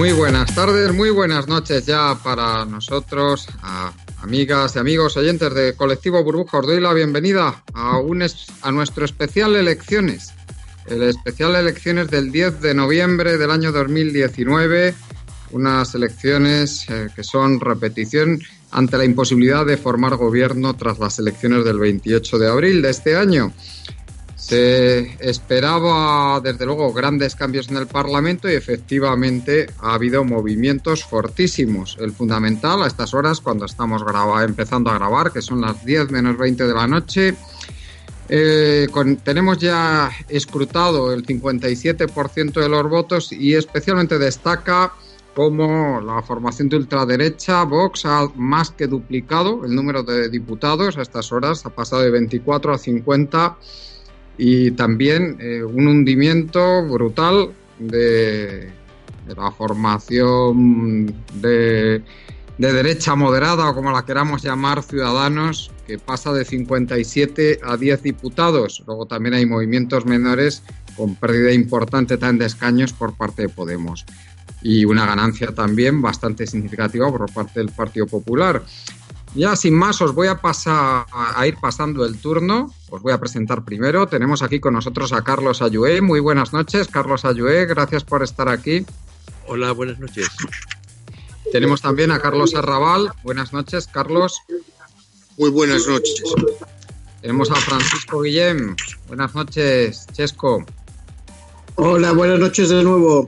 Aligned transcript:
Muy 0.00 0.12
buenas 0.12 0.54
tardes, 0.54 0.94
muy 0.94 1.10
buenas 1.10 1.46
noches 1.46 1.84
ya 1.84 2.18
para 2.24 2.64
nosotros, 2.64 3.46
amigas 4.22 4.74
y 4.74 4.78
amigos 4.78 5.14
oyentes 5.18 5.54
de 5.54 5.76
Colectivo 5.76 6.24
Burbuja. 6.24 6.60
Os 6.60 6.66
doy 6.66 6.80
la 6.80 6.94
bienvenida 6.94 7.62
a, 7.74 7.98
un 7.98 8.24
a 8.62 8.72
nuestro 8.72 9.04
especial 9.04 9.56
Elecciones, 9.56 10.32
el 10.86 11.02
especial 11.02 11.54
Elecciones 11.54 12.08
del 12.08 12.32
10 12.32 12.62
de 12.62 12.72
noviembre 12.72 13.36
del 13.36 13.50
año 13.50 13.72
2019, 13.72 14.94
unas 15.50 15.94
elecciones 15.94 16.88
eh, 16.88 17.08
que 17.14 17.22
son 17.22 17.60
repetición 17.60 18.40
ante 18.70 18.96
la 18.96 19.04
imposibilidad 19.04 19.66
de 19.66 19.76
formar 19.76 20.16
gobierno 20.16 20.72
tras 20.76 20.98
las 20.98 21.18
elecciones 21.18 21.62
del 21.66 21.78
28 21.78 22.38
de 22.38 22.48
abril 22.48 22.80
de 22.80 22.88
este 22.88 23.16
año. 23.16 23.52
Se 24.50 25.16
esperaba, 25.20 26.40
desde 26.40 26.66
luego, 26.66 26.92
grandes 26.92 27.36
cambios 27.36 27.68
en 27.70 27.76
el 27.76 27.86
Parlamento 27.86 28.50
y 28.50 28.54
efectivamente 28.54 29.68
ha 29.78 29.94
habido 29.94 30.24
movimientos 30.24 31.04
fortísimos. 31.04 31.96
El 32.00 32.10
fundamental 32.10 32.82
a 32.82 32.88
estas 32.88 33.14
horas, 33.14 33.40
cuando 33.40 33.66
estamos 33.66 34.02
empezando 34.44 34.90
a 34.90 34.94
grabar, 34.94 35.30
que 35.30 35.40
son 35.40 35.60
las 35.60 35.84
10 35.84 36.10
menos 36.10 36.36
20 36.36 36.66
de 36.66 36.74
la 36.74 36.88
noche, 36.88 37.36
eh, 38.28 38.88
tenemos 39.22 39.58
ya 39.58 40.10
escrutado 40.28 41.12
el 41.12 41.24
57% 41.24 42.60
de 42.60 42.68
los 42.68 42.90
votos 42.90 43.30
y 43.30 43.54
especialmente 43.54 44.18
destaca 44.18 44.94
cómo 45.32 46.00
la 46.00 46.22
formación 46.22 46.68
de 46.68 46.76
ultraderecha, 46.76 47.62
Vox, 47.62 48.04
ha 48.04 48.26
más 48.34 48.72
que 48.72 48.88
duplicado 48.88 49.64
el 49.64 49.76
número 49.76 50.02
de 50.02 50.28
diputados 50.28 50.98
a 50.98 51.02
estas 51.02 51.30
horas, 51.30 51.64
ha 51.66 51.70
pasado 51.70 52.02
de 52.02 52.10
24 52.10 52.74
a 52.74 52.78
50 52.78 53.56
y 54.42 54.70
también 54.70 55.36
eh, 55.38 55.62
un 55.62 55.86
hundimiento 55.86 56.82
brutal 56.88 57.50
de, 57.78 58.70
la 59.36 59.50
formación 59.50 61.14
de, 61.34 62.02
de, 62.56 62.72
derecha 62.72 63.14
moderada 63.14 63.68
o 63.68 63.74
como 63.74 63.92
la 63.92 64.06
queramos 64.06 64.42
llamar 64.42 64.82
ciudadanos 64.82 65.70
que 65.86 65.98
pasa 65.98 66.32
de 66.32 66.46
57 66.46 67.60
a 67.62 67.76
10 67.76 68.02
diputados. 68.02 68.82
Luego 68.86 69.04
también 69.04 69.34
hay 69.34 69.44
movimientos 69.44 70.06
menores 70.06 70.62
con 70.96 71.16
pérdida 71.16 71.52
importante 71.52 72.16
también 72.16 72.38
de 72.38 72.46
escaños 72.46 72.94
por 72.94 73.14
parte 73.14 73.42
de 73.42 73.48
Podemos 73.50 74.06
y 74.62 74.86
una 74.86 75.04
ganancia 75.04 75.48
también 75.48 76.00
bastante 76.00 76.46
significativa 76.46 77.10
por 77.10 77.30
parte 77.30 77.60
del 77.60 77.70
Partido 77.70 78.06
Popular. 78.06 78.62
Ya 79.34 79.54
sin 79.54 79.74
más 79.74 80.00
os 80.00 80.12
voy 80.12 80.26
a 80.26 80.40
pasar 80.40 81.06
a 81.12 81.46
ir 81.46 81.56
pasando 81.60 82.04
el 82.04 82.18
turno. 82.20 82.74
Os 82.88 83.00
voy 83.00 83.12
a 83.12 83.18
presentar 83.18 83.64
primero. 83.64 84.08
Tenemos 84.08 84.42
aquí 84.42 84.58
con 84.58 84.74
nosotros 84.74 85.12
a 85.12 85.22
Carlos 85.22 85.62
Ayué. 85.62 86.00
Muy 86.00 86.18
buenas 86.18 86.52
noches, 86.52 86.88
Carlos 86.88 87.24
Ayué. 87.24 87.66
Gracias 87.66 88.02
por 88.02 88.22
estar 88.22 88.48
aquí. 88.48 88.84
Hola, 89.46 89.70
buenas 89.72 90.00
noches. 90.00 90.28
Tenemos 91.52 91.80
también 91.80 92.10
a 92.10 92.20
Carlos 92.20 92.54
Arrabal. 92.54 93.12
Buenas 93.22 93.52
noches, 93.52 93.86
Carlos. 93.86 94.36
Muy 95.38 95.50
buenas 95.50 95.86
noches. 95.86 96.22
Tenemos 97.20 97.50
a 97.50 97.56
Francisco 97.56 98.22
Guillem. 98.22 98.74
Buenas 99.06 99.34
noches, 99.34 100.06
Chesco. 100.12 100.64
Hola, 101.76 102.12
buenas 102.12 102.40
noches 102.40 102.68
de 102.68 102.82
nuevo. 102.82 103.26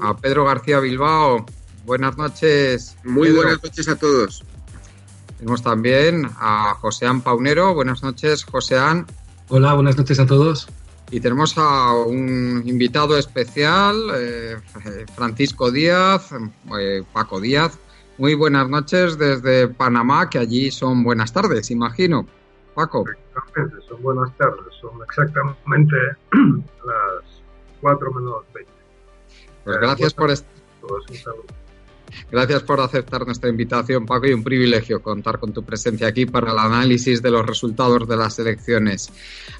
A 0.00 0.16
Pedro 0.16 0.44
García 0.44 0.78
Bilbao. 0.78 1.44
Buenas 1.84 2.16
noches. 2.16 2.96
Muy 3.04 3.32
buenas 3.32 3.62
noches 3.62 3.88
a 3.88 3.96
todos. 3.96 4.44
Tenemos 5.40 5.62
también 5.62 6.26
a 6.38 6.74
Joseán 6.74 7.22
Paunero. 7.22 7.72
Buenas 7.72 8.02
noches, 8.02 8.44
Joseán. 8.44 9.06
Hola, 9.48 9.72
buenas 9.72 9.96
noches 9.96 10.20
a 10.20 10.26
todos. 10.26 10.68
Y 11.10 11.20
tenemos 11.20 11.56
a 11.56 11.94
un 11.94 12.62
invitado 12.66 13.16
especial, 13.16 13.96
eh, 14.16 14.58
Francisco 15.14 15.70
Díaz, 15.70 16.30
eh, 16.78 17.02
Paco 17.14 17.40
Díaz. 17.40 17.78
Muy 18.18 18.34
buenas 18.34 18.68
noches 18.68 19.16
desde 19.16 19.68
Panamá, 19.68 20.28
que 20.28 20.38
allí 20.38 20.70
son 20.70 21.02
buenas 21.02 21.32
tardes, 21.32 21.70
imagino. 21.70 22.26
Paco. 22.74 23.06
Exactamente, 23.08 23.76
son 23.88 24.02
buenas 24.02 24.36
tardes, 24.36 24.74
son 24.78 24.90
exactamente 25.02 25.96
las 26.84 27.24
4 27.80 28.12
menos 28.12 28.44
20. 28.52 28.70
Pues 29.64 29.76
gracias 29.78 30.12
por 30.12 30.30
estar. 30.30 30.50
Gracias 32.30 32.62
por 32.62 32.80
aceptar 32.80 33.26
nuestra 33.26 33.50
invitación, 33.50 34.06
Paco, 34.06 34.26
y 34.26 34.32
un 34.32 34.44
privilegio 34.44 35.02
contar 35.02 35.38
con 35.38 35.52
tu 35.52 35.64
presencia 35.64 36.08
aquí 36.08 36.26
para 36.26 36.52
el 36.52 36.58
análisis 36.58 37.22
de 37.22 37.30
los 37.30 37.46
resultados 37.46 38.08
de 38.08 38.16
las 38.16 38.38
elecciones. 38.38 39.10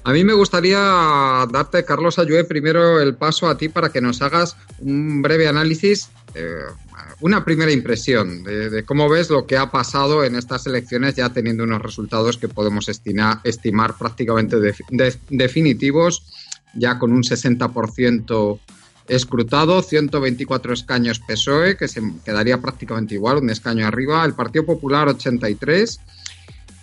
A 0.03 0.11
mí 0.11 0.23
me 0.23 0.33
gustaría 0.33 0.77
darte, 1.51 1.85
Carlos 1.85 2.19
Ayué, 2.19 2.43
primero 2.43 2.99
el 2.99 3.15
paso 3.15 3.47
a 3.47 3.57
ti 3.57 3.69
para 3.69 3.89
que 3.89 4.01
nos 4.01 4.21
hagas 4.21 4.57
un 4.79 5.21
breve 5.21 5.47
análisis, 5.47 6.09
eh, 6.33 6.63
una 7.21 7.45
primera 7.45 7.71
impresión 7.71 8.43
de, 8.43 8.83
cómo 8.83 9.09
ves 9.09 9.29
lo 9.29 9.45
que 9.45 9.57
ha 9.57 9.69
pasado 9.69 10.23
en 10.23 10.35
estas 10.35 10.65
elecciones, 10.65 11.15
ya 11.15 11.29
teniendo 11.29 11.63
unos 11.63 11.81
resultados 11.81 12.37
que 12.37 12.47
podemos 12.47 12.89
estimar 12.89 13.97
prácticamente 13.97 14.57
definitivos, 15.29 16.23
ya 16.73 16.97
con 16.97 17.11
un 17.11 17.23
60% 17.23 18.59
escrutado, 19.15 19.81
124 19.81 20.73
escaños 20.73 21.19
PSOE, 21.19 21.75
que 21.75 21.87
se 21.87 22.01
quedaría 22.23 22.61
prácticamente 22.61 23.15
igual, 23.15 23.37
un 23.37 23.49
escaño 23.49 23.85
arriba. 23.85 24.23
El 24.23 24.33
Partido 24.33 24.65
Popular 24.65 25.09
83, 25.09 25.99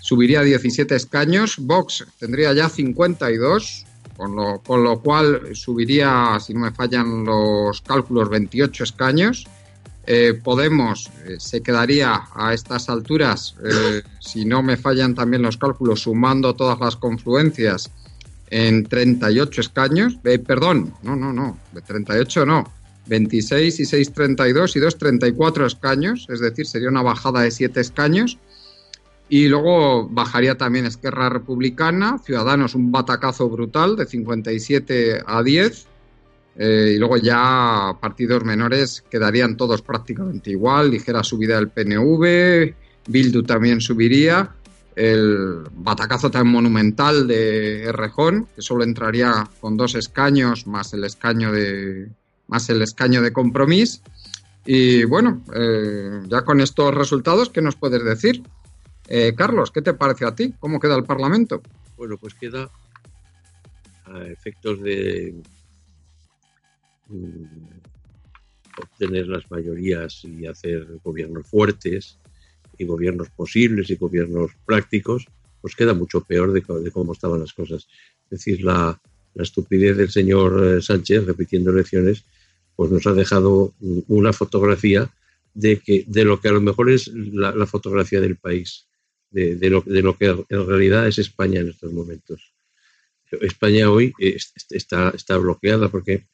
subiría 0.01 0.43
17 0.43 0.95
escaños. 0.95 1.57
Vox 1.59 2.07
tendría 2.19 2.53
ya 2.53 2.69
52, 2.69 3.87
con 4.17 4.37
lo, 4.37 4.61
con 4.61 4.85
lo 4.85 5.01
cual 5.01 5.55
subiría, 5.55 6.39
si 6.41 6.53
no 6.53 6.61
me 6.61 6.71
fallan 6.71 7.25
los 7.25 7.81
cálculos, 7.81 8.29
28 8.29 8.85
escaños. 8.85 9.47
Eh, 10.07 10.35
Podemos 10.43 11.11
eh, 11.27 11.37
se 11.39 11.63
quedaría 11.63 12.29
a 12.35 12.55
estas 12.55 12.89
alturas, 12.89 13.57
eh, 13.63 14.03
si 14.21 14.47
no 14.47 14.63
me 14.63 14.79
fallan 14.79 15.15
también 15.15 15.43
los 15.43 15.59
cálculos, 15.59 16.01
sumando 16.01 16.55
todas 16.55 16.81
las 16.81 16.97
confluencias, 16.97 17.91
en 18.51 18.85
38 18.85 19.61
escaños, 19.61 20.19
eh, 20.25 20.39
perdón, 20.39 20.95
no, 21.03 21.17
no, 21.17 21.33
no, 21.33 21.59
de 21.73 21.83
38 21.83 22.47
no, 22.47 22.73
26 23.07 23.81
y 23.81 23.85
6, 23.85 24.13
32 24.13 24.77
y 24.77 24.81
2, 24.81 24.99
34 24.99 25.67
escaños, 25.67 26.27
es 26.29 26.41
decir, 26.41 26.67
sería 26.67 26.89
una 26.89 27.03
bajada 27.03 27.43
de 27.43 27.51
7 27.51 27.81
escaños. 27.81 28.39
Y 29.31 29.49
luego 29.49 30.09
bajaría 30.09 30.57
también 30.57 30.87
Esquerra 30.87 31.29
Republicana, 31.29 32.19
Ciudadanos 32.25 32.75
un 32.75 32.91
batacazo 32.91 33.49
brutal 33.49 33.97
de 33.97 34.07
57 34.07 35.23
a 35.27 35.43
10. 35.43 35.87
Eh, 36.61 36.93
y 36.97 36.99
luego 36.99 37.19
ya 37.19 37.97
partidos 38.01 38.43
menores 38.43 39.05
quedarían 39.11 39.57
todos 39.57 39.83
prácticamente 39.83 40.51
igual, 40.51 40.91
ligera 40.91 41.23
subida 41.23 41.55
del 41.57 41.69
PNV, 41.69 42.75
Bildu 43.07 43.45
también 43.45 43.81
subiría 43.81 44.51
el 44.99 45.63
batacazo 45.73 46.29
tan 46.29 46.49
monumental 46.49 47.29
de 47.29 47.93
Rejón, 47.93 48.49
que 48.57 48.63
solo 48.63 48.83
entraría 48.83 49.49
con 49.61 49.77
dos 49.77 49.95
escaños 49.95 50.67
más 50.67 50.93
el 50.93 51.05
escaño 51.05 51.53
de 51.53 52.11
más 52.49 52.69
el 52.69 52.83
escaño 52.83 53.23
de 53.23 53.33
compromiso. 53.33 54.01
Y 54.67 55.05
bueno, 55.05 55.45
eh, 55.55 56.23
ya 56.27 56.43
con 56.43 56.61
estos 56.61 56.93
resultados, 56.93 57.49
¿qué 57.49 57.63
nos 57.63 57.77
puedes 57.77 58.05
decir? 58.05 58.43
Eh, 59.07 59.35
Carlos, 59.37 59.71
¿qué 59.71 59.83
te 59.83 59.95
parece 59.95 60.27
a 60.27 60.35
ti? 60.35 60.53
¿Cómo 60.59 60.81
queda 60.81 60.97
el 60.97 61.05
Parlamento? 61.05 61.63
Bueno, 61.97 62.17
pues 62.19 62.35
queda 62.35 62.69
a 64.05 64.25
efectos 64.27 64.83
de 64.83 65.41
mm, 67.09 67.45
obtener 68.83 69.29
las 69.29 69.49
mayorías 69.49 70.25
y 70.25 70.47
hacer 70.47 70.87
gobiernos 71.05 71.47
fuertes, 71.47 72.18
y 72.79 72.85
gobiernos 72.85 73.29
posibles 73.31 73.91
y 73.91 73.97
gobiernos 73.97 74.53
prácticos, 74.65 75.27
pues 75.61 75.75
queda 75.75 75.95
mucho 75.95 76.23
peor 76.23 76.53
de, 76.53 76.63
cómo 76.91 77.13
estaban 77.13 77.41
las 77.41 77.53
cosas. 77.53 77.87
Es 78.25 78.31
decir, 78.31 78.65
la, 78.65 79.01
estupidez 79.35 79.97
del 79.97 80.11
señor 80.11 80.65
eh, 80.65 80.83
Sánchez 80.83 81.25
repitiendo 81.25 81.71
elecciones, 81.71 82.25
pues 82.75 82.91
nos 82.91 83.07
ha 83.07 83.13
dejado 83.13 83.73
una 84.09 84.33
fotografía 84.33 85.09
de, 85.55 85.79
que, 85.79 86.05
de 86.09 86.25
lo 86.25 86.41
que 86.41 86.49
a 86.49 86.53
lo 86.53 86.61
mejor 86.61 86.91
es 86.91 87.09
la, 87.09 87.67
fotografía 87.67 88.21
del 88.21 88.37
país, 88.37 88.87
de, 89.31 89.57
lo, 89.71 89.83
de, 89.83 90.03
lo, 90.03 90.17
que 90.17 90.27
en 90.27 90.67
realidad 90.67 91.07
es 91.07 91.19
España 91.19 91.61
en 91.61 91.69
estos 91.69 91.93
momentos. 91.93 92.53
España 93.31 93.91
hoy 93.91 94.13
está, 94.71 95.11
está 95.11 95.37
bloqueada 95.37 95.89
porque 95.89 96.27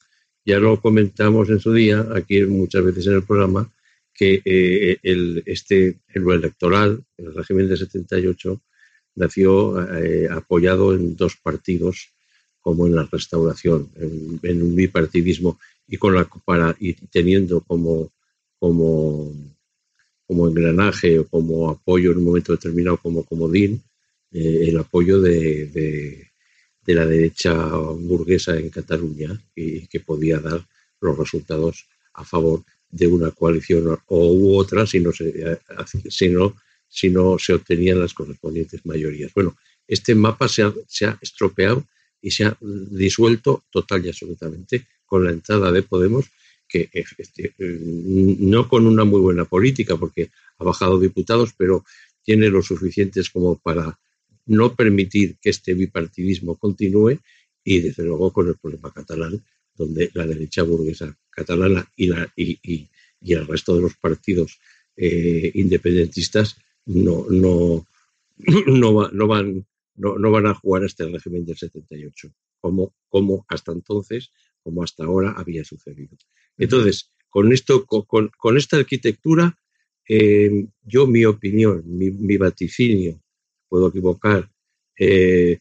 ya 0.44 0.58
lo 0.58 0.81
comentamos 0.81 1.49
en 1.49 1.61
su 1.61 1.73
día, 1.73 2.06
aquí 2.14 2.43
muchas 2.44 2.85
veces 2.85 3.06
en 3.06 3.14
el 3.14 3.23
programa, 3.23 3.73
que 4.14 4.40
eh, 4.44 4.99
el, 5.02 5.43
este, 5.44 5.99
en 6.08 6.25
lo 6.25 6.32
electoral, 6.32 7.05
el 7.19 7.34
régimen 7.34 7.69
de 7.69 7.76
78, 7.76 8.61
nació 9.16 9.82
eh, 9.96 10.28
apoyado 10.31 10.94
en 10.94 11.16
dos 11.16 11.37
partidos, 11.37 12.11
como 12.61 12.87
en 12.87 12.94
la 12.94 13.06
restauración, 13.11 13.90
en, 13.96 14.62
un 14.62 14.75
bipartidismo 14.75 15.58
y, 15.87 15.99
con 15.99 16.14
la, 16.14 16.25
para, 16.25 16.75
y 16.78 16.94
teniendo 16.94 17.61
como, 17.61 18.12
como, 18.58 19.32
como 20.26 20.49
engranaje 20.49 21.19
o 21.19 21.26
como 21.26 21.69
apoyo 21.69 22.12
en 22.12 22.19
un 22.19 22.25
momento 22.25 22.52
determinado, 22.52 22.96
como 22.96 23.25
comodín, 23.25 23.82
eh, 24.32 24.69
el 24.69 24.78
apoyo 24.78 25.20
de, 25.20 25.67
de, 25.67 26.31
de, 26.87 26.94
la 26.94 27.05
derecha 27.05 27.52
burguesa 27.55 28.56
en 28.56 28.70
Cataluña 28.70 29.38
y 29.55 29.87
que 29.88 30.00
podía 30.00 30.38
dar 30.38 30.64
los 31.00 31.19
resultados 31.19 31.87
a 32.14 32.25
favor 32.25 32.62
de 32.94 33.06
una 33.08 33.31
coalición 33.32 33.99
o 34.06 34.32
u 34.32 34.56
otra 34.56 34.87
si 34.87 35.00
no 35.00 35.12
se, 35.12 37.11
no 37.11 37.38
se 37.38 37.52
obtenían 37.52 37.99
las 37.99 38.14
correspondientes 38.14 38.87
mayorías. 38.87 39.32
Bueno, 39.35 39.56
este 39.88 40.14
mapa 40.14 40.49
se 40.49 40.62
ha, 40.62 40.73
se 40.87 41.06
ha 41.06 41.19
estropeado 41.20 41.85
y 42.23 42.31
se 42.31 42.44
ha 42.44 42.56
disuelto 42.61 43.64
total 43.70 44.06
y 44.06 44.08
absolutamente 44.11 44.87
con 45.05 45.25
la 45.25 45.32
entrada 45.32 45.73
de 45.73 45.82
Podemos, 45.82 46.26
que 46.69 46.88
este, 46.93 47.52
no 47.58 48.69
con 48.69 48.87
una 48.87 49.05
muy 49.05 49.20
buena 49.20 49.44
política, 49.44 49.96
porque 49.96 50.31
ha 50.58 50.64
bajado 50.64 50.99
diputados, 51.00 51.50
pero 51.56 51.85
tiene 52.23 52.49
lo 52.49 52.62
suficientes 52.62 53.29
como 53.29 53.58
para 53.58 53.99
no 54.46 54.75
permitir 54.75 55.37
que 55.43 55.50
este 55.50 55.75
bipartidismo 55.75 56.56
continúe 56.56 57.19
y 57.64 57.81
desde 57.81 58.05
luego 58.05 58.32
con 58.32 58.49
el 58.49 58.56
problema 58.56 58.93
catalán, 58.93 59.43
donde 59.74 60.10
la 60.14 60.26
derecha 60.26 60.62
burguesa 60.62 61.16
catalana 61.30 61.90
y, 61.96 62.06
la, 62.06 62.32
y, 62.36 62.88
el 63.20 63.46
resto 63.46 63.74
de 63.74 63.82
los 63.82 63.96
partidos 63.96 64.58
eh, 64.96 65.50
independentistas 65.54 66.56
no, 66.86 67.26
no, 67.28 67.86
no, 68.66 69.08
no, 69.08 69.26
van, 69.26 69.66
no, 69.96 70.18
no, 70.18 70.30
van 70.30 70.46
a 70.46 70.54
jugar 70.54 70.84
hasta 70.84 71.04
el 71.04 71.12
régimen 71.12 71.44
del 71.44 71.56
78, 71.56 72.28
como, 72.60 72.94
como 73.08 73.44
hasta 73.48 73.72
entonces, 73.72 74.30
como 74.62 74.82
hasta 74.82 75.04
ahora 75.04 75.34
había 75.36 75.64
sucedido. 75.64 76.16
Entonces, 76.58 77.10
con, 77.28 77.52
esto, 77.52 77.86
con, 77.86 78.30
con 78.38 78.56
esta 78.56 78.76
arquitectura, 78.76 79.58
eh, 80.08 80.66
yo 80.82 81.06
mi 81.06 81.24
opinión, 81.24 81.82
mi, 81.86 82.10
mi, 82.10 82.36
vaticinio, 82.36 83.20
puedo 83.68 83.88
equivocar, 83.88 84.50
eh, 84.98 85.58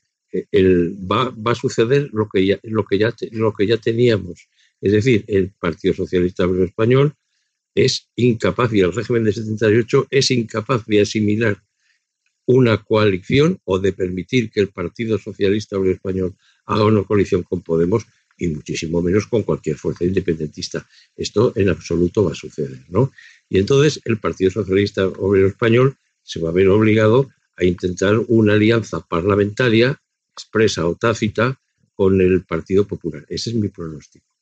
va, 1.11 1.29
va, 1.29 1.51
a 1.51 1.55
suceder 1.55 2.09
lo 2.11 2.27
que, 2.29 2.45
ya, 2.45 2.59
lo, 2.63 2.85
que 2.85 2.97
ya, 2.97 3.13
lo 3.31 3.53
que 3.53 3.67
ya 3.67 3.77
teníamos. 3.77 4.47
Es 4.81 4.91
decir, 4.91 5.23
el 5.27 5.51
Partido 5.51 5.93
Socialista 5.93 6.45
Obrero 6.45 6.65
Español 6.65 7.13
es 7.75 8.09
incapaz, 8.15 8.73
y 8.73 8.81
el 8.81 8.93
régimen 8.93 9.23
de 9.23 9.33
78 9.33 10.07
es 10.09 10.31
incapaz 10.31 10.85
de 10.85 11.01
asimilar 11.01 11.61
una 12.45 12.77
coalición 12.77 13.59
o 13.63 13.79
de 13.79 13.93
permitir 13.93 14.51
que 14.51 14.59
el 14.59 14.69
Partido 14.69 15.17
Socialista 15.17 15.77
Obrero 15.77 15.95
Español 15.95 16.35
haga 16.65 16.85
una 16.85 17.03
coalición 17.03 17.43
con 17.43 17.61
Podemos 17.61 18.05
y 18.37 18.47
muchísimo 18.47 19.01
menos 19.01 19.27
con 19.27 19.43
cualquier 19.43 19.77
fuerza 19.77 20.03
independentista. 20.03 20.85
Esto 21.15 21.53
en 21.55 21.69
absoluto 21.69 22.23
va 22.23 22.31
a 22.31 22.35
suceder, 22.35 22.79
¿no? 22.89 23.11
Y 23.47 23.59
entonces 23.59 24.01
el 24.05 24.19
Partido 24.19 24.51
Socialista 24.51 25.07
Obrero 25.07 25.47
Español 25.47 25.95
se 26.23 26.39
va 26.39 26.49
a 26.49 26.53
ver 26.53 26.67
obligado 26.69 27.29
a 27.55 27.63
intentar 27.63 28.19
una 28.27 28.53
alianza 28.53 28.99
parlamentaria 29.01 30.01
expresa 30.33 30.87
o 30.87 30.95
tácita 30.95 31.59
con 31.93 32.19
el 32.19 32.43
Partido 32.43 32.85
Popular. 32.85 33.25
Ese 33.29 33.51
es 33.51 33.55
mi 33.55 33.69
pronóstico. 33.69 34.35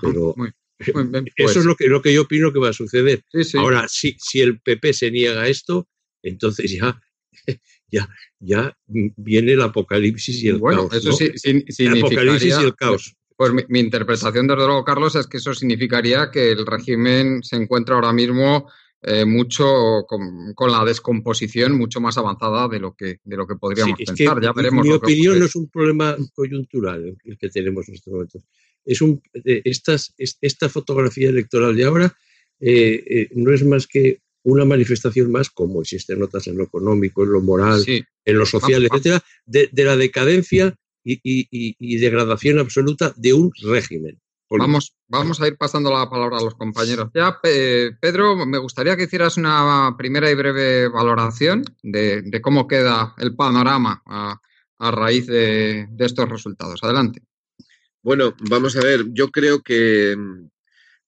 Pero 0.00 0.34
eso 0.78 0.98
es 1.36 1.54
pues. 1.54 1.64
lo 1.64 1.76
que, 1.76 1.88
lo 1.88 2.02
que 2.02 2.12
yo 2.12 2.22
opino 2.22 2.52
que 2.52 2.58
va 2.58 2.68
a 2.68 2.74
suceder. 2.74 3.24
Ahora, 3.54 3.88
si, 3.88 4.16
si 4.18 4.40
el 4.40 4.60
PP 4.60 4.92
se 4.92 5.10
niega 5.10 5.42
a 5.42 5.48
esto, 5.48 5.88
entonces 6.22 6.70
ya, 6.70 7.00
ya, 7.90 8.08
ya 8.38 8.76
viene 8.86 9.52
el 9.52 9.62
apocalipsis 9.62 10.42
y 10.42 10.48
el 10.48 10.60
caos. 10.60 10.92
Eso 10.94 11.12
sí, 11.12 11.32
el 11.78 11.98
apocalipsis 11.98 12.54
y 12.60 12.64
el 12.64 12.76
caos. 12.76 13.16
Pues 13.36 13.54
mi, 13.54 13.62
mi, 13.68 13.80
interpretación, 13.80 14.46
desde 14.46 14.66
luego, 14.66 14.84
Carlos, 14.84 15.16
es 15.16 15.26
que 15.26 15.38
eso 15.38 15.54
significaría 15.54 16.30
que 16.30 16.52
el 16.52 16.66
régimen 16.66 17.42
se 17.42 17.56
encuentra 17.56 17.94
ahora 17.94 18.12
mismo 18.12 18.70
eh, 19.02 19.24
mucho 19.24 20.04
con, 20.06 20.52
con, 20.54 20.70
la 20.70 20.84
descomposición 20.84 21.76
mucho 21.76 22.00
más 22.00 22.18
avanzada 22.18 22.68
de 22.68 22.80
lo 22.80 22.94
que, 22.94 23.18
de 23.24 23.36
lo 23.36 23.46
que 23.46 23.56
podríamos 23.56 23.96
sí, 23.98 24.04
pensar. 24.04 24.38
Que, 24.38 24.46
ya 24.46 24.52
veremos. 24.52 24.84
Mi 24.84 24.92
opinión 24.92 25.38
no 25.38 25.46
es 25.46 25.56
un 25.56 25.68
problema 25.68 26.16
coyuntural 26.34 27.16
el 27.24 27.38
que 27.38 27.48
tenemos 27.48 27.88
en 27.88 27.94
estos 27.94 28.12
momentos. 28.12 28.42
Es 28.84 29.00
un, 29.00 29.22
eh, 29.44 29.62
estas, 29.64 30.14
esta 30.18 30.68
fotografía 30.68 31.28
electoral 31.28 31.76
de 31.76 31.84
ahora 31.84 32.16
eh, 32.60 33.04
eh, 33.08 33.28
no 33.32 33.52
es 33.52 33.64
más 33.64 33.86
que 33.86 34.20
una 34.42 34.64
manifestación 34.64 35.30
más, 35.30 35.50
como 35.50 35.82
existen 35.82 36.18
notas 36.18 36.46
en 36.46 36.56
lo 36.56 36.64
económico, 36.64 37.24
en 37.24 37.32
lo 37.32 37.40
moral, 37.40 37.80
sí. 37.80 38.02
en 38.24 38.38
lo 38.38 38.46
social, 38.46 38.82
vamos, 38.82 39.04
etcétera, 39.04 39.24
de, 39.44 39.68
de, 39.70 39.84
la 39.84 39.96
decadencia 39.96 40.74
y, 41.04 41.20
y, 41.22 41.48
y 41.50 41.96
degradación 41.98 42.58
absoluta 42.58 43.12
de 43.16 43.34
un 43.34 43.50
régimen. 43.62 44.18
Vamos, 44.58 44.96
vamos 45.06 45.40
a 45.40 45.46
ir 45.46 45.56
pasando 45.56 45.92
la 45.92 46.10
palabra 46.10 46.38
a 46.38 46.42
los 46.42 46.56
compañeros. 46.56 47.10
Ya, 47.14 47.38
eh, 47.44 47.92
Pedro, 48.00 48.44
me 48.46 48.58
gustaría 48.58 48.96
que 48.96 49.04
hicieras 49.04 49.36
una 49.36 49.94
primera 49.96 50.28
y 50.28 50.34
breve 50.34 50.88
valoración 50.88 51.62
de, 51.82 52.22
de 52.22 52.40
cómo 52.40 52.66
queda 52.66 53.14
el 53.18 53.36
panorama 53.36 54.02
a, 54.06 54.40
a 54.78 54.90
raíz 54.90 55.26
de, 55.26 55.86
de, 55.88 56.04
estos 56.04 56.28
resultados. 56.28 56.82
Adelante. 56.82 57.22
Bueno, 58.02 58.34
vamos 58.48 58.76
a 58.76 58.82
ver, 58.82 59.04
yo 59.12 59.30
creo 59.30 59.62
que, 59.62 60.16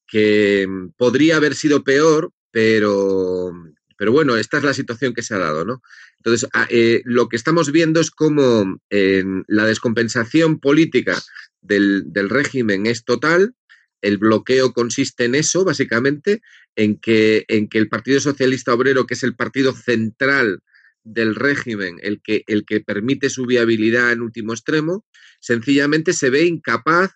que 0.06 0.68
podría 0.96 1.36
haber 1.36 1.56
sido 1.56 1.82
peor, 1.82 2.30
pero, 2.52 3.50
pero 3.96 4.12
bueno, 4.12 4.36
esta 4.36 4.58
es 4.58 4.62
la 4.62 4.74
situación 4.74 5.14
que 5.14 5.22
se 5.22 5.34
ha 5.34 5.38
dado, 5.38 5.64
¿no? 5.64 5.82
Entonces, 6.18 6.48
eh, 6.68 7.02
lo 7.04 7.28
que 7.28 7.36
estamos 7.36 7.72
viendo 7.72 7.98
es 7.98 8.12
cómo 8.12 8.78
eh, 8.90 9.24
la 9.48 9.64
descompensación 9.64 10.60
política 10.60 11.20
del, 11.62 12.28
régimen 12.28 12.86
es 12.86 13.04
total. 13.04 13.54
El 14.00 14.18
bloqueo 14.18 14.72
consiste 14.72 15.24
en 15.24 15.34
eso, 15.34 15.64
básicamente, 15.64 16.42
en 16.76 16.98
que, 16.98 17.44
en 17.48 17.68
que 17.68 17.78
el 17.78 17.88
Partido 17.88 18.20
Socialista 18.20 18.74
Obrero, 18.74 19.06
que 19.06 19.14
es 19.14 19.22
el 19.22 19.36
partido 19.36 19.72
central 19.72 20.60
del 21.04 21.34
régimen, 21.34 21.98
el 22.02 22.20
que, 22.20 22.44
el 22.46 22.64
que 22.64 22.80
permite 22.80 23.30
su 23.30 23.46
viabilidad 23.46 24.12
en 24.12 24.22
último 24.22 24.52
extremo, 24.52 25.04
sencillamente 25.40 26.12
se 26.12 26.30
ve 26.30 26.44
incapaz 26.44 27.12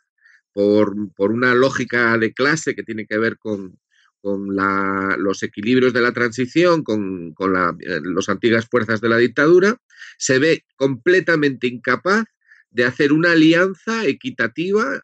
por, 0.52 0.94
por 1.14 1.32
una 1.32 1.54
lógica 1.54 2.16
de 2.18 2.32
clase 2.32 2.74
que 2.74 2.82
tiene 2.82 3.06
que 3.06 3.18
ver 3.18 3.36
con, 3.38 3.78
con 4.20 4.56
la, 4.56 5.16
los 5.18 5.42
equilibrios 5.42 5.92
de 5.92 6.00
la 6.00 6.12
transición, 6.12 6.82
con, 6.82 7.32
con 7.34 7.54
eh, 7.54 8.00
las 8.02 8.28
antiguas 8.28 8.66
fuerzas 8.68 9.00
de 9.00 9.08
la 9.08 9.18
dictadura, 9.18 9.76
se 10.18 10.38
ve 10.38 10.64
completamente 10.76 11.66
incapaz 11.66 12.24
de 12.70 12.84
hacer 12.84 13.12
una 13.12 13.32
alianza 13.32 14.06
equitativa 14.06 15.00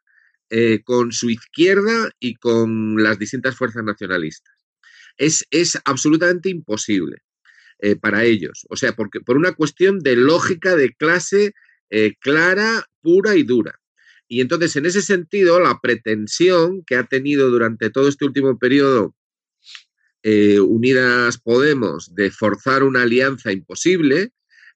eh, 0.54 0.82
con 0.84 1.12
su 1.12 1.30
izquierda 1.30 2.10
y 2.20 2.34
con 2.34 3.02
las 3.02 3.18
distintas 3.18 3.56
fuerzas 3.56 3.84
nacionalistas. 3.84 4.54
Es, 5.16 5.46
es 5.50 5.78
absolutamente 5.86 6.50
imposible 6.50 7.22
eh, 7.78 7.96
para 7.96 8.24
ellos. 8.24 8.66
O 8.68 8.76
sea, 8.76 8.92
porque, 8.92 9.20
por 9.20 9.38
una 9.38 9.52
cuestión 9.52 10.00
de 10.00 10.14
lógica 10.14 10.76
de 10.76 10.92
clase 10.92 11.54
eh, 11.88 12.16
clara, 12.20 12.84
pura 13.00 13.34
y 13.34 13.44
dura. 13.44 13.80
Y 14.28 14.42
entonces, 14.42 14.76
en 14.76 14.84
ese 14.84 15.00
sentido, 15.00 15.58
la 15.58 15.80
pretensión 15.80 16.84
que 16.84 16.96
ha 16.96 17.04
tenido 17.04 17.48
durante 17.48 17.88
todo 17.88 18.06
este 18.08 18.26
último 18.26 18.58
periodo 18.58 19.14
Unidas 20.22 21.38
Podemos 21.38 22.14
de 22.14 22.30
forzar 22.30 22.82
una 22.82 23.02
alianza 23.02 23.52
imposible, 23.52 24.32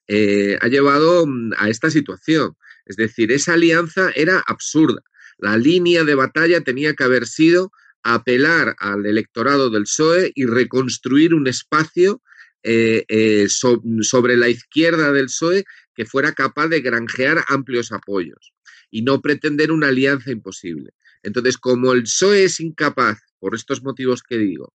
ha 0.09 0.67
llevado 0.67 1.27
mm, 1.27 1.51
a 1.57 1.69
esta 1.69 1.91
situación. 1.91 2.55
Es 2.87 2.95
decir, 2.95 3.31
esa 3.31 3.53
alianza 3.53 4.11
era 4.15 4.43
absurda. 4.47 5.01
La 5.37 5.57
línea 5.57 6.03
de 6.03 6.15
batalla 6.15 6.61
tenía 6.61 6.93
que 6.93 7.03
haber 7.03 7.27
sido 7.27 7.71
apelar 8.01 8.75
al 8.79 9.05
electorado 9.05 9.69
del 9.69 9.83
PSOE 9.83 10.31
y 10.33 10.45
reconstruir 10.45 11.33
un 11.33 11.47
espacio 11.47 12.21
eh, 12.63 13.03
eh, 13.09 13.47
so, 13.49 13.81
sobre 14.01 14.37
la 14.37 14.49
izquierda 14.49 15.11
del 15.11 15.25
PSOE 15.25 15.65
que 15.93 16.05
fuera 16.05 16.31
capaz 16.31 16.67
de 16.69 16.81
granjear 16.81 17.43
amplios 17.49 17.91
apoyos 17.91 18.53
y 18.89 19.01
no 19.01 19.21
pretender 19.21 19.71
una 19.71 19.89
alianza 19.89 20.31
imposible. 20.31 20.91
Entonces, 21.23 21.57
como 21.57 21.91
el 21.91 22.03
PSOE 22.03 22.45
es 22.45 22.59
incapaz, 22.61 23.19
por 23.39 23.53
estos 23.53 23.83
motivos 23.83 24.23
que 24.23 24.37
digo, 24.37 24.73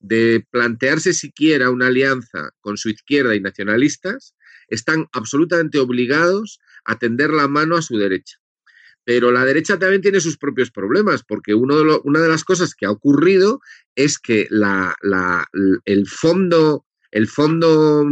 de 0.00 0.44
plantearse 0.50 1.12
siquiera 1.12 1.70
una 1.70 1.86
alianza 1.86 2.50
con 2.60 2.76
su 2.76 2.90
izquierda 2.90 3.36
y 3.36 3.40
nacionalistas, 3.40 4.34
están 4.68 5.06
absolutamente 5.12 5.78
obligados 5.78 6.58
a 6.84 6.98
tender 6.98 7.30
la 7.30 7.48
mano 7.48 7.76
a 7.76 7.82
su 7.82 7.96
derecha. 7.96 8.38
Pero 9.04 9.32
la 9.32 9.44
derecha 9.44 9.78
también 9.78 10.02
tiene 10.02 10.20
sus 10.20 10.38
propios 10.38 10.70
problemas, 10.70 11.24
porque 11.24 11.54
una 11.54 12.20
de 12.20 12.28
las 12.28 12.44
cosas 12.44 12.74
que 12.74 12.86
ha 12.86 12.90
ocurrido 12.90 13.60
es 13.96 14.18
que 14.18 14.48
el, 15.84 16.06
fondo, 16.06 16.86
el, 17.10 17.26
fondo, 17.26 18.06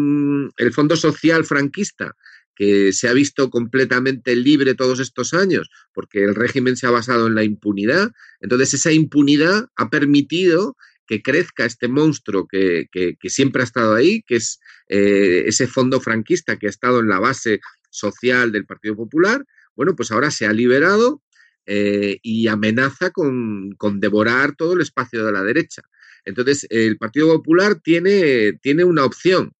el 0.57 0.73
fondo 0.73 0.97
social 0.97 1.45
franquista, 1.45 2.17
que 2.57 2.93
se 2.93 3.09
ha 3.09 3.13
visto 3.13 3.49
completamente 3.49 4.35
libre 4.37 4.75
todos 4.75 4.99
estos 5.01 5.33
años, 5.33 5.71
porque 5.95 6.25
el 6.25 6.35
régimen 6.35 6.77
se 6.77 6.87
ha 6.87 6.91
basado 6.91 7.29
en 7.29 7.35
la 7.35 7.45
impunidad, 7.45 8.11
entonces 8.41 8.75
esa 8.75 8.93
impunidad 8.93 9.69
ha 9.77 9.89
permitido 9.89 10.77
que 11.07 11.23
crezca 11.23 11.65
este 11.65 11.89
monstruo 11.89 12.47
que, 12.47 12.87
siempre 13.25 13.63
ha 13.63 13.65
estado 13.65 13.95
ahí, 13.95 14.23
que 14.27 14.37
es 14.37 14.61
eh, 14.89 15.45
ese 15.47 15.67
fondo 15.67 16.01
franquista 16.01 16.57
que 16.57 16.67
ha 16.67 16.71
estado 16.71 17.01
en 17.01 17.09
la 17.09 17.19
base 17.19 17.61
social 17.91 18.53
del 18.53 18.67
Partido 18.67 18.97
Popular, 18.97 19.45
bueno, 19.77 19.95
pues 19.95 20.11
ahora 20.11 20.31
se 20.31 20.47
ha 20.47 20.53
liberado 20.53 21.23
eh, 21.67 22.19
y 22.23 22.49
amenaza 22.49 23.11
con, 23.11 23.73
con, 23.77 24.01
devorar 24.01 24.57
todo 24.57 24.73
el 24.73 24.81
espacio 24.81 25.25
de 25.25 25.33
la 25.33 25.43
derecha. 25.43 25.83
Entonces, 26.25 26.67
el 26.71 26.97
Partido 26.99 27.29
Popular 27.29 27.81
tiene, 27.81 28.55
tiene 28.63 28.85
una 28.85 29.05
opción, 29.05 29.53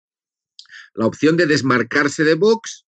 la 0.95 1.07
opción 1.07 1.37
de 1.37 1.47
desmarcarse 1.47 2.25
de 2.25 2.35
Vox 2.35 2.87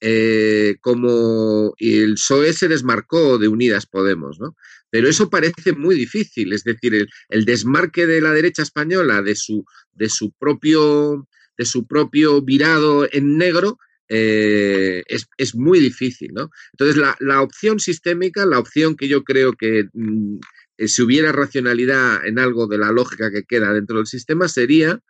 eh, 0.00 0.76
como 0.80 1.74
el 1.78 2.14
PSOE 2.14 2.52
se 2.52 2.68
desmarcó 2.68 3.38
de 3.38 3.48
Unidas 3.48 3.86
Podemos, 3.86 4.38
¿no? 4.38 4.54
Pero 4.90 5.08
eso 5.08 5.30
parece 5.30 5.72
muy 5.72 5.94
difícil, 5.94 6.52
es 6.52 6.62
decir, 6.62 7.08
el, 7.28 7.44
desmarque 7.44 8.06
de 8.06 8.20
la 8.20 8.32
derecha 8.32 8.62
española 8.62 9.22
de 9.22 9.34
su, 9.34 9.64
de 9.92 10.08
su, 10.08 10.32
propio, 10.32 11.26
de 11.56 11.64
su 11.64 11.86
propio 11.86 12.42
virado 12.42 13.08
en 13.10 13.38
negro 13.38 13.78
eh, 14.08 15.02
es, 15.08 15.54
muy 15.54 15.80
difícil, 15.80 16.32
¿no? 16.34 16.50
Entonces, 16.72 17.02
la, 17.20 17.40
opción 17.40 17.80
sistémica, 17.80 18.44
la 18.44 18.58
opción 18.58 18.96
que 18.96 19.08
yo 19.08 19.24
creo 19.24 19.54
que 19.54 19.84
mm, 19.92 20.38
eh, 20.78 20.88
si 20.88 21.02
hubiera 21.02 21.32
racionalidad 21.32 22.26
en 22.26 22.38
algo 22.38 22.66
de 22.66 22.78
la 22.78 22.92
lógica 22.92 23.30
que 23.30 23.44
queda 23.44 23.72
dentro 23.72 23.96
del 23.96 24.06
sistema, 24.06 24.48
sería, 24.48 25.00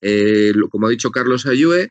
eh, 0.00 0.52
como 0.70 0.86
ha 0.86 0.90
dicho 0.90 1.10
Carlos 1.10 1.46
Ayue, 1.46 1.90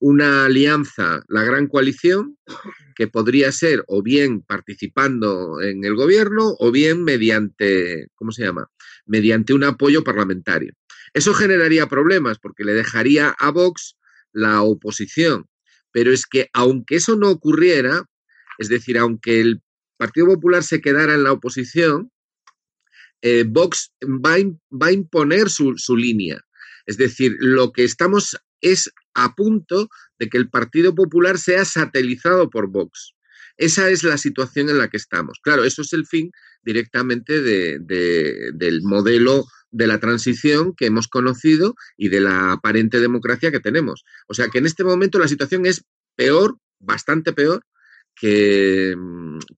una 0.00 0.44
alianza, 0.44 1.22
la 1.28 1.42
gran 1.42 1.68
coalición, 1.68 2.36
que 2.94 3.06
podría 3.06 3.50
ser 3.50 3.82
o 3.86 4.02
bien 4.02 4.42
participando 4.42 5.62
en 5.62 5.84
el 5.84 5.94
gobierno 5.94 6.54
o 6.58 6.70
bien 6.70 7.02
mediante, 7.02 8.08
¿cómo 8.14 8.30
se 8.30 8.44
llama? 8.44 8.66
Mediante 9.06 9.54
un 9.54 9.64
apoyo 9.64 10.04
parlamentario. 10.04 10.74
Eso 11.14 11.32
generaría 11.32 11.86
problemas 11.86 12.38
porque 12.38 12.64
le 12.64 12.74
dejaría 12.74 13.30
a 13.38 13.50
Vox 13.50 13.97
la 14.32 14.62
oposición. 14.62 15.46
Pero 15.92 16.12
es 16.12 16.26
que 16.26 16.48
aunque 16.52 16.96
eso 16.96 17.16
no 17.16 17.30
ocurriera, 17.30 18.04
es 18.58 18.68
decir, 18.68 18.98
aunque 18.98 19.40
el 19.40 19.62
Partido 19.96 20.26
Popular 20.26 20.62
se 20.62 20.80
quedara 20.80 21.14
en 21.14 21.24
la 21.24 21.32
oposición, 21.32 22.12
eh, 23.22 23.44
Vox 23.46 23.92
va 24.02 24.34
a, 24.34 24.92
imponer 24.92 25.50
su, 25.50 25.74
su 25.76 25.96
línea. 25.96 26.40
Es 26.86 26.96
decir, 26.96 27.36
lo 27.40 27.72
que 27.72 27.84
estamos 27.84 28.36
es 28.60 28.90
a 29.14 29.34
punto 29.34 29.88
de 30.18 30.28
que 30.28 30.38
el 30.38 30.48
Partido 30.48 30.94
Popular 30.94 31.38
sea 31.38 31.64
satelizado 31.64 32.48
por 32.50 32.68
Vox. 32.68 33.14
Esa 33.56 33.90
es 33.90 34.04
la 34.04 34.16
situación 34.16 34.70
en 34.70 34.78
la 34.78 34.88
que 34.88 34.96
estamos. 34.96 35.38
Claro, 35.42 35.64
eso 35.64 35.82
es 35.82 35.92
el 35.92 36.06
fin 36.06 36.30
directamente 36.62 37.42
de, 37.42 37.78
del 38.54 38.82
modelo 38.82 39.44
de 39.70 39.86
la 39.86 40.00
transición 40.00 40.74
que 40.74 40.86
hemos 40.86 41.08
conocido 41.08 41.74
y 41.96 42.08
de 42.08 42.20
la 42.20 42.52
aparente 42.52 43.00
democracia 43.00 43.50
que 43.50 43.60
tenemos. 43.60 44.04
O 44.26 44.34
sea 44.34 44.48
que 44.48 44.58
en 44.58 44.66
este 44.66 44.84
momento 44.84 45.18
la 45.18 45.28
situación 45.28 45.66
es 45.66 45.84
peor, 46.16 46.58
bastante 46.78 47.32
peor, 47.32 47.62
que, 48.20 48.96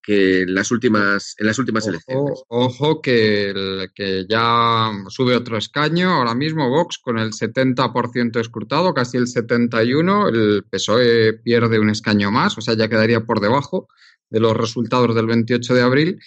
que, 0.02 0.42
en 0.42 0.54
las 0.54 0.70
últimas, 0.70 1.34
en 1.38 1.46
las 1.46 1.58
últimas 1.58 1.86
elecciones. 1.86 2.42
Ojo 2.48 3.00
que, 3.00 3.88
que 3.94 4.26
ya 4.28 4.90
sube 5.08 5.34
otro 5.34 5.56
escaño, 5.56 6.10
ahora 6.10 6.34
mismo 6.34 6.68
Vox 6.68 6.98
con 6.98 7.18
el 7.18 7.30
70% 7.30 8.38
escrutado, 8.38 8.92
casi 8.92 9.16
el 9.16 9.26
71%, 9.26 10.28
el 10.28 10.64
PSOE 10.68 11.34
pierde 11.42 11.78
un 11.78 11.90
escaño 11.90 12.30
más, 12.30 12.58
o 12.58 12.60
sea, 12.60 12.74
ya 12.74 12.88
quedaría 12.88 13.20
por 13.20 13.40
debajo 13.40 13.88
de 14.28 14.40
los 14.40 14.56
resultados 14.56 15.14
del 15.14 15.26
28 15.26 15.74
de 15.74 15.82
abril 15.82 16.20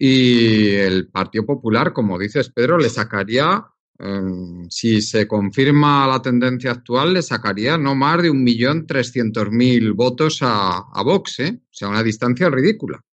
y 0.00 0.76
el 0.76 1.08
Partido 1.08 1.44
Popular, 1.44 1.92
como 1.92 2.18
dices 2.18 2.50
Pedro, 2.50 2.78
le 2.78 2.88
sacaría, 2.88 3.66
em, 3.98 4.70
si 4.70 5.02
se 5.02 5.26
confirma 5.26 6.06
la 6.06 6.22
tendencia 6.22 6.70
actual, 6.70 7.14
le 7.14 7.22
sacaría 7.22 7.76
no 7.76 7.96
más 7.96 8.22
de 8.22 8.30
un 8.30 8.44
millón 8.44 8.86
trescientos 8.86 9.50
mil 9.50 9.94
votos 9.94 10.38
a, 10.42 10.84
a 10.92 11.02
Vox, 11.02 11.40
¿eh? 11.40 11.60
O 11.60 11.68
sea, 11.72 11.88
una 11.88 12.04
distancia 12.04 12.48
ridícula. 12.48 13.04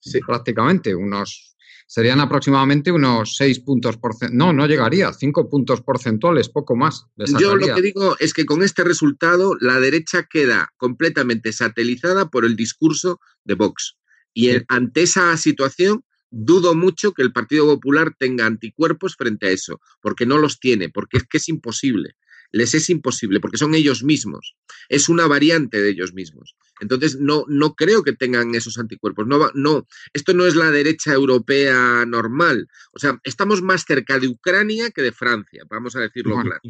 Sí. 0.00 0.18
Prácticamente, 0.26 0.96
unos 0.96 1.52
serían 1.86 2.20
aproximadamente 2.20 2.90
unos 2.90 3.36
seis 3.36 3.60
puntos 3.60 3.98
porcentuales. 3.98 4.36
No, 4.36 4.52
no 4.52 4.66
llegaría, 4.66 5.12
cinco 5.12 5.48
puntos 5.48 5.82
porcentuales, 5.82 6.48
poco 6.48 6.74
más. 6.74 7.04
Yo 7.38 7.54
lo 7.54 7.72
que 7.72 7.82
digo 7.82 8.16
es 8.18 8.34
que 8.34 8.46
con 8.46 8.62
este 8.62 8.82
resultado 8.82 9.54
la 9.60 9.78
derecha 9.78 10.24
queda 10.24 10.72
completamente 10.76 11.52
satelizada 11.52 12.30
por 12.30 12.44
el 12.46 12.56
discurso 12.56 13.20
de 13.44 13.54
Vox. 13.54 13.98
Y 14.34 14.50
ante 14.68 15.02
esa 15.02 15.36
situación, 15.36 16.02
dudo 16.32 16.74
mucho 16.74 17.12
que 17.12 17.22
el 17.22 17.32
Partido 17.32 17.66
Popular 17.66 18.14
tenga 18.18 18.46
anticuerpos 18.46 19.14
frente 19.16 19.46
a 19.46 19.50
eso, 19.50 19.80
porque 20.00 20.26
no 20.26 20.38
los 20.38 20.58
tiene, 20.58 20.88
porque 20.88 21.18
es 21.18 21.24
que 21.24 21.36
es 21.36 21.48
imposible. 21.48 22.16
Les 22.50 22.74
es 22.74 22.90
imposible, 22.90 23.40
porque 23.40 23.56
son 23.56 23.74
ellos 23.74 24.02
mismos. 24.02 24.56
Es 24.88 25.08
una 25.08 25.26
variante 25.26 25.80
de 25.80 25.90
ellos 25.90 26.12
mismos. 26.12 26.56
Entonces, 26.80 27.18
no, 27.18 27.44
no 27.48 27.74
creo 27.74 28.02
que 28.02 28.12
tengan 28.12 28.54
esos 28.54 28.76
anticuerpos. 28.76 29.26
No, 29.26 29.50
no, 29.54 29.86
esto 30.12 30.34
no 30.34 30.46
es 30.46 30.54
la 30.54 30.70
derecha 30.70 31.12
europea 31.12 32.04
normal. 32.06 32.68
O 32.92 32.98
sea, 32.98 33.18
estamos 33.24 33.62
más 33.62 33.84
cerca 33.86 34.18
de 34.18 34.28
Ucrania 34.28 34.90
que 34.90 35.00
de 35.00 35.12
Francia, 35.12 35.64
vamos 35.70 35.96
a 35.96 36.00
decirlo 36.00 36.40
claro. 36.42 36.60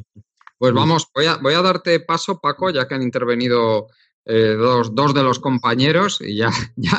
Pues 0.59 0.73
vamos, 0.73 1.09
voy 1.13 1.27
a, 1.27 1.39
voy 1.39 1.55
a 1.55 1.63
darte 1.63 1.99
paso, 1.99 2.41
Paco, 2.41 2.71
ya 2.71 2.87
que 2.87 2.95
han 2.95 3.03
intervenido 3.03 3.89
eh, 4.25 4.55
dos, 4.55 4.95
dos, 4.95 5.15
de 5.15 5.23
los 5.23 5.41
compañeros 5.41 6.21
y 6.21 6.37
ya, 6.37 6.51
ya, 6.77 6.99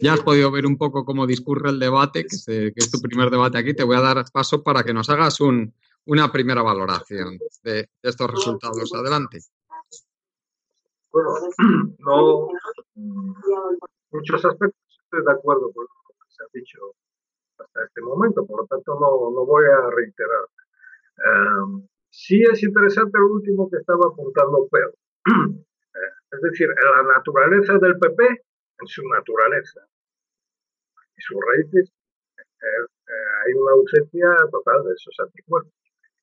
ya, 0.00 0.14
has 0.14 0.20
podido 0.20 0.50
ver 0.50 0.66
un 0.66 0.78
poco 0.78 1.04
cómo 1.04 1.26
discurre 1.26 1.70
el 1.70 1.78
debate, 1.78 2.24
que, 2.24 2.72
es 2.74 2.90
tu 2.90 3.00
primer 3.00 3.30
debate 3.30 3.58
aquí. 3.58 3.74
Te 3.74 3.84
voy 3.84 3.96
a 3.96 4.00
dar 4.00 4.24
paso 4.32 4.62
para 4.62 4.82
que 4.82 4.94
nos 4.94 5.10
hagas 5.10 5.40
un, 5.40 5.74
una 6.06 6.32
primera 6.32 6.62
valoración 6.62 7.38
de, 7.62 7.88
estos 8.02 8.30
resultados. 8.30 8.92
Adelante. 8.94 9.38
Bueno, 11.12 11.30
no 11.98 12.48
muchos 14.10 14.44
aspectos 14.44 14.80
estoy 15.04 15.24
de 15.24 15.32
acuerdo 15.32 15.72
con 15.72 15.84
lo 15.84 16.14
que 16.14 16.30
se 16.30 16.42
ha 16.42 16.46
dicho 16.52 16.78
hasta 17.58 17.84
este 17.84 18.00
momento, 18.00 18.46
por 18.46 18.60
lo 18.60 18.66
tanto 18.66 18.94
no, 18.94 19.30
no 19.30 19.46
voy 19.46 19.64
a 19.64 19.90
reiterar. 19.90 20.46
Um, 21.62 21.86
sí 22.10 22.42
es 22.42 22.62
interesante 22.62 23.18
lo 23.18 23.34
último 23.34 23.68
que 23.70 23.76
estaba 23.76 24.06
apuntando 24.06 24.68
Pedro. 24.70 24.94
Es 26.32 26.40
decir, 26.40 26.66
la 26.68 27.02
naturaleza 27.02 27.78
del 27.78 27.98
PP, 27.98 28.24
en 28.24 28.86
su 28.86 29.06
naturaleza 29.06 29.86
y 31.14 31.20
sus 31.20 31.36
raíces, 31.46 31.92
eh, 32.38 32.84
eh, 33.06 33.12
hay 33.44 33.52
una 33.52 33.72
ausencia 33.72 34.34
total 34.50 34.82
de 34.84 34.94
esos 34.94 35.14
anticuerpos. 35.20 35.72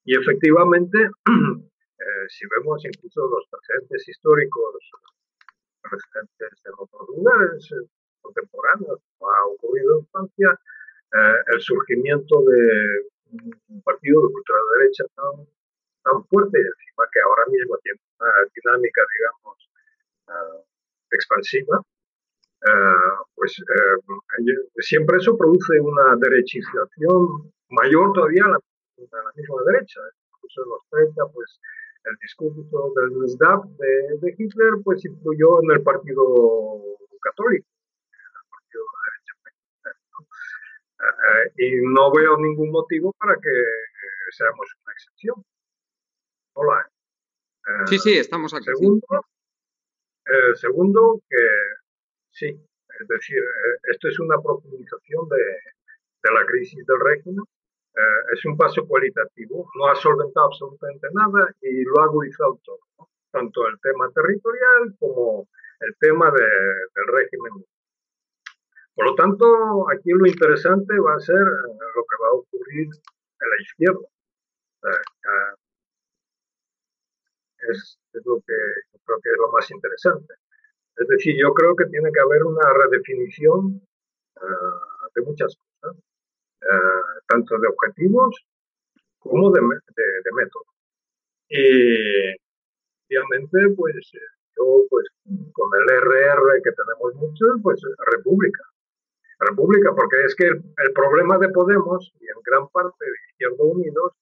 Y 0.05 0.17
efectivamente, 0.17 0.97
eh, 1.29 2.25
si 2.27 2.45
vemos 2.49 2.83
incluso 2.85 3.27
los 3.27 3.45
precedentes 3.51 4.09
históricos 4.09 4.89
precedentes 5.81 6.59
en 6.65 6.73
otros 6.77 7.07
lugares 7.09 7.69
contemporáneos, 8.21 8.99
como 9.17 9.31
ha 9.31 9.45
ocurrido 9.45 9.99
en 9.99 10.07
Francia, 10.07 10.59
el 11.47 11.61
surgimiento 11.61 12.43
de 12.43 13.09
un 13.69 13.81
partido 13.81 14.21
de 14.21 14.27
ultraderecha 14.27 15.05
tan, 15.15 15.47
tan 16.03 16.23
fuerte, 16.25 16.59
encima 16.59 17.05
que 17.11 17.19
ahora 17.21 17.45
mismo 17.47 17.77
tiene 17.81 17.99
una 18.19 18.31
dinámica, 18.53 19.01
digamos, 19.17 19.68
uh, 20.29 20.63
expansiva, 21.11 21.79
uh, 21.79 23.25
pues 23.35 23.59
uh, 23.59 24.81
siempre 24.81 25.17
eso 25.17 25.37
produce 25.37 25.79
una 25.81 26.15
derechización 26.17 27.51
mayor 27.69 28.13
todavía 28.13 28.45
a 28.45 28.49
la, 28.49 28.57
a 28.57 29.23
la, 29.23 29.31
misma 29.35 29.63
derecha. 29.65 29.99
Incluso 30.35 30.63
en 30.63 30.69
los 30.69 30.81
30, 30.89 31.25
pues 31.33 31.59
el 32.05 32.15
discurso 32.21 32.93
del 32.95 33.09
NSDAP 33.19 33.65
de, 33.65 34.17
de 34.21 34.35
Hitler 34.37 34.73
pues 34.83 35.03
influyó 35.05 35.61
en 35.63 35.71
el 35.71 35.83
partido 35.83 36.23
católico, 37.21 37.67
el 38.11 38.49
partido 38.49 38.83
de 38.83 38.99
derecha. 39.05 39.33
¿no? 40.13 40.27
y 41.57 41.93
no 41.93 42.11
veo 42.11 42.37
ningún 42.37 42.71
motivo 42.71 43.13
para 43.19 43.35
que 43.35 43.51
seamos 44.31 44.67
una 44.83 44.93
excepción. 44.93 45.45
Hola. 46.53 46.89
sí, 47.87 47.99
sí, 47.99 48.17
estamos 48.17 48.53
aquí. 48.53 48.65
Segundo, 48.65 49.05
eh, 50.31 50.55
segundo, 50.55 51.21
que 51.29 51.45
sí, 52.31 52.47
es 52.47 53.07
decir, 53.07 53.39
eh, 53.39 53.77
esto 53.91 54.07
es 54.09 54.19
una 54.19 54.41
profundización 54.41 55.27
de, 55.29 55.37
de 55.37 56.33
la 56.33 56.45
crisis 56.45 56.85
del 56.85 56.99
régimen. 56.99 57.43
Eh, 57.95 58.33
es 58.33 58.45
un 58.45 58.55
paso 58.55 58.85
cualitativo, 58.87 59.69
no 59.75 59.87
ha 59.87 59.95
solventado 59.95 60.47
absolutamente 60.47 61.07
nada 61.13 61.51
y 61.61 61.83
lo 61.83 61.99
ha 61.99 62.05
agudizado 62.05 62.59
todo, 62.63 62.79
¿no? 62.99 63.09
tanto 63.31 63.67
el 63.67 63.79
tema 63.81 64.09
territorial 64.13 64.95
como 64.99 65.47
el 65.79 65.95
tema 65.99 66.31
de, 66.31 66.45
del 66.95 67.07
régimen. 67.07 67.65
Por 68.93 69.05
lo 69.05 69.15
tanto, 69.15 69.89
aquí 69.89 70.11
lo 70.11 70.27
interesante 70.27 70.99
va 70.99 71.15
a 71.15 71.19
ser 71.19 71.39
lo 71.39 72.03
que 72.03 72.15
va 72.21 72.27
a 72.29 72.33
ocurrir 72.33 72.87
en 72.87 73.49
la 73.49 73.61
izquierda. 73.61 74.07
Es, 77.67 77.99
lo 78.13 78.37
que 78.39 78.53
creo 79.05 79.19
que 79.21 79.29
es 79.29 79.37
lo 79.37 79.51
más 79.51 79.69
interesante. 79.71 80.33
Es 80.97 81.07
decir, 81.07 81.35
yo 81.37 81.53
creo 81.53 81.75
que 81.75 81.85
tiene 81.85 82.11
que 82.11 82.19
haber 82.19 82.43
una 82.43 82.73
redefinición 82.73 83.81
uh, 84.35 85.09
de 85.15 85.21
muchas 85.21 85.55
cosas, 85.55 85.97
uh, 85.97 87.19
tanto 87.27 87.57
de 87.57 87.67
objetivos 87.67 88.45
como 89.19 89.51
de, 89.51 89.61
de, 89.61 90.03
de 90.23 90.31
método. 90.33 90.65
Y 91.49 92.35
obviamente, 93.07 93.75
pues 93.75 94.11
yo, 94.57 94.85
pues 94.89 95.07
con 95.53 95.69
el 95.79 96.01
RR 96.01 96.61
que 96.63 96.71
tenemos 96.71 97.15
mucho, 97.15 97.45
pues 97.63 97.81
República. 98.11 98.63
República, 99.39 99.93
porque 99.95 100.25
es 100.25 100.35
que 100.35 100.47
el, 100.47 100.61
el 100.77 100.93
problema 100.93 101.37
de 101.37 101.49
Podemos 101.49 102.13
y 102.19 102.25
en 102.25 102.41
gran 102.43 102.67
parte 102.69 103.05
de 103.05 103.11
Izquierda 103.31 103.63
Unidos 103.63 104.13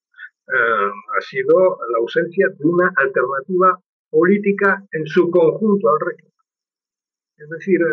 uh, 0.48 1.18
ha 1.18 1.22
sido 1.22 1.80
la 1.92 1.98
ausencia 2.00 2.48
de 2.50 2.68
una 2.68 2.92
alternativa 2.96 3.80
política 4.10 4.84
en 4.92 5.06
su 5.06 5.30
conjunto 5.30 5.90
al 5.90 6.00
régimen. 6.00 6.34
Es 7.38 7.50
decir, 7.50 7.80
eh, 7.82 7.86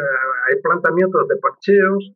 hay 0.49 0.61
planteamientos 0.63 1.29
de 1.29 1.37
parcheos 1.37 2.13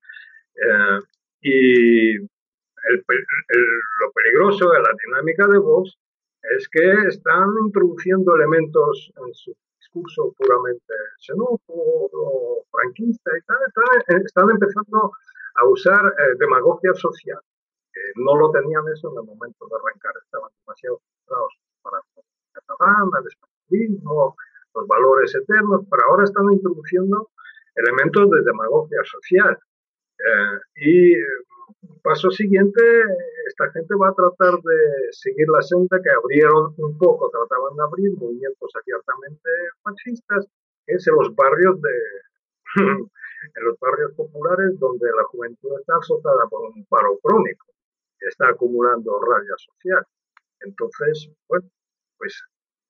eh, 0.55 1.01
y 1.43 2.17
lo 2.17 4.13
peligroso 4.15 4.71
de 4.71 4.81
la 4.81 4.95
dinámica 5.05 5.47
de 5.47 5.59
Vox 5.59 5.99
es 6.57 6.69
que 6.71 6.91
están 7.09 7.49
introduciendo 7.67 8.35
elementos 8.35 9.13
en 9.17 9.35
su 9.35 9.55
discurso 9.79 10.33
puramente 10.39 10.95
xenófobo 11.19 12.65
franquista 12.71 13.31
y 13.37 13.43
tal, 13.43 14.25
están, 14.25 14.51
empezando 14.51 15.13
a 15.57 15.69
usar 15.69 16.15
demagogia 16.39 16.95
social. 16.95 17.41
No 18.17 18.37
lo 18.37 18.51
tenían 18.51 18.83
eso 18.89 19.11
en 19.11 19.19
el 19.19 19.25
momento 19.25 19.67
de 19.67 19.77
arrancar, 19.77 20.13
estaban 20.23 20.51
demasiado 20.61 21.01
centrados 21.05 21.53
para 21.83 21.99
el 21.99 22.25
catalán, 22.53 23.11
el 23.21 23.27
españolismo, 23.27 24.37
los 24.75 24.87
valores 24.87 25.35
eternos, 25.35 25.83
pero 25.91 26.03
ahora 26.09 26.25
están 26.25 26.53
introduciendo 26.53 27.31
elementos 27.75 28.31
de 28.31 28.43
demagogia 28.43 29.03
social. 29.05 29.59
Eh, 30.19 30.59
y 30.77 31.15
paso 32.03 32.31
siguiente, 32.31 32.83
esta 33.47 33.71
gente 33.71 33.95
va 33.95 34.09
a 34.09 34.15
tratar 34.15 34.61
de 34.61 35.13
seguir 35.13 35.49
la 35.49 35.63
senda 35.63 36.01
que 36.03 36.11
abrieron 36.11 36.75
un 36.77 36.99
poco, 36.99 37.31
trataban 37.31 37.77
de 37.77 37.83
abrir 37.83 38.13
movimientos 38.19 38.71
abiertamente 38.75 39.51
fascistas, 39.83 40.47
es 40.87 41.07
en 41.07 41.15
los 41.15 41.35
barrios 41.35 41.81
de 41.81 41.91
en 43.55 43.65
los 43.65 43.79
barrios 43.79 44.13
populares 44.15 44.79
donde 44.79 45.07
la 45.17 45.25
juventud 45.25 45.71
está 45.79 45.97
azotada 45.97 46.47
por 46.49 46.61
un 46.71 46.85
paro 46.87 47.19
crónico 47.23 47.67
está 48.21 48.49
acumulando 48.49 49.21
rabia 49.21 49.55
social. 49.57 50.05
Entonces, 50.61 51.31
bueno, 51.49 51.69
pues 52.17 52.43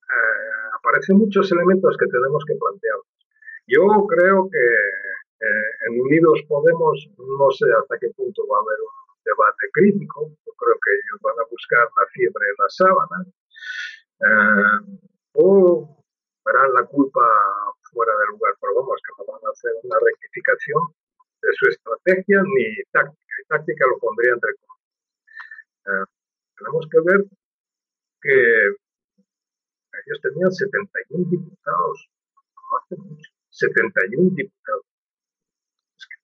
eh, 0.09 0.69
aparecen 0.79 1.19
muchos 1.19 1.51
elementos 1.53 1.97
que 1.99 2.07
tenemos 2.07 2.45
que 2.47 2.55
plantear. 2.55 2.99
Yo 3.67 3.85
creo 4.09 4.49
que 4.51 4.65
eh, 5.41 5.71
en 5.87 6.01
Unidos 6.01 6.43
Podemos 6.49 7.09
no 7.19 7.51
sé 7.51 7.67
hasta 7.79 7.99
qué 7.99 8.09
punto 8.17 8.43
va 8.49 8.59
a 8.59 8.63
haber 8.63 8.81
un 8.81 9.23
debate 9.25 9.65
crítico. 9.73 10.31
Yo 10.47 10.53
creo 10.57 10.75
que 10.83 10.91
ellos 10.93 11.21
van 11.23 11.39
a 11.39 11.49
buscar 11.51 11.85
la 11.97 12.07
fiebre 12.13 12.45
en 12.49 12.57
la 12.59 12.69
sábana. 12.69 13.19
Eh, 14.21 14.99
o 15.35 16.05
verán 16.45 16.73
la 16.73 16.85
culpa 16.87 17.23
fuera 17.93 18.13
del 18.19 18.29
lugar, 18.31 18.55
pero 18.61 18.75
vamos, 18.75 19.01
que 19.05 19.13
no 19.19 19.33
van 19.33 19.45
a 19.47 19.51
hacer 19.51 19.73
una 19.85 19.99
rectificación 20.01 20.83
de 21.43 21.51
su 21.53 21.69
estrategia 21.69 22.43
ni 22.43 22.83
táctica. 22.91 23.35
Y 23.39 23.47
táctica 23.47 23.87
lo 23.87 23.99
pondría 23.99 24.33
entre 24.33 24.55
comillas. 24.55 24.78
Tenemos 25.85 26.89
que 26.91 27.01
ver 27.05 27.25
que 28.21 28.79
ellos 30.07 30.21
tenían 30.23 30.53
71 30.53 31.31
diputados, 31.31 32.11
no 32.55 32.79
hace 32.79 32.97
mucho, 32.97 33.31
71 33.51 34.31
diputados. 34.35 34.85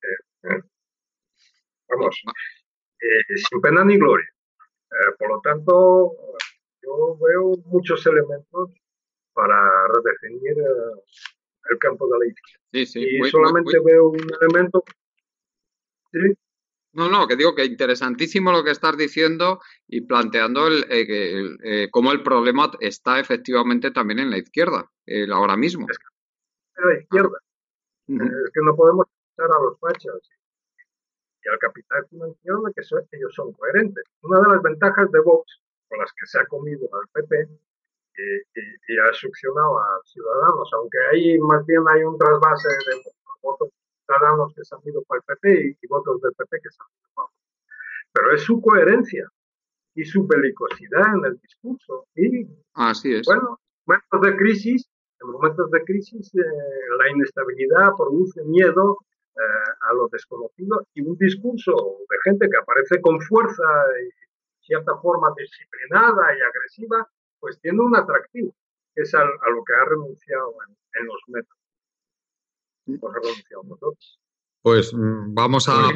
Eh, 0.03 0.61
vamos, 1.89 2.23
eh, 3.01 3.37
sin 3.49 3.61
pena 3.61 3.85
ni 3.85 3.97
gloria. 3.97 4.29
Eh, 4.91 5.15
por 5.19 5.29
lo 5.29 5.41
tanto, 5.41 6.17
yo 6.83 7.17
veo 7.19 7.53
muchos 7.67 8.07
elementos 8.07 8.71
para 9.33 9.71
redefinir 9.89 10.57
el 11.71 11.79
campo 11.79 12.07
de 12.09 12.19
la 12.19 12.27
izquierda. 12.27 12.65
y 12.73 13.31
solamente 13.31 13.79
veo 13.85 14.09
un 14.09 14.29
elemento. 14.41 14.85
¿sí? 16.13 16.37
No, 16.95 17.09
no, 17.09 17.27
que 17.27 17.37
digo 17.37 17.55
que 17.55 17.65
interesantísimo 17.65 18.53
lo 18.53 18.63
que 18.63 18.71
estás 18.71 18.97
diciendo 18.97 19.61
y 19.89 20.03
planteando 20.03 20.69
el, 20.69 20.85
eh, 20.89 21.57
eh, 21.65 21.89
cómo 21.91 22.13
el 22.13 22.23
problema 22.23 22.71
está 22.81 23.19
efectivamente 23.19 23.91
también 23.91 24.21
en 24.21 24.31
la 24.31 24.39
izquierda, 24.39 24.91
ahora 25.33 25.57
mismo. 25.57 25.87
Es 25.91 25.99
que, 25.99 26.05
en 26.77 26.89
la 26.89 27.01
izquierda. 27.01 27.39
Es 28.07 28.51
que 28.53 28.61
no 28.65 28.77
podemos 28.77 29.07
estar 29.31 29.51
a 29.51 29.63
los 29.63 29.79
fachas 29.81 30.21
y 31.45 31.49
al 31.49 31.59
capital 31.59 32.07
financiero 32.09 32.63
de 32.63 32.73
que 32.73 33.17
ellos 33.17 33.35
son 33.35 33.53
coherentes. 33.53 34.05
Una 34.23 34.41
de 34.41 34.49
las 34.55 34.63
ventajas 34.63 35.11
de 35.11 35.21
Vox, 35.21 35.61
con 35.89 35.99
las 35.99 36.13
que 36.13 36.27
se 36.27 36.39
ha 36.39 36.47
comido 36.47 36.89
al 36.95 37.09
PP 37.13 37.49
y, 38.17 38.99
ha 38.99 39.13
succionado 39.13 39.79
a 39.79 40.01
Ciudadanos, 40.05 40.71
aunque 40.75 40.99
ahí 41.13 41.39
más 41.39 41.67
bien 41.67 41.83
hay 41.89 42.05
un 42.05 42.17
trasvase 42.17 42.69
de 42.69 43.03
votos 43.43 43.71
ciudadanos 44.05 44.53
que 44.55 44.65
se 44.65 44.75
han 44.75 44.81
ido 44.85 45.03
para 45.05 45.21
el 45.21 45.25
PP 45.25 45.77
y, 45.81 45.87
votos 45.87 46.21
del 46.21 46.33
PP 46.35 46.61
que 46.63 46.71
se 46.71 46.79
han 46.81 46.89
ido 47.01 47.11
para 47.15 47.29
Pero 48.13 48.35
es 48.35 48.43
su 48.43 48.61
coherencia 48.61 49.29
y 49.95 50.05
su 50.05 50.27
belicosidad 50.27 51.15
en 51.15 51.25
el 51.25 51.39
discurso. 51.41 52.07
Y, 52.15 52.47
Así 52.75 53.15
es. 53.15 53.27
bueno, 53.27 53.61
en 53.87 53.95
momentos 53.95 54.21
de 54.23 54.37
crisis, 54.37 54.91
en 55.21 55.29
momentos 55.31 55.71
de 55.71 55.85
crisis, 55.85 56.35
eh, 56.35 56.41
la 56.99 57.11
inestabilidad 57.11 57.93
produce 57.97 58.43
miedo 58.45 58.99
eh, 59.37 59.71
a 59.91 59.95
lo 59.95 60.09
desconocido 60.09 60.87
y 60.95 61.03
un 61.03 61.17
discurso 61.17 61.73
de 62.09 62.17
gente 62.25 62.49
que 62.49 62.57
aparece 62.57 63.01
con 63.01 63.21
fuerza 63.21 63.65
y 64.03 64.65
cierta 64.65 64.97
forma 64.99 65.33
disciplinada 65.37 66.37
y 66.37 66.41
agresiva, 66.41 67.09
pues 67.39 67.61
tiene 67.61 67.81
un 67.81 67.95
atractivo, 67.97 68.55
que 68.95 69.03
es 69.03 69.15
a, 69.15 69.25
lo 69.25 69.65
que 69.65 69.75
ha 69.75 69.85
renunciado 69.85 70.55
en 70.95 71.07
los 71.07 71.21
métodos. 71.29 71.64
Pues 74.63 74.95
mm, 74.95 75.35
vamos 75.35 75.69
a. 75.69 75.91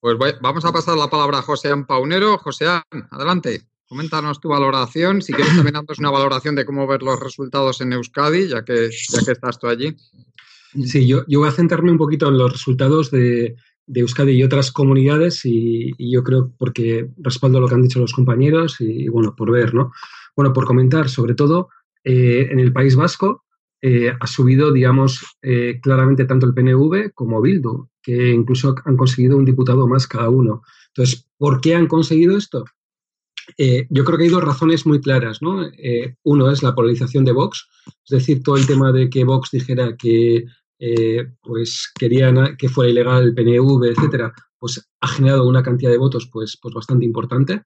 Pues 0.00 0.16
vamos 0.40 0.64
a 0.64 0.72
pasar 0.72 0.96
la 0.96 1.10
palabra 1.10 1.38
a 1.38 1.42
José 1.42 1.70
Paunero. 1.86 2.38
José, 2.38 2.66
adelante. 3.10 3.60
Coméntanos 3.86 4.40
tu 4.40 4.48
valoración. 4.48 5.20
Si 5.20 5.32
quieres 5.32 5.54
también 5.54 5.74
darnos 5.74 5.98
una 5.98 6.10
valoración 6.10 6.54
de 6.54 6.64
cómo 6.64 6.86
ver 6.86 7.02
los 7.02 7.18
resultados 7.20 7.80
en 7.80 7.92
Euskadi, 7.92 8.48
ya 8.48 8.64
que, 8.64 8.88
ya 8.90 9.24
que 9.24 9.32
estás 9.32 9.58
tú 9.58 9.66
allí. 9.66 9.96
Sí, 10.86 11.06
yo, 11.06 11.24
yo 11.26 11.40
voy 11.40 11.48
a 11.48 11.52
centrarme 11.52 11.90
un 11.90 11.98
poquito 11.98 12.28
en 12.28 12.38
los 12.38 12.52
resultados 12.52 13.10
de, 13.10 13.56
Euskadi 13.92 14.32
y 14.32 14.44
otras 14.44 14.70
comunidades 14.70 15.44
y, 15.44 15.92
yo 15.98 16.22
creo 16.22 16.52
porque 16.56 17.10
respaldo 17.18 17.60
lo 17.60 17.66
que 17.66 17.74
han 17.74 17.82
dicho 17.82 17.98
los 17.98 18.12
compañeros 18.12 18.80
y, 18.80 19.08
bueno, 19.08 19.34
por 19.34 19.50
ver, 19.50 19.74
¿no? 19.74 19.90
Bueno, 20.36 20.52
por 20.52 20.64
comentar, 20.64 21.08
sobre 21.08 21.34
todo 21.34 21.70
eh, 22.04 22.48
en 22.50 22.60
el 22.60 22.72
País 22.72 22.94
Vasco, 22.94 23.44
eh, 23.82 24.12
ha 24.18 24.26
subido, 24.26 24.72
digamos, 24.72 25.24
eh, 25.40 25.80
claramente 25.82 26.26
tanto 26.26 26.46
el 26.46 26.52
PNV 26.52 27.12
como 27.14 27.40
Bildu, 27.40 27.88
que 28.02 28.30
incluso 28.30 28.74
han 28.84 28.96
conseguido 28.96 29.38
un 29.38 29.46
diputado 29.46 29.88
más 29.88 30.06
cada 30.06 30.28
uno. 30.28 30.62
Entonces, 30.88 31.26
¿por 31.38 31.62
qué 31.62 31.74
han 31.74 31.86
conseguido 31.86 32.36
esto? 32.36 32.64
Eh, 33.56 33.86
yo 33.88 34.04
creo 34.04 34.18
que 34.18 34.24
hay 34.24 34.30
dos 34.30 34.44
razones 34.44 34.84
muy 34.84 35.00
claras. 35.00 35.40
¿no? 35.40 35.66
uno 36.24 36.50
es 36.50 36.62
la 36.62 36.74
polarización 36.74 37.24
de 37.24 37.32
Vox, 37.32 37.68
es 37.86 38.10
decir, 38.10 38.42
todo 38.42 38.56
el 38.56 38.66
tema 38.66 38.92
de 38.92 39.08
que 39.08 39.24
Vox 39.24 39.50
dijera 39.50 39.96
que 39.96 40.44
pues 41.42 41.90
querían 41.98 42.56
que 42.56 42.68
fuera 42.70 42.90
ilegal 42.90 43.22
el 43.22 43.34
PNV, 43.34 43.84
etcétera, 43.84 44.32
pues 44.58 44.88
ha 45.00 45.08
generado 45.08 45.46
una 45.46 45.62
cantidad 45.62 45.90
de 45.90 45.98
votos 45.98 46.28
pues, 46.32 46.58
pues 46.60 46.74
bastante 46.74 47.04
importante. 47.04 47.62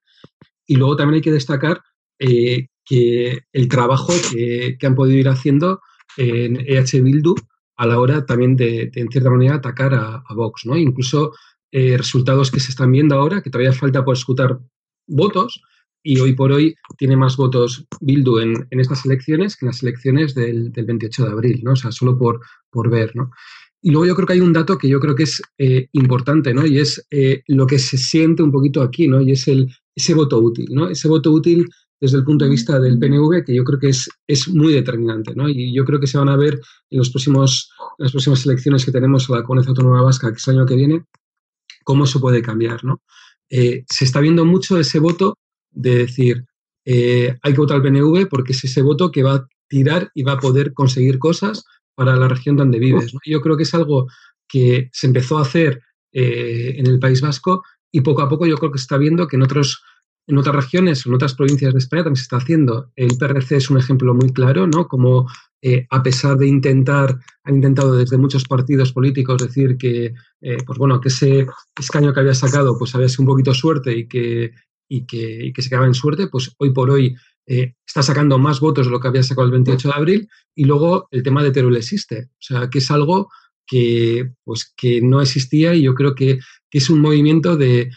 Y 0.67 0.77
luego 0.77 0.97
también 0.97 1.17
hay 1.17 1.23
que 1.23 1.33
destacar 1.33 1.81
que 2.19 3.41
el 3.53 3.69
trabajo 3.69 4.13
que, 4.33 4.77
que 4.79 4.87
han 4.87 4.95
podido 4.95 5.19
ir 5.19 5.29
haciendo 5.29 5.81
en 6.17 6.57
EH 6.61 7.01
Bildu 7.01 7.35
a 7.77 7.87
la 7.87 7.99
hora 7.99 8.25
también 8.25 8.57
de, 8.57 8.91
en 8.95 9.09
cierta 9.09 9.31
manera, 9.31 9.57
atacar 9.57 9.95
a, 9.95 10.23
Vox, 10.35 10.67
¿no? 10.67 10.77
Incluso 10.77 11.33
eh, 11.73 11.97
resultados 11.97 12.51
que 12.51 12.61
se 12.61 12.71
están 12.71 12.93
viendo 12.93 13.17
ahora, 13.17 13.43
que 13.43 13.51
todavía 13.51 13.73
falta 13.73 14.05
por 14.05 14.17
escutar 14.17 14.59
votos, 15.07 15.61
y 16.07 16.19
hoy 16.21 16.35
por 16.35 16.53
hoy 16.53 16.77
tiene 16.99 17.17
más 17.17 17.37
votos 17.37 17.87
Bildu 18.01 18.39
en, 18.39 18.67
estas 18.71 19.07
elecciones 19.07 19.57
que 19.57 19.65
en 19.65 19.69
las 19.69 19.83
elecciones 19.83 20.35
del, 20.35 20.71
28 20.71 21.25
de 21.25 21.31
abril, 21.31 21.61
¿no? 21.65 21.73
O 21.73 21.77
sea, 21.77 21.91
solo 21.91 22.17
por, 22.17 22.41
por 22.71 22.91
ver, 22.91 23.17
¿no? 23.17 23.31
Y 23.81 23.91
luego 23.91 24.07
yo 24.07 24.15
creo 24.15 24.27
que 24.27 24.33
hay 24.35 24.41
un 24.41 24.53
dato 24.53 24.79
que 24.79 24.89
yo 24.89 25.01
creo 25.01 25.15
que 25.15 25.25
es 25.25 25.43
eh, 25.59 25.89
importante, 25.93 26.55
¿no? 26.55 26.67
Y 26.67 26.79
es 26.79 27.05
eh, 27.11 27.43
lo 27.49 27.67
que 27.67 27.79
se 27.79 27.99
siente 27.99 28.43
un 28.43 28.53
poquito 28.53 28.83
aquí, 28.83 29.09
¿no? 29.09 29.21
Y 29.21 29.33
es 29.33 29.49
el, 29.49 29.75
ese 29.95 30.15
voto 30.15 30.39
útil, 30.39 30.69
¿no? 30.73 30.89
Ese 30.89 31.09
voto 31.09 31.33
útil 31.33 31.69
desde 32.05 32.19
el 32.19 32.25
punto 32.25 32.45
de 32.45 32.51
vista 32.51 32.79
del 32.79 32.99
PNV, 32.99 33.45
que 33.47 33.55
yo 33.55 33.65
creo 33.65 33.79
que 33.79 33.89
es, 33.89 34.11
es 34.27 34.47
muy 34.49 34.75
determinante, 34.75 35.35
¿no? 35.35 35.49
Y 35.49 35.75
yo 35.75 35.87
creo 35.87 35.99
que 35.99 36.07
se 36.07 36.19
van 36.19 36.29
a 36.29 36.37
ver 36.37 36.61
en, 36.91 36.99
los 36.99 37.09
próximos, 37.09 37.73
las 37.97 38.13
próximas 38.13 38.45
elecciones 38.45 38.85
que 38.85 38.93
tenemos 38.93 39.31
a 39.31 39.37
la 39.37 39.43
Comunidad 39.43 39.71
Autónoma 39.71 40.03
Vasca, 40.03 40.31
que 40.31 40.37
es 40.37 40.47
el 40.47 40.59
año 40.59 40.67
que 40.67 40.77
viene, 40.77 41.07
cómo 41.83 42.05
eso 42.05 42.21
puede 42.21 42.43
cambiar, 42.43 42.85
¿no? 42.85 43.01
Eh, 43.49 43.85
se 43.89 44.05
está 44.05 44.21
viendo 44.21 44.45
mucho 44.45 44.79
ese 44.79 44.99
voto 44.99 45.39
de 45.71 45.95
decir, 45.97 46.45
eh, 46.85 47.39
hay 47.41 47.53
que 47.55 47.59
votar 47.59 47.79
al 47.79 47.83
PNV 47.83 48.29
porque 48.29 48.53
es 48.53 48.63
ese 48.63 48.83
voto 48.83 49.11
que 49.11 49.23
va 49.23 49.37
a 49.37 49.49
tirar 49.67 50.11
y 50.15 50.25
va 50.25 50.33
a 50.33 50.41
poder 50.41 50.75
conseguir 50.75 51.19
cosas 51.19 51.65
para 51.95 52.17
la 52.17 52.29
región 52.29 52.55
donde 52.55 52.79
vives. 52.79 53.15
¿no? 53.15 53.21
Yo 53.25 53.41
creo 53.41 53.57
que 53.57 53.63
es 53.63 53.73
algo 53.73 54.09
que 54.47 54.91
se 54.93 55.07
empezó 55.07 55.39
a 55.39 55.43
hacer 55.43 55.81
eh, 56.13 56.75
en 56.77 56.87
el 56.87 56.99
País 56.99 57.23
Vasco 57.23 57.63
y 57.91 58.03
poco 58.03 58.21
a 58.21 58.29
poco 58.29 58.45
yo 58.45 58.59
creo 58.59 58.73
que 58.73 58.79
se 58.79 58.83
está 58.83 58.99
viendo 58.99 59.27
que 59.27 59.37
en 59.37 59.43
otros 59.43 59.83
en 60.27 60.39
otras 60.39 60.57
regiones, 60.57 61.05
en 61.05 61.15
otras 61.15 61.35
provincias 61.35 61.73
de 61.73 61.79
España 61.79 62.05
también 62.05 62.17
se 62.17 62.23
está 62.23 62.37
haciendo. 62.37 62.91
El 62.97 63.17
PRC 63.19 63.57
es 63.57 63.71
un 63.71 63.79
ejemplo 63.79 64.15
muy 64.15 64.33
claro, 64.33 64.67
¿no? 64.67 64.89
Como 64.89 65.27
eh, 65.67 65.87
a 65.91 66.03
pesar 66.03 66.37
de 66.37 66.47
intentar, 66.47 67.19
han 67.43 67.55
intentado 67.57 67.97
desde 67.97 68.17
muchos 68.17 68.45
partidos 68.45 68.93
políticos 68.93 69.43
decir 69.43 69.77
que, 69.77 70.15
eh, 70.41 70.59
pues 70.67 70.79
bueno, 70.79 71.01
que 71.01 71.09
ese 71.09 71.47
escaño 71.79 72.13
que 72.13 72.21
había 72.21 72.35
sacado, 72.35 72.79
pues 72.79 72.95
había 72.95 73.09
sido 73.09 73.23
un 73.23 73.29
poquito 73.29 73.55
suerte 73.55 73.97
y 73.97 74.07
que, 74.07 74.53
y 74.89 75.07
que, 75.07 75.47
y 75.47 75.53
que 75.53 75.63
se 75.63 75.69
quedaba 75.69 75.87
en 75.87 75.95
suerte, 75.95 76.29
pues 76.29 76.55
hoy 76.59 76.73
por 76.73 76.91
hoy 76.91 77.17
eh, 77.47 77.75
está 77.87 78.03
sacando 78.03 78.39
más 78.39 78.61
votos 78.61 78.87
de 78.87 78.93
lo 78.93 79.01
que 79.01 79.09
había 79.09 79.23
sacado 79.23 79.47
el 79.47 79.53
28 79.53 79.89
de 79.89 79.95
abril, 79.95 80.29
y 80.55 80.65
luego 80.65 81.09
el 81.11 81.23
tema 81.23 81.43
de 81.43 81.51
Teruel 81.51 81.77
existe, 81.77 82.29
o 82.33 82.43
sea, 82.43 82.71
que 82.71 82.79
es 82.79 82.91
algo 82.91 83.31
que, 83.67 84.33
pues, 84.45 84.73
que 84.77 85.01
no 85.01 85.23
existía 85.23 85.75
y 85.75 85.83
yo 85.83 85.95
creo 85.95 86.15
que, 86.15 86.41
que 86.71 86.79
es 86.79 86.91
un 86.91 87.01
movimiento 87.01 87.57
de, 87.57 87.91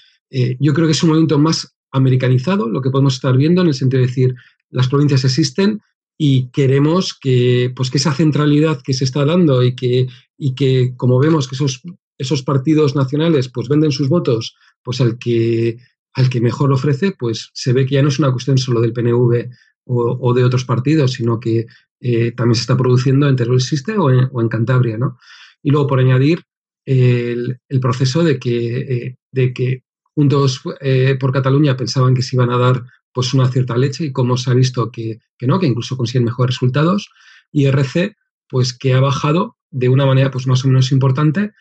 yo 0.59 0.73
creo 0.73 0.87
que 0.87 0.91
es 0.93 1.03
un 1.03 1.09
movimiento 1.09 1.39
más 1.39 1.76
americanizado, 1.91 2.69
lo 2.69 2.81
que 2.81 2.89
podemos 2.89 3.15
estar 3.15 3.35
viendo 3.37 3.61
en 3.61 3.67
el 3.67 3.73
sentido 3.73 4.01
de 4.01 4.07
decir, 4.07 4.35
las 4.69 4.87
provincias 4.87 5.23
existen 5.23 5.81
y 6.17 6.49
queremos 6.49 7.17
que, 7.19 7.71
pues, 7.75 7.91
que 7.91 7.97
esa 7.97 8.13
centralidad 8.13 8.81
que 8.83 8.93
se 8.93 9.03
está 9.03 9.25
dando 9.25 9.63
y 9.63 9.75
que, 9.75 10.07
y 10.37 10.55
que 10.55 10.93
como 10.97 11.19
vemos 11.19 11.47
que 11.47 11.55
esos, 11.55 11.81
esos 12.17 12.43
partidos 12.43 12.95
nacionales 12.95 13.49
pues 13.49 13.69
venden 13.69 13.91
sus 13.91 14.09
votos 14.09 14.55
pues 14.83 15.01
al 15.01 15.17
que, 15.19 15.77
al 16.13 16.29
que 16.29 16.41
mejor 16.41 16.71
ofrece, 16.71 17.13
pues 17.17 17.49
se 17.53 17.73
ve 17.73 17.85
que 17.85 17.95
ya 17.95 18.01
no 18.01 18.07
es 18.07 18.19
una 18.19 18.31
cuestión 18.31 18.57
solo 18.57 18.81
del 18.81 18.93
PNV 18.93 19.49
o, 19.89 20.33
de 20.33 20.43
otros 20.43 20.65
partidos, 20.65 21.13
sino 21.13 21.39
que 21.39 21.65
eh, 22.01 22.31
también 22.33 22.55
se 22.55 22.61
está 22.61 22.75
produciendo 22.75 23.27
en 23.27 23.35
Teruel 23.35 23.61
en, 23.87 24.29
o 24.31 24.41
en 24.41 24.49
Cantabria, 24.49 24.97
¿no? 24.97 25.17
Y 25.63 25.71
luego, 25.71 25.87
por 25.87 25.99
añadir, 25.99 26.43
el, 26.85 27.59
el 27.67 27.79
proceso 27.79 28.23
de 28.23 28.39
que, 28.39 28.77
eh, 28.77 29.17
de 29.31 29.53
que 29.53 29.83
Juntos 30.17 30.63
eh, 30.81 31.15
por 31.19 31.31
Cataluña 31.31 31.77
pensaban 31.77 32.15
que 32.15 32.23
se 32.23 32.35
iban 32.35 32.49
a 32.49 32.57
dar 32.57 32.83
pues 33.13 33.35
una 33.35 33.51
cierta 33.51 33.77
leche 33.77 34.05
y 34.05 34.11
como 34.11 34.35
se 34.35 34.49
ha 34.49 34.55
visto 34.55 34.91
que, 34.91 35.19
que, 35.37 35.45
no, 35.45 35.59
que 35.59 35.67
incluso 35.67 35.95
consiguen 35.95 36.25
mejores 36.25 36.55
resultados. 36.55 37.11
Y 37.51 37.67
RC, 37.67 38.17
pues 38.49 38.75
que 38.75 38.95
ha 38.95 38.99
bajado 38.99 39.57
de 39.69 39.89
una 39.89 40.07
manera 40.07 40.31
pues 40.31 40.47
más 40.47 40.65
o 40.65 40.69
menos 40.69 40.91
importante 40.91 41.53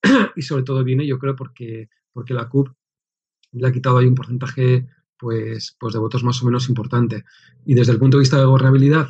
y 0.36 0.42
sobre 0.42 0.62
todo 0.62 0.84
viene, 0.84 1.04
yo 1.08 1.18
creo, 1.18 1.34
porque, 1.34 1.88
porque 2.12 2.34
la 2.34 2.48
CUP 2.48 2.68
le 3.50 3.66
ha 3.66 3.72
quitado 3.72 3.98
ahí 3.98 4.06
un 4.06 4.14
porcentaje 4.14 4.86
pues, 5.18 5.76
pues 5.80 5.92
de 5.92 5.98
votos 5.98 6.22
más 6.22 6.40
o 6.40 6.44
menos 6.44 6.68
importante. 6.68 7.24
Y 7.66 7.74
desde 7.74 7.90
el 7.90 7.98
punto 7.98 8.16
de 8.16 8.20
vista 8.20 8.38
de 8.38 8.44
gobernabilidad, 8.44 9.08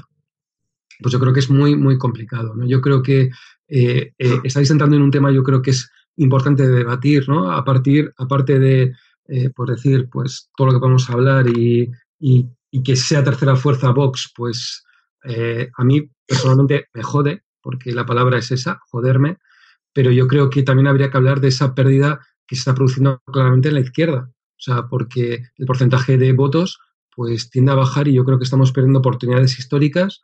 pues 0.99 1.13
yo 1.13 1.21
creo 1.21 1.35
que 1.35 1.41
es 1.41 1.51
muy, 1.51 1.77
muy 1.77 1.99
complicado. 1.99 2.55
¿no? 2.55 2.67
Yo 2.67 2.81
creo 2.81 3.03
que 3.03 3.29
eh, 3.69 4.15
eh, 4.19 4.41
estáis 4.45 4.71
entrando 4.71 4.97
en 4.97 5.03
un 5.03 5.11
tema, 5.11 5.31
yo 5.31 5.43
creo 5.43 5.61
que 5.61 5.73
es 5.73 5.91
importante 6.17 6.67
de 6.67 6.77
debatir, 6.77 7.29
¿no? 7.29 7.51
A 7.51 7.65
partir, 7.65 8.13
aparte 8.19 8.59
de, 8.59 8.93
eh, 9.27 9.51
por 9.51 9.71
decir, 9.71 10.09
pues 10.11 10.51
todo 10.57 10.69
lo 10.69 10.73
que 10.75 10.81
podemos 10.81 11.09
hablar 11.11 11.47
y, 11.49 11.91
y, 12.19 12.47
y 12.71 12.83
que 12.83 12.97
sea 12.97 13.25
tercera 13.25 13.57
fuerza 13.57 13.91
Vox, 13.91 14.33
pues 14.35 14.85
eh, 15.25 15.71
a 15.77 15.85
mí 15.85 16.11
personalmente 16.27 16.89
me 16.93 17.03
jode, 17.03 17.45
porque 17.61 17.93
la 17.93 18.07
palabra 18.07 18.39
es 18.39 18.51
esa, 18.51 18.81
joderme, 18.89 19.39
pero 19.93 20.11
yo 20.11 20.27
creo 20.29 20.51
que 20.51 20.63
también 20.63 20.87
habría 20.87 21.11
que 21.11 21.17
hablar 21.17 21.41
de 21.41 21.49
esa 21.49 21.75
pérdida 21.75 22.21
que 22.47 22.57
se 22.57 22.61
está 22.61 22.75
produciendo 22.75 23.23
claramente 23.33 23.69
en 23.69 23.75
la 23.75 23.81
izquierda. 23.81 24.31
O 24.31 24.61
sea, 24.61 24.87
porque 24.89 25.43
el 25.57 25.67
porcentaje 25.67 26.19
de 26.19 26.33
votos 26.33 26.79
pues 27.15 27.49
tiende 27.51 27.73
a 27.73 27.77
bajar 27.77 28.09
y 28.09 28.15
yo 28.15 28.25
creo 28.25 28.39
que 28.39 28.45
estamos 28.45 28.73
perdiendo 28.73 28.99
oportunidades 28.99 29.59
históricas 29.59 30.23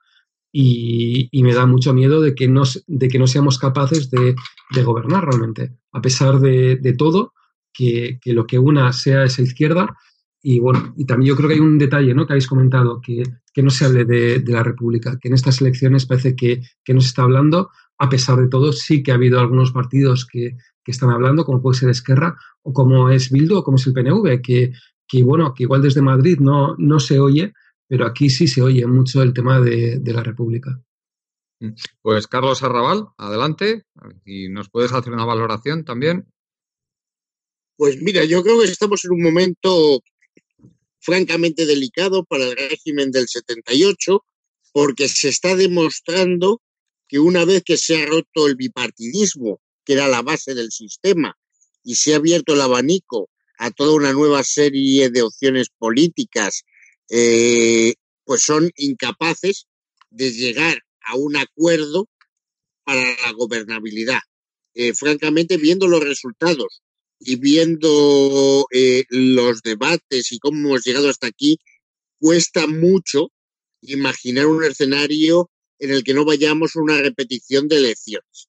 y, 0.53 1.29
y, 1.31 1.43
me 1.43 1.55
da 1.55 1.67
mucho 1.67 1.95
miedo 1.95 2.21
de 2.21 2.35
que 2.35 2.49
no, 2.49 2.63
de 2.87 3.09
que 3.09 3.19
no 3.19 3.27
seamos 3.27 3.59
capaces 3.59 4.11
de, 4.11 4.35
de 4.71 4.83
gobernar 4.83 5.25
realmente, 5.27 5.77
a 5.93 6.01
pesar 6.01 6.41
de, 6.41 6.77
de 6.77 6.93
todo, 6.95 7.35
que, 7.73 8.19
que, 8.21 8.33
lo 8.33 8.47
que 8.47 8.59
una 8.59 8.93
sea 8.93 9.25
esa 9.25 9.43
izquierda. 9.43 9.97
Y 10.43 10.59
bueno, 10.59 10.95
y 10.97 11.05
también 11.05 11.29
yo 11.29 11.37
creo 11.37 11.49
que 11.49 11.55
hay 11.55 11.61
un 11.61 11.79
detalle 11.79 12.15
¿no? 12.15 12.27
que 12.27 12.33
habéis 12.33 12.47
comentado, 12.47 13.01
que, 13.01 13.23
que 13.53 13.63
no 13.63 13.71
se 13.71 13.85
hable 13.85 14.05
de, 14.05 14.41
de, 14.41 14.53
la 14.53 14.63
República, 14.63 15.19
que 15.21 15.29
en 15.29 15.35
estas 15.35 15.61
elecciones 15.61 16.07
parece 16.07 16.35
que, 16.35 16.63
que 16.83 16.95
no 16.95 17.01
se 17.01 17.09
está 17.09 17.23
hablando, 17.23 17.71
a 17.99 18.09
pesar 18.09 18.39
de 18.39 18.49
todo, 18.49 18.73
sí 18.73 19.03
que 19.03 19.13
ha 19.13 19.17
habido 19.17 19.39
algunos 19.39 19.73
partidos 19.73 20.27
que, 20.27 20.57
que 20.83 20.91
están 20.91 21.11
hablando, 21.11 21.45
como 21.45 21.61
puede 21.61 21.79
ser 21.79 21.91
Esquerra, 21.91 22.37
o 22.63 22.73
como 22.73 23.11
es 23.11 23.31
Bildu, 23.31 23.59
o 23.59 23.63
como 23.63 23.77
es 23.77 23.87
el 23.87 23.93
PNV, 23.93 24.41
que, 24.41 24.73
que 25.07 25.23
bueno, 25.23 25.53
que 25.55 25.65
igual 25.65 25.83
desde 25.83 26.03
Madrid 26.03 26.39
no, 26.41 26.75
no 26.79 26.99
se 27.01 27.21
oye, 27.21 27.53
pero 27.91 28.07
aquí 28.07 28.31
sí 28.31 28.47
se 28.47 28.63
oye 28.63 28.87
mucho 28.87 29.21
el 29.21 29.35
tema 29.35 29.61
de, 29.61 29.99
de 29.99 30.13
la 30.13 30.23
República. 30.23 30.81
Pues 32.01 32.29
Carlos 32.29 32.63
Arrabal, 32.63 33.09
adelante, 33.19 33.85
y 34.25 34.49
nos 34.49 34.71
puedes 34.71 34.93
hacer 34.93 35.13
una 35.13 35.25
valoración 35.25 35.85
también. 35.85 36.33
Pues 37.77 38.01
mira, 38.01 38.23
yo 38.25 38.45
creo 38.45 38.61
que 38.61 38.67
estamos 38.67 39.05
en 39.05 39.11
un 39.11 39.23
momento 39.25 40.05
francamente 41.01 41.67
delicado 41.67 42.25
para 42.25 42.45
el 42.45 42.57
régimen 42.57 43.11
del 43.11 43.27
78, 43.27 44.25
porque 44.71 45.09
se 45.09 45.29
está 45.29 45.57
demostrando 45.57 46.63
que 47.09 47.19
una 47.19 47.45
vez 47.45 47.65
que 47.65 47.77
se 47.77 48.01
ha 48.01 48.07
roto 48.07 48.47
el 48.47 48.55
bipartidismo, 48.55 49.61
que 49.85 49.95
era 49.95 50.07
la 50.07 50.23
base 50.23 50.55
del 50.55 50.71
sistema, 50.71 51.37
y 51.83 51.97
se 51.97 52.15
ha 52.15 52.19
abierto 52.19 52.55
el 52.55 52.61
abanico 52.61 53.31
a 53.59 53.73
toda 53.73 53.97
una 53.97 54.13
nueva 54.13 54.45
serie 54.45 55.11
de 55.11 55.23
opciones 55.23 55.71
políticas 55.77 56.63
eh, 57.11 57.95
pues 58.25 58.43
son 58.43 58.71
incapaces 58.77 59.67
de 60.11 60.31
llegar 60.33 60.81
a 61.03 61.17
un 61.17 61.37
acuerdo 61.37 62.09
para 62.85 63.03
la 63.03 63.33
gobernabilidad. 63.33 64.21
Eh, 64.75 64.95
francamente, 64.95 65.57
viendo 65.57 65.89
los 65.89 66.05
resultados 66.05 66.83
y 67.19 67.37
viendo 67.37 68.67
eh, 68.73 69.05
los 69.09 69.63
debates 69.63 70.31
y 70.31 70.39
cómo 70.39 70.69
hemos 70.69 70.85
llegado 70.85 71.09
hasta 71.09 71.27
aquí, 71.27 71.59
cuesta 72.21 72.69
mucho 72.69 73.33
imaginar 73.83 74.47
un 74.47 74.63
escenario 74.63 75.51
en 75.81 75.91
el 75.91 76.05
que 76.05 76.15
no 76.15 76.25
vayamos 76.25 76.77
a 76.77 76.81
una 76.81 77.01
repetición 77.01 77.67
de 77.67 77.79
elecciones. 77.79 78.49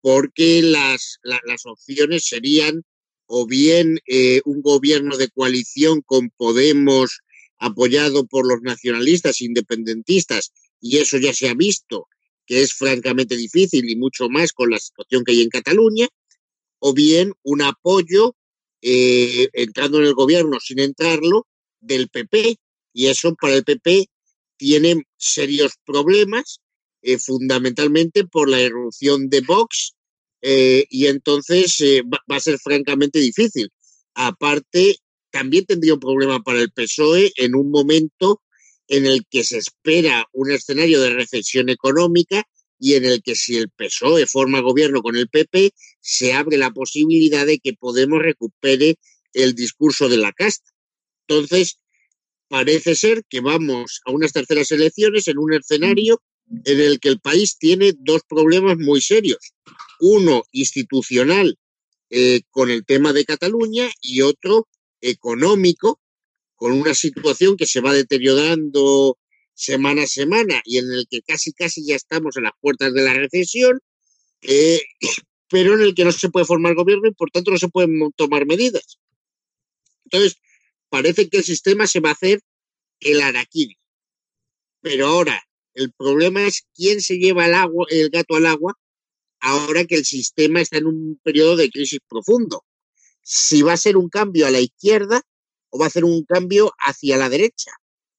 Porque 0.00 0.62
las, 0.62 1.18
la, 1.22 1.40
las 1.46 1.64
opciones 1.66 2.26
serían 2.26 2.82
o 3.26 3.46
bien 3.46 3.98
un 4.44 4.62
gobierno 4.62 5.16
de 5.16 5.28
coalición 5.28 6.02
con 6.02 6.30
Podemos 6.30 7.20
apoyado 7.58 8.26
por 8.26 8.46
los 8.46 8.62
nacionalistas 8.62 9.40
independentistas, 9.40 10.52
y 10.80 10.98
eso 10.98 11.18
ya 11.18 11.32
se 11.32 11.48
ha 11.48 11.54
visto 11.54 12.08
que 12.46 12.62
es 12.62 12.74
francamente 12.74 13.36
difícil 13.36 13.90
y 13.90 13.96
mucho 13.96 14.28
más 14.28 14.52
con 14.52 14.70
la 14.70 14.78
situación 14.78 15.24
que 15.24 15.32
hay 15.32 15.42
en 15.42 15.48
Cataluña, 15.48 16.08
o 16.78 16.94
bien 16.94 17.32
un 17.42 17.62
apoyo 17.62 18.36
eh, 18.82 19.48
entrando 19.52 19.98
en 19.98 20.04
el 20.04 20.14
gobierno 20.14 20.60
sin 20.60 20.78
entrarlo 20.78 21.46
del 21.80 22.08
PP, 22.08 22.56
y 22.92 23.06
eso 23.06 23.34
para 23.34 23.54
el 23.54 23.64
PP 23.64 24.08
tiene 24.56 25.02
serios 25.16 25.72
problemas, 25.84 26.60
eh, 27.02 27.18
fundamentalmente 27.18 28.24
por 28.24 28.48
la 28.48 28.60
erupción 28.60 29.28
de 29.28 29.40
Vox, 29.40 29.94
eh, 30.42 30.86
y 30.90 31.06
entonces 31.06 31.80
eh, 31.80 32.02
va, 32.02 32.18
va, 32.30 32.36
a 32.36 32.40
ser 32.40 32.58
francamente 32.58 33.18
difícil. 33.18 33.68
Aparte, 34.14 34.96
también 35.36 35.66
tendría 35.66 35.92
un 35.92 36.00
problema 36.00 36.42
para 36.42 36.62
el 36.62 36.70
PSOE 36.70 37.30
en 37.36 37.54
un 37.54 37.70
momento 37.70 38.40
en 38.88 39.04
el 39.04 39.26
que 39.28 39.44
se 39.44 39.58
espera 39.58 40.26
un 40.32 40.50
escenario 40.50 40.98
de 41.02 41.10
recesión 41.10 41.68
económica 41.68 42.48
y 42.78 42.94
en 42.94 43.04
el 43.04 43.22
que 43.22 43.34
si 43.34 43.58
el 43.58 43.68
PSOE 43.68 44.26
forma 44.26 44.60
gobierno 44.60 45.02
con 45.02 45.14
el 45.14 45.28
PP, 45.28 45.72
se 46.00 46.32
abre 46.32 46.56
la 46.56 46.70
posibilidad 46.70 47.44
de 47.44 47.58
que 47.58 47.74
Podemos 47.74 48.22
recupere 48.22 48.96
el 49.34 49.54
discurso 49.54 50.08
de 50.08 50.16
la 50.16 50.32
casta. 50.32 50.70
Entonces, 51.28 51.80
parece 52.48 52.94
ser 52.94 53.22
que 53.28 53.40
vamos 53.40 54.00
a 54.06 54.12
unas 54.12 54.32
terceras 54.32 54.72
elecciones 54.72 55.28
en 55.28 55.36
un 55.36 55.52
escenario 55.52 56.22
en 56.64 56.80
el 56.80 56.98
que 56.98 57.10
el 57.10 57.20
país 57.20 57.58
tiene 57.58 57.92
dos 57.98 58.22
problemas 58.26 58.78
muy 58.78 59.02
serios. 59.02 59.52
Uno 60.00 60.44
institucional 60.52 61.58
eh, 62.08 62.40
con 62.50 62.70
el 62.70 62.86
tema 62.86 63.12
de 63.12 63.26
Cataluña 63.26 63.90
y 64.00 64.22
otro 64.22 64.66
económico, 65.00 66.00
con 66.54 66.72
una 66.72 66.94
situación 66.94 67.56
que 67.56 67.66
se 67.66 67.80
va 67.80 67.92
deteriorando 67.92 69.18
semana 69.54 70.02
a 70.02 70.06
semana 70.06 70.60
y 70.64 70.78
en 70.78 70.90
el 70.90 71.06
que 71.08 71.22
casi 71.22 71.52
casi 71.52 71.86
ya 71.86 71.96
estamos 71.96 72.36
en 72.36 72.44
las 72.44 72.52
puertas 72.60 72.92
de 72.92 73.02
la 73.02 73.14
recesión, 73.14 73.80
eh, 74.42 74.82
pero 75.48 75.74
en 75.74 75.82
el 75.82 75.94
que 75.94 76.04
no 76.04 76.12
se 76.12 76.30
puede 76.30 76.46
formar 76.46 76.74
gobierno 76.74 77.08
y 77.08 77.14
por 77.14 77.30
tanto 77.30 77.50
no 77.50 77.58
se 77.58 77.68
pueden 77.68 78.10
tomar 78.16 78.46
medidas. 78.46 78.98
Entonces, 80.04 80.36
parece 80.88 81.28
que 81.28 81.38
el 81.38 81.44
sistema 81.44 81.86
se 81.86 82.00
va 82.00 82.10
a 82.10 82.12
hacer 82.12 82.40
el 83.00 83.20
araquiri. 83.20 83.76
Pero 84.80 85.06
ahora, 85.06 85.42
el 85.74 85.92
problema 85.92 86.46
es 86.46 86.66
quién 86.74 87.00
se 87.00 87.18
lleva 87.18 87.46
el, 87.46 87.54
agua, 87.54 87.86
el 87.90 88.10
gato 88.10 88.36
al 88.36 88.46
agua 88.46 88.78
ahora 89.40 89.84
que 89.84 89.96
el 89.96 90.04
sistema 90.04 90.60
está 90.60 90.78
en 90.78 90.86
un 90.86 91.20
periodo 91.22 91.56
de 91.56 91.70
crisis 91.70 92.00
profundo 92.08 92.64
si 93.28 93.62
va 93.62 93.72
a 93.72 93.76
ser 93.76 93.96
un 93.96 94.08
cambio 94.08 94.46
a 94.46 94.52
la 94.52 94.60
izquierda 94.60 95.20
o 95.70 95.80
va 95.80 95.86
a 95.86 95.90
ser 95.90 96.04
un 96.04 96.24
cambio 96.24 96.72
hacia 96.78 97.16
la 97.16 97.28
derecha 97.28 97.72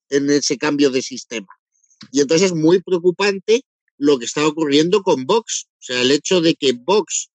en 0.09 0.29
ese 0.29 0.57
cambio 0.57 0.91
de 0.91 1.01
sistema. 1.01 1.47
Y 2.11 2.19
entonces 2.19 2.47
es 2.47 2.53
muy 2.53 2.81
preocupante 2.81 3.61
lo 3.97 4.19
que 4.19 4.25
está 4.25 4.45
ocurriendo 4.45 5.03
con 5.03 5.25
Vox. 5.25 5.67
O 5.79 5.81
sea, 5.81 6.01
el 6.01 6.11
hecho 6.11 6.41
de 6.41 6.55
que 6.55 6.73
Vox 6.73 7.29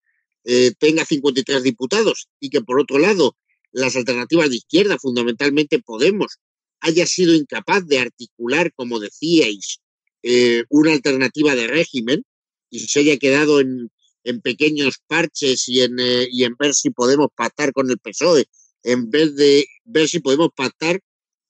eh, 0.45 0.73
tenga 0.81 1.05
53 1.05 1.63
diputados 1.63 2.29
y 2.41 2.51
que 2.51 2.61
por 2.61 2.81
otro 2.81 2.99
lado 2.99 3.37
las 3.71 3.95
alternativas 3.95 4.51
de 4.51 4.57
izquierda, 4.57 4.99
fundamentalmente 4.99 5.79
Podemos, 5.79 6.39
haya 6.81 7.07
sido 7.07 7.35
incapaz 7.35 7.87
de 7.87 8.01
articular, 8.01 8.73
como 8.75 8.99
decíais, 8.99 9.79
eh, 10.25 10.65
una 10.71 10.93
alternativa 10.93 11.55
de 11.55 11.69
régimen 11.69 12.25
y 12.69 12.81
se 12.81 12.99
haya 12.99 13.17
quedado 13.17 13.61
en, 13.61 13.93
en 14.25 14.41
pequeños 14.41 14.99
parches 15.07 15.69
y 15.69 15.81
en, 15.81 15.99
eh, 15.99 16.29
y 16.31 16.45
en 16.45 16.55
ver 16.59 16.75
si 16.75 16.91
podemos 16.91 17.29
pactar 17.35 17.73
con 17.73 17.91
el 17.91 17.99
PSOE, 17.99 18.47
en 18.83 19.11
vez 19.11 19.35
de 19.37 19.67
ver 19.85 20.09
si 20.09 20.21
podemos 20.21 20.51
pactar 20.55 21.01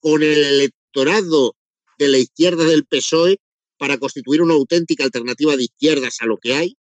con 0.01 0.23
el, 0.23 0.71
electorado 0.91 1.57
de 1.99 2.09
la 2.09 2.19
izquierda 2.19 2.65
del 2.65 2.85
PSOE 2.85 3.39
para 3.79 3.99
constituir 3.99 4.43
una 4.43 4.55
auténtica 4.55 5.05
alternativa 5.05 5.57
de 5.57 5.65
izquierdas 5.65 6.17
a 6.21 6.27
lo 6.27 6.39
que 6.39 6.55
hay, 6.55 6.77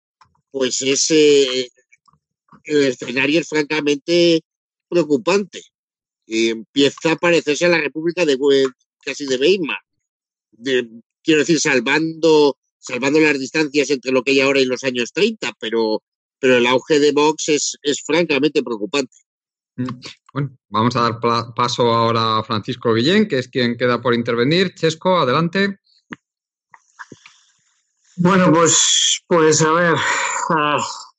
pues 0.50 0.82
ese 0.82 1.70
el 2.64 2.84
escenario 2.84 3.40
es 3.40 3.48
francamente 3.48 4.42
preocupante. 4.88 5.62
Y 6.26 6.50
empieza 6.50 7.12
a 7.12 7.16
parecerse 7.16 7.66
a 7.66 7.70
la 7.70 7.80
República 7.80 8.24
de 8.24 8.38
casi 9.04 9.26
de 9.26 9.36
Weimar. 9.36 9.78
quiero 11.22 11.40
decir, 11.40 11.60
salvando, 11.60 12.56
salvando 12.80 13.20
las 13.20 13.38
distancias 13.38 13.90
entre 13.90 14.10
lo 14.10 14.22
que 14.22 14.32
hay 14.32 14.40
ahora 14.40 14.60
y 14.60 14.64
los 14.64 14.82
años 14.82 15.12
30, 15.12 15.52
pero, 15.60 16.02
pero 16.38 16.56
el 16.56 16.66
auge 16.66 16.98
de 16.98 17.12
Vox 17.12 17.48
es, 17.50 17.78
es 17.82 18.02
francamente 18.04 18.62
preocupante. 18.62 19.16
Mm, 19.76 20.00
bueno, 20.32 20.58
vamos 20.68 20.96
a 20.96 21.02
dar 21.02 21.20
paso 21.54 21.92
ahora 21.92 22.38
a 22.38 22.42
Francisco 22.42 22.94
Guillén, 22.94 23.28
que 23.28 23.38
es 23.38 23.48
quien 23.48 23.76
queda 23.76 24.00
por 24.00 24.14
intervenir. 24.14 24.74
Chesco, 24.74 25.18
adelante. 25.18 25.78
Bueno, 28.16 28.52
pues, 28.52 29.22
pues 29.26 29.62
a 29.62 29.72
ver, 29.72 29.94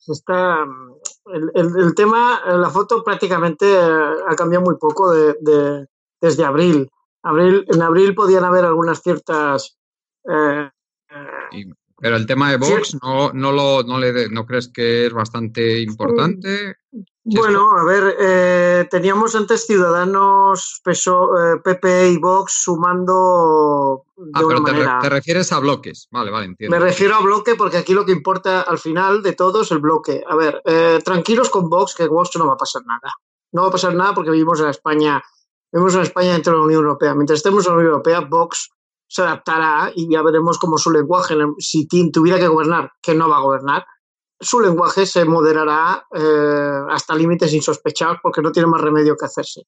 está 0.07 0.65
el, 1.25 1.71
el, 1.77 1.95
tema, 1.95 2.41
la 2.45 2.69
foto 2.69 3.03
prácticamente 3.03 3.65
ha 3.75 4.35
cambiado 4.35 4.65
muy 4.65 4.75
poco 4.77 5.11
de, 5.11 5.87
desde 6.19 6.43
abril. 6.43 6.89
abril. 7.23 7.65
En 7.69 7.81
abril 7.81 8.13
podían 8.13 8.43
haber 8.43 8.65
algunas 8.65 9.01
ciertas 9.01 9.77
eh, 10.29 10.69
pero 12.01 12.15
el 12.15 12.25
tema 12.25 12.49
de 12.49 12.57
Vox, 12.57 12.97
¿no, 13.01 13.31
no, 13.31 13.51
lo, 13.51 13.83
no, 13.83 13.99
le, 13.99 14.27
¿no 14.29 14.45
crees 14.47 14.67
que 14.69 15.05
es 15.05 15.13
bastante 15.13 15.79
importante? 15.79 16.77
Bueno, 17.23 17.77
a 17.77 17.83
ver, 17.83 18.15
eh, 18.19 18.87
teníamos 18.89 19.35
antes 19.35 19.67
Ciudadanos, 19.67 20.81
PSO, 20.83 21.29
PP 21.63 21.87
eh, 21.87 22.11
y 22.13 22.17
Vox 22.17 22.63
sumando. 22.63 24.05
De 24.17 24.31
ah, 24.33 24.41
pero 24.47 24.63
te, 24.63 24.73
te, 25.01 25.09
refieres 25.09 25.51
a 25.51 25.59
bloques. 25.59 26.07
Vale, 26.09 26.31
vale, 26.31 26.47
entiendo. 26.47 26.75
Me 26.75 26.83
refiero 26.83 27.15
a 27.15 27.21
bloque 27.21 27.53
porque 27.53 27.77
aquí 27.77 27.93
lo 27.93 28.03
que 28.03 28.11
importa 28.11 28.61
al 28.61 28.79
final 28.79 29.21
de 29.21 29.33
todo 29.33 29.61
es 29.61 29.71
el 29.71 29.77
bloque. 29.77 30.23
A 30.27 30.35
ver, 30.35 30.59
eh, 30.65 30.99
tranquilos 31.05 31.51
con 31.51 31.69
Vox, 31.69 31.93
que 31.93 32.07
Vox 32.07 32.31
no 32.35 32.47
va 32.47 32.53
a 32.53 32.57
pasar 32.57 32.81
nada. 32.87 33.13
No 33.51 33.61
va 33.61 33.67
a 33.67 33.71
pasar 33.71 33.93
nada 33.93 34.15
porque 34.15 34.31
vivimos 34.31 34.59
en 34.59 34.69
España, 34.69 35.21
vivimos 35.71 35.93
en 35.93 36.01
España 36.01 36.33
dentro 36.33 36.53
de 36.53 36.59
la 36.59 36.65
Unión 36.65 36.83
Europea. 36.83 37.13
Mientras 37.13 37.37
estemos 37.37 37.63
en 37.67 37.73
la 37.73 37.77
Unión 37.77 37.91
Europea, 37.91 38.21
Vox 38.21 38.71
se 39.11 39.23
adaptará 39.23 39.91
y 39.93 40.09
ya 40.09 40.21
veremos 40.21 40.57
cómo 40.57 40.77
su 40.77 40.89
lenguaje, 40.89 41.35
si 41.59 41.85
tuviera 41.85 42.39
que 42.39 42.47
gobernar, 42.47 42.93
que 43.01 43.13
no 43.13 43.27
va 43.27 43.37
a 43.37 43.41
gobernar, 43.41 43.85
su 44.39 44.61
lenguaje 44.61 45.05
se 45.05 45.25
moderará 45.25 46.07
eh, 46.13 46.79
hasta 46.89 47.13
límites 47.13 47.53
insospechados 47.53 48.19
porque 48.23 48.41
no 48.41 48.53
tiene 48.53 48.69
más 48.69 48.79
remedio 48.79 49.17
que 49.17 49.25
hacerse. 49.25 49.63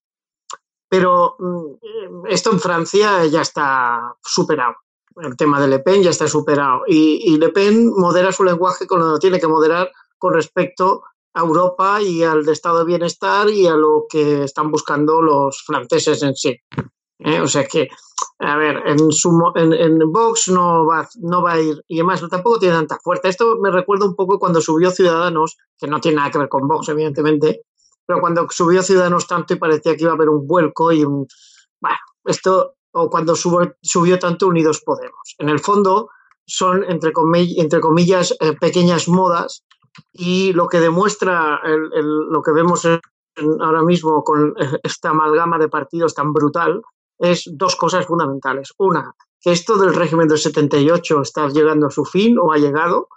Pero 0.88 1.36
mm, 1.40 2.28
esto 2.30 2.52
en 2.52 2.60
Francia 2.62 3.26
ya 3.26 3.42
está 3.42 4.16
superado. 4.24 4.76
El 5.18 5.36
tema 5.36 5.60
de 5.60 5.68
Le 5.68 5.80
Pen 5.80 6.02
ya 6.02 6.12
está 6.12 6.26
superado. 6.30 6.84
Y, 6.88 7.38
Le 7.38 7.50
Pen 7.50 7.92
modera 7.94 8.32
su 8.32 8.46
lenguaje 8.46 8.88
cuando 8.88 9.20
tiene 9.20 9.42
que 9.42 9.48
moderar 9.48 9.92
con 10.18 10.34
respecto 10.34 11.04
a 11.34 11.42
Europa 11.42 12.02
y 12.02 12.24
al 12.24 12.48
estado 12.48 12.80
de 12.80 12.86
bienestar 12.86 13.50
y 13.50 13.68
a 13.68 13.76
lo 13.76 14.06
que 14.10 14.46
están 14.46 14.72
buscando 14.72 15.22
los 15.22 15.62
franceses 15.66 16.24
en 16.24 16.34
sí. 16.34 16.58
¿Eh? 17.20 17.42
O 17.42 17.48
sea 17.48 17.66
que, 17.66 17.90
a 18.40 18.58
ver, 18.58 18.82
en, 18.86 19.12
su, 19.12 19.30
en, 19.56 19.74
en, 19.74 20.12
Vox 20.12 20.50
no 20.50 20.86
va, 20.86 21.08
no 21.22 21.42
va 21.42 21.54
a 21.54 21.62
ir, 21.62 21.84
y 21.88 22.00
además 22.00 22.24
tampoco 22.30 22.60
tiene 22.60 22.76
tanta 22.76 23.00
fuerza. 23.00 23.30
Esto 23.30 23.58
me 23.62 23.72
recuerda 23.72 24.06
un 24.06 24.16
poco 24.16 24.40
cuando 24.40 24.62
subió 24.62 24.92
Ciudadanos, 24.92 25.58
que 25.78 25.88
no 25.88 26.00
tiene 26.00 26.18
nada 26.18 26.32
que 26.32 26.40
ver 26.40 26.50
con 26.50 26.68
Vox, 26.68 26.90
evidentemente, 26.90 27.62
pero 28.06 28.20
cuando 28.20 28.48
subió 28.50 28.84
Ciudadanos 28.84 29.28
tanto 29.28 29.54
y 29.54 29.58
parecía 29.58 29.96
que 29.96 30.04
iba 30.04 30.12
a 30.12 30.16
haber 30.16 30.30
un 30.30 30.46
vuelco 30.46 30.92
y 30.92 31.04
un. 31.04 31.28
Bueno, 31.80 31.98
esto, 32.26 32.76
o 32.92 33.10
cuando 33.10 33.36
subió, 33.36 33.76
subió 33.82 34.20
tanto 34.20 34.48
Unidos 34.48 34.82
Podemos. 34.86 35.36
En 35.38 35.50
el 35.50 35.60
fondo, 35.60 36.10
son, 36.46 36.84
entre, 36.90 37.14
comillas, 37.14 37.58
entre 37.58 37.80
comillas 37.80 38.36
eh, 38.40 38.54
pequeñas 38.54 39.08
modas 39.08 39.64
y 40.12 40.54
lo 40.54 40.68
que 40.68 40.80
demuestra 40.80 41.62
el, 41.64 41.90
el, 41.94 42.08
lo 42.30 42.42
que 42.42 42.52
vemos 42.52 42.86
ahora 43.62 43.84
mismo 43.84 44.24
con 44.24 44.54
esta 44.84 45.10
amalgama 45.10 45.58
de 45.58 45.70
partidos 45.70 46.14
tan 46.14 46.34
brutal 46.34 46.82
es 47.24 47.50
dos 47.54 47.78
cosas 47.78 48.06
fundamentales. 48.06 48.74
Una, 48.78 49.16
que 49.40 49.54
esto 49.54 49.78
del 49.78 49.94
régimen 49.94 50.28
del 50.28 50.38
78 50.38 51.22
está 51.22 51.48
llegando 51.48 51.88
a 51.88 51.92
su 51.92 52.04
fin 52.04 52.38
o 52.38 52.52
ha 52.52 52.58
llegado 52.58 53.08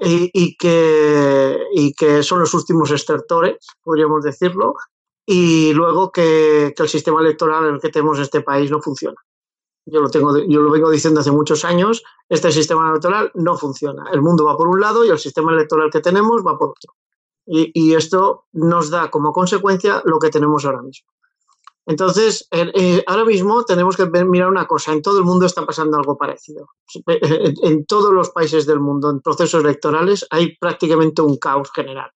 y, 0.00 0.56
que, 0.56 1.58
y 1.72 1.94
que 1.94 2.24
son 2.24 2.40
los 2.40 2.52
últimos 2.54 2.90
estertores, 2.90 3.58
podríamos 3.82 4.24
decirlo, 4.24 4.74
y 5.24 5.72
luego 5.72 6.10
que, 6.10 6.74
el 6.76 6.88
sistema 6.88 7.20
electoral 7.20 7.68
en 7.68 7.74
el 7.74 7.80
que 7.80 7.88
tenemos 7.88 8.18
este 8.18 8.40
país 8.40 8.70
no 8.70 8.82
funciona. 8.82 9.16
Yo 9.86 10.00
lo, 10.00 10.10
tengo, 10.10 10.36
yo 10.38 10.60
lo 10.60 10.70
vengo 10.72 10.90
diciendo 10.90 11.20
hace 11.20 11.30
muchos 11.30 11.64
años, 11.64 12.02
este 12.28 12.50
sistema 12.50 12.90
electoral 12.90 13.30
no 13.34 13.56
funciona. 13.56 14.10
El 14.12 14.22
mundo 14.22 14.44
va 14.44 14.56
por 14.56 14.66
un 14.66 14.80
lado 14.80 15.04
y 15.04 15.10
el 15.10 15.18
sistema 15.20 15.52
electoral 15.52 15.90
que 15.92 16.00
tenemos 16.00 16.42
va 16.44 16.58
por 16.58 16.70
otro. 16.70 16.94
Y, 17.46 17.70
y 17.72 17.94
esto 17.94 18.46
nos 18.52 18.90
da 18.90 19.08
como 19.08 19.32
consecuencia 19.32 20.02
lo 20.04 20.18
que 20.18 20.30
tenemos 20.30 20.64
ahora 20.64 20.82
mismo. 20.82 21.08
Entonces, 21.86 22.48
eh, 22.50 23.04
ahora 23.06 23.24
mismo 23.24 23.64
tenemos 23.64 23.96
que 23.96 24.06
mirar 24.06 24.50
una 24.50 24.66
cosa, 24.66 24.92
en 24.92 25.02
todo 25.02 25.18
el 25.18 25.24
mundo 25.24 25.46
está 25.46 25.64
pasando 25.64 25.96
algo 25.96 26.18
parecido. 26.18 26.68
En, 27.06 27.86
todos 27.86 28.12
los 28.12 28.30
países 28.30 28.66
del 28.66 28.80
mundo, 28.80 29.08
en 29.08 29.20
procesos 29.20 29.62
electorales, 29.62 30.26
hay 30.30 30.56
prácticamente 30.56 31.22
un 31.22 31.36
caos 31.36 31.70
general. 31.72 32.10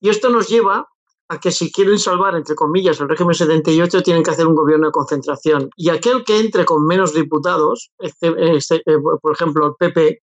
Y 0.00 0.08
esto 0.08 0.30
nos 0.30 0.48
lleva 0.48 0.88
a 1.28 1.38
que 1.38 1.52
si 1.52 1.70
quieren 1.70 1.98
salvar, 1.98 2.34
entre 2.34 2.56
comillas, 2.56 3.00
el 3.00 3.08
régimen 3.08 3.34
78, 3.34 4.02
tienen 4.02 4.24
que 4.24 4.32
hacer 4.32 4.46
un 4.48 4.56
gobierno 4.56 4.86
de 4.86 4.92
concentración. 4.92 5.70
Y 5.76 5.90
aquel 5.90 6.24
que 6.24 6.40
entre 6.40 6.64
con 6.64 6.84
menos 6.84 7.14
diputados, 7.14 7.92
este, 7.98 8.34
este, 8.56 8.76
eh, 8.84 8.98
por 9.22 9.32
ejemplo, 9.32 9.66
el 9.66 9.74
PP, 9.78 10.22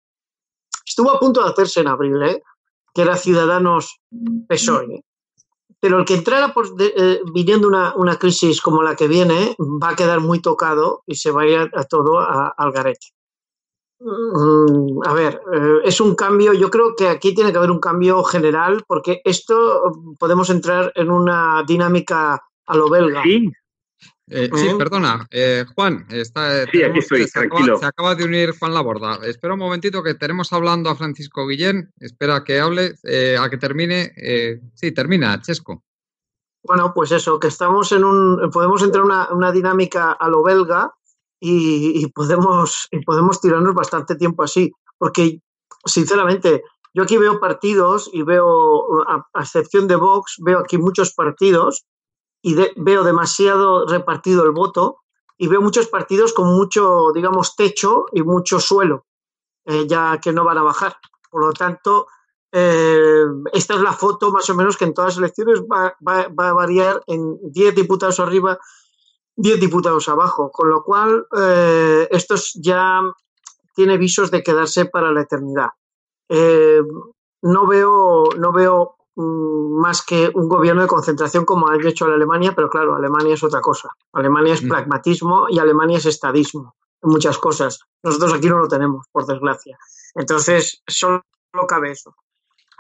estuvo 0.86 1.12
a 1.12 1.20
punto 1.20 1.42
de 1.42 1.50
hacerse 1.50 1.80
en 1.80 1.88
abril, 1.88 2.22
¿eh? 2.24 2.44
que 2.94 3.04
era 3.04 3.16
Ciudadanos 3.16 4.02
PSOE. 4.50 5.06
Pero 5.86 6.00
el 6.00 6.06
que 6.06 6.16
entrara 6.16 6.52
por, 6.52 6.66
eh, 6.80 7.22
viniendo 7.32 7.68
una, 7.68 7.94
una, 7.96 8.18
crisis 8.18 8.60
como 8.60 8.82
la 8.82 8.96
que 8.96 9.08
viene 9.08 9.56
va 9.60 9.90
a 9.90 9.96
quedar 9.96 10.20
muy 10.20 10.42
tocado 10.42 11.04
y 11.06 11.14
se 11.14 11.30
va 11.30 11.44
a 11.44 11.46
ir 11.46 11.60
a, 11.60 11.84
todo 11.84 12.18
al 12.18 12.72
garete. 12.72 13.10
Mm, 14.00 15.04
a 15.06 15.14
ver, 15.14 15.40
eh, 15.54 15.82
es 15.84 16.02
un 16.02 16.16
cambio, 16.16 16.54
yo 16.54 16.72
creo 16.72 16.96
que 16.96 17.08
aquí 17.08 17.36
tiene 17.36 17.52
que 17.52 17.60
haber 17.60 17.70
un 17.70 17.80
cambio 17.80 18.24
general 18.24 18.84
porque 18.88 19.22
esto 19.24 19.92
podemos 20.18 20.50
entrar 20.50 20.92
en 20.96 21.12
una 21.12 21.64
dinámica 21.68 22.42
a 22.66 22.76
lo 22.76 22.90
belga. 22.90 23.22
Sí, 23.22 23.52
eh, 24.28 24.50
sí, 24.56 24.70
perdona, 24.76 25.28
eh, 25.30 25.66
Juan, 25.76 26.08
está, 26.10 26.66
sí, 26.66 26.82
aquí 26.82 26.98
estoy, 26.98 27.26
se, 27.26 27.32
tranquilo. 27.32 27.76
Acaba, 27.76 27.80
se 27.80 27.86
acaba 27.86 28.16
de 28.16 28.24
unir 28.24 28.58
Juan 28.58 28.74
Laborda. 28.74 29.20
Espera 29.24 29.54
un 29.54 29.60
momentito 29.60 30.02
que 30.02 30.16
tenemos 30.16 30.52
hablando 30.52 30.90
a 30.90 30.96
Francisco 30.96 31.46
Guillén. 31.48 31.94
Espera 32.00 32.44
que 32.44 32.60
hable, 32.60 32.96
eh, 33.04 33.38
a 33.40 33.50
que 33.50 33.58
termine. 33.58 34.14
Eh, 34.18 34.62
sí, 34.74 34.92
termina, 34.92 35.40
Chesco. 35.42 35.84
Bueno, 36.64 36.92
pues 36.96 37.12
eso, 37.12 37.40
que 37.40 37.48
estamos 37.48 37.92
en 37.92 38.04
un. 38.04 38.50
Podemos 38.50 38.82
entrar 38.82 39.06
en 39.06 39.12
una, 39.12 39.30
una, 39.32 39.52
dinámica 39.52 40.14
a 40.14 40.28
lo 40.28 40.42
belga 40.42 40.92
y, 41.40 42.04
y, 42.04 42.08
podemos, 42.08 42.88
y 42.90 43.02
podemos 43.02 43.40
tirarnos 43.40 43.76
bastante 43.76 44.16
tiempo 44.16 44.42
así. 44.42 44.72
Porque, 44.98 45.40
sinceramente, 45.86 46.64
yo 46.96 47.04
aquí 47.04 47.18
veo 47.18 47.40
partidos 47.40 48.10
y 48.12 48.24
veo, 48.24 49.04
a, 49.08 49.28
a 49.32 49.42
excepción 49.44 49.88
de 49.88 49.98
Vox, 49.98 50.38
veo 50.40 50.58
aquí 50.58 50.80
muchos 50.80 51.14
partidos 51.14 51.86
y 52.46 52.54
veo 52.76 53.04
demasiado 53.04 53.88
repartido 53.88 54.44
el 54.44 54.52
voto 54.52 55.00
y 55.36 55.48
veo 55.48 55.62
muchos 55.62 55.88
partidos 55.88 56.32
con 56.32 56.56
mucho, 56.56 57.12
digamos, 57.12 57.56
techo 57.56 58.06
y 58.12 58.22
mucho 58.22 58.60
suelo, 58.60 59.08
eh, 59.66 59.88
ya 59.88 60.20
que 60.22 60.32
no 60.32 60.44
van 60.44 60.60
a 60.60 60.62
bajar. 60.62 60.96
Por 61.32 61.44
lo 61.44 61.54
tanto, 61.54 62.06
eh, 62.52 63.26
esta 63.52 63.74
es 63.74 63.82
la 63.82 63.94
foto 63.94 64.32
más 64.32 64.48
o 64.52 64.54
menos 64.54 64.78
que 64.78 64.86
en 64.86 64.94
todas 64.94 65.14
las 65.14 65.18
elecciones 65.18 65.64
va, 65.64 65.96
va, 66.08 66.28
va 66.28 66.50
a 66.50 66.54
variar 66.54 67.02
en 67.08 67.36
10 67.52 67.74
diputados 67.74 68.20
arriba, 68.20 68.60
10 69.38 69.60
diputados 69.60 70.08
abajo, 70.08 70.52
con 70.52 70.70
lo 70.70 70.84
cual 70.84 71.26
eh, 71.36 72.08
esto 72.12 72.36
ya 72.62 73.02
tiene 73.74 73.98
visos 73.98 74.30
de 74.30 74.44
quedarse 74.44 74.86
para 74.86 75.12
la 75.12 75.22
eternidad. 75.22 75.70
Eh, 76.30 76.84
no 77.42 77.66
veo, 77.66 78.30
no 78.38 78.54
veo 78.54 78.98
más 79.16 80.02
que 80.02 80.30
un 80.34 80.50
gobierno 80.50 80.82
de 80.82 80.88
concentración 80.88 81.46
como 81.46 81.70
ha 81.70 81.76
hecho 81.76 82.08
la 82.08 82.16
Alemania, 82.16 82.54
pero 82.56 82.70
claro, 82.70 82.96
Alemania 82.96 83.34
es 83.34 83.44
otra 83.44 83.62
cosa. 83.62 83.90
Alemania 84.14 84.54
es 84.54 84.64
mm. 84.64 84.68
pragmatismo 84.68 85.48
y 85.50 85.60
Alemania 85.60 85.98
es 85.98 86.06
estadismo 86.06 86.76
en 87.02 87.10
muchas 87.10 87.38
cosas. 87.38 87.80
Nosotros 88.04 88.34
aquí 88.34 88.48
no 88.48 88.58
lo 88.58 88.68
tenemos, 88.68 89.06
por 89.12 89.26
desgracia. 89.26 89.78
Entonces, 90.16 90.82
solo 90.88 91.24
cabe 91.68 91.92
eso. 91.92 92.14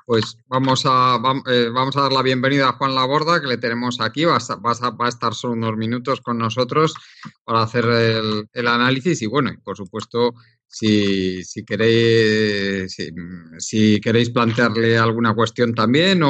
Pues 0.05 0.37
vamos 0.45 0.83
a, 0.85 1.17
eh, 1.47 1.69
vamos 1.73 1.97
a 1.97 2.01
dar 2.01 2.13
la 2.13 2.21
bienvenida 2.21 2.69
a 2.69 2.73
Juan 2.73 2.93
Laborda, 2.93 3.41
que 3.41 3.47
le 3.47 3.57
tenemos 3.57 3.99
aquí. 3.99 4.23
Va 4.23 4.37
a, 4.37 4.89
va 4.91 5.05
a, 5.05 5.09
estar 5.09 5.33
solo 5.33 5.53
unos 5.53 5.75
minutos 5.77 6.21
con 6.21 6.37
nosotros 6.37 6.93
para 7.43 7.63
hacer 7.63 7.85
el, 7.85 8.47
el 8.53 8.67
análisis 8.67 9.23
y, 9.23 9.25
bueno, 9.25 9.51
y 9.51 9.57
por 9.57 9.75
supuesto, 9.75 10.35
si, 10.67 11.43
si 11.43 11.63
queréis 11.63 12.95
si, 13.57 14.01
queréis 14.01 14.29
plantearle 14.29 14.97
alguna 14.97 15.33
cuestión 15.33 15.73
también 15.73 16.21
o, 16.23 16.29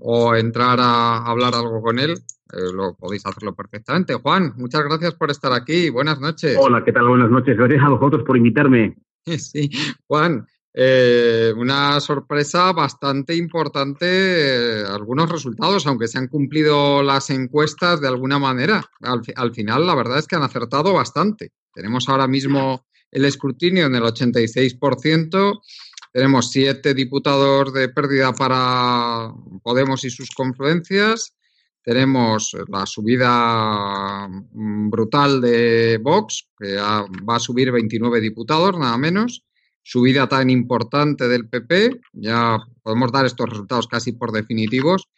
o, 0.00 0.34
entrar 0.34 0.78
a 0.80 1.18
hablar 1.18 1.54
algo 1.54 1.82
con 1.82 1.98
él, 1.98 2.12
eh, 2.52 2.72
lo 2.72 2.94
podéis 2.94 3.24
hacerlo 3.26 3.54
perfectamente. 3.54 4.14
Juan, 4.14 4.52
muchas 4.56 4.82
gracias 4.84 5.14
por 5.14 5.30
estar 5.30 5.52
aquí. 5.52 5.90
Buenas 5.90 6.20
noches. 6.20 6.56
Hola, 6.58 6.84
¿qué 6.84 6.92
tal? 6.92 7.08
Buenas 7.08 7.30
noches. 7.30 7.56
Gracias 7.56 7.82
a 7.82 7.88
vosotros 7.88 8.22
por 8.24 8.36
invitarme. 8.36 8.96
Sí, 9.24 9.70
Juan, 10.08 10.44
eh, 10.74 11.52
una 11.56 12.00
sorpresa 12.00 12.72
bastante 12.72 13.36
importante, 13.36 14.06
eh, 14.08 14.84
algunos 14.84 15.30
resultados, 15.30 15.86
aunque 15.86 16.08
se 16.08 16.18
han 16.18 16.26
cumplido 16.26 17.04
las 17.04 17.30
encuestas 17.30 18.00
de 18.00 18.08
alguna 18.08 18.40
manera. 18.40 18.82
Al, 19.00 19.20
al, 19.36 19.54
final, 19.54 19.86
la 19.86 19.94
verdad 19.94 20.18
es 20.18 20.26
que 20.26 20.34
han 20.34 20.42
acertado 20.42 20.92
bastante. 20.92 21.52
Tenemos 21.72 22.08
ahora 22.08 22.26
mismo 22.26 22.84
el 23.12 23.24
escrutinio 23.26 23.86
en 23.86 23.94
el 23.94 24.02
86%. 24.02 25.60
Tenemos 26.12 26.50
siete 26.50 26.94
diputados 26.94 27.72
de 27.72 27.88
pérdida 27.88 28.32
para 28.32 29.32
Podemos 29.62 30.04
y 30.04 30.10
sus 30.10 30.30
confluencias. 30.30 31.34
Tenemos 31.84 32.56
la 32.68 32.86
subida 32.86 34.28
brutal 34.52 35.40
de 35.40 35.98
Vox, 36.02 36.48
que 36.58 36.76
va 36.76 37.36
a 37.36 37.40
subir 37.40 37.72
29 37.72 38.20
diputados, 38.20 38.78
nada 38.78 38.96
menos. 38.98 39.44
Subida 39.82 40.28
tan 40.28 40.48
importante 40.48 41.26
del 41.26 41.48
PP, 41.48 42.00
ya 42.12 42.58
podemos 42.82 43.10
dar 43.10 43.26
estos 43.26 43.50
resultados 43.50 43.88
casi 43.88 44.12
por 44.12 44.30
definitivos. 44.30 45.08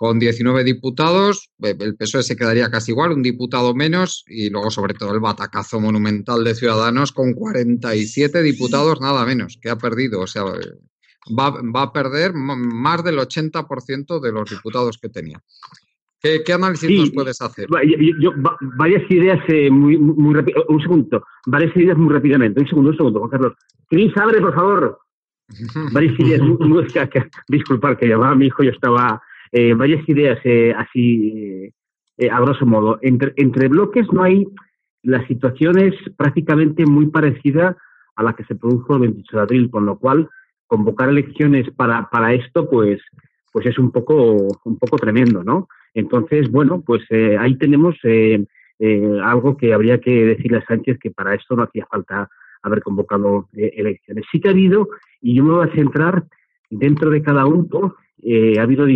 Con 0.00 0.18
19 0.18 0.64
diputados, 0.64 1.50
el 1.58 1.94
PSOE 1.94 2.22
se 2.22 2.34
quedaría 2.34 2.70
casi 2.70 2.92
igual, 2.92 3.12
un 3.12 3.22
diputado 3.22 3.74
menos, 3.74 4.24
y 4.26 4.48
luego, 4.48 4.70
sobre 4.70 4.94
todo, 4.94 5.12
el 5.12 5.20
batacazo 5.20 5.78
monumental 5.78 6.42
de 6.42 6.54
Ciudadanos 6.54 7.12
con 7.12 7.34
47 7.34 8.42
diputados, 8.42 8.98
nada 9.02 9.26
menos, 9.26 9.58
que 9.60 9.68
ha 9.68 9.76
perdido. 9.76 10.22
O 10.22 10.26
sea, 10.26 10.44
va, 10.44 11.50
va 11.50 11.82
a 11.82 11.92
perder 11.92 12.32
más 12.32 13.04
del 13.04 13.18
80% 13.18 14.20
de 14.22 14.32
los 14.32 14.48
diputados 14.48 14.96
que 14.96 15.10
tenía. 15.10 15.38
¿Qué, 16.18 16.40
qué 16.46 16.54
análisis 16.54 16.88
sí, 16.88 16.98
nos 16.98 17.10
puedes 17.10 17.42
hacer? 17.42 17.66
Yo, 17.68 17.98
yo, 18.22 18.30
varias 18.78 19.02
ideas 19.10 19.38
eh, 19.48 19.70
muy, 19.70 19.98
muy 19.98 20.34
rápido. 20.34 20.64
Un 20.70 20.80
segundo, 20.80 21.22
varias 21.44 21.76
ideas 21.76 21.98
muy 21.98 22.10
rápidamente. 22.10 22.58
Un 22.58 22.68
segundo, 22.68 22.88
un 22.88 22.96
segundo, 22.96 23.18
Juan 23.18 23.30
Carlos. 23.32 23.52
Cris, 23.90 24.16
abre, 24.16 24.40
por 24.40 24.54
favor. 24.54 24.98
varias 25.92 26.18
ideas 26.18 26.40
muy, 26.40 26.56
muy, 26.56 26.86
disculpar 27.48 27.98
que 27.98 28.06
llamaba 28.06 28.32
a 28.32 28.34
mi 28.34 28.46
hijo, 28.46 28.62
yo 28.62 28.70
estaba 28.70 29.20
eh, 29.52 29.74
varias 29.74 30.08
ideas 30.08 30.38
eh, 30.44 30.72
así, 30.76 31.72
eh, 32.18 32.30
a 32.30 32.40
grosso 32.40 32.66
modo. 32.66 32.98
Entre, 33.02 33.32
entre, 33.36 33.68
bloques 33.68 34.06
no 34.12 34.22
hay, 34.22 34.46
la 35.02 35.26
situación 35.26 35.78
es 35.78 35.94
prácticamente 36.16 36.86
muy 36.86 37.06
parecida 37.06 37.76
a 38.16 38.22
la 38.22 38.34
que 38.34 38.44
se 38.44 38.54
produjo 38.54 38.94
el 38.94 39.00
28 39.02 39.36
de 39.36 39.42
abril, 39.42 39.70
con 39.70 39.86
lo 39.86 39.98
cual 39.98 40.28
convocar 40.66 41.08
elecciones 41.08 41.68
para, 41.70 42.08
para 42.10 42.32
esto, 42.32 42.68
pues, 42.70 43.00
pues 43.52 43.66
es 43.66 43.78
un 43.78 43.90
poco, 43.90 44.46
un 44.64 44.78
poco 44.78 44.96
tremendo, 44.98 45.42
¿no? 45.42 45.68
Entonces, 45.94 46.50
bueno, 46.50 46.82
pues 46.82 47.02
eh, 47.10 47.36
ahí 47.38 47.56
tenemos 47.56 47.96
eh, 48.04 48.44
eh, 48.78 49.20
algo 49.22 49.56
que 49.56 49.74
habría 49.74 50.00
que 50.00 50.26
decirle 50.26 50.58
a 50.58 50.66
Sánchez 50.66 50.98
que 51.00 51.10
para 51.10 51.34
esto 51.34 51.56
no 51.56 51.64
hacía 51.64 51.86
falta 51.86 52.28
haber 52.62 52.82
convocado 52.82 53.48
elecciones. 53.54 54.24
Sí 54.30 54.40
que 54.40 54.48
ha 54.48 54.52
habido, 54.52 54.88
y 55.20 55.34
yo 55.34 55.44
me 55.44 55.54
voy 55.54 55.68
a 55.68 55.72
centrar 55.72 56.24
dentro 56.68 57.10
de 57.10 57.22
cada 57.22 57.46
uno, 57.46 57.96
ha 58.58 58.62
habido 58.62 58.86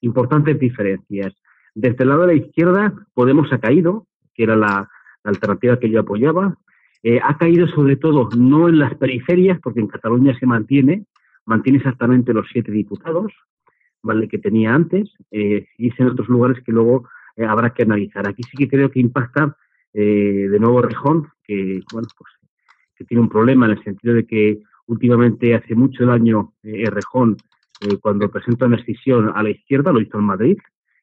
importantes 0.00 0.58
diferencias. 0.58 1.34
Desde 1.74 2.02
el 2.02 2.08
lado 2.08 2.22
de 2.22 2.26
la 2.28 2.34
izquierda, 2.34 2.94
Podemos 3.14 3.52
ha 3.52 3.58
caído, 3.58 4.06
que 4.34 4.44
era 4.44 4.56
la, 4.56 4.88
la 5.24 5.30
alternativa 5.30 5.78
que 5.78 5.90
yo 5.90 6.00
apoyaba. 6.00 6.56
ha 7.22 7.38
caído 7.38 7.66
sobre 7.68 7.96
todo 7.96 8.28
no 8.36 8.68
en 8.68 8.78
las 8.78 8.94
periferias, 8.96 9.58
porque 9.62 9.80
en 9.80 9.88
Cataluña 9.88 10.36
se 10.38 10.46
mantiene, 10.46 11.06
mantiene 11.46 11.78
exactamente 11.78 12.32
los 12.32 12.46
siete 12.52 12.72
diputados, 12.72 13.32
¿vale? 14.02 14.28
que 14.28 14.38
tenía 14.38 14.74
antes, 14.74 15.10
eh, 15.30 15.66
y 15.76 15.88
es 15.88 16.00
en 16.00 16.08
otros 16.08 16.28
lugares 16.28 16.62
que 16.64 16.72
luego 16.72 17.08
eh, 17.36 17.44
habrá 17.44 17.70
que 17.70 17.82
analizar. 17.82 18.28
Aquí 18.28 18.42
sí 18.44 18.56
que 18.56 18.68
creo 18.68 18.90
que 18.90 19.00
impacta 19.00 19.56
eh, 19.92 20.48
de 20.50 20.60
nuevo 20.60 20.82
Rejón, 20.82 21.28
que 21.44 21.80
bueno, 21.92 22.08
pues 22.16 22.32
que 22.94 23.04
tiene 23.04 23.22
un 23.22 23.28
problema 23.28 23.66
en 23.66 23.72
el 23.72 23.82
sentido 23.82 24.14
de 24.14 24.26
que 24.26 24.62
últimamente 24.86 25.54
hace 25.54 25.74
mucho 25.74 26.04
daño 26.04 26.52
eh, 27.80 27.96
cuando 28.00 28.30
presenta 28.30 28.66
una 28.66 28.76
decisión 28.76 29.32
a 29.34 29.42
la 29.42 29.50
izquierda, 29.50 29.92
lo 29.92 30.00
hizo 30.00 30.18
en 30.18 30.24
Madrid, 30.24 30.58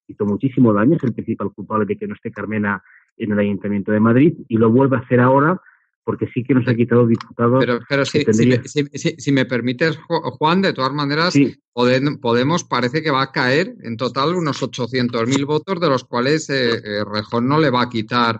hizo 0.07 0.25
muchísimo 0.25 0.73
daño, 0.73 0.95
es 0.95 1.03
el 1.03 1.13
principal 1.13 1.51
culpable 1.51 1.85
de 1.85 1.97
que 1.97 2.07
no 2.07 2.15
esté 2.15 2.31
Carmena 2.31 2.81
en 3.17 3.31
el 3.31 3.39
Ayuntamiento 3.39 3.91
de 3.91 3.99
Madrid 3.99 4.33
y 4.47 4.57
lo 4.57 4.69
vuelve 4.69 4.97
a 4.97 4.99
hacer 4.99 5.19
ahora 5.19 5.59
porque 6.07 6.27
sí 6.33 6.41
que 6.41 6.53
nos 6.53 6.65
ha 6.69 6.73
quitado 6.73 7.05
diputados. 7.05 7.59
Pero, 7.59 7.79
pero 7.89 8.05
si, 8.05 8.23
tendría... 8.23 8.63
si, 8.63 8.85
si, 8.93 9.15
si, 9.17 9.31
me 9.33 9.45
permites, 9.45 9.99
Juan, 10.07 10.61
de 10.61 10.71
todas 10.71 10.93
maneras, 10.93 11.33
sí. 11.33 11.53
Podemos 11.73 12.63
parece 12.63 13.03
que 13.03 13.11
va 13.11 13.23
a 13.23 13.31
caer 13.33 13.75
en 13.83 13.97
total 13.97 14.33
unos 14.33 14.63
800.000 14.63 15.45
votos, 15.45 15.81
de 15.81 15.89
los 15.89 16.05
cuales 16.05 16.49
eh, 16.49 16.75
eh, 16.75 17.03
Rejón 17.03 17.49
no 17.49 17.59
le 17.59 17.69
va 17.69 17.81
a 17.81 17.89
quitar 17.89 18.39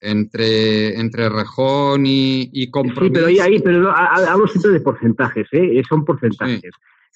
entre, 0.00 0.98
entre 0.98 1.28
Rejón 1.28 2.06
y, 2.06 2.48
y 2.50 2.70
Compromís. 2.70 3.08
Sí, 3.08 3.10
pero 3.12 3.26
ahí, 3.26 3.38
ahí 3.40 3.60
pero 3.60 3.94
hablo 3.94 4.46
siempre 4.48 4.70
de 4.72 4.80
porcentajes, 4.80 5.48
¿eh? 5.52 5.82
son 5.86 6.06
porcentajes. 6.06 6.60
Sí. 6.62 6.70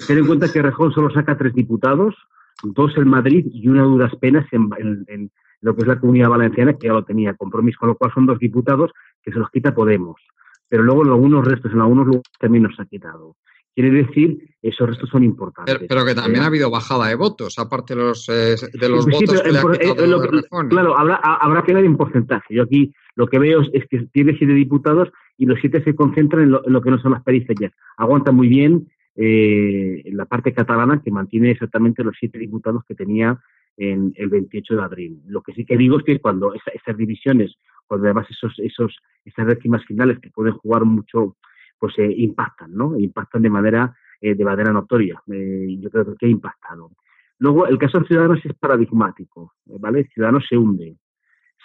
Ten 0.07 0.19
en 0.19 0.27
cuenta 0.27 0.53
que 0.53 0.63
Rejón 0.63 0.93
solo 0.93 1.11
saca 1.11 1.39
tres 1.39 1.55
diputados, 1.55 2.15
dos 2.63 2.97
en 2.97 3.09
Madrid 3.09 3.47
y 3.51 3.69
una 3.69 3.83
duras 3.83 4.15
penas 4.21 4.47
en, 4.53 4.69
en, 4.79 5.05
en 5.09 5.31
lo 5.61 5.75
que 5.75 5.83
es 5.83 5.89
la 5.89 5.99
comunidad 5.99 6.29
valenciana, 6.29 6.75
que 6.75 6.87
ya 6.89 6.93
lo 6.93 7.05
tenía 7.05 7.35
compromiso, 7.35 7.79
con 7.81 7.89
lo 7.91 7.97
cual 7.97 8.13
son 8.15 8.27
dos 8.27 8.39
diputados 8.39 8.93
que 9.23 9.33
se 9.33 9.39
los 9.39 9.51
quita 9.51 9.75
Podemos. 9.75 10.21
Pero 10.69 10.83
luego 10.83 11.05
en 11.05 11.11
algunos 11.11 11.47
restos, 11.47 11.73
en 11.73 11.81
algunos 11.81 12.07
lugares 12.07 12.31
también 12.39 12.65
nos 12.65 12.79
ha 12.81 12.87
quitado. 12.87 13.37
Quiere 13.75 13.91
decir, 13.91 14.39
esos 14.63 14.89
restos 14.89 15.11
son 15.11 15.23
importantes. 15.23 15.75
Pero, 15.75 15.87
pero 15.87 16.05
que 16.07 16.15
también 16.15 16.43
ha 16.43 16.47
habido 16.47 16.71
bajada 16.71 17.09
de 17.09 17.15
votos, 17.15 17.59
aparte 17.59 17.95
de 17.95 18.03
los, 18.03 18.27
eh, 18.31 18.57
de 18.73 18.89
los 18.89 19.05
sí, 19.05 19.11
votos 19.11 19.43
que 19.43 19.53
le 19.53 19.59
ha 19.59 19.63
eh, 19.63 20.07
lo, 20.07 20.21
Claro, 20.69 20.99
habrá, 20.99 21.17
habrá 21.17 21.63
que 21.63 21.75
ver 21.75 21.85
en 21.85 21.97
porcentaje. 21.97 22.55
Yo 22.55 22.63
aquí 22.63 22.93
lo 23.17 23.27
que 23.27 23.39
veo 23.39 23.61
es 23.73 23.85
que 23.91 24.07
tiene 24.13 24.35
siete 24.39 24.55
diputados 24.55 25.11
y 25.37 25.45
los 25.45 25.59
siete 25.61 25.85
se 25.85 25.95
concentran 25.95 26.45
en 26.45 26.51
lo, 26.53 26.67
en 26.67 26.73
lo 26.73 26.81
que 26.81 26.91
no 26.91 26.99
son 26.99 27.13
las 27.13 27.23
periferias. 27.23 27.73
Aguanta 27.99 28.33
muy 28.33 28.49
bien 28.49 28.89
eh, 29.17 30.03
la 30.13 30.27
parte 30.27 30.53
catalana 30.53 31.01
que 31.03 31.11
mantiene 31.11 31.51
exactamente 31.51 32.05
los 32.05 32.17
siete 32.19 32.39
diputados 32.39 32.85
que 32.85 32.95
tenía 32.95 33.39
en 33.77 34.13
el 34.17 34.29
28 34.29 34.77
de 34.77 34.83
abril. 34.83 35.23
Lo 35.27 35.43
que 35.43 35.53
sí 35.53 35.65
que 35.65 35.77
digo 35.77 35.99
es 35.99 36.05
que 36.05 36.19
cuando 36.21 36.55
esa, 36.55 36.71
esas 36.71 36.97
divisiones, 36.97 37.55
cuando 37.87 38.07
además 38.07 38.27
esos, 38.31 38.59
esos, 38.59 38.97
esas 39.25 39.47
décimas 39.47 39.85
finales 39.85 40.19
que 40.21 40.31
pueden 40.31 40.55
jugar 40.55 40.85
mucho 40.85 41.37
pues 41.79 41.99
eh, 41.99 42.11
impactan, 42.17 42.75
¿no? 42.75 42.99
Impactan 42.99 43.43
de 43.43 43.51
manera, 43.51 43.95
eh, 44.21 44.35
de 44.35 44.45
manera 44.45 44.73
notoria. 44.73 45.23
Eh, 45.31 45.77
yo 45.79 45.91
creo 45.91 46.17
que 46.17 46.27
ha 46.27 46.29
impactado. 46.29 46.91
Luego, 47.39 47.67
el 47.67 47.79
caso 47.79 48.01
de 48.01 48.07
Ciudadanos 48.07 48.45
es 48.45 48.55
paradigmático, 48.55 49.55
¿vale? 49.67 50.05
Ciudadanos 50.05 50.47
se 50.49 50.57
hunde. 50.57 50.97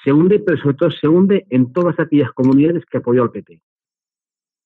Se 0.04 0.12
hunde, 0.12 0.40
pero 0.40 0.58
sobre 0.58 0.76
todo 0.76 0.92
se 0.92 1.08
hunde 1.08 1.46
en 1.50 1.72
todas 1.72 1.98
aquellas 2.00 2.32
comunidades 2.34 2.86
que 2.86 2.98
apoyó 2.98 3.24
al 3.24 3.32
PP, 3.32 3.62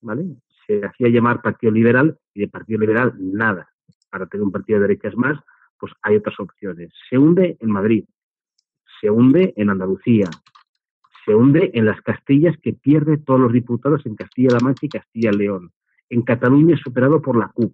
¿vale? 0.01 0.37
Se 0.67 0.85
hacía 0.85 1.09
llamar 1.09 1.41
Partido 1.41 1.71
Liberal 1.71 2.17
y 2.33 2.41
de 2.41 2.47
Partido 2.47 2.79
Liberal 2.79 3.13
nada. 3.17 3.69
Para 4.09 4.25
tener 4.27 4.43
un 4.43 4.51
partido 4.51 4.79
de 4.79 4.87
derechas 4.87 5.15
más, 5.15 5.37
pues 5.79 5.91
hay 6.01 6.15
otras 6.15 6.39
opciones. 6.39 6.91
Se 7.09 7.17
hunde 7.17 7.57
en 7.59 7.69
Madrid, 7.69 8.05
se 9.01 9.09
hunde 9.09 9.53
en 9.57 9.69
Andalucía, 9.69 10.29
se 11.25 11.35
hunde 11.35 11.71
en 11.73 11.85
las 11.85 12.01
Castillas 12.01 12.55
que 12.61 12.73
pierde 12.73 13.17
todos 13.17 13.39
los 13.39 13.51
diputados 13.51 14.05
en 14.05 14.15
Castilla-La 14.15 14.59
Mancha 14.61 14.85
y 14.85 14.89
Castilla-León. 14.89 15.71
En 16.09 16.21
Cataluña 16.21 16.75
es 16.75 16.81
superado 16.81 17.21
por 17.21 17.37
la 17.37 17.49
CUP, 17.49 17.73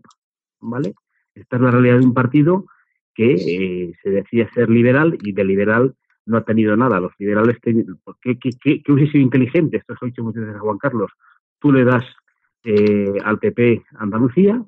¿vale? 0.62 0.94
Esta 1.36 1.58
es 1.58 1.62
la 1.62 1.72
realidad 1.72 2.00
de 2.00 2.06
un 2.06 2.14
partido 2.14 2.66
que 3.14 3.34
eh, 3.34 3.94
se 4.02 4.10
decía 4.10 4.50
ser 4.54 4.70
liberal 4.70 5.18
y 5.22 5.34
de 5.34 5.44
liberal 5.44 5.96
no 6.26 6.38
ha 6.38 6.46
tenido 6.46 6.78
nada. 6.78 7.00
Los 7.00 7.14
liberales, 7.20 7.60
ten... 7.62 7.86
¿qué, 8.22 8.40
qué, 8.40 8.52
qué, 8.62 8.82
qué 8.82 8.92
hubiese 8.92 9.14
sido 9.14 9.24
inteligente? 9.24 9.78
Esto 9.78 9.94
se 9.94 10.00
lo 10.02 10.08
he 10.08 10.12
dicho 10.12 10.24
muchas 10.24 10.44
veces 10.44 10.56
a 10.56 10.60
Juan 10.60 10.78
Carlos. 10.78 11.12
Tú 11.60 11.72
le 11.72 11.84
das 11.84 12.06
eh, 12.64 13.18
al 13.24 13.40
PP 13.40 13.84
Andalucía, 13.98 14.64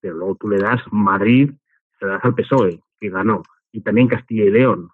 pero 0.00 0.16
luego 0.16 0.36
tú 0.36 0.48
le 0.48 0.58
das 0.58 0.80
Madrid, 0.90 1.50
se 1.98 2.06
le 2.06 2.12
das 2.12 2.24
al 2.24 2.34
PSOE, 2.34 2.82
que 2.98 3.10
ganó, 3.10 3.42
y 3.72 3.80
también 3.80 4.08
Castilla 4.08 4.44
y 4.44 4.50
León, 4.50 4.90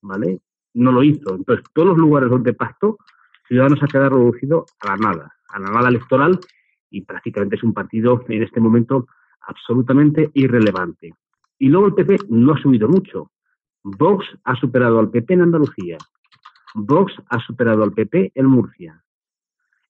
¿vale? 0.00 0.40
no 0.74 0.92
lo 0.92 1.02
hizo. 1.02 1.34
Entonces, 1.34 1.64
todos 1.72 1.88
los 1.88 1.98
lugares 1.98 2.30
donde 2.30 2.54
pactó, 2.54 2.98
Ciudadanos 3.46 3.82
ha 3.82 3.86
quedado 3.86 4.10
reducido 4.10 4.66
a 4.80 4.90
la 4.90 4.96
nada, 4.96 5.34
a 5.48 5.58
la 5.58 5.70
nada 5.70 5.88
electoral 5.88 6.38
y 6.90 7.02
prácticamente 7.02 7.56
es 7.56 7.62
un 7.62 7.74
partido 7.74 8.24
en 8.28 8.42
este 8.42 8.60
momento 8.60 9.06
absolutamente 9.42 10.30
irrelevante. 10.34 11.14
Y 11.58 11.68
luego 11.68 11.88
el 11.88 11.94
PP 11.94 12.16
no 12.28 12.54
ha 12.54 12.58
subido 12.58 12.88
mucho. 12.88 13.30
Vox 13.82 14.26
ha 14.44 14.54
superado 14.56 15.00
al 15.00 15.10
PP 15.10 15.34
en 15.34 15.42
Andalucía. 15.42 15.98
Vox 16.74 17.12
ha 17.28 17.38
superado 17.40 17.82
al 17.82 17.92
PP 17.92 18.32
en 18.34 18.46
Murcia. 18.46 19.02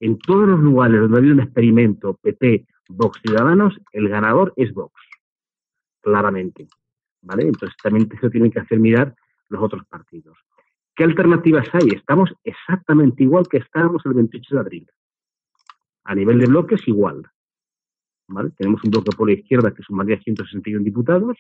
En 0.02 0.18
todos 0.18 0.48
los 0.48 0.58
lugares 0.58 1.00
donde 1.00 1.16
ha 1.16 1.18
habido 1.20 1.34
un 1.34 1.42
experimento 1.42 2.18
PP, 2.20 2.66
Vox, 2.88 3.20
Ciudadanos, 3.22 3.78
el 3.92 4.08
ganador 4.08 4.52
es 4.56 4.74
Vox. 4.74 4.92
Claramente. 6.00 6.66
¿Vale? 7.20 7.44
Entonces 7.44 7.76
también 7.80 8.08
eso 8.12 8.28
tienen 8.28 8.50
que 8.50 8.58
hacer 8.58 8.80
mirar 8.80 9.14
los 9.48 9.62
otros 9.62 9.86
partidos. 9.86 10.36
¿Qué 10.96 11.04
alternativas 11.04 11.68
hay? 11.72 11.90
Estamos 11.94 12.34
exactamente 12.42 13.22
igual 13.22 13.46
que 13.48 13.58
estábamos 13.58 14.04
el 14.04 14.14
28 14.14 14.56
de 14.56 14.60
abril. 14.60 14.90
A 16.02 16.16
nivel 16.16 16.40
de 16.40 16.46
bloques, 16.46 16.80
igual. 16.88 17.22
¿Vale? 18.26 18.50
Tenemos 18.58 18.82
un 18.82 18.90
bloque 18.90 19.16
por 19.16 19.28
la 19.28 19.34
izquierda 19.34 19.72
que 19.72 19.84
sumaría 19.84 20.20
161 20.20 20.82
diputados, 20.82 21.38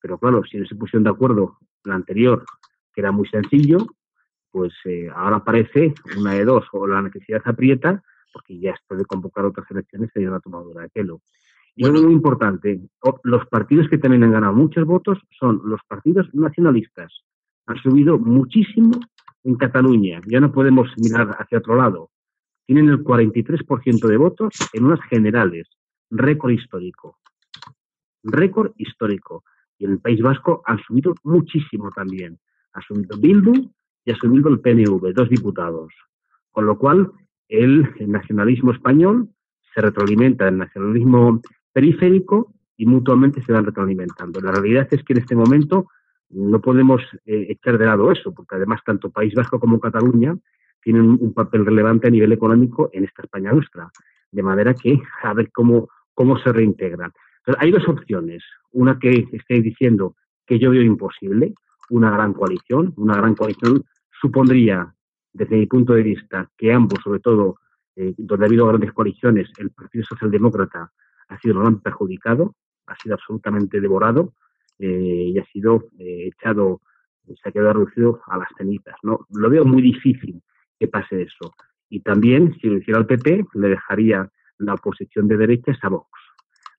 Pero 0.00 0.18
claro, 0.18 0.42
si 0.44 0.56
no 0.56 0.64
se 0.64 0.76
pusieron 0.76 1.04
de 1.04 1.10
acuerdo 1.10 1.58
la 1.84 1.94
anterior, 1.94 2.46
que 2.94 3.02
era 3.02 3.12
muy 3.12 3.28
sencillo, 3.28 3.86
pues 4.54 4.72
eh, 4.84 5.08
ahora 5.12 5.38
aparece 5.38 5.94
una 6.16 6.34
de 6.34 6.44
dos, 6.44 6.64
o 6.70 6.86
la 6.86 7.02
necesidad 7.02 7.42
aprieta, 7.44 8.00
porque 8.32 8.56
ya 8.56 8.70
esto 8.70 8.94
de 8.94 9.04
convocar 9.04 9.44
otras 9.44 9.68
elecciones 9.68 10.10
sería 10.14 10.28
una 10.28 10.38
tomadura 10.38 10.82
de 10.82 10.90
pelo. 10.90 11.22
Y 11.74 11.84
algo 11.84 12.02
muy 12.02 12.12
importante, 12.12 12.80
los 13.24 13.46
partidos 13.46 13.88
que 13.88 13.98
también 13.98 14.22
han 14.22 14.30
ganado 14.30 14.52
muchos 14.52 14.86
votos 14.86 15.18
son 15.40 15.60
los 15.64 15.80
partidos 15.88 16.32
nacionalistas. 16.32 17.12
Han 17.66 17.78
subido 17.78 18.16
muchísimo 18.16 18.92
en 19.42 19.56
Cataluña. 19.56 20.20
Ya 20.28 20.38
no 20.38 20.52
podemos 20.52 20.86
mirar 20.98 21.34
hacia 21.36 21.58
otro 21.58 21.74
lado. 21.74 22.10
Tienen 22.64 22.88
el 22.90 23.02
43% 23.02 24.06
de 24.06 24.16
votos 24.16 24.54
en 24.72 24.84
unas 24.84 25.00
generales. 25.10 25.66
Récord 26.10 26.52
histórico. 26.52 27.18
Récord 28.22 28.70
histórico. 28.76 29.42
Y 29.78 29.86
en 29.86 29.90
el 29.90 29.98
País 29.98 30.22
Vasco 30.22 30.62
han 30.64 30.78
subido 30.78 31.12
muchísimo 31.24 31.90
también. 31.90 32.38
Ha 32.74 32.80
subido 32.82 33.18
Bildu 33.18 33.72
y 34.04 34.12
ha 34.12 34.16
subido 34.16 34.48
el 34.48 34.60
PNV, 34.60 35.12
dos 35.14 35.28
diputados. 35.28 35.92
Con 36.50 36.66
lo 36.66 36.78
cual, 36.78 37.10
el, 37.48 37.88
nacionalismo 38.06 38.72
español 38.72 39.28
se 39.74 39.80
retroalimenta 39.80 40.44
del 40.44 40.58
nacionalismo 40.58 41.40
periférico 41.72 42.52
y 42.76 42.86
mutuamente 42.86 43.42
se 43.42 43.52
van 43.52 43.64
retroalimentando. 43.64 44.40
La 44.40 44.52
realidad 44.52 44.88
es 44.90 45.02
que 45.02 45.12
en 45.14 45.20
este 45.20 45.34
momento 45.34 45.88
no 46.30 46.60
podemos 46.60 47.02
eh, 47.26 47.46
echar 47.48 47.78
de 47.78 47.86
lado 47.86 48.10
eso, 48.10 48.32
porque 48.32 48.56
además 48.56 48.80
tanto 48.84 49.10
País 49.10 49.34
Vasco 49.34 49.60
como 49.60 49.80
Cataluña 49.80 50.36
tienen 50.82 51.18
un 51.20 51.32
papel 51.32 51.64
relevante 51.64 52.08
a 52.08 52.10
nivel 52.10 52.32
económico 52.32 52.90
en 52.92 53.04
esta 53.04 53.22
España 53.22 53.52
nuestra, 53.52 53.90
de 54.30 54.42
manera 54.42 54.74
que 54.74 55.00
a 55.22 55.32
ver 55.32 55.50
cómo, 55.50 55.88
cómo 56.12 56.38
se 56.38 56.52
reintegran. 56.52 57.12
hay 57.58 57.70
dos 57.70 57.88
opciones, 57.88 58.42
una 58.72 58.98
que 58.98 59.28
estoy 59.32 59.62
diciendo 59.62 60.16
que 60.46 60.58
yo 60.58 60.70
veo 60.70 60.82
imposible, 60.82 61.54
una 61.90 62.10
gran 62.10 62.32
coalición, 62.32 62.92
una 62.96 63.16
gran 63.16 63.34
coalición 63.34 63.84
supondría, 64.20 64.94
desde 65.32 65.56
mi 65.56 65.66
punto 65.66 65.94
de 65.94 66.02
vista, 66.02 66.50
que 66.56 66.72
ambos, 66.72 67.00
sobre 67.02 67.20
todo 67.20 67.58
eh, 67.96 68.14
donde 68.16 68.44
ha 68.44 68.48
habido 68.48 68.66
grandes 68.66 68.92
coaliciones, 68.92 69.50
el 69.58 69.70
Partido 69.70 70.04
Socialdemócrata 70.04 70.92
ha 71.28 71.38
sido 71.38 71.60
gran 71.60 71.80
perjudicado, 71.80 72.54
ha 72.86 72.96
sido 72.96 73.14
absolutamente 73.14 73.80
devorado 73.80 74.34
eh, 74.78 75.30
y 75.32 75.38
ha 75.38 75.44
sido 75.46 75.84
eh, 75.98 76.28
echado, 76.28 76.80
se 77.26 77.48
ha 77.48 77.52
quedado 77.52 77.74
reducido 77.74 78.20
a 78.26 78.38
las 78.38 78.48
cenizas. 78.56 78.96
¿no? 79.02 79.26
Lo 79.30 79.48
veo 79.48 79.64
muy 79.64 79.82
difícil 79.82 80.42
que 80.78 80.88
pase 80.88 81.22
eso. 81.22 81.54
Y 81.88 82.00
también, 82.00 82.54
si 82.60 82.68
lo 82.68 82.78
hiciera 82.78 83.00
el 83.00 83.06
PP, 83.06 83.46
le 83.54 83.68
dejaría 83.68 84.30
la 84.58 84.74
oposición 84.74 85.28
de 85.28 85.36
derechas 85.36 85.78
a 85.82 85.88
Vox. 85.88 86.08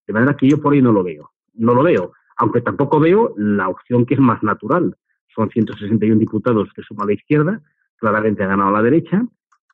De 0.06 0.14
manera 0.14 0.36
que 0.36 0.48
yo 0.48 0.62
por 0.62 0.74
ahí 0.74 0.82
no 0.82 0.92
lo 0.92 1.04
veo. 1.04 1.32
No 1.54 1.74
lo 1.74 1.84
veo, 1.84 2.12
aunque 2.38 2.62
tampoco 2.62 3.00
veo 3.00 3.34
la 3.38 3.70
opción 3.70 4.06
que 4.06 4.16
es 4.16 4.20
más 4.20 4.44
natural. 4.44 4.96
Son 5.36 5.50
161 5.50 6.20
diputados 6.20 6.70
que 6.74 6.82
suma 6.82 7.06
la 7.06 7.14
izquierda, 7.14 7.62
claramente 7.98 8.44
ha 8.44 8.48
ganado 8.48 8.72
la 8.72 8.82
derecha, 8.82 9.26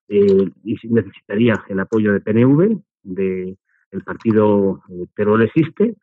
eh, 0.07 0.49
y 0.63 0.75
necesitaría 0.89 1.63
el 1.69 1.79
apoyo 1.79 2.13
de 2.13 2.21
PNV, 2.21 2.81
de 3.03 3.57
el 3.91 4.03
partido 4.03 4.81
eh, 4.89 5.05
Teruel 5.15 5.43
existe, 5.43 5.95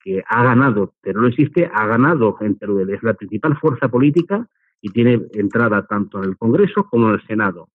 que 0.00 0.22
ha 0.26 0.42
ganado, 0.42 0.94
Teruel 1.02 1.30
existe, 1.30 1.70
ha 1.72 1.86
ganado 1.86 2.36
en 2.40 2.56
Teruel, 2.56 2.90
es 2.90 3.02
la 3.02 3.14
principal 3.14 3.56
fuerza 3.58 3.88
política 3.88 4.48
y 4.80 4.90
tiene 4.90 5.20
entrada 5.32 5.86
tanto 5.86 6.18
en 6.18 6.30
el 6.30 6.36
Congreso 6.36 6.84
como 6.84 7.08
en 7.08 7.14
el 7.14 7.26
Senado. 7.26 7.68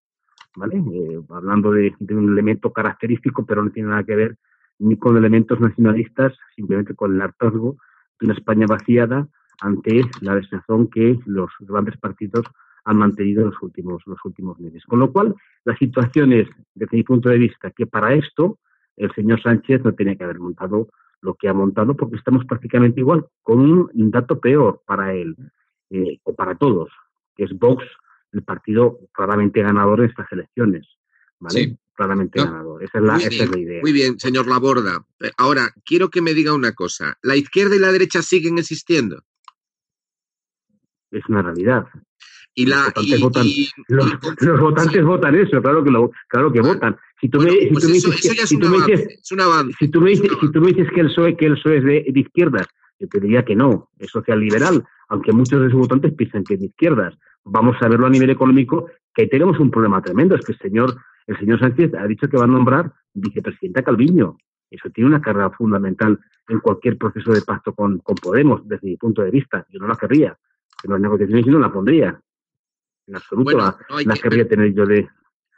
¿vale? 0.56 0.78
Eh, 0.78 1.20
hablando 1.30 1.72
de, 1.72 1.94
un 2.10 2.32
elemento 2.32 2.72
característico, 2.72 3.46
pero 3.46 3.64
no 3.64 3.72
tiene 3.72 3.90
nada 3.90 4.04
que 4.04 4.16
ver 4.16 4.38
ni 4.80 4.98
con 4.98 5.16
elementos 5.16 5.60
nacionalistas, 5.60 6.34
simplemente 6.56 6.96
con 6.96 7.14
el 7.14 7.22
hartazgo 7.22 7.78
de 8.20 8.26
una 8.26 8.34
España 8.34 8.66
vaciada 8.68 9.28
ante 9.62 10.02
la 10.22 10.36
desazón 10.36 10.90
que 10.90 11.20
los 11.26 11.50
grandes 11.60 11.98
partidos 11.98 12.46
han 12.84 12.98
mantenido 12.98 13.44
en 13.44 13.52
los 13.52 13.62
últimos, 13.62 14.02
los 14.06 14.20
últimos 14.26 14.60
meses. 14.60 14.84
Con 14.86 15.00
lo 15.00 15.12
cual, 15.12 15.36
la 15.64 15.78
situación 15.78 16.34
es, 16.34 16.48
desde 16.74 16.98
mi 16.98 17.04
punto 17.04 17.30
de 17.30 17.38
vista, 17.38 17.72
que 17.72 17.86
para 17.86 18.14
esto 18.14 18.60
el 18.98 19.14
señor 19.14 19.42
Sánchez 19.42 19.84
no 19.84 19.94
tenía 19.94 20.16
que 20.16 20.24
haber 20.24 20.40
montado 20.40 20.90
lo 21.22 21.36
que 21.36 21.48
ha 21.48 21.54
montado 21.54 21.96
porque 21.96 22.18
estamos 22.18 22.46
prácticamente 22.46 23.00
igual, 23.00 23.28
con 23.44 23.60
un 23.62 24.12
dato 24.12 24.40
peor 24.40 24.82
para 24.86 25.14
él 25.14 25.36
eh, 25.92 26.20
o 26.24 26.36
para 26.36 26.56
todos, 26.56 26.90
que 27.36 27.44
es 27.44 27.58
Vox, 27.58 27.86
el 28.32 28.44
partido 28.44 29.00
claramente 29.14 29.62
ganador 29.62 30.00
en 30.00 30.10
estas 30.10 30.32
elecciones. 30.32 30.88
¿vale? 31.42 31.78
Claramente 31.94 32.40
ganador. 32.40 32.84
Esa 32.84 33.00
es, 33.00 33.04
la, 33.04 33.18
esa 33.18 33.44
es 33.44 33.52
la 33.52 33.60
idea. 33.60 33.82
Muy 33.82 33.92
bien, 33.92 34.18
señor 34.20 34.48
Laborda. 34.48 35.06
Ahora, 35.38 35.70
quiero 35.86 36.10
que 36.10 36.22
me 36.22 36.34
diga 36.34 36.54
una 36.54 36.72
cosa. 36.72 37.18
¿La 37.22 37.36
izquierda 37.36 37.76
y 37.76 37.80
la 37.80 37.92
derecha 37.92 38.22
siguen 38.22 38.58
existiendo? 38.58 39.24
Es 41.12 41.24
una 41.28 41.42
realidad. 41.42 41.86
Y 42.54 42.66
la, 42.66 42.92
los 42.96 43.22
votantes, 43.22 43.22
votan, 43.22 43.48
los, 43.88 44.60
votantes 44.60 45.04
votan 45.06 45.36
eso, 45.36 45.62
claro 45.62 45.84
que, 45.84 45.92
lo, 45.92 46.12
claro 46.28 46.52
que 46.52 46.62
votan. 46.62 46.98
Si 47.20 47.30
tú 47.30 47.40
me, 47.40 47.52
dices 47.52 48.22
que, 48.22 48.48
si 48.48 48.58
tú 48.58 48.68
me 48.68 48.86
dices, 48.86 49.20
si 49.80 49.92
tú 49.92 50.02
me 50.02 50.10
dices, 50.10 50.92
que 50.94 51.02
el 51.02 51.08
PSOE, 51.08 51.38
que 51.38 51.46
el 51.46 51.54
PSOE 51.54 51.78
es 51.78 51.84
de, 51.84 52.06
de 52.12 52.20
izquierdas, 52.20 52.68
yo 53.00 53.08
te 53.08 53.20
diría 53.20 53.46
que 53.46 53.56
no, 53.56 53.90
es 54.00 54.12
social 54.12 54.40
liberal, 54.40 54.84
aunque 55.10 55.32
muchos 55.32 55.62
de 55.62 55.70
sus 55.70 55.80
votantes 55.80 56.14
piensan 56.14 56.44
que 56.44 56.56
es 56.56 56.60
de 56.60 56.68
izquierdas. 56.68 57.18
Vamos 57.44 57.78
a 57.82 57.88
verlo 57.88 58.08
a 58.08 58.10
nivel 58.10 58.30
económico, 58.30 58.88
que 59.14 59.24
ahí 59.24 59.30
tenemos 59.30 59.60
un 59.60 59.72
problema 59.72 60.02
tremendo, 60.02 60.36
es 60.36 60.46
que 60.46 60.52
el 60.52 60.60
señor, 60.60 60.96
el 61.28 61.38
señor 61.40 61.60
Sánchez 61.60 61.94
ha 61.96 62.06
dicho 62.06 62.28
que 62.28 62.38
va 62.38 62.44
a 62.44 62.48
nombrar 62.48 62.92
vicepresidenta 63.14 63.84
Calviño. 63.84 64.38
Eso 64.70 64.90
tiene 64.90 65.10
una 65.10 65.22
carga 65.22 65.50
fundamental 65.52 66.20
en 66.48 66.60
cualquier 66.60 66.98
proceso 66.98 67.32
de 67.32 67.42
pacto 67.42 67.74
con, 67.74 68.00
con 68.00 68.16
Podemos, 68.16 68.68
desde 68.68 68.88
mi 68.88 68.98
punto 68.98 69.22
de 69.22 69.32
vista. 69.32 69.66
Yo 69.70 69.80
no 69.80 69.88
la 69.88 69.96
querría. 69.96 70.38
En 70.84 70.92
las 70.92 71.00
negociaciones 71.00 71.46
yo 71.46 71.52
no 71.52 71.60
la 71.60 71.72
pondría. 71.72 72.22
En 73.08 73.16
absoluto 73.16 73.58
la, 73.58 73.78
querría 74.22 74.48
tener 74.48 74.74
yo 74.74 74.86
de. 74.86 75.08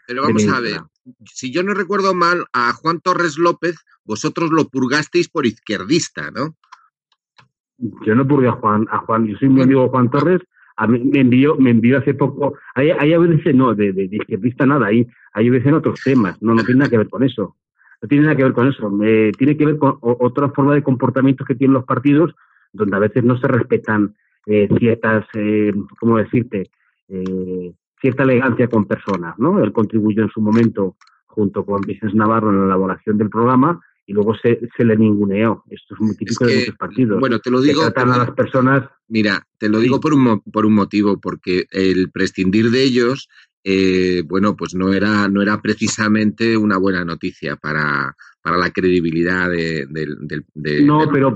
Pero 0.07 0.23
vamos 0.23 0.47
a 0.47 0.59
ver, 0.59 0.81
si 1.25 1.51
yo 1.51 1.63
no 1.63 1.73
recuerdo 1.73 2.13
mal, 2.13 2.45
a 2.53 2.73
Juan 2.73 2.99
Torres 2.99 3.37
López 3.37 3.75
vosotros 4.03 4.51
lo 4.51 4.67
purgasteis 4.67 5.29
por 5.29 5.45
izquierdista, 5.45 6.31
¿no? 6.31 6.55
Yo 8.05 8.15
no 8.15 8.27
purgué 8.27 8.49
a 8.49 8.53
Juan, 8.53 8.85
a 8.91 8.99
Juan, 8.99 9.27
yo 9.27 9.37
soy 9.37 9.49
mi 9.49 9.61
amigo 9.61 9.89
Juan 9.89 10.09
Torres, 10.09 10.41
a 10.75 10.87
mí 10.87 10.99
me 10.99 11.21
envió, 11.21 11.55
me 11.55 11.71
envió 11.71 11.99
hace 11.99 12.13
poco, 12.13 12.57
ahí, 12.75 12.91
a 12.91 13.19
veces 13.19 13.55
no, 13.55 13.73
de, 13.73 13.91
de, 13.93 14.03
izquierdista 14.11 14.65
nada, 14.65 14.87
ahí, 14.87 15.07
ahí 15.33 15.49
veces 15.49 15.67
en 15.67 15.75
otros 15.75 15.99
temas, 16.03 16.41
no, 16.41 16.53
no 16.53 16.63
tiene 16.63 16.79
nada 16.79 16.89
que 16.89 16.97
ver 16.97 17.09
con 17.09 17.23
eso. 17.23 17.55
No 18.01 18.09
tiene 18.09 18.25
nada 18.25 18.35
que 18.35 18.43
ver 18.43 18.53
con 18.53 18.67
eso, 18.67 18.91
tiene 19.37 19.55
que 19.55 19.65
ver 19.65 19.77
con 19.77 19.97
otra 20.01 20.49
forma 20.49 20.73
de 20.73 20.83
comportamientos 20.83 21.47
que 21.47 21.55
tienen 21.55 21.73
los 21.73 21.85
partidos, 21.85 22.35
donde 22.73 22.97
a 22.97 22.99
veces 22.99 23.23
no 23.23 23.37
se 23.37 23.47
respetan 23.47 24.13
eh, 24.45 24.67
ciertas, 24.77 25.25
eh, 25.35 25.73
¿cómo 25.99 26.17
decirte? 26.17 26.69
Eh, 27.07 27.73
cierta 27.99 28.23
elegancia 28.23 28.67
con 28.67 28.85
personas, 28.85 29.37
¿no? 29.37 29.63
Él 29.63 29.71
contribuyó 29.71 30.23
en 30.23 30.29
su 30.29 30.41
momento 30.41 30.97
junto 31.25 31.65
con 31.65 31.81
Vicente 31.81 32.15
Navarro 32.15 32.49
en 32.49 32.59
la 32.59 32.65
elaboración 32.65 33.17
del 33.17 33.29
programa 33.29 33.79
y 34.05 34.13
luego 34.13 34.35
se, 34.35 34.59
se 34.75 34.83
le 34.83 34.97
ninguneó. 34.97 35.63
Esto 35.69 35.95
es 35.95 36.01
muy 36.01 36.15
típico 36.15 36.45
de 36.45 36.57
muchos 36.57 36.75
partidos. 36.75 37.19
Bueno, 37.19 37.39
te 37.39 37.49
lo 37.49 37.61
digo. 37.61 37.81
tratan 37.81 38.11
a 38.11 38.17
las 38.17 38.31
personas. 38.31 38.89
Mira, 39.07 39.41
te 39.57 39.69
lo 39.69 39.79
digo 39.79 39.99
por 39.99 40.13
un, 40.13 40.41
por 40.41 40.65
un 40.65 40.73
motivo, 40.73 41.19
porque 41.19 41.65
el 41.71 42.11
prescindir 42.11 42.69
de 42.69 42.83
ellos, 42.83 43.29
eh, 43.63 44.23
bueno, 44.27 44.55
pues 44.57 44.75
no 44.75 44.91
era, 44.91 45.29
no 45.29 45.41
era 45.41 45.61
precisamente 45.61 46.57
una 46.57 46.77
buena 46.77 47.05
noticia 47.05 47.55
para, 47.55 48.13
para 48.41 48.57
la 48.57 48.71
credibilidad 48.71 49.49
de, 49.49 49.87
no, 50.83 51.07
pero, 51.11 51.33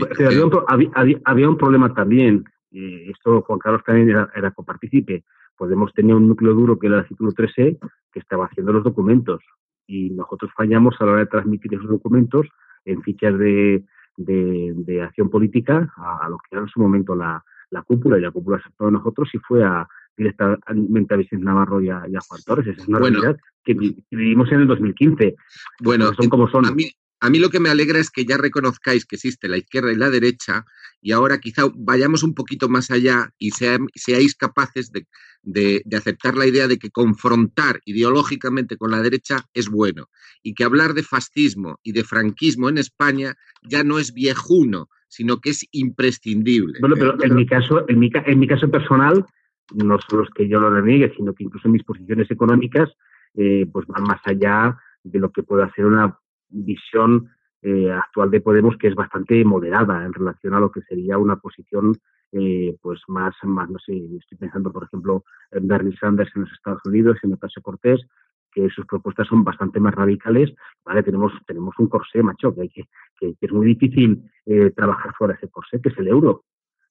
había, 0.68 0.90
había, 0.96 1.22
había, 1.24 1.50
un 1.50 1.58
problema 1.58 1.94
también. 1.94 2.44
Eh, 2.72 3.10
esto 3.10 3.42
Juan 3.42 3.60
Carlos 3.60 3.84
también 3.86 4.10
era, 4.10 4.30
era 4.36 4.52
copartícipe. 4.52 5.24
Podemos 5.56 5.94
tener 5.94 6.16
un 6.16 6.28
núcleo 6.28 6.54
duro 6.54 6.78
que 6.78 6.88
era 6.88 7.00
el 7.00 7.08
título 7.08 7.32
3E 7.32 7.78
que 8.12 8.20
estaba 8.20 8.46
haciendo 8.46 8.74
los 8.74 8.84
documentos 8.84 9.42
y 9.88 10.10
nosotros 10.12 10.52
fallamos 10.56 10.96
a 11.00 11.06
la 11.06 11.12
hora 11.14 11.22
de 11.22 11.28
transmitir 11.28 11.74
esos 11.74 11.88
documentos 11.88 12.48
en 12.86 13.02
fichas 13.02 13.38
de, 13.38 13.84
de, 14.18 15.02
acción 15.02 15.30
política 15.30 15.94
a, 15.98 16.28
lo 16.30 16.38
que 16.38 16.56
era 16.56 16.62
en 16.62 16.68
su 16.68 16.80
momento 16.80 17.16
la, 17.16 17.44
la 17.70 17.82
cúpula 17.82 18.18
y 18.18 18.22
la 18.22 18.32
cúpula 18.32 18.58
aceptó 18.58 18.86
de 18.86 18.92
nosotros 18.92 19.30
y 19.34 19.40
fue 19.40 19.64
a 19.64 19.88
directamente 20.18 21.14
a 21.14 21.18
Vicente 21.18 21.46
Navarro 21.46 21.80
y 21.80 21.90
a, 21.90 22.02
Juan 22.02 22.42
Torres. 22.46 22.68
Esa 22.68 22.82
es 22.82 22.88
una 22.88 23.00
realidad 23.00 23.38
que, 23.64 23.76
vivimos 23.76 24.52
en 24.52 24.62
el 24.62 24.68
2015. 24.68 25.36
Bueno, 25.84 26.12
son 26.14 26.28
como 26.28 26.50
son. 26.50 26.66
A 26.66 26.72
mí 26.72 26.90
lo 27.22 27.50
que 27.50 27.60
me 27.60 27.70
alegra 27.70 28.00
es 28.00 28.10
que 28.10 28.26
ya 28.26 28.38
reconozcáis 28.38 29.06
que 29.06 29.16
existe 29.16 29.48
la 29.48 29.58
izquierda 29.58 29.92
y 29.92 29.96
la 29.96 30.10
derecha 30.10 30.66
y 31.02 31.12
ahora 31.12 31.40
quizá 31.40 31.64
vayamos 31.76 32.24
un 32.24 32.34
poquito 32.34 32.70
más 32.70 32.92
allá 32.92 33.30
y 33.38 33.52
seáis 33.52 34.36
capaces 34.36 34.92
de, 34.92 35.84
aceptar 35.96 36.36
la 36.36 36.46
idea 36.46 36.68
de 36.68 36.78
que 36.78 36.92
confrontar 36.92 37.80
ideológicamente 37.86 38.78
con 38.78 38.92
la 38.92 39.02
derecha 39.02 39.46
es 39.54 39.70
bueno 39.70 40.10
y 40.44 40.54
que 40.54 40.64
hablar 40.64 40.94
de 40.94 41.04
fascismo 41.04 41.80
y 41.84 41.92
de 41.92 42.04
franquismo 42.04 42.70
en 42.70 42.78
España 42.78 43.36
ya 43.64 43.84
no 43.84 44.00
es 44.00 44.14
viejuno, 44.14 44.90
sino 45.08 45.40
que 45.40 45.52
es 45.52 45.66
imprescindible. 45.72 46.80
Bueno, 46.82 46.96
pero 46.98 47.24
en 47.24 47.36
mi 47.36 47.46
caso, 47.46 47.86
en 47.88 48.00
mi, 48.00 48.12
en 48.14 48.40
mi 48.40 48.48
caso 48.48 48.70
personal, 48.70 49.26
no 49.74 49.98
solo 50.08 50.24
es 50.24 50.30
que 50.36 50.48
yo 50.48 50.60
lo 50.60 50.70
reniegue, 50.70 51.14
sino 51.16 51.34
que 51.34 51.44
incluso 51.44 51.70
mis 51.70 51.84
posiciones 51.84 52.30
económicas 52.32 52.90
eh, 53.36 53.66
pues 53.72 53.86
van 53.88 54.04
más 54.04 54.22
allá 54.26 54.78
de 55.04 55.20
lo 55.20 55.32
que 55.32 55.44
pueda 55.44 55.72
ser 55.74 55.86
una 55.86 56.18
visión 56.50 57.30
eh, 57.62 57.92
actual 57.92 58.32
de 58.32 58.42
Podemos 58.42 58.78
que 58.78 58.88
es 58.88 58.96
bastante 58.96 59.44
moderada 59.44 60.06
en 60.06 60.14
relación 60.14 60.54
a 60.54 60.60
lo 60.60 60.72
que 60.72 60.82
sería 60.82 61.18
una 61.18 61.38
posición 61.38 61.94
eh, 62.32 62.76
pues 62.82 63.02
más, 63.08 63.34
más, 63.44 63.70
no 63.70 63.80
sé, 63.80 63.94
estoy 64.18 64.38
pensando 64.38 64.72
por 64.72 64.84
ejemplo 64.84 65.24
en 65.52 65.68
Bernie 65.68 65.98
Sanders 65.98 66.30
en 66.36 66.44
los 66.44 66.52
Estados 66.52 66.82
Unidos, 66.86 67.18
en 67.24 67.34
Ocasio 67.34 67.62
Cortés, 67.62 68.06
que 68.52 68.70
sus 68.70 68.86
propuestas 68.86 69.28
son 69.28 69.44
bastante 69.44 69.80
más 69.80 69.94
radicales, 69.94 70.54
¿vale? 70.84 71.04
Tenemos, 71.04 71.32
tenemos 71.46 71.76
un 71.78 71.88
corsé, 71.88 72.24
macho, 72.24 72.56
que, 72.56 72.88
es 73.20 73.52
muy 73.52 73.68
difícil 73.68 74.24
eh, 74.46 74.72
trabajar 74.72 75.14
fuera 75.16 75.34
de 75.34 75.38
ese 75.38 75.50
corsé, 75.50 75.80
que 75.80 75.90
es 75.90 75.98
el 76.00 76.08
euro. 76.08 76.44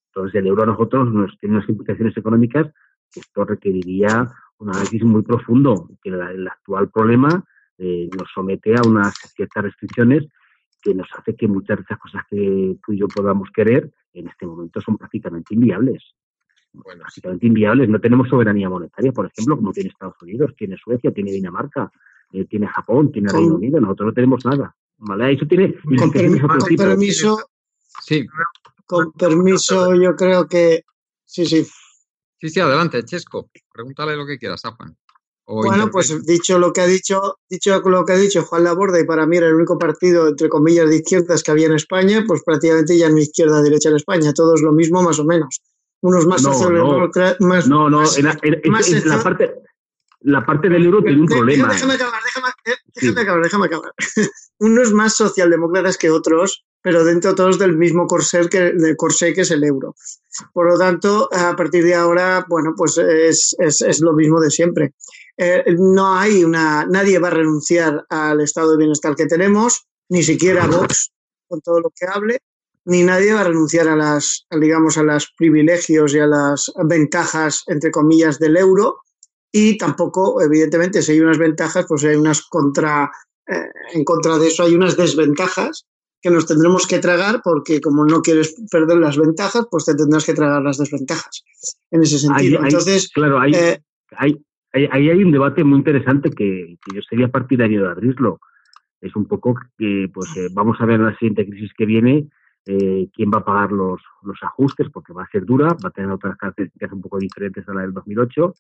Entonces, 0.09 0.37
el 0.37 0.47
euro 0.47 0.63
a 0.63 0.67
nosotros 0.67 1.13
nos 1.13 1.37
tiene 1.39 1.57
unas 1.57 1.69
implicaciones 1.69 2.17
económicas 2.17 2.73
que 3.13 3.21
esto 3.21 3.45
requeriría 3.45 4.29
un 4.59 4.71
análisis 4.71 5.03
muy 5.05 5.23
profundo, 5.23 5.91
que 6.03 6.11
el 6.11 6.49
actual 6.49 6.89
problema 6.89 7.45
eh, 7.79 8.09
nos 8.17 8.29
somete 8.33 8.75
a 8.75 8.87
unas 8.87 9.15
ciertas 9.35 9.65
restricciones 9.65 10.27
que 10.81 10.95
nos 10.95 11.09
hace 11.17 11.35
que 11.35 11.49
muchas 11.49 11.79
de 11.79 11.83
esas 11.83 11.99
cosas 11.99 12.23
que 12.31 12.77
tú 12.85 12.93
y 12.93 12.99
yo 12.99 13.09
podamos 13.09 13.51
querer 13.55 13.91
en 14.13 14.29
este 14.29 14.47
momento 14.47 14.81
son 14.81 14.97
prácticamente 14.97 15.55
inviables. 15.55 16.03
Bueno, 16.73 17.01
prácticamente 17.01 17.47
inviables. 17.47 17.89
No 17.89 18.01
tenemos 18.01 18.29
soberanía 18.29 18.69
monetaria, 18.69 19.13
por 19.13 19.27
ejemplo, 19.27 19.57
como 19.57 19.73
tiene 19.73 19.91
Estados 19.91 20.21
Unidos, 20.23 20.55
tiene 20.57 20.77
Suecia, 20.77 21.13
tiene 21.13 21.33
Dinamarca, 21.33 21.91
eh, 22.33 22.45
tiene 22.45 22.67
Japón, 22.67 23.11
tiene 23.11 23.33
Reino 23.33 23.57
Unido. 23.57 23.81
Nosotros 23.81 24.09
no 24.09 24.13
tenemos 24.15 24.45
nada. 24.45 24.75
¿vale? 24.99 25.33
Eso 25.33 25.47
tiene 25.47 25.75
con, 25.99 26.11
permiso, 26.77 27.39
sí. 28.03 28.27
con 28.87 29.13
permiso, 29.13 29.95
yo 29.95 30.15
creo 30.15 30.47
que 30.47 30.85
sí, 31.25 31.45
sí. 31.47 31.67
Sí, 32.39 32.51
sí, 32.51 32.61
adelante, 32.61 33.03
Chesco. 33.03 33.51
Pregúntale 33.73 34.17
lo 34.17 34.27
que 34.27 34.39
quieras 34.39 34.65
a 34.67 34.73
Juan 34.73 34.97
bueno, 35.47 35.91
pues 35.91 36.27
dicho 36.27 36.59
lo 36.59 36.73
que 36.73 36.81
ha 36.81 36.87
dicho, 36.87 37.39
dicho 37.49 37.81
lo 37.81 38.05
que 38.05 38.13
ha 38.13 38.17
dicho 38.17 38.43
Juan 38.43 38.65
Laborda, 38.65 39.01
y 39.01 39.05
para 39.05 39.27
mí 39.27 39.37
era 39.37 39.47
el 39.47 39.55
único 39.55 39.79
partido, 39.79 40.29
entre 40.29 40.49
comillas, 40.49 40.89
de 40.89 40.97
izquierdas 40.97 41.43
que 41.43 41.53
había 41.53 41.67
en 41.67 41.75
España, 41.75 42.25
pues 42.27 42.43
prácticamente 42.45 42.99
ya 42.99 43.09
no 43.09 43.19
izquierda 43.19 43.63
derecha 43.63 43.91
en 43.91 43.97
España, 43.97 44.33
todos 44.33 44.61
lo 44.63 44.73
mismo 44.73 45.03
más 45.03 45.19
o 45.21 45.25
menos. 45.25 45.61
Unos 46.03 46.27
más 46.27 46.43
no, 46.43 46.53
no, 46.71 47.09
no, 47.69 47.91
no, 47.91 48.03
la 49.05 49.23
parte 49.23 49.55
la 50.27 50.45
parte 50.45 50.69
del 50.69 50.85
euro 50.85 51.03
tiene 51.03 51.21
un 51.21 51.27
problema. 51.27 51.69
Déjame 51.69 51.95
acabar, 51.95 52.21
déjame, 52.25 52.49
eh, 52.65 52.75
déjame 52.95 53.21
acabar, 53.21 53.43
déjame 53.43 53.67
acabar. 53.67 53.93
Unos 54.59 54.93
más 54.93 55.15
socialdemócratas 55.15 55.97
que 55.99 56.11
otros, 56.11 56.65
pero 56.83 57.05
dentro 57.05 57.35
todos 57.35 57.59
del 57.59 57.77
mismo 57.77 58.07
corsé 58.07 58.49
que, 58.49 58.73
de 58.73 58.97
corsé 58.97 59.35
que 59.35 59.43
es 59.43 59.51
el 59.53 59.63
euro. 59.63 59.95
Por 60.53 60.69
lo 60.69 60.79
tanto, 60.79 61.29
a 61.33 61.55
partir 61.55 61.85
de 61.85 61.95
ahora, 61.95 62.45
bueno, 62.49 62.75
pues 62.77 62.99
es, 62.99 63.55
es, 63.59 63.81
es 63.83 64.01
lo 64.01 64.15
mismo 64.15 64.41
de 64.41 64.51
siempre. 64.51 64.95
Eh, 65.39 65.65
no 65.79 66.15
hay 66.15 66.45
una, 66.45 66.87
nadie 66.87 67.19
va 67.19 67.29
a 67.29 67.33
renunciar 67.33 68.05
al 68.09 68.41
estado 68.41 68.73
de 68.73 68.79
bienestar 68.79 69.15
que 69.15 69.27
tenemos, 69.27 69.87
ni 70.09 70.23
siquiera 70.23 70.67
Vox, 70.67 71.11
con 71.49 71.61
todo 71.61 71.81
lo 71.81 71.91
que 71.91 72.07
hable, 72.07 72.39
ni 72.87 73.03
nadie 73.03 73.35
va 73.35 73.41
a 73.41 73.45
renunciar 73.45 73.89
a 73.89 73.97
las, 73.97 74.47
digamos, 74.51 74.97
a 74.97 75.03
los 75.03 75.33
privilegios 75.37 76.15
y 76.15 76.21
a 76.21 76.27
las 76.27 76.73
ventajas, 76.85 77.65
entre 77.67 77.91
comillas, 77.91 78.39
del 78.39 78.57
euro, 78.57 79.01
y 79.53 79.79
tampoco, 79.79 80.43
evidentemente, 80.43 81.03
si 81.03 81.13
hay 81.13 81.21
unas 81.21 81.39
ventajas, 81.39 81.87
pues 81.89 82.05
hay 82.05 82.17
unas 82.17 82.43
contra, 82.43 83.11
eh, 83.47 83.69
en 83.95 84.05
contra 84.05 84.39
de 84.39 84.49
eso 84.49 84.63
hay 84.63 84.75
unas 84.75 84.97
desventajas 84.97 85.87
que 86.21 86.31
nos 86.31 86.47
tendremos 86.47 86.87
que 86.87 86.99
tragar 86.99 87.41
porque 87.43 87.81
como 87.81 88.05
no 88.05 88.21
quieres 88.21 88.55
perder 88.71 88.99
las 88.99 89.17
ventajas, 89.17 89.67
pues 89.71 89.85
te 89.85 89.95
tendrás 89.95 90.25
que 90.25 90.35
tragar 90.35 90.63
las 90.63 90.79
desventajas. 90.79 91.45
En 91.91 92.03
ese 92.03 92.19
sentido. 92.19 92.61
Entonces, 92.63 93.09
claro, 93.13 93.41
hay, 93.41 93.53
eh, 93.55 93.83
hay, 94.17 94.45
ahí 94.91 95.11
hay 95.11 95.23
un 95.23 95.33
debate 95.33 95.65
muy 95.65 95.79
interesante 95.79 96.31
que, 96.31 96.77
yo 96.95 97.03
sería 97.03 97.29
partidario 97.29 97.83
de 97.83 97.91
abrirlo. 97.91 98.41
Es 99.01 99.15
un 99.17 99.27
poco 99.27 99.55
que, 99.77 100.11
pues, 100.13 100.37
eh, 100.37 100.49
vamos 100.53 100.81
a 100.81 100.87
ver 100.87 101.01
en 101.01 101.07
la 101.07 101.17
siguiente 101.17 101.47
crisis 101.47 101.73
que 101.77 101.87
viene 101.87 102.29
eh, 102.67 103.09
quién 103.15 103.31
va 103.31 103.39
a 103.39 103.45
pagar 103.45 103.73
los, 103.73 104.01
los 104.23 104.43
ajustes, 104.43 104.89
porque 104.91 105.13
va 105.13 105.23
a 105.23 105.31
ser 105.31 105.45
dura, 105.45 105.69
va 105.69 105.89
a 105.89 105.93
tener 105.93 106.11
otras 106.11 106.37
características 106.37 106.93
un 106.93 107.03
poco 107.03 107.19
diferentes 107.19 107.69
a 107.69 107.75
la 107.75 107.83
del 107.83 107.93
2008, 107.93 108.55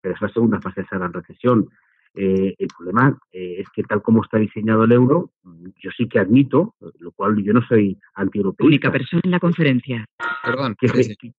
pero 0.00 0.14
es 0.14 0.20
la 0.20 0.28
segunda 0.28 0.60
fase 0.60 0.80
de 0.80 0.86
esa 0.86 0.98
gran 0.98 1.12
recesión. 1.12 1.68
Eh, 2.14 2.54
el 2.58 2.68
problema 2.76 3.18
es 3.30 3.68
que 3.70 3.82
tal 3.82 4.02
como 4.02 4.22
está 4.22 4.38
diseñado 4.38 4.84
el 4.84 4.92
euro, 4.92 5.30
yo 5.76 5.90
sí 5.96 6.08
que 6.08 6.18
admito, 6.18 6.74
lo 7.00 7.12
cual 7.12 7.42
yo 7.42 7.52
no 7.52 7.62
soy 7.62 7.98
anti-europeo. 8.14 8.66
Única 8.66 8.90
persona 8.90 9.22
en 9.24 9.30
la 9.30 9.40
conferencia. 9.40 10.04
Perdón. 10.42 10.74
Que, 10.78 10.88
que 10.88 11.32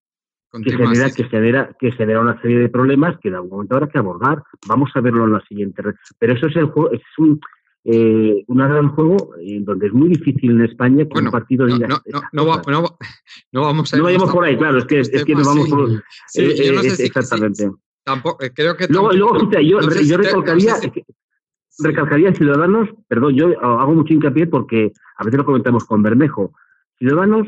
genera, 0.51 1.11
que, 1.11 1.23
genera, 1.25 1.75
que 1.79 1.91
genera 1.91 2.21
una 2.21 2.41
serie 2.41 2.59
de 2.59 2.69
problemas 2.69 3.17
que 3.19 3.29
de 3.29 3.35
algún 3.35 3.51
momento 3.51 3.75
habrá 3.75 3.87
que 3.87 3.97
abordar. 3.97 4.43
Vamos 4.67 4.89
a 4.95 5.01
verlo 5.01 5.25
en 5.25 5.33
la 5.33 5.41
siguiente 5.47 5.81
red. 5.81 5.95
Pero 6.17 6.33
eso 6.33 6.47
es 6.47 6.55
el 6.55 6.65
juego, 6.65 6.91
es 6.91 7.01
un, 7.17 7.39
eh, 7.85 8.43
un 8.47 8.57
gran 8.57 8.89
juego 8.89 9.35
en 9.39 9.63
donde 9.63 9.87
es 9.87 9.93
muy 9.93 10.09
difícil 10.09 10.51
en 10.51 10.65
España 10.65 11.05
que 11.05 11.19
un 11.19 11.31
partido 11.31 11.65
diga. 11.65 11.87
No, 11.87 12.01
no, 12.05 12.21
no, 12.33 12.43
no, 13.51 13.61
vamos 13.61 13.93
a 13.93 13.97
No 13.97 14.03
vayamos 14.03 14.31
por 14.31 14.43
ahí, 14.43 14.57
claro, 14.57 14.79
es 14.79 14.85
que, 14.85 14.99
es 14.99 15.25
que 15.25 15.35
nos 15.35 15.47
vamos 15.47 15.69
por. 15.69 15.89
Sí, 16.27 16.41
eh, 16.41 16.65
yo 16.65 16.73
no 16.73 16.81
sé 16.81 16.91
si, 16.91 17.03
exactamente. 17.03 17.71
tampoco, 18.03 18.43
eh, 18.43 18.51
creo 18.53 18.75
que. 18.75 18.87
Luego, 18.89 19.11
luego 19.13 19.51
yo, 19.61 19.79
yo 19.81 20.17
recalcaría. 20.17 20.75
recalcaría 21.79 22.33
Ciudadanos, 22.33 22.89
perdón, 23.07 23.35
yo 23.35 23.59
hago 23.61 23.93
mucho 23.93 24.13
hincapié 24.13 24.47
porque 24.47 24.91
a 25.17 25.23
veces 25.23 25.37
lo 25.37 25.45
comentamos 25.45 25.85
con 25.85 26.03
Bermejo. 26.03 26.53
Ciudadanos 26.97 27.47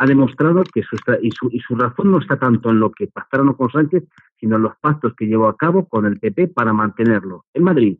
ha 0.00 0.06
demostrado 0.06 0.62
que 0.64 0.82
su, 0.82 0.96
y, 1.20 1.30
su, 1.30 1.50
y 1.52 1.60
su 1.60 1.76
razón 1.76 2.10
no 2.10 2.20
está 2.20 2.38
tanto 2.38 2.70
en 2.70 2.80
lo 2.80 2.90
que 2.90 3.06
pactaron 3.06 3.52
con 3.52 3.70
Sánchez, 3.70 4.04
sino 4.38 4.56
en 4.56 4.62
los 4.62 4.72
pactos 4.80 5.12
que 5.14 5.26
llevó 5.26 5.46
a 5.46 5.58
cabo 5.58 5.86
con 5.86 6.06
el 6.06 6.18
PP 6.18 6.48
para 6.48 6.72
mantenerlo. 6.72 7.44
En 7.52 7.64
Madrid, 7.64 7.98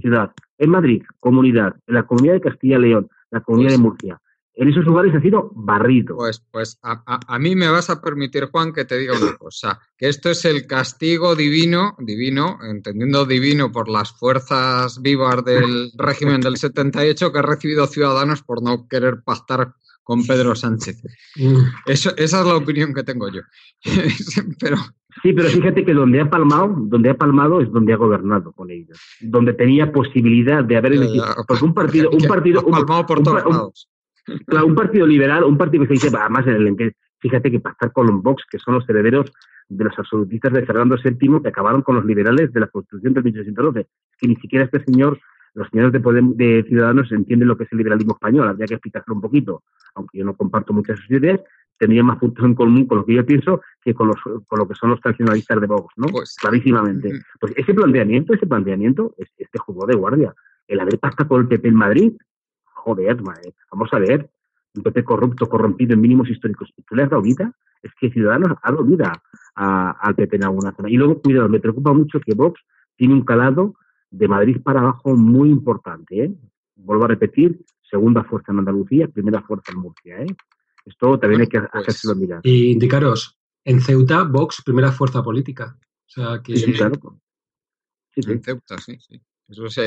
ciudad, 0.00 0.32
en 0.56 0.70
Madrid, 0.70 1.02
comunidad, 1.20 1.74
en 1.86 1.94
la 1.94 2.04
comunidad 2.04 2.34
de 2.34 2.40
Castilla 2.40 2.78
y 2.78 2.80
León, 2.80 3.10
la 3.30 3.42
comunidad 3.42 3.72
de 3.72 3.76
pues 3.76 3.82
Murcia. 3.82 4.20
En 4.54 4.68
esos 4.70 4.86
lugares 4.86 5.14
ha 5.14 5.20
sido 5.20 5.50
barrido. 5.54 6.16
Pues, 6.16 6.42
pues 6.50 6.78
a, 6.82 7.02
a, 7.04 7.38
mí 7.38 7.54
me 7.54 7.68
vas 7.68 7.90
a 7.90 8.00
permitir, 8.00 8.46
Juan, 8.46 8.72
que 8.72 8.86
te 8.86 8.96
diga 8.96 9.12
una 9.12 9.36
cosa, 9.38 9.78
que 9.98 10.08
esto 10.08 10.30
es 10.30 10.42
el 10.46 10.66
castigo 10.66 11.36
divino, 11.36 11.96
divino, 11.98 12.60
entendiendo 12.62 13.26
divino 13.26 13.70
por 13.70 13.90
las 13.90 14.10
fuerzas 14.10 15.02
vivas 15.02 15.44
del 15.44 15.90
régimen 15.98 16.40
del 16.40 16.56
78 16.56 17.30
que 17.30 17.38
ha 17.38 17.42
recibido 17.42 17.86
Ciudadanos 17.86 18.42
por 18.42 18.62
no 18.62 18.88
querer 18.88 19.22
pactar 19.22 19.74
con 20.06 20.24
Pedro 20.24 20.54
Sánchez. 20.54 21.02
Mm. 21.34 21.56
Eso, 21.84 22.10
esa 22.16 22.40
es 22.40 22.46
la 22.46 22.54
opinión 22.54 22.94
que 22.94 23.02
tengo 23.02 23.28
yo. 23.28 23.40
pero... 24.60 24.76
Sí, 25.20 25.32
pero 25.32 25.48
fíjate 25.48 25.84
que 25.84 25.94
donde 25.94 26.20
ha 26.20 26.30
palmado, 26.30 26.76
donde 26.78 27.10
ha 27.10 27.14
palmado 27.14 27.60
es 27.60 27.72
donde 27.72 27.92
ha 27.92 27.96
gobernado 27.96 28.52
con 28.52 28.70
ellos, 28.70 29.00
donde 29.20 29.52
tenía 29.54 29.90
posibilidad 29.90 30.62
de 30.62 30.76
haber 30.76 30.92
elegido, 30.92 31.24
porque 31.48 31.64
un 31.64 31.74
partido, 31.74 32.10
un 32.10 32.22
partido, 32.28 32.62
un, 32.62 32.86
por 32.86 33.22
todos 33.22 33.44
lados. 33.44 33.88
un 34.64 34.74
partido 34.76 35.06
liberal, 35.06 35.42
un 35.42 35.58
partido 35.58 35.82
que 35.82 35.88
se 35.88 36.04
dice, 36.04 36.16
además, 36.16 36.46
en 36.46 36.54
el, 36.54 36.94
fíjate 37.18 37.50
que 37.50 37.58
pactar 37.58 37.90
con 37.92 38.06
los 38.06 38.22
Vox, 38.22 38.44
que 38.48 38.58
son 38.58 38.74
los 38.74 38.88
herederos 38.88 39.32
de 39.68 39.84
los 39.84 39.98
absolutistas 39.98 40.52
de 40.52 40.66
Fernando 40.66 40.96
VII, 41.02 41.40
que 41.42 41.48
acabaron 41.48 41.82
con 41.82 41.96
los 41.96 42.04
liberales 42.04 42.52
de 42.52 42.60
la 42.60 42.68
Constitución 42.68 43.14
de 43.14 43.22
1812, 43.22 43.86
que 44.18 44.28
ni 44.28 44.36
siquiera 44.36 44.66
este 44.66 44.84
señor 44.84 45.18
los 45.56 45.68
señores 45.70 45.90
de, 45.90 46.00
de 46.34 46.64
Ciudadanos 46.68 47.10
entienden 47.10 47.48
lo 47.48 47.56
que 47.56 47.64
es 47.64 47.72
el 47.72 47.78
liberalismo 47.78 48.12
español, 48.12 48.46
habría 48.46 48.66
que 48.66 48.74
explicarlo 48.74 49.14
un 49.14 49.22
poquito, 49.22 49.62
aunque 49.94 50.18
yo 50.18 50.24
no 50.24 50.36
comparto 50.36 50.74
muchas 50.74 50.96
de 50.96 51.02
sus 51.02 51.10
ideas, 51.12 51.40
tendría 51.78 52.02
más 52.02 52.18
puntos 52.18 52.44
en 52.44 52.54
común 52.54 52.86
con 52.86 52.98
lo 52.98 53.06
que 53.06 53.14
yo 53.14 53.24
pienso 53.24 53.62
que 53.82 53.94
con, 53.94 54.08
los, 54.08 54.20
con 54.46 54.58
lo 54.58 54.68
que 54.68 54.74
son 54.74 54.90
los 54.90 55.00
tradicionalistas 55.00 55.58
de 55.60 55.66
Vox, 55.66 55.94
¿no? 55.96 56.08
Pues, 56.08 56.36
Clarísimamente. 56.38 57.20
Pues 57.40 57.54
ese 57.56 57.72
planteamiento, 57.72 58.34
ese 58.34 58.46
planteamiento, 58.46 59.14
es, 59.16 59.30
este 59.38 59.58
juego 59.58 59.86
de 59.86 59.94
guardia. 59.94 60.34
El 60.68 60.80
haber 60.80 60.98
pactado 60.98 61.28
con 61.28 61.40
el 61.40 61.48
PP 61.48 61.68
en 61.68 61.74
Madrid, 61.74 62.12
joder, 62.64 63.22
madre, 63.22 63.54
vamos 63.72 63.88
a 63.92 63.98
ver, 63.98 64.28
un 64.74 64.82
PP 64.82 65.04
corrupto, 65.04 65.48
corrompido 65.48 65.94
en 65.94 66.02
mínimos 66.02 66.28
históricos. 66.28 66.70
¿Tú 66.86 66.94
le 66.94 67.04
has 67.04 67.10
dado 67.10 67.22
vida? 67.22 67.50
Es 67.82 67.92
que 67.98 68.10
Ciudadanos 68.10 68.58
ha 68.62 68.70
dado 68.72 68.84
vida 68.84 69.22
al 69.54 70.14
PP 70.14 70.36
en 70.36 70.44
alguna 70.44 70.72
zona. 70.72 70.90
Y 70.90 70.96
luego, 70.96 71.22
cuidado, 71.22 71.48
me 71.48 71.60
preocupa 71.60 71.94
mucho 71.94 72.20
que 72.20 72.34
Vox 72.34 72.60
tiene 72.96 73.14
un 73.14 73.24
calado 73.24 73.74
de 74.10 74.28
Madrid 74.28 74.62
para 74.62 74.80
abajo 74.80 75.14
muy 75.16 75.50
importante. 75.50 76.24
¿eh? 76.24 76.34
Vuelvo 76.76 77.04
a 77.04 77.08
repetir, 77.08 77.64
segunda 77.82 78.24
fuerza 78.24 78.52
en 78.52 78.60
Andalucía, 78.60 79.08
primera 79.08 79.42
fuerza 79.42 79.72
en 79.72 79.78
Murcia. 79.78 80.22
¿eh? 80.22 80.26
Esto 80.84 81.18
también 81.18 81.42
hay 81.42 81.48
que 81.48 81.60
pues, 81.60 81.70
hacérselo 81.72 82.14
mirar. 82.14 82.40
Y 82.44 82.72
indicaros, 82.72 83.38
en 83.64 83.80
Ceuta, 83.80 84.22
Vox, 84.24 84.62
primera 84.64 84.92
fuerza 84.92 85.22
política. 85.22 85.76
O 85.80 86.08
sea, 86.08 86.40
que... 86.42 86.56
Sí, 86.56 86.72
claro. 86.72 86.94
En 88.14 88.42
Ceuta, 88.42 88.78
sí, 88.78 88.96
sí. 88.98 89.20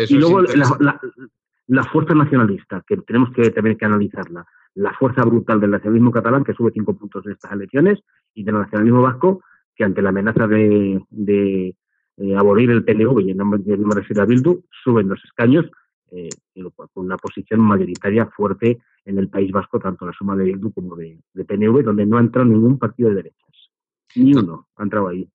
y 0.10 0.14
luego 0.16 0.42
la, 0.42 1.84
fuerza 1.84 2.14
nacionalista, 2.14 2.84
que 2.86 2.98
tenemos 2.98 3.32
que 3.32 3.50
también 3.50 3.78
que 3.78 3.86
analizarla. 3.86 4.46
La 4.76 4.94
fuerza 4.94 5.24
brutal 5.24 5.60
del 5.60 5.72
nacionalismo 5.72 6.12
catalán, 6.12 6.44
que 6.44 6.54
sube 6.54 6.72
cinco 6.72 6.96
puntos 6.96 7.26
en 7.26 7.32
estas 7.32 7.54
elecciones, 7.54 8.00
y 8.36 8.44
del 8.44 8.56
nacionalismo 8.56 9.02
vasco, 9.02 9.42
que 9.76 9.84
ante 9.84 10.02
la 10.02 10.10
amenaza 10.10 10.48
de 10.48 11.76
eh, 12.20 12.36
abolir 12.36 12.70
el 12.70 12.84
PNV 12.84 13.22
y 13.22 13.32
el 13.32 13.38
nombre 13.38 13.60
de 13.64 14.22
a 14.22 14.26
Bildu, 14.26 14.64
suben 14.84 15.08
los 15.08 15.24
escaños 15.24 15.66
eh, 16.12 16.30
con 16.54 17.06
una 17.06 17.18
posición 17.18 17.62
mayoritaria 17.62 18.26
fuerte 18.26 18.80
en 19.06 19.18
el 19.18 19.30
País 19.30 19.52
Vasco, 19.52 19.80
tanto 19.80 20.06
la 20.06 20.14
suma 20.14 20.36
de 20.36 20.44
Bildu 20.46 20.72
como 20.72 20.96
de, 20.96 21.22
PNV, 21.34 21.84
donde 21.84 22.06
no 22.06 22.18
ha 22.18 22.22
entrado 22.22 22.48
ningún 22.48 22.78
partido 22.78 23.10
de 23.10 23.16
derechas. 23.16 23.72
Ni 24.16 24.34
uno 24.34 24.68
ha 24.76 24.84
entrado 24.84 25.08
ahí. 25.08 25.30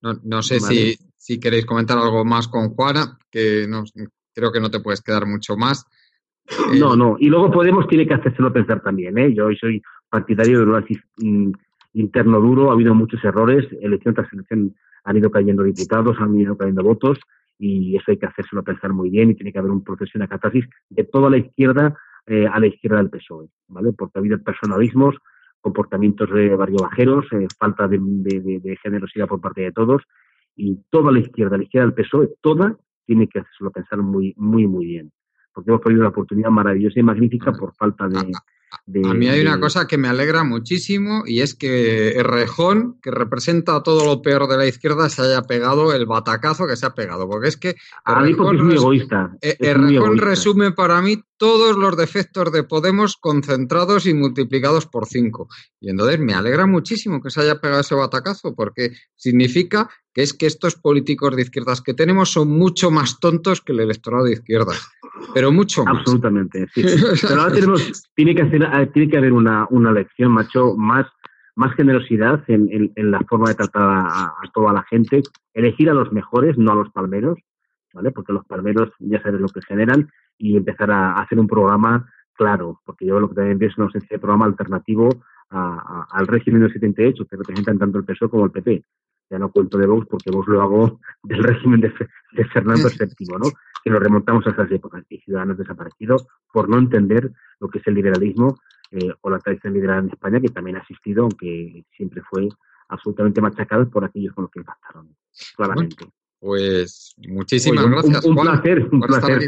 No, 0.00 0.42
sé 0.42 0.58
si, 0.58 0.96
si, 1.16 1.38
queréis 1.38 1.64
comentar 1.64 1.96
algo 1.96 2.24
más 2.24 2.48
con 2.48 2.70
Juana, 2.70 3.18
que 3.30 3.66
no, 3.68 3.84
creo 4.34 4.50
que 4.50 4.60
no 4.60 4.70
te 4.70 4.80
puedes 4.80 5.00
quedar 5.00 5.26
mucho 5.26 5.56
más. 5.56 5.86
No, 6.78 6.96
no. 6.96 7.16
Y 7.20 7.28
luego 7.28 7.50
Podemos 7.50 7.86
tiene 7.86 8.06
que 8.06 8.14
hacérselo 8.14 8.52
pensar 8.52 8.82
también. 8.82 9.16
¿eh? 9.18 9.32
Yo 9.32 9.48
soy 9.60 9.80
partidario 10.08 10.62
análisis 10.62 10.98
mm, 11.18 11.52
interno 11.94 12.40
duro. 12.40 12.70
Ha 12.70 12.74
habido 12.74 12.94
muchos 12.94 13.22
errores. 13.24 13.66
Elección 13.80 14.14
tras 14.14 14.32
elección 14.32 14.74
han 15.04 15.16
ido 15.16 15.30
cayendo 15.30 15.62
diputados, 15.62 16.16
han 16.20 16.38
ido 16.38 16.56
cayendo 16.56 16.82
votos. 16.82 17.18
Y 17.58 17.96
eso 17.96 18.10
hay 18.10 18.18
que 18.18 18.26
hacérselo 18.26 18.62
pensar 18.62 18.92
muy 18.92 19.10
bien. 19.10 19.30
Y 19.30 19.34
tiene 19.34 19.52
que 19.52 19.58
haber 19.58 19.70
un 19.70 19.84
proceso, 19.84 20.12
una 20.16 20.28
catarsis 20.28 20.64
de 20.90 21.04
toda 21.04 21.30
la 21.30 21.38
izquierda 21.38 21.96
eh, 22.26 22.46
a 22.46 22.58
la 22.58 22.66
izquierda 22.66 22.98
del 22.98 23.10
PSOE. 23.10 23.48
¿vale? 23.68 23.92
Porque 23.92 24.12
ha 24.16 24.20
habido 24.20 24.38
personalismos, 24.42 25.16
comportamientos 25.60 26.30
de 26.32 26.54
barrio 26.56 26.78
bajeros, 26.82 27.26
eh, 27.32 27.46
falta 27.58 27.86
de, 27.86 27.98
de, 27.98 28.76
generosidad 28.82 29.28
por 29.28 29.40
parte 29.40 29.62
de 29.62 29.72
todos. 29.72 30.02
Y 30.56 30.80
toda 30.90 31.12
la 31.12 31.20
izquierda, 31.20 31.56
la 31.56 31.64
izquierda 31.64 31.86
del 31.86 31.94
PSOE, 31.94 32.30
toda 32.40 32.76
tiene 33.06 33.28
que 33.28 33.40
hacérselo 33.40 33.70
pensar 33.70 33.98
muy, 33.98 34.34
muy, 34.36 34.66
muy 34.66 34.86
bien 34.86 35.12
porque 35.52 35.70
hemos 35.70 35.82
perdido 35.82 36.02
una 36.02 36.10
oportunidad 36.10 36.50
maravillosa 36.50 36.98
y 36.98 37.02
magnífica 37.02 37.52
por 37.52 37.74
falta 37.74 38.08
de... 38.08 38.32
a 39.04 39.14
mí 39.14 39.28
hay 39.28 39.40
una 39.40 39.60
cosa 39.60 39.86
que 39.86 39.98
me 39.98 40.08
alegra 40.08 40.44
muchísimo 40.44 41.22
y 41.26 41.40
es 41.40 41.54
que 41.54 42.20
Rejón, 42.22 42.98
que 43.02 43.10
representa 43.10 43.82
todo 43.82 44.04
lo 44.04 44.22
peor 44.22 44.48
de 44.48 44.56
la 44.56 44.66
izquierda, 44.66 45.08
se 45.08 45.22
haya 45.22 45.42
pegado 45.42 45.92
el 45.92 46.06
batacazo 46.06 46.66
que 46.66 46.76
se 46.76 46.86
ha 46.86 46.94
pegado. 46.94 47.28
Porque 47.28 47.48
es 47.48 47.56
que. 47.56 47.76
A 48.04 48.20
mí 48.22 48.34
porque 48.34 48.56
es 48.56 48.62
muy 48.62 48.74
egoísta. 48.74 49.36
Resume 50.16 50.72
para 50.72 51.00
mí 51.02 51.22
todos 51.36 51.76
los 51.76 51.96
defectos 51.96 52.52
de 52.52 52.62
Podemos 52.62 53.16
concentrados 53.16 54.06
y 54.06 54.14
multiplicados 54.14 54.86
por 54.86 55.06
cinco. 55.06 55.48
Y 55.80 55.90
entonces 55.90 56.20
me 56.20 56.34
alegra 56.34 56.66
muchísimo 56.66 57.20
que 57.20 57.30
se 57.30 57.40
haya 57.40 57.60
pegado 57.60 57.80
ese 57.80 57.94
batacazo, 57.94 58.54
porque 58.54 58.92
significa 59.16 59.88
que 60.14 60.22
es 60.22 60.34
que 60.34 60.46
estos 60.46 60.76
políticos 60.76 61.34
de 61.34 61.42
izquierdas 61.42 61.80
que 61.80 61.94
tenemos 61.94 62.30
son 62.30 62.48
mucho 62.48 62.90
más 62.90 63.18
tontos 63.18 63.60
que 63.60 63.72
el 63.72 63.80
electorado 63.80 64.24
de 64.24 64.34
izquierdas. 64.34 64.80
Pero 65.34 65.52
mucho 65.52 65.84
más. 65.84 65.98
Absolutamente, 65.98 66.66
sí. 66.74 66.82
Pero 67.22 67.40
ahora 67.40 67.52
tenemos, 67.52 68.02
tiene 68.14 68.34
que, 68.34 68.42
hacer, 68.42 68.61
eh, 68.62 68.90
tiene 68.92 69.10
que 69.10 69.18
haber 69.18 69.32
una, 69.32 69.66
una 69.70 69.92
lección, 69.92 70.32
macho, 70.32 70.74
más, 70.76 71.06
más 71.54 71.74
generosidad 71.74 72.42
en, 72.48 72.92
en, 72.94 73.10
la 73.10 73.20
forma 73.20 73.48
de 73.48 73.54
tratar 73.54 73.82
a, 73.82 74.26
a, 74.26 74.42
toda 74.52 74.72
la 74.72 74.82
gente, 74.84 75.22
elegir 75.54 75.90
a 75.90 75.94
los 75.94 76.12
mejores, 76.12 76.56
no 76.58 76.72
a 76.72 76.76
los 76.76 76.90
palmeros, 76.90 77.38
¿vale? 77.92 78.10
Porque 78.10 78.32
los 78.32 78.44
palmeros 78.46 78.90
ya 78.98 79.22
sabes 79.22 79.40
lo 79.40 79.48
que 79.48 79.60
generan 79.62 80.10
y 80.38 80.56
empezar 80.56 80.90
a, 80.90 81.14
hacer 81.14 81.38
un 81.38 81.46
programa 81.46 82.08
claro, 82.34 82.80
porque 82.84 83.06
yo 83.06 83.20
lo 83.20 83.28
que 83.28 83.36
también 83.36 83.58
veo 83.58 83.68
es 83.68 83.76
una 83.76 83.86
ausencia 83.86 84.16
de 84.16 84.20
programa 84.20 84.46
alternativo 84.46 85.08
al 85.50 86.26
régimen 86.26 86.62
del 86.62 86.72
78, 86.72 87.26
que 87.26 87.36
representan 87.36 87.78
tanto 87.78 87.98
el 87.98 88.04
PSOE 88.04 88.30
como 88.30 88.46
el 88.46 88.50
PP. 88.50 88.82
Ya 89.32 89.38
no 89.38 89.50
cuento 89.50 89.78
de 89.78 89.86
Vox 89.86 90.06
porque 90.10 90.30
Vox 90.30 90.46
lo 90.46 90.60
hago 90.60 91.00
del 91.22 91.42
régimen 91.42 91.80
de, 91.80 91.90
Fernando 92.52 92.88
VII, 93.18 93.26
¿no? 93.38 93.50
Que 93.82 93.90
nos 93.90 94.00
remontamos 94.00 94.46
a 94.46 94.50
esas 94.50 94.70
épocas 94.70 95.04
y 95.08 95.18
ciudadanos 95.18 95.56
desaparecidos 95.56 96.26
por 96.52 96.68
no 96.68 96.78
entender 96.78 97.32
lo 97.58 97.68
que 97.68 97.78
es 97.78 97.86
el 97.86 97.94
liberalismo 97.94 98.58
eh, 98.90 99.10
o 99.22 99.30
la 99.30 99.38
tradición 99.38 99.72
liberal 99.72 100.04
en 100.04 100.10
España, 100.10 100.38
que 100.38 100.50
también 100.50 100.76
ha 100.76 100.80
existido, 100.80 101.22
aunque 101.22 101.86
siempre 101.96 102.20
fue 102.28 102.46
absolutamente 102.88 103.40
machacado 103.40 103.88
por 103.88 104.04
aquellos 104.04 104.34
con 104.34 104.42
los 104.42 104.50
que 104.50 104.60
impactaron, 104.60 105.16
claramente. 105.56 106.06
Pues 106.38 107.14
muchísimas 107.28 107.88
gracias. 107.88 108.24
Un, 108.24 108.34
placer, 108.34 108.88
un 108.90 109.00
placer 109.00 109.40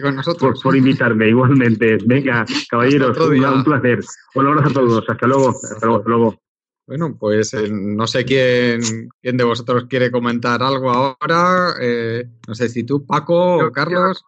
Por, 0.62 0.76
invitarme, 0.76 1.28
igualmente. 1.28 1.99
Venga, 2.07 2.47
caballeros, 2.70 3.18
un, 3.18 3.64
placer. 3.64 4.01
Un 4.37 4.47
abrazo 4.47 4.68
a 4.68 4.72
todos. 4.72 5.05
Hasta 5.09 5.26
luego. 5.26 5.51
Hasta 5.51 5.87
luego. 5.87 6.44
Bueno, 6.87 7.16
pues 7.18 7.55
eh, 7.55 7.68
no 7.70 8.07
sé 8.07 8.26
quién, 8.26 9.09
quién 9.22 9.39
de 9.39 9.45
vosotros 9.45 9.87
quiere 9.89 10.11
comentar 10.11 10.62
algo 10.62 10.91
ahora. 10.91 11.74
Eh, 11.80 12.28
no 12.47 12.55
sé 12.55 12.68
si 12.68 12.85
tú, 12.85 13.07
Paco 13.07 13.57
o 13.57 13.72
Carlos. 13.72 14.22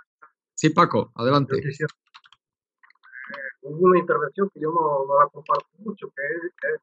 Sí, 0.54 0.70
Paco, 0.70 1.12
adelante. 1.16 1.56
Eh, 1.58 1.86
hubo 3.60 3.86
una 3.88 3.98
intervención 3.98 4.48
que 4.54 4.60
yo 4.60 4.70
no, 4.70 5.04
no 5.06 5.18
la 5.18 5.26
comparto 5.28 5.68
mucho, 5.78 6.10
que 6.16 6.22
es, 6.22 6.80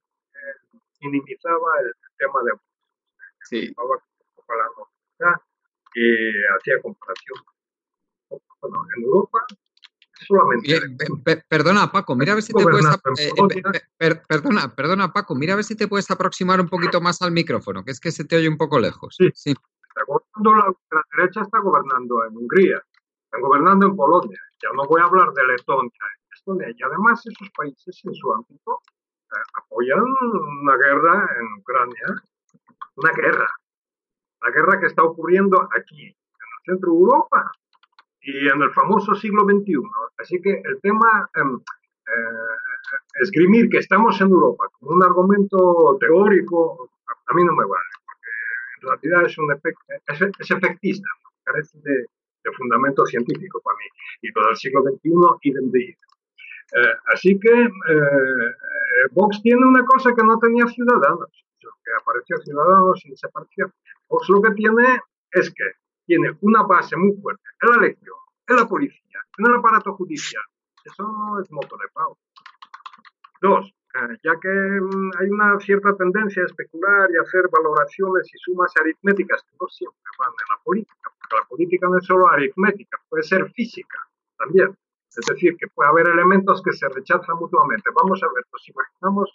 minimizaba 1.01 1.80
el 1.82 1.91
tema 2.17 2.39
de. 2.43 2.51
Sí. 3.49 3.76
la 5.19 5.41
que 5.91 6.32
hacía 6.57 6.82
comparación. 6.82 7.39
Bueno, 8.61 8.86
en 8.95 9.03
Europa 9.03 9.45
solamente. 10.26 11.43
perdona, 11.47 11.91
Paco, 11.91 12.15
mira 12.15 12.34
a 12.34 12.36
ver 12.36 12.43
si 12.43 12.53
te 12.53 12.63
puedes. 12.63 12.86
Eh, 13.99 14.21
perdona, 14.28 14.74
perdona, 14.76 15.13
Paco, 15.13 15.36
mira 15.36 15.53
a 15.53 15.55
ver 15.57 15.65
si 15.65 15.76
te 15.76 15.88
puedes 15.88 16.09
aproximar 16.11 16.59
un 16.59 16.69
poquito 16.69 17.01
más 17.01 17.21
al 17.21 17.32
micrófono, 17.32 17.84
que 17.84 17.91
es 17.91 17.99
que 17.99 18.11
se 18.11 18.26
te 18.26 18.38
oye 18.38 18.49
un 18.49 18.57
poco 18.57 18.80
lejos. 18.80 19.15
Sí. 19.17 19.30
sí. 19.34 19.53
la, 20.43 21.03
derecha 21.15 21.41
está 21.41 21.59
gobernando 21.59 22.26
en 22.26 22.38
Hungría, 22.38 22.82
están 23.26 23.41
gobernando 23.41 23.88
en 23.88 23.95
Polonia. 23.95 24.39
Ya 24.61 24.69
no 24.76 24.88
voy 24.88 25.01
a 25.01 25.05
hablar 25.05 25.34
de 25.34 25.45
Letonia, 25.45 25.91
Estonia. 26.34 26.67
Y 26.69 26.84
además, 26.84 27.21
esos 27.26 27.49
países 27.55 27.99
en 28.05 28.13
su 28.13 28.34
ámbito 28.34 28.82
eh, 29.32 29.36
apoyan 29.55 30.01
una 30.01 30.78
guerra 30.78 31.30
en 31.39 31.59
Ucrania, 31.59 32.24
una 32.95 33.11
guerra 33.11 33.47
la 34.43 34.51
guerra 34.51 34.80
que 34.80 34.88
está 34.88 35.03
ocurriendo 35.03 35.67
aquí, 35.76 36.03
en 36.03 36.09
el 36.11 36.65
centro 36.65 36.91
de 36.91 36.97
Europa 36.97 37.51
y 38.24 38.47
en 38.47 38.61
el 38.61 38.71
famoso 38.71 39.13
siglo 39.15 39.43
XXI. 39.43 39.76
Así 40.17 40.41
que 40.41 40.61
el 40.63 40.80
tema, 40.82 41.30
em, 41.36 41.55
eh, 41.57 43.21
esgrimir 43.21 43.69
que 43.69 43.80
estamos 43.80 44.19
en 44.21 44.30
Europa 44.30 44.65
como 44.80 44.91
un 44.91 45.03
argumento 45.03 45.97
teórico, 45.99 46.89
a, 47.28 47.34
mí 47.34 47.43
no 47.43 47.53
me 47.53 47.65
vale, 47.65 47.91
porque 48.05 48.30
en 48.76 49.11
realidad 49.11 49.26
es, 49.30 49.38
un 49.38 49.51
es, 49.51 50.51
efectista, 50.51 51.07
carece 51.43 51.78
de, 51.84 52.07
fundamento 52.57 53.05
científico 53.05 53.61
para 53.63 53.78
mí. 53.78 53.86
Y 54.21 54.34
todo 54.34 54.49
el 54.49 54.57
siglo 54.57 54.82
XXI, 54.84 55.09
idem 55.43 55.71
de 55.71 55.97
eh, 56.76 56.95
así 57.13 57.39
que 57.39 57.51
eh, 57.51 58.51
Vox 59.11 59.41
tiene 59.41 59.65
una 59.65 59.86
cosa 59.86 60.13
que 60.13 60.24
no 60.24 60.39
tenía 60.39 60.65
Ciudadanos, 60.67 61.30
que 61.59 61.91
apareció 62.01 62.38
Ciudadanos 62.39 63.05
y 63.05 63.11
desapareció. 63.11 63.71
Pues 64.07 64.28
lo 64.30 64.41
que 64.41 64.51
tiene 64.51 64.99
es 65.32 65.53
que 65.53 65.63
tiene 66.06 66.38
una 66.41 66.64
base 66.64 66.95
muy 66.95 67.16
fuerte 67.22 67.43
en 67.62 67.70
la 67.70 67.78
elección, 67.78 68.16
en 68.47 68.56
la 68.56 68.68
policía, 68.68 69.20
en 69.38 69.45
el 69.45 69.56
aparato 69.56 69.93
judicial. 69.93 70.43
Eso 70.84 71.04
no 71.04 71.39
es 71.39 71.51
moto 71.51 71.78
de 71.78 71.88
pago. 71.93 72.18
Dos, 73.41 73.74
eh, 73.95 74.18
ya 74.24 74.39
que 74.39 74.49
mm, 74.49 75.12
hay 75.20 75.30
una 75.30 75.60
cierta 75.60 75.95
tendencia 75.95 76.43
a 76.43 76.45
especular 76.45 77.10
y 77.12 77.18
hacer 77.18 77.49
valoraciones 77.51 78.28
y 78.34 78.38
sumas 78.38 78.72
aritméticas 78.80 79.43
que 79.43 79.56
no 79.60 79.68
siempre 79.68 80.01
van 80.18 80.30
en 80.30 80.56
la 80.56 80.64
política, 80.64 81.12
porque 81.20 81.36
la 81.36 81.47
política 81.47 81.88
no 81.89 81.97
es 81.97 82.06
solo 82.06 82.28
aritmética, 82.30 82.97
puede 83.10 83.24
ser 83.24 83.49
física 83.51 83.99
también. 84.38 84.78
Es 85.16 85.26
decir, 85.28 85.56
que 85.58 85.68
puede 85.68 85.89
haber 85.89 86.08
elementos 86.08 86.64
que 86.64 86.74
se 86.74 86.89
rechazan 86.89 87.38
mutuamente. 87.38 87.89
Vamos 87.95 88.24
a 88.24 88.28
ver, 88.34 88.43
pues 88.49 88.68
imaginamos 88.68 89.32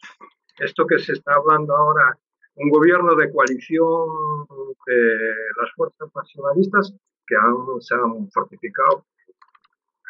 esto 0.59 0.87
que 0.87 0.99
se 0.99 1.13
está 1.13 1.35
hablando 1.35 1.77
ahora 1.77 2.19
un 2.59 2.71
gobierno 2.71 3.15
de 3.15 3.33
coalición 3.33 4.09
de 4.87 5.35
las 5.61 5.73
fuerzas 5.75 6.09
nacionalistas 6.15 6.93
que 7.27 7.37
se 7.81 7.95
han 7.95 8.31
fortificado 8.31 9.05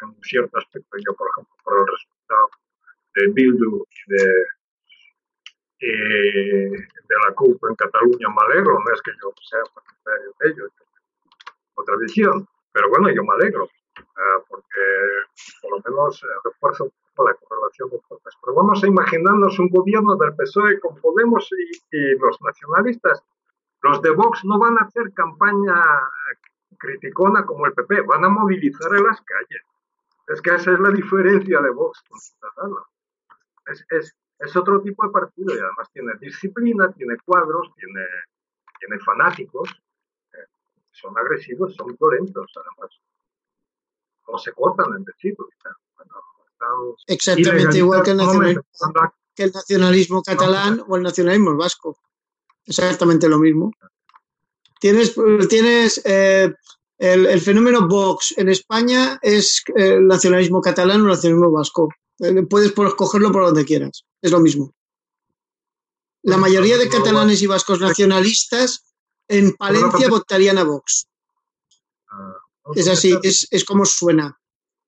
en 0.01 0.15
cierto 0.23 0.57
aspecto. 0.57 0.97
Yo, 1.05 1.13
por 1.15 1.27
ejemplo, 1.29 1.55
por 1.63 1.79
el 1.79 1.85
resultado 1.87 2.49
de 3.15 3.27
Bildu 3.33 3.85
y 3.89 4.13
de, 4.13 4.23
de 5.79 7.15
la 7.27 7.33
CUP 7.35 7.63
en 7.69 7.75
Cataluña 7.75 8.27
me 8.29 8.53
alegro, 8.53 8.73
no 8.73 8.93
es 8.93 9.01
que 9.01 9.11
yo 9.21 9.33
sea 9.41 9.59
partidario 9.73 10.33
de 10.39 10.49
ello, 10.49 10.63
otra 11.75 11.95
visión, 11.97 12.47
pero 12.71 12.89
bueno, 12.89 13.09
yo 13.09 13.23
me 13.23 13.33
alegro, 13.33 13.65
eh, 13.65 14.43
porque 14.47 14.81
por 15.61 15.71
lo 15.71 15.81
menos 15.89 16.21
refuerzo 16.43 16.91
la 17.23 17.33
correlación 17.35 17.89
de 17.89 17.99
fuerzas. 17.99 18.33
Pero 18.41 18.55
vamos 18.55 18.83
a 18.83 18.87
imaginarnos 18.87 19.59
un 19.59 19.69
gobierno 19.69 20.15
del 20.15 20.35
PSOE 20.35 20.79
con 20.79 20.95
Podemos 20.95 21.49
y, 21.91 22.17
los 22.17 22.41
nacionalistas. 22.41 23.23
Los 23.81 24.01
de 24.01 24.11
Vox 24.11 24.43
no 24.45 24.59
van 24.59 24.77
a 24.77 24.85
hacer 24.85 25.13
campaña 25.13 25.75
criticona 26.77 27.45
como 27.45 27.65
el 27.65 27.73
PP, 27.73 28.01
van 28.01 28.25
a 28.25 28.29
movilizar 28.29 28.93
en 28.95 29.03
las 29.03 29.21
calles. 29.21 29.63
Es 30.27 30.41
que 30.41 30.53
esa 30.53 30.73
es 30.73 30.79
la 30.79 30.91
diferencia 30.91 31.59
de 31.61 31.69
Vox 31.71 32.03
con 32.07 32.19
Es, 33.67 33.85
es, 33.89 34.15
es 34.39 34.55
otro 34.55 34.81
tipo 34.81 35.05
de 35.05 35.11
partido 35.11 35.55
y 35.55 35.59
además 35.59 35.89
tiene 35.91 36.13
disciplina, 36.19 36.91
tiene 36.93 37.17
cuadros, 37.25 37.73
tiene, 37.75 38.05
tiene 38.79 38.99
fanáticos. 38.99 39.69
Eh, 40.33 40.45
son 40.91 41.17
agresivos, 41.17 41.75
son 41.75 41.95
violentos, 41.99 42.51
además. 42.55 42.99
No 44.27 44.37
se 44.37 44.53
cortan 44.53 44.95
en 44.95 45.03
decirlo. 45.03 45.49
Exactamente 47.07 47.77
igual 47.77 48.03
que 48.03 48.11
el, 48.11 48.17
nacionalismo, 49.51 50.21
catalán 50.21 50.83
o 50.87 50.95
el 50.97 51.03
nacionalismo 51.03 51.55
vasco. 51.55 51.97
Exactamente 52.65 53.29
lo 53.29 53.39
mismo. 53.39 53.71
Tienes, 54.79 55.15
tienes 55.49 56.01
eh, 56.05 56.53
el, 56.97 57.41
fenómeno 57.41 57.87
Vox 57.87 58.33
en 58.37 58.49
España 58.49 59.19
es 59.21 59.63
eh, 59.75 59.93
el 59.95 60.07
nacionalismo 60.07 60.61
catalán 60.61 61.01
o 61.01 61.03
el 61.05 61.11
nacionalismo 61.11 61.51
vasco. 61.51 61.89
Eh, 62.19 62.43
puedes 62.43 62.73
escogerlo 62.77 63.31
por 63.31 63.45
donde 63.45 63.65
quieras. 63.65 64.05
Es 64.21 64.31
lo 64.31 64.39
mismo. 64.39 64.73
La 66.21 66.37
mayoría 66.37 66.77
de 66.77 66.89
catalanes 66.89 67.41
y 67.41 67.47
vascos 67.47 67.79
nacionalistas 67.79 68.85
en 69.29 69.53
Palencia 69.53 70.09
votarían 70.09 70.57
a 70.57 70.63
Vox. 70.63 71.07
Ah, 72.11 72.33
es 72.75 72.87
así, 72.89 73.17
es, 73.23 73.47
es 73.49 73.63
como 73.63 73.85
suena. 73.85 74.37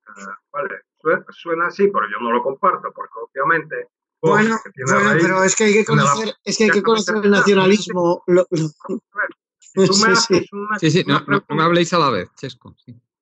Ah, 0.08 0.38
vale, 0.52 0.82
suena, 1.30 1.68
así, 1.68 1.88
pero 1.88 2.06
yo 2.10 2.18
no 2.22 2.32
lo 2.32 2.44
comparto, 2.44 2.92
porque 2.94 3.14
obviamente... 3.20 3.90
Bueno, 4.22 4.58
bueno 4.86 5.12
pero 5.20 5.44
es 5.44 5.56
que 5.56 5.64
hay 5.66 5.74
que 5.74 5.86
conocer, 5.86 6.36
es 6.44 6.58
que 6.58 6.66
hay 6.66 6.70
que 6.70 6.84
conocer 6.84 7.16
el 7.24 7.32
nacionalismo. 7.32 8.24
sí, 10.80 10.92
sí, 10.92 11.04
no, 11.06 11.24
me 11.50 11.64
habléis 11.64 11.94
a 11.94 12.00
la 12.00 12.10
vez, 12.10 12.30
Chesco. 12.36 12.76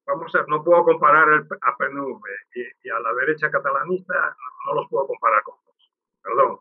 Vamos 0.07 0.33
a 0.33 0.39
ver, 0.39 0.49
no 0.49 0.63
puedo 0.63 0.83
comparar 0.83 1.29
el, 1.29 1.47
a 1.61 1.77
PNV 1.77 2.21
y, 2.55 2.89
a 2.89 2.99
la 2.99 3.13
derecha 3.13 3.51
catalanista, 3.51 4.35
no, 4.65 4.73
los 4.73 4.89
puedo 4.89 5.05
comparar 5.05 5.43
con 5.43 5.55
todos. 5.63 5.91
Perdón, 6.23 6.59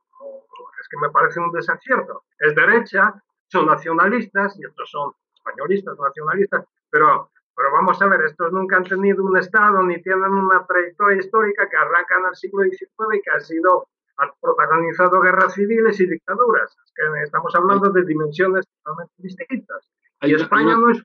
es 0.79 0.89
que 0.89 0.99
me 0.99 1.11
parece 1.11 1.41
un 1.41 1.51
desacierto. 1.53 2.25
Es 2.39 2.55
derecha, 2.55 3.15
son 3.47 3.67
nacionalistas 3.67 4.59
y 4.59 4.67
estos 4.67 4.91
son 4.91 5.13
españolistas, 5.35 5.99
nacionalistas, 5.99 6.65
pero 6.91 7.31
pero 7.59 7.73
vamos 7.73 8.01
a 8.01 8.07
ver, 8.07 8.21
estos 8.23 8.53
nunca 8.53 8.77
han 8.77 8.85
tenido 8.85 9.25
un 9.25 9.37
Estado 9.37 9.83
ni 9.83 10.01
tienen 10.01 10.33
una 10.33 10.65
trayectoria 10.65 11.19
histórica 11.19 11.69
que 11.69 11.77
arranca 11.77 12.15
en 12.21 12.27
el 12.31 12.37
siglo 12.37 12.63
XIX 12.63 13.19
y 13.19 13.21
que 13.21 13.31
ha 13.37 13.41
sido 13.41 13.89
ha 14.19 14.33
protagonizado 14.41 15.21
guerras 15.21 15.55
civiles 15.55 15.99
y 15.99 16.07
dictaduras. 16.07 16.77
que 16.95 17.23
estamos 17.25 17.53
hablando 17.57 17.91
de 17.91 18.05
dimensiones 18.05 18.65
totalmente 18.83 19.15
distintas. 19.19 19.91
Y 20.23 20.35
España 20.35 20.77
no 20.77 20.91
es 20.91 21.03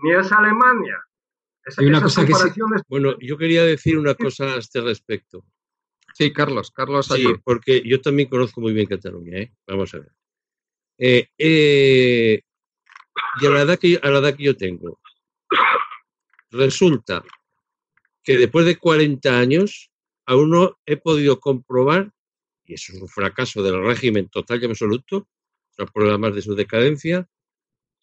ni 0.00 0.12
es 0.12 0.30
Alemania. 0.30 1.02
una 1.78 2.02
cosa 2.02 2.26
que 2.26 2.34
Bueno, 2.88 3.18
yo 3.20 3.38
quería 3.38 3.64
decir 3.64 3.98
una 3.98 4.14
cosa 4.14 4.44
a 4.44 4.58
este 4.58 4.82
respecto. 4.82 5.42
Sí, 6.12 6.34
Carlos, 6.34 6.70
Carlos. 6.70 7.06
Sí, 7.06 7.34
porque 7.44 7.82
yo 7.82 8.00
también 8.02 8.28
conozco 8.28 8.60
muy 8.60 8.74
bien 8.74 8.86
Cataluña. 8.86 9.38
¿eh? 9.38 9.52
Vamos 9.66 9.94
a 9.94 10.00
ver. 10.00 10.12
Eh, 10.98 11.28
eh, 11.38 12.42
y 13.40 13.46
a 13.46 13.50
la, 13.50 13.62
edad 13.62 13.78
que, 13.78 13.98
a 14.02 14.10
la 14.10 14.18
edad 14.18 14.34
que 14.34 14.44
yo 14.44 14.56
tengo, 14.56 14.98
Resulta 16.50 17.24
que 18.22 18.36
después 18.36 18.66
de 18.66 18.76
40 18.76 19.38
años 19.38 19.90
aún 20.26 20.50
no 20.50 20.78
he 20.84 20.96
podido 20.96 21.40
comprobar, 21.40 22.12
y 22.66 22.74
eso 22.74 22.92
es 22.92 23.00
un 23.00 23.08
fracaso 23.08 23.62
del 23.62 23.82
régimen 23.82 24.28
total 24.28 24.62
y 24.62 24.66
absoluto, 24.66 25.26
los 25.78 25.90
problemas 25.90 26.34
de 26.34 26.42
su 26.42 26.54
decadencia, 26.54 27.26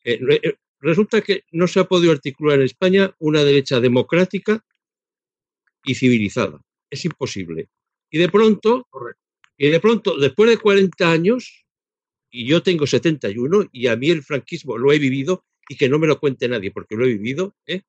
eh, 0.04 0.20
eh, 0.43 0.56
resulta 0.80 1.22
que 1.22 1.43
no 1.52 1.68
se 1.68 1.80
ha 1.80 1.84
podido 1.84 2.12
articular 2.12 2.58
en 2.58 2.66
España 2.66 3.16
una 3.20 3.43
derecha 3.43 3.80
democrática 3.80 4.66
y 5.84 5.93
civilizada. 5.93 6.60
Es 6.89 7.06
imposible. 7.06 7.70
Y 8.10 8.18
de 8.18 8.30
pronto, 8.30 8.88
y 9.58 9.70
de 9.70 9.80
pronto, 9.80 10.18
después 10.18 10.50
de 10.50 10.58
40 10.58 11.12
años, 11.12 11.66
y 12.32 12.48
yo 12.48 12.64
tengo 12.64 12.88
71, 12.88 13.70
y 13.72 13.88
a 13.88 13.96
mí 13.96 14.10
el 14.10 14.24
franquismo 14.24 14.78
lo 14.78 14.91
he 14.91 15.00
vivido, 15.00 15.43
y 15.68 15.78
que 15.78 15.89
no 15.89 15.99
me 15.99 16.07
lo 16.07 16.20
cuente 16.20 16.47
nadie, 16.47 16.72
porque 16.72 16.95
lo 16.95 17.05
he 17.05 17.09
vivido, 17.09 17.55
¿eh? 17.66 17.82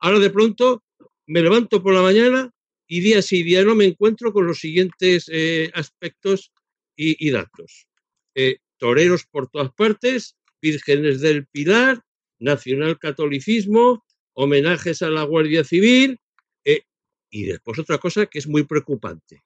Ahora 0.00 0.18
de 0.18 0.30
pronto 0.30 0.82
me 1.26 1.42
levanto 1.42 1.82
por 1.82 1.94
la 1.94 2.02
mañana 2.02 2.50
y 2.86 3.00
día 3.00 3.22
sí 3.22 3.42
día 3.42 3.64
no 3.64 3.74
me 3.74 3.86
encuentro 3.86 4.32
con 4.32 4.46
los 4.46 4.60
siguientes 4.60 5.30
eh, 5.32 5.70
aspectos 5.74 6.52
y, 6.96 7.30
datos. 7.30 7.88
Eh, 8.34 8.58
toreros 8.78 9.24
por 9.26 9.48
todas 9.48 9.72
partes, 9.72 10.36
vírgenes 10.60 11.20
del 11.20 11.46
Pilar, 11.46 12.02
nacional 12.38 12.98
catolicismo, 12.98 14.04
homenajes 14.34 15.02
a 15.02 15.10
la 15.10 15.24
Guardia 15.24 15.64
Civil 15.64 16.20
eh, 16.64 16.82
y 17.30 17.44
después 17.44 17.78
otra 17.78 17.98
cosa 17.98 18.26
que 18.26 18.38
es 18.38 18.46
muy 18.46 18.64
preocupante. 18.64 19.42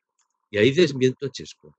Y 0.51 0.59
ahí 0.59 0.73
desmiento 0.73 1.27
a 1.27 1.31
Chesco. 1.31 1.77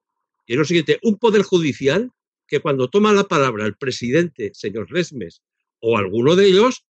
Y 0.47 0.53
es 0.53 0.57
lo 0.57 0.66
siguiente, 0.66 0.99
un 1.03 1.18
poder 1.18 1.43
judicial 1.43 2.12
que 2.47 2.60
cuando 2.60 2.89
toma 2.89 3.14
la 3.14 3.26
palabra 3.26 3.66
el 3.66 3.76
presidente, 3.76 4.51
señor 4.53 4.91
Lesmes, 4.91 5.43
o 5.80 5.97
alguno 5.97 6.36
de 6.36 6.47
ellos, 6.47 6.86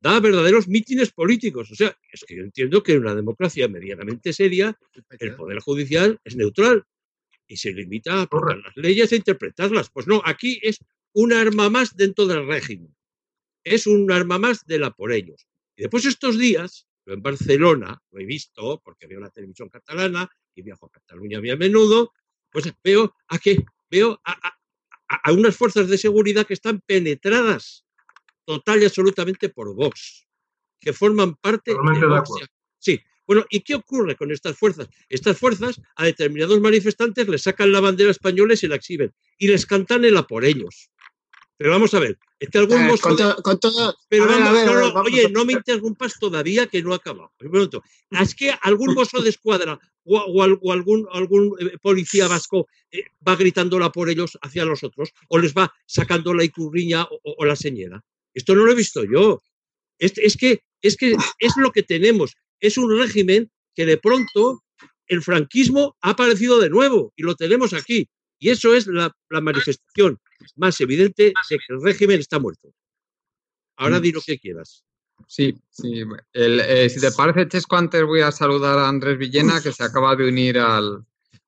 da 0.00 0.18
verdaderos 0.18 0.68
mítines 0.68 1.12
políticos. 1.12 1.70
O 1.70 1.74
sea, 1.74 1.96
es 2.10 2.24
que 2.24 2.36
yo 2.36 2.42
entiendo 2.42 2.82
que 2.82 2.92
en 2.92 3.00
una 3.00 3.14
democracia 3.14 3.68
medianamente 3.68 4.32
seria, 4.32 4.78
el 5.18 5.36
Poder 5.36 5.60
Judicial 5.60 6.18
es 6.24 6.36
neutral 6.36 6.84
y 7.46 7.56
se 7.56 7.72
limita 7.72 8.14
a 8.14 8.22
aprobar 8.22 8.58
las 8.58 8.76
leyes 8.76 9.12
e 9.12 9.16
interpretarlas. 9.16 9.90
Pues 9.90 10.06
no, 10.06 10.22
aquí 10.24 10.58
es 10.62 10.78
un 11.12 11.32
arma 11.32 11.68
más 11.68 11.96
dentro 11.96 12.26
del 12.26 12.46
régimen. 12.46 12.94
Es 13.62 13.86
un 13.86 14.10
arma 14.10 14.38
más 14.38 14.64
de 14.66 14.78
la 14.78 14.90
por 14.90 15.12
ellos. 15.12 15.46
Y 15.76 15.82
después 15.82 16.06
estos 16.06 16.38
días, 16.38 16.86
yo 17.04 17.12
en 17.12 17.22
Barcelona, 17.22 18.02
lo 18.10 18.20
he 18.20 18.24
visto 18.24 18.80
porque 18.82 19.06
veo 19.06 19.20
la 19.20 19.30
televisión 19.30 19.68
catalana 19.68 20.30
y 20.54 20.62
viajo 20.62 20.86
a 20.86 20.90
Cataluña 20.90 21.40
muy 21.40 21.50
a 21.50 21.56
menudo, 21.56 22.12
pues 22.50 22.72
veo 22.82 23.14
a 23.28 23.38
que 23.38 23.64
veo 23.90 24.20
a, 24.24 24.54
a 25.08 25.32
unas 25.32 25.56
fuerzas 25.56 25.88
de 25.88 25.98
seguridad 25.98 26.46
que 26.46 26.54
están 26.54 26.80
penetradas 26.80 27.84
total 28.50 28.82
y 28.82 28.86
absolutamente 28.86 29.48
por 29.48 29.72
Vox, 29.76 30.26
que 30.80 30.92
forman 30.92 31.36
parte 31.36 31.70
de 31.70 32.06
Vox. 32.06 32.30
Sí, 32.80 33.00
bueno, 33.24 33.44
¿y 33.48 33.60
qué 33.60 33.76
ocurre 33.76 34.16
con 34.16 34.32
estas 34.32 34.58
fuerzas? 34.58 34.88
Estas 35.08 35.38
fuerzas 35.38 35.80
a 35.94 36.04
determinados 36.04 36.60
manifestantes 36.60 37.28
les 37.28 37.42
sacan 37.42 37.70
la 37.70 37.78
bandera 37.78 38.10
española 38.10 38.54
y 38.54 38.56
se 38.56 38.66
la 38.66 38.74
exhiben 38.74 39.14
y 39.38 39.46
les 39.46 39.66
cantan 39.66 40.04
el 40.04 40.16
a 40.16 40.26
por 40.26 40.44
ellos. 40.44 40.90
Pero 41.56 41.70
vamos 41.70 41.94
a 41.94 42.00
ver, 42.00 42.18
es 42.40 42.48
que 42.48 42.58
algún 42.58 42.80
eh, 42.80 42.94
Pero 44.08 44.26
vamos, 44.26 45.06
oye, 45.06 45.28
no 45.30 45.44
me 45.44 45.52
interrumpas 45.52 46.18
todavía 46.18 46.66
que 46.66 46.82
no 46.82 46.92
ha 46.92 46.96
acabado. 46.96 47.30
Es 48.10 48.34
que 48.34 48.50
algún 48.62 48.94
mozo 48.94 49.22
de 49.22 49.30
escuadra 49.30 49.78
o, 50.02 50.42
algún, 50.42 51.06
algún 51.12 51.54
eh, 51.60 51.78
policía 51.80 52.26
vasco 52.26 52.66
eh, 52.90 53.04
va 53.26 53.36
gritándola 53.36 53.92
por 53.92 54.08
ellos 54.08 54.36
hacia 54.42 54.64
los 54.64 54.82
otros 54.82 55.12
o 55.28 55.38
les 55.38 55.54
va 55.54 55.72
sacando 55.86 56.34
la 56.34 56.42
icurriña 56.42 57.06
o 57.08 57.44
la 57.44 57.54
señera. 57.54 58.02
Esto 58.34 58.54
no 58.54 58.64
lo 58.64 58.72
he 58.72 58.76
visto 58.76 59.04
yo. 59.04 59.42
Es, 59.98 60.12
que, 60.36 60.62
es 60.80 60.96
que 60.96 61.16
es 61.38 61.52
lo 61.56 61.72
que 61.72 61.82
tenemos. 61.82 62.34
Es 62.58 62.78
un 62.78 62.96
régimen 62.98 63.50
que 63.74 63.86
de 63.86 63.98
pronto 63.98 64.62
el 65.06 65.22
franquismo 65.22 65.96
ha 66.00 66.10
aparecido 66.10 66.58
de 66.58 66.70
nuevo 66.70 67.12
y 67.16 67.22
lo 67.22 67.34
tenemos 67.34 67.74
aquí. 67.74 68.08
Y 68.38 68.48
eso 68.48 68.74
es 68.74 68.86
la, 68.86 69.14
manifestación 69.28 70.18
más 70.56 70.80
evidente 70.80 71.32
de 71.50 71.58
que 71.58 71.74
el 71.74 71.82
régimen 71.82 72.20
está 72.20 72.38
muerto. 72.38 72.72
Ahora 73.76 74.00
di 74.00 74.12
lo 74.12 74.20
que 74.20 74.38
quieras. 74.38 74.84
Sí, 75.26 75.54
sí. 75.68 76.02
Eh, 76.32 76.88
si 76.88 77.00
te 77.00 77.12
parece, 77.12 77.48
Chesco, 77.48 77.76
antes 77.76 78.02
voy 78.04 78.22
a 78.22 78.32
saludar 78.32 78.78
a 78.78 78.88
Andrés 78.88 79.18
Villena, 79.18 79.60
que 79.60 79.72
se 79.72 79.84
acaba 79.84 80.16
de 80.16 80.28
unir 80.28 80.58
al, 80.58 81.04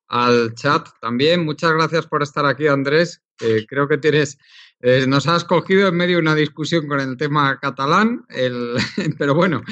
al 0.09 0.55
chat 0.55 0.89
también. 1.01 1.45
Muchas 1.45 1.73
gracias 1.73 2.07
por 2.07 2.23
estar 2.23 2.45
aquí, 2.45 2.67
Andrés. 2.67 3.23
creo 3.67 3.89
que 3.89 3.99
tienes 3.99 4.39
eh, 4.83 5.07
nos 5.07 5.29
has 5.29 5.45
cogido 5.45 5.89
en 5.89 5.95
medio 5.95 6.17
de 6.17 6.23
una 6.23 6.35
discusión 6.35 6.89
con 6.89 7.01
el 7.01 7.17
tema 7.17 7.59
catalán, 7.61 8.27
pero 9.19 9.35
bueno, 9.35 9.63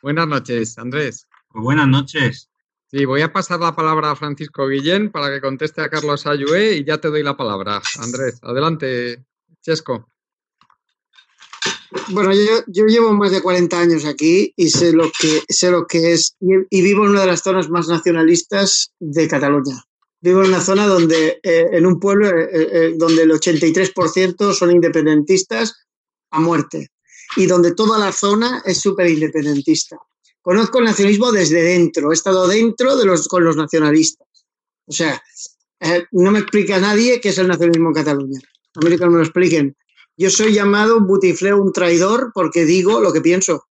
buenas 0.00 0.28
noches, 0.28 0.78
Andrés. 0.78 1.26
Pues 1.48 1.62
buenas 1.62 1.88
noches. 1.88 2.48
Sí, 2.86 3.04
voy 3.04 3.22
a 3.22 3.32
pasar 3.32 3.58
la 3.58 3.74
palabra 3.74 4.12
a 4.12 4.16
Francisco 4.16 4.68
Guillén 4.68 5.10
para 5.10 5.28
que 5.28 5.40
conteste 5.40 5.80
a 5.80 5.88
Carlos 5.88 6.26
Ayué 6.26 6.76
y 6.76 6.84
ya 6.84 6.98
te 6.98 7.08
doy 7.08 7.24
la 7.24 7.36
palabra. 7.36 7.82
Andrés, 7.98 8.38
adelante, 8.42 9.24
Chesco. 9.60 10.08
Bueno, 12.10 12.32
yo, 12.32 12.86
llevo 12.86 13.12
más 13.12 13.32
de 13.32 13.42
40 13.42 13.80
años 13.80 14.04
aquí 14.04 14.52
y 14.56 14.68
sé 14.68 14.92
lo 14.92 15.10
que, 15.18 15.42
sé 15.48 15.72
lo 15.72 15.86
que 15.86 16.12
es 16.12 16.36
y 16.40 16.82
vivo 16.82 17.04
en 17.04 17.10
una 17.10 17.22
de 17.22 17.26
las 17.26 17.42
zonas 17.42 17.68
más 17.68 17.88
nacionalistas 17.88 18.92
de 19.00 19.26
Cataluña 19.26 19.84
vivo 20.24 20.42
en 20.42 20.48
una 20.48 20.60
zona 20.62 20.86
donde, 20.86 21.38
eh, 21.42 21.68
en 21.72 21.84
un 21.84 22.00
pueblo 22.00 22.30
eh, 22.30 22.48
eh, 22.50 22.94
donde 22.96 23.24
el 23.24 23.30
83% 23.32 24.54
son 24.54 24.70
independentistas 24.70 25.84
a 26.30 26.40
muerte 26.40 26.92
y 27.36 27.44
donde 27.44 27.74
toda 27.74 27.98
la 27.98 28.10
zona 28.10 28.62
es 28.64 28.80
súper 28.80 29.10
independentista. 29.10 29.98
Conozco 30.40 30.78
el 30.78 30.86
nacionalismo 30.86 31.30
desde 31.30 31.62
dentro, 31.62 32.10
he 32.10 32.14
estado 32.14 32.48
dentro 32.48 32.96
de 32.96 33.04
los, 33.04 33.28
con 33.28 33.44
los 33.44 33.56
nacionalistas. 33.56 34.26
O 34.86 34.92
sea, 34.92 35.22
no 36.12 36.30
me 36.30 36.38
explica 36.38 36.78
nadie 36.78 37.20
qué 37.20 37.28
es 37.28 37.38
el 37.38 37.48
nacionalismo 37.48 37.88
en 37.88 37.94
Cataluña. 37.94 38.40
A 38.76 38.80
que 38.80 38.88
me 38.88 39.16
lo 39.18 39.22
expliquen. 39.22 39.76
Yo 40.16 40.30
soy 40.30 40.54
llamado 40.54 40.96
un 40.96 41.06
butifleo, 41.06 41.60
un 41.60 41.72
traidor, 41.72 42.30
porque 42.34 42.64
digo 42.64 43.00
lo 43.00 43.12
que 43.12 43.20
pienso. 43.20 43.66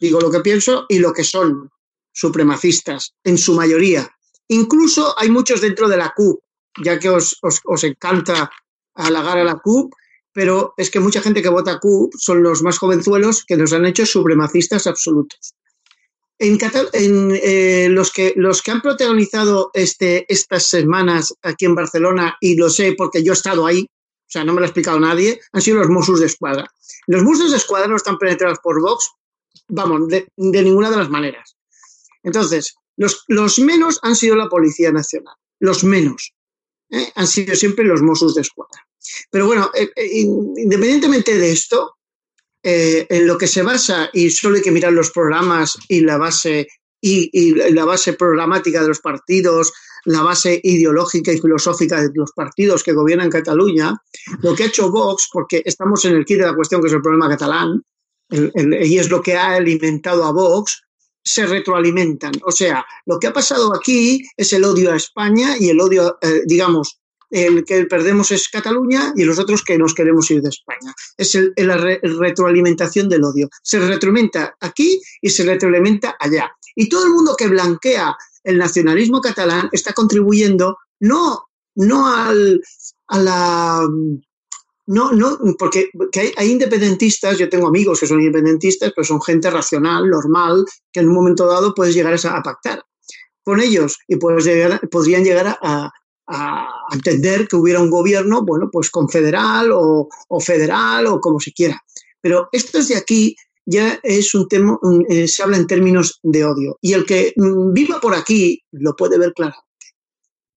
Digo 0.00 0.20
lo 0.20 0.30
que 0.30 0.40
pienso 0.40 0.84
y 0.88 0.98
lo 0.98 1.12
que 1.12 1.22
son 1.24 1.70
supremacistas, 2.12 3.14
en 3.24 3.38
su 3.38 3.54
mayoría. 3.54 4.12
Incluso 4.48 5.18
hay 5.18 5.30
muchos 5.30 5.60
dentro 5.60 5.88
de 5.88 5.96
la 5.96 6.12
CUP, 6.14 6.40
ya 6.84 6.98
que 6.98 7.08
os, 7.08 7.38
encanta 7.82 8.50
halagar 8.94 9.38
a 9.38 9.44
la 9.44 9.56
CUP, 9.56 9.92
pero 10.32 10.74
es 10.76 10.90
que 10.90 11.00
mucha 11.00 11.20
gente 11.20 11.42
que 11.42 11.48
vota 11.48 11.78
CUP 11.78 12.12
son 12.18 12.42
los 12.42 12.62
más 12.62 12.78
jovenzuelos 12.78 13.44
que 13.46 13.56
nos 13.56 13.72
han 13.72 13.86
hecho 13.86 14.06
supremacistas 14.06 14.86
absolutos. 14.86 15.54
En, 16.38 16.58
eh, 17.40 17.86
los, 17.88 18.10
que, 18.10 18.32
los 18.36 18.62
que 18.62 18.72
han 18.72 18.80
protagonizado 18.80 19.70
este, 19.74 20.26
estas 20.32 20.66
semanas 20.66 21.32
aquí 21.42 21.66
en 21.66 21.76
Barcelona, 21.76 22.36
y 22.40 22.56
lo 22.56 22.68
sé 22.68 22.94
porque 22.98 23.22
yo 23.22 23.32
he 23.32 23.34
estado 23.34 23.64
ahí, 23.64 23.82
o 23.82 24.30
sea, 24.32 24.44
no 24.44 24.52
me 24.52 24.60
lo 24.60 24.64
ha 24.64 24.68
explicado 24.68 24.98
nadie, 24.98 25.40
han 25.52 25.62
sido 25.62 25.78
los 25.78 25.88
Mossos 25.88 26.18
de 26.18 26.26
Escuadra. 26.26 26.66
Los 27.06 27.22
Mossos 27.22 27.52
de 27.52 27.58
Escuadra 27.58 27.86
no 27.86 27.96
están 27.96 28.18
penetrados 28.18 28.58
por 28.60 28.80
Vox, 28.80 29.10
vamos, 29.68 30.08
de 30.08 30.26
ninguna 30.36 30.90
de 30.90 30.96
las 30.96 31.10
maneras. 31.10 31.56
Entonces, 32.24 32.74
los, 33.28 33.58
menos 33.58 33.98
han 34.02 34.16
sido 34.16 34.36
la 34.36 34.48
Policía 34.48 34.92
Nacional, 34.92 35.34
los 35.60 35.84
menos. 35.84 36.34
¿eh? 36.90 37.10
Han 37.14 37.26
sido 37.26 37.54
siempre 37.54 37.84
los 37.84 38.02
Mossos 38.02 38.34
de 38.34 38.42
Escuadra. 38.42 38.86
Pero 39.30 39.46
bueno, 39.46 39.70
eh, 39.74 39.90
eh, 39.96 40.20
independientemente 40.20 41.36
de 41.36 41.52
esto, 41.52 41.96
en 42.64 43.26
lo 43.26 43.36
que 43.36 43.48
se 43.48 43.62
basa, 43.62 44.08
y 44.12 44.30
solo 44.30 44.54
hay 44.54 44.62
que 44.62 44.70
mirar 44.70 44.92
los 44.92 45.10
programas 45.10 45.76
y 45.88 46.00
la 46.02 46.16
base 46.16 46.68
y, 47.00 47.54
la 47.72 47.84
base 47.84 48.12
programática 48.12 48.82
de 48.82 48.86
los 48.86 49.00
partidos, 49.00 49.72
la 50.04 50.22
base 50.22 50.60
ideológica 50.62 51.32
y 51.32 51.40
filosófica 51.40 52.00
de 52.00 52.10
los 52.14 52.30
partidos 52.30 52.84
que 52.84 52.92
gobiernan 52.92 53.30
Cataluña, 53.30 54.00
lo 54.42 54.54
que 54.54 54.62
ha 54.62 54.66
hecho 54.66 54.92
Vox, 54.92 55.28
porque 55.32 55.62
estamos 55.64 56.04
en 56.04 56.14
el 56.14 56.24
kit 56.24 56.38
de 56.38 56.46
la 56.46 56.54
cuestión 56.54 56.80
que 56.80 56.86
es 56.86 56.92
el 56.92 57.02
problema 57.02 57.28
catalán, 57.28 57.82
y 58.30 58.96
es 58.96 59.10
lo 59.10 59.20
que 59.20 59.34
ha 59.34 59.56
alimentado 59.56 60.22
a 60.24 60.30
Vox, 60.30 60.84
se 61.24 61.46
retroalimentan. 61.46 62.32
O 62.44 62.52
sea, 62.52 62.84
lo 63.06 63.18
que 63.18 63.26
ha 63.28 63.32
pasado 63.32 63.74
aquí 63.74 64.22
es 64.36 64.52
el 64.52 64.64
odio 64.64 64.92
a 64.92 64.96
España 64.96 65.56
y 65.58 65.68
el 65.68 65.80
odio, 65.80 66.18
eh, 66.20 66.42
digamos, 66.46 66.98
el 67.30 67.64
que 67.64 67.86
perdemos 67.86 68.30
es 68.30 68.48
Cataluña 68.48 69.12
y 69.16 69.24
los 69.24 69.38
otros 69.38 69.62
que 69.64 69.78
nos 69.78 69.94
queremos 69.94 70.30
ir 70.30 70.42
de 70.42 70.50
España. 70.50 70.94
Es 71.16 71.38
la 71.56 71.76
re- 71.78 72.00
retroalimentación 72.02 73.08
del 73.08 73.24
odio. 73.24 73.48
Se 73.62 73.78
retroalimenta 73.78 74.54
aquí 74.60 75.00
y 75.20 75.30
se 75.30 75.44
retroalimenta 75.44 76.14
allá. 76.20 76.50
Y 76.74 76.88
todo 76.88 77.06
el 77.06 77.12
mundo 77.12 77.34
que 77.36 77.48
blanquea 77.48 78.14
el 78.44 78.58
nacionalismo 78.58 79.20
catalán 79.20 79.68
está 79.72 79.92
contribuyendo 79.94 80.76
no, 81.00 81.46
no 81.74 82.06
al, 82.06 82.60
a 83.08 83.18
la 83.18 83.88
no, 84.92 85.10
no, 85.12 85.38
porque 85.58 85.88
que 86.12 86.34
hay, 86.36 86.50
independentistas, 86.50 87.38
yo 87.38 87.48
tengo 87.48 87.68
amigos 87.68 87.98
que 87.98 88.06
son 88.06 88.20
independentistas, 88.20 88.92
pero 88.94 89.06
son 89.06 89.22
gente 89.22 89.50
racional, 89.50 90.06
normal, 90.06 90.66
que 90.92 91.00
en 91.00 91.08
un 91.08 91.14
momento 91.14 91.46
dado 91.46 91.74
puedes 91.74 91.94
llegar 91.94 92.14
a, 92.14 92.42
pactar 92.42 92.84
con 93.42 93.60
ellos 93.60 93.98
y 94.06 94.16
puedes 94.16 94.44
llegar, 94.44 94.86
podrían 94.90 95.24
llegar 95.24 95.58
a, 95.62 95.90
entender 96.92 97.48
que 97.48 97.56
hubiera 97.56 97.80
un 97.80 97.90
gobierno, 97.90 98.42
bueno, 98.42 98.68
pues 98.70 98.90
confederal 98.90 99.70
o, 99.72 100.08
federal 100.40 101.06
o 101.06 101.20
como 101.20 101.40
se 101.40 101.52
quiera. 101.52 101.82
Pero 102.20 102.48
esto 102.52 102.82
de 102.82 102.96
aquí 102.96 103.34
ya 103.64 103.98
es 104.02 104.34
un 104.34 104.46
tema, 104.46 104.78
eh, 105.08 105.26
se 105.26 105.42
habla 105.42 105.56
en 105.56 105.66
términos 105.66 106.20
de 106.22 106.44
odio. 106.44 106.78
Y 106.82 106.92
el 106.92 107.06
que 107.06 107.32
mm, 107.36 107.72
viva 107.72 107.98
por 108.00 108.14
aquí 108.14 108.62
lo 108.72 108.94
puede 108.94 109.18
ver 109.18 109.32
claro 109.34 109.56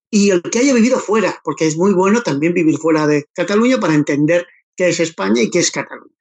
y 0.09 0.29
el 0.29 0.41
que 0.41 0.59
haya 0.59 0.73
vivido 0.73 0.99
fuera, 0.99 1.39
porque 1.43 1.67
es 1.67 1.77
muy 1.77 1.93
bueno 1.93 2.21
también 2.21 2.53
vivir 2.53 2.77
fuera 2.77 3.07
de 3.07 3.25
Cataluña 3.33 3.79
para 3.79 3.95
entender 3.95 4.45
qué 4.75 4.89
es 4.89 4.99
España 4.99 5.41
y 5.41 5.49
qué 5.49 5.59
es 5.59 5.71
Cataluña. 5.71 6.15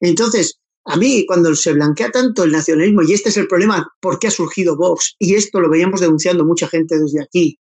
Entonces, 0.00 0.58
a 0.84 0.96
mí, 0.96 1.24
cuando 1.26 1.54
se 1.54 1.72
blanquea 1.72 2.10
tanto 2.10 2.44
el 2.44 2.52
nacionalismo, 2.52 3.02
y 3.02 3.12
este 3.12 3.28
es 3.28 3.36
el 3.36 3.46
problema, 3.46 3.88
¿por 4.00 4.18
qué 4.18 4.28
ha 4.28 4.30
surgido 4.30 4.76
Vox? 4.76 5.14
Y 5.18 5.34
esto 5.34 5.60
lo 5.60 5.70
veíamos 5.70 6.00
denunciando 6.00 6.44
mucha 6.44 6.66
gente 6.68 6.98
desde 6.98 7.22
aquí. 7.22 7.58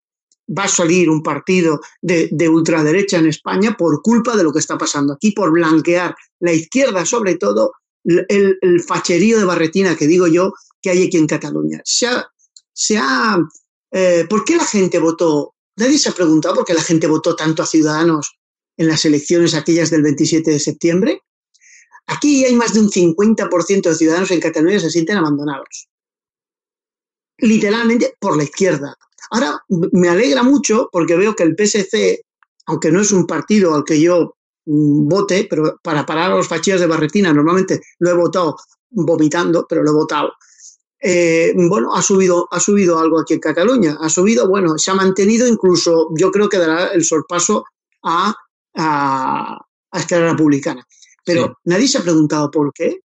Va 0.58 0.64
a 0.64 0.70
salir 0.70 1.10
un 1.10 1.22
partido 1.22 1.82
de, 2.02 2.30
de 2.32 2.50
ultraderecha 2.50 3.18
en 3.18 3.28
España 3.28 3.76
por 3.78 4.02
culpa 4.02 4.36
de 4.36 4.44
lo 4.44 4.52
que 4.52 4.60
está 4.60 4.78
pasando 4.78 5.14
aquí, 5.14 5.32
por 5.32 5.52
blanquear 5.52 6.16
la 6.40 6.54
izquierda, 6.54 7.06
sobre 7.06 7.36
todo, 7.36 7.74
el, 8.04 8.58
el 8.62 8.82
facherío 8.82 9.38
de 9.38 9.46
barretina 9.46 9.96
que 9.96 10.08
digo 10.08 10.28
yo 10.28 10.54
que 10.82 10.90
hay 10.90 11.06
aquí 11.06 11.18
en 11.18 11.28
Cataluña. 11.28 11.82
Se 11.84 12.08
ha, 12.08 12.26
se 12.74 12.98
ha, 12.98 13.38
eh, 13.92 14.26
¿Por 14.30 14.46
qué 14.46 14.56
la 14.56 14.66
gente 14.66 15.00
votó? 15.00 15.56
Nadie 15.80 15.98
se 15.98 16.10
ha 16.10 16.12
preguntado 16.12 16.56
por 16.56 16.66
qué 16.66 16.74
la 16.74 16.84
gente 16.84 17.08
votó 17.08 17.38
tanto 17.38 17.64
a 17.64 17.66
Ciudadanos 17.66 18.38
en 18.76 18.90
las 18.90 19.06
elecciones 19.06 19.54
aquellas 19.54 19.90
del 19.90 20.04
27 20.04 20.52
de 20.52 20.60
septiembre. 20.60 21.22
Aquí 22.08 22.44
hay 22.44 22.54
más 22.54 22.74
de 22.74 22.82
un 22.82 22.90
50% 22.90 23.84
de 23.84 23.96
ciudadanos 23.96 24.30
en 24.32 24.42
Cataluña 24.42 24.76
que 24.76 24.82
se 24.82 24.90
sienten 24.90 25.18
abandonados. 25.18 25.88
Literalmente 27.38 28.14
por 28.20 28.36
la 28.36 28.44
izquierda. 28.44 28.94
Ahora 29.32 29.64
me 29.70 30.10
alegra 30.10 30.44
mucho 30.44 30.90
porque 30.92 31.16
veo 31.16 31.34
que 31.34 31.44
el 31.44 31.56
PSC, 31.56 32.26
aunque 32.66 32.92
no 32.92 33.00
es 33.00 33.14
un 33.14 33.26
partido 33.26 33.74
al 33.74 33.86
que 33.86 34.02
yo 34.02 34.36
mm, 34.66 35.08
vote, 35.08 35.48
pero 35.50 35.80
para 35.82 36.06
parar 36.06 36.34
a 36.34 36.36
los 36.36 36.48
fachillas 36.50 36.82
de 36.82 36.88
Barretina 36.88 37.32
normalmente 37.32 37.80
lo 38.00 38.10
he 38.10 38.14
votado 38.16 38.58
vomitando, 38.90 39.66
pero 39.70 39.84
lo 39.84 39.92
he 39.92 39.94
votado. 39.94 40.34
Eh, 41.02 41.54
bueno, 41.56 41.96
ha 41.96 42.02
subido, 42.02 42.48
ha 42.52 42.60
subido 42.60 43.00
algo 43.00 43.20
aquí 43.20 43.34
en 43.36 43.40
Cataluña. 43.40 43.98
Ha 44.02 44.10
subido, 44.10 44.48
bueno, 44.48 44.78
se 44.78 44.92
ha 44.92 44.96
mantenido, 44.96 45.48
incluso 45.48 46.10
yo 46.18 46.32
creo 46.32 46.50
que 46.50 46.58
dará 46.58 46.88
el 46.88 47.04
sorpaso 47.06 47.66
a, 48.04 48.36
a, 48.76 49.58
a 49.92 50.00
Esquerra 50.00 50.32
Republicana. 50.32 50.86
Pero 51.26 51.46
Sí. 51.48 51.54
nadie 51.66 51.88
se 51.88 51.98
ha 52.00 52.02
preguntado 52.02 52.50
por 52.52 52.74
qué. 52.74 53.00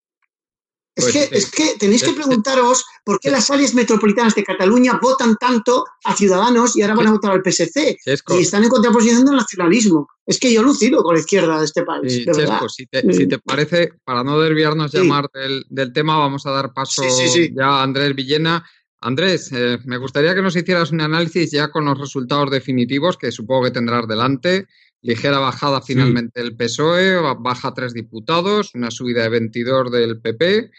Es, 0.94 1.06
Pues, 1.06 1.14
que, 1.14 1.24
eh, 1.24 1.30
es 1.32 1.52
que 1.52 1.76
tenéis 1.80 2.04
que 2.04 2.12
preguntaros 2.12 2.84
por 3.06 3.20
qué 3.20 3.32
las 3.32 3.50
áreas 3.50 3.74
metropolitanas 3.74 4.36
de 4.36 4.44
Cataluña 4.44 5.00
votan 5.02 5.38
tanto 5.38 5.86
a 6.04 6.16
Ciudadanos 6.16 6.76
y 6.76 6.82
ahora 6.82 6.96
van 6.96 7.08
a 7.08 7.12
votar 7.12 7.32
al 7.32 7.42
PSC 7.44 7.98
Chesco, 8.04 8.38
y 8.38 8.42
están 8.42 8.64
en 8.66 8.70
contraposición 8.70 9.24
del 9.24 9.38
nacionalismo. 9.38 10.10
Es 10.26 10.38
que 10.38 10.52
yo 10.52 10.62
lucido 10.62 11.02
con 11.02 11.16
la 11.16 11.22
izquierda 11.22 11.60
de 11.60 11.66
este 11.66 11.84
país, 11.84 12.12
Sí, 12.12 12.26
de 12.26 12.34
verdad. 12.34 12.60
Chesco, 12.60 12.70
si 12.70 12.88
te, 12.88 13.14
si 13.14 13.28
te 13.28 13.40
parece, 13.40 13.94
para 14.04 14.24
no 14.24 14.38
desviarnos 14.40 14.92
ya 14.92 15.04
más 15.04 15.28
del, 15.34 15.66
del 15.70 15.94
tema, 15.94 16.18
vamos 16.18 16.46
a 16.46 16.52
dar 16.52 16.74
paso 16.74 17.04
sí. 17.04 17.54
ya 17.56 17.68
a 17.68 17.84
Andrés 17.84 18.14
Villena. 18.14 18.66
Andrés, 19.00 19.50
eh, 19.52 19.80
me 19.86 19.98
gustaría 19.98 20.36
que 20.36 20.42
nos 20.42 20.56
hicieras 20.56 20.92
un 20.92 21.02
análisis 21.02 21.52
ya 21.52 21.72
con 21.72 21.86
los 21.86 21.98
resultados 21.98 22.52
definitivos 22.52 23.18
que 23.18 23.32
supongo 23.32 23.64
que 23.64 23.72
tendrás 23.72 24.08
delante. 24.08 24.68
Ligera 25.02 25.40
bajada 25.40 25.82
finalmente 25.82 26.42
del 26.42 26.56
PSOE, 26.56 27.16
ba- 27.22 27.34
baja 27.36 27.74
tres 27.74 27.94
diputados, 27.94 28.76
una 28.76 28.92
subida 28.92 29.24
de 29.24 29.30
22 29.30 29.92
del 29.92 30.22
PP, 30.22 30.72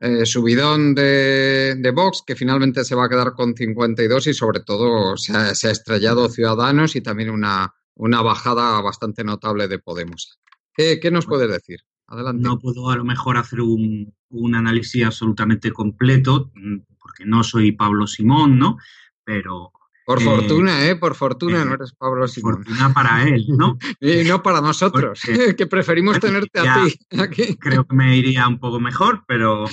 eh, 0.00 0.24
subidón 0.26 0.94
de, 0.94 1.74
de 1.76 1.90
Vox, 1.90 2.22
que 2.24 2.36
finalmente 2.36 2.84
se 2.84 2.94
va 2.94 3.06
a 3.06 3.08
quedar 3.08 3.32
con 3.34 3.54
52 3.56 4.28
y 4.28 4.34
sobre 4.34 4.60
todo 4.60 5.16
se 5.16 5.32
ha, 5.36 5.54
se 5.56 5.68
ha 5.68 5.72
estrellado 5.72 6.28
Ciudadanos 6.28 6.94
y 6.94 7.00
también 7.00 7.30
una, 7.30 7.74
una 7.96 8.22
bajada 8.22 8.80
bastante 8.80 9.24
notable 9.24 9.66
de 9.66 9.80
Podemos. 9.80 10.38
¿Qué, 10.72 11.00
qué 11.00 11.10
nos 11.10 11.26
puedes 11.26 11.50
decir? 11.50 11.80
Adelante. 12.06 12.40
No 12.42 12.58
puedo 12.60 12.90
a 12.90 12.96
lo 12.96 13.04
mejor 13.04 13.36
hacer 13.36 13.60
un, 13.60 14.14
un 14.30 14.54
análisis 14.54 15.04
absolutamente 15.04 15.72
completo, 15.72 16.52
mm, 16.54 16.76
porque 17.00 17.24
no 17.26 17.42
soy 17.42 17.72
Pablo 17.72 18.06
Simón, 18.06 18.56
¿no? 18.58 18.76
Pero 19.24 19.72
Por 20.08 20.22
eh, 20.22 20.24
fortuna, 20.24 20.86
¿eh? 20.88 20.96
Por 20.96 21.14
fortuna 21.14 21.60
eh, 21.60 21.64
no 21.66 21.74
eres 21.74 21.92
Pablo 21.92 22.26
Simón. 22.26 22.64
fortuna 22.64 22.94
para 22.94 23.28
él, 23.28 23.44
¿no? 23.48 23.76
Y 24.00 24.24
no 24.24 24.42
para 24.42 24.62
nosotros, 24.62 25.20
Porque- 25.22 25.54
que 25.56 25.66
preferimos 25.66 26.18
tenerte 26.18 26.60
a 26.60 26.82
ti 26.82 26.98
aquí. 27.20 27.56
creo 27.58 27.86
que 27.86 27.94
me 27.94 28.16
iría 28.16 28.48
un 28.48 28.58
poco 28.58 28.80
mejor, 28.80 29.24
pero, 29.28 29.66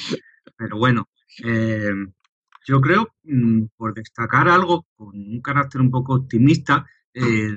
pero 0.57 0.75
bueno, 0.77 1.07
eh, 1.41 1.89
yo 2.67 2.81
creo, 2.81 3.15
mm, 3.23 3.67
por 3.77 3.93
destacar 3.93 4.49
algo 4.49 4.85
con 4.97 5.15
un 5.15 5.39
carácter 5.41 5.79
un 5.79 5.89
poco 5.89 6.15
optimista, 6.15 6.85
eh, 7.13 7.55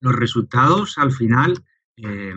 los 0.00 0.12
resultados 0.16 0.98
al 0.98 1.12
final 1.12 1.62
eh, 1.96 2.34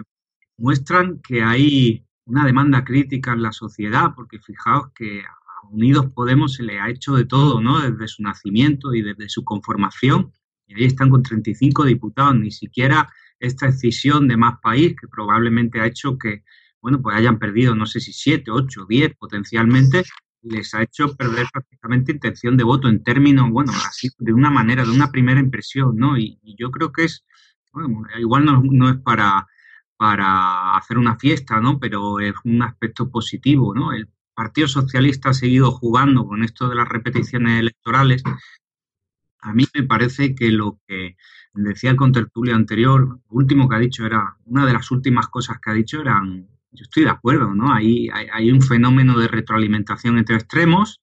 muestran 0.58 1.20
que 1.20 1.42
hay 1.42 2.06
una 2.26 2.46
demanda 2.46 2.84
crítica 2.84 3.34
en 3.34 3.42
la 3.42 3.52
sociedad, 3.52 4.12
porque 4.16 4.38
fijaos 4.38 4.92
que 4.94 5.24
Unidos 5.72 6.08
Podemos 6.14 6.56
se 6.56 6.64
le 6.64 6.80
ha 6.80 6.90
hecho 6.90 7.16
de 7.16 7.26
todo, 7.26 7.62
¿no? 7.62 7.80
Desde 7.80 8.08
su 8.08 8.24
nacimiento 8.24 8.94
y 8.94 9.02
desde 9.02 9.30
su 9.30 9.44
conformación, 9.44 10.32
y 10.68 10.76
ahí 10.76 10.86
están 10.86 11.10
con 11.10 11.24
35 11.24 11.86
diputados, 11.86 12.36
ni 12.36 12.52
siquiera 12.52 13.10
esta 13.40 13.68
decisión 13.68 14.28
de 14.28 14.38
más 14.38 14.60
país 14.62 14.96
que 15.00 15.08
probablemente 15.08 15.80
ha 15.80 15.88
hecho 15.88 16.18
que, 16.18 16.44
bueno, 16.82 17.02
pues 17.02 17.16
hayan 17.16 17.40
perdido, 17.40 17.76
no 17.76 17.86
sé 17.86 18.00
si 18.00 18.14
7, 18.14 18.52
8, 18.52 18.86
10 18.88 19.16
potencialmente, 19.16 20.04
les 20.42 20.74
ha 20.74 20.84
hecho 20.84 21.16
perder 21.16 21.48
prácticamente 21.52 22.12
intención 22.12 22.56
de 22.56 22.64
voto 22.64 22.88
en 22.88 23.04
términos, 23.04 23.50
bueno, 23.50 23.72
así 23.88 24.10
de 24.20 24.34
una 24.34 24.50
manera, 24.50 24.84
de 24.84 24.92
una 24.92 25.12
primera 25.12 25.40
impresión, 25.40 25.98
¿no? 25.98 26.18
Y, 26.18 26.40
yo 26.58 26.72
creo 26.72 26.92
que 26.92 27.06
es, 27.06 27.26
bueno, 27.72 28.04
igual 28.20 28.46
no, 28.46 28.62
no 28.64 28.90
es 28.90 28.98
para, 28.98 29.48
para 29.98 30.78
hacer 30.78 30.98
una 30.98 31.18
fiesta, 31.18 31.60
¿no? 31.60 31.80
Pero 31.80 32.20
es 32.20 32.34
un 32.44 32.62
aspecto 32.62 33.10
positivo, 33.10 33.74
¿no? 33.74 33.94
El 33.94 34.08
Partido 34.40 34.70
Socialista 34.70 35.32
ha 35.32 35.34
seguido 35.34 35.70
jugando 35.70 36.26
con 36.26 36.46
esto 36.46 36.70
de 36.70 36.76
las 36.76 36.88
repeticiones 36.88 37.60
electorales. 37.60 38.24
A 39.42 39.52
mí 39.54 39.66
me 39.74 39.84
parece 39.84 40.34
que 40.34 40.50
lo 40.50 40.80
que 40.88 41.18
decía 41.54 41.90
el 41.90 41.98
contertulio 41.98 42.56
anterior, 42.56 43.02
lo 43.06 43.22
último 43.28 43.68
que 43.68 43.76
ha 43.76 43.80
dicho 43.80 44.06
era, 44.06 44.38
una 44.46 44.66
de 44.66 44.72
las 44.72 44.92
últimas 44.92 45.28
cosas 45.28 45.58
que 45.60 45.72
ha 45.72 45.74
dicho 45.74 46.00
eran, 46.00 46.48
yo 46.72 46.84
estoy 46.84 47.04
de 47.04 47.10
acuerdo, 47.10 47.54
¿no? 47.54 47.74
Hay, 47.74 48.08
hay, 48.14 48.50
un 48.50 48.62
fenómeno 48.62 49.20
de 49.20 49.28
retroalimentación 49.28 50.18
entre 50.18 50.38
extremos, 50.38 51.02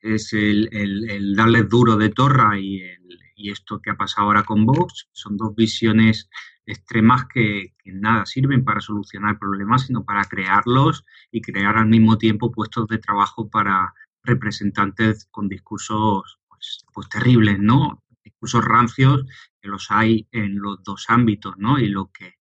que 0.00 0.14
es 0.14 0.32
el, 0.32 0.68
el, 0.70 1.68
duro 1.68 1.96
de 1.96 2.10
torra 2.10 2.56
y, 2.56 2.82
el, 2.82 3.18
y 3.34 3.50
esto 3.50 3.80
que 3.82 3.90
ha 3.90 3.96
pasado 3.96 4.28
ahora 4.28 4.44
con 4.44 4.64
Vox, 4.64 5.08
son 5.10 5.36
dos 5.36 5.56
visiones 5.56 6.30
extremas 6.66 7.26
que, 7.26 7.74
nada 7.84 8.26
sirven 8.26 8.64
para 8.64 8.80
solucionar 8.80 9.38
problemas, 9.38 9.86
sino 9.86 10.04
para 10.04 10.24
crearlos 10.24 11.04
y 11.30 11.40
crear 11.40 11.76
al 11.76 11.86
mismo 11.86 12.18
tiempo 12.18 12.50
puestos 12.50 12.88
de 12.88 12.98
trabajo 12.98 13.48
para 13.48 13.94
representantes 14.24 15.28
con 15.30 15.48
discursos 15.48 16.40
pues, 16.48 16.84
pues 16.92 17.08
terribles, 17.08 17.58
¿no? 17.60 18.02
Discursos 18.24 18.64
rancios 18.64 19.24
que 19.60 19.68
los 19.68 19.90
hay 19.90 20.26
en 20.32 20.58
los 20.58 20.82
dos 20.82 21.06
ámbitos, 21.08 21.54
¿no? 21.58 21.78
Y 21.78 21.88
lo 21.88 22.10
que 22.12 22.34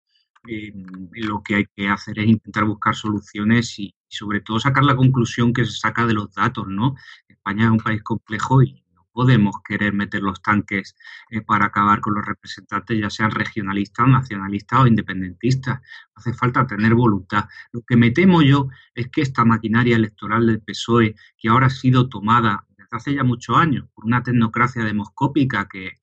eh, 0.47 0.73
lo 1.13 1.41
que 1.41 1.55
hay 1.55 1.65
que 1.75 1.89
hacer 1.89 2.19
es 2.19 2.27
intentar 2.27 2.65
buscar 2.65 2.95
soluciones 2.95 3.79
y, 3.79 3.85
y, 3.85 4.15
sobre 4.15 4.41
todo 4.41 4.59
sacar 4.59 4.83
la 4.83 4.95
conclusión 4.95 5.53
que 5.53 5.65
se 5.65 5.71
saca 5.71 6.05
de 6.05 6.13
los 6.13 6.33
datos, 6.33 6.67
¿no? 6.67 6.95
España 7.27 7.65
es 7.65 7.71
un 7.71 7.79
país 7.79 8.03
complejo 8.03 8.61
y 8.61 8.84
podemos 9.15 9.55
querer 9.65 9.93
meter 9.93 10.21
los 10.21 10.41
tanques 10.41 10.97
eh, 11.31 11.39
para 11.39 11.67
acabar 11.67 12.01
con 12.01 12.15
los 12.15 12.25
representantes, 12.25 12.99
ya 12.99 13.09
sean 13.09 13.31
regionalistas, 13.31 14.05
nacionalistas 14.09 14.81
o 14.81 14.87
independentistas. 14.87 15.79
Hace 16.15 16.33
falta 16.33 16.67
tener 16.67 16.93
voluntad. 16.95 17.45
Lo 17.71 17.81
que 17.83 17.95
me 17.95 18.11
temo 18.11 18.41
yo 18.41 18.67
es 18.93 19.07
que 19.07 19.21
esta 19.21 19.45
maquinaria 19.45 19.95
electoral 19.95 20.45
del 20.45 20.61
PSOE, 20.61 21.15
que 21.37 21.47
ahora 21.47 21.67
ha 21.67 21.69
sido 21.69 22.09
tomada 22.09 22.65
desde 22.77 22.89
hace 22.91 23.15
ya 23.15 23.23
muchos 23.23 23.55
años, 23.55 23.87
por 23.95 24.03
una 24.05 24.21
tecnocracia 24.21 24.83
demoscópica 24.83 25.69
que, 25.69 25.97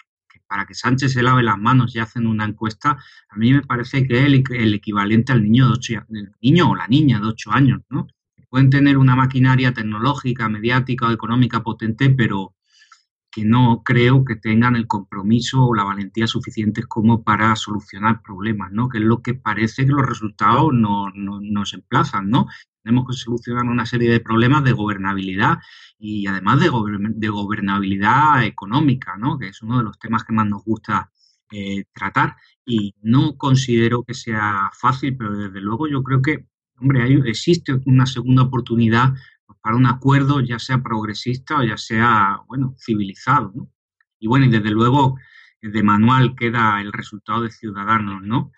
para 0.47 0.65
que 0.65 0.75
Sánchez 0.75 1.13
se 1.13 1.23
lave 1.23 1.43
las 1.43 1.59
manos 1.59 1.95
y 1.95 1.99
hacen 1.99 2.27
una 2.27 2.47
encuesta, 2.47 2.97
a 3.29 3.37
mí 3.37 3.53
me 3.53 3.61
parece 3.61 4.07
que 4.07 4.21
es 4.21 4.25
el, 4.25 4.73
equivalente 4.75 5.33
al 5.33 5.43
niño, 5.43 5.67
de 5.67 5.73
ocho, 5.75 6.07
niño 6.41 6.71
o 6.71 6.75
la 6.75 6.89
niña 6.89 7.21
de 7.21 7.27
8 7.27 7.53
años, 7.53 7.83
¿no? 7.91 8.07
Pueden 8.49 8.71
tener 8.71 8.99
una 8.99 9.17
maquinaria 9.17 9.73
tecnológica, 9.73 10.49
mediática 10.49 11.09
o 11.09 11.11
económica 11.11 11.63
potente, 11.63 12.09
pero 12.11 12.55
que 13.33 13.45
no 13.47 13.83
creo 13.83 14.25
que 14.25 14.37
tengan 14.37 14.77
el 14.77 14.87
compromiso 14.87 15.65
o 15.65 15.75
la 15.75 15.85
valentía 15.85 16.27
suficientes 16.27 16.87
como 16.87 17.25
para 17.25 17.57
solucionar 17.57 18.21
problemas, 18.23 18.71
¿no? 18.73 18.91
Que 18.91 18.99
es 18.99 19.05
lo 19.05 19.23
que 19.23 19.35
parece 19.35 19.87
que 19.87 19.93
los 19.93 20.07
resultados 20.07 20.71
no, 20.75 21.11
nos 21.15 21.73
emplazan, 21.73 22.29
¿no? 22.29 22.47
Tenemos 22.83 23.07
que 23.09 23.15
solucionar 23.15 23.65
una 23.65 23.87
serie 23.87 24.11
de 24.11 24.21
problemas 24.21 24.65
de 24.65 24.73
gobernabilidad 24.73 25.59
y 25.99 26.27
además 26.27 26.61
de, 26.61 26.71
de 27.15 27.29
gobernabilidad 27.29 28.45
económica, 28.45 29.17
¿no? 29.17 29.39
Que 29.39 29.49
es 29.49 29.63
uno 29.63 29.79
de 29.79 29.85
los 29.85 29.99
temas 29.99 30.25
que 30.25 30.35
más 30.35 30.47
nos 30.47 30.63
gusta 30.63 31.11
eh, 31.51 31.85
tratar 31.95 32.37
y 32.67 32.95
no 33.03 33.37
considero 33.39 34.05
que 34.05 34.15
sea 34.15 34.71
fácil, 34.79 35.17
pero 35.17 35.37
desde 35.37 35.61
luego 35.61 35.89
yo 35.89 36.03
creo 36.03 36.21
que, 36.21 36.47
hombre, 36.79 37.03
hay, 37.03 37.15
existe 37.27 37.81
una 37.87 38.05
segunda 38.05 38.43
oportunidad 38.43 39.15
para 39.63 39.77
un 39.77 39.87
acuerdo, 39.87 40.41
ya 40.41 40.59
sea 40.59 40.83
progresista 40.83 41.59
o 41.59 41.65
ya 41.65 41.77
sea, 41.77 42.41
bueno, 42.49 42.75
civilizado, 42.79 43.53
¿no? 43.55 43.71
Y 44.19 44.29
bueno, 44.29 44.47
y 44.47 44.51
desde 44.51 44.71
luego 44.71 45.17
de 45.63 45.83
manual 45.83 46.35
queda 46.35 46.81
el 46.81 46.93
resultado 46.93 47.43
de 47.43 47.51
Ciudadanos, 47.51 48.23
¿no? 48.23 48.53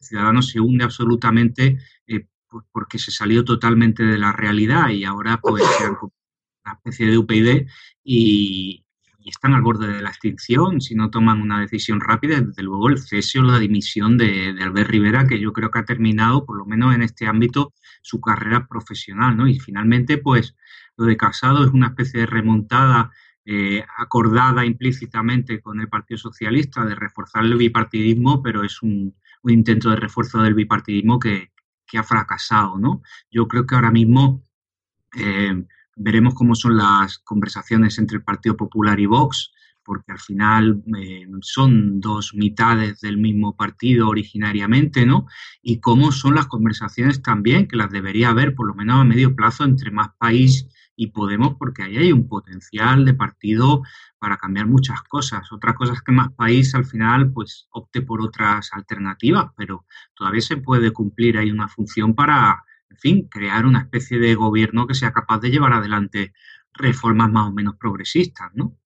Ciudadanos 0.00 0.48
se 0.48 0.60
hunde 0.60 0.84
absolutamente 0.84 1.78
eh, 2.06 2.26
pues 2.48 2.64
porque 2.72 2.98
se 2.98 3.10
salió 3.10 3.44
totalmente 3.44 4.04
de 4.04 4.18
la 4.18 4.32
realidad 4.32 4.90
y 4.90 5.04
ahora 5.04 5.40
pues 5.40 5.64
sean 5.78 5.96
una 6.00 6.74
especie 6.74 7.06
de 7.06 7.18
UPyD 7.18 7.66
y, 8.04 8.84
y 9.22 9.30
están 9.30 9.54
al 9.54 9.62
borde 9.62 9.92
de 9.92 10.02
la 10.02 10.10
extinción 10.10 10.80
si 10.80 10.94
no 10.94 11.10
toman 11.10 11.40
una 11.40 11.60
decisión 11.60 12.00
rápida. 12.00 12.40
Desde 12.40 12.62
luego 12.62 12.88
el 12.88 12.98
cese 12.98 13.38
o 13.38 13.42
la 13.42 13.58
dimisión 13.58 14.16
de, 14.16 14.56
Albert 14.60 14.90
Rivera, 14.90 15.26
que 15.26 15.38
yo 15.38 15.52
creo 15.52 15.70
que 15.70 15.78
ha 15.78 15.84
terminado, 15.84 16.44
por 16.46 16.56
lo 16.56 16.64
menos 16.64 16.94
en 16.94 17.02
este 17.02 17.26
ámbito, 17.26 17.74
su 18.02 18.20
carrera 18.20 18.66
profesional. 18.66 19.36
¿no? 19.36 19.46
Y 19.46 19.58
finalmente, 19.58 20.18
pues 20.18 20.56
lo 20.96 21.04
de 21.04 21.16
Casado 21.16 21.64
es 21.64 21.72
una 21.72 21.88
especie 21.88 22.20
de 22.20 22.26
remontada 22.26 23.10
eh, 23.44 23.84
acordada 23.98 24.64
implícitamente 24.64 25.60
con 25.60 25.80
el 25.80 25.88
Partido 25.88 26.18
Socialista 26.18 26.84
de 26.84 26.94
reforzar 26.94 27.44
el 27.44 27.56
bipartidismo, 27.56 28.42
pero 28.42 28.64
es 28.64 28.82
un, 28.82 29.14
intento 29.44 29.90
de 29.90 29.96
refuerzo 29.96 30.42
del 30.42 30.54
bipartidismo 30.54 31.18
que, 31.18 31.50
ha 31.92 32.02
fracasado. 32.04 32.78
¿no? 32.78 33.02
Yo 33.30 33.48
creo 33.48 33.66
que 33.66 33.74
ahora 33.74 33.90
mismo... 33.90 34.44
Eh, 35.16 35.64
veremos 36.00 36.34
cómo 36.34 36.54
son 36.54 36.78
las 36.78 37.18
conversaciones 37.18 37.98
entre 37.98 38.16
el 38.16 38.24
Partido 38.24 38.56
Popular 38.56 38.98
y 38.98 39.06
Vox, 39.06 39.52
porque 39.84 40.12
al 40.12 40.18
final 40.18 40.82
eh, 40.96 41.26
son 41.42 42.00
dos 42.00 42.32
mitades 42.34 43.00
del 43.00 43.18
mismo 43.18 43.56
partido 43.56 44.08
originariamente, 44.08 45.04
¿no? 45.04 45.26
Y 45.62 45.80
cómo 45.80 46.12
son 46.12 46.34
las 46.34 46.46
conversaciones 46.46 47.22
también, 47.22 47.68
que 47.68 47.76
las 47.76 47.90
debería 47.90 48.30
haber 48.30 48.54
por 48.54 48.66
lo 48.66 48.74
menos 48.74 49.00
a 49.00 49.04
medio 49.04 49.34
plazo 49.34 49.64
entre 49.64 49.90
Más 49.90 50.08
País 50.18 50.66
y 50.96 51.08
Podemos, 51.08 51.56
porque 51.58 51.82
ahí 51.82 51.96
hay 51.96 52.12
un 52.12 52.28
potencial 52.28 53.04
de 53.04 53.14
partido 53.14 53.82
para 54.18 54.36
cambiar 54.36 54.66
muchas 54.66 55.02
cosas. 55.02 55.50
Otra 55.52 55.74
cosa 55.74 55.92
es 55.94 56.02
que 56.02 56.12
Más 56.12 56.32
País 56.32 56.74
al 56.74 56.84
final 56.84 57.32
pues 57.32 57.66
opte 57.70 58.00
por 58.02 58.22
otras 58.22 58.70
alternativas, 58.72 59.46
pero 59.56 59.86
todavía 60.14 60.42
se 60.42 60.56
puede 60.56 60.92
cumplir 60.92 61.36
ahí 61.36 61.50
una 61.50 61.68
función 61.68 62.14
para 62.14 62.62
en 62.90 62.96
fin, 62.98 63.28
crear 63.28 63.64
una 63.64 63.80
especie 63.80 64.18
de 64.18 64.34
gobierno 64.34 64.86
que 64.86 64.94
sea 64.94 65.12
capaz 65.12 65.40
de 65.40 65.50
llevar 65.50 65.72
adelante 65.72 66.32
reformas 66.72 67.30
más 67.30 67.48
o 67.48 67.52
menos 67.52 67.76
progresistas, 67.76 68.50
¿no? 68.54 68.76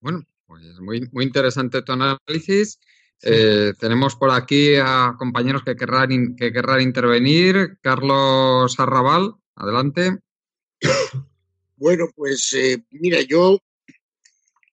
Bueno, 0.00 0.24
pues 0.46 0.80
muy, 0.80 1.08
muy 1.12 1.24
interesante 1.24 1.82
tu 1.82 1.92
análisis. 1.92 2.80
Eh, 3.22 3.72
tenemos 3.78 4.14
por 4.16 4.30
aquí 4.30 4.76
a 4.76 5.14
compañeros 5.18 5.62
que 5.64 5.76
querrán, 5.76 6.36
que 6.36 6.52
querrán 6.52 6.80
intervenir. 6.80 7.78
Carlos 7.82 8.78
Arrabal, 8.78 9.34
adelante. 9.54 10.18
Bueno, 11.76 12.06
pues 12.16 12.52
eh, 12.54 12.82
mira, 12.90 13.20
yo, 13.20 13.58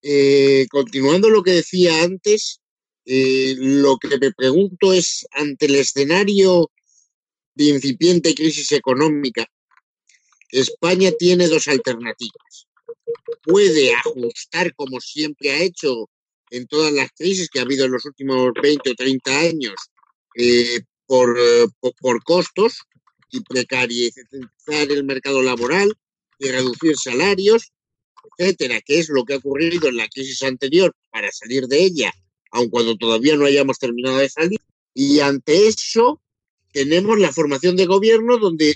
eh, 0.01 0.65
continuando 0.71 1.29
lo 1.29 1.43
que 1.43 1.51
decía 1.51 2.03
antes, 2.03 2.61
lo 3.05 3.97
que 3.97 4.17
me 4.17 4.31
pregunto 4.31 4.91
es, 4.91 5.27
ante 5.31 5.67
el 5.67 5.75
escenario 5.75 6.71
de 7.55 7.65
incipiente 7.65 8.35
crisis 8.35 8.71
económica, 8.71 9.45
España 10.51 11.11
tiene 11.17 11.47
dos 11.47 11.67
alternativas. 11.67 12.67
Puede 13.43 13.93
ajustar, 13.93 14.73
como 14.75 14.99
siempre 14.99 15.51
ha 15.51 15.61
hecho 15.61 16.09
en 16.51 16.67
todas 16.67 16.93
las 16.93 17.09
crisis 17.11 17.49
que 17.49 17.59
ha 17.59 17.63
habido 17.63 17.85
en 17.85 17.91
los 17.91 18.05
últimos 18.05 18.51
20 18.61 18.91
o 18.91 18.95
30 18.95 19.39
años, 19.39 19.75
eh, 20.35 20.81
por, 21.05 21.37
por, 21.99 22.23
costos 22.23 22.79
y 23.31 23.41
precarizar 23.41 24.13
el 24.67 25.03
mercado 25.03 25.41
laboral 25.41 25.93
y 26.39 26.49
reducir 26.49 26.95
salarios, 26.97 27.71
etcétera, 28.37 28.81
que 28.81 28.99
es 28.99 29.09
lo 29.09 29.23
que 29.23 29.33
ha 29.33 29.37
ocurrido 29.37 29.87
en 29.87 29.97
la 29.97 30.07
crisis 30.07 30.41
anterior 30.43 30.93
para 31.11 31.31
salir 31.31 31.67
de 31.67 31.83
ella, 31.83 32.11
aun 32.51 32.69
cuando 32.69 32.95
todavía 32.95 33.35
no 33.35 33.45
hayamos 33.45 33.77
terminado 33.77 34.17
de 34.17 34.29
salir. 34.29 34.59
Y 34.93 35.19
ante 35.19 35.67
eso, 35.67 36.21
tenemos 36.75 37.17
la 37.17 37.31
formación 37.31 37.77
de 37.77 37.85
gobierno 37.85 38.37
donde 38.37 38.75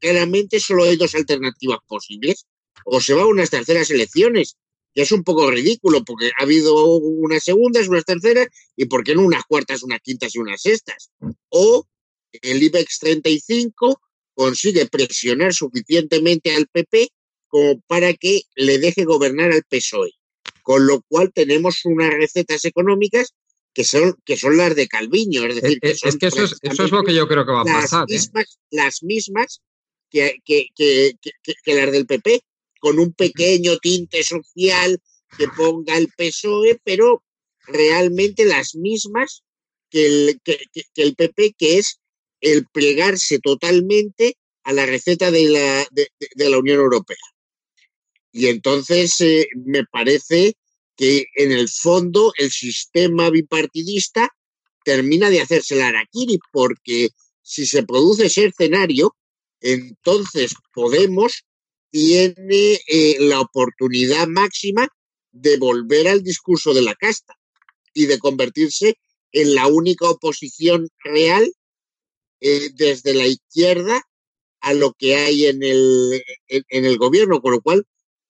claramente 0.00 0.58
solo 0.58 0.82
hay 0.82 0.96
dos 0.96 1.14
alternativas 1.14 1.78
posibles. 1.86 2.44
O 2.84 3.00
se 3.00 3.14
va 3.14 3.22
a 3.22 3.26
unas 3.26 3.50
terceras 3.50 3.88
elecciones, 3.90 4.56
que 4.92 5.02
es 5.02 5.12
un 5.12 5.22
poco 5.22 5.48
ridículo, 5.48 6.04
porque 6.04 6.32
ha 6.36 6.42
habido 6.42 6.74
unas 6.96 7.44
segundas, 7.44 7.86
unas 7.86 8.04
terceras, 8.04 8.48
y 8.74 8.86
por 8.86 9.04
qué 9.04 9.14
no 9.14 9.22
unas 9.22 9.44
cuartas, 9.44 9.84
unas 9.84 10.00
quintas 10.00 10.34
y 10.34 10.40
unas 10.40 10.60
sextas. 10.60 11.12
O 11.50 11.86
el 12.32 12.64
IBEX 12.64 12.98
35 12.98 14.00
consigue 14.34 14.86
presionar 14.86 15.54
suficientemente 15.54 16.52
al 16.52 16.66
PP 16.66 17.10
como 17.46 17.80
para 17.86 18.12
que 18.14 18.42
le 18.56 18.78
deje 18.78 19.04
gobernar 19.04 19.52
al 19.52 19.62
PSOE. 19.62 20.10
Con 20.62 20.84
lo 20.88 21.00
cual 21.02 21.32
tenemos 21.32 21.84
unas 21.84 22.10
recetas 22.12 22.64
económicas 22.64 23.34
que 23.76 23.84
son, 23.84 24.14
que 24.24 24.38
son 24.38 24.56
las 24.56 24.74
de 24.74 24.88
Calviño. 24.88 25.44
Es 25.44 25.60
decir, 25.60 25.78
que, 25.78 25.90
es 25.90 26.16
que 26.16 26.28
eso, 26.28 26.44
es, 26.44 26.56
eso 26.62 26.84
es 26.84 26.90
lo 26.90 27.02
que 27.02 27.12
yo 27.12 27.28
creo 27.28 27.44
que 27.44 27.52
va 27.52 27.60
a 27.60 27.64
pasar. 27.64 28.06
¿eh? 28.08 28.44
Las 28.70 29.02
mismas 29.02 29.60
que, 30.10 30.38
que, 30.46 30.68
que, 30.74 31.12
que, 31.62 31.74
las 31.74 31.92
del 31.92 32.06
PP, 32.06 32.40
con 32.80 32.98
un 32.98 33.12
pequeño 33.12 33.76
tinte 33.76 34.24
social 34.24 34.98
que 35.36 35.48
ponga 35.48 35.98
el 35.98 36.08
PSOE, 36.16 36.80
pero 36.84 37.22
realmente 37.66 38.46
las 38.46 38.74
mismas 38.76 39.44
que 39.90 40.06
el, 40.06 40.40
que, 40.42 40.58
el 40.94 41.14
PP, 41.14 41.54
que 41.58 41.76
es 41.76 42.00
el 42.40 42.66
plegarse 42.72 43.40
totalmente 43.40 44.38
a 44.64 44.72
la 44.72 44.86
receta 44.86 45.30
de 45.30 45.50
la, 45.50 45.86
de, 45.90 46.08
de 46.34 46.48
la 46.48 46.58
Unión 46.58 46.78
Europea. 46.78 47.18
Y 48.32 48.46
entonces 48.46 49.20
eh, 49.20 49.46
me 49.54 49.84
parece 49.84 50.54
que 50.96 51.26
en 51.34 51.52
el 51.52 51.68
fondo 51.68 52.32
el 52.38 52.50
sistema 52.50 53.30
bipartidista 53.30 54.30
termina 54.84 55.30
de 55.30 55.40
hacerse 55.40 55.76
la 55.76 55.88
araquiri, 55.88 56.38
porque 56.52 57.10
si 57.42 57.66
se 57.66 57.82
produce 57.82 58.26
ese 58.26 58.46
escenario, 58.46 59.14
entonces 59.60 60.54
Podemos 60.72 61.44
tiene 61.90 62.78
eh, 62.88 63.16
la 63.20 63.40
oportunidad 63.40 64.26
máxima 64.28 64.88
de 65.32 65.56
volver 65.56 66.08
al 66.08 66.22
discurso 66.22 66.74
de 66.74 66.82
la 66.82 66.94
casta 66.94 67.34
y 67.94 68.06
de 68.06 68.18
convertirse 68.18 68.98
en 69.32 69.54
la 69.54 69.66
única 69.66 70.08
oposición 70.08 70.88
real 71.02 71.50
eh, 72.40 72.70
desde 72.74 73.14
la 73.14 73.26
izquierda 73.26 74.02
a 74.60 74.74
lo 74.74 74.92
que 74.92 75.16
hay 75.16 75.46
en 75.46 75.62
el, 75.62 76.22
en 76.48 76.84
el 76.84 76.98
gobierno, 76.98 77.40
con 77.40 77.52
lo 77.52 77.60
cual, 77.60 77.86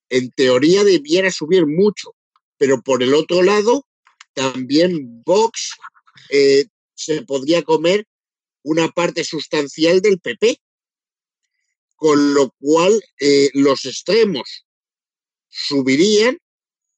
en 0.09 0.31
teoría, 0.31 0.85
debiera 0.85 1.31
subir 1.31 1.67
mucho 1.67 2.16
pero 2.59 2.83
por 2.83 3.03
el 3.03 3.15
otro 3.15 3.43
lado, 3.43 3.87
también 4.35 5.23
Vox 5.25 5.71
eh, 6.31 6.67
se 6.95 7.23
podría 7.23 7.63
comer 7.63 8.07
una 8.63 8.89
parte 8.89 9.25
sustancial 9.25 10.01
del 10.01 10.19
PP, 10.19 10.61
con 11.97 12.35
lo 12.35 12.55
cual 12.59 13.03
eh, 13.21 13.51
los 13.55 13.85
extremos 13.85 14.67
subirían 15.49 16.39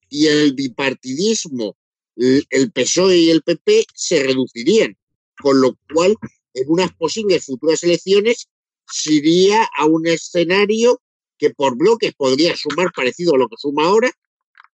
y 0.09 0.27
el 0.27 0.55
bipartidismo, 0.55 1.77
el 2.17 2.73
PSOE 2.73 3.17
y 3.17 3.31
el 3.31 3.43
PP 3.43 3.87
se 3.95 4.25
reducirían, 4.25 4.97
con 5.41 5.61
lo 5.61 5.79
cual 5.93 6.17
en 6.55 6.65
unas 6.69 6.93
posibles 6.95 7.45
futuras 7.45 7.85
elecciones 7.85 8.49
se 8.91 9.13
iría 9.13 9.69
a 9.77 9.87
un 9.87 10.07
escenario 10.07 11.01
que 11.37 11.51
por 11.51 11.77
bloques 11.77 12.15
podría 12.15 12.57
sumar 12.57 12.91
parecido 12.93 13.35
a 13.35 13.39
lo 13.39 13.49
que 13.49 13.57
suma 13.59 13.87
ahora, 13.87 14.11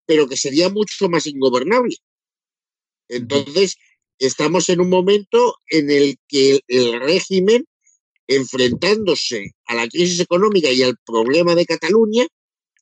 pero 0.10 0.28
que 0.28 0.38
sería 0.38 0.70
mucho 0.70 1.07
más 1.07 1.28
ingobernable. 1.28 1.95
Entonces, 3.07 3.78
estamos 4.18 4.68
en 4.70 4.82
un 4.82 4.89
momento 4.89 5.57
en 5.68 5.91
el 5.91 6.18
que 6.28 6.62
el 6.68 6.99
régimen, 6.99 7.68
enfrentándose 8.26 9.51
a 9.68 9.76
la 9.76 9.88
crisis 9.88 10.20
económica 10.20 10.72
y 10.72 10.82
al 10.82 10.97
problema 11.05 11.53
de 11.53 11.68
Cataluña, 11.68 12.26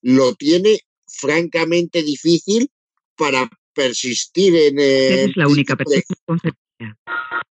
lo 0.02 0.36
tiene 0.36 0.80
francamente 1.06 2.02
difícil 2.02 2.72
para 3.18 3.50
persistir 3.74 4.56
en 4.56 4.80
es 4.80 5.36
la 5.36 5.50
única 5.50 5.76
persona 5.76 6.08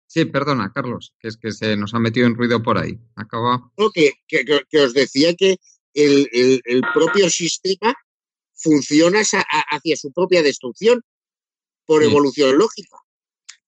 Sí, 0.06 0.26
perdona, 0.26 0.74
Carlos, 0.76 1.14
que 1.18 1.30
es 1.30 1.38
que 1.38 1.54
se 1.54 1.78
nos 1.78 1.94
ha 1.94 2.00
metido 2.00 2.28
en 2.28 2.36
ruido 2.36 2.62
por 2.62 2.78
ahí. 2.78 3.00
Acaba. 3.16 3.72
No, 3.78 3.90
que, 3.90 4.12
que, 4.28 4.44
que 4.70 4.80
os 4.82 4.94
decía 4.94 5.34
que 5.34 5.56
el, 5.94 6.28
el, 6.34 6.62
el 6.66 6.82
propio 6.94 7.30
sistema 7.30 7.96
funciona 8.62 9.22
hacia 9.22 9.95
su 9.95 10.12
propia 10.12 10.43
destrucción 10.43 11.01
por 11.86 12.03
evolución 12.03 12.57
lógica. 12.57 12.97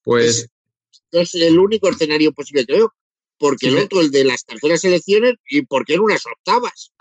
Pues. 0.03 0.49
Es, 1.11 1.33
es, 1.33 1.35
el 1.35 1.59
único 1.59 1.89
escenario 1.89 2.31
posible, 2.33 2.65
creo. 2.65 2.93
Porque 3.37 3.67
sí, 3.67 3.73
el 3.73 3.83
otro, 3.83 3.99
el 4.01 4.11
de 4.11 4.23
las 4.23 4.45
terceras 4.45 4.83
elecciones, 4.83 5.33
y 5.49 5.63
porque 5.63 5.95
en 5.95 6.01
unas 6.01 6.25
octavas. 6.25 6.93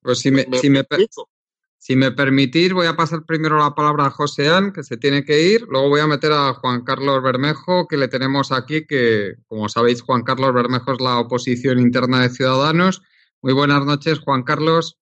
Pues 0.00 0.20
si 0.20 0.30
me, 0.30 0.46
me, 0.46 0.58
si 0.58 0.70
me, 0.70 0.84
si 1.84 1.96
me 1.96 2.12
permitís, 2.12 2.72
voy 2.72 2.86
a 2.86 2.96
pasar 2.96 3.26
primero 3.26 3.58
la 3.58 3.74
palabra 3.74 4.06
a 4.06 4.10
Joséán, 4.10 4.72
que 4.72 4.82
se 4.82 4.96
tiene 4.96 5.24
que 5.24 5.42
ir. 5.42 5.66
Luego 5.68 5.90
voy 5.90 6.00
a 6.00 6.06
meter 6.06 6.32
a 6.32 6.54
Juan 6.54 6.82
Carlos 6.82 7.22
Bermejo, 7.22 7.86
que 7.88 7.98
le 7.98 8.08
tenemos 8.08 8.52
aquí, 8.52 8.86
que 8.86 9.34
como 9.48 9.68
sabéis, 9.68 10.00
Juan 10.00 10.22
Carlos 10.22 10.54
Bermejo 10.54 10.92
es 10.92 11.00
la 11.00 11.18
oposición 11.18 11.78
interna 11.78 12.22
de 12.22 12.30
Ciudadanos. 12.30 13.02
Muy 13.42 13.52
buenas 13.52 13.84
noches, 13.84 14.20
Juan 14.20 14.44
Carlos. 14.44 14.96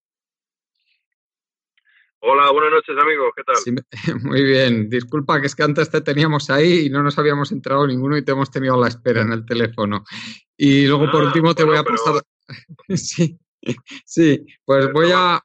Hola, 2.25 2.53
buenas 2.53 2.71
noches 2.71 2.97
amigos, 2.97 3.33
¿qué 3.35 3.43
tal? 3.43 3.57
Sí, 3.57 3.75
muy 4.29 4.45
bien, 4.45 4.89
disculpa 4.89 5.41
que 5.41 5.49
es 5.49 5.57
que 5.57 5.65
antes 5.65 5.91
te 5.91 6.03
teníamos 6.03 6.51
ahí 6.51 6.87
y 6.87 6.89
no 6.89 7.03
nos 7.03 7.19
habíamos 7.19 7.51
entrado 7.51 7.85
ninguno 7.85 8.17
y 8.17 8.25
te 8.25 8.31
hemos 8.31 8.49
tenido 8.49 8.75
a 8.75 8.77
la 8.77 8.87
espera 8.87 9.23
en 9.23 9.33
el 9.33 9.45
teléfono. 9.45 10.05
Y 10.57 10.87
luego 10.87 11.07
ah, 11.09 11.11
por 11.11 11.25
último 11.25 11.53
te 11.53 11.65
bueno, 11.65 11.83
voy 11.83 11.93
a 11.93 11.97
pasar... 11.97 12.23
Pero... 12.87 12.97
sí, 12.97 13.41
sí, 14.05 14.47
pues 14.65 14.93
voy 14.93 15.11
a... 15.13 15.43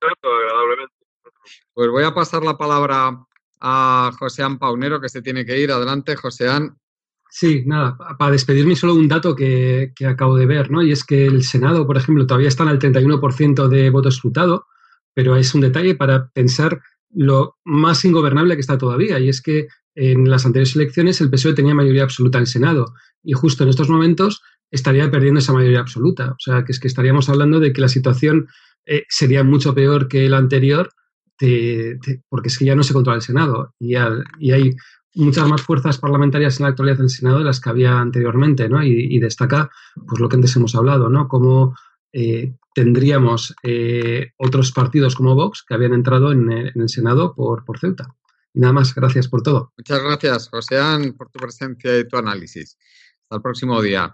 Pues 1.73 1.89
voy 1.89 2.03
a 2.03 2.13
pasar 2.13 2.43
la 2.43 2.55
palabra 2.55 3.25
a 3.59 4.11
Joséán 4.19 4.59
Paunero, 4.59 5.01
que 5.01 5.09
se 5.09 5.23
tiene 5.23 5.47
que 5.47 5.59
ir. 5.59 5.71
Adelante, 5.71 6.15
Joséán. 6.15 6.77
Sí, 7.31 7.63
nada, 7.65 7.97
para 8.19 8.31
despedirme 8.31 8.75
solo 8.75 8.93
un 8.93 9.07
dato 9.07 9.35
que, 9.35 9.93
que, 9.95 10.05
acabo 10.05 10.35
de 10.35 10.45
ver, 10.45 10.69
¿no? 10.69 10.83
Y 10.83 10.91
es 10.91 11.03
que 11.03 11.25
el 11.25 11.43
Senado, 11.43 11.87
por 11.87 11.97
ejemplo, 11.97 12.27
todavía 12.27 12.49
está 12.49 12.63
en 12.63 12.69
el 12.69 12.79
31% 12.79 13.67
de 13.67 13.89
voto 13.89 14.09
escrutado, 14.09 14.67
pero 15.17 15.35
es 15.35 15.55
un 15.55 15.61
detalle 15.61 15.95
para 15.95 16.29
pensar 16.29 16.79
lo 17.09 17.55
más 17.65 18.05
ingobernable 18.05 18.53
que 18.53 18.61
está 18.61 18.77
todavía, 18.77 19.17
y 19.17 19.29
es 19.29 19.41
que 19.41 19.67
en 19.95 20.29
las 20.29 20.45
anteriores 20.45 20.75
elecciones 20.75 21.19
el 21.21 21.31
PSOE 21.31 21.55
tenía 21.55 21.73
mayoría 21.73 22.03
absoluta 22.03 22.37
en 22.37 22.43
el 22.43 22.47
Senado, 22.47 22.93
y 23.23 23.33
justo 23.33 23.63
en 23.63 23.69
estos 23.69 23.89
momentos 23.89 24.43
estaría 24.69 25.09
perdiendo 25.09 25.39
esa 25.39 25.53
mayoría 25.53 25.79
absoluta. 25.79 26.33
O 26.33 26.35
sea, 26.37 26.63
que 26.63 26.71
es 26.71 26.79
que 26.79 26.87
estaríamos 26.87 27.29
hablando 27.29 27.59
de 27.59 27.73
que 27.73 27.81
la 27.81 27.87
situación 27.87 28.47
eh, 28.85 29.05
sería 29.09 29.43
mucho 29.43 29.73
peor 29.73 30.07
que 30.07 30.29
la 30.29 30.37
anterior, 30.37 30.91
te, 31.35 31.97
te, 31.99 32.21
porque 32.29 32.49
es 32.49 32.57
que 32.59 32.65
ya 32.65 32.75
no 32.75 32.83
se 32.83 32.93
controla 32.93 33.15
el 33.15 33.23
Senado 33.23 33.73
y, 33.79 33.95
hay 33.95 34.75
muchas 35.15 35.49
más 35.49 35.63
fuerzas 35.63 35.97
parlamentarias 35.97 36.59
en 36.59 36.65
la 36.65 36.69
actualidad 36.69 36.99
en 36.99 37.05
el 37.05 37.09
Senado 37.09 37.39
de 37.39 37.45
las 37.45 37.59
que 37.59 37.71
había 37.71 37.99
anteriormente, 37.99 38.69
¿no? 38.69 38.83
Y, 38.83 39.15
y 39.15 39.19
destaca, 39.19 39.71
pues 39.95 40.21
lo 40.21 40.29
que 40.29 40.35
antes 40.35 40.55
hemos 40.55 40.75
hablado, 40.75 41.09
¿no? 41.09 41.27
Cómo 41.27 41.73
eh, 42.13 42.53
tendríamos 42.77 43.55
eh, 43.63 44.33
otros 44.37 44.71
partidos 44.71 45.15
como 45.15 45.33
Vox 45.33 45.65
que 45.67 45.73
habían 45.73 45.93
entrado 45.93 46.31
en, 46.31 46.51
en, 46.51 46.79
el 46.79 46.89
Senado 46.89 47.33
por, 47.33 47.65
por 47.65 47.79
Ceuta. 47.79 48.15
Y 48.53 48.59
nada 48.59 48.71
más, 48.71 48.93
gracias 48.93 49.27
por 49.27 49.41
todo. 49.41 49.73
Muchas 49.75 49.99
gracias, 50.03 50.49
Joséán, 50.49 51.13
por 51.13 51.31
tu 51.31 51.39
presencia 51.39 51.97
y 51.97 52.07
tu 52.07 52.17
análisis. 52.17 52.77
Hasta 53.23 53.37
el 53.37 53.41
próximo 53.41 53.81
día. 53.81 54.13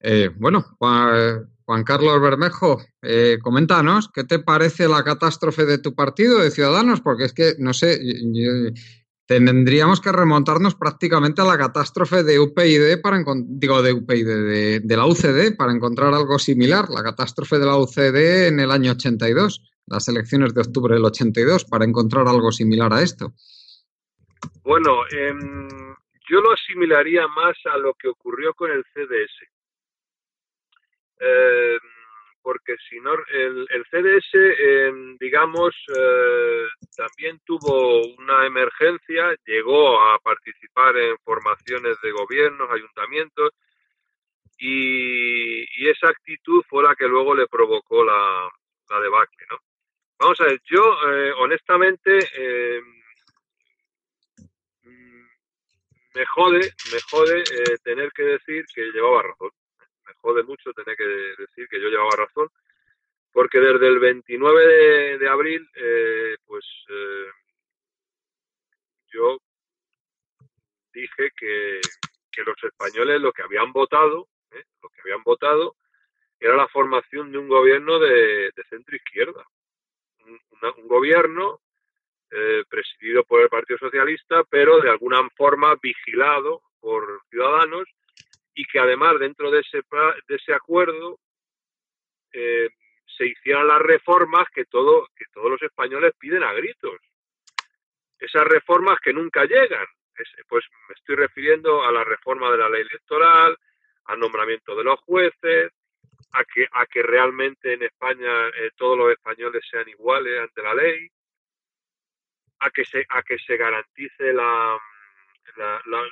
Eh, 0.00 0.30
bueno, 0.36 0.64
Juan, 0.78 1.84
Carlos 1.84 2.20
Bermejo, 2.20 2.82
eh, 3.02 3.38
coméntanos, 3.40 4.10
¿qué 4.12 4.24
te 4.24 4.40
parece 4.40 4.88
la 4.88 5.04
catástrofe 5.04 5.64
de 5.64 5.78
tu 5.78 5.94
partido, 5.94 6.40
de 6.40 6.50
Ciudadanos? 6.50 7.02
Porque 7.02 7.26
es 7.26 7.32
que, 7.32 7.54
no 7.60 7.72
sé, 7.72 8.00
tendríamos 9.26 10.00
que 10.00 10.12
remontarnos 10.12 10.74
prácticamente 10.74 11.42
a 11.42 11.44
la 11.44 11.58
catástrofe 11.58 12.22
de 12.22 12.38
UPyD 12.40 13.00
para 13.00 13.22
digo 13.46 13.82
de 13.82 13.92
UPyD, 13.92 14.82
de, 14.82 14.96
la 14.96 15.06
UCD 15.06 15.56
para 15.56 15.72
encontrar 15.72 16.12
algo 16.12 16.38
similar, 16.38 16.88
la 16.90 17.02
catástrofe 17.02 17.58
de 17.58 17.66
la 17.66 17.76
UCD 17.76 18.48
en 18.48 18.60
el 18.60 18.70
año 18.70 18.92
82, 18.92 19.62
las 19.86 20.08
elecciones 20.08 20.54
de 20.54 20.60
octubre 20.60 20.94
del 20.94 21.04
82, 21.04 21.64
para 21.64 21.84
encontrar 21.84 22.28
algo 22.28 22.50
similar 22.50 22.92
a 22.92 23.02
esto. 23.02 23.32
Bueno, 24.64 25.04
eh, 25.12 25.32
yo 26.28 26.40
lo 26.40 26.52
asimilaría 26.52 27.26
más 27.28 27.56
a 27.72 27.78
lo 27.78 27.94
que 27.94 28.08
ocurrió 28.08 28.54
con 28.54 28.70
el 28.70 28.84
CDS. 28.92 29.48
Eh, 31.20 31.78
porque 32.42 32.76
si 32.88 33.00
no, 33.00 33.12
el, 33.32 33.66
el 33.70 33.84
CDS, 33.90 34.30
eh, 34.34 34.92
digamos, 35.18 35.74
eh, 35.96 36.66
también 36.96 37.40
tuvo 37.44 38.02
una 38.18 38.46
emergencia, 38.46 39.34
llegó 39.46 40.00
a 40.00 40.18
participar 40.18 40.96
en 40.96 41.16
formaciones 41.24 41.96
de 42.02 42.12
gobiernos, 42.12 42.68
ayuntamientos, 42.70 43.50
y, 44.58 45.88
esa 45.88 46.08
actitud 46.08 46.62
fue 46.68 46.82
la 46.82 46.94
que 46.94 47.08
luego 47.08 47.34
le 47.34 47.46
provocó 47.48 48.04
la, 48.04 48.48
la 48.88 49.00
debacle, 49.00 49.44
¿no? 49.50 49.58
Vamos 50.18 50.40
a 50.40 50.44
ver, 50.44 50.60
yo 50.64 50.80
eh, 51.10 51.32
honestamente 51.38 52.28
me 56.14 56.26
jode, 56.26 56.60
me 56.92 57.00
jode 57.10 57.42
tener 57.82 58.10
que 58.12 58.22
decir 58.22 58.64
que 58.74 58.82
llevaba 58.92 59.22
razón 59.22 59.50
jode 60.22 60.42
mucho 60.44 60.72
tener 60.72 60.96
que 60.96 61.04
decir 61.04 61.68
que 61.68 61.80
yo 61.80 61.88
llevaba 61.88 62.16
razón, 62.16 62.48
porque 63.32 63.60
desde 63.60 63.86
el 63.88 63.98
29 63.98 65.18
de, 65.18 65.28
abril, 65.28 65.68
eh, 65.74 66.36
pues 66.46 66.64
eh, 66.88 67.30
yo 69.08 69.38
dije 70.92 71.30
que, 71.36 71.80
que, 72.30 72.42
los 72.44 72.56
españoles 72.62 73.20
lo 73.20 73.32
que 73.32 73.42
habían 73.42 73.72
votado, 73.72 74.28
eh, 74.50 74.64
lo 74.82 74.88
que 74.90 75.00
habían 75.02 75.22
votado, 75.22 75.76
era 76.38 76.56
la 76.56 76.68
formación 76.68 77.32
de 77.32 77.38
un 77.38 77.48
gobierno 77.48 77.98
de, 77.98 78.52
centro 78.68 78.96
izquierda, 78.96 79.44
un, 80.26 80.40
un 80.78 80.88
gobierno 80.88 81.60
eh, 82.34 82.64
presidido 82.66 83.24
por 83.24 83.42
el 83.42 83.50
Partido 83.50 83.78
Socialista, 83.78 84.42
pero 84.44 84.80
de 84.80 84.88
alguna 84.88 85.28
forma 85.36 85.74
vigilado 85.82 86.62
por 86.80 87.20
ciudadanos 87.28 87.86
y 88.54 88.64
que 88.64 88.78
además 88.78 89.18
dentro 89.18 89.50
de 89.50 89.60
ese, 89.60 89.80
de 90.28 90.36
ese 90.36 90.54
acuerdo 90.54 91.18
eh, 92.32 92.68
se 93.16 93.26
hicieran 93.26 93.68
las 93.68 93.80
reformas 93.80 94.46
que, 94.54 94.64
todo, 94.64 95.08
que 95.16 95.24
todos 95.32 95.50
los 95.50 95.62
españoles 95.62 96.12
piden 96.18 96.42
a 96.42 96.52
gritos. 96.52 97.00
Esas 98.18 98.44
reformas 98.44 98.98
que 99.00 99.12
nunca 99.12 99.44
llegan. 99.44 99.86
Es, 100.16 100.28
pues 100.48 100.64
me 100.88 100.94
estoy 100.94 101.16
refiriendo 101.16 101.82
a 101.84 101.92
la 101.92 102.04
reforma 102.04 102.50
de 102.50 102.58
la 102.58 102.68
ley 102.68 102.82
electoral, 102.82 103.56
al 104.04 104.18
nombramiento 104.18 104.76
de 104.76 104.84
los 104.84 105.00
jueces, 105.00 105.72
a 106.32 106.44
que, 106.44 106.66
a 106.72 106.86
que 106.86 107.02
realmente 107.02 107.72
en 107.72 107.82
España 107.82 108.48
eh, 108.48 108.70
todos 108.76 108.96
los 108.96 109.12
españoles 109.12 109.64
sean 109.70 109.88
iguales 109.88 110.40
ante 110.40 110.62
la 110.62 110.74
ley, 110.74 111.08
a 112.60 112.70
que 112.70 112.84
se, 112.84 113.04
a 113.08 113.22
que 113.22 113.38
se 113.38 113.56
garantice 113.56 114.32
la, 114.32 114.78
la, 115.56 115.82
la, 115.86 116.02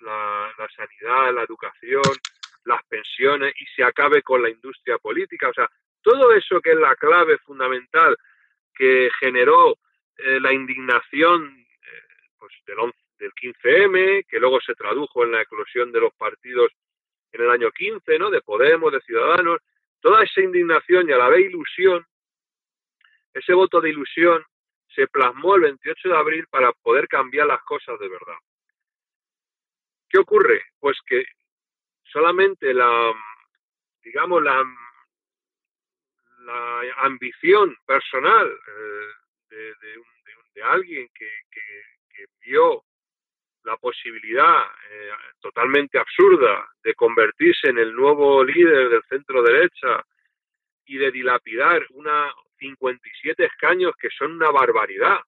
la, 0.00 0.54
la 0.58 0.68
sanidad, 0.68 1.34
la 1.34 1.42
educación, 1.42 2.02
las 2.64 2.84
pensiones 2.84 3.54
y 3.58 3.66
se 3.66 3.82
acabe 3.82 4.22
con 4.22 4.42
la 4.42 4.50
industria 4.50 4.98
política. 4.98 5.48
O 5.48 5.54
sea, 5.54 5.68
todo 6.02 6.32
eso 6.32 6.60
que 6.60 6.72
es 6.72 6.78
la 6.78 6.94
clave 6.96 7.38
fundamental 7.38 8.16
que 8.74 9.10
generó 9.18 9.76
eh, 10.16 10.40
la 10.40 10.52
indignación 10.52 11.56
eh, 11.58 12.02
pues 12.38 12.52
del, 12.66 12.78
11, 12.78 12.98
del 13.18 13.32
15M, 13.32 14.26
que 14.26 14.38
luego 14.38 14.60
se 14.60 14.74
tradujo 14.74 15.24
en 15.24 15.32
la 15.32 15.42
eclosión 15.42 15.92
de 15.92 16.00
los 16.00 16.14
partidos 16.14 16.72
en 17.32 17.42
el 17.42 17.50
año 17.50 17.70
15, 17.70 18.18
¿no? 18.18 18.30
De 18.30 18.40
Podemos, 18.40 18.92
de 18.92 19.00
Ciudadanos, 19.02 19.60
toda 20.00 20.24
esa 20.24 20.40
indignación 20.40 21.08
y 21.08 21.12
a 21.12 21.18
la 21.18 21.28
vez 21.28 21.46
ilusión, 21.46 22.04
ese 23.32 23.54
voto 23.54 23.80
de 23.80 23.90
ilusión 23.90 24.44
se 24.94 25.06
plasmó 25.06 25.54
el 25.54 25.62
28 25.62 26.08
de 26.08 26.16
abril 26.16 26.46
para 26.50 26.72
poder 26.72 27.06
cambiar 27.06 27.46
las 27.46 27.62
cosas 27.62 27.98
de 28.00 28.08
verdad. 28.08 28.34
¿Qué 30.10 30.18
ocurre? 30.18 30.60
Pues 30.78 30.98
que 31.06 31.24
solamente 32.04 32.74
la, 32.74 33.12
digamos, 34.02 34.42
la, 34.42 34.62
la 36.40 36.80
ambición 36.98 37.76
personal 37.86 38.46
eh, 38.48 39.54
de, 39.80 39.98
un, 39.98 40.04
de, 40.24 40.36
un, 40.36 40.52
de, 40.54 40.62
alguien 40.62 41.08
que, 41.14 41.28
que, 41.50 41.60
que, 42.14 42.24
vio 42.44 42.82
la 43.64 43.76
posibilidad 43.76 44.64
eh, 44.90 45.10
totalmente 45.40 45.98
absurda 45.98 46.68
de 46.82 46.94
convertirse 46.94 47.68
en 47.68 47.78
el 47.78 47.94
nuevo 47.94 48.42
líder 48.42 48.88
del 48.88 49.02
centro 49.08 49.42
derecha 49.42 50.02
y 50.86 50.96
de 50.96 51.10
dilapidar 51.12 51.86
una 51.90 52.32
57 52.60 53.44
escaños 53.44 53.92
que 53.98 54.08
son 54.16 54.32
una 54.32 54.50
barbaridad. 54.50 55.18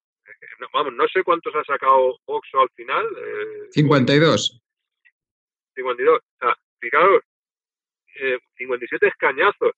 No, 0.60 0.66
vamos, 0.72 0.92
no 0.94 1.06
sé 1.08 1.22
cuántos 1.22 1.54
ha 1.54 1.64
sacado 1.64 2.18
Oxo 2.26 2.60
al 2.60 2.70
final. 2.70 3.04
Eh, 3.04 3.68
52. 3.72 4.61
52. 5.74 6.18
O 6.18 6.38
sea, 6.38 6.56
fijaros, 6.80 7.22
eh, 8.20 8.38
57 8.56 9.06
escañazos. 9.06 9.72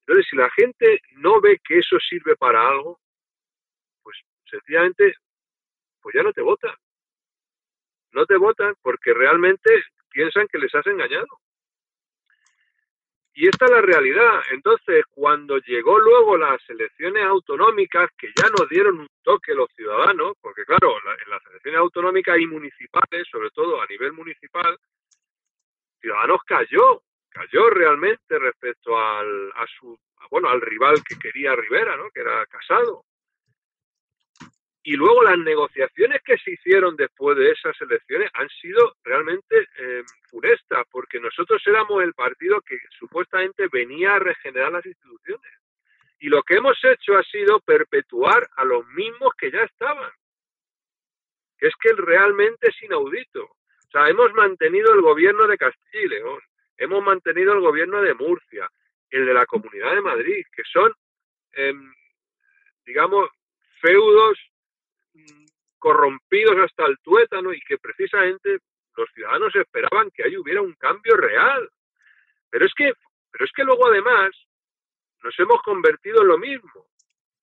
Entonces, 0.00 0.26
si 0.28 0.36
la 0.36 0.50
gente 0.50 1.00
no 1.16 1.40
ve 1.40 1.58
que 1.64 1.78
eso 1.78 1.98
sirve 1.98 2.36
para 2.36 2.68
algo, 2.68 3.00
sencillamente, 4.50 5.14
pues 6.00 6.14
ya 6.14 6.22
no 6.22 6.32
te 6.32 6.42
votan. 6.42 6.74
No 8.12 8.26
te 8.26 8.36
votan 8.36 8.74
porque 8.82 9.12
realmente 9.14 9.70
piensan 10.10 10.46
que 10.48 10.58
les 10.58 10.74
has 10.74 10.86
engañado. 10.86 11.26
Y 13.36 13.48
esta 13.48 13.64
es 13.64 13.70
la 13.72 13.80
realidad. 13.80 14.40
Entonces, 14.52 15.04
cuando 15.10 15.58
llegó 15.58 15.98
luego 15.98 16.36
las 16.36 16.60
elecciones 16.70 17.24
autonómicas, 17.24 18.08
que 18.16 18.28
ya 18.28 18.48
nos 18.48 18.68
dieron 18.68 19.00
un 19.00 19.08
toque 19.22 19.54
los 19.54 19.68
ciudadanos, 19.74 20.34
porque 20.40 20.64
claro, 20.64 20.94
en 20.98 21.30
las 21.30 21.44
elecciones 21.46 21.80
autonómicas 21.80 22.38
y 22.38 22.46
municipales, 22.46 23.26
sobre 23.30 23.50
todo 23.50 23.82
a 23.82 23.86
nivel 23.86 24.12
municipal, 24.12 24.78
Ciudadanos 26.04 26.42
cayó, 26.44 27.02
cayó 27.30 27.70
realmente 27.70 28.38
respecto 28.38 29.00
al, 29.00 29.50
a 29.56 29.66
su, 29.66 29.98
bueno, 30.30 30.50
al 30.50 30.60
rival 30.60 31.02
que 31.02 31.18
quería 31.18 31.56
Rivera, 31.56 31.96
¿no? 31.96 32.10
Que 32.10 32.20
era 32.20 32.44
Casado. 32.44 33.04
Y 34.86 34.96
luego 34.96 35.22
las 35.22 35.38
negociaciones 35.38 36.20
que 36.22 36.36
se 36.36 36.52
hicieron 36.52 36.94
después 36.94 37.38
de 37.38 37.50
esas 37.50 37.74
elecciones 37.80 38.30
han 38.34 38.50
sido 38.50 38.94
realmente 39.02 39.66
eh, 39.78 40.02
funestas, 40.28 40.84
porque 40.90 41.18
nosotros 41.18 41.62
éramos 41.66 42.02
el 42.02 42.12
partido 42.12 42.60
que 42.60 42.78
supuestamente 42.98 43.66
venía 43.72 44.14
a 44.14 44.18
regenerar 44.18 44.72
las 44.72 44.84
instituciones. 44.84 45.50
Y 46.18 46.28
lo 46.28 46.42
que 46.42 46.56
hemos 46.56 46.76
hecho 46.84 47.16
ha 47.16 47.22
sido 47.22 47.60
perpetuar 47.60 48.46
a 48.56 48.64
los 48.66 48.86
mismos 48.88 49.32
que 49.38 49.50
ya 49.50 49.62
estaban. 49.62 50.12
Es 51.58 51.72
que 51.80 51.94
realmente 51.94 52.68
es 52.68 52.82
inaudito. 52.82 53.42
O 53.42 53.90
sea, 53.90 54.08
hemos 54.08 54.34
mantenido 54.34 54.92
el 54.92 55.00
gobierno 55.00 55.46
de 55.46 55.56
Castilla 55.56 56.04
y 56.04 56.08
León, 56.08 56.40
hemos 56.76 57.02
mantenido 57.02 57.54
el 57.54 57.60
gobierno 57.60 58.02
de 58.02 58.12
Murcia, 58.12 58.68
el 59.08 59.24
de 59.24 59.32
la 59.32 59.46
Comunidad 59.46 59.94
de 59.94 60.02
Madrid, 60.02 60.44
que 60.54 60.62
son, 60.70 60.92
em, 61.52 61.90
digamos, 62.84 63.30
feudos 63.80 64.38
corrompidos 65.78 66.56
hasta 66.58 66.86
el 66.86 66.98
tuétano 67.00 67.52
y 67.52 67.60
que 67.60 67.78
precisamente 67.78 68.58
los 68.96 69.10
ciudadanos 69.12 69.54
esperaban 69.54 70.10
que 70.10 70.24
ahí 70.24 70.36
hubiera 70.36 70.62
un 70.62 70.74
cambio 70.74 71.16
real. 71.16 71.68
Pero 72.50 72.66
es 72.66 72.72
que, 72.74 72.92
pero 73.30 73.44
es 73.44 73.52
que 73.52 73.64
luego 73.64 73.86
además 73.86 74.30
nos 75.22 75.38
hemos 75.38 75.60
convertido 75.62 76.22
en 76.22 76.28
lo 76.28 76.38
mismo, 76.38 76.86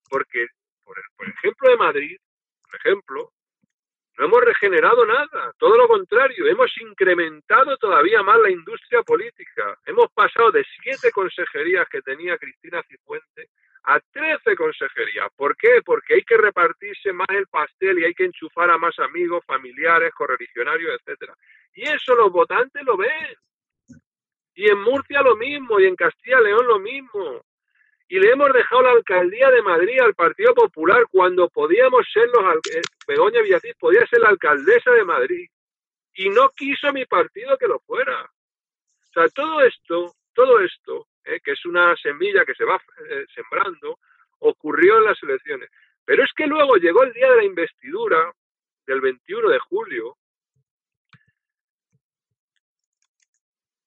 porque 0.10 0.48
por 0.84 0.98
el, 0.98 1.06
por 1.16 1.28
ejemplo 1.28 1.70
de 1.70 1.78
Madrid, 1.78 2.18
por 2.64 2.76
ejemplo, 2.80 3.32
no 4.18 4.26
hemos 4.26 4.42
regenerado 4.42 5.06
nada, 5.06 5.54
todo 5.58 5.78
lo 5.78 5.88
contrario, 5.88 6.46
hemos 6.48 6.72
incrementado 6.80 7.78
todavía 7.78 8.22
más 8.22 8.40
la 8.40 8.52
industria 8.52 9.02
política. 9.04 9.78
Hemos 9.86 10.12
pasado 10.14 10.52
de 10.52 10.66
siete 10.82 11.12
consejerías 11.12 11.88
que 11.90 12.02
tenía 12.02 12.38
Cristina 12.38 12.84
Cifuente 12.84 13.50
a 13.84 14.00
13 14.00 14.56
consejerías. 14.56 15.30
¿Por 15.36 15.56
qué? 15.58 15.82
Porque 15.84 16.16
hay 16.16 16.24
que 16.24 16.38
repartirse 16.38 17.12
más 17.14 17.28
el 17.30 17.48
pastel 17.48 18.00
y 18.00 18.06
hay 18.06 18.14
que 18.14 18.26
enchufar 18.26 18.70
a 18.70 18.78
más 18.78 18.98
amigos, 19.00 19.44
familiares, 19.46 20.14
correligionarios, 20.14 21.00
etcétera. 21.00 21.36
Y 21.74 21.84
eso 21.84 22.16
los 22.16 22.32
votantes 22.32 22.84
lo 22.84 22.98
ven. 22.98 23.36
Y 24.54 24.70
en 24.70 24.82
Murcia 24.82 25.22
lo 25.22 25.36
mismo, 25.36 25.80
y 25.80 25.86
en 25.86 25.96
Castilla 25.96 26.40
y 26.42 26.44
León 26.44 26.68
lo 26.68 26.80
mismo. 26.80 27.44
Y 28.08 28.20
le 28.20 28.32
hemos 28.32 28.52
dejado 28.52 28.82
la 28.82 28.92
alcaldía 28.92 29.50
de 29.50 29.62
Madrid 29.62 30.00
al 30.02 30.14
Partido 30.14 30.54
Popular 30.54 31.06
cuando 31.10 31.50
podíamos 31.50 32.06
ser 32.12 32.28
los 32.28 32.56
eh, 32.76 32.82
Begoña 33.08 33.42
Villacís 33.42 33.74
podía 33.80 34.06
ser 34.08 34.20
la 34.20 34.30
alcaldesa 34.30 34.92
de 34.92 35.06
Madrid. 35.06 35.50
Y 36.14 36.30
no 36.30 36.50
quiso 36.50 36.92
mi 36.92 37.06
partido 37.06 37.58
que 37.58 37.68
lo 37.68 37.80
fuera. 37.80 38.24
O 38.24 39.14
sea, 39.14 39.30
todo 39.30 39.62
esto, 39.62 40.14
todo 40.34 40.60
esto 40.60 41.08
¿eh? 41.26 41.40
que 41.44 41.52
es 41.52 41.66
una 41.66 41.96
semilla 41.98 42.46
que 42.46 42.56
se 42.56 42.66
va 42.66 42.76
eh, 43.10 43.26
sembrando, 43.34 44.00
ocurrió 44.40 44.98
en 44.98 45.06
las 45.06 45.22
elecciones. 45.24 45.70
Pero 46.06 46.24
es 46.24 46.32
que 46.36 46.48
luego 46.48 46.76
llegó 46.78 47.04
el 47.04 47.14
día 47.14 47.30
de 47.30 47.38
la 47.38 47.44
investidura, 47.44 48.34
del 48.86 49.02
21 49.02 49.50
de 49.50 49.60
julio, 49.60 50.18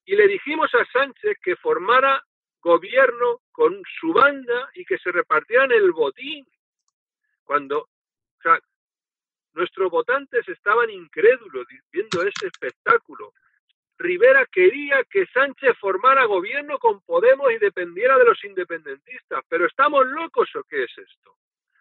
y 0.06 0.16
le 0.16 0.28
dijimos 0.28 0.72
a 0.74 0.84
Sánchez 0.86 1.38
que 1.42 1.56
formara 1.56 2.22
gobierno 2.60 3.40
con 3.52 3.82
su 4.00 4.12
banda 4.12 4.70
y 4.74 4.84
que 4.84 4.98
se 4.98 5.10
repartieran 5.12 5.72
el 5.72 5.92
botín. 5.92 6.46
Cuando 7.42 7.80
o 7.80 8.42
sea, 8.42 8.58
nuestros 9.52 9.90
votantes 9.90 10.48
estaban 10.48 10.90
incrédulos 10.90 11.66
viendo 11.92 12.22
ese 12.22 12.46
espectáculo. 12.46 13.32
Rivera 13.98 14.46
quería 14.46 15.04
que 15.04 15.26
Sánchez 15.26 15.76
formara 15.78 16.24
gobierno 16.24 16.78
con 16.78 17.00
Podemos 17.02 17.52
y 17.52 17.58
dependiera 17.58 18.18
de 18.18 18.24
los 18.24 18.42
independentistas. 18.44 19.44
Pero 19.48 19.66
estamos 19.66 20.06
locos 20.06 20.48
o 20.56 20.64
qué 20.64 20.84
es 20.84 20.98
esto? 20.98 21.36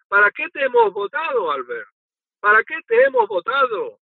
¿Para 0.08 0.30
qué 0.30 0.48
te 0.50 0.64
hemos 0.64 0.92
votado, 0.92 1.50
Albert? 1.50 1.88
¿Para 2.40 2.62
qué 2.62 2.76
te 2.86 3.02
hemos 3.04 3.26
votado? 3.26 3.98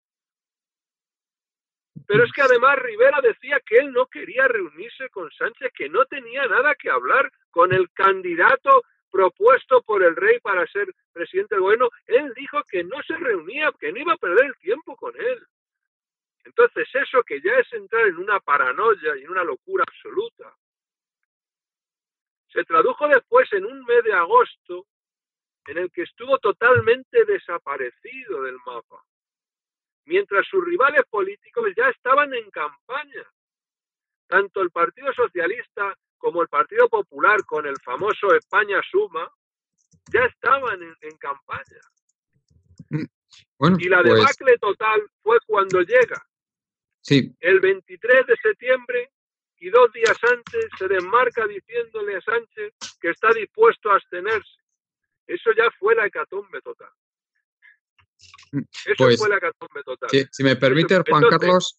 Pero 2.07 2.25
es 2.25 2.33
que 2.33 2.41
además 2.41 2.79
Rivera 2.79 3.21
decía 3.21 3.61
que 3.67 3.77
él 3.77 3.93
no 3.93 4.07
quería 4.07 4.49
reunirse 4.49 5.11
con 5.11 5.31
Sánchez, 5.33 5.71
que 5.75 5.91
no 5.91 6.07
tenía 6.07 6.47
nada 6.47 6.75
que 6.75 6.91
hablar 6.91 7.31
con 7.51 7.75
el 7.75 7.91
candidato 7.93 8.83
propuesto 9.11 9.83
por 9.83 10.03
el 10.03 10.17
rey 10.17 10.39
para 10.41 10.67
ser 10.69 10.87
presidente 11.13 11.55
del 11.55 11.63
gobierno. 11.63 11.91
Él 12.07 12.33
dijo 12.35 12.63
que 12.71 12.85
no 12.85 13.03
se 13.03 13.17
reunía, 13.17 13.71
que 13.79 13.93
no 13.93 13.99
iba 13.99 14.15
a 14.15 14.19
perder 14.19 14.47
el 14.47 14.57
tiempo 14.57 14.97
con 14.97 15.15
él. 15.21 15.47
Entonces, 16.45 16.89
eso 16.95 17.23
que 17.25 17.41
ya 17.41 17.53
es 17.55 17.73
entrar 17.73 18.07
en 18.07 18.17
una 18.17 18.41
paranoia 18.41 19.17
y 19.17 19.25
en 19.25 19.31
una 19.31 19.45
locura 19.45 19.85
absoluta, 19.87 20.55
se 22.53 22.65
tradujo 22.65 23.07
después 23.09 23.53
en 23.53 23.67
un 23.67 23.85
mes 23.85 24.05
de 24.05 24.13
agosto 24.13 24.87
en 25.67 25.79
el 25.79 25.91
que 25.91 26.03
estuvo 26.03 26.39
totalmente 26.39 27.25
desaparecido 27.27 28.43
del 28.43 28.57
mapa, 28.65 29.05
mientras 30.07 30.47
sus 30.47 30.65
rivales 30.65 31.03
políticos 31.11 31.71
ya 31.77 31.89
estaban 31.91 32.33
en 32.33 32.51
campaña. 32.51 33.31
Tanto 34.27 34.63
el 34.63 34.71
Partido 34.71 35.13
Socialista 35.13 35.95
como 36.17 36.43
el 36.43 36.49
Partido 36.49 36.89
Popular, 36.89 37.45
con 37.45 37.67
el 37.67 37.77
famoso 37.85 38.35
España 38.35 38.81
Suma, 38.91 39.31
ya 40.13 40.25
estaban 40.25 40.83
en, 40.83 41.17
campaña. 41.19 41.81
Mm, 42.91 43.77
y 43.79 43.89
la 43.89 44.03
pues 44.03 44.15
debacle 44.15 44.59
total 44.59 45.03
fue 45.23 45.39
cuando 45.47 45.81
llega 45.83 46.28
Sí, 47.09 47.35
el 47.41 47.61
23 47.61 48.27
de 48.27 48.37
septiembre 48.43 49.11
y 49.61 49.71
dos 49.71 49.91
días 49.93 50.17
antes 50.31 50.67
se 50.79 50.87
desmarca 50.89 51.47
diciéndole 51.47 52.17
a 52.17 52.21
Sánchez 52.21 52.75
que 53.01 53.11
está 53.11 53.33
dispuesto 53.33 53.91
a 53.91 53.95
abstenerse. 53.95 54.61
Eso 55.27 55.51
ya 55.57 55.65
fue 55.79 55.95
la 55.95 56.07
hecatombe 56.07 56.61
total. 56.61 56.91
Eso 58.53 58.95
Pues, 58.99 59.19
fue 59.19 59.29
la 59.29 59.37
hecatombe 59.37 59.83
total. 59.85 60.11
si, 60.11 60.25
si 60.31 60.43
me 60.45 60.57
permites, 60.57 61.01
Juan 61.09 61.23
Entonces- 61.25 61.41
Carlos. 61.41 61.79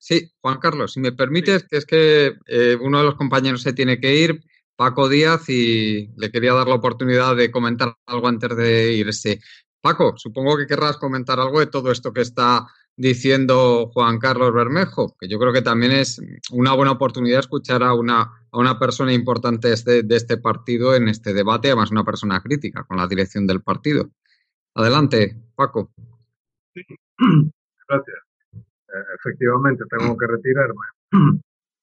Sí, 0.00 0.30
Juan 0.40 0.60
Carlos, 0.60 0.92
si 0.92 1.00
me 1.00 1.10
permites, 1.10 1.66
que 1.68 1.76
es 1.76 1.84
que 1.84 2.36
eh, 2.46 2.76
uno 2.80 2.98
de 2.98 3.04
los 3.04 3.16
compañeros 3.16 3.62
se 3.62 3.72
tiene 3.72 3.98
que 3.98 4.14
ir, 4.14 4.40
Paco 4.76 5.08
Díaz, 5.08 5.48
y 5.48 6.08
le 6.16 6.30
quería 6.30 6.52
dar 6.54 6.68
la 6.68 6.76
oportunidad 6.76 7.34
de 7.34 7.50
comentar 7.50 7.96
algo 8.06 8.28
antes 8.28 8.56
de 8.56 8.92
irse. 8.92 9.40
Paco, 9.80 10.14
supongo 10.16 10.56
que 10.56 10.68
querrás 10.68 10.98
comentar 10.98 11.40
algo 11.40 11.58
de 11.58 11.66
todo 11.66 11.90
esto 11.90 12.12
que 12.12 12.20
está 12.20 12.64
diciendo 12.98 13.90
Juan 13.94 14.18
Carlos 14.18 14.52
Bermejo, 14.52 15.14
que 15.20 15.28
yo 15.28 15.38
creo 15.38 15.52
que 15.52 15.62
también 15.62 15.92
es 15.92 16.20
una 16.50 16.74
buena 16.74 16.90
oportunidad 16.90 17.38
escuchar 17.38 17.84
a 17.84 17.94
una, 17.94 18.22
a 18.50 18.58
una 18.58 18.76
persona 18.78 19.12
importante 19.12 19.68
de 19.68 19.74
este, 19.74 20.02
de 20.02 20.16
este 20.16 20.36
partido 20.36 20.96
en 20.96 21.08
este 21.08 21.32
debate, 21.32 21.68
además 21.68 21.92
una 21.92 22.04
persona 22.04 22.42
crítica 22.42 22.82
con 22.82 22.96
la 22.96 23.06
dirección 23.06 23.46
del 23.46 23.62
partido. 23.62 24.10
Adelante, 24.74 25.40
Paco. 25.54 25.92
Gracias. 26.74 28.18
Eh, 28.52 29.04
efectivamente, 29.16 29.84
tengo 29.88 30.16
que 30.18 30.26
retirarme. 30.26 30.86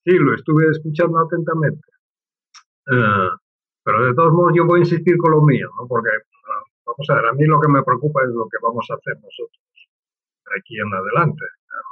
Sí, 0.08 0.14
lo 0.20 0.36
estuve 0.36 0.70
escuchando 0.70 1.18
atentamente. 1.18 1.82
Eh, 2.92 3.30
pero 3.84 4.06
de 4.06 4.14
todos 4.14 4.34
modos, 4.34 4.54
yo 4.56 4.64
voy 4.64 4.82
a 4.82 4.84
insistir 4.84 5.18
con 5.18 5.32
lo 5.32 5.42
mío, 5.42 5.68
¿no? 5.80 5.88
Porque, 5.88 6.12
vamos 6.86 7.10
a 7.10 7.16
ver, 7.16 7.26
a 7.26 7.34
mí 7.34 7.44
lo 7.46 7.60
que 7.60 7.70
me 7.70 7.82
preocupa 7.82 8.22
es 8.22 8.30
lo 8.30 8.48
que 8.48 8.58
vamos 8.62 8.86
a 8.92 8.94
hacer 8.94 9.16
nosotros 9.16 9.66
aquí 10.60 10.78
en 10.80 10.94
adelante. 10.94 11.46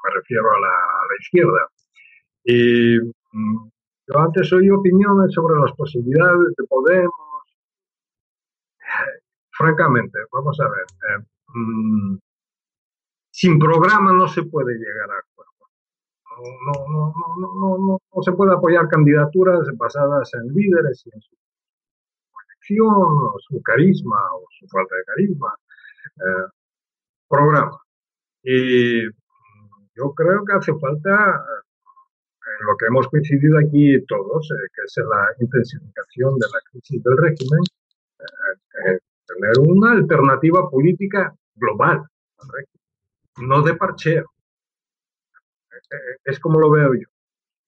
Me 0.04 0.14
refiero 0.16 0.52
a 0.52 0.60
la, 0.60 0.68
a 0.68 1.04
la 1.10 1.16
izquierda. 1.20 1.68
Y 2.46 3.00
mm, 3.32 3.70
yo 4.08 4.20
antes 4.20 4.52
oí 4.54 4.70
opiniones 4.70 5.34
sobre 5.34 5.60
las 5.60 5.72
posibilidades 5.74 6.54
de 6.58 6.64
Podemos. 6.68 7.14
Francamente, 9.52 10.20
vamos 10.32 10.60
a 10.60 10.64
ver. 10.66 10.86
eh, 11.10 11.26
mm, 11.54 12.18
sin 13.32 13.58
programa 13.58 14.14
no 14.14 14.28
se 14.28 14.44
puede 14.44 14.76
llegar 14.76 15.10
a 15.12 15.18
acuerdo. 15.18 15.52
No, 16.66 16.74
no, 16.92 17.14
no, 17.16 17.36
no, 17.40 17.78
no, 17.78 18.00
no, 18.16 18.22
se 18.24 18.32
puede 18.34 18.54
apoyar 18.54 18.88
candidaturas 18.88 19.68
basadas 19.76 20.32
en 20.36 20.48
líderes 20.54 21.04
y 21.06 21.10
en 21.16 21.22
su 21.22 21.36
proyección, 22.32 22.90
o 22.94 23.36
su 23.40 23.62
carisma, 23.62 24.18
o 24.36 24.46
su 24.52 24.68
falta 24.68 24.96
de 24.96 25.04
carisma. 25.06 25.56
Eh, 26.18 26.48
programa. 27.28 27.83
Y 28.44 29.08
mm, 29.08 29.88
yo 29.96 30.14
creo 30.14 30.44
que 30.46 30.54
hace 30.54 30.74
falta, 30.80 31.46
en 32.60 32.66
lo 32.68 32.78
que 32.78 32.86
hemos 32.88 33.08
coincidido 33.08 33.58
aquí 33.60 34.04
todos, 34.06 34.50
eh, 34.52 34.68
que 34.76 34.82
es 34.86 34.96
la 34.98 35.28
intensificación 35.40 36.38
de 36.40 36.48
la 36.52 36.60
crisis 36.72 37.04
del 37.04 37.18
régimen, 37.18 37.62
eh, 38.20 38.94
eh, 38.94 39.00
tener 39.26 39.60
una 39.60 39.92
alternativa 39.94 40.70
política 40.70 41.34
global 41.56 42.06
al 42.40 42.48
régimen, 42.50 43.48
no 43.50 43.62
de 43.62 43.76
parcheo. 43.76 44.26
Es 46.26 46.40
como 46.40 46.60
lo 46.60 46.72
veo 46.72 46.94
yo. 46.96 47.08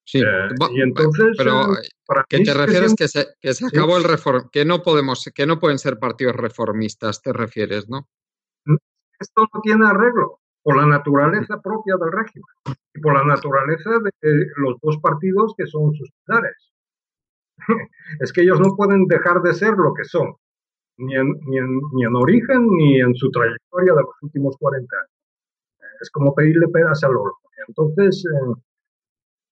Sí, 0.08 0.22
Eh, 0.22 0.50
y 0.72 0.82
entonces, 0.82 1.36
pero 1.38 1.74
eh, 1.74 1.88
para 2.06 2.24
¿qué 2.30 2.38
mí 2.38 2.44
te 2.44 2.54
refieres 2.54 2.94
que 2.96 3.08
se, 3.08 3.28
que 3.40 3.54
se 3.56 3.68
Sí. 3.70 3.76
acabó 3.76 3.98
el 3.98 4.04
reform, 4.04 4.50
que 4.52 4.64
no 4.66 4.84
podemos, 4.84 5.32
que 5.34 5.48
no 5.48 5.60
pueden 5.60 5.80
ser 5.80 5.98
partidos 5.98 6.36
reformistas, 6.36 7.22
te 7.22 7.34
refieres, 7.34 7.90
¿no? 7.90 8.08
esto 9.20 9.48
no 9.54 9.62
tiene 9.62 9.88
arreglo 9.88 10.40
por 10.66 10.78
la 10.78 10.88
naturaleza 10.88 11.62
propia 11.62 11.94
del 11.96 12.12
régimen 12.12 12.50
y 12.96 13.00
por 13.00 13.14
la 13.14 13.24
naturaleza 13.24 13.92
de 14.00 14.48
los 14.58 14.80
dos 14.82 14.98
partidos 14.98 15.54
que 15.56 15.68
son 15.68 15.94
sus 15.94 16.10
pilares. 16.26 16.74
es 18.20 18.34
que 18.34 18.42
ellos 18.42 18.60
no 18.60 18.76
pueden 18.76 19.06
dejar 19.06 19.44
de 19.44 19.54
ser 19.54 19.76
lo 19.78 19.94
que 19.94 20.04
son, 20.06 20.34
ni 20.98 21.16
en, 21.16 21.40
ni 21.46 21.60
en, 21.60 21.80
ni 21.94 22.04
en 22.04 22.16
origen 22.16 22.68
ni 22.68 23.00
en 23.00 23.14
su 23.14 23.30
trayectoria 23.30 23.94
de 23.94 24.02
los 24.02 24.16
últimos 24.24 24.58
40 24.58 24.98
años. 24.98 25.12
Es 26.02 26.10
como 26.10 26.34
pedirle 26.34 26.68
peras 26.70 27.04
al 27.04 27.16
olmo. 27.16 27.38
Entonces, 27.68 28.26
eh, 28.26 28.54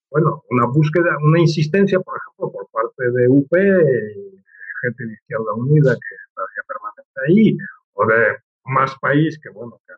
bueno, 0.10 0.42
una 0.50 0.66
búsqueda, 0.66 1.16
una 1.22 1.40
insistencia, 1.40 2.00
por 2.00 2.18
ejemplo, 2.18 2.52
por 2.52 2.68
parte 2.72 3.12
de 3.12 3.30
UP, 3.30 3.52
gente 3.52 5.06
de 5.06 5.14
Izquierda 5.14 5.54
Unida 5.58 5.94
que 5.94 6.16
todavía 6.34 6.64
permanece 6.68 7.20
ahí, 7.28 7.58
o 7.94 8.08
de 8.08 8.38
más 8.66 8.98
país 9.00 9.40
que, 9.40 9.50
bueno, 9.50 9.80
que 9.86 9.94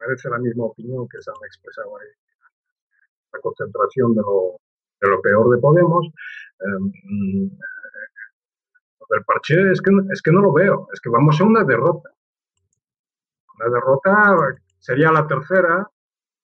merece 0.00 0.28
la 0.28 0.38
misma 0.38 0.64
opinión 0.64 1.08
que 1.08 1.20
se 1.20 1.30
han 1.30 1.36
expresado 1.46 1.96
ahí, 1.98 2.08
la 3.32 3.40
concentración 3.40 4.14
de 4.14 4.22
lo, 4.22 4.60
de 5.00 5.08
lo 5.08 5.20
peor 5.20 5.50
de 5.50 5.58
Podemos. 5.58 6.06
eh, 6.60 7.50
del 9.08 9.24
parche 9.24 9.70
es 9.70 9.80
que, 9.80 9.90
es 10.10 10.20
que 10.20 10.32
no 10.32 10.40
lo 10.40 10.52
veo, 10.52 10.88
es 10.92 11.00
que 11.00 11.08
vamos 11.10 11.40
a 11.40 11.44
una 11.44 11.62
derrota. 11.62 12.10
Una 13.58 13.70
derrota 13.70 14.36
sería 14.80 15.12
la 15.12 15.26
tercera, 15.26 15.88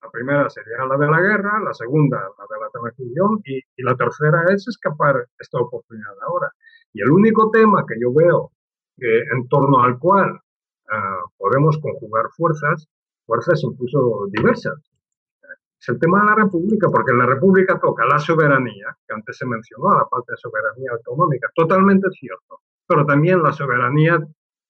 la 0.03 0.11
primera 0.11 0.49
sería 0.49 0.85
la 0.85 0.97
de 0.97 1.11
la 1.11 1.21
guerra, 1.21 1.61
la 1.61 1.75
segunda 1.75 2.19
la 2.19 2.47
de 2.49 2.61
la 2.61 2.71
transición 2.71 3.41
y, 3.45 3.59
y 3.59 3.83
la 3.83 3.97
tercera 3.97 4.45
es 4.51 4.69
escapar 4.69 5.27
esta 5.39 5.59
oportunidad 5.59 6.15
ahora. 6.23 6.53
Y 6.93 7.03
el 7.03 7.11
único 7.11 7.51
tema 7.51 7.85
que 7.87 7.97
yo 8.01 8.13
veo 8.13 8.53
que 8.97 9.19
en 9.19 9.49
torno 9.49 9.83
al 9.83 9.99
cual 9.99 10.39
ah, 10.91 11.21
podemos 11.39 11.79
conjugar 11.79 12.27
fuerzas, 12.37 12.89
fuerzas 13.27 13.61
incluso 13.63 14.27
diversas, 14.31 14.79
es 15.83 15.89
el 15.89 15.99
tema 15.99 16.21
de 16.21 16.27
la 16.27 16.35
República, 16.37 16.89
porque 16.89 17.13
la 17.13 17.27
República 17.27 17.81
toca 17.81 18.05
la 18.07 18.19
soberanía, 18.19 18.97
que 19.05 19.15
antes 19.15 19.37
se 19.37 19.47
mencionó, 19.47 19.91
la 19.91 20.05
parte 20.05 20.33
de 20.33 20.37
soberanía 20.37 20.93
autonómica, 20.93 21.49
totalmente 21.57 22.09
cierto, 22.13 22.61
pero 22.87 23.05
también 23.05 23.43
la 23.43 23.53
soberanía 23.53 24.21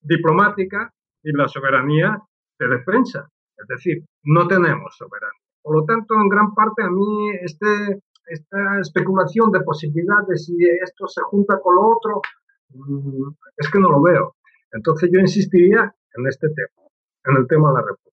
diplomática 0.01 0.91
y 1.23 1.33
la 1.33 1.49
soberanía 1.49 2.19
de 2.59 2.67
defensa. 2.67 3.29
Es 3.57 3.69
decir, 3.69 4.03
no 4.25 4.49
tenemos 4.49 4.97
soberanía. 4.97 5.43
Por 5.63 5.77
lo 5.77 5.85
tanto, 5.85 6.15
en 6.15 6.29
gran 6.29 6.55
parte 6.55 6.83
a 6.83 6.91
mí 6.91 7.31
este, 7.43 8.01
esta 8.27 8.81
especulación 8.81 9.51
de 9.53 9.61
posibilidades 9.61 10.47
si 10.47 10.57
esto 10.83 11.07
se 11.09 11.21
junta 11.23 11.61
con 11.61 11.75
lo 11.77 11.89
otro, 11.89 12.23
mm, 12.71 13.31
es 13.59 13.71
que 13.71 13.79
no 13.79 13.91
lo 13.91 14.01
veo. 14.01 14.37
Entonces 14.73 15.11
yo 15.13 15.21
insistiría 15.21 15.95
en 16.15 16.27
este 16.27 16.49
tema, 16.49 16.89
en 17.25 17.37
el 17.37 17.47
tema 17.47 17.69
de 17.69 17.75
la 17.75 17.81
República, 17.83 18.12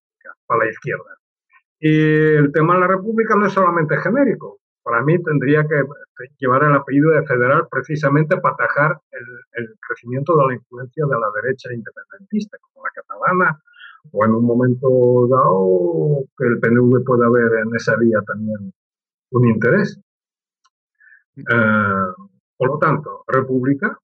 para 0.49 0.65
la 0.65 0.71
izquierda. 0.71 1.15
Y 1.79 1.95
el 2.41 2.51
tema 2.51 2.73
de 2.73 2.79
la 2.81 2.87
República 2.87 3.35
no 3.35 3.45
es 3.45 3.53
solamente 3.53 3.95
genérico. 3.97 4.59
Para 4.81 5.03
mí 5.03 5.21
tendría 5.23 5.63
que 5.67 5.83
llevar 6.39 6.63
el 6.63 6.73
apellido 6.73 7.11
de 7.11 7.23
federal 7.23 7.67
precisamente 7.69 8.35
para 8.37 8.55
atajar 8.55 8.99
el, 9.11 9.63
el 9.63 9.75
crecimiento 9.87 10.35
de 10.35 10.47
la 10.47 10.53
influencia 10.55 11.05
de 11.05 11.19
la 11.19 11.27
derecha 11.41 11.71
independentista, 11.71 12.57
como 12.61 12.85
la 12.85 12.91
catalana, 12.95 13.61
o 14.11 14.25
en 14.25 14.33
un 14.33 14.45
momento 14.45 15.27
dado 15.29 16.23
que 16.35 16.47
el 16.47 16.59
PNV 16.59 17.03
pueda 17.05 17.29
ver 17.29 17.61
en 17.65 17.75
esa 17.75 17.95
vía 17.97 18.21
también 18.25 18.73
un 19.31 19.47
interés. 19.47 19.99
Eh, 21.37 21.43
por 22.57 22.67
lo 22.67 22.77
tanto, 22.79 23.23
República, 23.27 23.97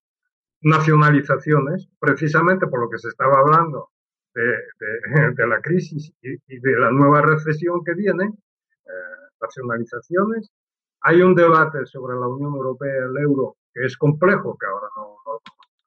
nacionalizaciones, 0.62 1.90
precisamente 2.00 2.68
por 2.68 2.82
lo 2.82 2.90
que 2.90 3.00
se 3.00 3.10
estaba 3.10 3.40
hablando 3.40 3.90
de, 4.36 4.44
de- 4.80 5.32
de 5.36 5.48
la 5.48 5.62
crisis 5.62 6.12
y, 6.22 6.34
y 6.48 6.60
de 6.60 6.80
la 6.80 6.91
nueva 6.91 7.22
recesión 7.22 7.84
que 7.84 7.94
viene, 7.95 8.26
eh, 8.26 8.91
nacionalizaciones. 9.41 10.52
Hay 11.02 11.22
un 11.22 11.36
debate 11.36 11.86
sobre 11.86 12.16
la 12.16 12.28
Unión 12.28 12.53
Europea 12.53 13.06
el 13.06 13.18
euro 13.18 13.57
que 13.74 13.86
es 13.86 13.98
complejo, 13.98 14.57
que 14.60 14.66
ahora 14.68 14.88
no, 14.95 15.18
no 15.26 15.40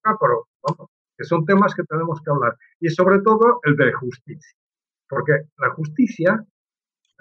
ah, 0.04 0.16
pero 0.20 0.46
vamos, 0.62 0.90
que 1.16 1.24
son 1.24 1.44
temas 1.44 1.74
que 1.74 1.82
tenemos 1.84 2.20
que 2.22 2.30
hablar. 2.30 2.56
Y 2.80 2.88
sobre 2.90 3.20
todo 3.20 3.60
el 3.64 3.76
de 3.76 3.92
justicia, 3.92 4.56
porque 5.08 5.32
la 5.58 5.70
justicia, 5.70 6.44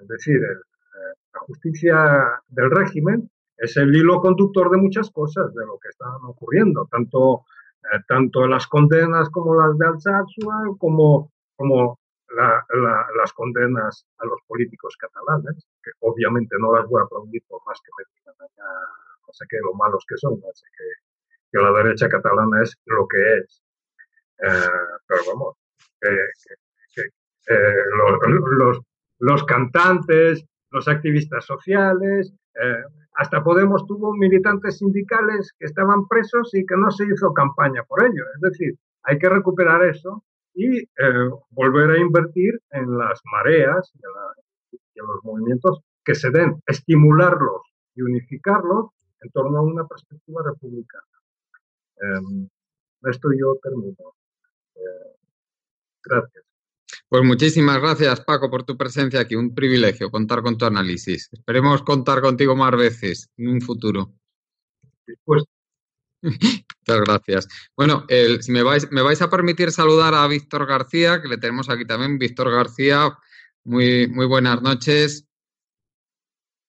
es 0.02 0.08
decir, 0.08 0.36
el, 0.38 0.58
eh, 0.58 1.14
la 1.34 1.40
justicia 1.40 2.41
del 2.49 2.70
régimen, 2.72 3.30
es 3.58 3.76
el 3.78 3.95
hilo 3.95 4.22
conductor 4.22 4.70
de 4.70 4.78
muchas 4.78 5.10
cosas 5.10 5.52
de 5.56 5.66
lo 5.66 5.80
que 5.80 5.90
están 5.90 6.14
ocurriendo, 6.26 6.88
tanto, 6.91 7.45
eh, 7.94 8.00
tanto 8.08 8.48
las 8.48 8.68
condenas 8.68 9.30
como 9.30 9.56
las 9.56 9.78
de 9.78 9.88
Alsasua, 9.88 10.76
como, 10.80 11.32
como 11.56 12.00
la- 12.36 12.66
la- 12.70 13.08
las 13.18 13.34
condenas 13.34 14.06
a 14.20 14.26
los 14.26 14.40
políticos 14.48 14.96
catalanes, 14.98 15.66
que 15.84 15.92
obviamente 16.02 16.56
no 16.60 16.74
las 16.76 16.86
voy 16.88 17.02
a 17.02 17.06
aplaudir 17.06 17.42
por 17.48 17.62
más 17.66 17.80
que 17.82 17.92
me 17.98 18.04
digan 18.16 18.36
allá, 18.40 18.70
no 19.28 19.34
sé 19.34 19.46
qué, 19.50 19.58
lo 19.64 19.74
malos 19.74 20.06
que 20.08 20.18
son, 20.18 20.34
no 20.40 20.48
sé 20.54 20.66
que, 20.78 20.84
que 21.52 21.60
la 21.64 21.72
derecha 21.72 22.10
catalana 22.10 22.62
es 22.64 22.78
lo 22.86 23.08
que 23.08 23.38
es. 23.40 23.62
Eh, 24.40 24.70
pero 25.08 25.22
vamos, 25.28 25.56
eh, 26.02 26.28
los, 27.48 28.20
los- 28.58 28.80
los 29.20 29.44
cantantes, 29.46 30.46
los 30.72 30.88
activistas 30.88 31.45
sociales, 31.45 32.34
eh, 32.61 32.84
hasta 33.14 33.44
Podemos 33.44 33.85
tuvo 33.88 34.14
militantes 34.15 34.77
sindicales 34.77 35.53
que 35.60 35.65
estaban 35.65 36.07
presos 36.07 36.53
y 36.53 36.65
que 36.65 36.76
no 36.77 36.91
se 36.91 37.06
hizo 37.06 37.34
campaña 37.34 37.84
por 37.84 38.03
ello. 38.03 38.23
Es 38.35 38.41
decir, 38.41 38.77
hay 39.03 39.18
que 39.18 39.30
recuperar 39.30 39.84
eso 39.85 40.23
y 40.53 40.80
eh, 40.80 41.30
volver 41.52 41.91
a 41.91 41.99
invertir 41.99 42.60
en 42.72 42.98
las 42.98 43.22
mareas 43.31 43.91
y 43.95 43.98
en, 43.98 44.11
la- 44.14 44.44
y 44.94 44.99
en 44.99 45.06
los 45.07 45.23
movimientos 45.23 45.81
que 46.03 46.15
se 46.15 46.30
den, 46.31 46.61
estimularlos 46.68 47.61
y 47.95 48.02
unificarlos 48.02 48.91
en 49.22 49.31
torno 49.31 49.57
a 49.60 49.61
una 49.61 49.85
perspectiva 49.88 50.41
republicana. 50.45 51.06
Eh, 52.02 52.48
esto 53.10 53.30
yo 53.39 53.56
termino. 53.61 54.14
Eh, 54.76 55.15
gracias. 56.03 56.47
Pues 57.10 57.24
muchísimas 57.24 57.80
gracias, 57.80 58.20
Paco, 58.22 58.50
por 58.50 58.64
tu 58.64 58.76
presencia 58.78 59.22
aquí. 59.22 59.36
Un 59.36 59.56
privilegio 59.56 60.12
contar 60.12 60.42
con 60.42 60.58
tu 60.58 60.66
análisis. 60.66 61.30
Esperemos 61.32 61.82
contar 61.84 62.22
contigo 62.22 62.56
más 62.56 62.72
veces 62.72 63.30
en 63.38 63.48
un 63.50 63.62
futuro. 63.62 64.14
Dispuesto. 65.06 65.50
Muchas 66.24 67.02
gracias. 67.06 67.48
Bueno, 67.78 68.06
el- 68.10 68.42
si 68.44 68.52
me 68.52 68.64
vais, 68.64 68.92
me 68.92 69.02
vais 69.02 69.22
a 69.22 69.30
permitir 69.30 69.72
saludar 69.72 70.14
a 70.16 70.28
Víctor 70.28 70.66
García, 70.66 71.22
que 71.22 71.30
le 71.30 71.38
tenemos 71.38 71.70
aquí 71.70 71.86
también. 71.86 72.18
Víctor 72.20 72.52
García, 72.52 73.18
muy, 73.64 74.08
muy 74.08 74.26
buenas 74.26 74.62
noches. 74.62 75.26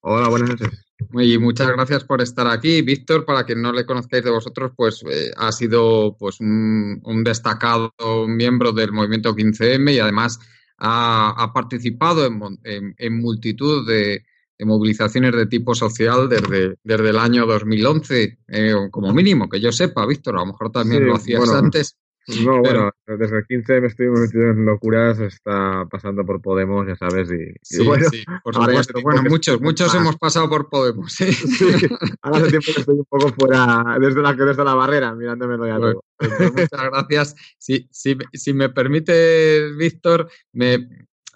Hola, 0.01 0.29
buenas 0.29 0.51
noches. 0.51 0.88
Y 1.13 1.39
muchas 1.39 1.69
gracias 1.69 2.05
por 2.05 2.21
estar 2.21 2.47
aquí. 2.49 2.83
Víctor, 2.83 3.25
para 3.25 3.45
quien 3.45 3.63
no 3.63 3.73
le 3.73 3.87
conozcáis 3.87 4.25
de 4.25 4.31
vosotros, 4.31 4.73
pues 4.77 5.05
eh, 5.09 5.31
ha 5.37 5.53
sido 5.53 6.17
pues 6.19 6.41
un, 6.41 7.01
un 7.05 7.25
destacado 7.25 7.93
miembro 8.27 8.73
del 8.73 8.93
movimiento 8.93 9.35
15M 9.35 9.95
y 9.95 9.99
además 10.01 10.39
ha, 10.77 11.35
ha 11.43 11.53
participado 11.53 12.27
en, 12.27 12.41
en- 12.65 12.95
en 12.99 13.19
multitud 13.21 13.87
de, 13.87 14.25
de 14.59 14.65
movilizaciones 14.65 15.33
de 15.35 15.47
tipo 15.47 15.75
social 15.75 16.29
desde, 16.29 16.77
desde 16.83 17.11
el 17.11 17.19
año 17.19 17.47
2011, 17.47 18.39
eh, 18.49 18.75
como 18.91 19.13
mínimo, 19.15 19.49
que 19.49 19.61
yo 19.61 19.71
sepa, 19.73 20.05
Víctor, 20.05 20.37
a 20.37 20.41
lo 20.41 20.47
mejor 20.47 20.71
también 20.73 21.03
Sí, 21.03 21.07
lo 21.09 21.15
hacías 21.15 21.39
bueno, 21.39 21.55
antes. 21.55 21.97
No, 22.29 22.35
Pero- 22.63 22.93
bueno, 23.07 23.19
desde 23.19 23.39
el 23.39 23.47
15 23.47 23.81
me 23.81 23.87
estoy 23.89 24.09
metido 24.09 24.51
en 24.51 24.65
locuras, 24.65 25.19
está 25.21 25.85
pasando 25.91 26.25
por 26.25 26.41
Podemos, 26.43 26.87
ya 26.87 26.95
sabes, 26.97 27.31
y, 27.31 27.51
y 27.51 27.55
Sí, 27.63 27.85
bueno, 27.85 28.07
sí, 28.11 28.25
por 28.45 28.55
supuesto. 28.55 29.01
Bueno, 29.03 29.23
muchos, 29.29 29.61
muchos 29.61 29.95
hemos 29.95 30.17
pasado 30.17 30.49
por 30.49 30.69
Podemos. 30.69 31.21
¿eh? 31.21 31.33
Sí, 31.33 31.89
ahora 32.23 32.39
hace 32.39 32.49
tiempo 32.51 32.67
que 32.75 32.81
estoy 32.81 32.95
un 32.99 33.05
poco 33.09 33.33
fuera, 33.39 33.83
desde 34.01 34.21
la, 34.23 34.33
desde 34.35 34.65
la 34.65 34.75
barrera, 34.75 35.15
mirándomelo 35.15 35.67
ya 35.67 35.77
Pues- 35.79 35.93
todo. 35.95 36.05
pues 36.19 36.53
muchas 36.53 36.91
gracias. 36.91 37.35
Si, 37.59 37.89
si, 37.91 38.17
si 38.33 38.53
me 38.53 38.69
permite, 38.69 39.73
Víctor, 39.73 40.29
me, 40.53 40.89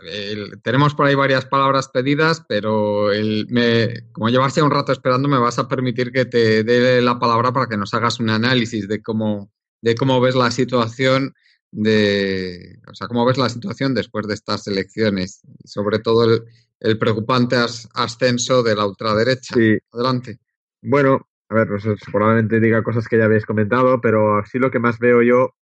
el- 0.04 0.60
tenemos 0.62 0.94
por 0.94 1.06
ahí 1.06 1.14
varias 1.14 1.46
palabras 1.46 1.88
pedidas, 1.88 2.44
pero 2.48 3.12
el, 3.12 3.46
me, 3.50 4.10
como 4.12 4.28
llevas 4.28 4.54
ya 4.54 4.64
un 4.64 4.70
rato 4.70 4.92
esperando, 4.92 5.28
me 5.28 5.38
vas 5.38 5.58
a 5.58 5.68
permitir 5.68 6.12
que 6.12 6.24
te 6.24 6.64
dé 6.64 7.00
la 7.00 7.18
palabra 7.18 7.52
para 7.52 7.66
que 7.66 7.76
nos 7.76 7.94
hagas 7.94 8.18
un 8.20 8.30
análisis 8.30 8.88
de 8.88 9.00
cómo, 9.02 9.50
de 9.82 9.94
cómo 9.94 10.20
ves 10.20 10.34
la 10.34 10.50
situación 10.50 11.34
de, 11.70 12.78
o 12.88 12.94
sea, 12.94 13.08
cómo 13.08 13.26
ves 13.26 13.38
la 13.38 13.48
situación 13.48 13.94
después 13.94 14.26
de 14.26 14.34
estas 14.34 14.66
elecciones, 14.68 15.42
sobre 15.64 15.98
todo 15.98 16.24
el, 16.24 16.42
el 16.80 16.98
preocupante 16.98 17.56
as- 17.56 17.88
ascenso 17.94 18.62
de 18.62 18.76
la 18.76 18.86
ultraderecha. 18.86 19.54
Sí. 19.54 19.78
Adelante. 19.92 20.38
Bueno, 20.80 21.28
a 21.48 21.54
ver, 21.54 21.68
pues, 21.68 21.84
probablemente 22.10 22.60
diga 22.60 22.82
cosas 22.82 23.08
que 23.08 23.18
ya 23.18 23.24
habéis 23.24 23.44
comentado, 23.44 24.00
pero 24.00 24.38
así 24.38 24.58
lo 24.58 24.70
que 24.70 24.78
más 24.78 24.98
veo 24.98 25.22
yo 25.22 25.54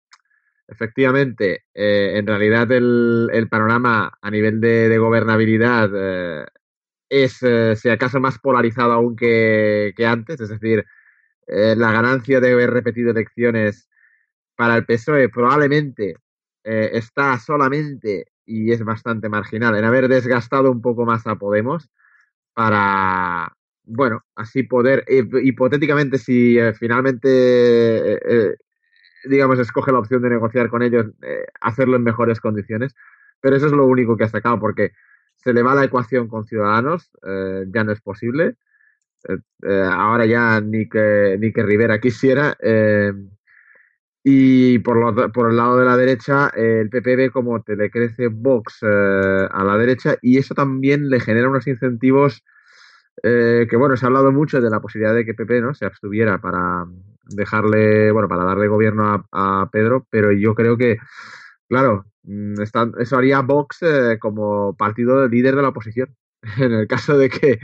efectivamente, 0.66 1.64
eh, 1.72 2.12
en 2.16 2.26
realidad 2.26 2.70
el, 2.72 3.30
el, 3.32 3.48
panorama 3.48 4.12
a 4.20 4.30
nivel 4.30 4.60
de, 4.60 4.90
de 4.90 4.98
gobernabilidad 4.98 5.90
eh, 5.94 6.46
es, 7.08 7.42
eh, 7.42 7.74
si 7.74 7.88
acaso, 7.88 8.20
más 8.20 8.38
polarizado 8.38 8.92
aún 8.92 9.16
que, 9.16 9.94
que 9.96 10.06
antes, 10.06 10.40
es 10.40 10.50
decir, 10.50 10.84
la 11.46 11.92
ganancia 11.92 12.40
de 12.40 12.52
haber 12.52 12.70
repetido 12.70 13.10
elecciones 13.10 13.87
para 14.58 14.74
el 14.76 14.84
PSOE 14.84 15.28
probablemente 15.28 16.16
eh, 16.64 16.90
está 16.94 17.38
solamente, 17.38 18.26
y 18.44 18.72
es 18.72 18.82
bastante 18.82 19.28
marginal, 19.28 19.76
en 19.76 19.84
haber 19.84 20.08
desgastado 20.08 20.72
un 20.72 20.82
poco 20.82 21.06
más 21.06 21.28
a 21.28 21.36
Podemos 21.36 21.88
para, 22.54 23.52
bueno, 23.84 24.24
así 24.34 24.64
poder, 24.64 25.04
hipotéticamente, 25.08 26.18
si 26.18 26.58
eh, 26.58 26.74
finalmente, 26.74 27.28
eh, 28.14 28.20
eh, 28.28 28.56
digamos, 29.26 29.60
escoge 29.60 29.92
la 29.92 30.00
opción 30.00 30.22
de 30.22 30.30
negociar 30.30 30.68
con 30.70 30.82
ellos, 30.82 31.06
eh, 31.22 31.46
hacerlo 31.60 31.94
en 31.96 32.02
mejores 32.02 32.40
condiciones. 32.40 32.94
Pero 33.40 33.54
eso 33.54 33.66
es 33.66 33.72
lo 33.72 33.86
único 33.86 34.16
que 34.16 34.24
ha 34.24 34.28
sacado, 34.28 34.58
porque 34.58 34.90
se 35.36 35.52
le 35.52 35.62
va 35.62 35.76
la 35.76 35.84
ecuación 35.84 36.26
con 36.26 36.46
Ciudadanos, 36.46 37.12
eh, 37.24 37.64
ya 37.72 37.84
no 37.84 37.92
es 37.92 38.00
posible. 38.00 38.56
Eh, 39.28 39.88
ahora 39.88 40.26
ya 40.26 40.60
ni 40.60 40.88
que, 40.88 41.36
ni 41.38 41.52
que 41.52 41.62
Rivera 41.62 42.00
quisiera. 42.00 42.56
Y 44.24 44.78
por, 44.80 44.96
lo, 44.96 45.32
por 45.32 45.50
el 45.50 45.56
lado 45.56 45.78
de 45.78 45.84
la 45.84 45.96
derecha, 45.96 46.48
el 46.54 46.90
PP 46.90 47.16
ve 47.16 47.30
como 47.30 47.62
te 47.62 47.76
le 47.76 47.90
crece 47.90 48.28
Vox 48.28 48.82
a 48.82 49.64
la 49.64 49.76
derecha 49.78 50.16
y 50.20 50.38
eso 50.38 50.54
también 50.54 51.08
le 51.08 51.20
genera 51.20 51.48
unos 51.48 51.66
incentivos 51.66 52.42
eh, 53.22 53.66
que 53.68 53.76
bueno, 53.76 53.96
se 53.96 54.06
ha 54.06 54.08
hablado 54.08 54.30
mucho 54.32 54.60
de 54.60 54.70
la 54.70 54.80
posibilidad 54.80 55.14
de 55.14 55.24
que 55.24 55.34
PP 55.34 55.60
¿no? 55.60 55.74
se 55.74 55.86
abstuviera 55.86 56.40
para 56.40 56.86
dejarle, 57.24 58.12
bueno, 58.12 58.28
para 58.28 58.44
darle 58.44 58.68
gobierno 58.68 59.26
a, 59.32 59.62
a 59.62 59.70
Pedro, 59.70 60.06
pero 60.10 60.32
yo 60.32 60.54
creo 60.54 60.76
que, 60.76 60.98
claro, 61.68 62.04
mm, 62.22 62.60
está, 62.62 62.90
eso 62.98 63.16
haría 63.16 63.40
Vox 63.40 63.82
eh, 63.82 64.18
como 64.20 64.76
partido 64.76 65.26
líder 65.28 65.56
de 65.56 65.62
la 65.62 65.68
oposición, 65.68 66.14
en 66.58 66.72
el 66.72 66.86
caso 66.86 67.18
de 67.18 67.28
que, 67.28 67.58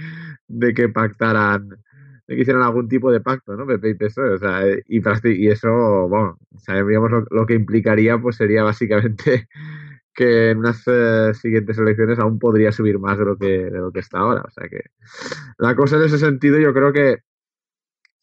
de 0.48 0.74
que 0.74 0.88
pactaran, 0.88 1.68
de 2.26 2.36
que 2.36 2.42
hicieran 2.42 2.62
algún 2.62 2.88
tipo 2.88 3.12
de 3.12 3.20
pacto, 3.20 3.56
¿no? 3.56 3.66
PP 3.66 3.90
y 3.90 3.94
PSOE, 3.94 4.34
o 4.34 4.38
sea, 4.38 4.62
y, 4.66 4.82
y 4.88 5.48
eso, 5.48 6.08
bueno, 6.08 6.38
sabríamos 6.56 7.10
lo, 7.10 7.26
lo 7.30 7.46
que 7.46 7.54
implicaría, 7.54 8.18
pues 8.18 8.36
sería 8.36 8.62
básicamente 8.62 9.48
que 10.14 10.50
en 10.50 10.58
unas 10.58 10.82
eh, 10.86 11.32
siguientes 11.34 11.76
elecciones 11.78 12.18
aún 12.18 12.38
podría 12.38 12.72
subir 12.72 12.98
más 12.98 13.18
de 13.18 13.24
lo 13.24 13.36
que 13.36 13.70
de 13.70 13.78
lo 13.78 13.92
que 13.92 14.00
está 14.00 14.18
ahora. 14.18 14.42
O 14.46 14.50
sea 14.50 14.68
que 14.68 14.84
la 15.58 15.74
cosa 15.74 15.96
en 15.96 16.04
ese 16.04 16.18
sentido 16.18 16.58
yo 16.58 16.72
creo 16.72 16.92
que 16.92 17.18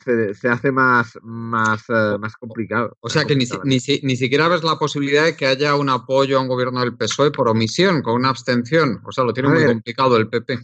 se, 0.03 0.34
se 0.34 0.48
hace 0.48 0.72
más 0.72 1.19
más, 1.22 1.88
uh, 1.90 2.18
más 2.18 2.36
complicado. 2.38 2.98
O 3.02 3.10
sea 3.10 3.26
que 3.26 3.36
ni, 3.36 3.45
ni, 3.65 3.78
ni, 4.03 4.15
siquiera 4.15 4.48
ves 4.48 4.64
la 4.64 4.80
posibilidad 4.80 5.26
de 5.26 5.36
que 5.36 5.45
haya 5.45 5.76
un 5.76 5.90
apoyo 5.90 6.38
a 6.38 6.41
un 6.41 6.48
gobierno 6.48 6.80
del 6.80 6.95
PSOE 6.95 7.32
por 7.32 7.49
omisión, 7.49 8.02
con 8.02 8.15
una 8.15 8.30
abstención. 8.30 9.02
O 9.03 9.11
sea, 9.11 9.26
lo 9.26 9.34
tiene 9.34 9.49
a 9.49 9.52
muy 9.52 9.61
ver, 9.61 9.72
complicado 9.72 10.18
el 10.18 10.30
PP. 10.30 10.60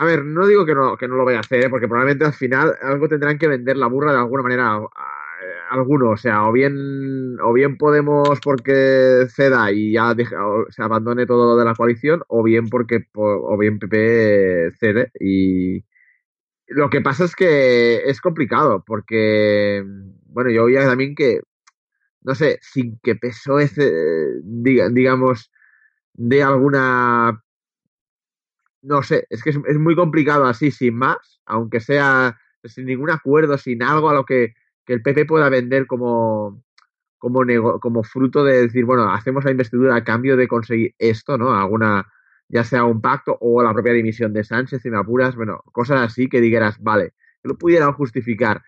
A 0.00 0.06
ver, 0.06 0.24
no 0.24 0.46
digo 0.46 0.64
que 0.64 0.74
no, 0.74 0.96
que 0.96 1.06
no 1.06 1.16
lo 1.16 1.26
vaya 1.26 1.38
a 1.38 1.40
hacer, 1.42 1.68
porque 1.68 1.86
probablemente 1.86 2.24
al 2.24 2.32
final 2.32 2.74
algo 2.80 3.06
tendrán 3.06 3.36
que 3.38 3.46
vender 3.48 3.76
la 3.76 3.86
burra 3.86 4.12
de 4.12 4.18
alguna 4.18 4.42
manera. 4.42 4.76
A, 4.76 4.86
alguno, 5.70 6.10
o 6.10 6.16
sea, 6.16 6.48
o 6.48 6.52
bien, 6.52 7.38
o 7.40 7.52
bien 7.52 7.76
Podemos 7.76 8.40
porque 8.42 9.26
ceda 9.28 9.70
y 9.70 9.92
ya 9.92 10.14
se 10.70 10.82
abandone 10.82 11.26
todo 11.26 11.52
lo 11.52 11.56
de 11.58 11.64
la 11.64 11.74
coalición, 11.74 12.22
o 12.28 12.42
bien 12.42 12.68
porque, 12.68 13.06
o 13.14 13.58
bien 13.58 13.78
PP 13.78 14.72
cede 14.78 15.12
y 15.20 15.84
lo 16.68 16.90
que 16.90 17.00
pasa 17.02 17.24
es 17.24 17.36
que 17.36 18.02
es 18.06 18.20
complicado 18.20 18.82
porque, 18.86 19.84
bueno, 20.26 20.50
yo 20.50 20.64
oía 20.64 20.86
también 20.86 21.14
que, 21.14 21.40
no 22.22 22.34
sé, 22.34 22.58
sin 22.62 22.98
que 23.02 23.16
PSOE, 23.16 23.68
diga, 24.44 24.88
digamos, 24.90 25.50
de 26.14 26.42
alguna, 26.42 27.42
no 28.82 29.02
sé, 29.02 29.26
es 29.30 29.42
que 29.42 29.50
es, 29.50 29.78
muy 29.78 29.94
complicado 29.96 30.46
así, 30.46 30.70
sin 30.70 30.96
más, 30.96 31.40
aunque 31.46 31.80
sea 31.80 32.38
sin 32.64 32.86
ningún 32.86 33.10
acuerdo, 33.10 33.56
sin 33.58 33.82
algo 33.82 34.10
a 34.10 34.14
lo 34.14 34.24
que 34.24 34.54
que 34.90 34.94
el 34.94 35.02
PP 35.02 35.24
pueda 35.26 35.48
vender 35.48 35.86
como, 35.86 36.64
como, 37.18 37.42
como 37.80 38.02
fruto 38.02 38.44
de 38.44 38.62
decir, 38.62 38.84
bueno, 38.84 39.12
hacemos 39.12 39.44
la 39.44 39.52
investidura 39.52 39.94
a 39.94 40.04
cambio 40.04 40.36
de 40.36 40.48
conseguir 40.48 40.94
esto, 40.98 41.38
¿no? 41.38 41.54
Alguna, 41.54 42.06
ya 42.48 42.64
sea 42.64 42.84
un 42.84 43.00
pacto 43.00 43.36
o 43.40 43.62
la 43.62 43.72
propia 43.72 43.92
dimisión 43.92 44.32
de 44.32 44.42
Sánchez, 44.42 44.82
si 44.82 44.90
me 44.90 44.98
apuras, 44.98 45.36
bueno, 45.36 45.62
cosas 45.72 46.00
así 46.02 46.28
que 46.28 46.40
dijeras, 46.40 46.82
vale, 46.82 47.12
que 47.40 47.48
lo 47.48 47.56
pudieran 47.56 47.92
justificar, 47.92 48.62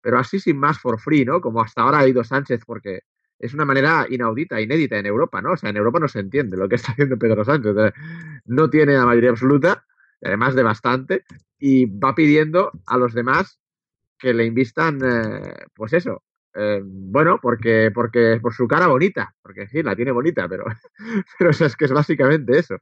pero 0.00 0.18
así 0.18 0.40
sin 0.40 0.58
más 0.58 0.78
for 0.80 0.98
free, 0.98 1.24
¿no? 1.24 1.40
Como 1.40 1.62
hasta 1.62 1.82
ahora 1.82 2.00
ha 2.00 2.08
ido 2.08 2.24
Sánchez, 2.24 2.62
porque 2.66 3.02
es 3.38 3.54
una 3.54 3.64
manera 3.64 4.06
inaudita, 4.10 4.60
inédita 4.60 4.98
en 4.98 5.06
Europa, 5.06 5.40
¿no? 5.40 5.52
O 5.52 5.56
sea, 5.56 5.70
en 5.70 5.76
Europa 5.76 6.00
no 6.00 6.08
se 6.08 6.18
entiende 6.20 6.56
lo 6.56 6.68
que 6.68 6.74
está 6.76 6.92
haciendo 6.92 7.16
Pedro 7.16 7.44
Sánchez. 7.44 7.74
No 8.50 8.68
tiene 8.68 8.94
la 8.94 9.06
mayoría 9.06 9.30
absoluta, 9.30 9.86
además 10.20 10.56
de 10.56 10.64
bastante, 10.64 11.24
y 11.56 11.86
va 11.86 12.16
pidiendo 12.16 12.72
a 12.84 12.98
los 12.98 13.14
demás 13.14 13.60
que 14.18 14.34
le 14.34 14.44
invistan, 14.44 14.98
eh, 15.04 15.66
pues 15.72 15.92
eso, 15.92 16.24
eh, 16.54 16.82
bueno, 16.84 17.38
porque, 17.40 17.92
porque 17.94 18.40
por 18.42 18.52
su 18.52 18.66
cara 18.66 18.88
bonita, 18.88 19.32
porque 19.40 19.68
sí, 19.68 19.84
la 19.84 19.94
tiene 19.94 20.10
bonita, 20.10 20.48
pero, 20.48 20.64
pero 21.38 21.50
es 21.50 21.76
que 21.76 21.84
es 21.84 21.92
básicamente 21.92 22.58
eso. 22.58 22.76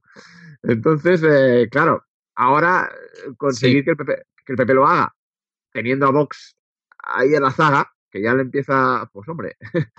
Entonces, 0.62 1.22
eh, 1.22 1.68
claro, 1.70 2.02
ahora 2.34 2.90
conseguir 3.36 3.80
sí. 3.80 3.84
que, 3.84 3.90
el 3.90 3.96
PP, 3.98 4.22
que 4.46 4.52
el 4.54 4.56
PP 4.56 4.72
lo 4.72 4.86
haga, 4.86 5.14
teniendo 5.70 6.06
a 6.06 6.12
Vox 6.12 6.56
ahí 6.98 7.34
en 7.34 7.42
la 7.42 7.50
zaga, 7.50 7.92
que 8.10 8.22
ya 8.22 8.32
le 8.32 8.40
empieza, 8.40 9.08
pues 9.12 9.28
hombre, 9.28 9.58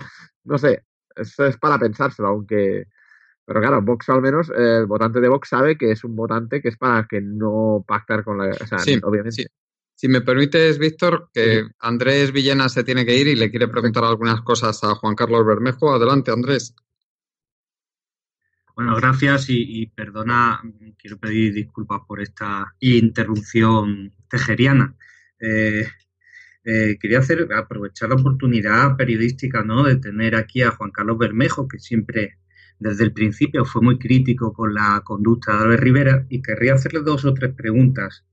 no 0.45 0.57
sé, 0.57 0.83
eso 1.15 1.45
es 1.45 1.57
para 1.57 1.77
pensárselo, 1.77 2.29
aunque, 2.29 2.87
pero 3.49 3.61
claro, 3.61 3.81
Vox 3.81 4.07
al 4.09 4.21
menos, 4.21 4.51
el 4.55 4.85
votante 4.85 5.19
de 5.19 5.27
Vox 5.27 5.49
sabe 5.49 5.75
que 5.75 5.91
es 5.91 6.03
un 6.03 6.15
votante 6.15 6.61
que 6.61 6.67
es 6.67 6.77
para 6.77 7.07
que 7.07 7.19
no 7.19 7.83
pactar 7.87 8.23
con 8.23 8.37
la, 8.37 8.51
o 8.51 8.67
sea, 8.67 8.77
sí, 8.77 8.99
obviamente. 9.01 9.41
Sí. 9.41 9.47
Si 9.95 10.07
me 10.07 10.21
permites, 10.21 10.77
Víctor, 10.77 11.31
que 11.33 11.63
Andrés 11.79 12.31
Villena 12.31 12.69
se 12.69 12.83
tiene 12.83 13.07
que 13.07 13.17
ir 13.17 13.25
y 13.25 13.35
le 13.35 13.49
quiere 13.49 13.67
preguntar 13.67 14.03
algunas 14.03 14.41
cosas 14.41 14.83
a 14.83 14.93
Juan 14.93 15.15
Carlos 15.15 15.43
Bermejo. 15.47 15.91
Adelante, 15.91 16.29
Andrés. 16.29 16.75
Bueno, 18.75 18.95
gracias 18.95 19.49
y, 19.49 19.81
y 19.81 19.87
perdona, 19.87 20.61
quiero 20.95 21.17
pedir 21.17 21.51
disculpas 21.51 22.01
por 22.07 22.21
esta 22.21 22.75
interrupción 22.81 24.13
tejeriana. 24.29 24.95
Eh, 25.39 25.87
eh, 26.63 26.97
quería 27.01 27.17
hacer, 27.17 27.51
aprovechar 27.51 28.09
la 28.09 28.15
oportunidad 28.15 28.95
periodística 28.95 29.63
¿no? 29.63 29.83
de 29.85 29.95
tener 29.95 30.35
aquí 30.35 30.61
a 30.61 30.69
Juan 30.69 30.91
Carlos 30.91 31.17
Bermejo, 31.17 31.67
que 31.67 31.79
siempre 31.79 32.37
desde 32.79 33.03
el 33.03 33.13
principio 33.13 33.65
fue 33.65 33.81
muy 33.81 33.99
crítico 33.99 34.53
con 34.53 34.73
la 34.73 35.01
conducta 35.03 35.53
de 35.53 35.63
Albert 35.63 35.83
Rivera, 35.83 36.25
y 36.29 36.41
querría 36.41 36.73
hacerle 36.73 37.01
dos 37.01 37.25
o 37.25 37.33
tres 37.33 37.53
preguntas 37.53 38.23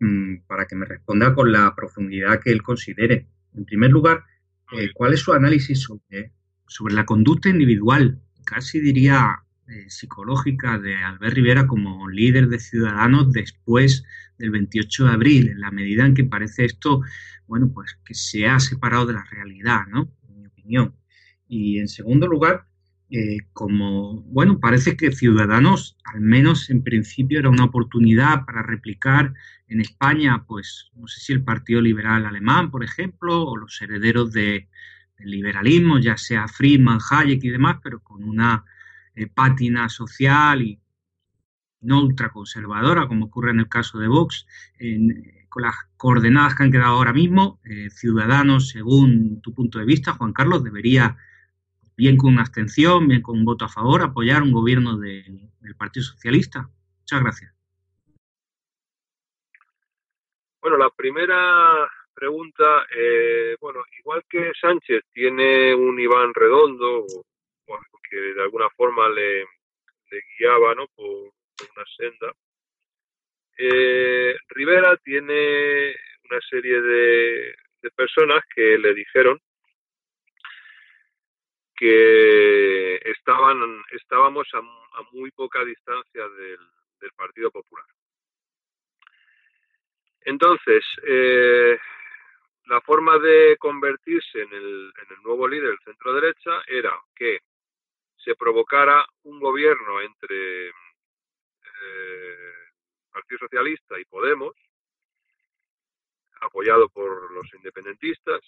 Mm, 0.00 0.42
para 0.46 0.66
que 0.66 0.76
me 0.76 0.86
responda 0.86 1.34
con 1.34 1.50
la 1.50 1.74
profundidad 1.74 2.40
que 2.40 2.52
él 2.52 2.62
considere. 2.62 3.26
En 3.54 3.64
primer 3.64 3.90
lugar, 3.90 4.24
eh, 4.72 4.90
¿cuál 4.94 5.14
es 5.14 5.20
su 5.20 5.32
análisis 5.32 5.80
sobre, 5.80 6.32
sobre, 6.68 6.94
la 6.94 7.04
conducta 7.04 7.48
individual, 7.48 8.20
casi 8.44 8.78
diría 8.80 9.42
eh, 9.66 9.90
psicológica, 9.90 10.78
de 10.78 10.96
Albert 11.02 11.34
Rivera 11.34 11.66
como 11.66 12.08
líder 12.08 12.48
de 12.48 12.60
Ciudadanos 12.60 13.32
después 13.32 14.04
del 14.38 14.50
28 14.50 15.06
de 15.06 15.10
abril, 15.10 15.48
en 15.48 15.60
la 15.60 15.72
medida 15.72 16.06
en 16.06 16.14
que 16.14 16.24
parece 16.24 16.64
esto, 16.64 17.00
bueno, 17.48 17.72
pues 17.74 17.98
que 18.04 18.14
se 18.14 18.46
ha 18.46 18.60
separado 18.60 19.06
de 19.06 19.14
la 19.14 19.24
realidad, 19.24 19.86
¿no? 19.88 20.12
En 20.28 20.38
mi 20.38 20.46
opinión. 20.46 20.94
Y 21.48 21.78
en 21.80 21.88
segundo 21.88 22.28
lugar, 22.28 22.68
eh, 23.10 23.38
como, 23.54 24.22
bueno, 24.24 24.60
parece 24.60 24.96
que 24.96 25.12
Ciudadanos, 25.12 25.96
al 26.04 26.20
menos 26.20 26.68
en 26.68 26.82
principio, 26.82 27.38
era 27.38 27.48
una 27.48 27.64
oportunidad 27.64 28.44
para 28.44 28.62
replicar 28.62 29.32
en 29.66 29.80
España, 29.80 30.44
pues, 30.46 30.90
no 30.94 31.06
sé 31.06 31.20
si 31.20 31.32
el 31.32 31.42
Partido 31.42 31.80
Liberal 31.80 32.26
Alemán, 32.26 32.70
por 32.70 32.84
ejemplo, 32.84 33.44
o 33.44 33.56
los 33.56 33.80
herederos 33.80 34.32
de, 34.32 34.68
del 35.18 35.30
liberalismo, 35.30 35.98
ya 35.98 36.16
sea 36.18 36.48
Friedman, 36.48 36.98
Hayek 37.10 37.42
y 37.44 37.50
demás, 37.50 37.78
pero 37.82 38.00
con 38.00 38.24
una 38.24 38.64
eh, 39.14 39.26
pátina 39.26 39.88
social 39.88 40.60
y 40.62 40.78
no 41.80 42.02
ultraconservadora, 42.02 43.08
como 43.08 43.26
ocurre 43.26 43.52
en 43.52 43.60
el 43.60 43.68
caso 43.68 43.98
de 43.98 44.08
Vox, 44.08 44.46
en, 44.78 45.46
con 45.48 45.62
las 45.62 45.76
coordenadas 45.96 46.54
que 46.54 46.64
han 46.64 46.72
quedado 46.72 46.96
ahora 46.96 47.12
mismo, 47.12 47.60
eh, 47.64 47.88
Ciudadanos, 47.90 48.68
según 48.68 49.40
tu 49.40 49.54
punto 49.54 49.78
de 49.78 49.86
vista, 49.86 50.12
Juan 50.12 50.32
Carlos, 50.32 50.62
debería 50.62 51.16
bien 51.98 52.16
con 52.16 52.38
abstención, 52.38 53.08
bien 53.08 53.22
con 53.22 53.36
un 53.36 53.44
voto 53.44 53.64
a 53.64 53.68
favor, 53.68 54.02
apoyar 54.02 54.40
un 54.40 54.52
gobierno 54.52 54.96
de, 54.96 55.24
del 55.60 55.74
Partido 55.74 56.04
Socialista? 56.04 56.70
Muchas 57.00 57.20
gracias. 57.20 57.52
Bueno, 60.60 60.76
la 60.76 60.90
primera 60.90 61.90
pregunta, 62.14 62.86
eh, 62.96 63.56
bueno, 63.60 63.80
igual 63.98 64.22
que 64.30 64.52
Sánchez 64.60 65.02
tiene 65.12 65.74
un 65.74 65.98
Iván 65.98 66.32
redondo, 66.34 67.04
bueno, 67.66 67.84
que 68.08 68.16
de 68.16 68.42
alguna 68.42 68.70
forma 68.76 69.08
le, 69.08 69.44
guiaba 70.38 70.76
¿no? 70.76 70.86
por, 70.94 71.04
una 71.04 71.84
senda, 71.96 72.32
eh, 73.58 74.36
Rivera 74.50 74.96
tiene 74.98 75.96
una 76.30 76.40
serie 76.48 76.80
de 76.80 77.54
personas 77.96 78.44
que 78.54 78.78
le 78.78 78.94
dijeron 78.94 79.40
que 81.78 82.96
estaban, 82.96 83.84
estábamos 83.92 84.48
a, 84.54 84.60
muy 85.12 85.30
poca 85.30 85.64
distancia 85.64 86.28
del, 86.28 86.58
Partido 87.16 87.50
Popular. 87.50 87.86
Entonces, 90.22 90.84
eh, 91.06 91.78
la 92.66 92.80
forma 92.80 93.18
de 93.18 93.56
convertirse 93.58 94.42
en 94.42 94.52
el, 94.52 94.92
en 94.96 95.16
el 95.16 95.22
nuevo 95.22 95.48
líder 95.48 95.70
del 95.70 95.78
centro 95.84 96.12
derecha 96.12 96.62
era 96.66 97.00
que 97.14 97.38
se 98.16 98.34
provocara 98.34 99.06
un 99.24 99.40
gobierno 99.40 100.00
entre 100.00 100.68
eh, 100.68 100.72
Partido 103.10 103.38
Socialista 103.38 103.98
y 103.98 104.04
Podemos, 104.04 104.54
apoyado 106.40 106.88
por 106.88 107.32
los 107.32 107.52
independentistas, 107.54 108.40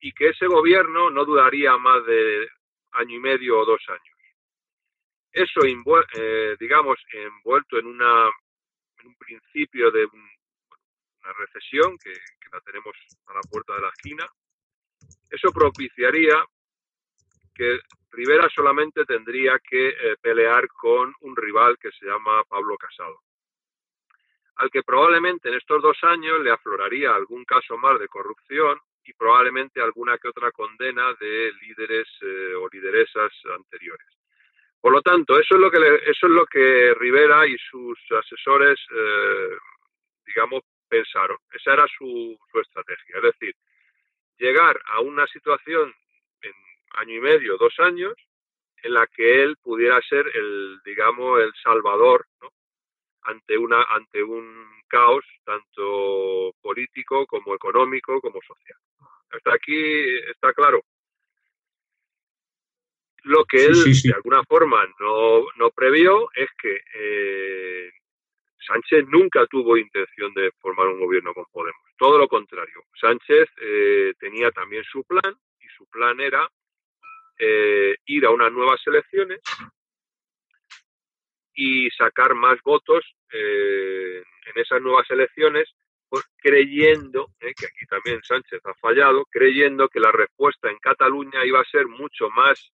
y 0.00 0.12
que 0.12 0.28
ese 0.28 0.46
gobierno 0.46 1.10
no 1.10 1.24
duraría 1.24 1.76
más 1.76 2.04
de 2.06 2.48
año 2.92 3.16
y 3.16 3.20
medio 3.20 3.58
o 3.58 3.64
dos 3.64 3.82
años. 3.88 4.16
Eso, 5.32 5.60
eh, 5.64 6.56
digamos, 6.58 6.98
envuelto 7.12 7.78
en, 7.78 7.86
una, 7.86 8.30
en 8.98 9.06
un 9.06 9.16
principio 9.16 9.90
de 9.90 10.06
un, 10.06 10.28
una 11.26 11.32
recesión 11.34 11.98
que, 11.98 12.12
la 12.52 12.60
tenemos 12.60 12.96
a 13.26 13.34
la 13.34 13.40
puerta 13.50 13.74
de 13.74 13.82
la 13.82 13.88
esquina, 13.88 14.24
eso 15.28 15.52
propiciaría 15.52 16.42
que 17.52 17.80
Rivera 18.12 18.48
solamente 18.54 19.04
tendría 19.04 19.58
que 19.58 19.88
eh, 19.88 20.16
pelear 20.22 20.68
con 20.68 21.12
un 21.20 21.36
rival 21.36 21.76
que 21.78 21.90
se 21.90 22.06
llama 22.06 22.44
Pablo 22.44 22.76
Casado, 22.78 23.20
al 24.54 24.70
que 24.70 24.84
probablemente 24.84 25.48
en 25.48 25.56
estos 25.56 25.82
dos 25.82 25.98
años 26.04 26.40
le 26.40 26.52
afloraría 26.52 27.14
algún 27.14 27.44
caso 27.44 27.76
más 27.76 27.98
de 27.98 28.08
corrupción 28.08 28.78
y 29.06 29.12
probablemente 29.14 29.80
alguna 29.80 30.18
que 30.18 30.28
otra 30.28 30.50
condena 30.52 31.14
de 31.20 31.52
líderes 31.62 32.08
eh, 32.22 32.54
o 32.54 32.68
lideresas 32.68 33.32
anteriores. 33.54 34.06
Por 34.80 34.92
lo 34.92 35.02
tanto, 35.02 35.38
eso 35.38 35.54
es 35.56 35.60
lo 35.60 35.70
que 35.70 35.80
le- 35.80 36.10
eso 36.10 36.26
es 36.26 36.32
lo 36.32 36.46
que 36.46 36.94
Rivera 36.94 37.46
y 37.46 37.56
sus 37.58 37.98
asesores, 38.12 38.78
eh, 38.90 39.56
digamos, 40.26 40.62
pensaron. 40.88 41.38
Esa 41.52 41.72
era 41.74 41.86
su, 41.98 42.38
su 42.52 42.60
estrategia. 42.60 43.16
Es 43.16 43.22
decir, 43.22 43.54
llegar 44.38 44.80
a 44.86 45.00
una 45.00 45.26
situación 45.26 45.92
en 46.42 46.52
año 46.94 47.14
y 47.14 47.20
medio, 47.20 47.56
dos 47.56 47.74
años, 47.80 48.14
en 48.82 48.92
la 48.94 49.06
que 49.06 49.42
él 49.42 49.56
pudiera 49.62 50.00
ser 50.02 50.26
el, 50.34 50.78
digamos, 50.84 51.40
el 51.40 51.52
salvador, 51.62 52.26
¿no? 52.40 52.50
Ante 53.26 53.58
una, 53.58 53.82
ante 53.82 54.22
un 54.22 54.66
caos 54.88 55.24
tanto 55.44 56.54
político 56.60 57.26
como 57.26 57.54
económico 57.54 58.20
como 58.20 58.40
social. 58.42 58.78
Hasta 59.30 59.54
aquí 59.54 60.18
está 60.30 60.52
claro. 60.52 60.82
Lo 63.24 63.44
que 63.44 63.58
Sí, 63.58 63.64
él 63.66 63.74
sí, 63.74 63.94
sí. 63.94 64.08
de 64.08 64.14
alguna 64.14 64.42
forma 64.44 64.86
no, 65.00 65.46
no 65.56 65.70
previó 65.70 66.28
es 66.34 66.48
que 66.60 66.80
eh, 66.94 67.90
Sánchez 68.66 69.06
nunca 69.08 69.46
tuvo 69.46 69.76
intención 69.76 70.32
de 70.34 70.52
formar 70.60 70.86
un 70.88 71.00
gobierno 71.00 71.34
con 71.34 71.44
Podemos. 71.52 71.82
Todo 71.98 72.18
lo 72.18 72.28
contrario. 72.28 72.84
Sánchez 73.00 73.48
eh, 73.60 74.12
tenía 74.18 74.50
también 74.52 74.84
su 74.84 75.02
plan 75.04 75.36
y 75.60 75.66
su 75.76 75.86
plan 75.86 76.20
era 76.20 76.48
eh, 77.38 77.96
ir 78.06 78.26
a 78.26 78.30
unas 78.30 78.52
nuevas 78.52 78.80
elecciones 78.86 79.40
y 81.56 81.90
sacar 81.90 82.34
más 82.34 82.60
votos 82.62 83.04
eh, 83.32 84.22
en 84.46 84.62
esas 84.62 84.80
nuevas 84.80 85.10
elecciones, 85.10 85.74
pues, 86.08 86.24
creyendo, 86.36 87.30
eh, 87.40 87.52
que 87.58 87.66
aquí 87.66 87.86
también 87.88 88.22
Sánchez 88.22 88.60
ha 88.64 88.74
fallado, 88.74 89.24
creyendo 89.30 89.88
que 89.88 89.98
la 89.98 90.12
respuesta 90.12 90.70
en 90.70 90.78
Cataluña 90.78 91.44
iba 91.44 91.60
a 91.60 91.64
ser 91.64 91.88
mucho 91.88 92.30
más 92.30 92.70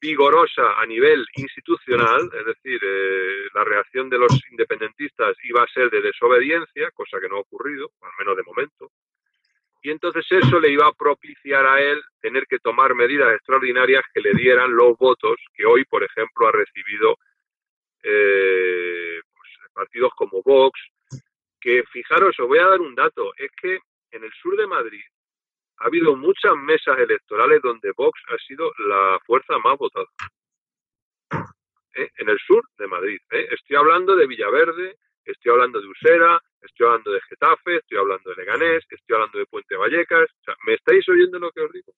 vigorosa 0.00 0.80
a 0.80 0.84
nivel 0.84 1.24
institucional, 1.36 2.28
es 2.38 2.44
decir, 2.44 2.80
eh, 2.82 3.46
la 3.54 3.62
reacción 3.62 4.10
de 4.10 4.18
los 4.18 4.32
independentistas 4.50 5.36
iba 5.44 5.62
a 5.62 5.68
ser 5.68 5.88
de 5.90 6.02
desobediencia, 6.02 6.90
cosa 6.90 7.20
que 7.20 7.28
no 7.28 7.36
ha 7.36 7.40
ocurrido, 7.40 7.92
al 8.02 8.10
menos 8.18 8.36
de 8.36 8.42
momento. 8.42 8.90
Y 9.80 9.90
entonces 9.90 10.24
eso 10.30 10.60
le 10.60 10.70
iba 10.70 10.88
a 10.88 10.92
propiciar 10.92 11.66
a 11.66 11.80
él 11.80 12.02
tener 12.20 12.46
que 12.46 12.58
tomar 12.58 12.94
medidas 12.94 13.32
extraordinarias 13.34 14.02
que 14.12 14.20
le 14.20 14.32
dieran 14.32 14.74
los 14.74 14.96
votos 14.98 15.36
que 15.54 15.64
hoy, 15.64 15.84
por 15.84 16.02
ejemplo, 16.02 16.48
ha 16.48 16.52
recibido 16.52 17.16
eh, 18.02 19.20
pues, 19.34 19.50
partidos 19.72 20.12
como 20.16 20.42
Vox, 20.42 20.78
que 21.60 21.84
fijaros, 21.92 22.38
os 22.38 22.48
voy 22.48 22.58
a 22.58 22.66
dar 22.66 22.80
un 22.80 22.94
dato, 22.94 23.32
es 23.36 23.50
que 23.60 23.78
en 24.10 24.24
el 24.24 24.32
sur 24.32 24.56
de 24.56 24.66
Madrid 24.66 25.02
ha 25.78 25.86
habido 25.86 26.14
muchas 26.16 26.54
mesas 26.56 26.98
electorales 26.98 27.60
donde 27.62 27.92
Vox 27.96 28.20
ha 28.28 28.38
sido 28.38 28.72
la 28.78 29.18
fuerza 29.26 29.58
más 29.58 29.78
votada. 29.78 30.06
¿Eh? 31.94 32.08
En 32.16 32.28
el 32.28 32.38
sur 32.38 32.64
de 32.78 32.86
Madrid. 32.86 33.18
¿eh? 33.30 33.48
Estoy 33.50 33.76
hablando 33.76 34.16
de 34.16 34.26
Villaverde, 34.26 34.96
estoy 35.24 35.52
hablando 35.52 35.80
de 35.80 35.88
Usera, 35.88 36.40
estoy 36.60 36.86
hablando 36.86 37.10
de 37.12 37.20
Getafe, 37.22 37.76
estoy 37.76 37.98
hablando 37.98 38.30
de 38.30 38.36
Leganés, 38.36 38.84
estoy 38.88 39.14
hablando 39.14 39.38
de 39.38 39.46
Puente 39.46 39.76
Vallecas. 39.76 40.30
O 40.40 40.44
sea, 40.44 40.54
¿Me 40.66 40.74
estáis 40.74 41.06
oyendo 41.08 41.38
lo 41.38 41.50
que 41.50 41.60
os 41.60 41.72
digo? 41.72 41.92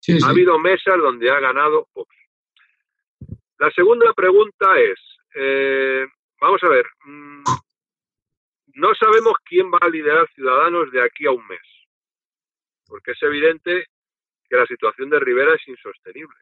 Sí, 0.00 0.18
Ha 0.24 0.28
habido 0.28 0.58
mesas 0.58 0.98
donde 0.98 1.30
ha 1.30 1.40
ganado 1.40 1.88
Vox. 1.94 2.14
La 3.58 3.70
segunda 3.70 4.12
pregunta 4.12 4.78
es, 4.78 4.98
eh, 5.34 6.06
vamos 6.40 6.62
a 6.62 6.68
ver, 6.68 6.86
mm, 7.04 7.42
no 8.74 8.94
sabemos 8.94 9.34
quién 9.44 9.70
va 9.70 9.78
a 9.80 9.88
liderar 9.88 10.28
Ciudadanos 10.34 10.90
de 10.92 11.02
aquí 11.02 11.26
a 11.26 11.32
un 11.32 11.46
mes, 11.46 11.60
porque 12.86 13.12
es 13.12 13.22
evidente 13.22 13.86
que 14.48 14.56
la 14.56 14.66
situación 14.66 15.10
de 15.10 15.20
Rivera 15.20 15.54
es 15.54 15.66
insostenible. 15.68 16.36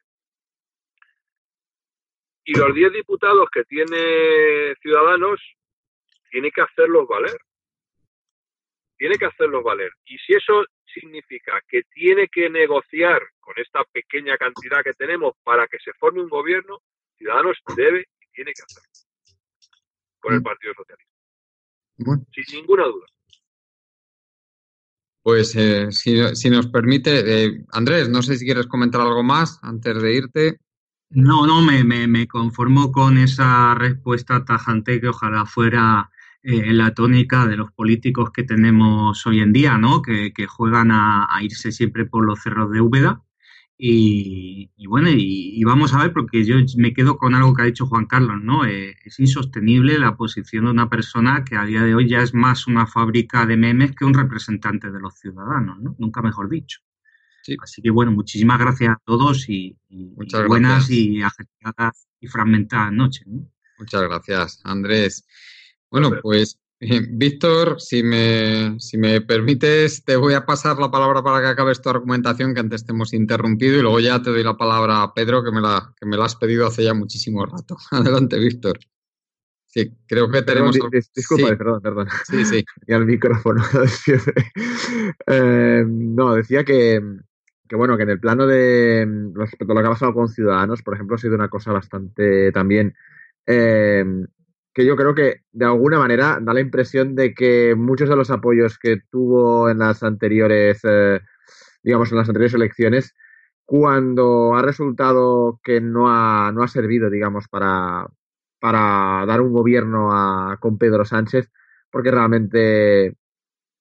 Y 2.45 2.57
los 2.57 2.73
10 2.73 2.91
diputados 2.91 3.47
que 3.51 3.63
tiene 3.63 4.75
Ciudadanos 4.81 5.39
tiene 6.29 6.51
que 6.51 6.61
hacerlos 6.61 7.07
valer. 7.07 7.37
Tiene 8.97 9.15
que 9.15 9.25
hacerlos 9.25 9.63
valer. 9.63 9.91
Y 10.05 10.17
si 10.17 10.33
eso 10.33 10.65
significa 10.93 11.61
que 11.67 11.83
tiene 11.83 12.27
que 12.27 12.49
negociar 12.49 13.21
con 13.39 13.57
esta 13.57 13.83
pequeña 13.85 14.37
cantidad 14.37 14.83
que 14.83 14.93
tenemos 14.93 15.35
para 15.43 15.67
que 15.67 15.79
se 15.79 15.93
forme 15.93 16.21
un 16.21 16.29
gobierno, 16.29 16.79
Ciudadanos 17.17 17.57
debe 17.75 18.07
tiene 18.33 18.51
que 18.53 18.63
hacerlo 18.63 18.89
con 20.19 20.33
el 20.33 20.41
Partido 20.41 20.73
Socialista. 20.75 21.13
Bueno. 21.97 22.25
Sin 22.31 22.59
ninguna 22.59 22.85
duda. 22.85 23.05
Pues 25.21 25.55
eh, 25.55 25.91
si, 25.91 26.35
si 26.35 26.49
nos 26.49 26.67
permite, 26.67 27.45
eh, 27.45 27.65
Andrés, 27.71 28.09
no 28.09 28.21
sé 28.21 28.37
si 28.37 28.45
quieres 28.45 28.67
comentar 28.67 28.99
algo 29.01 29.23
más 29.23 29.59
antes 29.61 30.01
de 30.01 30.13
irte. 30.13 30.59
No, 31.09 31.45
no, 31.45 31.61
me, 31.61 31.83
me, 31.83 32.07
me 32.07 32.27
conformo 32.27 32.91
con 32.91 33.17
esa 33.17 33.75
respuesta 33.75 34.43
tajante 34.43 34.99
que 34.99 35.09
ojalá 35.09 35.45
fuera 35.45 36.09
eh, 36.41 36.73
la 36.73 36.93
tónica 36.93 37.45
de 37.45 37.55
los 37.55 37.71
políticos 37.71 38.31
que 38.31 38.43
tenemos 38.43 39.25
hoy 39.25 39.39
en 39.39 39.53
día, 39.53 39.77
¿no? 39.77 40.01
Que, 40.01 40.33
que 40.33 40.47
juegan 40.47 40.91
a, 40.91 41.27
a 41.29 41.43
irse 41.43 41.71
siempre 41.71 42.05
por 42.05 42.25
los 42.25 42.41
cerros 42.41 42.71
de 42.71 42.81
Úbeda. 42.81 43.21
Y, 43.85 44.71
y 44.77 44.87
bueno, 44.87 45.09
y, 45.09 45.17
y 45.59 45.63
vamos 45.65 45.93
a 45.93 46.01
ver, 46.01 46.13
porque 46.13 46.45
yo 46.45 46.55
me 46.77 46.93
quedo 46.93 47.17
con 47.17 47.35
algo 47.35 47.53
que 47.53 47.63
ha 47.63 47.65
dicho 47.65 47.85
Juan 47.85 48.05
Carlos, 48.05 48.37
¿no? 48.41 48.65
Eh, 48.65 48.95
es 49.03 49.19
insostenible 49.19 49.99
la 49.99 50.15
posición 50.15 50.65
de 50.65 50.71
una 50.71 50.89
persona 50.89 51.43
que 51.43 51.57
a 51.57 51.65
día 51.65 51.81
de 51.83 51.93
hoy 51.93 52.07
ya 52.07 52.21
es 52.21 52.33
más 52.33 52.65
una 52.65 52.87
fábrica 52.87 53.45
de 53.45 53.57
memes 53.57 53.91
que 53.93 54.05
un 54.05 54.13
representante 54.13 54.89
de 54.89 55.01
los 55.01 55.15
ciudadanos, 55.19 55.81
¿no? 55.81 55.95
Nunca 55.99 56.21
mejor 56.21 56.49
dicho. 56.49 56.79
Así 57.61 57.81
que 57.81 57.89
bueno, 57.89 58.13
muchísimas 58.13 58.57
gracias 58.57 58.91
a 58.95 59.01
todos 59.03 59.49
y, 59.49 59.77
y- 59.89 60.13
Muchas 60.15 60.45
y 60.45 60.47
buenas 60.47 60.71
gracias. 60.87 60.97
y 60.97 61.21
ajetreadas 61.21 62.07
y 62.21 62.27
fragmentadas 62.27 62.93
noches. 62.93 63.27
¿no? 63.27 63.49
Muchas 63.79 64.01
gracias, 64.03 64.61
Andrés. 64.63 65.27
Bueno, 65.91 66.09
pues 66.21 66.57
Víctor, 67.11 67.79
si 67.79 68.03
me, 68.03 68.79
si 68.79 68.97
me 68.97 69.21
permites, 69.21 70.03
te 70.03 70.15
voy 70.15 70.33
a 70.33 70.45
pasar 70.45 70.77
la 70.79 70.89
palabra 70.91 71.21
para 71.23 71.41
que 71.41 71.47
acabes 71.47 71.81
tu 71.81 71.89
argumentación 71.89 72.53
que 72.53 72.59
antes 72.59 72.85
te 72.85 72.91
hemos 72.93 73.13
interrumpido 73.13 73.77
y 73.77 73.81
luego 73.81 73.99
ya 73.99 74.21
te 74.21 74.29
doy 74.31 74.43
la 74.43 74.57
palabra 74.57 75.01
a 75.03 75.13
Pedro 75.13 75.43
que 75.43 75.51
me 75.51 75.61
la, 75.61 75.93
que 75.99 76.05
me 76.05 76.17
la 76.17 76.25
has 76.25 76.35
pedido 76.35 76.67
hace 76.67 76.83
ya 76.83 76.93
muchísimo 76.93 77.45
rato. 77.45 77.77
Adelante, 77.91 78.37
Víctor. 78.39 78.79
Sí, 79.65 79.91
creo 80.07 80.29
que 80.29 80.41
tenemos... 80.43 80.75
di- 80.75 80.81
dis- 80.81 81.11
disculpa, 81.15 81.47
Sí. 81.49 81.55
perdón, 81.55 81.81
perdón. 81.81 82.07
Sí, 82.25 82.45
sí. 82.45 82.63
Y 82.87 82.93
al 82.93 83.05
micrófono. 83.05 83.63
Eh, 85.27 85.83
no, 85.87 86.35
decía 86.35 86.63
que, 86.63 87.01
que, 87.67 87.75
bueno, 87.75 87.97
que 87.97 88.03
en 88.03 88.09
el 88.09 88.19
plano 88.19 88.45
de 88.45 89.07
respecto 89.33 89.71
a 89.71 89.75
lo 89.75 89.81
que 89.81 89.87
ha 89.87 89.91
pasado 89.91 90.13
con 90.13 90.27
Ciudadanos, 90.29 90.81
por 90.83 90.93
ejemplo, 90.95 91.15
ha 91.15 91.19
sido 91.19 91.35
una 91.35 91.49
cosa 91.49 91.71
bastante 91.71 92.51
también 92.51 92.93
eh, 93.45 94.03
que 94.73 94.85
yo 94.85 94.95
creo 94.95 95.13
que 95.15 95.41
de 95.51 95.65
alguna 95.65 95.99
manera 95.99 96.39
da 96.41 96.53
la 96.53 96.61
impresión 96.61 97.15
de 97.15 97.33
que 97.33 97.75
muchos 97.75 98.09
de 98.09 98.15
los 98.15 98.31
apoyos 98.31 98.79
que 98.79 98.97
tuvo 99.11 99.69
en 99.69 99.79
las 99.79 100.03
anteriores, 100.03 100.79
eh, 100.83 101.21
digamos, 101.83 102.11
en 102.11 102.17
las 102.17 102.27
anteriores 102.29 102.55
elecciones, 102.55 103.13
cuando 103.65 104.55
ha 104.55 104.61
resultado 104.61 105.59
que 105.63 105.79
no 105.81 106.09
ha, 106.09 106.51
no 106.51 106.63
ha 106.63 106.67
servido, 106.67 107.09
digamos, 107.09 107.47
para, 107.47 108.07
para 108.59 109.25
dar 109.27 109.41
un 109.41 109.53
gobierno 109.53 110.09
a, 110.11 110.57
con 110.59 110.77
Pedro 110.77 111.05
Sánchez, 111.05 111.51
porque 111.91 112.11
realmente 112.11 113.15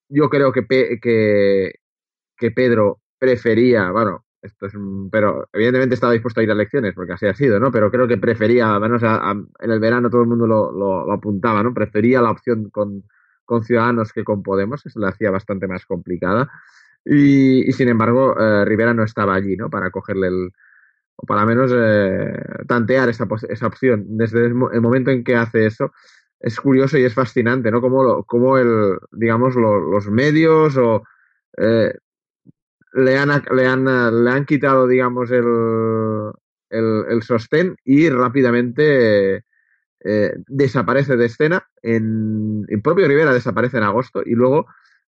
yo 0.09 0.28
creo 0.28 0.52
que, 0.52 0.66
que, 1.01 1.74
que 2.36 2.51
Pedro 2.51 3.01
prefería, 3.19 3.90
bueno, 3.90 4.22
esto 4.43 4.66
es, 4.66 4.73
pero 5.10 5.48
evidentemente 5.52 5.94
estaba 5.94 6.12
dispuesto 6.12 6.40
a 6.40 6.43
ir 6.44 6.51
a 6.51 6.55
elecciones 6.55 6.94
porque 6.94 7.12
así 7.12 7.27
ha 7.27 7.35
sido, 7.35 7.60
¿no? 7.60 7.70
Pero 7.73 7.90
creo 7.90 8.09
que 8.09 8.19
prefería, 8.19 8.78
bueno, 8.78 8.97
o 8.97 8.98
sea, 8.98 9.16
a- 9.16 9.32
en 9.32 9.70
el 9.70 9.81
verano 9.81 10.10
todo 10.10 10.23
el 10.23 10.28
mundo 10.28 10.47
lo, 10.47 10.73
lo- 10.73 11.12
apuntaba, 11.12 11.62
¿no? 11.62 11.73
Prefería 11.74 12.20
la 12.23 12.31
opción 12.31 12.70
con, 12.70 13.05
con 13.44 13.62
Ciudadanos 13.64 14.12
que 14.12 14.24
con 14.24 14.43
Podemos, 14.43 14.82
que 14.82 14.90
se 14.90 14.98
la 15.01 15.09
hacía 15.10 15.31
bastante 15.31 15.66
más 15.69 15.86
complicada. 15.86 16.51
Y, 17.05 17.73
sin 17.73 17.89
embargo, 17.89 18.36
eh, 18.39 18.64
Rivera 18.64 18.94
no 18.94 19.05
estaba 19.05 19.35
allí, 19.35 19.56
¿no? 19.56 19.70
Para 19.70 19.90
cogerle 19.90 20.28
el, 20.28 20.52
o 21.16 21.27
para 21.27 21.44
menos 21.47 21.70
eh, 21.74 22.32
tantear 22.66 23.09
esa, 23.09 23.27
esa 23.48 23.66
opción. 23.66 24.05
Desde 24.16 24.44
el, 24.47 24.55
mo- 24.55 24.70
el 24.70 24.81
momento 24.81 25.10
en 25.10 25.24
que 25.24 25.36
hace 25.36 25.66
eso, 25.66 25.93
es 26.40 26.59
curioso 26.60 26.98
y 26.98 27.05
es 27.05 27.14
fascinante, 27.14 27.70
¿no? 27.70 27.81
Como, 27.81 28.24
como 28.24 28.59
el, 28.59 28.98
digamos, 29.12 29.55
lo- 29.56 29.81
los 29.81 30.09
medios 30.09 30.77
o 30.77 31.02
eh, 31.59 31.94
le 32.93 33.19
han, 33.19 33.31
le 33.55 33.66
han, 33.66 33.89
eh, 33.89 34.10
le 34.12 34.31
han 34.31 34.44
quitado, 34.44 34.86
digamos, 34.86 35.31
el, 35.31 36.32
el, 36.70 37.05
el 37.09 37.23
sostén 37.23 37.77
y 37.85 38.09
rápidamente 38.09 39.44
eh, 40.05 40.35
desaparece 40.48 41.16
de 41.16 41.27
escena. 41.27 41.66
En, 41.82 42.64
el 42.69 42.82
propio 42.82 43.06
Rivera 43.06 43.32
desaparece 43.32 43.78
en 43.78 43.85
agosto 43.85 44.23
y 44.24 44.35
luego 44.35 44.66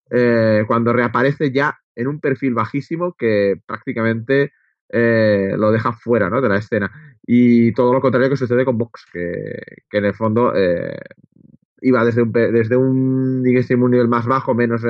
eh, 0.10 0.64
cuando 0.68 0.94
reaparece 0.94 1.52
ya 1.52 1.78
en 1.96 2.08
un 2.08 2.20
perfil 2.20 2.54
bajísimo 2.54 3.14
que 3.18 3.62
prácticamente 3.66 4.54
eh, 4.90 5.54
lo 5.58 5.72
deja 5.72 5.94
fuera 5.94 6.30
¿no? 6.30 6.42
de 6.42 6.50
la 6.50 6.58
escena. 6.58 6.92
Y 7.26 7.74
todo 7.74 7.94
lo 7.94 8.02
contrario 8.02 8.30
que 8.30 8.38
sucede 8.38 8.66
con 8.66 8.78
Vox, 8.78 9.06
que, 9.12 9.62
que 9.90 9.98
en 9.98 10.06
el 10.06 10.16
fondo 10.16 10.54
eh, 10.56 10.98
iba 11.82 12.04
desde 12.04 12.24
un, 12.24 12.32
desde 12.32 12.76
un, 12.76 13.44
digamos, 13.44 13.70
un 13.70 13.92
nivel 13.92 14.08
más 14.08 14.26
bajo, 14.26 14.56
menos 14.56 14.82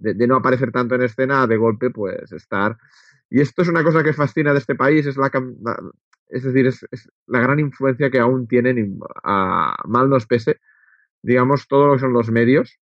de, 0.00 0.26
no 0.26 0.36
aparecer 0.36 0.72
tanto 0.72 0.94
en 0.94 1.02
escena, 1.02 1.46
de 1.46 1.56
golpe, 1.56 1.90
pues 1.90 2.32
estar. 2.32 2.76
Y 3.28 3.40
esto 3.40 3.62
es 3.62 3.68
una 3.68 3.84
cosa 3.84 4.02
que 4.02 4.12
fascina 4.12 4.52
de 4.52 4.58
este 4.58 4.74
país, 4.74 5.06
es 5.06 5.16
la, 5.16 5.30
es 6.28 6.42
decir, 6.42 6.66
es, 6.66 6.86
la 7.26 7.40
gran 7.40 7.60
influencia 7.60 8.10
que 8.10 8.18
aún 8.18 8.48
tienen, 8.48 8.98
a 9.22 9.76
mal 9.86 10.08
nos 10.08 10.26
pese, 10.26 10.60
digamos, 11.22 11.68
todo 11.68 11.88
lo 11.88 11.92
que 11.94 12.00
son 12.00 12.12
los 12.12 12.30
medios 12.30 12.78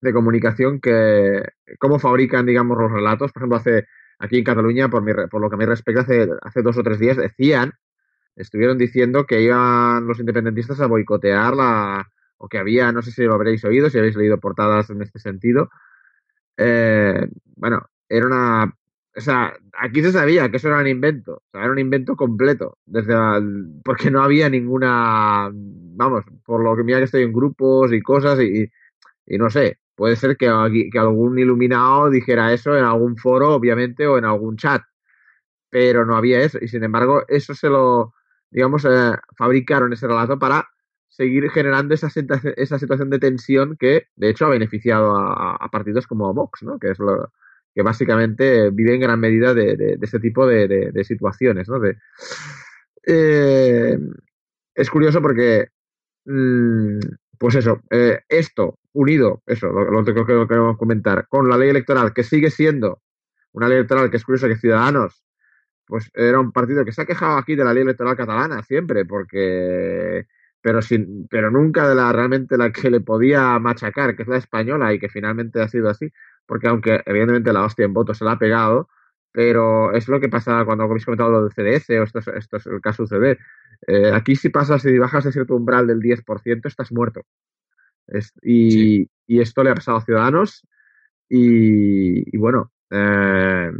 de 0.00 0.12
comunicación 0.12 0.80
que 0.80 1.42
cómo 1.78 1.98
fabrican, 1.98 2.46
digamos, 2.46 2.78
los 2.78 2.92
relatos. 2.92 3.32
Por 3.32 3.42
ejemplo, 3.42 3.56
hace 3.56 3.86
aquí 4.18 4.38
en 4.38 4.44
Cataluña, 4.44 4.88
por, 4.88 5.02
mi 5.02 5.12
por 5.28 5.40
lo 5.40 5.48
que 5.48 5.56
a 5.56 5.58
mí 5.58 5.64
respecta, 5.64 6.02
hace, 6.02 6.28
hace 6.42 6.62
dos 6.62 6.76
o 6.76 6.82
tres 6.82 6.98
días 6.98 7.16
decían, 7.16 7.72
estuvieron 8.36 8.78
diciendo 8.78 9.24
que 9.26 9.40
iban 9.40 10.06
los 10.06 10.20
independentistas 10.20 10.80
a 10.80 10.86
boicotear 10.86 11.56
la, 11.56 12.12
o 12.38 12.48
que 12.48 12.58
había, 12.58 12.92
no 12.92 13.02
sé 13.02 13.10
si 13.10 13.24
lo 13.24 13.34
habréis 13.34 13.64
oído, 13.64 13.90
si 13.90 13.98
habéis 13.98 14.16
leído 14.16 14.38
portadas 14.38 14.90
en 14.90 15.02
este 15.02 15.18
sentido. 15.18 15.70
Eh, 16.56 17.28
bueno, 17.56 17.82
era 18.08 18.26
una, 18.26 18.64
o 19.16 19.20
sea, 19.20 19.54
aquí 19.78 20.02
se 20.02 20.12
sabía 20.12 20.50
que 20.50 20.58
eso 20.58 20.68
era 20.68 20.78
un 20.80 20.86
invento, 20.88 21.34
o 21.36 21.42
sea, 21.52 21.62
era 21.62 21.72
un 21.72 21.78
invento 21.78 22.16
completo, 22.16 22.78
desde 22.86 23.14
porque 23.84 24.10
no 24.10 24.22
había 24.22 24.48
ninguna, 24.48 25.50
vamos, 25.52 26.24
por 26.44 26.62
lo 26.62 26.76
que 26.76 26.84
mira 26.84 26.98
que 26.98 27.04
estoy 27.04 27.22
en 27.24 27.32
grupos 27.32 27.92
y 27.92 28.00
cosas 28.02 28.40
y, 28.40 28.70
no 29.38 29.50
sé, 29.50 29.78
puede 29.94 30.16
ser 30.16 30.36
que 30.36 30.48
algún 30.48 31.38
iluminado 31.38 32.10
dijera 32.10 32.52
eso 32.52 32.76
en 32.76 32.84
algún 32.84 33.16
foro, 33.16 33.54
obviamente, 33.54 34.06
o 34.06 34.18
en 34.18 34.24
algún 34.24 34.56
chat, 34.56 34.82
pero 35.70 36.04
no 36.06 36.16
había 36.16 36.40
eso. 36.40 36.58
Y 36.60 36.68
sin 36.68 36.84
embargo, 36.84 37.24
eso 37.28 37.54
se 37.54 37.68
lo, 37.68 38.14
digamos, 38.50 38.84
eh, 38.84 39.12
fabricaron 39.36 39.92
ese 39.92 40.06
relato 40.06 40.38
para 40.38 40.68
seguir 41.16 41.48
generando 41.50 41.94
esa, 41.94 42.08
esa 42.56 42.78
situación 42.78 43.10
de 43.10 43.18
tensión 43.18 43.76
que, 43.78 44.08
de 44.16 44.30
hecho, 44.30 44.46
ha 44.46 44.50
beneficiado 44.50 45.16
a, 45.16 45.68
partidos 45.70 46.06
como 46.06 46.32
Vox, 46.34 46.62
¿no? 46.62 46.78
Que 46.78 46.90
es 46.90 46.98
lo 46.98 47.32
que 47.74 47.82
básicamente 47.82 48.70
vive 48.70 48.94
en 48.94 49.00
gran 49.00 49.20
medida 49.20 49.54
de, 49.54 49.76
de, 49.76 49.98
ese 50.00 50.18
tipo 50.18 50.46
de, 50.46 50.92
situaciones, 51.04 51.68
¿no? 51.68 51.80
Eh, 53.06 53.98
es 54.74 54.90
curioso 54.90 55.22
porque 55.22 55.68
Mm, 56.26 56.98
pues 57.38 57.54
eso, 57.54 57.80
eh, 57.90 58.20
esto 58.28 58.78
unido, 58.92 59.42
eso, 59.46 59.68
lo, 59.68 59.90
lo 59.90 60.04
que 60.04 60.14
queremos 60.14 60.76
comentar, 60.76 61.28
con 61.28 61.48
la 61.48 61.56
ley 61.56 61.70
electoral, 61.70 62.12
que 62.12 62.24
sigue 62.24 62.50
siendo 62.50 63.02
una 63.52 63.68
ley 63.68 63.78
electoral 63.78 64.10
que 64.10 64.16
es 64.18 64.24
curioso 64.24 64.48
que 64.48 64.56
Ciudadanos, 64.56 65.24
pues 65.86 66.10
era 66.14 66.40
un 66.40 66.52
partido 66.52 66.84
que 66.84 66.92
se 66.92 67.02
ha 67.02 67.06
quejado 67.06 67.36
aquí 67.38 67.54
de 67.54 67.64
la 67.64 67.72
ley 67.74 67.82
electoral 67.82 68.16
catalana 68.16 68.62
siempre, 68.62 69.04
porque 69.04 70.26
pero 70.66 70.82
sin, 70.82 71.28
pero 71.28 71.50
nunca 71.50 71.88
de 71.88 71.94
la 71.94 72.12
realmente 72.12 72.56
la 72.58 72.72
que 72.72 72.90
le 72.90 73.00
podía 73.00 73.58
machacar, 73.60 74.16
que 74.16 74.22
es 74.22 74.28
la 74.28 74.38
española, 74.38 74.92
y 74.92 74.98
que 74.98 75.08
finalmente 75.08 75.60
ha 75.62 75.68
sido 75.68 75.88
así, 75.88 76.10
porque 76.46 76.66
aunque 76.68 77.02
evidentemente 77.06 77.52
la 77.52 77.64
hostia 77.64 77.84
en 77.84 77.92
votos 77.94 78.18
se 78.18 78.24
la 78.24 78.32
ha 78.32 78.38
pegado, 78.38 78.88
pero 79.32 79.92
es 79.92 80.08
lo 80.08 80.18
que 80.20 80.28
pasa 80.28 80.64
cuando 80.64 80.84
habéis 80.84 81.04
comentado 81.04 81.30
lo 81.30 81.42
del 81.44 81.52
CDS, 81.52 82.00
o 82.00 82.02
esto 82.04 82.18
es, 82.20 82.26
esto 82.28 82.56
es 82.56 82.66
el 82.66 82.80
caso 82.80 83.04
UCD. 83.04 83.38
Eh, 83.86 84.10
aquí 84.12 84.34
si 84.36 84.48
pasas, 84.48 84.82
si 84.82 84.98
bajas 84.98 85.24
de 85.24 85.32
cierto 85.32 85.54
umbral 85.54 85.86
del 85.86 86.00
10%, 86.00 86.68
estás 86.68 86.90
muerto. 86.92 87.22
Es- 88.06 88.32
y, 88.42 89.08
y 89.26 89.40
esto 89.40 89.62
le 89.64 89.70
ha 89.70 89.74
pasado 89.74 89.98
a 89.98 90.04
Ciudadanos 90.04 90.66
y, 91.28 92.34
y 92.34 92.38
bueno, 92.38 92.72
eh, 92.90 93.72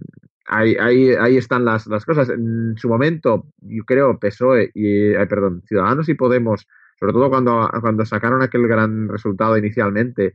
ahí, 0.48 0.76
ahí, 0.76 1.10
ahí 1.10 1.36
están 1.36 1.64
las, 1.64 1.86
las 1.86 2.04
cosas. 2.04 2.28
En 2.30 2.76
su 2.76 2.88
momento, 2.88 3.46
yo 3.60 3.84
creo, 3.84 4.18
PSOE 4.18 4.70
y, 4.74 5.12
perdón, 5.26 5.62
Ciudadanos 5.66 6.08
y 6.08 6.14
Podemos, 6.14 6.66
sobre 6.98 7.12
todo 7.12 7.28
cuando, 7.30 7.68
cuando 7.80 8.04
sacaron 8.04 8.42
aquel 8.42 8.66
gran 8.66 9.08
resultado 9.08 9.56
inicialmente, 9.56 10.34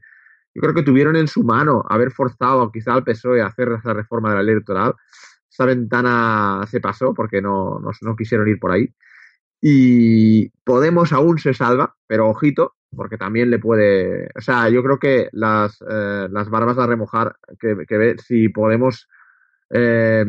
yo 0.53 0.61
creo 0.61 0.73
que 0.73 0.83
tuvieron 0.83 1.15
en 1.15 1.27
su 1.27 1.43
mano 1.43 1.83
haber 1.89 2.11
forzado 2.11 2.71
quizá 2.71 2.93
al 2.93 3.03
PSOE 3.03 3.41
a 3.41 3.47
hacer 3.47 3.71
esa 3.71 3.93
reforma 3.93 4.29
de 4.29 4.35
la 4.35 4.43
ley 4.43 4.53
electoral. 4.53 4.93
Esa 5.49 5.65
ventana 5.65 6.61
se 6.67 6.79
pasó 6.79 7.13
porque 7.13 7.41
no, 7.41 7.79
no, 7.79 7.91
no 8.01 8.15
quisieron 8.15 8.47
ir 8.47 8.59
por 8.59 8.71
ahí. 8.71 8.93
Y 9.61 10.49
Podemos 10.63 11.13
aún 11.13 11.38
se 11.38 11.53
salva, 11.53 11.95
pero 12.07 12.27
ojito, 12.27 12.75
porque 12.95 13.17
también 13.17 13.49
le 13.51 13.59
puede. 13.59 14.29
O 14.35 14.41
sea, 14.41 14.69
yo 14.69 14.83
creo 14.83 14.99
que 14.99 15.29
las, 15.31 15.81
eh, 15.88 16.27
las 16.29 16.49
barbas 16.49 16.77
a 16.77 16.88
remojar, 16.88 17.35
que, 17.59 17.85
que 17.88 17.97
ve, 17.97 18.15
si 18.17 18.49
Podemos. 18.49 19.07
Eh, 19.73 20.26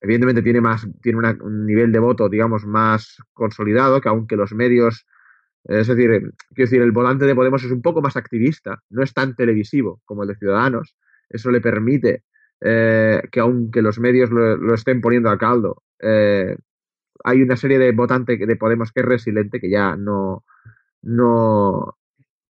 evidentemente 0.00 0.42
tiene 0.42 0.60
más 0.60 0.86
tiene 1.02 1.18
un 1.42 1.66
nivel 1.66 1.92
de 1.92 1.98
voto 1.98 2.28
digamos 2.28 2.64
más 2.64 3.18
consolidado 3.32 4.00
que 4.00 4.08
aunque 4.08 4.36
los 4.36 4.52
medios 4.52 5.06
es 5.64 5.86
decir 5.86 6.10
eh, 6.10 6.20
quiero 6.54 6.70
decir 6.70 6.82
el 6.82 6.92
volante 6.92 7.26
de 7.26 7.34
Podemos 7.34 7.62
es 7.64 7.70
un 7.70 7.82
poco 7.82 8.00
más 8.00 8.16
activista 8.16 8.82
no 8.90 9.02
es 9.02 9.12
tan 9.12 9.36
televisivo 9.36 10.00
como 10.04 10.22
el 10.22 10.28
de 10.28 10.36
Ciudadanos. 10.36 10.96
Eso 11.28 11.50
le 11.50 11.60
permite 11.60 12.24
eh, 12.60 13.22
que 13.30 13.40
aunque 13.40 13.82
los 13.82 13.98
medios 13.98 14.30
lo, 14.30 14.56
lo 14.56 14.74
estén 14.74 15.00
poniendo 15.00 15.30
a 15.30 15.38
caldo 15.38 15.82
eh, 16.00 16.56
hay 17.22 17.42
una 17.42 17.56
serie 17.56 17.78
de 17.78 17.92
votantes 17.92 18.38
de 18.38 18.56
Podemos 18.56 18.92
que 18.92 19.00
es 19.00 19.06
resiliente 19.06 19.60
que 19.60 19.70
ya 19.70 19.96
no 19.96 20.44
no 21.02 21.98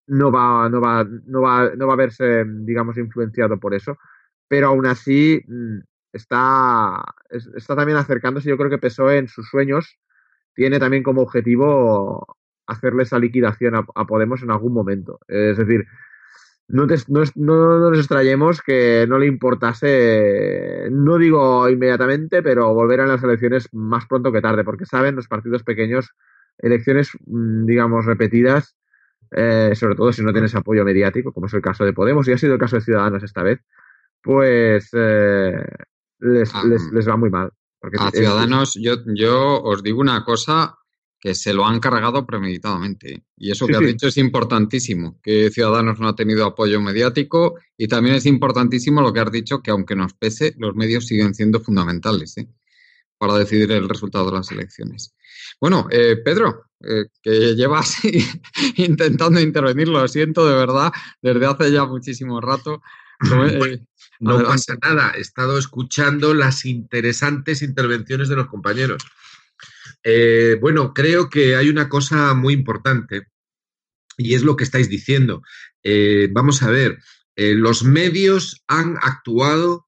no 0.09 0.33
va 0.33 0.69
no 0.69 0.81
va 0.81 1.05
no 1.05 1.43
va 1.43 1.71
no 1.77 1.87
va 1.87 1.93
a 1.93 1.97
verse 1.97 2.45
digamos 2.45 2.97
influenciado 2.99 3.59
por 3.59 3.75
eso 3.75 3.99
pero 4.49 4.69
aún 4.69 4.87
así 4.87 5.43
mm, 5.47 5.79
está 6.13 7.05
es- 7.31 7.51
está 7.57 7.77
también 7.77 7.99
acercándose. 7.99 8.49
Yo 8.49 8.57
creo 8.57 8.71
que 8.71 8.79
PSOE 8.79 9.19
en 9.19 9.29
sus 9.29 9.49
sueños 9.49 9.99
tiene 10.55 10.79
también 10.79 11.03
como 11.03 11.23
objetivo 11.23 12.39
hacerle 12.67 13.05
esa 13.05 13.19
liquidación 13.19 13.75
a, 13.77 13.83
Podemos 14.07 14.43
en 14.43 14.51
algún 14.51 14.73
momento. 14.75 15.21
Es 15.29 15.57
decir 15.59 15.87
no, 16.69 16.87
te- 16.87 16.97
no 17.09 17.25
nos 17.91 17.99
extrañemos 17.99 18.61
que 18.63 19.07
no 19.09 19.19
le 19.19 19.27
importase, 19.27 20.89
no 20.91 21.17
digo 21.19 21.69
inmediatamente, 21.69 22.43
pero 22.43 22.75
volver 22.75 23.01
a 23.01 23.07
las 23.07 23.23
elecciones 23.23 23.69
más 23.73 24.07
pronto 24.07 24.33
que 24.33 24.41
tarde, 24.41 24.65
porque 24.65 24.85
saben 24.87 25.15
los 25.17 25.29
partidos 25.29 25.63
pequeños, 25.63 26.11
elecciones, 26.59 27.11
mm, 27.27 27.67
digamos, 27.67 28.05
repetidas, 28.05 28.77
eh, 29.31 29.73
sobre 29.75 29.95
todo 29.95 30.13
si 30.13 30.23
no 30.23 30.33
tienes 30.33 30.55
apoyo 30.55 30.85
mediático, 30.85 31.33
como 31.33 31.47
es 31.47 31.55
el 31.55 31.63
caso 31.63 31.85
de 31.85 31.93
Podemos, 31.93 32.27
y 32.29 32.33
ha 32.33 32.39
sido 32.39 32.55
el 32.55 32.61
caso 32.61 32.77
de 32.77 32.83
Ciudadanos 32.83 33.23
esta 33.23 33.43
vez, 33.43 33.61
pues 34.23 34.89
eh, 34.93 35.53
les, 36.21 36.51
Ah, 36.55 36.63
les, 36.67 36.83
les 36.93 37.09
va 37.09 37.17
muy 37.17 37.31
mal. 37.31 37.51
Porque 37.81 37.97
A 38.01 38.09
es- 38.09 38.15
Ciudadanos, 38.19 38.75
yo, 38.81 38.97
yo 39.15 39.63
os 39.63 39.83
digo 39.83 40.01
una 40.01 40.25
cosa 40.25 40.77
que 41.19 41.35
se 41.35 41.53
lo 41.55 41.67
han 41.67 41.81
cargado 41.81 42.27
premeditadamente. 42.27 43.25
Y 43.37 43.51
eso 43.51 43.67
Sí, 43.67 43.73
que 43.73 43.79
sí. 43.79 43.85
has 43.85 43.91
dicho 43.93 44.07
es 44.09 44.17
importantísimo, 44.19 45.19
que 45.23 45.51
Ciudadanos 45.51 45.99
no 45.99 46.09
ha 46.09 46.15
tenido 46.15 46.45
apoyo 46.45 46.81
mediático 46.81 47.55
y 47.77 47.89
también 47.89 48.17
es 48.17 48.27
importantísimo 48.27 49.01
lo 49.03 49.13
que 49.13 49.21
has 49.21 49.33
dicho, 49.33 49.63
que 49.63 49.71
aunque 49.71 49.97
nos 49.97 50.15
pese, 50.15 50.55
los 50.59 50.75
medios 50.77 51.07
siguen 51.07 51.35
siendo 51.35 51.61
fundamentales 51.61 52.37
¿eh? 52.39 52.49
para 53.19 53.35
decidir 53.39 53.73
el 53.73 53.89
resultado 53.89 54.27
de 54.31 54.37
las 54.37 54.53
elecciones. 54.53 55.15
Bueno, 55.61 55.89
eh, 55.91 56.17
Pedro, 56.23 56.67
eh, 56.81 57.07
que 57.23 57.55
llevas 57.57 57.97
intentando 58.77 59.41
intervenir, 59.41 59.89
lo 59.89 60.07
siento 60.09 60.47
de 60.47 60.55
verdad, 60.55 60.93
desde 61.23 61.47
hace 61.47 61.73
ya 61.73 61.85
muchísimo 61.87 62.41
rato. 62.41 62.83
No 64.21 64.43
pasa 64.43 64.77
nada, 64.83 65.13
he 65.17 65.21
estado 65.21 65.59
escuchando 65.59 66.35
las 66.35 66.65
interesantes 66.65 67.63
intervenciones 67.63 68.29
de 68.29 68.37
los 68.37 68.49
compañeros. 68.49 69.03
Eh, 70.03 70.57
bueno, 70.61 70.95
creo 70.95 71.29
que 71.29 71.57
hay 71.57 71.69
una 71.69 71.89
cosa 71.89 72.33
muy 72.35 72.55
importante 72.55 73.27
y 74.17 74.35
es 74.35 74.43
lo 74.43 74.57
que 74.57 74.65
estáis 74.65 74.89
diciendo. 74.89 75.43
Eh, 75.83 76.29
vamos 76.33 76.63
a 76.63 76.71
ver, 76.71 76.99
eh, 77.35 77.55
los 77.55 77.83
medios 77.83 78.63
han 78.67 78.97
actuado 79.03 79.87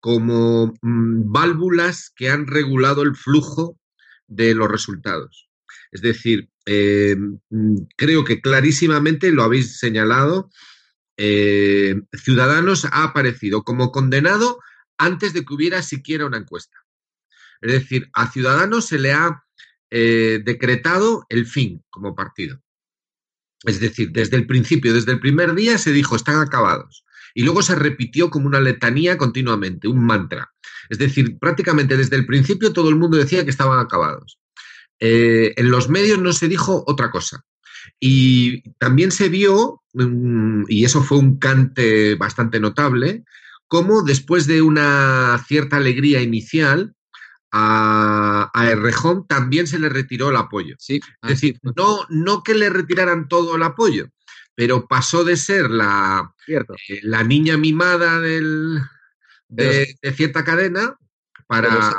como 0.00 0.74
mm, 0.80 1.30
válvulas 1.30 2.10
que 2.16 2.30
han 2.30 2.46
regulado 2.46 3.02
el 3.02 3.14
flujo 3.14 3.78
de 4.26 4.54
los 4.54 4.70
resultados. 4.70 5.48
Es 5.92 6.02
decir, 6.02 6.48
mm, 6.66 7.76
creo 7.96 8.24
que 8.24 8.40
clarísimamente 8.40 9.30
lo 9.32 9.42
habéis 9.42 9.78
señalado, 9.78 10.50
eh, 11.18 12.00
Ciudadanos 12.12 12.84
ha 12.86 13.02
aparecido 13.02 13.64
como 13.64 13.90
condenado 13.92 14.60
antes 14.96 15.32
de 15.32 15.44
que 15.44 15.52
hubiera 15.52 15.82
siquiera 15.82 16.26
una 16.26 16.38
encuesta. 16.38 16.78
Es 17.60 17.72
decir, 17.72 18.08
a 18.14 18.30
Ciudadanos 18.30 18.86
se 18.86 18.98
le 18.98 19.12
ha 19.12 19.44
eh, 19.90 20.40
decretado 20.44 21.26
el 21.28 21.44
fin 21.46 21.84
como 21.90 22.14
partido. 22.14 22.62
Es 23.64 23.80
decir, 23.80 24.12
desde 24.12 24.36
el 24.36 24.46
principio, 24.46 24.94
desde 24.94 25.12
el 25.12 25.20
primer 25.20 25.54
día 25.54 25.76
se 25.78 25.92
dijo, 25.92 26.14
están 26.14 26.40
acabados. 26.40 27.04
Y 27.34 27.42
luego 27.42 27.62
se 27.62 27.74
repitió 27.74 28.30
como 28.30 28.46
una 28.46 28.60
letanía 28.60 29.18
continuamente, 29.18 29.88
un 29.88 30.04
mantra. 30.04 30.52
Es 30.88 30.98
decir, 30.98 31.38
prácticamente 31.38 31.96
desde 31.96 32.16
el 32.16 32.26
principio 32.26 32.72
todo 32.72 32.88
el 32.88 32.96
mundo 32.96 33.16
decía 33.16 33.44
que 33.44 33.50
estaban 33.50 33.80
acabados. 33.80 34.38
Eh, 35.00 35.54
en 35.56 35.70
los 35.70 35.88
medios 35.88 36.18
no 36.20 36.32
se 36.32 36.48
dijo 36.48 36.84
otra 36.86 37.10
cosa. 37.10 37.44
Y 38.00 38.62
también 38.78 39.10
se 39.10 39.28
vio, 39.28 39.82
mm, 39.94 40.64
y 40.68 40.84
eso 40.84 41.02
fue 41.02 41.18
un 41.18 41.38
cante 41.38 42.14
bastante 42.14 42.60
notable, 42.60 43.24
cómo 43.66 44.02
después 44.02 44.46
de 44.46 44.62
una 44.62 45.42
cierta 45.46 45.76
alegría 45.76 46.22
inicial, 46.22 46.94
a, 47.50 48.50
a 48.52 48.70
Errejón 48.70 49.26
también 49.26 49.66
se 49.66 49.78
le 49.78 49.88
retiró 49.88 50.30
el 50.30 50.36
apoyo. 50.36 50.76
Sí, 50.78 51.00
es 51.22 51.28
decir, 51.28 51.58
no, 51.76 52.06
no 52.10 52.42
que 52.42 52.54
le 52.54 52.68
retiraran 52.68 53.28
todo 53.28 53.56
el 53.56 53.62
apoyo, 53.62 54.08
pero 54.54 54.86
pasó 54.86 55.24
de 55.24 55.36
ser 55.36 55.70
la, 55.70 56.34
eh, 56.46 57.00
la 57.02 57.24
niña 57.24 57.56
mimada 57.56 58.20
del, 58.20 58.80
de, 59.48 59.96
de 60.02 60.12
cierta 60.12 60.44
cadena 60.44 60.98
para... 61.46 61.94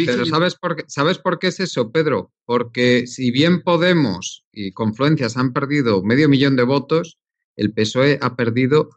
Sí, 0.00 0.06
pero 0.06 0.24
sí. 0.24 0.30
¿sabes, 0.30 0.54
por 0.56 0.76
qué, 0.76 0.84
¿sabes 0.88 1.18
por 1.18 1.38
qué 1.38 1.48
es 1.48 1.60
eso, 1.60 1.90
Pedro? 1.92 2.32
Porque 2.44 3.06
si 3.06 3.30
bien 3.30 3.62
Podemos 3.62 4.44
y 4.52 4.72
Confluencias 4.72 5.36
han 5.36 5.52
perdido 5.52 6.02
medio 6.02 6.28
millón 6.28 6.56
de 6.56 6.62
votos, 6.64 7.18
el 7.56 7.72
PSOE 7.72 8.18
ha 8.20 8.36
perdido 8.36 8.90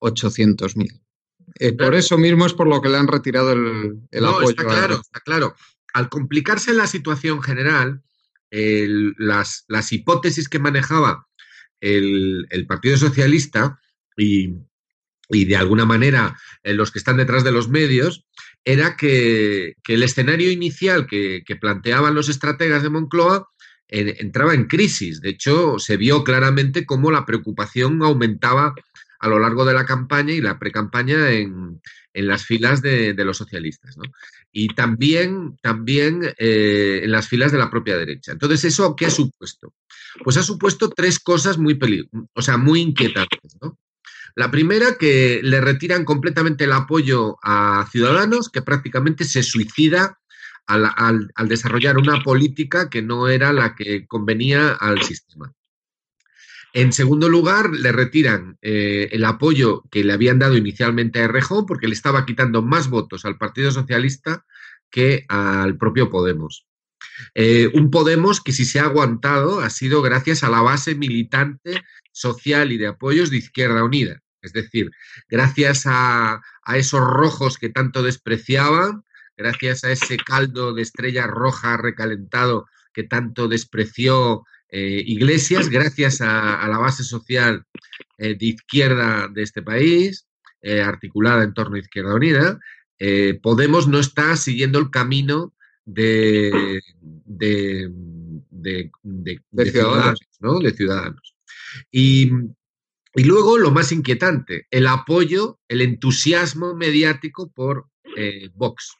800.000. 0.00 1.00
Eh, 1.58 1.72
por 1.72 1.94
eso 1.94 2.18
mismo 2.18 2.46
es 2.46 2.54
por 2.54 2.66
lo 2.68 2.80
que 2.80 2.88
le 2.88 2.96
han 2.98 3.08
retirado 3.08 3.52
el, 3.52 3.98
el 4.10 4.22
no, 4.22 4.30
apoyo. 4.30 4.50
está 4.50 4.64
claro, 4.64 4.94
está 5.00 5.20
claro. 5.20 5.54
Al 5.94 6.08
complicarse 6.08 6.72
la 6.72 6.86
situación 6.86 7.42
general, 7.42 8.02
el- 8.50 9.14
las, 9.18 9.64
las 9.68 9.92
hipótesis 9.92 10.48
que 10.48 10.58
manejaba 10.58 11.26
el, 11.80 12.46
el 12.50 12.66
Partido 12.66 12.96
Socialista 12.96 13.78
y, 14.16 14.54
y 15.28 15.44
de 15.44 15.56
alguna 15.56 15.84
manera 15.84 16.38
eh, 16.62 16.72
los 16.74 16.90
que 16.90 16.98
están 16.98 17.16
detrás 17.16 17.44
de 17.44 17.52
los 17.52 17.68
medios, 17.68 18.24
era 18.64 18.96
que, 18.96 19.74
que 19.82 19.94
el 19.94 20.02
escenario 20.02 20.50
inicial 20.50 21.06
que, 21.06 21.42
que 21.44 21.56
planteaban 21.56 22.14
los 22.14 22.28
estrategas 22.28 22.82
de 22.82 22.90
Moncloa 22.90 23.48
entraba 23.88 24.54
en 24.54 24.66
crisis. 24.66 25.20
De 25.20 25.30
hecho, 25.30 25.78
se 25.78 25.96
vio 25.96 26.24
claramente 26.24 26.86
cómo 26.86 27.10
la 27.10 27.26
preocupación 27.26 28.02
aumentaba 28.02 28.74
a 29.18 29.28
lo 29.28 29.38
largo 29.38 29.64
de 29.64 29.74
la 29.74 29.84
campaña 29.84 30.32
y 30.32 30.40
la 30.40 30.58
precampaña 30.58 31.30
en, 31.30 31.80
en 32.14 32.26
las 32.26 32.44
filas 32.44 32.82
de, 32.82 33.14
de 33.14 33.24
los 33.24 33.36
socialistas. 33.36 33.96
¿no? 33.96 34.04
Y 34.50 34.68
también, 34.68 35.56
también 35.62 36.22
eh, 36.38 37.00
en 37.04 37.12
las 37.12 37.28
filas 37.28 37.52
de 37.52 37.58
la 37.58 37.70
propia 37.70 37.96
derecha. 37.96 38.32
Entonces, 38.32 38.64
¿eso 38.64 38.96
qué 38.96 39.06
ha 39.06 39.10
supuesto? 39.10 39.74
Pues 40.24 40.36
ha 40.36 40.42
supuesto 40.42 40.90
tres 40.90 41.18
cosas 41.18 41.58
muy, 41.58 41.74
peli 41.74 42.08
o 42.34 42.42
sea, 42.42 42.56
muy 42.56 42.80
inquietantes. 42.80 43.56
La 44.34 44.50
primera, 44.50 44.96
que 44.98 45.40
le 45.42 45.60
retiran 45.60 46.04
completamente 46.04 46.64
el 46.64 46.72
apoyo 46.72 47.36
a 47.42 47.86
Ciudadanos, 47.90 48.48
que 48.48 48.62
prácticamente 48.62 49.24
se 49.24 49.42
suicida 49.42 50.18
al, 50.66 51.30
desarrollar 51.48 51.98
una 51.98 52.22
política 52.22 52.88
que 52.88 53.02
no 53.02 53.28
era 53.28 53.52
la 53.52 53.74
que 53.74 54.06
convenía 54.06 54.70
al 54.70 55.02
sistema. 55.02 55.52
En 56.72 56.92
segundo 56.92 57.28
lugar, 57.28 57.70
le 57.70 57.92
retiran 57.92 58.56
eh, 58.62 59.10
el 59.12 59.24
apoyo 59.26 59.82
que 59.90 60.04
le 60.04 60.14
habían 60.14 60.38
dado 60.38 60.56
inicialmente 60.56 61.20
a 61.20 61.24
Errejón 61.24 61.66
porque 61.66 61.86
le 61.86 61.92
estaba 61.92 62.24
quitando 62.24 62.62
más 62.62 62.88
votos 62.88 63.26
al 63.26 63.36
Partido 63.36 63.70
Socialista 63.70 64.46
que 64.90 65.26
al 65.28 65.76
propio 65.76 66.08
Podemos. 66.08 66.66
Eh, 67.34 67.70
un 67.74 67.90
Podemos 67.90 68.40
que 68.40 68.52
si 68.52 68.64
se 68.64 68.80
ha 68.80 68.84
aguantado 68.84 69.60
ha 69.60 69.68
sido 69.68 70.00
gracias 70.00 70.44
a 70.44 70.50
la 70.50 70.62
base 70.62 70.94
militante, 70.94 71.82
social 72.12 72.70
y 72.72 72.78
de 72.78 72.86
apoyos 72.88 73.30
de 73.30 73.38
Izquierda 73.38 73.82
Unida. 73.84 74.20
Es 74.42 74.52
decir, 74.52 74.90
gracias 75.28 75.82
a, 75.86 76.40
a 76.64 76.76
esos 76.76 77.00
rojos 77.00 77.58
que 77.58 77.68
tanto 77.68 78.02
despreciaban, 78.02 79.04
gracias 79.36 79.84
a 79.84 79.90
ese 79.92 80.16
caldo 80.16 80.74
de 80.74 80.82
estrella 80.82 81.26
roja 81.26 81.76
recalentado 81.76 82.66
que 82.92 83.04
tanto 83.04 83.48
despreció 83.48 84.44
eh, 84.68 85.02
Iglesias, 85.06 85.68
gracias 85.68 86.20
a, 86.20 86.60
a 86.60 86.68
la 86.68 86.78
base 86.78 87.04
social 87.04 87.64
eh, 88.18 88.34
de 88.38 88.46
izquierda 88.46 89.28
de 89.28 89.42
este 89.42 89.62
país, 89.62 90.26
eh, 90.62 90.80
articulada 90.80 91.44
en 91.44 91.54
torno 91.54 91.76
a 91.76 91.80
Izquierda 91.80 92.14
Unida, 92.14 92.58
Podemos 93.42 93.88
no 93.88 93.98
está 93.98 94.36
siguiendo 94.36 94.78
el 94.78 94.88
camino 94.90 95.52
de, 95.84 96.80
de, 97.24 97.90
de, 98.48 98.90
de- 99.02 99.40
De 99.50 99.64
de 99.64 99.70
Ciudadanos. 99.72 100.20
ciudadanos, 100.20 100.20
¿no? 100.40 100.58
De 100.60 100.70
ciudadanos. 100.72 101.34
Y, 101.90 102.30
luego 103.14 103.58
lo 103.58 103.70
más 103.70 103.92
inquietante, 103.92 104.66
el 104.70 104.86
apoyo, 104.86 105.58
el 105.68 105.82
entusiasmo 105.82 106.74
mediático 106.74 107.50
por 107.52 107.86
eh, 108.16 108.48
Vox. 108.54 108.96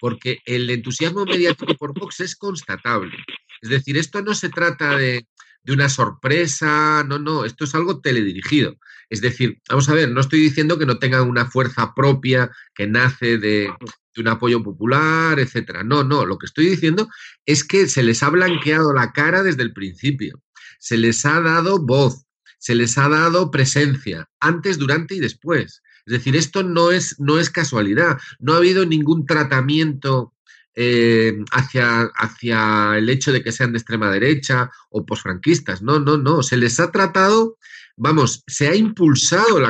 Porque 0.00 0.38
el 0.44 0.70
entusiasmo 0.70 1.24
mediático 1.24 1.74
por 1.74 1.98
Vox 1.98 2.20
es 2.20 2.36
constatable. 2.36 3.16
Es 3.60 3.70
decir, 3.70 3.98
esto 3.98 4.22
no 4.22 4.34
se 4.34 4.48
trata 4.48 4.96
de, 4.96 5.26
de 5.62 5.72
una 5.72 5.88
sorpresa, 5.88 7.04
no, 7.06 7.18
no, 7.18 7.44
esto 7.44 7.64
es 7.64 7.74
algo 7.74 8.00
teledirigido. 8.00 8.76
Es 9.10 9.20
decir, 9.20 9.60
vamos 9.68 9.88
a 9.88 9.94
ver, 9.94 10.10
no 10.10 10.20
estoy 10.20 10.40
diciendo 10.40 10.78
que 10.78 10.86
no 10.86 10.98
tengan 10.98 11.28
una 11.28 11.46
fuerza 11.46 11.94
propia 11.94 12.50
que 12.74 12.86
nace 12.86 13.38
de, 13.38 13.70
de 14.14 14.20
un 14.20 14.28
apoyo 14.28 14.62
popular, 14.62 15.38
etcétera. 15.38 15.82
No, 15.84 16.04
no, 16.04 16.26
lo 16.26 16.38
que 16.38 16.46
estoy 16.46 16.66
diciendo 16.66 17.08
es 17.46 17.64
que 17.64 17.86
se 17.86 18.02
les 18.02 18.22
ha 18.22 18.30
blanqueado 18.30 18.92
la 18.92 19.12
cara 19.12 19.42
desde 19.42 19.62
el 19.62 19.72
principio. 19.72 20.42
Se 20.78 20.96
les 20.96 21.24
ha 21.26 21.40
dado 21.40 21.78
voz, 21.78 22.24
se 22.58 22.74
les 22.74 22.98
ha 22.98 23.08
dado 23.08 23.50
presencia, 23.50 24.28
antes, 24.40 24.78
durante 24.78 25.14
y 25.14 25.20
después. 25.20 25.82
Es 26.06 26.12
decir, 26.12 26.36
esto 26.36 26.62
no 26.62 26.90
es, 26.90 27.16
no 27.18 27.38
es 27.38 27.50
casualidad. 27.50 28.18
No 28.38 28.54
ha 28.54 28.56
habido 28.56 28.86
ningún 28.86 29.26
tratamiento 29.26 30.34
eh, 30.74 31.36
hacia, 31.52 32.02
hacia 32.14 32.96
el 32.96 33.08
hecho 33.10 33.32
de 33.32 33.42
que 33.42 33.52
sean 33.52 33.72
de 33.72 33.78
extrema 33.78 34.10
derecha 34.10 34.70
o 34.90 35.04
posfranquistas. 35.04 35.82
No, 35.82 35.98
no, 36.00 36.16
no. 36.16 36.42
Se 36.42 36.56
les 36.56 36.80
ha 36.80 36.90
tratado, 36.90 37.58
vamos, 37.96 38.42
se 38.46 38.68
ha 38.68 38.74
impulsado 38.74 39.60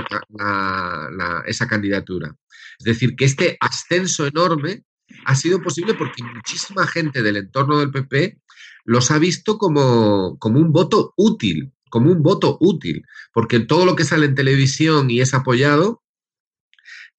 esa 1.47 1.67
candidatura. 1.67 2.37
Es 2.79 2.85
decir, 2.85 3.17
que 3.17 3.25
este 3.25 3.57
ascenso 3.61 4.27
enorme 4.27 4.85
ha 5.25 5.35
sido 5.35 5.61
posible 5.63 5.95
porque 5.95 6.23
muchísima 6.23 6.87
gente 6.87 7.23
del 7.23 7.39
entorno 7.39 7.79
del 7.79 7.91
PP 7.91 8.39
los 8.89 9.11
ha 9.11 9.19
visto 9.19 9.59
como, 9.59 10.39
como 10.39 10.59
un 10.59 10.73
voto 10.73 11.13
útil, 11.15 11.75
como 11.91 12.11
un 12.11 12.23
voto 12.23 12.57
útil, 12.59 13.05
porque 13.35 13.61
todo 13.61 13.85
lo 13.85 13.95
que 13.95 14.05
sale 14.05 14.25
en 14.25 14.35
televisión 14.35 15.11
y 15.11 15.21
es 15.21 15.35
apoyado 15.35 16.03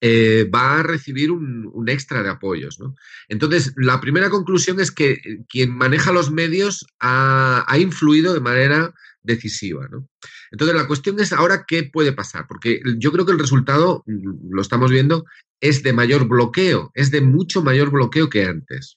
eh, 0.00 0.50
va 0.52 0.80
a 0.80 0.82
recibir 0.82 1.30
un, 1.30 1.84
extra 1.86 2.24
de 2.24 2.30
apoyos. 2.30 2.80
¿no? 2.80 2.96
Entonces, 3.28 3.72
la 3.76 4.00
primera 4.00 4.30
conclusión 4.30 4.80
es 4.80 4.90
que 4.90 5.12
eh, 5.12 5.44
quien 5.48 5.70
maneja 5.70 6.10
los 6.10 6.32
medios 6.32 6.84
ha, 6.98 7.64
ha 7.68 7.78
influido 7.78 8.34
de 8.34 8.40
manera 8.40 8.92
decisiva. 9.22 9.86
¿no? 9.88 10.08
Entonces, 10.50 10.76
la 10.76 10.88
cuestión 10.88 11.20
es 11.20 11.32
ahora 11.32 11.66
qué 11.68 11.84
puede 11.84 12.12
pasar, 12.12 12.46
porque 12.48 12.80
yo 12.98 13.12
creo 13.12 13.24
que 13.24 13.32
el 13.32 13.38
resultado, 13.38 14.02
mm, 14.06 14.50
lo 14.52 14.60
estamos 14.60 14.90
viendo, 14.90 15.24
es 15.60 15.84
de 15.84 15.92
mayor 15.92 16.26
bloqueo, 16.26 16.90
es 16.94 17.12
de 17.12 17.20
mucho 17.20 17.62
mayor 17.62 17.92
bloqueo 17.92 18.28
que 18.28 18.44
antes. 18.44 18.96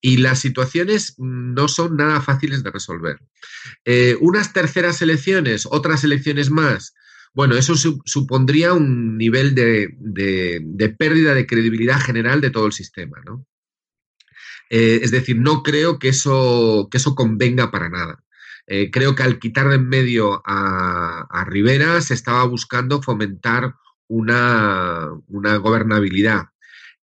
Y 0.00 0.18
las 0.18 0.40
situaciones 0.40 1.14
no 1.18 1.68
son 1.68 1.96
nada 1.96 2.20
fáciles 2.20 2.62
de 2.62 2.70
resolver. 2.70 3.18
Eh, 3.84 4.16
unas 4.20 4.52
terceras 4.52 5.02
elecciones, 5.02 5.66
otras 5.70 6.04
elecciones 6.04 6.50
más, 6.50 6.94
bueno, 7.34 7.54
eso 7.56 7.76
su- 7.76 8.00
supondría 8.04 8.74
un 8.74 9.16
nivel 9.16 9.54
de, 9.54 9.88
de- 9.98 10.60
de 10.62 10.88
pérdida 10.90 11.34
de 11.34 11.46
credibilidad 11.46 12.00
general 12.00 12.40
de 12.40 12.50
todo 12.50 12.66
el 12.66 12.72
sistema, 12.72 13.18
¿no? 13.24 13.46
Eh, 14.70 15.00
es 15.02 15.10
decir, 15.10 15.38
no 15.38 15.62
creo 15.62 15.98
que 15.98 16.08
eso, 16.08 16.88
que 16.90 16.96
eso 16.98 17.14
convenga 17.14 17.70
para 17.70 17.88
nada. 17.88 18.24
Eh, 18.66 18.90
creo 18.90 19.14
que 19.14 19.22
al 19.22 19.38
quitar 19.38 19.68
de 19.68 19.74
en 19.76 19.88
medio 19.88 20.42
a, 20.46 21.26
a 21.28 21.44
Rivera 21.44 22.00
se 22.00 22.14
estaba 22.14 22.44
buscando 22.44 23.02
fomentar 23.02 23.74
una, 24.08 25.08
una 25.28 25.56
gobernabilidad. 25.56 26.46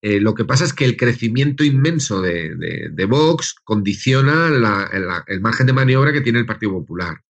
Eh, 0.02 0.20
lo 0.20 0.36
que 0.36 0.46
pasa 0.46 0.64
es 0.64 0.74
que 0.74 0.86
el 0.86 0.96
crecimiento 0.96 1.64
inmenso 1.64 2.22
de, 2.22 3.06
Vox 3.10 3.56
condiciona 3.64 4.48
el 5.28 5.42
margen 5.42 5.66
de 5.66 5.74
maniobra 5.74 6.14
que 6.14 6.22
tiene 6.22 6.40
el 6.40 6.46
Partido 6.46 6.74
Popular. 6.74 7.24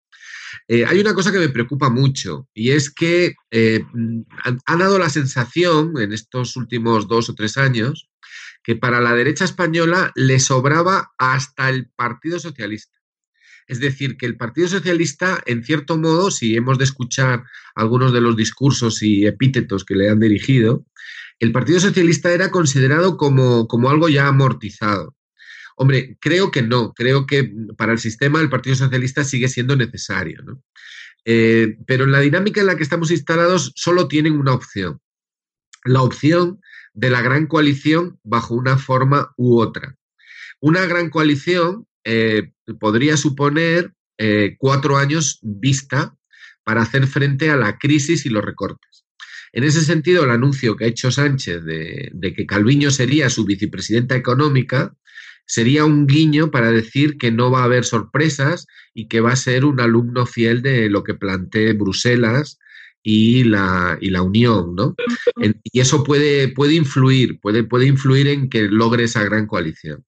Eh, 0.67 0.85
hay 0.85 0.99
una 0.99 1.13
cosa 1.13 1.31
que 1.31 1.39
me 1.39 1.49
preocupa 1.49 1.89
mucho 1.89 2.49
y 2.53 2.71
es 2.71 2.89
que 2.89 3.35
eh, 3.51 3.83
ha 4.65 4.75
dado 4.75 4.99
la 4.99 5.09
sensación 5.09 5.93
en 5.99 6.11
estos 6.11 6.57
últimos 6.57 7.07
dos 7.07 7.29
o 7.29 7.35
tres 7.35 7.57
años 7.57 8.09
que 8.63 8.75
para 8.75 8.99
la 8.99 9.13
derecha 9.13 9.45
española 9.45 10.11
le 10.15 10.39
sobraba 10.39 11.13
hasta 11.17 11.69
el 11.69 11.89
Partido 11.95 12.37
Socialista. 12.37 12.97
Es 13.67 13.79
decir, 13.79 14.17
que 14.17 14.25
el 14.25 14.37
Partido 14.37 14.67
Socialista, 14.67 15.41
en 15.45 15.63
cierto 15.63 15.97
modo, 15.97 16.31
si 16.31 16.55
hemos 16.55 16.77
de 16.77 16.85
escuchar 16.85 17.43
algunos 17.75 18.13
de 18.13 18.21
los 18.21 18.35
discursos 18.35 19.03
y 19.03 19.25
epítetos 19.25 19.85
que 19.85 19.95
le 19.95 20.09
han 20.09 20.19
dirigido, 20.19 20.85
el 21.39 21.51
Partido 21.51 21.79
Socialista 21.79 22.31
era 22.31 22.51
considerado 22.51 23.17
como, 23.17 23.67
como 23.67 23.89
algo 23.89 24.09
ya 24.09 24.27
amortizado. 24.27 25.15
Hombre, 25.75 26.17
creo 26.19 26.49
que 26.49 26.63
no, 26.63 26.93
creo 26.93 27.27
que 27.27 27.51
para 27.77 27.91
el 27.91 27.99
sistema 27.99 28.41
el 28.41 28.49
Partido 28.49 28.75
Socialista 28.75 29.23
sigue 29.23 29.47
siendo 29.47 29.75
necesario, 29.75 30.41
¿no? 30.43 30.63
Eh, 31.25 31.77
pero 31.85 32.05
en 32.05 32.13
la 32.13 32.21
dinámica 32.21 32.61
en 32.61 32.67
la 32.67 32.77
que 32.77 32.83
estamos 32.83 33.11
instalados 33.11 33.73
solo 33.75 34.07
tienen 34.07 34.39
una 34.39 34.53
opción. 34.53 35.01
La 35.83 36.01
opción 36.01 36.61
de 36.93 37.09
la 37.09 37.21
gran 37.21 37.47
coalición 37.47 38.19
bajo 38.23 38.55
una 38.55 38.77
forma 38.77 39.33
u 39.37 39.59
otra. 39.59 39.95
Una 40.59 40.85
gran 40.85 41.09
coalición 41.09 41.85
eh, 42.03 42.53
podría 42.79 43.17
suponer 43.17 43.93
eh, 44.17 44.55
cuatro 44.57 44.97
años 44.97 45.39
vista 45.43 46.15
para 46.63 46.81
hacer 46.81 47.05
frente 47.05 47.51
a 47.51 47.57
la 47.57 47.77
crisis 47.77 48.25
y 48.25 48.29
los 48.29 48.43
recortes. 48.43 49.05
En 49.53 49.63
ese 49.63 49.81
sentido, 49.81 50.23
el 50.23 50.31
anuncio 50.31 50.75
que 50.75 50.85
ha 50.85 50.87
hecho 50.87 51.11
Sánchez 51.11 51.63
de, 51.63 52.33
que 52.35 52.45
Calviño 52.45 52.91
sería 52.91 53.29
su 53.29 53.45
vicepresidenta 53.45 54.15
económica 54.15 54.95
sería 55.45 55.85
un 55.85 56.07
guiño 56.07 56.51
para 56.51 56.71
decir 56.71 57.17
que 57.17 57.31
no 57.31 57.49
va 57.49 57.61
a 57.61 57.65
haber 57.65 57.85
sorpresas 57.85 58.67
y 58.93 59.07
que 59.07 59.21
va 59.21 59.31
a 59.31 59.37
ser 59.37 59.63
un 59.63 59.79
alumno 59.79 60.25
fiel 60.25 60.61
de 60.61 60.89
lo 60.89 61.03
que 61.03 61.13
plantee 61.13 61.73
Bruselas 61.73 62.59
y 63.01 63.45
la, 63.45 63.97
y 64.01 64.09
la 64.09 64.21
unión, 64.21 64.75
¿no? 64.75 64.95
Y 65.63 65.79
eso 65.79 66.03
puede, 66.03 66.49
puede 66.49 66.73
influir, 66.73 67.39
puede, 67.39 67.63
puede 67.63 67.85
influir 67.85 68.27
en 68.27 68.49
que 68.49 68.63
logre 68.63 69.05
esa 69.05 69.23
gran 69.23 69.47
coalición. 69.47 70.03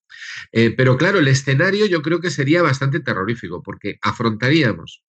Eh, 0.51 0.71
pero 0.71 0.97
claro, 0.97 1.19
el 1.19 1.29
escenario 1.29 1.85
yo 1.85 2.01
creo 2.01 2.19
que 2.19 2.29
sería 2.29 2.61
bastante 2.61 2.99
terrorífico, 2.99 3.63
porque 3.63 3.97
afrontaríamos 4.01 5.03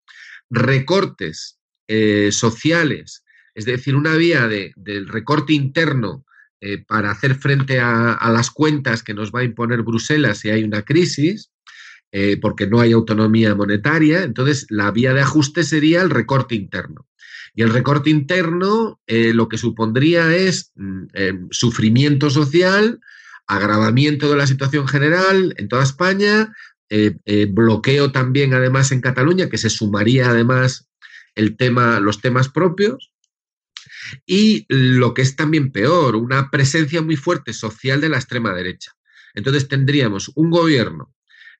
recortes 0.51 1.59
eh, 1.89 2.31
sociales, 2.31 3.25
es 3.61 3.67
decir, 3.67 3.95
una 3.95 4.17
vía 4.17 4.49
de- 4.49 4.73
del 4.75 5.07
recorte 5.07 5.53
interno 5.53 6.25
eh, 6.63 6.83
para 6.87 7.11
hacer 7.11 7.35
frente 7.35 7.79
a, 7.79 8.19
las 8.33 8.51
cuentas 8.51 9.03
que 9.03 9.13
nos 9.13 9.33
va 9.33 9.41
a 9.41 9.45
imponer 9.45 9.83
Bruselas 9.83 10.39
si 10.39 10.49
hay 10.49 10.65
una 10.65 10.83
crisis, 10.83 11.51
eh, 12.11 12.39
porque 12.41 12.67
no 12.67 12.81
hay 12.81 12.93
autonomía 12.93 13.55
monetaria, 13.55 14.23
entonces 14.23 14.67
la 14.71 14.91
vía 14.91 15.13
de 15.13 15.21
ajuste 15.21 15.63
sería 15.63 16.01
el 16.01 16.09
recorte 16.09 16.55
interno. 16.55 17.07
Y 17.55 17.63
el 17.63 17.71
recorte 17.71 18.09
interno 18.09 18.99
eh, 19.07 19.35
lo 19.35 19.49
que 19.49 19.59
supondría 19.59 20.35
es 20.35 20.73
mm, 20.77 21.49
sufrimiento 21.51 22.31
social, 22.31 23.01
agravamiento 23.47 24.31
de 24.31 24.37
la 24.37 24.47
situación 24.47 24.89
general 24.89 25.55
en 25.59 25.69
toda 25.69 25.83
España, 25.83 26.55
bloqueo 27.51 28.11
también 28.11 28.53
además 28.53 28.91
en 28.91 29.01
Cataluña, 29.01 29.49
que 29.49 29.59
se 29.59 29.71
sumaría 29.71 30.31
además 30.31 30.89
el 31.37 31.57
tema, 31.57 32.01
los 32.01 32.21
temas 32.21 32.49
propios, 32.49 33.13
y 34.27 34.67
lo 34.69 35.15
que 35.15 35.23
es 35.23 35.37
también 35.37 35.73
peor, 35.73 36.17
una 36.17 36.51
presencia 36.51 37.03
muy 37.03 37.17
fuerte 37.17 37.53
social 37.53 38.01
de 38.01 38.09
la 38.09 38.17
extrema 38.19 38.53
derecha. 38.55 38.93
Entonces 39.35 39.69
tendríamos 39.69 40.31
un 40.35 40.51
gobierno 40.51 41.13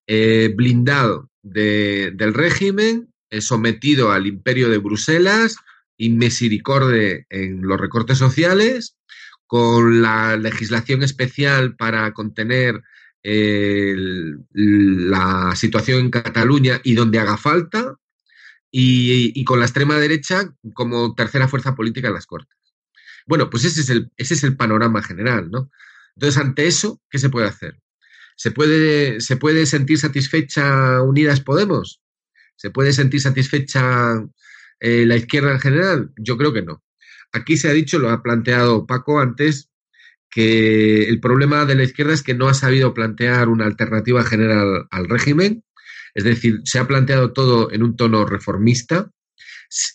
eh, 0.07 0.53
blindado 0.57 1.31
de- 1.43 2.13
del 2.15 2.35
régimen, 2.35 3.13
eh, 3.31 3.41
sometido 3.41 4.11
al 4.11 4.27
imperio 4.27 4.69
de 4.69 4.79
Bruselas, 4.79 5.57
inmisericordia 5.97 7.25
en 7.29 7.63
los 7.63 7.81
recortes 7.81 8.19
sociales, 8.19 8.97
con 9.47 10.03
la 10.03 10.37
legislación 10.37 11.03
especial 11.03 11.77
para 11.77 12.13
contener 12.13 12.81
eh, 13.23 13.95
la 14.53 15.55
situación 15.57 16.01
en 16.01 16.11
Cataluña 16.11 16.81
y 16.83 16.95
donde 16.95 17.19
haga 17.19 17.37
falta, 17.37 17.97
y, 18.71 19.45
con 19.45 19.59
la 19.59 19.67
extrema 19.67 19.99
derecha 19.99 20.55
como 20.75 21.15
tercera 21.15 21.49
fuerza 21.49 21.75
política 21.75 22.09
en 22.09 22.15
las 22.15 22.27
Cortes. 22.27 22.59
Bueno, 23.27 23.51
pues 23.51 23.65
ese 23.65 23.81
es 23.81 23.91
el, 23.91 24.11
ese 24.17 24.35
es 24.35 24.45
el 24.45 24.57
panorama 24.57 25.03
general, 25.03 25.51
¿no? 25.51 25.71
Entonces, 26.17 26.41
ante 26.41 26.67
eso, 26.67 27.01
¿qué 27.11 27.19
se 27.19 27.31
puede 27.31 27.47
hacer? 27.47 27.81
¿Se 28.37 28.51
puede, 28.51 29.21
¿Se 29.21 29.37
puede 29.37 29.67
sentir 29.67 29.99
satisfecha 29.99 31.03
Unidas 31.03 31.41
Podemos? 31.41 32.03
¿Se 32.57 32.71
puede 32.71 32.93
sentir 32.93 33.21
satisfecha 33.21 34.25
eh, 34.81 35.05
la 35.07 35.17
izquierda 35.17 35.53
en 35.53 35.61
general? 35.61 36.11
Yo 36.17 36.37
creo 36.37 36.53
que 36.53 36.63
no. 36.63 36.83
Aquí 37.33 37.57
se 37.57 37.69
ha 37.69 37.73
dicho, 37.73 37.99
lo 37.99 38.11
ha 38.11 38.23
planteado 38.23 38.87
Paco 38.87 39.21
antes, 39.21 39.71
que 40.31 41.09
el 41.09 41.21
problema 41.21 41.65
de 41.65 41.75
la 41.75 41.83
izquierda 41.83 42.13
es 42.13 42.23
que 42.23 42.35
no 42.35 42.49
ha 42.49 42.55
sabido 42.55 42.95
plantear 42.95 43.49
una 43.49 43.67
alternativa 43.67 44.25
general 44.25 44.87
al 44.91 45.09
régimen, 45.09 45.65
es 46.15 46.25
decir, 46.25 46.61
se 46.65 46.79
ha 46.79 46.87
planteado 46.87 47.33
todo 47.33 47.71
en 47.73 47.83
un 47.83 47.97
tono 47.97 48.25
reformista 48.27 49.11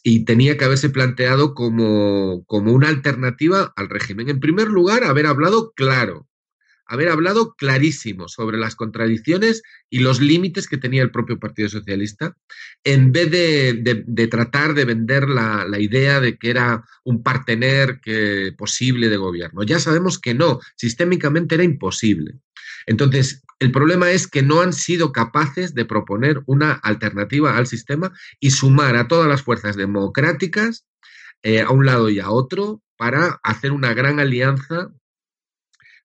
y 0.04 0.24
tenía 0.26 0.58
que 0.58 0.66
haberse 0.66 0.90
planteado 0.90 1.54
como, 1.54 2.46
como 2.46 2.72
una 2.72 2.88
alternativa 2.88 3.74
al 3.76 3.90
régimen. 3.90 4.30
En 4.30 4.40
primer 4.40 4.68
lugar, 4.68 5.04
haber 5.04 5.26
hablado 5.26 5.74
claro, 5.76 6.28
haber 6.88 7.10
hablado 7.10 7.56
clarísimo 7.56 8.28
sobre 8.28 8.58
las 8.58 8.76
contradicciones 8.76 9.64
y 9.90 10.00
los 10.00 10.22
límites 10.22 10.68
que 10.68 10.78
tenía 10.78 11.02
el 11.02 11.12
propio 11.12 11.40
Partido 11.40 11.68
Socialista, 11.68 12.38
en 12.84 13.12
vez 13.12 13.32
de, 13.32 14.04
de- 14.06 14.28
tratar 14.28 14.76
de 14.76 14.86
vender 14.86 15.28
la, 15.28 15.66
la 15.68 15.80
idea 15.80 16.22
de 16.22 16.38
que 16.38 16.52
era 16.52 16.86
un 17.04 17.24
partener 17.24 18.00
posible 18.58 19.10
de 19.10 19.18
gobierno. 19.18 19.64
Ya 19.64 19.80
sabemos 19.80 20.20
que 20.20 20.36
no, 20.36 20.60
sistémicamente 20.76 21.56
era 21.56 21.64
imposible. 21.64 22.36
Entonces, 22.86 23.42
el 23.60 23.72
problema 23.72 24.11
es 24.11 24.27
que 24.27 24.44
no 24.44 24.61
han 24.61 24.73
sido 24.73 25.11
capaces 25.11 25.73
de 25.73 25.86
proponer 25.86 26.41
una 26.45 26.73
alternativa 26.73 27.57
al 27.57 27.68
sistema 27.68 28.11
y 28.40 28.52
sumar 28.52 28.95
a 28.98 29.07
todas 29.07 29.30
las 29.30 29.41
fuerzas 29.41 29.76
democráticas 29.76 30.86
eh, 31.44 31.61
a 31.61 31.69
un 31.69 31.86
lado 31.86 32.10
y 32.10 32.19
a 32.19 32.30
otro 32.30 32.82
para 32.98 33.40
hacer 33.44 33.72
una 33.72 33.94
gran 33.94 34.19
alianza 34.19 34.91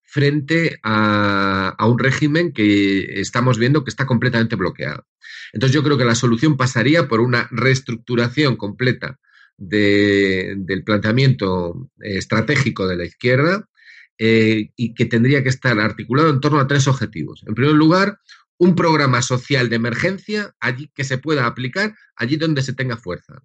frente 0.02 0.81
a, 0.82 1.77
un 1.86 1.98
régimen 1.98 2.52
que 2.52 3.20
estamos 3.20 3.59
viendo 3.59 3.85
que 3.85 3.90
está 3.90 4.06
completamente 4.06 4.56
bloqueado. 4.56 5.06
Entonces 5.52 5.72
yo 5.74 5.85
creo 5.85 5.97
que 5.98 6.05
la 6.05 6.16
solución 6.16 6.56
pasaría 6.56 7.06
por 7.06 7.20
una 7.20 7.48
reestructuración 7.52 8.56
completa 8.56 9.18
de- 9.56 10.55
del 10.59 10.82
planteamiento 10.82 11.90
eh, 12.02 12.18
estratégico 12.18 12.89
de 12.89 12.97
la 12.97 13.05
izquierda 13.05 13.68
eh, 14.22 14.70
y 14.76 14.92
que 14.92 15.06
tendría 15.06 15.42
que 15.42 15.48
estar 15.48 15.80
articulado 15.80 16.28
en 16.28 16.40
torno 16.40 16.60
a 16.60 16.66
tres 16.66 16.86
objetivos. 16.86 17.42
En 17.47 17.55
primer 17.55 17.72
lugar, 17.72 18.20
un 18.59 18.74
programa 18.74 19.22
social 19.22 19.70
de 19.70 19.76
emergencia 19.76 20.55
allí 20.60 20.90
que 20.94 21.05
se 21.05 21.16
pueda 21.16 21.47
aplicar 21.47 21.94
allí 22.16 22.36
donde 22.36 22.60
se 22.60 22.74
tenga 22.74 22.98
fuerza. 22.98 23.42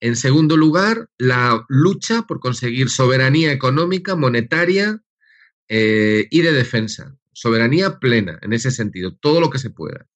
En 0.00 0.16
segundo 0.16 0.56
lugar, 0.56 1.10
la 1.18 1.62
lucha 1.68 2.22
por 2.22 2.40
conseguir 2.40 2.88
soberanía 2.88 3.52
económica, 3.52 4.16
monetaria 4.16 5.02
eh, 5.68 6.26
y 6.30 6.40
de 6.40 6.52
defensa. 6.52 7.14
Soberanía 7.34 7.98
plena 7.98 8.38
en 8.40 8.54
ese 8.54 8.70
sentido, 8.70 9.14
todo 9.14 9.42
lo 9.42 9.50
que 9.50 9.58
se 9.58 9.68
pueda. 9.68 10.06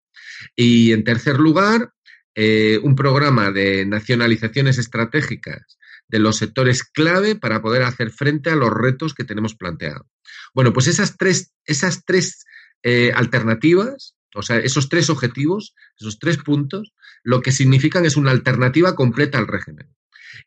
Y 0.57 0.93
en 0.93 1.05
tercer 1.05 1.37
lugar, 1.37 1.93
eh, 2.35 2.81
un 2.83 2.97
programa 2.97 3.51
de 3.51 3.85
nacionalizaciones 3.85 4.79
estratégicas 4.79 5.79
de 6.13 6.19
los 6.19 6.37
sectores 6.37 6.85
clave 6.85 7.35
para 7.35 7.63
poder 7.63 7.83
hacer 7.83 8.11
frente 8.11 8.51
a 8.51 8.57
los 8.57 8.71
retos 8.71 9.15
que 9.15 9.25
tenemos 9.25 9.57
planteados. 9.57 10.07
Bueno, 10.55 10.73
pues 10.73 10.87
esas 10.87 11.17
tres, 11.17 11.53
esas 11.65 12.05
tres 12.05 12.45
eh, 12.83 13.13
alternativas, 13.15 14.15
o 14.35 14.43
sea, 14.43 14.59
esos 14.59 14.91
tres 14.91 15.09
objetivos, 15.09 15.75
esos 15.99 16.19
tres 16.19 16.37
puntos, 16.37 16.93
lo 17.25 17.41
que 17.41 17.51
significan 17.51 18.05
es 18.05 18.17
una 18.17 18.31
alternativa 18.31 18.95
completa 18.95 19.39
al 19.39 19.49
régimen. 19.49 19.89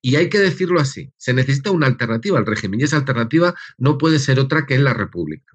Y 0.02 0.16
hay 0.16 0.30
que 0.30 0.40
decirlo 0.40 0.80
así, 0.80 1.12
se 1.18 1.34
necesita 1.34 1.72
una 1.72 1.88
alternativa 1.88 2.38
al 2.38 2.46
régimen 2.46 2.80
y 2.80 2.84
esa 2.84 2.98
alternativa 2.98 3.56
no 3.78 3.98
puede 3.98 4.20
ser 4.20 4.40
otra 4.40 4.68
que 4.68 4.76
en 4.76 4.84
la 4.84 4.94
República. 4.94 5.52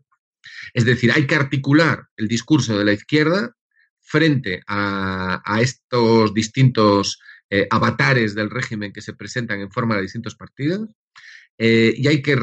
Es 0.75 0.85
decir, 0.85 1.13
hay 1.13 1.27
que 1.27 1.37
articular 1.37 2.09
el 2.17 2.27
discurso 2.27 2.77
de 2.77 2.85
la 2.85 2.93
izquierda 2.93 3.57
frente 4.01 4.63
a, 4.67 5.41
a 5.45 5.61
estos 5.61 6.35
distintos 6.35 7.21
eh, 7.51 7.67
avatares 7.71 8.35
del 8.35 8.49
régimen 8.51 8.93
que 8.93 9.03
se 9.03 9.13
presentan 9.15 9.61
en 9.61 9.71
forma 9.71 9.97
de 9.97 10.03
distintos 10.03 10.35
partidos 10.37 10.89
eh, 11.59 11.93
y 11.97 12.07
hay 12.09 12.23
que 12.23 12.37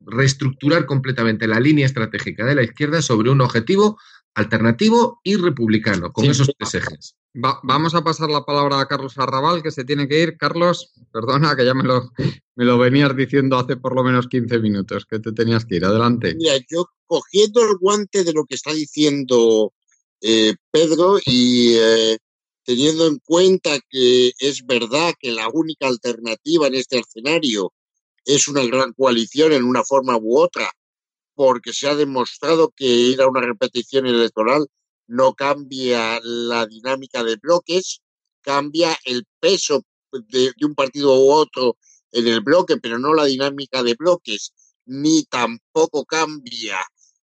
reestructurar 0.00 0.86
completamente 0.86 1.46
la 1.46 1.60
línea 1.60 1.86
estratégica 1.86 2.44
de 2.44 2.54
la 2.54 2.62
izquierda 2.62 3.02
sobre 3.02 3.30
un 3.30 3.40
objetivo 3.40 3.98
alternativo 4.34 5.20
y 5.24 5.36
republicano, 5.36 6.12
con 6.12 6.24
Sí. 6.24 6.30
esos 6.30 6.50
tres 6.56 6.74
ejes. 6.74 7.16
Va- 7.34 7.58
vamos 7.64 7.94
a 7.94 8.02
pasar 8.04 8.30
la 8.30 8.44
palabra 8.44 8.80
a 8.80 8.86
Carlos 8.86 9.18
Arrabal, 9.18 9.62
que 9.62 9.70
se 9.72 9.84
tiene 9.84 10.06
que 10.08 10.22
ir. 10.22 10.36
Carlos, 10.36 10.92
perdona, 11.12 11.56
que 11.56 11.64
ya 11.64 11.74
me 11.74 11.82
lo, 11.84 12.10
me 12.56 12.64
lo 12.64 12.78
venías 12.78 13.14
diciendo 13.16 13.58
hace 13.58 13.76
por 13.76 13.94
lo 13.94 14.04
menos 14.04 14.28
15 14.28 14.58
minutos, 14.60 15.04
que 15.06 15.18
te 15.18 15.32
tenías 15.32 15.64
que 15.64 15.76
ir. 15.76 15.84
Adelante. 15.84 16.34
Mira, 16.36 16.54
yo 16.68 16.86
cogiendo 17.06 17.60
el 17.62 17.76
guante 17.78 18.22
de 18.24 18.32
lo 18.32 18.44
que 18.46 18.54
está 18.54 18.72
diciendo 18.72 19.72
eh, 20.20 20.54
Pedro 20.70 21.18
y 21.26 21.74
eh, 21.76 22.18
teniendo 22.70 23.08
en 23.08 23.18
cuenta 23.18 23.80
que 23.88 24.30
es 24.38 24.64
verdad 24.64 25.12
que 25.18 25.32
la 25.32 25.48
única 25.48 25.88
alternativa 25.88 26.68
en 26.68 26.76
este 26.76 27.00
escenario 27.00 27.72
es 28.24 28.46
una 28.46 28.64
gran 28.64 28.92
coalición 28.92 29.52
en 29.52 29.64
una 29.64 29.82
forma 29.82 30.16
u 30.16 30.38
otra, 30.38 30.70
porque 31.34 31.72
se 31.72 31.88
ha 31.88 31.96
demostrado 31.96 32.72
que 32.76 32.86
ir 32.86 33.22
a 33.22 33.26
una 33.26 33.40
repetición 33.40 34.06
electoral 34.06 34.68
no 35.08 35.34
cambia 35.34 36.20
la 36.22 36.64
dinámica 36.64 37.24
de 37.24 37.34
bloques, 37.42 38.02
cambia 38.40 38.96
el 39.04 39.24
peso 39.40 39.82
de, 40.12 40.52
un 40.62 40.76
partido 40.76 41.18
u 41.18 41.32
otro 41.32 41.76
en 42.12 42.28
el 42.28 42.40
bloque, 42.40 42.76
pero 42.76 43.00
no 43.00 43.14
la 43.14 43.24
dinámica 43.24 43.82
de 43.82 43.96
bloques, 43.98 44.52
ni 44.86 45.24
tampoco 45.24 46.04
cambia 46.04 46.78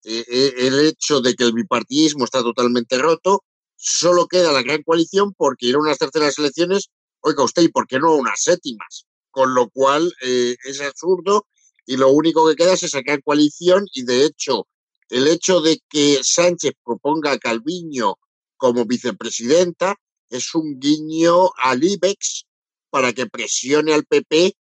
eh, 0.05 0.23
eh, 0.25 0.53
el 0.59 0.79
hecho 0.85 1.19
de 1.19 1.33
que 1.35 1.43
el 1.43 1.51
bipartidismo 1.51 2.23
está 2.23 2.41
totalmente 2.41 2.97
roto, 2.97 3.43
solo 3.83 4.27
queda 4.27 4.53
la 4.53 4.63
gran 4.63 4.81
coalición 4.81 5.33
porque 5.33 5.65
ir 5.65 5.75
a 5.75 5.79
unas 5.79 5.97
terceras 5.97 6.39
elecciones, 6.39 6.89
oiga 7.19 7.43
usted, 7.43 7.63
¿y 7.63 7.67
por 7.67 7.85
qué 7.85 7.99
no 7.99 8.11
a 8.11 8.15
unas 8.15 8.41
séptimas? 8.41 9.05
Con 9.29 9.53
lo 9.53 9.69
cual 9.69 10.13
eh, 10.21 10.55
es 10.63 10.79
absurdo 10.79 11.47
y 11.85 11.97
lo 11.97 12.09
único 12.09 12.47
que 12.47 12.55
queda 12.55 12.73
es 12.73 12.83
esa 12.83 13.01
gran 13.01 13.19
coalición 13.19 13.85
y 13.93 14.03
de 14.03 14.23
hecho 14.23 14.67
el 15.09 15.27
hecho 15.27 15.59
de 15.59 15.79
que 15.89 16.19
Sánchez 16.23 16.73
proponga 16.83 17.33
a 17.33 17.37
Calviño 17.37 18.15
como 18.55 18.85
vicepresidenta 18.85 19.97
es 20.29 20.55
un 20.55 20.79
guiño 20.79 21.51
al 21.57 21.83
IBEX 21.83 22.45
para 22.89 23.11
que 23.11 23.25
presione 23.25 23.93
al 23.93 24.05
PP 24.05 24.55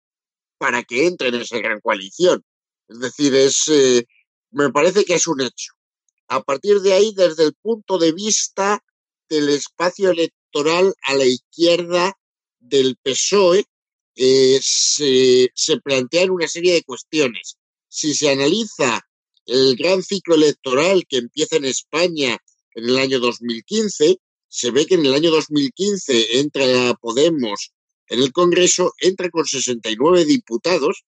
para 0.56 0.82
que 0.82 1.06
entre 1.06 1.28
en 1.28 1.34
esa 1.36 1.58
gran 1.58 1.80
coalición. 1.80 2.42
Es 2.88 3.00
decir, 3.00 3.34
es, 3.34 3.68
eh, 3.68 4.06
me 4.50 4.70
parece 4.70 5.04
que 5.04 5.14
es 5.14 5.26
un 5.26 5.42
hecho. 5.42 5.74
A 6.28 6.42
partir 6.42 6.80
de 6.80 6.94
ahí, 6.94 7.12
desde 7.14 7.44
el 7.44 7.54
punto 7.54 7.98
de 7.98 8.12
vista 8.12 8.82
del 9.30 9.48
espacio 9.48 10.10
electoral 10.10 10.92
a 11.02 11.14
la 11.14 11.24
izquierda 11.24 12.18
del 12.58 12.96
PSOE, 13.02 13.64
eh, 14.16 14.58
se, 14.60 15.48
se 15.54 15.80
plantean 15.80 16.30
una 16.30 16.48
serie 16.48 16.74
de 16.74 16.82
cuestiones. 16.82 17.56
Si 17.88 18.12
se 18.12 18.30
analiza 18.30 19.00
el 19.46 19.76
gran 19.76 20.02
ciclo 20.02 20.34
electoral 20.34 21.04
que 21.08 21.18
empieza 21.18 21.56
en 21.56 21.64
España 21.64 22.36
en 22.74 22.84
el 22.84 22.98
año 22.98 23.20
2015, 23.20 24.18
se 24.48 24.70
ve 24.72 24.84
que 24.84 24.96
en 24.96 25.06
el 25.06 25.14
año 25.14 25.30
2015 25.30 26.38
entra 26.40 26.94
Podemos 27.00 27.72
en 28.08 28.20
el 28.20 28.32
Congreso, 28.32 28.92
entra 28.98 29.30
con 29.30 29.46
69 29.46 30.24
diputados 30.24 31.04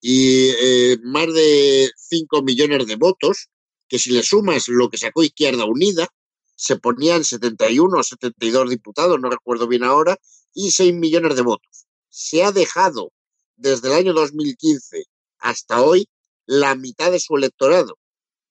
y 0.00 0.48
eh, 0.48 0.96
más 1.02 1.32
de 1.32 1.90
5 1.96 2.42
millones 2.42 2.86
de 2.86 2.96
votos, 2.96 3.48
que 3.88 3.98
si 3.98 4.10
le 4.10 4.22
sumas 4.22 4.68
lo 4.68 4.88
que 4.88 4.96
sacó 4.96 5.22
Izquierda 5.22 5.66
Unida, 5.66 6.08
se 6.56 6.76
ponían 6.76 7.22
71 7.22 7.98
o 7.98 8.02
72 8.02 8.70
diputados, 8.70 9.20
no 9.20 9.30
recuerdo 9.30 9.68
bien 9.68 9.84
ahora, 9.84 10.18
y 10.54 10.70
6 10.70 10.94
millones 10.94 11.36
de 11.36 11.42
votos. 11.42 11.86
Se 12.08 12.42
ha 12.42 12.50
dejado 12.50 13.12
desde 13.56 13.88
el 13.88 13.94
año 13.94 14.14
2015 14.14 15.04
hasta 15.38 15.82
hoy 15.82 16.08
la 16.46 16.74
mitad 16.74 17.12
de 17.12 17.20
su 17.20 17.36
electorado, 17.36 17.98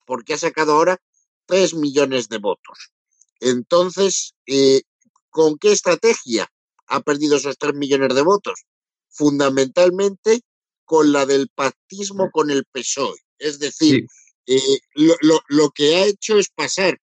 porque 0.06 0.36
ha 0.36 0.38
sacado 0.38 0.74
ahora 0.74 1.02
3 1.48 1.74
millones 1.74 2.30
de 2.30 2.38
votos. 2.38 2.92
Entonces, 3.40 4.36
eh, 4.46 4.84
¿con 5.32 5.58
qué 5.58 5.72
estrategia 5.72 6.48
ha 6.88 7.02
perdido 7.02 7.38
esos 7.38 7.58
3 7.58 7.74
millones 7.74 8.14
de 8.14 8.22
votos? 8.22 8.66
Fundamentalmente 9.10 10.42
con 10.86 11.12
la 11.12 11.26
del 11.26 11.50
pactismo 11.50 12.30
con 12.32 12.52
el 12.52 12.66
PSOE. 12.66 13.18
Es 13.40 13.58
decir, 13.58 14.06
eh, 14.46 14.80
lo, 14.94 15.16
lo, 15.22 15.40
lo 15.48 15.72
que 15.72 15.96
ha 15.96 16.06
hecho 16.06 16.38
es 16.38 16.50
pasar 16.50 17.00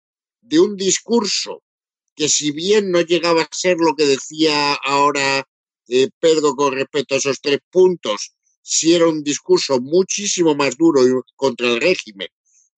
de 0.52 0.60
un 0.60 0.76
discurso 0.76 1.64
que 2.14 2.28
si 2.28 2.52
bien 2.52 2.92
no 2.92 3.00
llegaba 3.02 3.44
a 3.44 3.56
ser 3.56 3.78
lo 3.78 3.96
que 3.96 4.06
decía 4.06 4.74
ahora 4.74 5.48
eh, 5.88 6.10
Pedro 6.20 6.56
con 6.56 6.74
respecto 6.74 7.16
a 7.16 7.20
esos 7.20 7.40
tres 7.40 7.60
puntos, 7.72 8.34
si 8.62 8.94
era 8.94 9.08
un 9.08 9.24
discurso 9.24 9.80
muchísimo 9.80 10.54
más 10.54 10.78
duro 10.78 11.02
contra 11.38 11.72
el 11.72 11.80
régimen. 11.80 12.28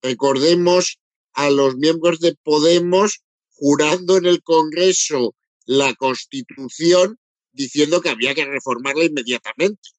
Recordemos 0.04 1.00
a 1.34 1.50
los 1.50 1.76
miembros 1.76 2.20
de 2.20 2.36
Podemos 2.44 3.24
jurando 3.50 4.18
en 4.18 4.28
el 4.28 4.44
Congreso 4.44 5.36
la 5.66 5.96
Constitución 5.96 7.18
diciendo 7.52 8.02
que 8.02 8.10
había 8.10 8.36
que 8.36 8.46
reformarla 8.46 9.06
inmediatamente. 9.06 9.90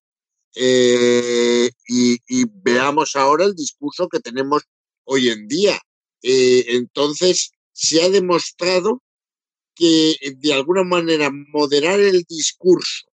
Eh, 0.54 1.70
y, 1.88 2.44
veamos 2.62 3.16
ahora 3.16 3.44
el 3.44 3.56
discurso 3.56 4.08
que 4.08 4.20
tenemos 4.20 4.62
hoy 5.04 5.28
en 5.28 5.48
día. 5.48 5.80
Eh, 6.22 6.64
entonces, 6.68 7.50
se 7.74 8.02
ha 8.02 8.08
demostrado 8.08 9.02
que 9.74 10.16
de 10.36 10.54
alguna 10.54 10.84
manera 10.84 11.30
moderar 11.30 12.00
el 12.00 12.22
discurso 12.22 13.06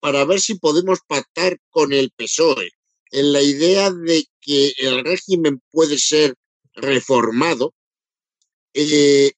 para 0.00 0.24
ver 0.24 0.40
si 0.40 0.54
podemos 0.54 1.00
pactar 1.06 1.58
con 1.70 1.92
el 1.92 2.10
PSOE 2.12 2.70
en 3.10 3.32
la 3.32 3.42
idea 3.42 3.90
de 3.90 4.26
que 4.40 4.72
el 4.78 5.04
régimen 5.04 5.60
puede 5.70 5.98
ser 5.98 6.34
reformado, 6.74 7.74
eh, 8.72 9.32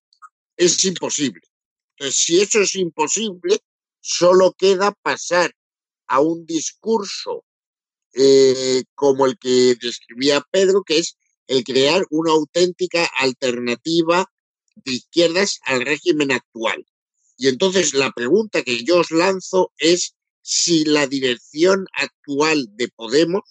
es 0.56 0.84
imposible. 0.84 1.42
Entonces, 1.96 2.16
si 2.22 2.40
eso 2.40 2.60
es 2.60 2.74
imposible, 2.74 3.58
solo 4.00 4.52
queda 4.52 4.92
pasar 5.02 5.54
a 6.06 6.20
un 6.20 6.46
discurso 6.46 7.44
eh, 8.14 8.84
como 8.94 9.26
el 9.26 9.38
que 9.38 9.76
describía 9.80 10.42
Pedro, 10.50 10.82
que 10.82 10.98
es 10.98 11.16
el 11.47 11.64
crear 11.64 12.05
una 12.10 12.32
auténtica 12.32 13.05
alternativa 13.18 14.31
de 14.77 14.93
izquierdas 14.93 15.60
al 15.64 15.82
régimen 15.82 16.32
actual. 16.32 16.86
Y 17.36 17.48
entonces 17.48 17.94
la 17.94 18.12
pregunta 18.12 18.62
que 18.62 18.85
yo 18.85 19.01
os 19.01 19.10
lanzo 19.10 19.73
es 19.78 20.14
si 20.43 20.85
la 20.85 21.06
dirección 21.06 21.86
actual 21.93 22.68
de 22.77 22.89
Podemos, 22.89 23.43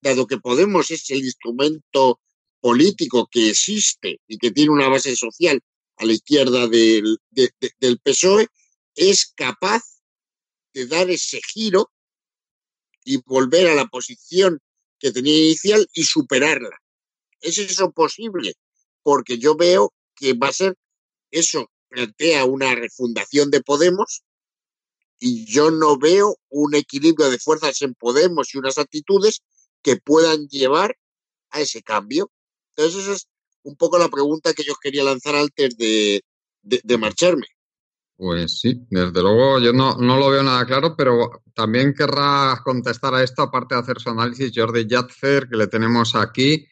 dado 0.00 0.26
que 0.26 0.38
Podemos 0.38 0.90
es 0.90 1.08
el 1.10 1.24
instrumento 1.24 2.20
político 2.60 3.28
que 3.30 3.50
existe 3.50 4.20
y 4.26 4.38
que 4.38 4.50
tiene 4.50 4.70
una 4.70 4.88
base 4.88 5.14
social 5.16 5.60
a 5.96 6.04
la 6.04 6.12
izquierda 6.12 6.68
del, 6.68 7.18
de, 7.30 7.50
de, 7.60 7.70
del 7.78 7.98
PSOE, 7.98 8.48
es 8.94 9.32
capaz 9.34 9.82
de 10.74 10.86
dar 10.86 11.10
ese 11.10 11.40
giro 11.42 11.92
y 13.04 13.18
volver 13.18 13.68
a 13.68 13.74
la 13.74 13.86
posición 13.86 14.60
que 14.98 15.12
tenía 15.12 15.36
inicial 15.36 15.88
y 15.92 16.04
superarla. 16.04 16.81
¿Es 17.42 17.58
eso 17.58 17.90
posible? 17.90 18.54
Porque 19.02 19.38
yo 19.38 19.56
veo 19.56 19.92
que 20.14 20.32
va 20.32 20.48
a 20.48 20.52
ser 20.52 20.76
eso, 21.30 21.70
plantea 21.88 22.44
una 22.44 22.74
refundación 22.74 23.50
de 23.50 23.60
Podemos 23.60 24.22
y 25.18 25.44
yo 25.46 25.70
no 25.70 25.98
veo 25.98 26.36
un 26.48 26.74
equilibrio 26.74 27.30
de 27.30 27.38
fuerzas 27.38 27.82
en 27.82 27.94
Podemos 27.94 28.54
y 28.54 28.58
unas 28.58 28.78
actitudes 28.78 29.42
que 29.82 29.96
puedan 29.96 30.48
llevar 30.48 30.96
a 31.50 31.60
ese 31.60 31.82
cambio. 31.82 32.30
Entonces, 32.70 33.02
esa 33.02 33.12
es 33.12 33.28
un 33.62 33.76
poco 33.76 33.98
la 33.98 34.08
pregunta 34.08 34.54
que 34.54 34.64
yo 34.64 34.74
quería 34.82 35.04
lanzar 35.04 35.36
antes 35.36 35.76
de, 35.76 36.22
de, 36.62 36.98
marcharme. 36.98 37.46
Pues 38.16 38.60
sí, 38.60 38.84
desde 38.90 39.22
luego 39.22 39.60
yo 39.60 39.72
no, 39.72 39.96
no, 39.96 40.16
lo 40.16 40.30
veo 40.30 40.42
nada 40.42 40.64
claro, 40.66 40.94
pero 40.96 41.42
también 41.54 41.94
querrá 41.94 42.60
contestar 42.64 43.14
a 43.14 43.22
esto, 43.22 43.42
aparte 43.42 43.74
de 43.74 43.80
hacer 43.80 44.00
su 44.00 44.10
análisis, 44.10 44.52
Jordi 44.54 44.86
Yatzer, 44.86 45.48
que 45.48 45.56
le 45.56 45.66
tenemos 45.66 46.14
aquí. 46.14 46.66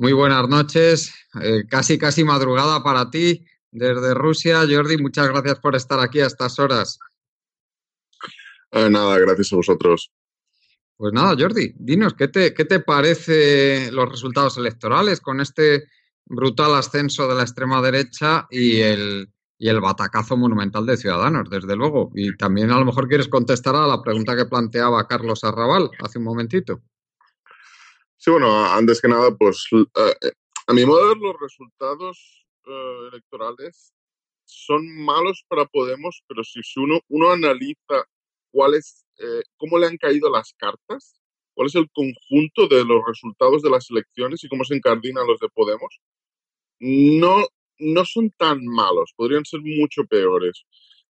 Muy 0.00 0.14
buenas 0.14 0.48
noches, 0.48 1.14
eh, 1.42 1.64
casi 1.68 1.98
casi 1.98 2.24
madrugada 2.24 2.82
para 2.82 3.10
ti 3.10 3.44
desde 3.70 4.14
Rusia. 4.14 4.60
Jordi, 4.66 4.96
muchas 4.96 5.28
gracias 5.28 5.58
por 5.58 5.76
estar 5.76 6.00
aquí 6.00 6.20
a 6.20 6.26
estas 6.26 6.58
horas. 6.58 6.98
Eh, 8.70 8.88
nada, 8.88 9.18
gracias 9.18 9.52
a 9.52 9.56
vosotros. 9.56 10.10
Pues 10.96 11.12
nada, 11.12 11.36
Jordi, 11.38 11.74
dinos, 11.76 12.14
¿qué 12.14 12.28
te, 12.28 12.54
¿qué 12.54 12.64
te 12.64 12.80
parece 12.80 13.92
los 13.92 14.08
resultados 14.08 14.56
electorales 14.56 15.20
con 15.20 15.38
este 15.38 15.88
brutal 16.24 16.76
ascenso 16.76 17.28
de 17.28 17.34
la 17.34 17.42
extrema 17.42 17.82
derecha 17.82 18.46
y 18.48 18.80
el, 18.80 19.30
y 19.58 19.68
el 19.68 19.82
batacazo 19.82 20.34
monumental 20.34 20.86
de 20.86 20.96
Ciudadanos, 20.96 21.50
desde 21.50 21.76
luego. 21.76 22.10
Y 22.14 22.34
también 22.38 22.70
a 22.70 22.78
lo 22.78 22.86
mejor 22.86 23.06
quieres 23.06 23.28
contestar 23.28 23.76
a 23.76 23.86
la 23.86 24.00
pregunta 24.00 24.34
que 24.34 24.46
planteaba 24.46 25.06
Carlos 25.06 25.44
Arrabal 25.44 25.90
hace 26.02 26.16
un 26.16 26.24
momentito. 26.24 26.80
Sí, 28.22 28.30
bueno, 28.30 28.66
antes 28.66 29.00
que 29.00 29.08
nada, 29.08 29.34
pues 29.34 29.66
eh, 29.72 30.32
a 30.66 30.74
mi 30.74 30.84
modo 30.84 31.00
de 31.00 31.14
ver 31.14 31.16
los 31.16 31.40
resultados 31.40 32.44
eh, 32.66 33.08
electorales 33.10 33.94
son 34.44 34.86
malos 35.02 35.42
para 35.48 35.64
Podemos, 35.64 36.22
pero 36.28 36.44
si 36.44 36.60
uno, 36.76 37.00
uno 37.08 37.30
analiza 37.30 38.04
cuáles, 38.50 39.06
eh, 39.16 39.40
cómo 39.56 39.78
le 39.78 39.86
han 39.86 39.96
caído 39.96 40.28
las 40.28 40.52
cartas, 40.58 41.18
cuál 41.54 41.68
es 41.68 41.74
el 41.76 41.88
conjunto 41.92 42.68
de 42.68 42.84
los 42.84 43.02
resultados 43.06 43.62
de 43.62 43.70
las 43.70 43.90
elecciones 43.90 44.44
y 44.44 44.48
cómo 44.48 44.64
se 44.64 44.74
encardinan 44.74 45.26
los 45.26 45.40
de 45.40 45.48
Podemos, 45.48 45.98
no, 46.78 47.46
no 47.78 48.04
son 48.04 48.32
tan 48.32 48.62
malos, 48.66 49.14
podrían 49.16 49.46
ser 49.46 49.60
mucho 49.62 50.04
peores. 50.04 50.66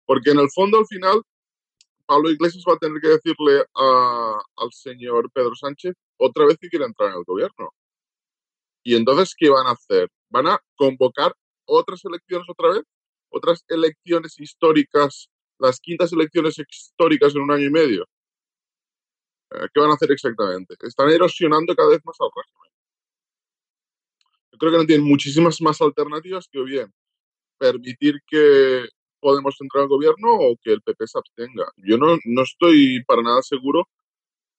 Porque 0.05 0.29
en 0.29 0.41
el 0.41 0.51
fondo, 0.51 0.77
al 0.77 0.85
final, 0.85 1.23
Pablo 2.09 2.31
Iglesias 2.31 2.63
va 2.67 2.73
a 2.73 2.77
tener 2.77 2.99
que 2.99 3.09
decirle 3.09 3.63
a, 3.75 4.41
al 4.57 4.71
señor 4.71 5.29
Pedro 5.31 5.53
Sánchez 5.53 5.93
otra 6.17 6.47
vez 6.47 6.57
que 6.59 6.69
quiere 6.69 6.85
entrar 6.85 7.09
en 7.11 7.17
el 7.17 7.23
gobierno. 7.23 7.69
Y 8.83 8.95
entonces, 8.95 9.35
¿qué 9.37 9.49
van 9.49 9.67
a 9.67 9.71
hacer? 9.71 10.09
¿Van 10.29 10.47
a 10.47 10.59
convocar 10.75 11.33
otras 11.65 12.03
elecciones 12.05 12.47
otra 12.49 12.69
vez? 12.69 12.83
otras 13.29 13.63
elecciones 13.67 14.39
históricas, 14.39 15.29
las 15.59 15.79
quintas 15.79 16.11
elecciones 16.13 16.57
históricas 16.57 17.35
en 17.35 17.41
un 17.41 17.51
año 17.51 17.65
y 17.65 17.71
medio. 17.71 18.05
Eh, 19.51 19.67
¿Qué 19.73 19.79
van 19.79 19.91
a 19.91 19.93
hacer 19.93 20.11
exactamente? 20.11 20.75
Están 20.81 21.09
erosionando 21.09 21.75
cada 21.75 21.89
vez 21.89 21.99
más 22.03 22.17
al 22.19 22.29
régimen. 22.35 22.71
Yo 24.51 24.57
creo 24.57 24.71
que 24.71 24.77
no 24.77 24.85
tienen 24.85 25.07
muchísimas 25.07 25.61
más 25.61 25.81
alternativas 25.81 26.47
que 26.51 26.61
bien 26.63 26.91
permitir 27.57 28.21
que 28.25 28.87
Podemos 29.19 29.55
entrar 29.61 29.83
al 29.83 29.89
gobierno 29.89 30.29
o 30.35 30.57
que 30.61 30.71
el 30.73 30.81
PP 30.81 31.07
se 31.07 31.19
abstenga. 31.19 31.65
Yo 31.77 31.97
no, 31.97 32.17
no 32.25 32.43
estoy 32.43 33.03
para 33.05 33.21
nada 33.21 33.41
seguro 33.41 33.87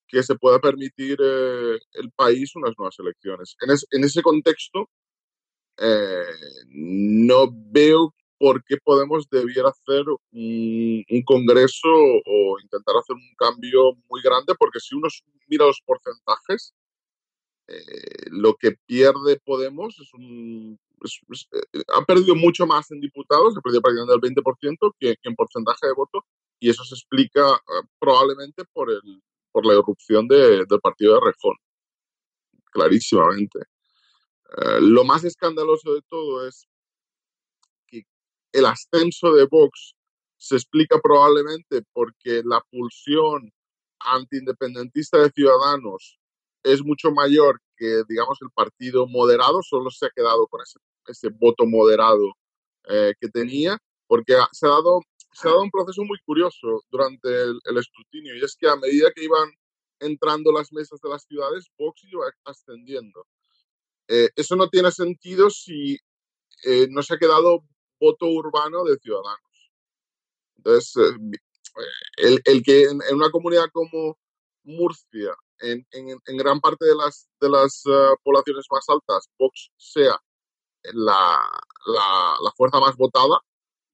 que 0.08 0.22
se 0.22 0.34
pueda 0.36 0.60
permitir 0.60 1.18
eh, 1.22 1.78
el 1.94 2.12
país 2.16 2.54
unas 2.56 2.74
nuevas 2.78 2.98
elecciones. 2.98 3.56
En, 3.60 3.70
es- 3.72 3.86
en 3.92 4.04
ese 4.04 4.22
contexto, 4.22 4.90
eh, 5.78 6.24
no 6.70 7.48
veo 7.52 8.14
por 8.38 8.64
qué 8.64 8.76
Podemos 8.82 9.28
debiera 9.30 9.70
hacer 9.70 10.04
un, 10.32 11.04
un 11.08 11.22
congreso 11.24 11.88
o 11.88 12.58
intentar 12.62 12.96
hacer 12.96 13.16
un 13.16 13.34
cambio 13.36 13.92
muy 14.08 14.22
grande, 14.22 14.54
porque 14.58 14.80
si 14.80 14.94
uno 14.96 15.08
mira 15.48 15.66
los 15.66 15.80
porcentajes, 15.84 16.74
eh, 17.68 18.26
lo 18.30 18.54
que 18.56 18.72
pierde 18.86 19.40
Podemos 19.44 19.98
es 20.00 20.12
un... 20.14 20.78
es- 21.02 21.20
es- 21.30 21.48
eh, 21.52 21.82
ha 21.94 22.04
perdido 22.04 22.34
mucho 22.34 22.66
más 22.66 22.90
en 22.90 23.00
diputados, 23.00 23.56
ha 23.56 23.60
perdido 23.60 23.82
prácticamente 23.82 24.14
el 24.14 24.20
20% 24.20 24.94
que, 24.98 25.14
que 25.16 25.28
en 25.28 25.34
porcentaje 25.34 25.86
de 25.86 25.92
voto, 25.94 26.24
y 26.60 26.68
eso 26.70 26.84
se 26.84 26.94
explica 26.94 27.54
eh, 27.54 27.86
probablemente 27.98 28.64
por, 28.72 28.90
el, 28.90 29.22
por 29.52 29.64
la 29.66 29.74
irrupción 29.74 30.28
de- 30.28 30.64
del 30.66 30.80
partido 30.80 31.14
de 31.14 31.20
Rejón, 31.26 31.56
clarísimamente. 32.72 33.60
Eh, 34.56 34.80
lo 34.80 35.04
más 35.04 35.24
escandaloso 35.24 35.94
de 35.94 36.02
todo 36.08 36.46
es 36.46 36.66
que 37.86 38.02
el 38.52 38.66
ascenso 38.66 39.32
de 39.32 39.46
Vox 39.46 39.94
se 40.36 40.56
explica 40.56 40.98
probablemente 41.00 41.82
porque 41.92 42.42
la 42.44 42.60
pulsión 42.70 43.52
antiindependentista 44.00 45.18
de 45.18 45.30
Ciudadanos 45.30 46.18
es 46.62 46.82
mucho 46.84 47.10
mayor 47.10 47.60
que, 47.76 48.02
digamos, 48.08 48.38
el 48.42 48.50
partido 48.50 49.06
moderado, 49.06 49.62
solo 49.62 49.90
se 49.90 50.06
ha 50.06 50.10
quedado 50.10 50.46
con 50.48 50.60
ese, 50.62 51.28
voto 51.30 51.66
moderado 51.66 52.34
eh, 52.88 53.14
que 53.20 53.28
tenía, 53.28 53.78
porque 54.06 54.34
ha- 54.34 54.48
se 54.52 54.66
ha, 54.66 54.70
dado, 54.70 55.00
se 55.32 55.48
ha 55.48 55.52
dado 55.52 55.62
un 55.62 55.70
proceso 55.70 56.04
muy 56.04 56.18
curioso 56.24 56.82
durante 56.90 57.28
el, 57.28 57.78
escrutinio, 57.78 58.36
y 58.36 58.44
es 58.44 58.56
que 58.56 58.68
a 58.68 58.76
medida 58.76 59.10
que 59.14 59.24
iban 59.24 59.50
entrando 60.00 60.52
las 60.52 60.72
mesas 60.72 61.00
de 61.00 61.08
las 61.08 61.24
ciudades, 61.24 61.70
Vox 61.78 62.02
iba 62.04 62.26
ascendiendo. 62.44 63.26
Eh, 64.08 64.30
eso 64.36 64.56
no 64.56 64.68
tiene 64.68 64.90
sentido 64.90 65.50
si 65.50 65.98
eh, 66.64 66.88
no 66.90 67.02
se 67.02 67.14
ha 67.14 67.18
quedado 67.18 67.64
voto 68.00 68.26
urbano 68.26 68.84
de 68.84 68.96
Ciudadanos. 68.98 69.72
Entonces, 70.56 70.94
el, 72.16 72.40
el 72.44 72.62
que 72.62 72.84
en 72.84 73.14
una 73.14 73.30
comunidad 73.30 73.66
como 73.72 74.18
Murcia, 74.64 75.34
en, 75.60 75.86
en- 75.92 76.20
en 76.26 76.36
gran 76.36 76.60
parte 76.60 76.84
de 76.86 76.94
las, 76.96 77.28
de 77.40 77.48
eh, 77.86 78.14
poblaciones 78.22 78.66
más 78.70 78.84
altas, 78.88 79.28
Vox 79.38 79.70
sea 79.76 80.18
la, 80.92 81.40
la, 81.86 82.34
la 82.42 82.52
fuerza 82.56 82.80
más 82.80 82.96
votada, 82.96 83.38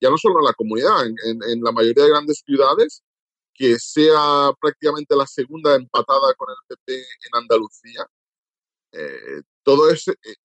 ya 0.00 0.10
no 0.10 0.18
solo 0.18 0.38
en 0.40 0.44
la 0.46 0.52
comunidad, 0.54 1.06
en, 1.06 1.14
en- 1.24 1.42
la 1.62 1.72
mayoría 1.72 2.04
de 2.04 2.10
grandes 2.10 2.42
ciudades, 2.44 3.02
que 3.54 3.78
sea 3.78 4.52
prácticamente 4.60 5.16
la 5.16 5.26
segunda 5.26 5.74
empatada 5.76 6.34
con 6.36 6.48
el 6.50 6.56
PP 6.68 6.94
en 6.98 7.30
Andalucía, 7.32 8.06
eh, 8.92 9.42
todo 9.62 9.90
ese, 9.90 10.12
eh, 10.12 10.36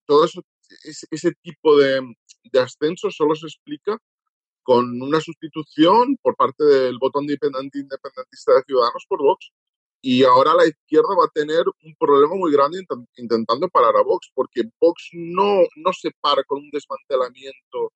tipo 1.43 1.77
de, 1.77 2.02
ascenso 2.60 3.11
solo 3.11 3.35
se 3.35 3.48
explica 3.48 3.98
con 4.64 5.02
una 5.02 5.19
sustitución 5.22 6.18
por 6.22 6.35
parte 6.35 6.64
del 6.64 6.98
voto 6.99 7.22
independentista 7.22 8.53
de 8.56 8.64
Ciudadanos 8.65 9.06
por 9.10 9.22
Vox. 9.22 9.52
Y 10.03 10.23
ahora 10.23 10.55
la 10.55 10.65
izquierda 10.65 11.15
va 11.15 11.25
a 11.25 11.31
tener 11.33 11.63
un 11.83 11.95
problema 11.99 12.35
muy 12.35 12.51
grande 12.51 12.79
inten- 12.79 13.07
intentando 13.17 13.69
parar 13.69 13.95
a 13.95 14.01
Vox, 14.01 14.31
porque 14.33 14.63
Vox 14.79 15.09
no, 15.13 15.59
no 15.75 15.93
se 15.93 16.09
para 16.19 16.43
con 16.43 16.57
un 16.59 16.71
desmantelamiento 16.71 17.93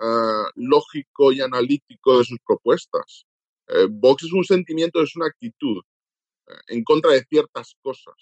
eh, 0.00 0.50
lógico 0.56 1.30
y 1.32 1.40
analítico 1.40 2.18
de 2.18 2.24
sus 2.24 2.38
propuestas. 2.44 3.24
Eh, 3.68 3.86
Vox 3.88 4.24
es 4.24 4.32
un 4.32 4.44
sentimiento, 4.44 5.00
es 5.00 5.14
una 5.14 5.26
actitud 5.26 5.80
eh, 6.48 6.52
en 6.68 6.82
contra 6.82 7.12
de 7.12 7.24
ciertas 7.24 7.76
cosas, 7.82 8.16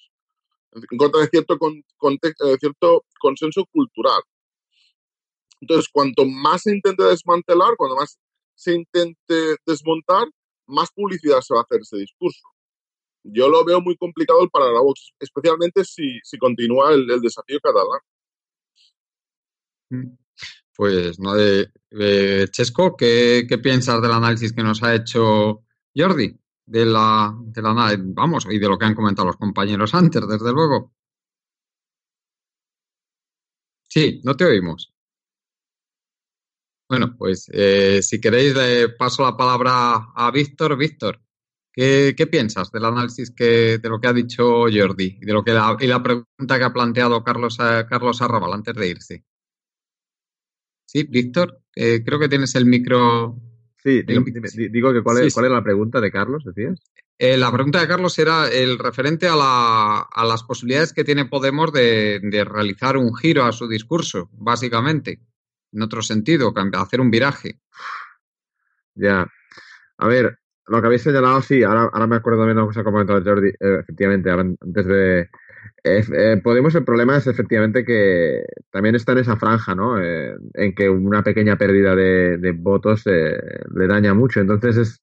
en 0.72 0.98
contra 0.98 1.22
de 1.22 1.28
cierto, 1.28 1.58
con- 1.58 1.82
eh, 2.22 2.56
cierto 2.60 3.06
consenso 3.18 3.64
cultural. 3.72 4.22
Entonces, 5.62 5.88
cuanto 5.90 6.26
más 6.26 6.62
se 6.62 6.72
intente 6.74 7.04
desmantelar, 7.04 7.76
cuanto 7.78 7.96
más 7.96 8.18
se 8.54 8.74
intente 8.74 9.56
desmontar, 9.64 10.28
más 10.66 10.90
publicidad 10.92 11.40
se 11.40 11.54
va 11.54 11.60
a 11.60 11.62
hacer 11.62 11.80
ese 11.80 11.96
discurso. 11.96 12.51
Yo 13.24 13.48
lo 13.48 13.64
veo 13.64 13.80
muy 13.80 13.96
complicado 13.96 14.42
el 14.42 14.50
parar 14.50 14.74
a 14.74 14.80
Vox, 14.80 15.12
especialmente 15.18 15.84
si, 15.84 16.18
si 16.22 16.38
continúa 16.38 16.92
el, 16.92 17.10
el 17.10 17.20
desafío 17.20 17.58
catalán. 17.60 18.00
Pues 20.74 21.20
no 21.20 21.34
de, 21.34 21.70
Chesco, 22.50 22.96
¿qué, 22.96 23.44
qué 23.48 23.58
piensas 23.58 24.00
del 24.00 24.12
análisis 24.12 24.52
que 24.52 24.62
nos 24.62 24.82
ha 24.82 24.94
hecho 24.94 25.64
Jordi? 25.94 26.38
De 26.64 26.86
la, 26.86 27.34
de 27.38 27.60
la, 27.60 27.96
vamos, 27.98 28.46
y 28.48 28.58
de 28.58 28.68
lo 28.68 28.78
que 28.78 28.86
han 28.86 28.94
comentado 28.94 29.26
los 29.26 29.36
compañeros 29.36 29.94
antes, 29.94 30.26
desde 30.26 30.52
luego. 30.52 30.92
Sí, 33.88 34.22
no 34.24 34.34
te 34.34 34.44
oímos. 34.46 34.94
Bueno, 36.88 37.14
pues 37.16 37.50
eh, 37.52 38.02
si 38.02 38.20
queréis 38.20 38.54
le 38.54 38.90
paso 38.90 39.22
la 39.22 39.36
palabra 39.36 40.12
a 40.14 40.30
Víctor. 40.30 40.76
Víctor, 40.76 41.20
¿qué, 41.72 42.14
qué 42.16 42.26
piensas 42.26 42.70
del 42.70 42.84
análisis 42.84 43.30
que, 43.30 43.78
de 43.78 43.88
lo 43.88 44.00
que 44.00 44.08
ha 44.08 44.12
dicho 44.12 44.62
Jordi 44.72 45.18
y 45.20 45.24
de 45.24 45.32
lo 45.32 45.42
que 45.42 45.52
la, 45.52 45.76
y 45.80 45.86
la 45.86 46.02
pregunta 46.02 46.58
que 46.58 46.64
ha 46.64 46.72
planteado 46.72 47.24
Carlos, 47.24 47.58
eh, 47.60 47.84
Carlos 47.88 48.22
Arrabal 48.22 48.52
antes 48.52 48.74
de 48.74 48.88
irse? 48.88 49.24
Sí, 50.84 51.04
Víctor, 51.04 51.62
eh, 51.74 52.02
creo 52.04 52.18
que 52.18 52.28
tienes 52.28 52.54
el 52.54 52.66
micro. 52.66 53.36
Sí, 53.82 54.02
digo, 54.02 54.92
que 54.92 55.02
cuál 55.02 55.16
Sí, 55.18 55.26
es, 55.26 55.34
cuál 55.34 55.46
sí. 55.46 55.46
es 55.46 55.52
la 55.52 55.64
pregunta 55.64 56.00
de 56.00 56.12
Carlos, 56.12 56.44
decías. 56.44 56.80
Eh, 57.18 57.36
la 57.36 57.50
pregunta 57.50 57.80
de 57.80 57.88
Carlos 57.88 58.18
era 58.18 58.48
el 58.48 58.78
referente 58.78 59.26
a, 59.26 59.34
la- 59.36 60.00
a 60.00 60.24
las 60.24 60.42
posibilidades 60.42 60.92
que 60.92 61.04
tiene 61.04 61.24
Podemos 61.24 61.72
de, 61.72 62.20
de 62.22 62.44
realizar 62.44 62.96
un 62.96 63.14
giro 63.14 63.44
a 63.44 63.52
su 63.52 63.66
discurso, 63.68 64.28
básicamente, 64.32 65.20
en 65.72 65.82
otro 65.82 66.02
sentido, 66.02 66.52
hacer 66.74 67.00
un 67.00 67.10
viraje. 67.10 67.58
Ya. 68.94 69.26
A 69.98 70.06
ver, 70.06 70.38
lo 70.66 70.80
que 70.80 70.86
habéis 70.86 71.02
señalado, 71.02 71.42
sí, 71.42 71.62
ahora, 71.62 71.90
ahora 71.92 72.06
me 72.06 72.16
acuerdo 72.16 72.40
también 72.40 72.56
de 72.56 72.62
una 72.62 72.68
cosa 72.68 72.82
que 72.82 72.88
ha 72.88 72.92
comentado 72.92 73.22
Jordi, 73.24 73.48
eh, 73.48 73.78
efectivamente, 73.80 74.30
antes 74.30 74.86
de... 74.86 75.20
eh, 75.84 76.04
eh, 76.12 76.40
Podemos, 76.42 76.74
el 76.74 76.84
problema 76.84 77.16
es 77.16 77.26
efectivamente 77.26 77.84
que 77.84 78.44
también 78.70 78.94
está 78.94 79.12
en 79.12 79.18
esa 79.18 79.36
franja, 79.36 79.74
¿no? 79.74 80.00
En 80.00 80.74
que 80.74 80.88
una 80.88 81.22
pequeña 81.22 81.56
pérdida 81.56 81.96
de, 81.96 82.38
de 82.38 82.52
votos 82.52 83.04
le 83.06 83.86
daña 83.86 84.14
mucho. 84.14 84.40
Entonces 84.40 84.76
es... 84.76 85.02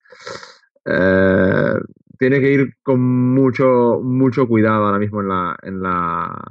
tiene 2.17 2.39
que 2.39 2.51
ir 2.51 2.73
con 2.83 2.99
mucho, 3.01 3.99
mucho 4.01 4.47
cuidado 4.47 4.85
ahora 4.85 4.99
mismo 4.99 5.21
en 5.21 5.27
la, 5.27 5.55
en 5.61 5.81
la, 5.81 6.43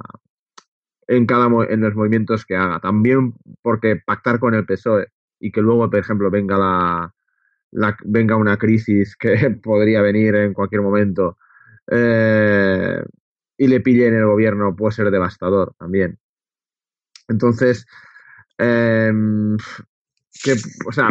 en 1.07 1.25
cada 1.25 1.47
en 1.67 1.81
los 1.81 1.95
movimientos 1.95 2.45
que 2.45 2.55
haga. 2.55 2.79
También 2.79 3.33
porque 3.61 3.95
pactar 4.05 4.39
con 4.39 4.53
el 4.53 4.65
PSOE 4.65 5.07
y 5.39 5.51
que 5.51 5.61
luego, 5.61 5.89
por 5.89 5.99
ejemplo, 5.99 6.29
venga 6.29 6.57
la, 6.57 7.13
la- 7.71 7.97
venga 8.03 8.35
una 8.35 8.57
crisis 8.57 9.15
que 9.15 9.33
podría 9.63 10.01
venir 10.01 10.35
en 10.35 10.53
cualquier 10.53 10.81
momento 10.81 11.37
eh, 11.87 13.03
y 13.57 13.67
le 13.67 13.79
pille 13.81 14.07
en 14.07 14.15
el 14.15 14.25
gobierno 14.25 14.75
puede 14.75 14.93
ser 14.93 15.11
devastador 15.11 15.73
también. 15.77 16.17
Entonces, 17.27 17.85
em, 18.57 19.57
¿qué, 20.43 20.55
o 20.87 20.91
sea, 20.91 21.09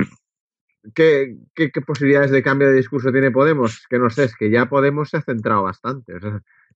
¿qué, 0.94 1.36
qué, 1.54 1.70
posibilidades 1.86 2.30
de 2.30 2.42
cambio 2.42 2.68
de 2.68 2.76
discurso 2.76 3.12
tiene 3.12 3.30
Podemos? 3.30 3.86
Que 3.88 3.98
no 3.98 4.10
sé, 4.10 4.24
es 4.24 4.36
que 4.36 4.50
ya 4.50 4.68
Podemos 4.68 5.10
se 5.10 5.18
ha 5.18 5.22
centrado 5.22 5.62
bastante. 5.62 6.14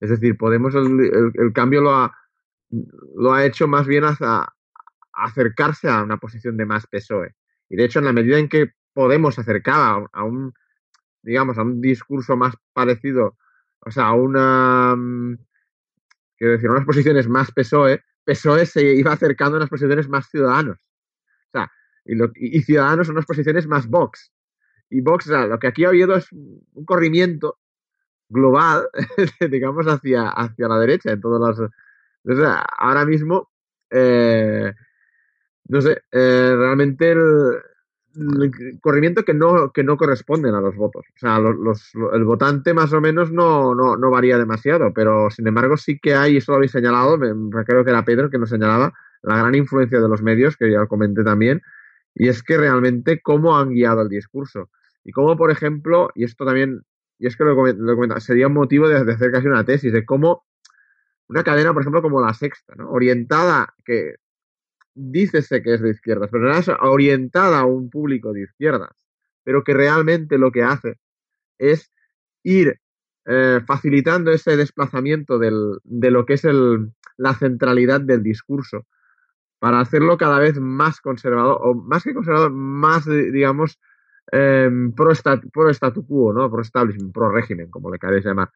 es 0.00 0.10
decir, 0.10 0.36
Podemos 0.36 0.74
el 0.74 1.52
cambio 1.52 1.80
lo 1.80 1.94
ha, 1.94 2.16
lo 3.16 3.32
ha 3.32 3.44
hecho 3.44 3.66
más 3.66 3.86
bien 3.86 4.04
hacia 4.04 4.46
acercarse 5.12 5.88
a 5.88 6.02
una 6.02 6.18
posición 6.18 6.56
de 6.56 6.66
más 6.66 6.86
PSOE. 6.86 7.34
Y 7.68 7.76
de 7.76 7.84
hecho, 7.84 7.98
en 7.98 8.06
la 8.06 8.12
medida 8.12 8.38
en 8.38 8.48
que 8.48 8.72
Podemos 8.94 9.34
se 9.36 9.40
acercaba 9.42 10.06
a, 10.12 10.24
un, 10.24 10.52
digamos, 11.22 11.58
a 11.58 11.62
un 11.62 11.80
discurso 11.80 12.36
más 12.36 12.54
parecido, 12.72 13.36
o 13.80 13.90
sea, 13.90 14.06
a 14.08 14.14
una, 14.14 14.94
mm, 14.96 15.38
quiero 16.36 16.52
decir, 16.54 16.70
unas 16.70 16.84
posiciones 16.86 17.28
más 17.28 17.50
PSOE, 17.52 18.02
PSOE 18.24 18.66
se 18.66 18.82
iba 18.94 19.12
acercando 19.12 19.56
a 19.56 19.60
unas 19.60 19.70
posiciones 19.70 20.08
más 20.08 20.28
ciudadanos. 20.28 20.78
O 20.78 21.50
sea, 21.52 21.70
y, 22.04 22.14
lo- 22.14 22.32
y- 22.34 22.58
y 22.58 22.62
ciudadanos 22.62 23.08
a 23.08 23.12
unas 23.12 23.26
posiciones 23.26 23.66
más 23.66 23.86
Vox. 23.88 24.32
Y 24.90 25.00
Vox, 25.00 25.26
o 25.28 25.30
sea, 25.30 25.46
lo 25.46 25.58
que 25.58 25.68
aquí 25.68 25.84
ha 25.84 25.88
habido 25.88 26.16
es 26.16 26.30
un 26.32 26.84
corrimiento 26.86 27.58
global, 28.28 28.88
digamos, 29.50 29.86
hacia, 29.86 30.28
hacia 30.30 30.68
la 30.68 30.78
derecha 30.78 31.12
en 31.12 31.20
todas 31.20 31.58
las... 31.58 31.70
ahora 32.78 33.04
mismo, 33.04 33.50
eh, 33.90 34.72
no 35.68 35.80
sé, 35.80 36.02
eh, 36.12 36.54
realmente 36.56 37.12
el- 37.12 37.62
corrimiento 38.80 39.24
que 39.24 39.34
no, 39.34 39.72
que 39.72 39.84
no 39.84 39.96
corresponden 39.96 40.54
a 40.54 40.60
los 40.60 40.76
votos. 40.76 41.04
O 41.16 41.18
sea, 41.18 41.38
el 41.38 42.24
votante 42.24 42.74
más 42.74 42.92
o 42.92 43.00
menos 43.00 43.32
no, 43.32 43.74
no, 43.74 43.96
no 43.96 44.10
varía 44.10 44.38
demasiado, 44.38 44.92
pero 44.92 45.30
sin 45.30 45.46
embargo 45.46 45.76
sí 45.76 45.98
que 45.98 46.14
hay, 46.14 46.36
eso 46.36 46.52
lo 46.52 46.56
habéis 46.56 46.72
señalado, 46.72 47.18
creo 47.18 47.84
que 47.84 47.90
era 47.90 48.04
Pedro 48.04 48.30
que 48.30 48.38
nos 48.38 48.50
señalaba, 48.50 48.92
la 49.22 49.36
gran 49.36 49.54
influencia 49.54 50.00
de 50.00 50.08
los 50.08 50.22
medios, 50.22 50.56
que 50.56 50.70
ya 50.70 50.80
lo 50.80 50.88
comenté 50.88 51.22
también, 51.24 51.62
y 52.14 52.28
es 52.28 52.42
que 52.42 52.58
realmente 52.58 53.20
cómo 53.22 53.56
han 53.56 53.70
guiado 53.70 54.02
el 54.02 54.08
discurso. 54.08 54.70
Y 55.04 55.12
cómo, 55.12 55.36
por 55.36 55.50
ejemplo, 55.50 56.10
y 56.14 56.24
esto 56.24 56.44
también, 56.44 56.82
y 57.18 57.26
es 57.26 57.36
que 57.36 57.44
lo, 57.44 57.54
lo 57.54 57.94
comentaba, 57.94 58.20
sería 58.20 58.48
un 58.48 58.54
motivo 58.54 58.88
de, 58.88 59.04
de 59.04 59.12
hacer 59.12 59.30
casi 59.30 59.46
una 59.46 59.64
tesis, 59.64 59.92
de 59.92 60.04
cómo 60.04 60.44
una 61.28 61.44
cadena, 61.44 61.72
por 61.72 61.82
ejemplo, 61.82 62.02
como 62.02 62.20
La 62.20 62.34
Sexta, 62.34 62.74
¿no? 62.76 62.90
orientada, 62.90 63.74
que 63.84 64.16
dícese 64.94 65.62
que 65.62 65.74
es 65.74 65.80
de 65.80 65.90
izquierdas, 65.90 66.28
pero 66.30 66.52
es 66.52 66.68
orientada 66.80 67.60
a 67.60 67.64
un 67.66 67.90
público 67.90 68.32
de 68.32 68.42
izquierdas, 68.42 68.90
pero 69.44 69.64
que 69.64 69.74
realmente 69.74 70.38
lo 70.38 70.50
que 70.52 70.62
hace 70.62 70.98
es 71.58 71.90
ir 72.42 72.78
eh, 73.26 73.60
facilitando 73.66 74.32
ese 74.32 74.56
desplazamiento 74.56 75.38
del- 75.38 75.78
de 75.84 76.10
lo 76.10 76.26
que 76.26 76.34
es 76.34 76.44
el, 76.44 76.92
la 77.16 77.34
centralidad 77.34 78.00
del 78.00 78.22
discurso 78.22 78.86
para 79.60 79.78
hacerlo 79.80 80.16
cada 80.18 80.40
vez 80.40 80.58
más 80.58 81.00
conservador, 81.00 81.58
o 81.62 81.74
más 81.74 82.02
que 82.02 82.14
conservador, 82.14 82.50
más, 82.50 83.06
digamos, 83.06 83.78
stat- 85.14 85.44
pro 85.52 85.70
statu 85.70 86.04
quo, 86.06 86.32
¿no? 86.32 86.50
Pro 86.50 86.62
establishment, 86.62 87.12
pro 87.12 87.30
régimen, 87.30 87.70
como 87.70 87.90
le 87.90 87.98
queréis 87.98 88.24
llamar. 88.24 88.50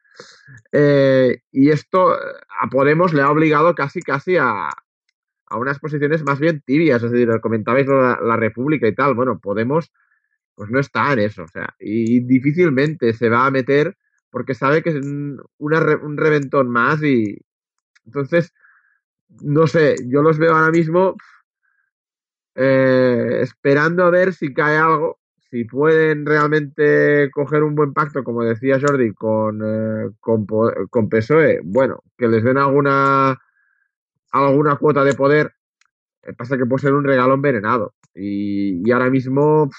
Eh, 0.71 1.41
y 1.51 1.69
esto 1.69 2.13
eh, 2.15 2.19
a 2.61 2.67
Podemos 2.67 3.13
le 3.13 3.21
ha 3.21 3.31
obligado 3.31 3.73
casi, 3.75 4.01
casi 4.01 4.35
a, 4.37 4.69
a 5.47 5.57
unas 5.57 5.79
posiciones 5.79 6.23
más 6.23 6.39
bien 6.39 6.61
tibias, 6.65 7.03
es 7.03 7.11
decir, 7.11 7.29
comentabais 7.41 7.87
la, 7.87 8.19
la 8.21 8.35
República 8.37 8.87
y 8.87 8.95
tal, 8.95 9.13
bueno, 9.15 9.39
Podemos 9.39 9.91
pues 10.55 10.71
no 10.71 10.79
está 10.79 11.13
en 11.13 11.19
eso, 11.19 11.43
o 11.43 11.47
sea, 11.47 11.75
y 11.79 12.19
difícilmente 12.21 13.13
se 13.13 13.29
va 13.29 13.45
a 13.45 13.51
meter 13.51 13.95
porque 14.31 14.55
sabe 14.55 14.81
que 14.81 14.89
es 14.89 14.95
un, 14.95 15.39
una 15.59 15.79
un 16.01 16.17
reventón 16.17 16.69
más 16.69 17.03
y 17.03 17.37
entonces, 18.05 18.53
no 19.41 19.67
sé, 19.67 19.95
yo 20.07 20.23
los 20.23 20.39
veo 20.39 20.55
ahora 20.55 20.71
mismo 20.71 21.15
eh, 22.55 23.39
esperando 23.41 24.03
a 24.03 24.09
ver 24.09 24.33
si 24.33 24.53
cae 24.53 24.77
algo, 24.77 25.19
si 25.51 25.65
pueden 25.65 26.25
realmente 26.25 27.29
coger 27.31 27.63
un 27.63 27.75
buen 27.75 27.93
pacto, 27.93 28.23
como 28.23 28.43
decía 28.43 28.79
Jordi, 28.81 29.13
con, 29.13 29.61
eh, 29.63 30.09
con, 30.19 30.47
con 30.89 31.09
PSOE, 31.09 31.61
bueno, 31.63 32.03
que 32.17 32.27
les 32.27 32.43
den 32.43 32.57
alguna, 32.57 33.37
alguna 34.31 34.75
cuota 34.75 35.03
de 35.03 35.13
poder, 35.13 35.53
eh, 36.23 36.33
pasa 36.33 36.57
que 36.57 36.65
puede 36.65 36.81
ser 36.81 36.93
un 36.93 37.03
regalo 37.03 37.33
envenenado. 37.33 37.95
Y, 38.13 38.87
y 38.87 38.91
ahora 38.91 39.09
mismo, 39.09 39.69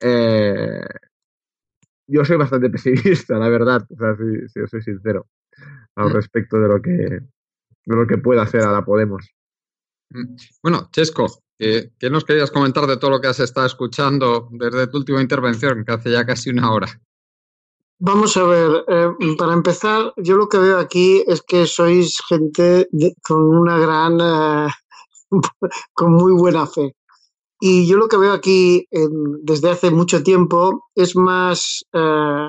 eh, 0.00 0.84
yo 2.06 2.24
soy 2.24 2.36
bastante 2.36 2.70
pesimista, 2.70 3.38
la 3.38 3.48
verdad, 3.48 3.86
o 3.90 3.96
sea, 3.96 4.16
si, 4.48 4.60
os 4.60 4.70
soy 4.70 4.82
sincero, 4.82 5.26
al 5.96 6.10
respecto 6.10 6.58
de 6.58 6.68
lo 6.68 6.80
que, 6.82 6.90
de 6.90 7.96
lo 7.96 8.06
que 8.06 8.18
pueda 8.18 8.42
hacer 8.42 8.62
a 8.62 8.72
la 8.72 8.84
Podemos. 8.84 9.30
Bueno, 10.62 10.88
Chesco, 10.92 11.26
¿qué, 11.58 11.92
qué 11.98 12.10
nos 12.10 12.24
querías 12.24 12.50
comentar 12.50 12.86
de 12.86 12.98
todo 12.98 13.10
lo 13.10 13.20
que 13.20 13.28
has 13.28 13.40
estado 13.40 13.66
escuchando 13.66 14.48
desde 14.52 14.86
tu 14.86 14.98
última 14.98 15.20
intervención, 15.20 15.84
que 15.84 15.92
hace 15.92 16.10
ya 16.10 16.24
casi 16.24 16.50
una 16.50 16.70
hora? 16.70 16.86
Vamos 18.08 18.32
a 18.36 18.44
ver, 18.44 18.70
eh, 18.88 19.10
para 19.38 19.54
empezar, 19.54 20.12
yo 20.16 20.36
lo 20.36 20.48
que 20.48 20.58
veo 20.58 20.78
aquí 20.78 21.08
es 21.26 21.40
que 21.42 21.60
sois 21.66 22.08
gente 22.28 22.66
de- 23.00 23.14
con 23.26 23.40
una 23.62 23.76
gran, 23.84 24.12
eh, 24.20 24.68
con 25.94 26.12
muy 26.12 26.32
buena 26.32 26.66
fe. 26.66 26.96
Y 27.60 27.86
yo 27.88 27.96
lo 27.98 28.08
que 28.08 28.18
veo 28.18 28.32
aquí 28.34 28.86
en- 28.90 29.44
desde 29.44 29.70
hace 29.70 29.90
mucho 29.90 30.22
tiempo 30.22 30.86
es 30.94 31.16
más, 31.16 31.84
eh, 31.92 32.48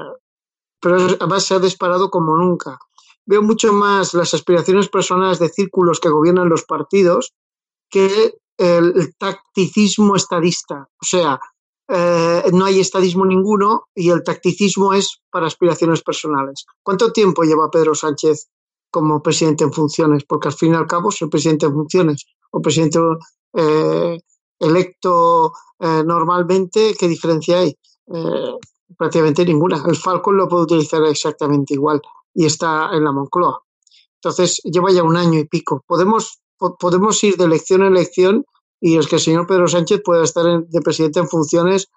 pero 0.81 0.95
además 0.97 1.43
se 1.45 1.55
ha 1.55 1.59
disparado 1.59 2.09
como 2.09 2.37
nunca. 2.37 2.77
Veo 3.25 3.41
mucho 3.41 3.73
más 3.73 4.13
las 4.13 4.33
aspiraciones 4.33 4.89
personales 4.89 5.39
de 5.39 5.49
círculos 5.49 5.99
que 5.99 6.09
gobiernan 6.09 6.49
los 6.49 6.63
partidos 6.65 7.33
que 7.89 8.35
el 8.57 9.15
tacticismo 9.17 10.15
estadista. 10.15 10.87
O 11.01 11.05
sea, 11.05 11.39
eh, 11.87 12.43
no 12.51 12.65
hay 12.65 12.79
estadismo 12.79 13.25
ninguno 13.25 13.83
y 13.93 14.09
el 14.09 14.23
tacticismo 14.23 14.93
es 14.93 15.21
para 15.29 15.47
aspiraciones 15.47 16.01
personales. 16.01 16.65
¿Cuánto 16.83 17.11
tiempo 17.11 17.43
lleva 17.43 17.69
Pedro 17.69 17.93
Sánchez 17.95 18.49
como 18.91 19.21
presidente 19.21 19.63
en 19.63 19.73
funciones? 19.73 20.23
Porque 20.23 20.47
al 20.47 20.53
fin 20.53 20.73
y 20.73 20.75
al 20.75 20.87
cabo 20.87 21.09
es 21.09 21.21
el 21.21 21.29
presidente 21.29 21.65
en 21.65 21.73
funciones 21.73 22.25
o 22.51 22.61
presidente 22.61 22.99
eh, 23.53 24.19
electo 24.59 25.53
eh, 25.79 26.03
normalmente, 26.05 26.95
¿qué 26.97 27.07
diferencia 27.07 27.59
hay? 27.59 27.77
Prácticamente 28.97 29.43
ninguna. 29.43 29.83
El 29.87 29.95
Falcon 29.95 30.37
lo 30.37 30.47
puede 30.47 30.63
utilizar 30.63 31.03
exactamente 31.03 31.73
igual 31.73 32.01
y 32.33 32.45
está 32.45 32.89
en 32.93 33.03
la 33.03 33.11
Moncloa. 33.11 33.61
Entonces, 34.15 34.61
lleva 34.63 34.91
ya 34.91 35.03
un 35.03 35.17
año 35.17 35.39
y 35.39 35.47
pico. 35.47 35.83
Podemos, 35.85 36.39
po- 36.57 36.77
podemos 36.77 37.21
ir 37.23 37.35
de 37.35 37.45
elección 37.45 37.81
en 37.81 37.87
elección 37.95 38.45
y 38.79 38.97
es 38.97 39.07
que 39.07 39.15
el 39.15 39.21
señor 39.21 39.47
Pedro 39.47 39.67
Sánchez 39.67 40.01
puede 40.03 40.23
estar 40.23 40.45
en- 40.47 40.69
de 40.69 40.81
presidente 40.81 41.19
en 41.19 41.27
funciones 41.27 41.89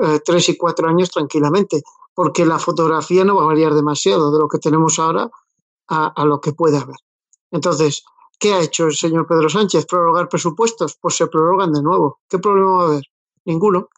eh, 0.00 0.20
tres 0.24 0.48
y 0.48 0.56
cuatro 0.56 0.88
años 0.88 1.10
tranquilamente, 1.10 1.82
porque 2.14 2.46
la 2.46 2.58
fotografía 2.58 3.24
no 3.24 3.36
va 3.36 3.42
a 3.42 3.46
variar 3.46 3.74
demasiado 3.74 4.30
de 4.32 4.38
lo 4.38 4.46
que 4.48 4.58
tenemos 4.58 4.98
ahora 4.98 5.28
a, 5.88 6.06
a 6.08 6.24
lo 6.24 6.40
que 6.40 6.52
puede 6.52 6.78
haber. 6.78 6.96
Entonces, 7.50 8.04
¿qué 8.38 8.54
ha 8.54 8.60
hecho 8.60 8.86
el 8.86 8.94
señor 8.94 9.26
Pedro 9.26 9.48
Sánchez? 9.48 9.86
¿Prorrogar 9.86 10.28
presupuestos? 10.28 10.96
Pues 11.00 11.16
se 11.16 11.26
prorrogan 11.26 11.72
de 11.72 11.82
nuevo. 11.82 12.20
¿Qué 12.28 12.38
problema 12.38 12.72
va 12.76 12.82
a 12.82 12.86
haber? 12.86 13.04
Ninguno. 13.44 13.88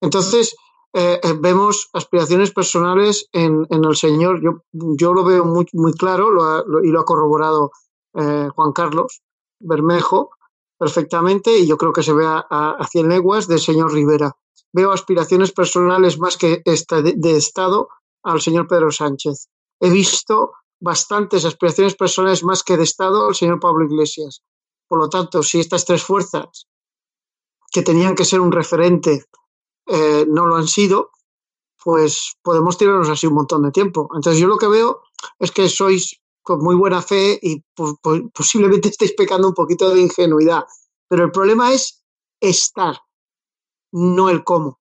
Entonces, 0.00 0.54
eh, 0.92 1.20
eh, 1.22 1.34
vemos 1.38 1.88
aspiraciones 1.92 2.52
personales 2.52 3.28
en, 3.32 3.66
en 3.70 3.84
el 3.84 3.96
señor. 3.96 4.40
Yo, 4.42 4.62
yo 4.72 5.12
lo 5.14 5.24
veo 5.24 5.44
muy, 5.44 5.66
muy 5.72 5.92
claro 5.92 6.30
lo 6.30 6.42
ha- 6.44 6.64
lo- 6.66 6.82
y 6.84 6.88
lo 6.90 7.00
ha 7.00 7.04
corroborado 7.04 7.70
Juan 8.12 8.72
Carlos 8.72 9.22
Bermejo 9.60 10.30
perfectamente 10.78 11.58
y 11.58 11.66
yo 11.66 11.76
creo 11.76 11.92
que 11.92 12.02
se 12.02 12.12
ve 12.12 12.26
a, 12.26 12.46
a, 12.48 12.70
a 12.72 12.86
cien 12.86 13.08
leguas 13.08 13.48
del 13.48 13.60
señor 13.60 13.92
Rivera. 13.92 14.36
Veo 14.72 14.92
aspiraciones 14.92 15.52
personales 15.52 16.18
más 16.18 16.36
que 16.36 16.62
esta 16.64 17.02
de, 17.02 17.36
Estado 17.36 17.88
al 18.22 18.40
señor 18.40 18.66
Pedro 18.66 18.90
Sánchez. 18.90 19.48
He 19.80 19.90
visto 19.90 20.52
bastantes 20.80 21.44
aspiraciones 21.44 21.94
personales 21.96 22.44
más 22.44 22.62
que 22.62 22.76
de 22.76 22.84
Estado 22.84 23.26
al 23.26 23.34
señor 23.34 23.60
Pablo 23.60 23.84
Iglesias. 23.86 24.42
Por 24.86 24.98
lo 24.98 25.08
tanto, 25.08 25.42
si 25.42 25.60
estas 25.60 25.84
tres 25.84 26.02
fuerzas 26.02 26.66
que 27.70 27.82
tenían 27.82 28.14
que 28.14 28.24
ser 28.24 28.40
un 28.40 28.52
referente 28.52 29.24
eh, 29.86 30.26
no 30.28 30.46
lo 30.46 30.56
han 30.56 30.68
sido, 30.68 31.10
pues 31.82 32.36
podemos 32.42 32.76
tirarnos 32.76 33.08
así 33.08 33.26
un 33.26 33.34
montón 33.34 33.62
de 33.62 33.70
tiempo. 33.70 34.08
Entonces 34.14 34.40
yo 34.40 34.46
lo 34.46 34.58
que 34.58 34.68
veo 34.68 35.02
es 35.38 35.50
que 35.50 35.68
sois 35.68 36.20
con 36.48 36.60
muy 36.66 36.74
buena 36.76 37.02
fe 37.02 37.38
y 37.42 37.60
po- 37.76 37.98
po- 38.02 38.30
posiblemente 38.38 38.88
estéis 38.88 39.12
pecando 39.20 39.48
un 39.48 39.54
poquito 39.60 39.90
de 39.90 40.00
ingenuidad, 40.00 40.64
pero 41.08 41.24
el 41.26 41.30
problema 41.30 41.72
es 41.74 42.02
estar, 42.40 42.96
no 43.92 44.28
el 44.30 44.44
cómo. 44.44 44.80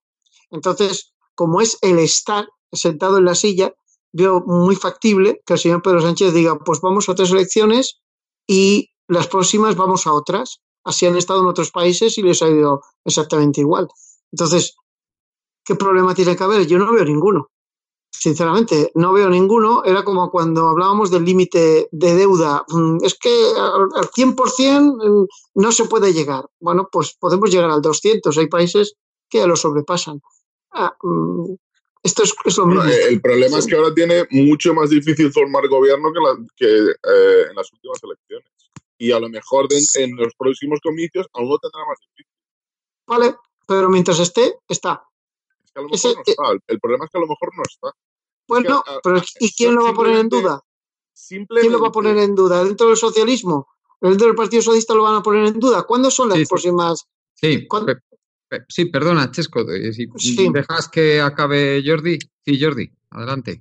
Entonces, 0.52 1.14
como 1.36 1.62
es 1.62 1.78
el 1.82 2.00
estar 2.00 2.48
sentado 2.72 3.18
en 3.18 3.26
la 3.26 3.36
silla, 3.36 3.74
veo 4.14 4.42
muy 4.46 4.76
factible 4.76 5.42
que 5.46 5.54
el 5.54 5.60
señor 5.60 5.82
Pedro 5.82 6.02
Sánchez 6.02 6.34
diga, 6.34 6.58
pues 6.60 6.82
vamos 6.82 7.10
a 7.10 7.14
otras 7.14 7.32
elecciones 7.32 8.02
y 8.48 8.92
las 9.10 9.28
próximas 9.28 9.76
vamos 9.76 10.08
a 10.08 10.14
otras. 10.14 10.62
Así 10.86 11.06
han 11.06 11.18
estado 11.18 11.42
en 11.42 11.48
otros 11.48 11.72
países 11.72 12.18
y 12.18 12.24
les 12.24 12.42
ha 12.42 12.48
ido 12.50 12.82
exactamente 13.06 13.62
igual. 13.62 13.88
Entonces, 14.32 14.76
¿qué 15.66 15.76
problema 15.76 16.16
tiene 16.16 16.36
que 16.36 16.44
haber? 16.46 16.68
Yo 16.68 16.78
no 16.80 16.92
veo 16.94 17.06
ninguno. 17.06 17.50
Sinceramente, 18.20 18.92
no 18.96 19.14
veo 19.14 19.30
ninguno. 19.30 19.84
Era 19.86 20.04
como 20.04 20.32
cuando 20.32 20.68
hablábamos 20.68 21.12
del 21.12 21.24
límite 21.24 21.88
de 21.92 22.16
deuda. 22.16 22.66
Mm, 22.70 22.98
Es 23.04 23.14
que 23.18 23.30
al 23.58 23.88
al 23.96 24.10
100% 24.10 24.98
mm, 24.98 25.28
no 25.56 25.72
se 25.72 25.86
puede 25.86 26.14
llegar. 26.14 26.46
Bueno, 26.60 26.90
pues 26.92 27.16
podemos 27.20 27.52
llegar 27.52 27.70
al 27.70 27.82
200. 27.82 28.38
Hay 28.38 28.48
países 28.48 28.96
que 29.30 29.38
ya 29.40 29.48
lo 29.48 29.56
sobrepasan. 29.56 30.22
Ah, 30.72 30.96
mm, 31.02 31.54
esto 32.04 32.24
es, 32.24 32.34
es 32.46 32.58
lo 32.58 32.66
Bueno, 32.66 32.84
mismo. 32.86 33.00
el 33.08 33.22
problema 33.22 33.60
es 33.60 33.68
que 33.68 33.76
ahora 33.76 33.94
tiene 33.94 34.26
mucho 34.32 34.74
más 34.74 34.90
difícil 34.90 35.32
formar 35.32 35.68
gobierno 35.68 36.12
que, 36.14 36.20
la- 36.20 36.48
que, 36.56 36.90
eh, 36.92 37.48
en 37.50 37.56
las 37.56 37.72
últimas 37.74 38.00
elecciones. 38.04 38.50
Y 38.98 39.12
a 39.12 39.20
lo 39.20 39.30
mejor 39.30 39.68
de- 39.68 39.84
en 40.04 40.16
los 40.16 40.34
próximos 40.36 40.80
comicios 40.82 41.28
aún 41.34 41.50
lo 41.50 41.60
tendrá 41.60 41.82
más 41.88 42.00
difícil. 42.00 42.34
Vale, 43.06 43.36
pero 43.68 43.90
mientras 43.90 44.20
esté, 44.20 44.56
está. 44.68 45.04
Es 45.64 45.72
que 45.72 45.80
a 45.80 45.84
lo 45.84 45.90
Ese- 45.92 46.08
mejor 46.10 46.24
no 46.26 46.32
está. 46.32 46.52
El, 46.54 46.60
el 46.68 46.80
problema 46.80 47.06
es 47.06 47.12
que 47.12 47.18
a 47.18 47.22
lo 47.22 47.28
mejor 47.28 47.50
no 47.56 47.64
está. 47.64 47.92
Bueno, 48.48 48.84
a- 48.86 49.00
pero 49.04 49.18
a- 49.18 49.24
¿y 49.40 49.52
quién 49.54 49.76
lo 49.76 49.84
va 49.84 49.90
a 49.90 49.94
poner 49.94 50.14
en 50.16 50.22
simplemente- 50.22 50.48
duda? 50.48 50.62
¿Quién 51.62 51.72
lo 51.72 51.80
va 51.82 51.88
a 51.88 51.92
poner 51.92 52.18
en 52.18 52.36
duda? 52.36 52.64
¿Dentro 52.64 52.88
del 52.88 52.98
socialismo? 52.98 53.68
¿Dentro 54.00 54.28
del 54.28 54.36
Partido 54.36 54.62
Socialista 54.62 54.94
lo 54.94 55.04
van 55.04 55.16
a 55.16 55.24
poner 55.24 55.48
en 55.48 55.60
duda? 55.60 55.84
¿Cuándo 55.84 56.12
son 56.12 56.30
las 56.30 56.38
Sí, 56.38 56.46
próximas? 56.46 57.06
Sí, 57.34 57.68
pe- 58.50 58.66
sí, 58.70 58.86
perdona, 58.86 59.30
Chesco, 59.32 59.62
eh, 59.72 59.92
si 59.92 60.08
Sí. 60.18 60.48
dejas 60.54 60.88
que 60.90 61.20
acabe 61.20 61.82
Jordi. 61.86 62.18
Sí, 62.46 62.60
Jordi, 62.62 62.90
adelante. 63.10 63.60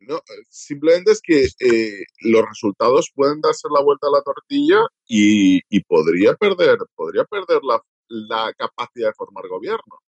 No, 0.00 0.20
simplemente 0.48 1.12
es 1.12 1.20
que 1.22 1.46
eh, 1.60 2.04
los 2.22 2.42
resultados 2.48 3.10
pueden 3.14 3.40
darse 3.40 3.68
la 3.72 3.80
vuelta 3.82 4.08
a 4.08 4.10
la 4.10 4.22
tortilla 4.22 4.80
y, 5.06 5.60
y 5.68 5.80
podría 5.84 6.34
perder, 6.34 6.78
podría 6.96 7.24
perder 7.24 7.60
la, 7.62 7.80
la 8.08 8.52
capacidad 8.54 9.08
de 9.08 9.14
formar 9.14 9.46
gobierno. 9.48 10.00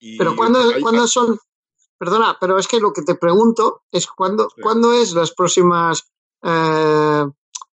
Y 0.00 0.18
Pero 0.18 0.34
cuando, 0.34 0.58
hay- 0.58 0.82
cuando 0.82 1.06
son, 1.06 1.38
perdona, 2.02 2.36
pero 2.40 2.58
es 2.58 2.66
que 2.66 2.80
lo 2.80 2.92
que 2.92 3.02
te 3.02 3.14
pregunto 3.14 3.82
es 3.92 4.08
cuándo, 4.08 4.48
cuándo 4.60 4.92
es 4.92 5.12
las 5.12 5.30
próximas, 5.32 6.10
eh, 6.42 7.24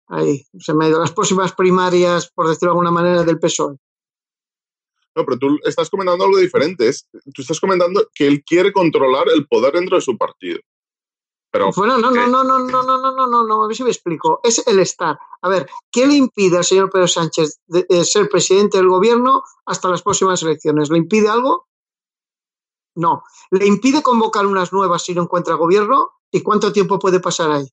ahí, 0.08 0.48
se 0.60 0.74
me 0.74 0.86
ha 0.86 0.88
ido, 0.88 1.00
las 1.02 1.12
próximas 1.12 1.52
primarias, 1.52 2.32
por 2.34 2.48
decirlo 2.48 2.70
de 2.70 2.72
alguna 2.78 2.91
manera, 2.91 3.24
del 3.24 3.38
PSOE. 3.38 3.76
No, 5.14 5.26
pero 5.26 5.38
tú 5.38 5.60
estás 5.66 5.90
comentando 5.90 6.24
algo 6.24 6.38
diferente. 6.38 6.88
es- 6.88 7.06
tú 7.34 7.41
estás 7.41 7.60
comentando 7.60 8.08
que 8.16 8.26
él 8.26 8.45
quiere 8.45 8.72
controlar 8.72 9.28
el 9.28 9.45
poder 9.45 9.74
dentro 9.74 9.98
de 9.98 10.02
su 10.02 10.18
partido. 10.18 10.60
Pero 11.52 11.72
Bueno, 11.76 11.98
no, 11.98 12.10
no, 12.10 12.26
no, 12.26 12.44
no, 12.45 12.60
no, 12.60 12.84
no, 12.84 12.98
no, 12.98 13.12
no, 13.12 13.28
no, 13.28 13.44
no, 13.44 13.64
a 13.64 13.68
ver 13.68 13.76
si 13.76 13.84
me 13.84 13.90
explico. 13.90 14.40
Es 14.41 14.66
el 14.66 14.80
estar. 14.80 15.20
A 15.41 15.50
ver, 15.50 15.70
¿qué 15.91 16.08
le 16.08 16.14
impide 16.16 16.58
al 16.58 16.64
señor 16.64 16.90
Pedro 16.90 17.10
Sánchez 17.10 17.60
de, 17.68 17.86
de 17.90 18.06
ser 18.06 18.30
presidente 18.30 18.78
del 18.78 18.88
gobierno 18.88 19.44
hasta 19.66 19.90
las 19.90 20.02
próximas 20.02 20.41
elecciones? 20.44 20.90
¿Le 20.90 20.98
impide 21.00 21.28
algo? 21.28 21.68
No. 22.95 23.24
¿Le 23.52 23.65
impide 23.65 24.02
convocar 24.03 24.45
unas 24.45 24.72
nuevas 24.74 25.03
si 25.03 25.14
no 25.14 25.24
encuentra 25.24 25.56
gobierno? 25.56 26.11
¿Y 26.32 26.41
cuánto 26.41 26.72
tiempo 26.72 26.99
puede 26.99 27.20
pasar 27.20 27.52
ahí? 27.52 27.68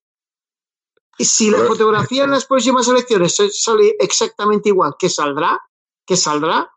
Y 1.18 1.24
si 1.24 1.50
la 1.50 1.58
fotografía 1.58 2.24
en 2.24 2.30
las 2.30 2.46
próximas 2.46 2.88
elecciones 2.88 3.36
sale 3.52 3.94
exactamente 3.98 4.70
igual, 4.70 4.94
¿qué 4.98 5.08
saldrá? 5.10 5.60
¿Qué 6.06 6.16
saldrá? 6.16 6.70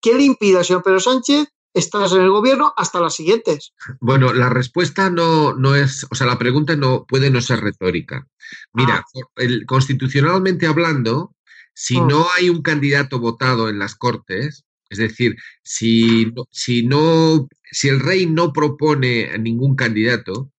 ¿Qué 0.00 0.14
le 0.14 0.24
impide 0.24 0.58
al 0.58 0.64
señor 0.64 0.82
Pedro 0.82 0.98
Sánchez 1.00 1.48
estar 1.72 2.10
en 2.12 2.22
el 2.22 2.30
gobierno 2.30 2.72
hasta 2.76 3.00
las 3.00 3.14
siguientes? 3.14 3.72
Bueno, 4.00 4.32
la 4.32 4.48
respuesta 4.48 5.10
no, 5.10 5.54
no 5.54 5.74
es, 5.76 6.06
o 6.10 6.14
sea, 6.14 6.26
la 6.26 6.38
pregunta 6.38 6.74
no 6.76 7.04
puede 7.04 7.30
no 7.30 7.40
ser 7.40 7.60
retórica. 7.60 8.26
Mira, 8.72 9.04
el- 9.36 9.64
constitucionalmente 9.66 10.66
hablando, 10.66 11.34
si 11.72 12.00
Mm. 12.00 12.06
no 12.08 12.26
hay 12.36 12.50
un 12.50 12.62
candidato 12.62 13.18
votado 13.20 13.68
en 13.68 13.78
las 13.78 13.94
Cortes, 13.94 14.64
es 14.90 14.98
decir, 14.98 15.36
si, 15.62 16.32
si 16.50 16.84
no, 16.86 17.48
si 17.74 17.88
el 17.88 18.00
rey 18.00 18.26
no 18.26 18.52
propone 18.52 19.30
a 19.32 19.38
ningún 19.38 19.76
candidato 19.76 20.52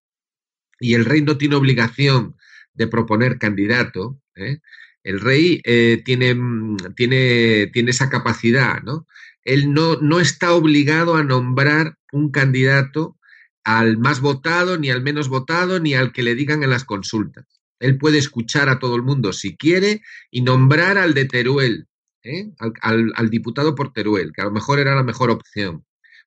y 0.79 0.93
el 0.93 1.05
rey 1.05 1.21
no 1.21 1.37
tiene 1.37 1.55
obligación 1.55 2.35
de 2.73 2.87
proponer 2.87 3.37
candidato, 3.39 4.19
¿eh? 4.35 4.59
el 5.03 5.21
rey 5.21 5.61
eh, 5.63 6.01
tiene, 6.03 6.35
mm, 6.35 6.77
tiene, 6.95 7.67
tiene 7.73 7.91
esa 7.91 8.09
capacidad, 8.09 8.81
¿no? 8.83 9.07
Él 9.43 9.73
no, 9.73 9.95
no 10.01 10.19
está 10.19 10.53
obligado 10.53 11.15
a 11.15 11.23
nombrar 11.23 11.97
un 12.11 12.31
candidato 12.31 13.17
al 13.63 13.97
más 13.97 14.19
votado, 14.19 14.77
ni 14.77 14.89
al 14.91 15.01
menos 15.03 15.29
votado, 15.29 15.79
ni 15.79 15.93
al 15.93 16.11
que 16.11 16.23
le 16.23 16.35
digan 16.35 16.63
en 16.63 16.69
las 16.71 16.83
consultas. 16.83 17.45
Él 17.79 17.97
puede 17.97 18.17
escuchar 18.17 18.69
a 18.69 18.79
todo 18.79 18.95
el 18.95 19.03
mundo 19.03 19.33
si 19.33 19.55
quiere 19.55 20.01
y 20.31 20.41
nombrar 20.41 20.97
al 20.97 21.13
de 21.13 21.25
Teruel, 21.25 21.87
¿eh? 22.23 22.51
al, 22.59 22.73
al- 22.81 23.13
al 23.15 23.29
diputado 23.29 23.75
por 23.75 23.93
Teruel, 23.93 24.31
que 24.33 24.41
a 24.41 24.45
lo 24.45 24.51
mejor 24.51 24.79
era 24.79 24.95
la 24.95 25.03
mejor 25.03 25.29
opción, 25.29 25.85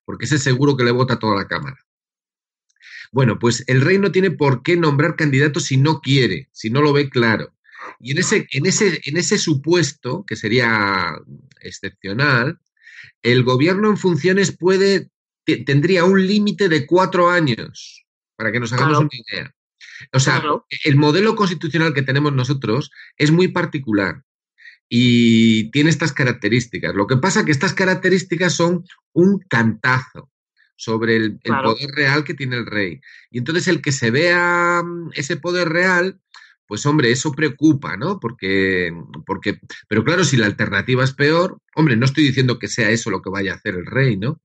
porque 0.09 0.25
ese 0.25 0.39
seguro 0.39 0.75
que 0.75 0.83
le 0.83 0.89
vota 0.89 1.13
a 1.13 1.19
toda 1.19 1.35
la 1.35 1.47
Cámara. 1.47 1.77
Bueno, 3.11 3.37
pues 3.37 3.63
el 3.67 3.81
rey 3.81 3.99
no 3.99 4.11
tiene 4.11 4.31
por 4.31 4.63
qué 4.63 4.75
nombrar 4.75 5.15
candidatos 5.15 5.65
si 5.65 5.77
no 5.77 6.01
quiere, 6.01 6.49
si 6.51 6.71
no 6.71 6.81
lo 6.81 6.93
ve 6.93 7.11
claro. 7.11 7.53
Y 7.99 8.13
en 8.13 8.17
ese, 8.17 8.47
en 8.53 8.65
ese, 8.65 8.99
en 9.03 9.17
ese 9.17 9.37
supuesto, 9.37 10.25
que 10.25 10.35
sería 10.35 11.13
excepcional, 11.61 12.59
el 13.21 13.43
gobierno 13.43 13.87
en 13.91 13.97
funciones 13.97 14.51
puede, 14.57 15.11
te- 15.43 15.57
tendría 15.57 16.05
un 16.05 16.25
límite 16.25 16.69
de 16.69 16.87
cuatro 16.87 17.29
años, 17.29 18.03
para 18.35 18.51
que 18.51 18.59
nos 18.59 18.73
hagamos 18.73 18.93
Claro. 18.97 19.09
una 19.11 19.21
idea. 19.27 19.55
O 20.11 20.19
sea, 20.19 20.39
Claro. 20.39 20.65
el 20.85 20.95
modelo 20.95 21.35
constitucional 21.35 21.93
que 21.93 22.01
tenemos 22.01 22.33
nosotros 22.33 22.89
es 23.15 23.29
muy 23.29 23.49
particular 23.49 24.23
y 24.89 25.69
tiene 25.71 25.91
estas 25.91 26.11
características. 26.13 26.95
Lo 26.95 27.05
que 27.07 27.17
pasa 27.17 27.39
es 27.41 27.45
que 27.45 27.51
estas 27.51 27.73
características 27.73 28.53
son 28.53 28.83
un 29.13 29.39
cantazo 29.47 30.31
sobre 30.75 31.15
el, 31.17 31.23
el 31.23 31.39
Claro. 31.43 31.73
poder 31.75 31.91
real 31.91 32.23
que 32.23 32.33
tiene 32.33 32.55
el 32.57 32.65
rey. 32.65 32.99
Y 33.29 33.37
entonces 33.37 33.67
el 33.67 33.81
que 33.81 33.91
se 33.91 34.09
vea 34.11 34.81
mm, 34.83 35.11
ese 35.13 35.37
poder 35.37 35.69
real, 35.69 36.19
pues 36.65 36.85
hombre, 36.85 37.11
eso 37.11 37.33
preocupa, 37.33 37.97
¿no? 37.97 38.19
Porque, 38.19 38.91
porque, 39.25 39.59
pero 39.87 40.03
claro, 40.03 40.23
si 40.23 40.37
la 40.37 40.45
alternativa 40.45 41.03
es 41.03 41.13
peor, 41.13 41.59
hombre, 41.75 41.95
no 41.97 42.05
estoy 42.05 42.23
diciendo 42.23 42.57
que 42.59 42.67
sea 42.67 42.89
eso 42.91 43.09
lo 43.09 43.21
que 43.21 43.29
vaya 43.29 43.53
a 43.53 43.55
hacer 43.55 43.75
el 43.75 43.85
rey, 43.85 44.17
¿no? 44.17 44.41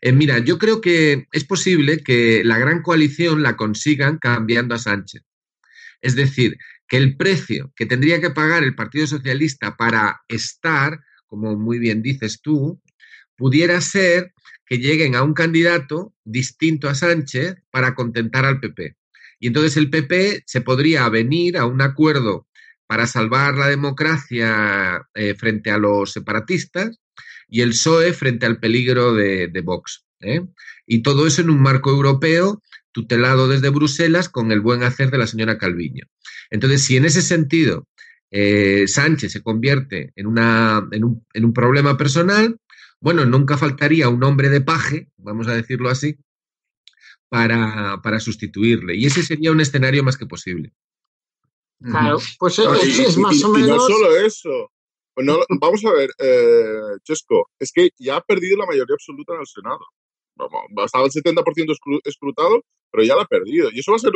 Eh, 0.00 0.12
mira, 0.12 0.38
yo 0.38 0.58
creo 0.58 0.80
que 0.80 1.26
es 1.32 1.44
posible 1.44 2.02
que 2.02 2.42
la 2.44 2.58
gran 2.58 2.82
coalición 2.82 3.42
la 3.42 3.56
consigan 3.56 4.18
cambiando 4.18 4.74
a 4.74 4.78
Sánchez. 4.78 5.22
Es 6.00 6.14
decir, 6.14 6.58
que 6.88 6.96
el 6.96 7.16
precio 7.16 7.72
que 7.76 7.86
tendría 7.86 8.20
que 8.20 8.30
pagar 8.30 8.64
el 8.64 8.74
Partido 8.74 9.06
Socialista 9.06 9.76
para 9.76 10.22
estar, 10.26 11.00
como 11.26 11.56
muy 11.56 11.78
bien 11.78 12.02
dices 12.02 12.40
tú, 12.42 12.80
pudiera 13.36 13.80
ser 13.80 14.32
que 14.66 14.78
lleguen 14.78 15.14
a 15.14 15.22
un 15.22 15.34
candidato 15.34 16.14
distinto 16.24 16.88
a 16.88 16.94
Sánchez 16.94 17.56
para 17.70 17.94
contentar 17.94 18.44
al 18.44 18.60
PP. 18.60 18.96
Y 19.38 19.46
entonces 19.46 19.76
el 19.76 19.90
PP 19.90 20.42
se 20.46 20.60
podría 20.60 21.08
venir 21.08 21.56
a 21.56 21.66
un 21.66 21.80
acuerdo 21.80 22.48
para 22.86 23.06
salvar 23.06 23.54
la 23.54 23.68
democracia 23.68 25.06
eh, 25.14 25.34
frente 25.34 25.70
a 25.70 25.78
los 25.78 26.12
separatistas 26.12 26.98
y 27.48 27.60
el 27.60 27.70
PSOE 27.70 28.12
frente 28.12 28.46
al 28.46 28.58
peligro 28.58 29.14
de, 29.14 29.48
de 29.48 29.60
Vox. 29.60 30.04
¿eh? 30.20 30.40
Y 30.86 31.02
todo 31.02 31.26
eso 31.26 31.42
en 31.42 31.50
un 31.50 31.62
marco 31.62 31.90
europeo 31.90 32.62
tutelado 32.92 33.46
desde 33.46 33.68
Bruselas 33.68 34.28
con 34.28 34.50
el 34.52 34.60
buen 34.60 34.82
hacer 34.82 35.10
de 35.10 35.18
la 35.18 35.26
señora 35.26 35.58
Calviño. 35.58 36.06
Entonces, 36.50 36.84
si 36.84 36.96
en 36.96 37.04
ese 37.04 37.22
sentido 37.22 37.86
eh, 38.30 38.86
Sánchez 38.86 39.32
se 39.32 39.42
convierte 39.42 40.12
en, 40.16 40.26
una, 40.26 40.86
en, 40.92 41.04
un, 41.04 41.26
en 41.32 41.44
un 41.44 41.52
problema 41.52 41.96
personal, 41.96 42.58
bueno, 43.00 43.24
nunca 43.24 43.56
faltaría 43.56 44.08
un 44.08 44.22
hombre 44.24 44.48
de 44.48 44.60
paje, 44.60 45.08
vamos 45.16 45.46
a 45.48 45.54
decirlo 45.54 45.88
así, 45.88 46.16
para, 47.28 48.00
para 48.02 48.20
sustituirle. 48.20 48.96
Y 48.96 49.06
ese 49.06 49.22
sería 49.22 49.52
un 49.52 49.60
escenario 49.60 50.02
más 50.02 50.16
que 50.16 50.26
posible. 50.26 50.72
Claro, 51.80 52.18
pues 52.38 52.58
es, 52.58 52.66
y, 52.98 53.02
es 53.02 53.16
más 53.18 53.36
y- 53.36 53.44
o 53.44 53.48
y 53.48 53.52
no 53.52 53.60
menos. 53.60 53.86
solo 53.86 54.16
eso. 54.16 54.72
No- 55.16 55.38
vamos 55.60 55.84
a 55.84 55.92
ver, 55.92 56.10
eh, 56.18 56.80
Chesco, 57.04 57.50
es 57.58 57.70
que 57.72 57.90
ya 57.98 58.16
ha 58.16 58.20
perdido 58.20 58.56
la 58.56 58.66
mayoría 58.66 58.94
absoluta 58.94 59.34
en 59.34 59.40
el 59.40 59.46
Senado. 59.46 59.80
Vamos, 60.36 60.62
Estaba 60.84 61.04
el 61.04 61.10
70% 61.10 61.72
escru- 61.72 62.00
escrutado, 62.04 62.62
pero 62.90 63.04
ya 63.04 63.16
la 63.16 63.22
ha 63.22 63.26
perdido. 63.26 63.68
Y 63.72 63.80
eso 63.80 63.92
va 63.92 63.96
a 63.96 64.00
ser. 64.00 64.12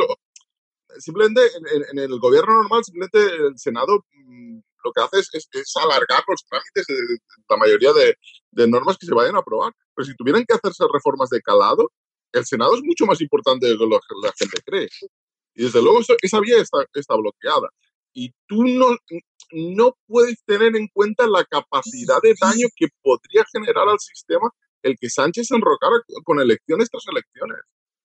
Simplemente 0.99 1.41
en, 1.57 1.97
en- 1.99 2.11
el 2.11 2.19
gobierno 2.19 2.53
normal, 2.55 2.83
simplemente 2.83 3.19
el 3.47 3.57
Senado 3.57 4.05
mm, 4.13 4.59
lo 4.83 4.91
que 4.91 5.01
hace 5.01 5.19
es, 5.19 5.29
es- 5.33 5.49
es 5.51 5.73
alargar 5.77 6.23
los 6.27 6.43
trámites 6.45 6.85
de, 6.87 6.95
de 6.95 7.17
la 7.49 7.57
mayoría 7.57 7.93
de, 7.93 8.15
de 8.51 8.67
normas 8.67 8.97
que 8.97 9.05
se 9.05 9.13
vayan 9.13 9.35
a 9.35 9.39
aprobar. 9.39 9.73
Pero 9.95 10.05
si 10.05 10.15
tuvieran 10.15 10.45
que 10.45 10.53
hacerse 10.55 10.83
reformas 10.91 11.29
de 11.29 11.41
calado, 11.41 11.91
el 12.33 12.45
Senado 12.45 12.75
es 12.75 12.81
mucho 12.83 13.05
más 13.05 13.21
importante 13.21 13.67
de 13.67 13.75
lo 13.75 13.87
que 13.99 14.15
la 14.23 14.33
gente 14.37 14.57
cree. 14.65 14.89
Y 15.55 15.63
desde 15.65 15.81
luego 15.81 15.99
eso- 16.01 16.15
esa 16.21 16.39
vía 16.39 16.57
está, 16.61 16.79
está 16.93 17.15
bloqueada. 17.15 17.69
Y 18.13 18.31
tú 18.47 18.63
no, 18.63 18.95
no 19.51 19.97
puedes 20.07 20.43
tener 20.45 20.75
en 20.75 20.87
cuenta 20.93 21.27
la 21.27 21.43
capacidad 21.45 22.21
de 22.21 22.33
daño 22.39 22.67
que 22.75 22.87
podría 23.01 23.43
generar 23.51 23.87
al 23.89 23.99
sistema 23.99 24.49
el 24.83 24.95
que 24.99 25.09
Sánchez 25.09 25.47
se 25.47 25.55
enrocara 25.55 25.95
con 26.25 26.39
elecciones 26.39 26.89
tras 26.89 27.03
elecciones. 27.09 27.57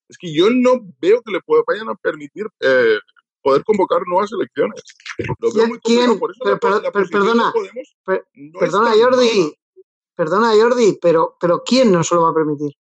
Es 0.09 0.16
que 0.18 0.32
yo 0.32 0.48
no 0.51 0.80
veo 1.01 1.22
que 1.22 1.32
le 1.32 1.40
pueda- 1.40 1.62
vayan 1.66 1.89
a 1.89 1.94
permitir 1.94 2.47
eh, 2.60 2.98
poder 3.43 3.62
convocar 3.64 4.01
nuevas 4.06 4.30
elecciones. 4.32 4.82
Lo 5.39 5.52
veo 5.52 5.66
muy 5.68 5.78
¿Quién? 5.80 6.06
complicado. 6.09 6.18
Por 6.18 6.30
eso 6.30 6.40
Pero, 6.43 6.55
la, 6.55 6.60
pero- 6.60 6.74
la 6.74 6.80
pero 6.80 6.93
posición 6.93 7.22
de 7.22 7.28
perdona, 7.28 7.52
Podemos 7.52 7.97
per- 8.05 8.26
no 8.35 8.59
perdona 8.59 8.90
Jordi, 8.93 9.40
mala. 9.40 9.52
perdona 10.14 10.48
Jordi, 10.55 10.98
pero, 11.01 11.36
pero 11.40 11.62
¿quién 11.64 11.93
no 11.93 12.02
se 12.05 12.14
lo 12.14 12.22
va 12.22 12.30
a 12.30 12.35
permitir? 12.35 12.72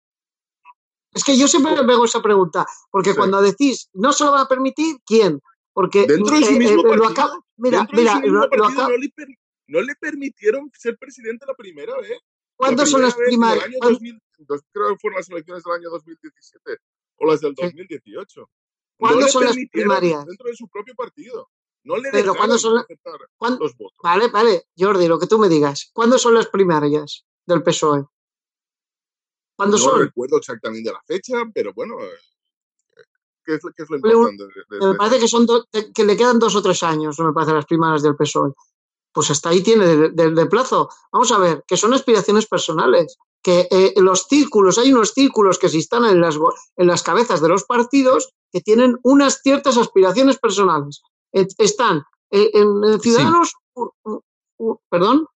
Es 1.12 1.24
que 1.24 1.36
yo 1.38 1.48
siempre 1.48 1.82
me 1.82 1.92
hago 1.94 2.04
esa 2.04 2.22
pregunta, 2.22 2.66
porque 2.90 3.10
Sí. 3.10 3.16
cuando 3.16 3.40
decís 3.40 3.88
no 3.94 4.12
se 4.12 4.24
lo 4.24 4.32
va 4.32 4.42
a 4.42 4.48
permitir, 4.48 4.96
¿quién? 5.06 5.40
Porque 5.72 6.06
Dentro 6.06 6.36
de 6.38 6.44
su 6.44 6.52
eh, 6.54 6.58
mismo 6.58 6.82
lo 6.82 6.88
partido, 6.90 7.06
acaba, 7.08 7.40
mira, 7.56 7.86
mira, 7.92 8.20
lo, 8.24 8.46
lo 8.46 8.66
acaba- 8.66 8.88
no, 8.88 8.96
le 8.96 9.08
per- 9.10 9.28
no 9.68 9.80
le 9.80 9.94
permitieron 9.96 10.70
ser 10.74 10.96
presidente 10.98 11.46
la 11.46 11.54
primera 11.54 11.96
vez. 11.96 12.10
La 12.10 12.18
¿cuándo 12.56 12.84
son 12.86 13.02
las 13.02 13.14
primarias? 13.14 13.64
año 13.64 13.76
¿Cuándo- 13.78 13.94
2000, 13.98 14.20
dos- 14.38 14.62
creo 14.72 14.88
que 14.90 14.96
fueron 15.00 15.18
las 15.18 15.30
elecciones 15.30 15.62
del 15.64 15.72
año 15.74 15.90
2017 15.90 16.76
o 17.18 17.26
las 17.26 17.40
del 17.40 17.54
2018. 17.54 18.40
No 18.40 18.48
¿Cuándo 18.98 19.26
le 19.26 19.28
son 19.32 19.44
las 19.44 19.56
primarias? 19.70 20.26
dentro 20.26 20.48
de 20.48 20.56
su 20.56 20.68
propio 20.68 20.94
partido. 20.94 21.50
No 21.84 21.96
le 21.96 22.10
Pero 22.10 22.34
¿cuándo 22.34 22.58
son 22.58 22.74
la- 22.74 22.86
cuándo- 23.36 23.60
los 23.60 23.76
votos. 23.76 23.96
Vale, 24.02 24.28
vale, 24.28 24.64
Jordi, 24.76 25.06
lo 25.08 25.18
que 25.18 25.26
tú 25.28 25.38
me 25.38 25.48
digas. 25.48 25.90
¿Cuándo 25.92 26.18
son 26.18 26.34
las 26.34 26.48
primarias 26.48 27.24
del 27.46 27.62
PSOE? 27.62 28.04
¿Cuándo 29.56 29.76
No 29.78 29.82
son? 29.84 30.00
recuerdo 30.00 30.38
exactamente 30.38 30.90
la 30.92 31.02
fecha, 31.06 31.42
pero 31.54 31.72
bueno, 31.72 31.94
eh, 32.00 32.10
¿qué 33.44 33.54
es, 33.54 33.60
qué 33.76 33.82
es 33.82 33.90
lo 33.90 33.96
Le- 33.98 34.12
importante? 34.14 34.44
de- 34.44 34.78
de- 34.78 34.86
Me 34.92 34.94
parece 34.96 35.20
que 35.20 35.28
son 35.28 35.46
do- 35.46 35.66
que 35.94 36.04
le 36.04 36.16
quedan 36.16 36.38
dos 36.38 36.54
o 36.56 36.62
tres 36.62 36.82
años, 36.82 37.18
no 37.18 37.26
me 37.26 37.32
parece, 37.32 37.52
las 37.54 37.66
primarias 37.66 38.02
del 38.02 38.16
PSOE. 38.16 38.52
Pues 39.12 39.30
hasta 39.30 39.48
ahí 39.48 39.62
tiene 39.62 39.86
de 40.10 40.46
plazo. 40.46 40.88
Vamos 41.10 41.32
a 41.32 41.38
ver, 41.38 41.64
que 41.66 41.76
son 41.76 41.92
aspiraciones 41.94 42.46
personales, 42.46 43.16
que 43.42 43.68
eh, 43.70 43.94
los 43.96 44.24
círculos, 44.28 44.78
hay 44.78 44.92
unos 44.92 45.12
círculos 45.12 45.58
que 45.58 45.68
se 45.68 45.76
instalan 45.76 46.10
en 46.10 46.20
las, 46.20 46.36
en 46.76 46.86
las 46.86 47.02
cabezas 47.02 47.40
de 47.40 47.48
los 47.48 47.64
partidos 47.64 48.30
que 48.52 48.60
tienen 48.60 48.96
unas 49.02 49.40
ciertas 49.42 49.76
aspiraciones 49.76 50.38
personales. 50.38 51.02
Et- 51.32 51.52
están 51.58 52.02
eh, 52.30 52.50
en, 52.54 53.00
Ciudadanos, 53.00 53.52
perdón, 54.90 55.26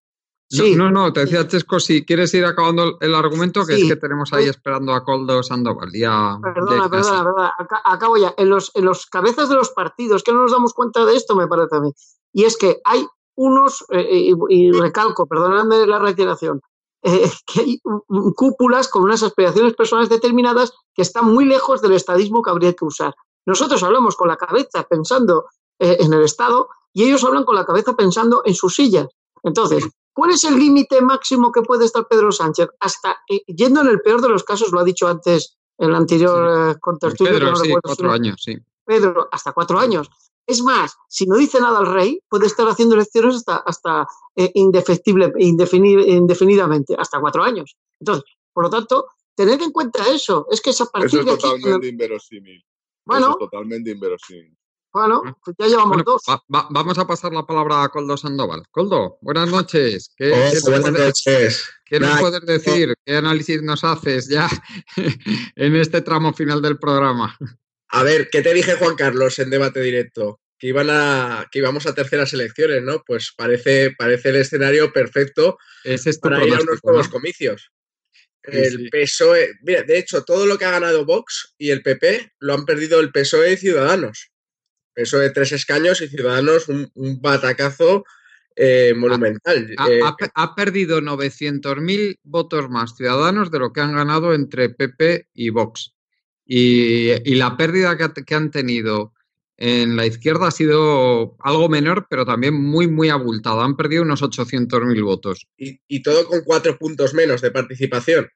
No, 0.55 0.65
Sí. 0.65 0.77
no, 0.77 0.91
no, 0.91 1.11
te 1.15 1.21
decía 1.21 1.49
Chesco, 1.49 1.81
si 1.81 2.05
quieres 2.05 2.35
ir 2.35 2.45
acabando 2.45 2.99
el 3.01 3.15
argumento, 3.15 3.65
que 3.65 3.75
Sí. 3.77 3.83
es 3.85 3.89
que 3.89 3.97
tenemos 3.97 4.35
ahí 4.35 4.49
esperando 4.49 4.93
a 4.93 5.03
Coldo 5.03 5.43
Sandoval. 5.43 5.89
y 5.95 6.05
a- 6.05 6.37
y 6.39 6.43
Perdona, 6.43 6.91
perdona, 6.91 7.25
perdona. 7.25 7.53
Aca- 7.59 7.81
Acabo 7.87 8.19
ya. 8.19 8.35
En 8.37 8.51
los, 8.51 8.71
en 8.75 8.85
los 8.85 9.07
cabezas 9.07 9.49
de 9.49 9.55
los 9.55 9.71
partidos, 9.71 10.23
que 10.23 10.31
no 10.33 10.43
nos 10.43 10.53
damos 10.53 10.75
cuenta 10.75 11.07
de 11.07 11.17
esto, 11.17 11.35
me 11.37 11.47
parece 11.49 11.77
a 11.77 11.81
mí. 11.81 11.91
Y 12.35 12.45
es 12.45 12.59
que 12.59 12.83
hay 12.85 13.07
unos, 13.35 13.83
eh, 13.93 14.07
y, 14.11 14.35
y 14.51 14.73
recalco, 14.73 15.25
perdonadme 15.27 15.87
la 15.87 15.99
reiteración, 15.99 16.61
eh, 17.03 17.31
que 17.47 17.61
hay 17.61 17.81
cúpulas 18.37 18.89
con 18.89 19.03
unas 19.03 19.23
aspiraciones 19.23 19.75
personales 19.75 20.09
determinadas 20.09 20.73
que 20.95 21.03
están 21.03 21.33
muy 21.33 21.45
lejos 21.45 21.83
del 21.83 21.93
estadismo 21.93 22.43
que 22.43 22.51
habría 22.51 22.73
que 22.75 22.85
usar. 22.85 23.15
Nosotros 23.45 23.83
hablamos 23.83 24.17
con 24.17 24.29
la 24.29 24.37
cabeza 24.37 24.85
pensando 24.89 25.47
eh, 25.79 25.97
en 26.01 26.13
el 26.13 26.23
Estado 26.23 26.69
y 26.93 27.05
ellos 27.05 27.25
hablan 27.25 27.45
con 27.45 27.57
la 27.57 27.65
cabeza 27.65 27.95
pensando 27.95 28.43
en 28.45 28.55
sus 28.55 28.75
sillas. 28.75 29.09
Entonces, 29.43 29.89
¿cuál 30.13 30.31
es 30.31 30.45
el 30.45 30.59
límite 30.59 31.01
máximo 31.01 31.51
que 31.51 31.63
puede 31.63 31.87
estar 31.87 32.07
Pedro 32.07 32.31
Sánchez? 32.31 32.69
Hasta, 32.79 33.19
eh, 33.29 33.43
yendo 33.47 33.81
en 33.81 33.89
el 33.89 34.01
peor 34.01 34.21
de 34.21 34.29
los 34.29 34.45
casos, 34.45 34.71
lo 34.71 34.79
ha 34.79 34.85
dicho 34.85 35.09
antes 35.09 35.57
el 35.79 35.95
anterior 35.95 36.71
eh, 36.71 36.79
contertulio, 36.81 37.33
Pedro, 37.33 37.51
no 37.51 37.57
sí, 37.57 37.75
cuatro 37.83 38.13
años, 38.13 38.41
sí. 38.45 38.57
Pedro, 38.85 39.29
hasta 39.33 39.53
cuatro 39.53 39.79
años. 39.79 40.09
Es 40.47 40.61
más, 40.63 40.95
si 41.09 41.27
no 41.27 41.37
dice 41.37 41.61
nada 41.61 41.79
al 41.79 41.87
rey, 41.93 42.21
puede 42.29 42.47
estar 42.47 42.67
haciendo 42.69 42.95
elecciones 42.97 43.37
hasta, 43.37 43.57
hasta 43.59 44.07
eh, 44.37 44.51
indefectible, 44.55 45.33
indefinidamente, 45.39 46.95
hasta 46.99 47.21
cuatro 47.21 47.43
años. 47.45 47.77
Entonces, 48.01 48.25
por 48.53 48.65
lo 48.65 48.71
tanto, 48.71 49.07
tened 49.35 49.61
en 49.63 49.71
cuenta 49.73 50.09
eso. 50.11 50.47
Es 50.51 50.61
que 50.61 50.71
es 50.71 50.81
a 50.81 50.85
Eso 50.85 50.93
partir 50.93 51.21
es 51.21 51.27
aquí. 51.29 51.43
totalmente 51.43 51.87
inverosímil. 51.89 52.65
Bueno. 53.05 53.27
Eso 53.27 53.31
es 53.33 53.39
totalmente 53.39 53.91
inverosímil. 53.91 54.57
Bueno, 54.95 55.23
pues 55.43 55.57
ya 55.59 55.69
llevamos 55.69 55.89
Bueno, 55.97 56.05
dos. 56.05 56.23
va- 56.29 56.43
va- 56.55 56.69
vamos 56.71 56.99
a 56.99 57.07
pasar 57.07 57.33
la 57.33 57.47
palabra 57.47 57.83
a 57.85 57.89
Coldo 57.89 58.15
Sandoval. 58.19 58.63
Coldo, 58.71 59.17
buenas 59.23 59.49
noches. 59.49 60.13
¿Qué, 60.15 60.27
Hola, 60.31 60.51
qué 60.53 60.61
buenas 60.61 60.81
puedes- 60.91 61.07
noches. 61.07 61.71
¿Qué 61.87 61.99
nos 62.01 62.21
puedes 62.21 62.45
decir? 62.45 62.95
¿Qué 63.07 63.17
análisis 63.17 63.63
nos 63.63 63.85
haces 63.85 64.29
ya 64.29 64.49
en 65.57 65.77
este 65.77 66.03
tramo 66.03 66.33
final 66.35 66.61
del 66.61 66.79
programa? 66.79 67.35
A 67.93 68.03
ver, 68.03 68.31
¿qué 68.31 68.41
te 68.41 68.55
dije 68.55 68.75
Juan 68.75 68.97
Carlos 68.97 69.39
en 69.39 69.51
debate 69.51 69.81
directo? 69.81 70.41
Que 70.59 70.69
iban 70.69 70.89
a, 70.91 71.47
que 71.51 71.59
íbamos 71.59 71.87
a 71.87 71.95
terceras 71.95 72.33
elecciones, 72.33 72.83
¿no? 72.83 73.03
Pues 73.07 73.35
parece, 73.37 73.95
parece 73.97 74.31
el 74.31 74.37
escenario 74.37 74.93
perfecto 74.93 75.59
Ese 75.85 76.11
es 76.11 76.21
tu 76.21 76.29
para 76.29 76.45
ir 76.45 76.55
a 76.55 76.61
unos 76.61 76.81
nuevos 76.83 77.07
¿no? 77.09 77.13
comicios. 77.13 77.71
El 78.45 78.79
sí. 78.79 78.89
PSOE, 78.91 79.53
mira, 79.63 79.83
de 79.83 79.99
hecho, 79.99 80.25
todo 80.25 80.47
lo 80.47 80.59
que 80.59 80.65
ha 80.65 80.71
ganado 80.71 81.05
Vox 81.05 81.55
y 81.59 81.71
el 81.71 81.83
PP 81.83 82.33
lo 82.41 82.55
han 82.55 82.65
perdido 82.65 82.99
el 82.99 83.13
PSOE 83.13 83.53
y 83.53 83.57
Ciudadanos. 83.57 84.31
PSOE 84.95 85.31
tres 85.31 85.53
escaños 85.53 86.01
y 86.01 86.09
Ciudadanos 86.09 86.69
un, 86.69 86.91
un 86.95 87.21
batacazo 87.21 88.05
eh, 88.57 88.95
monumental. 88.97 89.75
Ha, 89.77 89.91
Eh, 89.91 90.01
ha 90.35 90.55
perdido 90.55 91.01
900.000 91.01 92.19
votos 92.23 92.71
más 92.71 92.97
ciudadanos 92.97 93.51
de 93.51 93.59
lo 93.59 93.73
que 93.73 93.81
han 93.83 93.95
ganado 93.95 94.35
entre 94.35 94.71
PP 94.71 95.29
y 95.35 95.51
Vox. 95.51 95.95
Y, 96.47 97.11
y 97.31 97.35
la 97.37 97.57
pérdida 97.57 97.97
que, 97.97 98.05
ha- 98.05 98.13
que 98.13 98.35
han 98.35 98.51
tenido 98.51 99.13
en 99.57 99.97
la 99.97 100.07
izquierda 100.07 100.49
ha 100.49 100.51
sido 100.51 101.37
algo 101.41 101.69
menor, 101.69 102.07
pero 102.11 102.25
también 102.25 102.55
muy, 102.55 102.89
muy 102.89 103.11
abultada. 103.11 103.65
Han 103.65 103.77
perdido 103.77 104.03
unos 104.03 104.23
800.000 104.23 105.03
votos. 105.05 105.47
y, 105.57 105.79
y 105.87 106.03
todo 106.03 106.27
con 106.27 106.41
cuatro 106.45 106.77
puntos 106.79 107.15
menos 107.15 107.41
de 107.41 107.51
participación. 107.51 108.29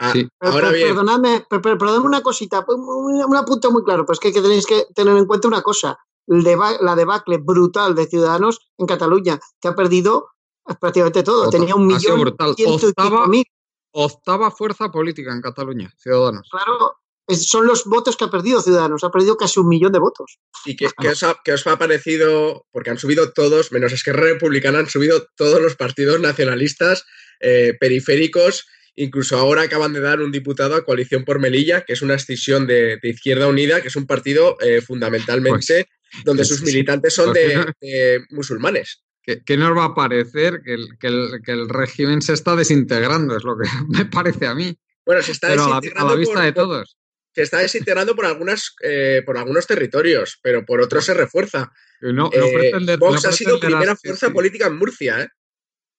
Ah, 0.00 0.10
Sí. 0.12 0.26
Ahora 0.40 0.70
bien, 0.72 0.88
Perdonadme, 0.88 1.46
per- 1.48 1.60
per- 1.60 1.78
perdonadme 1.78 2.06
una 2.06 2.22
cosita, 2.22 2.64
pues, 2.64 2.76
un, 2.78 3.22
un 3.24 3.36
apunte 3.36 3.68
muy 3.68 3.84
claro, 3.84 4.04
pero 4.04 4.14
es 4.14 4.18
que, 4.20 4.32
que 4.32 4.42
tenéis 4.42 4.66
que 4.66 4.86
tener 4.94 5.16
en 5.16 5.26
cuenta 5.26 5.46
una 5.46 5.62
cosa, 5.62 5.96
la 6.26 6.96
debacle 6.96 7.38
brutal 7.38 7.94
de 7.94 8.06
Ciudadanos 8.06 8.58
en 8.78 8.86
Cataluña, 8.86 9.38
que 9.60 9.68
ha 9.68 9.74
perdido 9.76 10.30
eh, 10.68 10.74
prácticamente 10.80 11.22
todo. 11.22 11.48
Tenía 11.50 11.76
un 11.76 11.92
ha 11.92 12.00
sido 12.00 12.16
millón 12.16 12.34
Octava, 12.40 13.28
mil. 13.28 13.44
octava 13.92 14.50
fuerza 14.50 14.90
política 14.90 15.32
en 15.32 15.40
Cataluña, 15.42 15.92
Ciudadanos. 15.98 16.48
Claro, 16.50 16.96
es- 17.28 17.48
son 17.48 17.66
los 17.66 17.84
votos 17.84 18.16
que 18.16 18.24
ha 18.24 18.30
perdido 18.30 18.60
Ciudadanos, 18.60 19.04
ha 19.04 19.10
perdido 19.10 19.36
casi 19.36 19.60
un 19.60 19.68
millón 19.68 19.92
de 19.92 19.98
votos. 19.98 20.38
¿Y 20.64 20.76
qué, 20.76 20.88
qué 21.00 21.08
os 21.08 21.22
ha, 21.22 21.36
qué 21.44 21.52
os 21.52 21.66
ha 21.66 21.78
parecido? 21.78 22.66
Porque 22.72 22.90
han 22.90 22.98
subido 22.98 23.32
todos, 23.32 23.72
menos 23.72 23.92
Esquerra 23.92 24.22
Republicana, 24.22 24.78
han 24.80 24.88
subido 24.88 25.26
todos 25.36 25.60
los 25.60 25.76
partidos 25.76 26.20
nacionalistas 26.20 27.04
eh, 27.40 27.74
periféricos. 27.80 28.66
Incluso 28.94 29.38
ahora 29.38 29.62
acaban 29.62 29.94
de 29.94 30.00
dar 30.00 30.20
un 30.20 30.30
diputado 30.32 30.74
a 30.74 30.84
Coalición 30.84 31.24
por 31.24 31.38
Melilla, 31.38 31.80
que 31.82 31.94
es 31.94 32.02
una 32.02 32.14
escisión 32.14 32.66
de, 32.66 32.98
de 33.02 33.08
Izquierda 33.08 33.46
Unida, 33.48 33.80
que 33.80 33.88
es 33.88 33.96
un 33.96 34.06
partido 34.06 34.56
eh, 34.60 34.82
fundamentalmente 34.82 35.88
donde 36.24 36.40
pues 36.40 36.48
sus 36.48 36.58
sí, 36.58 36.64
militantes 36.66 37.14
son 37.14 37.32
pues 37.32 37.66
de, 37.80 38.20
musulmanes. 38.30 39.02
¿Qué, 39.22 39.40
qué 39.46 39.56
nos 39.56 39.74
va 39.74 39.84
a 39.86 39.94
parecer? 39.94 40.60
Que 40.62 40.74
el, 40.74 40.88
que, 41.00 41.06
el, 41.06 41.40
que 41.42 41.52
el 41.52 41.68
régimen 41.70 42.20
se 42.20 42.34
está 42.34 42.54
desintegrando, 42.54 43.34
es 43.36 43.44
lo 43.44 43.56
que 43.56 43.66
me 43.88 44.04
parece 44.04 44.46
a 44.46 44.54
mí. 44.54 44.76
Bueno, 45.06 45.22
se 45.22 45.32
está 45.32 45.48
Pero 45.48 45.64
a 45.64 45.68
la, 45.68 45.76
a 45.76 45.80
desintegrando 45.80 46.12
la 46.14 46.18
vista 46.18 46.34
por- 46.34 46.42
de 46.44 46.52
todos. 46.52 46.96
Se 47.34 47.42
está 47.42 47.58
desintegrando 47.58 48.14
por 48.14 48.26
algunas 48.26 48.74
eh, 48.82 49.22
por 49.24 49.38
algunos 49.38 49.66
territorios, 49.66 50.38
pero 50.42 50.64
por 50.64 50.80
otros 50.80 51.04
se 51.04 51.14
refuerza. 51.14 51.70
No, 52.00 52.12
no 52.12 52.30
Eh, 52.32 52.52
pretender- 52.72 52.98
Vox 52.98 53.22
no 53.24 53.30
ha 53.30 53.32
sido 53.32 53.58
primera 53.60 53.96
fuerza 53.96 54.26
sí. 54.28 54.32
política 54.32 54.66
en 54.66 54.76
Murcia, 54.76 55.20
¿eh? 55.22 55.28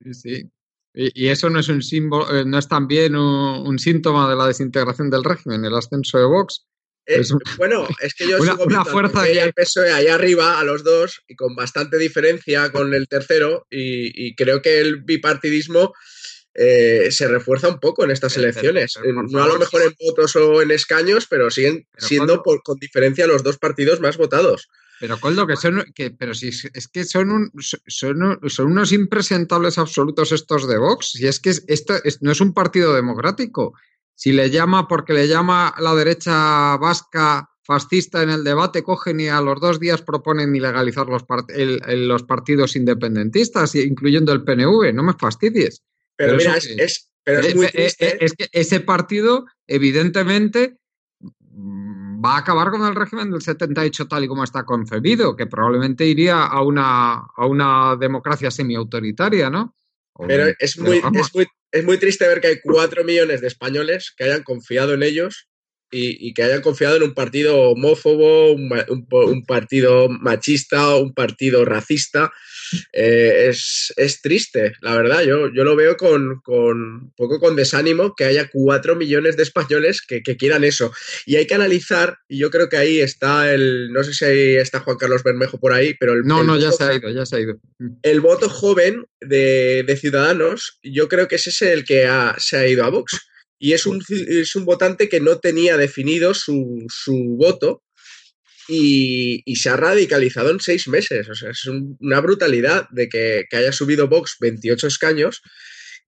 Sí, 0.02 0.14
sí. 0.14 0.52
Y, 0.96 1.26
y 1.26 1.30
eso 1.30 1.50
no 1.50 1.60
es 1.60 1.70
un 1.70 1.82
símbolo, 1.82 2.32
eh, 2.36 2.46
no 2.46 2.60
es 2.60 2.68
también 2.68 3.16
un, 3.16 3.66
un 3.68 3.80
síntoma 3.80 4.30
de 4.30 4.36
la 4.36 4.48
desintegración 4.48 5.10
del 5.10 5.24
régimen, 5.24 5.66
el 5.66 5.74
ascenso 5.76 6.20
de 6.20 6.26
Vox. 6.26 6.68
Eh, 7.06 7.16
Es 7.22 7.32
un- 7.32 7.40
Bueno, 7.58 7.88
es 8.00 8.14
que 8.14 8.28
yo 8.30 8.38
Una- 8.40 8.52
sigo 8.52 8.66
una 8.66 8.86
fuerza 8.86 9.24
que- 9.26 9.42
al 9.42 9.54
PSOE 9.54 9.92
ahí 9.92 10.08
arriba, 10.08 10.60
a 10.60 10.64
los 10.64 10.84
dos, 10.84 11.22
y 11.28 11.36
con 11.36 11.56
bastante 11.56 11.98
diferencia 11.98 12.72
con 12.72 12.94
el 12.94 13.08
tercero, 13.08 13.66
y, 13.72 14.28
y 14.28 14.36
creo 14.36 14.62
que 14.62 14.80
el 14.82 15.02
bipartidismo 15.02 15.94
eh, 16.56 17.08
se 17.12 17.28
refuerza 17.28 17.68
un 17.70 17.80
poco 17.80 18.04
en 18.04 18.12
estas 18.12 18.34
Pero- 18.34 18.46
elecciones. 18.46 18.94
pero, 19.02 19.22
Eh, 19.22 19.24
no 19.30 19.44
a 19.44 19.48
lo 19.48 19.58
mejor 19.60 19.82
en 19.82 19.94
votos 20.00 20.36
o 20.36 20.62
en 20.62 20.72
escaños, 20.72 21.26
pero 21.28 21.50
siguen 21.50 21.88
siendo 21.98 22.44
por- 22.44 22.62
con 22.64 22.78
diferencia 22.80 23.26
los 23.28 23.44
dos 23.44 23.58
partidos 23.58 24.00
más 24.00 24.18
votados. 24.18 24.70
Pero 25.00 25.20
Coldo, 25.20 25.48
que 25.48 25.56
son, 25.58 25.84
que, 25.96 26.12
pero 26.12 26.34
si 26.34 26.50
es, 26.50 26.88
que 26.88 27.04
son, 27.04 27.32
un- 27.32 27.52
son, 27.88 28.22
un- 28.24 28.50
son 28.50 28.68
unos 28.68 28.92
impresentables 28.92 29.78
absolutos 29.78 30.32
estos 30.32 30.68
de 30.68 30.78
Vox. 30.78 31.12
Si 31.14 31.26
es 31.28 31.40
que 31.40 31.50
es- 31.50 31.66
esto 31.68 31.96
es- 32.04 32.22
no 32.22 32.32
es 32.32 32.40
un 32.40 32.54
partido 32.54 32.94
democrático. 32.94 33.74
Si 34.16 34.32
le 34.32 34.50
llama, 34.52 34.88
porque 34.88 35.14
le 35.14 35.28
llama 35.28 35.74
la 35.80 35.96
derecha 35.96 36.78
vasca 36.78 37.50
fascista 37.66 38.22
en 38.22 38.30
el 38.30 38.44
debate, 38.44 38.84
cogen 38.84 39.20
y 39.22 39.28
a 39.30 39.42
los 39.42 39.60
dos 39.60 39.80
días 39.80 40.02
proponen 40.02 40.56
ilegalizar 40.56 41.08
los, 41.08 41.24
part- 41.24 41.50
el- 41.54 41.82
el- 41.88 42.08
los 42.08 42.24
partidos 42.24 42.76
independentistas, 42.76 43.74
incluyendo 43.76 44.32
el 44.34 44.44
PNV. 44.44 44.94
No 44.94 45.02
me 45.04 45.14
fastidies. 45.14 45.82
Pero, 46.15 46.31
Pero 46.31 46.38
mira, 46.38 46.57
es, 46.57 46.65
es- 46.77 47.10
pero 47.23 47.40
es 47.40 47.48
Eh, 47.48 47.56
muy 47.56 47.65
eh, 47.68 47.72
triste. 47.72 48.07
eh, 48.07 48.18
Es 48.19 48.34
que 48.34 48.48
ese 48.52 48.80
partido, 48.81 49.45
evidentemente, 49.68 50.77
va 52.26 52.35
a 52.35 52.40
acabar 52.40 52.69
con 52.72 52.85
el 52.85 52.95
régimen 52.95 53.31
del 53.31 53.41
78 53.41 54.07
tal 54.07 54.23
y 54.23 54.27
como 54.27 54.44
está 54.44 54.64
concebido, 54.64 55.35
que 55.35 55.45
probablemente 55.48 56.06
iría 56.06 56.44
a 56.44 56.61
una, 56.64 57.14
a 57.35 57.45
una 57.45 57.95
democracia 57.99 58.49
semiautoritaria, 58.52 59.49
¿no? 59.49 59.76
O- 60.14 60.27
Pero 60.27 60.45
es 60.60 60.77
muy, 60.80 60.98
es, 60.98 61.34
muy, 61.35 61.45
es 61.72 61.84
muy 61.84 61.98
triste 61.98 62.27
ver 62.27 62.40
que 62.41 62.48
hay 62.48 62.60
cuatro 62.61 63.03
millones 63.03 63.41
de 63.41 63.48
españoles 63.48 64.14
que 64.15 64.26
hayan 64.26 64.44
confiado 64.44 64.94
en 64.94 65.03
ellos 65.03 65.48
y, 65.91 66.27
y 66.27 66.34
que 66.34 66.44
hayan 66.44 66.61
confiado 66.61 66.95
en 66.98 67.03
un 67.03 67.14
partido 67.14 67.56
homófobo, 67.72 68.53
un, 68.53 68.72
un 68.90 69.07
un 69.11 69.45
partido 69.45 70.07
machista, 70.10 70.95
un 70.95 71.14
partido 71.14 71.65
racista. 71.65 72.31
Eh, 72.91 73.48
es, 73.50 73.94
es 73.98 74.22
triste, 74.22 74.74
la 74.82 74.95
verdad. 74.95 75.24
Yo, 75.24 75.52
yo 75.54 75.64
lo 75.64 75.76
veo 75.76 75.98
con, 75.98 76.41
con 76.44 76.78
un 76.82 77.14
poco 77.16 77.40
con 77.40 77.56
desánimo 77.56 78.14
que 78.16 78.26
haya 78.26 78.50
cuatro 78.52 78.95
millones 78.95 79.38
de 79.38 79.44
españoles 79.44 80.02
que, 80.02 80.22
que 80.22 80.38
quieran 80.38 80.64
eso. 80.64 80.91
Y 81.26 81.36
hay 81.36 81.48
que 81.48 81.56
analizar, 81.56 82.18
y 82.28 82.40
yo 82.40 82.50
creo 82.50 82.70
que 82.70 82.78
ahí 82.78 83.00
está 83.02 83.54
el, 83.54 83.91
no 83.91 84.04
sé 84.04 84.14
si 84.14 84.26
ahí 84.26 84.56
está 84.56 84.80
Juan 84.80 84.98
Carlos 84.98 85.24
Bermejo 85.24 85.60
por 85.60 85.74
ahí, 85.74 85.94
pero 86.00 86.14
el, 86.14 86.24
No, 86.24 86.41
el 86.41 86.48
no, 86.48 86.58
ya 86.58 86.72
se 86.72 86.84
ha 86.84 86.94
ido, 86.95 87.10
ya 87.10 87.26
se 87.26 87.36
ha 87.36 87.40
ido. 87.40 87.60
El 88.02 88.22
voto 88.22 88.50
joven 88.50 89.06
de, 89.22 89.84
de 89.86 89.98
Ciudadanos, 89.98 90.80
yo 90.82 91.08
creo 91.10 91.28
que 91.28 91.36
ese 91.36 91.50
es 91.50 91.62
el 91.62 91.84
que 91.84 92.06
ha- 92.06 92.36
se 92.40 92.58
ha 92.58 92.68
ido 92.68 92.84
a 92.86 92.90
Vox. 92.90 93.20
Y 93.60 93.72
es 93.74 93.86
un, 93.86 94.04
es 94.10 94.56
un 94.56 94.66
votante 94.66 95.08
que 95.08 95.22
no 95.22 95.40
tenía 95.40 95.78
definido 95.78 96.34
su, 96.34 96.86
su 96.90 97.14
voto 97.38 97.83
y, 98.68 99.41
y 99.45 99.56
se 99.57 99.69
ha 99.69 99.77
radicalizado 99.77 100.52
en 100.52 100.60
seis 100.60 100.88
meses. 100.88 101.27
O 101.30 101.35
sea, 101.35 101.52
es 101.52 101.65
un- 101.65 101.98
una 101.99 102.19
brutalidad 102.22 102.88
de 102.91 103.10
que, 103.10 103.45
que 103.49 103.57
haya 103.57 103.72
subido 103.72 104.07
Vox 104.07 104.38
28 104.40 104.88
escaños. 104.88 105.41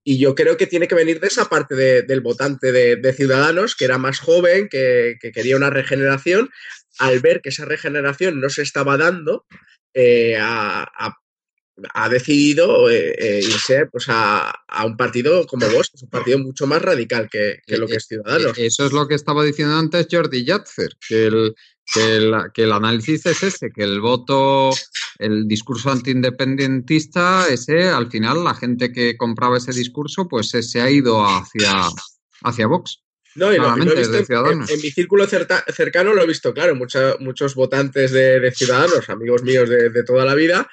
Y 0.04 0.18
yo 0.18 0.34
creo 0.36 0.56
que 0.56 0.66
tiene 0.68 0.86
que 0.86 0.94
venir 0.94 1.18
de 1.20 1.26
esa 1.26 1.48
parte 1.48 1.74
de- 1.74 2.02
del 2.02 2.20
votante 2.20 2.70
de, 2.72 2.96
de 2.96 3.12
Ciudadanos, 3.12 3.74
que 3.74 3.84
era 3.86 3.98
más 3.98 4.20
joven, 4.20 4.68
que, 4.68 5.16
que 5.20 5.32
quería 5.32 5.56
una 5.56 5.70
regeneración. 5.70 6.48
Al 6.98 7.20
ver 7.20 7.40
que 7.42 7.48
esa 7.50 7.64
regeneración 7.64 8.40
no 8.40 8.48
se 8.48 8.62
estaba 8.62 8.96
dando, 8.96 9.44
eh, 9.94 10.36
a, 10.38 10.82
a 10.84 11.16
ha 11.92 12.08
decidido 12.08 12.88
eh, 12.88 13.14
eh, 13.18 13.40
irse 13.42 13.84
pues, 13.92 14.06
a, 14.08 14.48
a 14.66 14.86
un 14.86 14.96
partido 14.96 15.46
como 15.46 15.68
vos, 15.68 15.90
que 15.90 15.96
es 15.96 16.02
un 16.04 16.08
partido 16.08 16.38
mucho 16.38 16.66
más 16.66 16.80
radical 16.80 17.28
que, 17.30 17.58
que 17.66 17.76
lo 17.76 17.86
que 17.86 17.96
es 17.96 18.06
Ciudadanos. 18.06 18.56
Eso 18.56 18.86
es 18.86 18.92
lo 18.92 19.06
que 19.06 19.14
estaba 19.14 19.44
diciendo 19.44 19.74
antes 19.76 20.06
Jordi 20.10 20.42
Yatzer, 20.44 20.92
que 21.06 21.26
el, 21.26 21.54
que, 21.92 22.16
el, 22.16 22.32
que 22.52 22.64
el 22.64 22.72
análisis 22.72 23.24
es 23.26 23.42
ese, 23.42 23.70
que 23.70 23.82
el 23.84 24.00
voto, 24.00 24.70
el 25.18 25.46
discurso 25.46 25.90
antiindependentista, 25.90 27.46
ese, 27.48 27.88
al 27.88 28.10
final, 28.10 28.44
la 28.44 28.54
gente 28.54 28.92
que 28.92 29.16
compraba 29.16 29.58
ese 29.58 29.72
discurso, 29.72 30.28
pues 30.28 30.48
se, 30.48 30.62
se 30.62 30.80
ha 30.80 30.90
ido 30.90 31.24
hacia, 31.24 31.88
hacia 32.42 32.66
Vox. 32.66 33.02
No, 33.34 33.52
y 33.52 33.56
lo, 33.58 33.64
lo 33.84 33.92
he 33.92 33.96
visto 33.98 34.16
en, 34.50 34.80
mi 34.80 34.90
círculo 34.90 35.26
certa- 35.26 35.64
cercano, 35.74 36.14
lo 36.14 36.22
he 36.22 36.26
visto, 36.26 36.54
claro, 36.54 36.74
mucha- 36.74 37.16
muchos 37.20 37.54
votantes 37.54 38.10
de, 38.10 38.40
de 38.40 38.50
Ciudadanos, 38.50 39.08
amigos 39.10 39.42
míos 39.42 39.68
de, 39.68 39.90
de 39.90 40.02
toda 40.04 40.24
la 40.24 40.34
vida, 40.34 40.68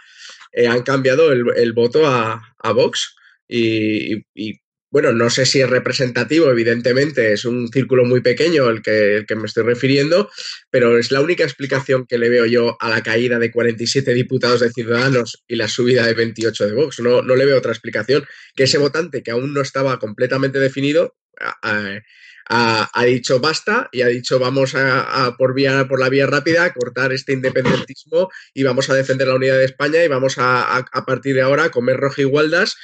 eh, 0.54 0.68
han 0.68 0.82
cambiado 0.84 1.32
el, 1.32 1.44
el 1.58 1.74
voto 1.74 2.08
a, 2.08 2.56
a 2.60 2.72
Vox. 2.72 3.16
Y, 3.48 4.16
y- 4.16 4.26
y, 4.34 4.54
bueno, 4.94 5.12
no 5.12 5.32
sé 5.32 5.48
si 5.48 5.60
es 5.60 5.68
representativo, 5.68 6.52
evidentemente, 6.52 7.34
es 7.34 7.46
un 7.46 7.68
círculo 7.70 8.06
muy 8.06 8.22
pequeño 8.22 8.70
el 8.70 8.84
que, 8.84 9.26
me 9.36 9.46
estoy 9.48 9.64
refiriendo, 9.64 10.30
pero 10.70 11.00
es 11.00 11.10
la 11.10 11.20
única 11.20 11.44
explicación 11.44 12.06
que 12.06 12.20
le 12.20 12.30
veo 12.30 12.46
yo 12.46 12.78
a 12.80 12.92
la 12.92 13.02
caída 13.02 13.40
de 13.40 13.50
47 13.50 14.14
diputados 14.14 14.60
de 14.60 14.72
Ciudadanos 14.72 15.44
y 15.48 15.56
la 15.56 15.68
subida 15.68 16.06
de 16.06 16.14
28 16.14 16.68
de 16.68 16.74
Vox. 16.74 17.00
No, 17.00 17.24
no 17.24 17.36
le 17.36 17.48
veo 17.48 17.58
otra 17.58 17.72
explicación 17.72 18.24
que 18.56 18.66
ese 18.66 18.78
votante 18.78 19.24
que 19.24 19.32
aún 19.32 19.52
no 19.52 19.62
estaba 19.62 19.98
completamente 19.98 20.60
definido 20.60 21.16
ha, 21.64 23.04
dicho 23.06 23.40
basta 23.40 23.90
y 23.92 24.04
ha 24.04 24.08
dicho 24.08 24.38
vamos 24.38 24.76
a, 24.76 25.36
por 25.40 25.56
vía 25.56 25.88
por 25.88 26.00
la 26.00 26.10
vía 26.10 26.28
rápida 26.28 26.66
a 26.66 26.74
cortar 26.74 27.14
este 27.14 27.34
independentismo 27.34 28.30
y 28.54 28.62
vamos 28.62 28.92
a 28.92 28.94
defender 28.94 29.28
la 29.28 29.36
unidad 29.36 29.58
de 29.58 29.66
España 29.66 30.04
y 30.04 30.08
vamos 30.08 30.38
a, 30.38 30.78
a- 30.78 31.06
partir 31.06 31.34
de 31.34 31.42
ahora 31.42 31.72
comer 31.72 31.98
rojigualdas 31.98 32.76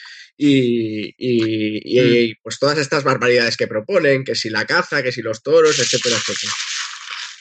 y, 0.41 1.09
y, 1.17 2.29
y, 2.29 2.35
pues 2.35 2.57
todas 2.59 2.77
estas 2.77 3.03
barbaridades 3.03 3.57
que 3.57 3.67
proponen, 3.67 4.23
que 4.23 4.35
si 4.35 4.49
la 4.49 4.65
caza, 4.65 5.03
que 5.03 5.11
si 5.11 5.21
los 5.21 5.43
toros, 5.43 5.77
etcétera, 5.77 6.15
etcétera. 6.15 6.53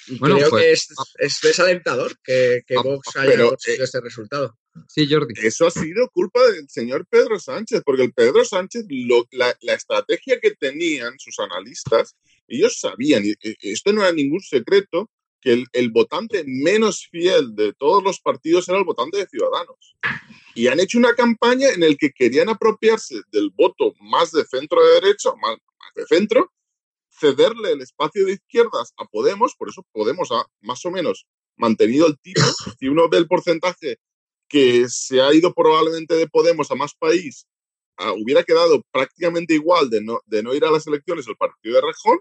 Y 0.09 0.19
Bueno, 0.19 0.37
creo 0.39 0.51
pues- 0.51 0.63
que 0.65 0.73
es, 0.73 0.89
es 1.19 1.39
desalentador 1.43 2.19
que, 2.25 2.63
que 2.67 2.75
Vox 2.75 3.15
haya 3.17 3.31
pero, 3.31 3.49
conseguido 3.51 3.85
este 3.85 4.01
resultado. 4.01 4.59
Sí, 4.89 5.07
Jordi. 5.09 5.35
Eso 5.43 5.67
ha 5.67 5.71
sido 5.71 6.09
culpa 6.11 6.45
del 6.51 6.69
señor 6.69 7.07
Pedro 7.09 7.39
Sánchez, 7.39 7.83
porque 7.85 8.03
el 8.03 8.13
Pedro 8.13 8.45
Sánchez, 8.45 8.85
lo- 8.89 9.29
la, 9.31 9.57
la 9.61 9.75
estrategia 9.75 10.41
que 10.41 10.53
tenían 10.57 11.15
sus 11.19 11.39
analistas, 11.39 12.17
ellos 12.49 12.79
sabían, 12.81 13.25
y 13.25 13.35
y 13.43 13.73
esto 13.73 13.93
no 13.93 14.03
era 14.03 14.11
ningún 14.13 14.41
secreto, 14.41 15.09
que 15.41 15.53
el, 15.53 15.67
el 15.73 15.91
votante 15.91 16.45
menos 16.47 17.07
fiel 17.11 17.55
de 17.55 17.73
todos 17.73 18.03
los 18.03 18.21
partidos 18.21 18.69
era 18.69 18.79
el 18.79 18.85
votante 18.85 19.19
de 19.19 19.27
Ciudadanos. 19.27 19.97
Y 20.55 20.67
han 20.67 20.81
hecho 20.81 20.99
una 20.99 21.15
campaña 21.15 21.69
en 21.71 21.81
la 21.81 21.95
que 21.95 22.11
querían 22.11 22.49
apropiarse 22.49 23.21
del 23.31 23.51
voto 23.51 23.95
más 24.01 24.33
de 24.33 24.45
centro 24.45 24.85
de 24.85 25.01
derecha, 25.01 25.31
más, 25.41 25.57
más 25.79 25.95
de 25.95 26.07
centro, 26.07 26.53
cederle 27.19 27.73
el 27.73 27.83
espacio 27.83 28.27
de 28.27 28.33
izquierdas 28.33 28.93
a 28.97 29.05
Podemos, 29.05 29.55
por 29.57 29.69
eso 29.69 29.85
Podemos 29.93 30.31
ha 30.31 30.45
más 30.61 30.85
o 30.85 30.91
menos 30.91 31.27
mantenido 31.57 32.07
el 32.07 32.19
tipo. 32.19 32.41
Si 32.79 32.89
uno 32.89 33.09
ve 33.09 33.19
el 33.19 33.27
porcentaje 33.27 33.99
que 34.49 34.89
se 34.89 35.21
ha 35.21 35.33
ido 35.35 35.53
probablemente 35.53 36.15
de 36.15 36.29
Podemos 36.29 36.71
a 36.71 36.75
más 36.75 36.95
país, 36.95 37.47
ah, 37.97 38.13
hubiera 38.13 38.43
quedado 38.45 38.83
prácticamente 38.91 39.55
igual 39.55 39.91
de 39.91 40.01
no, 40.01 40.21
de 40.27 40.43
no 40.43 40.55
ir 40.55 40.65
a 40.65 40.71
las 40.71 40.87
elecciones 40.87 41.27
el 41.29 41.37
partido 41.37 41.75
de 41.77 41.83
Rejón. 41.83 42.19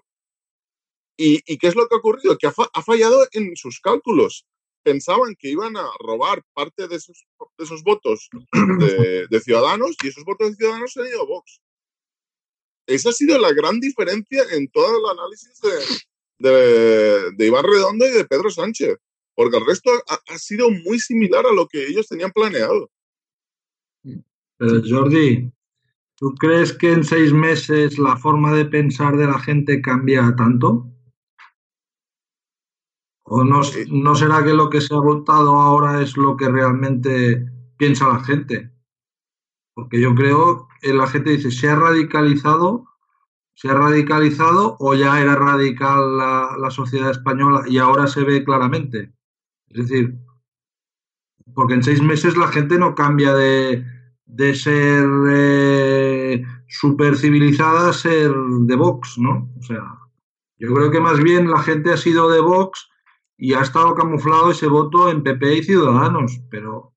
¿Y, 1.17 1.41
y 1.51 1.57
qué 1.57 1.67
es 1.67 1.75
lo 1.75 1.87
que 1.87 1.95
ha 1.95 1.97
ocurrido? 1.97 2.37
Que 2.37 2.47
ha, 2.47 2.51
fa- 2.51 2.69
ha 2.73 2.81
fallado 2.83 3.27
en 3.31 3.55
sus 3.55 3.79
cálculos. 3.79 4.45
Pensaban 4.83 5.35
que 5.35 5.49
iban 5.49 5.75
a 5.75 5.85
robar 5.99 6.43
parte 6.53 6.87
de 6.87 6.95
esos, 6.95 7.25
de 7.57 7.63
esos 7.65 7.83
votos 7.83 8.29
de, 8.79 9.27
de 9.27 9.39
Ciudadanos 9.41 9.95
y 10.03 10.07
esos 10.09 10.23
votos 10.23 10.51
de 10.51 10.55
Ciudadanos 10.57 10.91
se 10.93 11.01
han 11.01 11.07
ido 11.07 11.23
a 11.23 11.25
Vox. 11.25 11.59
Esa 12.87 13.09
ha 13.09 13.13
sido 13.13 13.37
la 13.37 13.51
gran 13.51 13.79
diferencia 13.79 14.43
en 14.53 14.69
todo 14.69 14.97
el 14.99 15.19
análisis 15.19 15.59
de, 15.59 16.49
de, 16.49 17.31
de 17.31 17.45
Iván 17.47 17.65
Redondo 17.65 18.05
y 18.07 18.11
de 18.11 18.23
Pedro 18.23 18.49
Sánchez, 18.49 18.97
porque 19.35 19.57
el 19.57 19.65
resto 19.65 19.91
ha, 20.07 20.19
ha 20.33 20.37
sido 20.37 20.69
muy 20.69 20.99
similar 20.99 21.45
a 21.45 21.51
lo 21.53 21.67
que 21.67 21.85
ellos 21.85 22.07
tenían 22.07 22.31
planeado. 22.31 22.89
Pero 24.57 24.81
Jordi, 24.87 25.51
¿tú 26.15 26.33
crees 26.35 26.71
que 26.73 26.91
en 26.93 27.03
seis 27.03 27.33
meses 27.33 27.97
la 27.97 28.15
forma 28.15 28.53
de 28.53 28.65
pensar 28.65 29.17
de 29.17 29.25
la 29.27 29.39
gente 29.39 29.81
cambia 29.81 30.33
tanto? 30.37 30.89
¿O 33.29 33.43
no, 33.43 33.59
no 33.91 34.15
será 34.15 34.41
que 34.41 34.53
lo 34.53 34.69
que 34.69 34.79
se 34.79 34.95
ha 34.95 34.99
votado 34.99 35.55
ahora 35.55 36.01
es 36.01 36.15
lo 36.15 36.37
que 36.37 36.47
realmente 36.47 37.45
piensa 37.77 38.07
la 38.07 38.23
gente? 38.23 38.71
Porque 39.73 39.99
yo 39.99 40.15
creo 40.15 40.69
que 40.81 40.93
la 40.93 41.07
gente 41.07 41.31
dice, 41.31 41.51
¿se 41.51 41.69
ha 41.69 41.75
radicalizado? 41.75 42.85
¿Se 43.53 43.69
ha 43.69 43.73
radicalizado 43.73 44.77
o 44.79 44.95
ya 44.95 45.19
era 45.19 45.35
radical 45.35 46.17
la, 46.17 46.55
la 46.57 46.71
sociedad 46.71 47.11
española 47.11 47.63
y 47.67 47.79
ahora 47.79 48.07
se 48.07 48.23
ve 48.23 48.45
claramente? 48.45 49.11
Es 49.67 49.89
decir, 49.89 50.17
porque 51.53 51.73
en 51.73 51.83
seis 51.83 52.01
meses 52.01 52.37
la 52.37 52.47
gente 52.47 52.77
no 52.77 52.95
cambia 52.95 53.33
de, 53.33 53.85
de 54.25 54.55
ser 54.55 55.05
eh, 55.31 56.45
super 56.69 57.17
civilizada 57.17 57.89
a 57.89 57.93
ser 57.93 58.31
de 58.31 58.75
Vox, 58.77 59.17
¿no? 59.17 59.51
O 59.59 59.61
sea, 59.61 59.83
yo 60.59 60.73
creo 60.73 60.91
que 60.91 61.01
más 61.01 61.21
bien 61.21 61.51
la 61.51 61.61
gente 61.61 61.91
ha 61.91 61.97
sido 61.97 62.29
de 62.29 62.39
Vox 62.39 62.87
y 63.37 63.53
ha 63.53 63.61
estado 63.61 63.95
camuflado 63.95 64.51
ese 64.51 64.67
voto 64.67 65.09
en 65.09 65.23
PP 65.23 65.55
y 65.55 65.63
Ciudadanos, 65.63 66.41
pero 66.49 66.93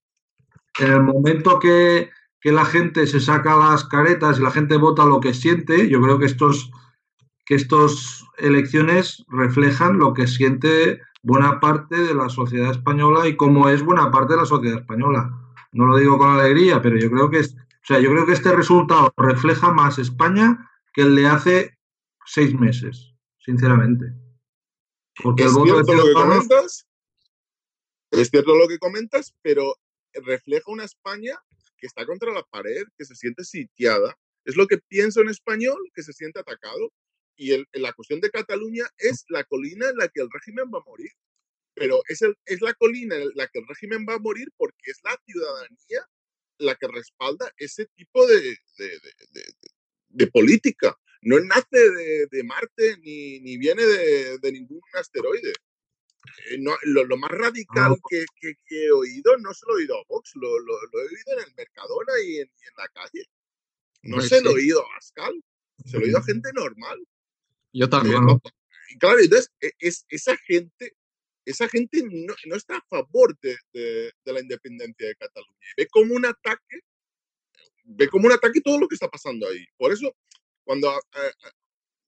en 0.78 0.92
el 0.92 1.02
momento 1.02 1.58
que, 1.58 2.10
que 2.40 2.52
la 2.52 2.64
gente 2.64 3.06
se 3.06 3.20
saca 3.20 3.56
las 3.56 3.84
caretas 3.84 4.38
y 4.38 4.42
la 4.42 4.50
gente 4.50 4.76
vota 4.76 5.04
lo 5.04 5.20
que 5.20 5.34
siente, 5.34 5.88
yo 5.88 6.00
creo 6.00 6.18
que 6.18 6.26
estos 6.26 6.70
que 7.50 7.56
estas 7.56 8.24
elecciones 8.38 9.24
reflejan 9.28 9.98
lo 9.98 10.14
que 10.14 10.28
siente 10.28 11.00
buena 11.24 11.58
parte 11.58 11.96
de 11.96 12.14
la 12.14 12.28
sociedad 12.28 12.70
española 12.70 13.26
y 13.26 13.34
cómo 13.34 13.68
es 13.68 13.82
buena 13.82 14.12
parte 14.12 14.34
de 14.34 14.38
la 14.38 14.46
sociedad 14.46 14.78
española. 14.78 15.36
No 15.72 15.86
lo 15.86 15.96
digo 15.96 16.16
con 16.16 16.30
alegría, 16.30 16.80
pero 16.80 16.96
yo 16.96 17.10
creo 17.10 17.28
que 17.28 17.40
es, 17.40 17.56
o 17.56 17.86
sea, 17.86 17.98
yo 17.98 18.10
creo 18.10 18.24
que 18.24 18.34
este 18.34 18.54
resultado 18.54 19.12
refleja 19.16 19.72
más 19.72 19.98
España 19.98 20.70
que 20.92 21.02
el 21.02 21.16
de 21.16 21.26
hace 21.26 21.78
seis 22.24 22.54
meses, 22.54 23.14
sinceramente. 23.40 24.14
Porque 25.22 25.44
es 25.44 25.50
el 25.50 25.54
voto 25.54 25.76
de 25.78 25.84
cierto 25.84 25.94
lo 25.94 26.04
que 26.04 26.12
comentas, 26.12 26.86
es 28.10 28.28
cierto 28.30 28.54
lo 28.56 28.68
que 28.68 28.78
comentas, 28.78 29.34
pero 29.42 29.76
refleja 30.14 30.70
una 30.70 30.84
España 30.84 31.38
que 31.76 31.86
está 31.86 32.04
contra 32.06 32.32
la 32.32 32.42
pared, 32.42 32.84
que 32.98 33.04
se 33.04 33.14
siente 33.14 33.44
sitiada. 33.44 34.18
Es 34.44 34.56
lo 34.56 34.66
que 34.66 34.78
piensa 34.78 35.20
un 35.20 35.28
español 35.28 35.78
que 35.94 36.02
se 36.02 36.12
siente 36.12 36.40
atacado. 36.40 36.92
Y 37.36 37.52
el- 37.52 37.68
la 37.72 37.92
cuestión 37.92 38.20
de 38.20 38.30
Cataluña 38.30 38.86
es 38.98 39.24
la 39.28 39.44
colina 39.44 39.88
en 39.88 39.96
la 39.96 40.08
que 40.08 40.20
el 40.20 40.28
régimen 40.30 40.66
va 40.74 40.78
a 40.78 40.84
morir. 40.84 41.10
Pero 41.74 42.02
es, 42.08 42.20
el- 42.22 42.36
es 42.44 42.60
la 42.60 42.74
colina 42.74 43.16
en 43.16 43.30
la 43.34 43.46
que 43.48 43.60
el 43.60 43.66
régimen 43.66 44.04
va 44.08 44.14
a 44.14 44.18
morir 44.18 44.48
porque 44.56 44.90
es 44.90 45.00
la 45.04 45.16
ciudadanía 45.24 46.06
la 46.58 46.74
que 46.74 46.88
respalda 46.88 47.50
ese 47.56 47.86
tipo 47.96 48.26
de- 48.26 48.58
de- 48.76 49.00
de 50.08 50.26
política. 50.26 50.98
No 51.22 51.38
nace 51.40 51.90
de, 51.90 52.26
de 52.30 52.44
Marte 52.44 52.96
ni, 52.98 53.40
ni 53.40 53.58
viene 53.58 53.84
de, 53.84 54.38
de 54.38 54.52
ningún 54.52 54.80
asteroide. 54.94 55.52
Eh, 56.50 56.58
no, 56.58 56.76
lo, 56.82 57.04
lo 57.04 57.16
más 57.16 57.30
radical 57.30 57.96
que, 58.08 58.24
que- 58.40 58.54
que 58.66 58.86
he 58.86 58.90
oído 58.90 59.36
no 59.38 59.52
se 59.54 59.64
lo 59.66 59.72
he 59.74 59.82
oído 59.82 59.98
a 59.98 60.04
Vox, 60.08 60.32
lo, 60.34 60.58
lo- 60.60 60.80
lo 60.92 61.00
he 61.00 61.06
oído 61.06 61.32
en 61.38 61.48
el 61.48 61.54
Mercadona 61.56 62.12
y 62.24 62.36
en, 62.38 62.46
y 62.48 62.66
en 62.68 62.74
la 62.76 62.88
calle. 62.88 63.24
No 64.02 64.16
Pues 64.16 64.28
se 64.28 64.40
lo 64.42 64.50
he 64.50 64.54
oído 64.54 64.80
a 64.80 64.88
Pascal, 64.94 65.42
se 65.84 65.92
lo 65.96 66.00
he 66.02 66.06
oído 66.06 66.18
a 66.18 66.22
gente 66.22 66.50
normal. 66.54 67.06
Yo 67.72 67.88
también. 67.88 68.16
Y 68.90 68.98
claro, 68.98 69.18
entonces, 69.20 69.50
e- 69.60 69.72
es, 69.78 70.04
esa 70.08 70.36
gente, 70.38 70.94
esa 71.44 71.68
gente 71.68 72.02
no, 72.02 72.34
no 72.46 72.56
está 72.56 72.76
a 72.78 72.86
favor 72.88 73.38
de, 73.40 73.56
de- 73.72 74.12
de 74.24 74.32
la 74.32 74.40
independencia 74.40 75.06
de 75.06 75.16
Cataluña. 75.16 75.58
Ve 75.76 75.86
como 75.88 76.14
un 76.14 76.24
ataque, 76.26 76.80
ve 77.84 78.08
como 78.08 78.26
un 78.26 78.32
ataque 78.32 78.60
todo 78.60 78.78
lo 78.78 78.88
que 78.88 78.94
está 78.94 79.08
pasando 79.08 79.46
ahí. 79.48 79.64
Por 79.76 79.92
eso, 79.92 80.14
cuando 80.70 80.88
eh, 81.16 81.32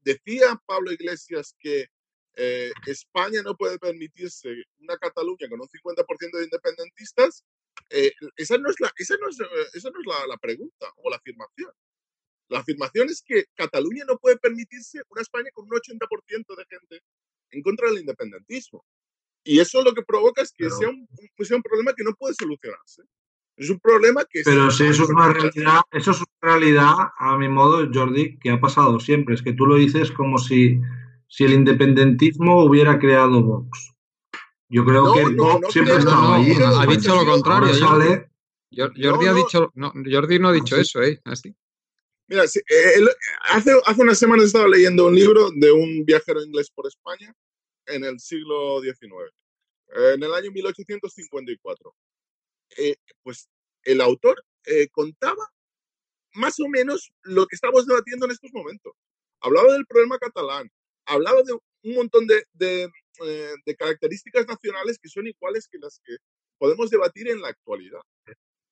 decía 0.02 0.54
Pablo 0.66 0.92
Iglesias 0.92 1.56
que 1.58 1.88
eh, 2.36 2.70
España 2.86 3.42
no 3.42 3.56
puede 3.56 3.76
permitirse 3.76 4.50
una 4.78 4.96
Cataluña 4.98 5.48
con 5.48 5.60
un 5.60 5.66
50% 5.66 6.38
de 6.38 6.44
independentistas, 6.44 7.44
eh, 7.90 8.12
esa 8.36 8.58
no 8.58 8.70
es, 8.70 8.78
la, 8.78 8.92
esa 8.96 9.16
no 9.16 9.28
es, 9.28 9.40
eh, 9.40 9.44
esa 9.74 9.90
no 9.90 9.98
es 9.98 10.06
la, 10.06 10.28
la 10.28 10.36
pregunta 10.36 10.92
o 10.98 11.10
la 11.10 11.16
afirmación. 11.16 11.72
La 12.50 12.60
afirmación 12.60 13.08
es 13.10 13.24
que 13.26 13.46
Cataluña 13.56 14.04
no 14.06 14.16
puede 14.18 14.36
permitirse 14.38 15.02
una 15.08 15.22
España 15.22 15.50
con 15.52 15.64
un 15.64 15.72
80% 15.72 16.54
de 16.56 16.64
gente 16.70 17.00
en 17.50 17.62
contra 17.62 17.88
del 17.90 17.98
independentismo. 17.98 18.84
Y 19.42 19.58
eso 19.58 19.82
lo 19.82 19.92
que 19.92 20.02
provoca 20.04 20.40
es 20.42 20.52
que 20.52 20.70
sea, 20.70 20.88
un, 20.88 21.08
un- 21.36 21.44
sea 21.46 21.56
un 21.56 21.64
problema 21.64 21.94
que 21.94 22.04
no 22.04 22.14
puede 22.14 22.34
solucionarse. 22.34 23.02
Es 23.56 23.68
un 23.70 23.78
problema 23.80 24.24
que... 24.28 24.40
Pero 24.44 24.70
si 24.70 24.84
eso 24.84 25.04
es 25.04 25.10
una 25.10 25.32
realidad, 25.32 25.80
eso 25.90 26.10
es 26.12 26.18
una 26.18 26.52
realidad, 26.52 26.94
a 27.18 27.36
mi 27.36 27.48
modo, 27.48 27.88
Jordi, 27.92 28.38
que 28.38 28.50
ha 28.50 28.60
pasado 28.60 28.98
siempre. 28.98 29.34
Es 29.34 29.42
que 29.42 29.52
tú 29.52 29.66
lo 29.66 29.76
dices 29.76 30.10
como 30.10 30.38
si, 30.38 30.80
si 31.28 31.44
el 31.44 31.52
independentismo 31.52 32.64
hubiera 32.64 32.98
creado 32.98 33.42
Vox. 33.42 33.92
Yo 34.68 34.84
creo 34.86 35.04
No, 35.04 35.12
que 35.14 35.24
no, 35.24 35.44
Vox 35.44 35.60
no 35.60 35.70
siempre 35.70 35.92
ha 35.94 35.96
creo- 35.98 36.08
estado 36.08 36.22
no, 36.28 36.34
ahí. 36.34 36.48
no, 36.48 36.54
en 36.54 36.80
ha 36.80 36.86
dicho 36.96 37.14
lo 37.14 37.30
contrario, 37.30 37.74
sale, 37.74 38.30
Jordi, 38.74 39.02
No, 39.02 39.20
ha 39.30 39.34
dicho, 39.34 39.70
no, 39.74 39.92
Jordi 40.10 40.38
no 40.38 40.48
ha 40.48 40.52
dicho 40.52 40.76
eso, 40.76 41.02
¿eh? 41.02 41.20
Así. 41.24 41.54
Mira, 42.28 42.46
sí, 42.48 42.60
eh, 42.60 42.92
el- 42.96 43.10
hace, 43.50 43.72
hace 43.84 44.00
unas 44.00 44.18
semanas 44.18 44.46
estaba 44.46 44.66
leyendo 44.66 45.06
un 45.08 45.14
libro 45.14 45.50
de 45.54 45.70
un 45.70 46.04
viajero 46.06 46.42
inglés 46.42 46.70
por 46.70 46.86
España 46.86 47.34
en 47.86 48.04
el 48.04 48.18
siglo 48.18 48.80
XIX, 48.80 49.30
eh, 49.94 50.12
en 50.14 50.22
el 50.22 50.32
año 50.32 50.50
1854. 50.50 51.94
Eh, 52.78 52.96
pues 53.22 53.48
el 53.84 54.00
autor 54.00 54.44
eh, 54.66 54.88
contaba 54.88 55.52
más 56.34 56.58
o 56.60 56.68
menos 56.68 57.12
lo 57.22 57.46
que 57.46 57.56
estamos 57.56 57.86
debatiendo 57.86 58.26
en 58.26 58.32
estos 58.32 58.52
momentos. 58.52 58.92
Hablaba 59.40 59.72
del 59.72 59.86
problema 59.86 60.18
catalán, 60.18 60.70
hablaba 61.06 61.42
de 61.42 61.52
un 61.52 61.94
montón 61.94 62.26
de, 62.26 62.44
de, 62.52 62.90
eh, 63.24 63.54
de 63.66 63.76
características 63.76 64.46
nacionales 64.46 64.98
que 64.98 65.08
son 65.08 65.26
iguales 65.26 65.68
que 65.68 65.78
las 65.78 66.00
que 66.04 66.16
podemos 66.58 66.90
debatir 66.90 67.28
en 67.28 67.42
la 67.42 67.48
actualidad. 67.48 68.00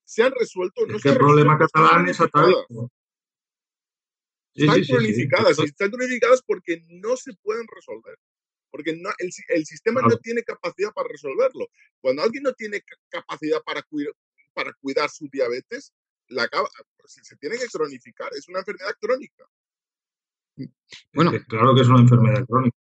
Se 0.04 0.22
han 0.22 0.32
resuelto, 0.32 0.86
no 0.86 0.96
Es 0.96 1.02
que 1.02 1.10
el 1.10 1.18
problema 1.18 1.58
catalán 1.58 2.08
es 2.08 2.20
atávico. 2.20 2.90
Están 4.54 4.84
sí, 4.84 4.92
cronificadas 4.92 5.58
están 5.58 5.90
cronificadas 5.90 6.42
porque 6.42 6.82
no 6.88 7.16
se 7.16 7.32
pueden 7.42 7.66
resolver. 7.68 8.16
Porque 8.70 8.94
no, 8.96 9.10
el, 9.18 9.32
si- 9.32 9.42
el 9.48 9.64
sistema 9.66 10.00
no 10.02 10.16
tiene 10.18 10.42
capacidad 10.42 10.92
para 10.92 11.08
resolverlo. 11.08 11.68
Cuando 12.00 12.22
alguien 12.22 12.42
no 12.44 12.52
tiene 12.52 12.80
ca- 12.82 12.96
capacidad 13.08 13.62
para, 13.62 13.82
cuir- 13.82 14.12
para 14.54 14.72
cuidar 14.80 15.08
su 15.10 15.28
diabetes, 15.32 15.92
la 16.28 16.44
acaba, 16.44 16.68
pues, 16.96 17.18
se, 17.22 17.36
tiene 17.36 17.58
que 17.58 17.66
cronificar. 17.66 18.30
Es 18.34 18.48
una 18.48 18.60
enfermedad 18.60 18.94
crónica. 19.00 19.44
Bueno, 21.14 21.30
Que 21.32 21.44
Claro 21.44 21.74
que 21.74 21.80
es 21.82 21.88
una 21.88 22.00
enfermedad 22.00 22.44
crónica. 22.46 22.76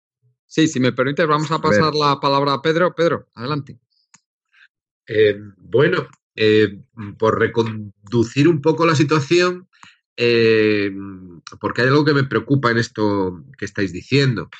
sí, 0.46 0.68
si 0.68 0.78
me 0.80 0.92
permites, 0.92 1.26
vamos 1.26 1.50
a 1.50 1.60
pasar 1.60 1.94
la 1.94 2.20
palabra 2.20 2.54
a 2.54 2.62
Pedro. 2.62 2.94
Pedro, 2.94 3.26
adelante. 3.34 3.78
Eh, 5.06 5.36
bueno, 5.56 6.06
eh, 6.36 6.80
por 7.18 7.38
reconducir 7.38 8.46
un 8.48 8.60
poco 8.60 8.86
la 8.86 8.94
situación, 8.94 9.68
eh, 10.22 10.92
porque 11.62 11.80
hay 11.80 11.88
algo 11.88 12.04
que 12.04 12.12
me 12.12 12.24
preocupa 12.24 12.70
en 12.70 12.76
esto 12.76 13.42
que 13.56 13.64
estáis 13.64 13.90
diciendo. 13.90 14.50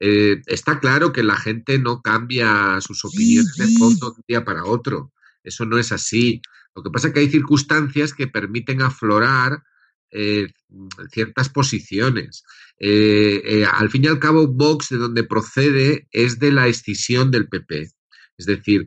Eh, 0.00 0.40
está 0.46 0.80
claro 0.80 1.12
que 1.12 1.22
la 1.22 1.36
gente 1.36 1.78
no 1.78 2.00
cambia 2.00 2.80
sus 2.80 3.04
opiniones 3.04 3.54
de 3.56 3.68
fondo 3.78 4.12
de 4.12 4.16
un 4.16 4.24
día 4.26 4.46
para 4.46 4.64
otro. 4.64 5.12
Eso 5.44 5.66
no 5.66 5.76
es 5.76 5.92
así. 5.92 6.40
Lo 6.74 6.82
que 6.82 6.88
pasa 6.88 7.08
es 7.08 7.14
que 7.14 7.20
hay 7.20 7.28
circunstancias 7.28 8.14
que 8.14 8.28
permiten 8.28 8.80
aflorar 8.80 9.62
eh, 10.10 10.48
ciertas 11.12 11.50
posiciones. 11.50 12.42
Al 12.80 13.90
fin 13.90 14.04
y 14.04 14.06
al 14.06 14.20
cabo, 14.20 14.48
Vox, 14.48 14.88
de 14.88 14.96
donde 14.96 15.24
procede, 15.24 16.08
es 16.12 16.38
de 16.38 16.50
la 16.50 16.66
escisión 16.66 17.30
del 17.30 17.46
PP. 17.46 17.90
Es 18.38 18.46
decir, 18.46 18.86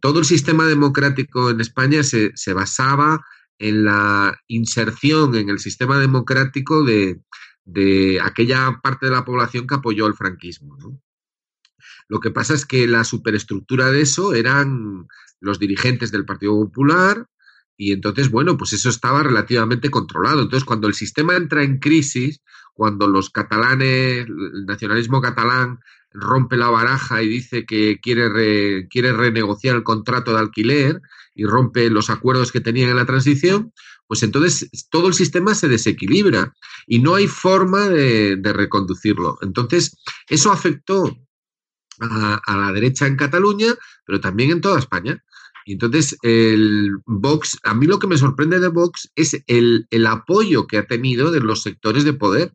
todo 0.00 0.18
el 0.18 0.24
sistema 0.24 0.66
democrático 0.66 1.50
en 1.50 1.60
España 1.60 2.02
se, 2.02 2.32
se 2.34 2.52
basaba 2.52 3.24
en 3.62 3.84
la 3.84 4.36
inserción 4.48 5.36
en 5.36 5.48
el 5.48 5.60
sistema 5.60 5.98
democrático 5.98 6.82
de, 6.84 7.20
de 7.64 8.20
aquella 8.20 8.80
parte 8.82 9.06
de 9.06 9.12
la 9.12 9.24
población 9.24 9.66
que 9.66 9.76
apoyó 9.76 10.06
el 10.08 10.14
franquismo. 10.14 10.76
Lo 12.08 12.18
que 12.18 12.32
pasa 12.32 12.54
es 12.54 12.66
que 12.66 12.88
la 12.88 13.04
superestructura 13.04 13.92
de 13.92 14.00
eso 14.02 14.34
eran 14.34 15.06
los 15.40 15.60
dirigentes 15.60 16.10
del 16.10 16.24
Partido 16.24 16.54
Popular 16.54 17.26
y 17.76 17.92
entonces, 17.92 18.30
bueno, 18.30 18.56
pues 18.56 18.72
eso 18.72 18.88
estaba 18.88 19.22
relativamente 19.22 19.90
controlado. 19.90 20.42
Entonces, 20.42 20.64
cuando 20.64 20.88
el 20.88 20.94
sistema 20.94 21.36
entra 21.36 21.62
en 21.62 21.78
crisis, 21.78 22.40
cuando 22.74 23.06
los 23.06 23.30
catalanes, 23.30 24.26
el 24.26 24.66
nacionalismo 24.66 25.20
catalán 25.20 25.78
rompe 26.10 26.56
la 26.56 26.68
baraja 26.68 27.22
y 27.22 27.28
dice 27.28 27.64
que 27.64 27.98
quiere, 28.02 28.28
re- 28.28 28.88
quiere 28.88 29.12
renegociar 29.12 29.76
el 29.76 29.82
contrato 29.84 30.32
de 30.32 30.40
alquiler 30.40 31.00
y 31.34 31.44
rompe 31.44 31.90
los 31.90 32.10
acuerdos 32.10 32.52
que 32.52 32.60
tenían 32.60 32.90
en 32.90 32.96
la 32.96 33.06
transición, 33.06 33.72
pues 34.06 34.22
entonces 34.22 34.68
todo 34.90 35.08
el 35.08 35.14
sistema 35.14 35.54
se 35.54 35.68
desequilibra 35.68 36.52
y 36.86 36.98
no 36.98 37.14
hay 37.14 37.26
forma 37.26 37.88
de, 37.88 38.38
reconducirlo. 38.42 39.38
Entonces, 39.40 39.96
eso 40.28 40.52
afectó 40.52 41.16
a, 42.00 42.40
a 42.44 42.56
la 42.56 42.72
derecha 42.72 43.06
en 43.06 43.16
Cataluña, 43.16 43.74
pero 44.04 44.20
también 44.20 44.50
en 44.50 44.60
toda 44.60 44.78
España. 44.78 45.22
Y 45.64 45.74
entonces, 45.74 46.16
el 46.22 46.98
Vox, 47.06 47.58
a 47.62 47.74
mí 47.74 47.86
lo 47.86 47.98
que 47.98 48.06
me 48.06 48.18
sorprende 48.18 48.58
de 48.58 48.68
Vox 48.68 49.10
es 49.14 49.42
el, 49.46 49.86
el 49.90 50.06
apoyo 50.06 50.66
que 50.66 50.78
ha 50.78 50.86
tenido 50.86 51.30
de 51.30 51.40
los 51.40 51.62
sectores 51.62 52.04
de 52.04 52.12
poder. 52.12 52.52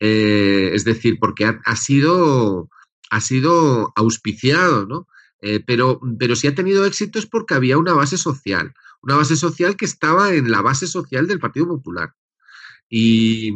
Eh, 0.00 0.70
es 0.72 0.84
decir, 0.84 1.18
porque 1.18 1.46
ha, 1.46 1.60
ha 1.64 1.76
sido, 1.76 2.68
ha 3.10 3.20
sido 3.20 3.92
auspiciado, 3.96 4.86
¿no? 4.86 5.06
Eh, 5.42 5.60
pero, 5.66 6.00
pero 6.18 6.36
si 6.36 6.46
ha 6.46 6.54
tenido 6.54 6.84
éxito 6.84 7.18
es 7.18 7.26
porque 7.26 7.54
había 7.54 7.78
una 7.78 7.94
base 7.94 8.18
social, 8.18 8.74
una 9.02 9.16
base 9.16 9.36
social 9.36 9.76
que 9.76 9.86
estaba 9.86 10.34
en 10.34 10.50
la 10.50 10.60
base 10.60 10.86
social 10.86 11.26
del 11.26 11.40
Partido 11.40 11.66
Popular. 11.66 12.14
Y, 12.88 13.52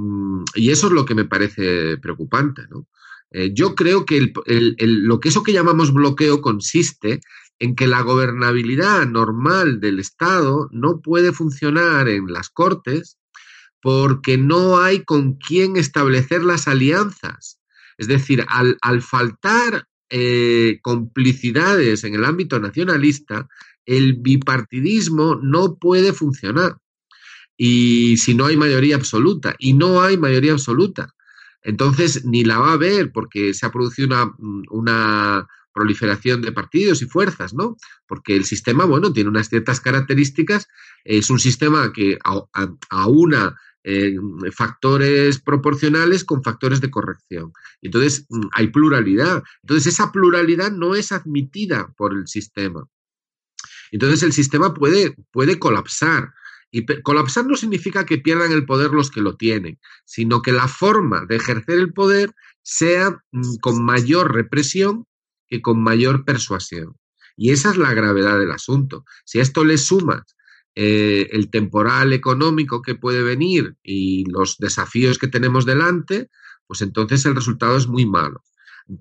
y 0.54 0.70
eso 0.70 0.86
es 0.86 0.92
lo 0.92 1.04
que 1.04 1.14
me 1.14 1.24
parece 1.24 1.98
preocupante, 1.98 2.62
¿no? 2.70 2.86
Eh, 3.30 3.52
yo 3.52 3.74
creo 3.74 4.06
que 4.06 4.16
el- 4.16 4.32
el- 4.46 4.74
el- 4.78 5.02
lo 5.04 5.18
que 5.18 5.28
eso 5.28 5.42
que 5.42 5.52
llamamos 5.52 5.92
bloqueo 5.92 6.40
consiste 6.40 7.20
en 7.58 7.74
que 7.74 7.88
la 7.88 8.00
gobernabilidad 8.02 9.06
normal 9.06 9.80
del 9.80 9.98
Estado 9.98 10.68
no 10.72 11.00
puede 11.00 11.32
funcionar 11.32 12.08
en 12.08 12.32
las 12.32 12.48
Cortes 12.48 13.18
porque 13.82 14.38
no 14.38 14.78
hay 14.78 15.04
con 15.04 15.34
quién 15.34 15.76
establecer 15.76 16.44
las 16.44 16.68
alianzas. 16.68 17.58
Es 17.98 18.06
decir, 18.08 18.44
al, 18.48 18.78
al 18.82 19.02
faltar 19.02 19.88
eh, 20.10 20.78
complicidades 20.82 22.04
en 22.04 22.14
el 22.14 22.24
ámbito 22.24 22.58
nacionalista, 22.60 23.48
el 23.86 24.14
bipartidismo 24.14 25.36
no 25.42 25.76
puede 25.76 26.12
funcionar. 26.12 26.76
Y 27.56 28.16
si 28.16 28.34
no 28.34 28.46
hay 28.46 28.56
mayoría 28.56 28.96
absoluta, 28.96 29.54
y 29.58 29.74
no 29.74 30.02
hay 30.02 30.16
mayoría 30.16 30.52
absoluta. 30.52 31.14
Entonces, 31.62 32.24
ni 32.24 32.44
la 32.44 32.58
va 32.58 32.70
a 32.70 32.74
haber 32.74 33.12
porque 33.12 33.54
se 33.54 33.64
ha 33.66 33.70
producido 33.72 34.08
una, 34.08 34.32
una 34.70 35.46
proliferación 35.72 36.42
de 36.42 36.52
partidos 36.52 37.02
y 37.02 37.06
fuerzas, 37.06 37.54
¿no? 37.54 37.76
Porque 38.06 38.36
el 38.36 38.44
sistema, 38.44 38.84
bueno, 38.84 39.12
tiene 39.12 39.30
unas 39.30 39.48
ciertas 39.48 39.80
características, 39.80 40.68
es 41.04 41.30
un 41.30 41.38
sistema 41.38 41.92
que 41.92 42.18
a- 42.24 42.44
a- 42.52 42.74
aúna 42.90 43.56
eh, 43.86 44.16
factores 44.50 45.40
proporcionales 45.40 46.24
con 46.24 46.42
factores 46.42 46.80
de 46.80 46.90
corrección. 46.90 47.52
Entonces, 47.82 48.24
mm, 48.30 48.46
hay 48.52 48.68
pluralidad. 48.68 49.42
Entonces, 49.62 49.92
esa 49.92 50.10
pluralidad 50.10 50.72
no 50.72 50.94
es 50.94 51.12
admitida 51.12 51.92
por 51.98 52.14
el 52.14 52.26
sistema. 52.26 52.88
Entonces, 53.92 54.22
el 54.22 54.32
sistema 54.32 54.72
puede, 54.72 55.14
puede 55.30 55.58
colapsar. 55.58 56.32
Y 56.70 56.86
colapsar 57.02 57.46
no 57.46 57.56
significa 57.56 58.06
que 58.06 58.18
pierdan 58.18 58.52
el 58.52 58.64
poder 58.64 58.90
los 58.90 59.10
que 59.10 59.20
lo 59.20 59.36
tienen, 59.36 59.78
sino 60.06 60.40
que 60.40 60.52
la 60.52 60.66
forma 60.66 61.26
de 61.26 61.36
ejercer 61.36 61.78
el 61.78 61.92
poder 61.92 62.34
sea 62.62 63.22
mm, 63.32 63.56
con 63.60 63.84
mayor 63.84 64.34
represión 64.34 65.06
que 65.46 65.60
con 65.60 65.82
mayor 65.82 66.24
persuasión. 66.24 66.96
Y 67.36 67.50
esa 67.50 67.70
es 67.70 67.76
la 67.76 67.92
gravedad 67.92 68.38
del 68.38 68.50
asunto. 68.50 69.04
Si 69.24 69.40
a 69.40 69.42
esto 69.42 69.62
le 69.64 69.76
sumas 69.76 70.33
eh, 70.76 71.28
el 71.32 71.50
temporal 71.50 72.12
económico 72.12 72.82
que 72.82 72.94
puede 72.94 73.22
venir 73.22 73.76
y 73.82 74.24
los 74.30 74.58
desafíos 74.58 75.18
que 75.18 75.28
tenemos 75.28 75.66
delante, 75.66 76.30
pues 76.66 76.82
entonces 76.82 77.24
el 77.26 77.34
resultado 77.34 77.76
es 77.76 77.86
muy 77.86 78.06
malo. 78.06 78.42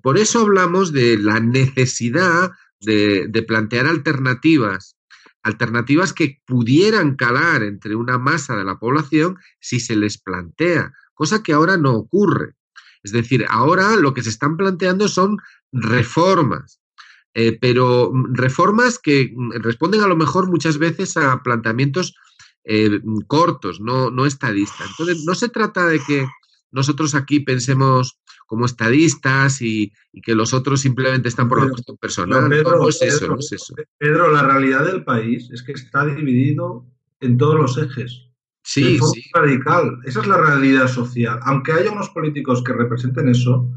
Por 0.02 0.16
eso 0.16 0.40
hablamos 0.40 0.92
de 0.92 1.18
la 1.18 1.40
necesidad 1.40 2.52
de, 2.80 3.26
de 3.28 3.42
plantear 3.42 3.86
alternativas, 3.86 4.96
alternativas 5.42 6.12
que 6.12 6.40
pudieran 6.46 7.16
calar 7.16 7.62
entre 7.62 7.96
una 7.96 8.18
masa 8.18 8.56
de 8.56 8.64
la 8.64 8.78
población 8.78 9.36
si 9.60 9.80
se 9.80 9.96
les 9.96 10.16
plantea, 10.18 10.92
cosa 11.12 11.42
que 11.42 11.52
ahora 11.52 11.76
no 11.76 11.94
ocurre. 11.94 12.54
Es 13.02 13.12
decir, 13.12 13.44
ahora 13.48 13.96
lo 13.96 14.14
que 14.14 14.22
se 14.22 14.30
están 14.30 14.56
planteando 14.56 15.08
son 15.08 15.38
reformas, 15.72 16.80
eh, 17.34 17.58
pero 17.60 18.10
mm, 18.12 18.34
reformas 18.34 18.98
que 18.98 19.32
mm, 19.34 19.60
responden 19.60 20.00
a 20.00 20.06
lo 20.06 20.16
mejor 20.16 20.48
muchas 20.48 20.78
veces 20.78 21.16
a 21.16 21.42
planteamientos 21.42 22.14
eh, 22.64 23.00
mm, 23.02 23.22
cortos, 23.26 23.80
no, 23.80 24.10
no 24.10 24.24
estadistas. 24.24 24.88
Entonces, 24.90 25.24
no 25.26 25.34
se 25.34 25.48
trata 25.48 25.86
de 25.86 26.00
que 26.00 26.26
nosotros 26.70 27.14
aquí 27.14 27.40
pensemos 27.40 28.18
como 28.46 28.66
estadistas 28.66 29.62
y, 29.62 29.92
y 30.12 30.20
que 30.20 30.34
los 30.34 30.52
otros 30.54 30.80
simplemente 30.80 31.28
están 31.28 31.48
por 31.48 31.62
la 31.62 31.70
cuestión 31.70 31.96
personal. 31.96 32.48
Pedro, 32.48 32.78
no 32.78 32.88
es 32.88 33.02
eso, 33.02 33.20
Pedro, 33.20 33.34
no 33.34 33.40
es 33.40 33.52
eso. 33.52 33.74
Pedro, 33.98 34.30
la 34.30 34.42
realidad 34.42 34.84
del 34.84 35.02
país 35.02 35.50
es 35.50 35.62
que 35.62 35.72
está 35.72 36.04
dividido 36.04 36.86
en 37.20 37.38
todos 37.38 37.56
los 37.56 37.78
ejes. 37.78 38.28
Sí, 38.62 38.94
de 38.94 38.98
forma 38.98 39.14
sí. 39.14 39.30
radical. 39.34 39.98
Esa 40.04 40.20
es 40.20 40.26
la 40.26 40.38
realidad 40.38 40.88
social. 40.88 41.38
Aunque 41.42 41.72
haya 41.72 41.90
unos 41.90 42.10
políticos 42.10 42.62
que 42.64 42.72
representen 42.72 43.28
eso, 43.28 43.68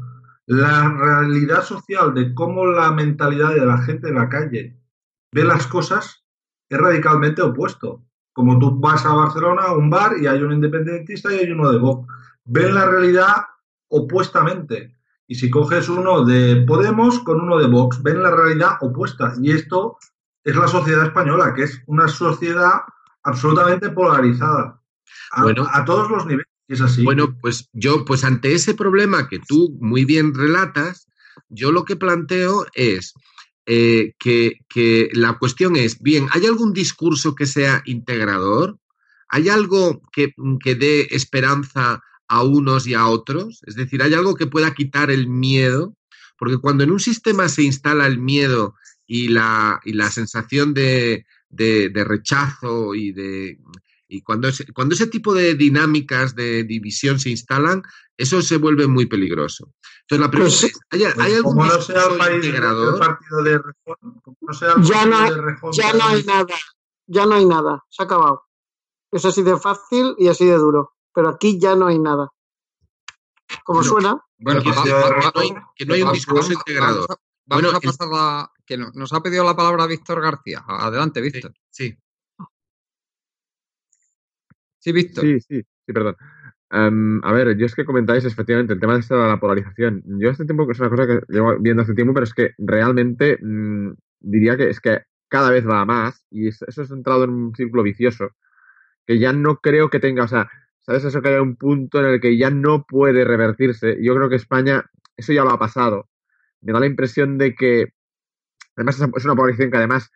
la 0.48 0.88
realidad 0.88 1.62
social 1.62 2.14
de 2.14 2.34
cómo 2.34 2.64
la 2.64 2.90
mentalidad 2.90 3.54
de 3.54 3.66
la 3.66 3.76
gente 3.82 4.06
de 4.06 4.14
la 4.14 4.30
calle 4.30 4.80
ve 5.30 5.44
las 5.44 5.66
cosas 5.66 6.24
es 6.70 6.78
radicalmente 6.78 7.42
opuesto. 7.42 8.02
Como 8.32 8.58
tú 8.58 8.80
vas 8.80 9.04
a 9.04 9.12
Barcelona 9.12 9.64
a 9.64 9.72
un 9.76 9.90
bar 9.90 10.12
y 10.18 10.26
hay 10.26 10.40
un 10.40 10.52
independentista 10.52 11.30
y 11.30 11.38
hay 11.38 11.50
uno 11.52 11.70
de 11.70 11.78
Vox. 11.78 12.08
Ven 12.46 12.74
la 12.74 12.86
realidad 12.86 13.44
opuestamente. 13.88 14.96
Y 15.26 15.34
si 15.34 15.50
coges 15.50 15.90
uno 15.90 16.24
de 16.24 16.64
Podemos 16.66 17.18
con 17.18 17.42
uno 17.42 17.58
de 17.58 17.66
Vox, 17.66 18.02
ven 18.02 18.22
la 18.22 18.30
realidad 18.30 18.78
opuesta. 18.80 19.34
Y 19.42 19.50
esto 19.50 19.98
es 20.44 20.56
la 20.56 20.66
sociedad 20.66 21.04
española, 21.04 21.52
que 21.52 21.64
es 21.64 21.82
una 21.86 22.08
sociedad 22.08 22.84
absolutamente 23.22 23.90
polarizada. 23.90 24.80
A, 25.32 25.42
Bueno. 25.42 25.66
a 25.70 25.84
todos 25.84 26.08
los 26.08 26.24
niveles. 26.24 26.48
Bueno, 27.04 27.36
pues 27.40 27.68
yo, 27.72 28.04
pues 28.04 28.24
ante 28.24 28.52
ese 28.54 28.74
problema 28.74 29.28
que 29.28 29.38
tú 29.38 29.76
muy 29.80 30.04
bien 30.04 30.34
relatas, 30.34 31.06
yo 31.48 31.72
lo 31.72 31.84
que 31.84 31.96
planteo 31.96 32.66
es 32.74 33.14
eh, 33.66 34.12
que, 34.18 34.58
que 34.68 35.08
la 35.12 35.38
cuestión 35.38 35.76
es, 35.76 36.00
bien, 36.00 36.26
¿hay 36.32 36.46
algún 36.46 36.72
discurso 36.72 37.34
que 37.34 37.46
sea 37.46 37.82
integrador? 37.86 38.78
¿Hay 39.28 39.48
algo 39.48 40.02
que, 40.12 40.34
que 40.62 40.74
dé 40.74 41.08
esperanza 41.10 42.02
a 42.28 42.42
unos 42.42 42.86
y 42.86 42.94
a 42.94 43.06
otros? 43.06 43.60
Es 43.66 43.74
decir, 43.74 44.02
¿hay 44.02 44.14
algo 44.14 44.34
que 44.34 44.46
pueda 44.46 44.74
quitar 44.74 45.10
el 45.10 45.28
miedo? 45.28 45.96
Porque 46.38 46.58
cuando 46.58 46.84
en 46.84 46.90
un 46.92 47.00
sistema 47.00 47.48
se 47.48 47.62
instala 47.62 48.06
el 48.06 48.18
miedo 48.18 48.74
y 49.06 49.28
la, 49.28 49.80
y 49.84 49.92
la 49.94 50.10
sensación 50.10 50.74
de, 50.74 51.24
de- 51.48 51.88
de 51.88 52.04
rechazo 52.04 52.94
y 52.94 53.12
de... 53.12 53.58
Y 54.10 54.22
cuando 54.22 54.48
ese, 54.48 54.64
cuando 54.72 54.94
ese 54.94 55.06
tipo 55.06 55.34
de 55.34 55.54
dinámicas 55.54 56.34
de 56.34 56.64
división 56.64 57.20
se 57.20 57.28
instalan, 57.30 57.82
eso 58.16 58.40
se 58.40 58.56
vuelve 58.56 58.86
muy 58.86 59.04
peligroso. 59.06 59.74
Entonces, 60.02 60.20
la 60.26 60.30
pregunta 60.30 60.56
Pues- 60.60 60.64
es, 60.72 60.80
¿hay, 60.90 61.04
hay 61.04 61.12
Pues 61.14 61.34
algún 61.36 61.52
como 61.56 61.64
no 61.66 61.80
sea 61.82 61.94
el 61.96 62.00
discurso 62.02 62.18
país 62.18 62.44
integrador? 62.46 62.94
el 62.94 62.98
partido 63.00 63.42
de 63.42 63.58
Rejón, 63.58 64.20
como 64.22 64.36
no 64.40 64.52
sea 64.54 64.72
el 64.72 64.82
Ya 64.82 65.04
no, 65.04 65.10
partido 65.10 65.18
hay, 65.18 65.30
de 65.34 65.40
Rejón, 65.42 65.72
ya 65.72 65.92
que 65.92 65.98
no 65.98 66.04
hay 66.04 66.20
ahora- 66.22 66.34
nada, 66.34 66.46
ya 67.06 67.26
no 67.26 67.34
hay 67.34 67.44
nada, 67.46 67.84
se 67.90 68.02
ha 68.02 68.06
acabado. 68.06 68.44
Es 69.12 69.24
así 69.26 69.42
de 69.42 69.58
fácil 69.58 70.14
y 70.18 70.28
así 70.28 70.46
de 70.46 70.56
duro, 70.56 70.94
pero 71.14 71.28
aquí 71.28 71.58
ya 71.60 71.74
no 71.76 71.86
hay 71.86 71.98
nada. 71.98 72.28
Como 73.64 73.80
Bueno, 73.80 73.90
suena, 73.90 74.24
Bueno, 74.40 74.62
Que 74.62 74.68
no 74.70 74.80
hay- 74.82 74.90
va- 75.52 75.72
que 75.74 75.84
no 75.86 75.94
hay 75.94 76.02
un 76.02 76.12
discurso 76.12 76.52
integrador. 76.52 77.06
Vamos 77.08 77.10
a, 77.10 77.14
vamos 77.46 77.62
Bueno, 77.62 77.68
a 77.70 77.80
el- 77.82 77.82
pasar 77.82 78.08
la. 78.08 78.52
Que 78.64 78.76
no- 78.78 78.90
nos 78.94 79.12
ha 79.12 79.20
pedido 79.22 79.42
la 79.44 79.56
palabra 79.56 79.86
Víctor 79.86 80.20
García. 80.20 80.62
Adelante, 80.68 81.20
Víctor. 81.20 81.52
Sí. 81.70 81.88
Sí, 81.90 81.98
Víctor. 84.86 85.24
Sí, 85.24 85.40
sí, 85.40 85.62
sí, 85.86 85.92
perdón. 85.92 86.16
Em, 86.70 87.24
a 87.24 87.32
ver, 87.32 87.56
yo 87.56 87.66
es 87.66 87.74
que 87.74 87.84
comentáis 87.84 88.24
efectivamente 88.24 88.74
el 88.74 88.80
tema 88.80 88.94
de, 88.94 89.00
esta 89.00 89.16
la 89.28 89.40
polarización. 89.40 90.02
Yo 90.18 90.30
hace 90.30 90.44
tiempo 90.44 90.66
que 90.66 90.72
es 90.72 90.80
una 90.80 90.90
cosa 90.90 91.06
que 91.06 91.20
llevo 91.28 91.58
viendo 91.60 91.82
hace 91.82 91.94
tiempo, 91.94 92.14
pero 92.14 92.24
es 92.24 92.34
que 92.34 92.52
realmente 92.58 93.38
mm, 93.42 93.92
diría 94.20 94.56
que 94.56 94.70
es 94.70 94.80
que 94.80 95.02
cada 95.28 95.50
vez 95.50 95.66
va 95.66 95.84
más 95.84 96.24
y 96.30 96.48
es- 96.48 96.62
eso 96.62 96.82
es 96.82 96.90
entrado 96.90 97.24
en 97.24 97.30
un 97.30 97.54
círculo 97.54 97.82
vicioso 97.82 98.30
que 99.06 99.18
ya 99.18 99.32
no 99.32 99.56
creo 99.58 99.90
que 99.90 100.00
tenga, 100.00 100.24
o 100.24 100.28
sea, 100.28 100.48
¿sabes? 100.80 101.04
Eso 101.04 101.22
que 101.22 101.28
hay 101.30 101.36
un 101.40 101.56
punto 101.56 102.00
en 102.00 102.06
el 102.06 102.20
que 102.20 102.36
ya 102.38 102.50
no 102.50 102.84
puede 102.86 103.24
revertirse. 103.24 103.98
Yo 104.02 104.14
creo 104.14 104.28
que 104.28 104.36
España, 104.36 104.84
eso 105.16 105.32
ya 105.32 105.44
lo 105.44 105.50
ha 105.50 105.58
pasado. 105.58 106.08
Me 106.62 106.72
da 106.72 106.80
la 106.80 106.86
impresión 106.86 107.38
de 107.38 107.54
que, 107.54 107.92
además 108.76 109.00
es 109.16 109.24
una 109.24 109.34
polarización 109.36 109.70
que 109.70 109.76
además, 109.78 110.10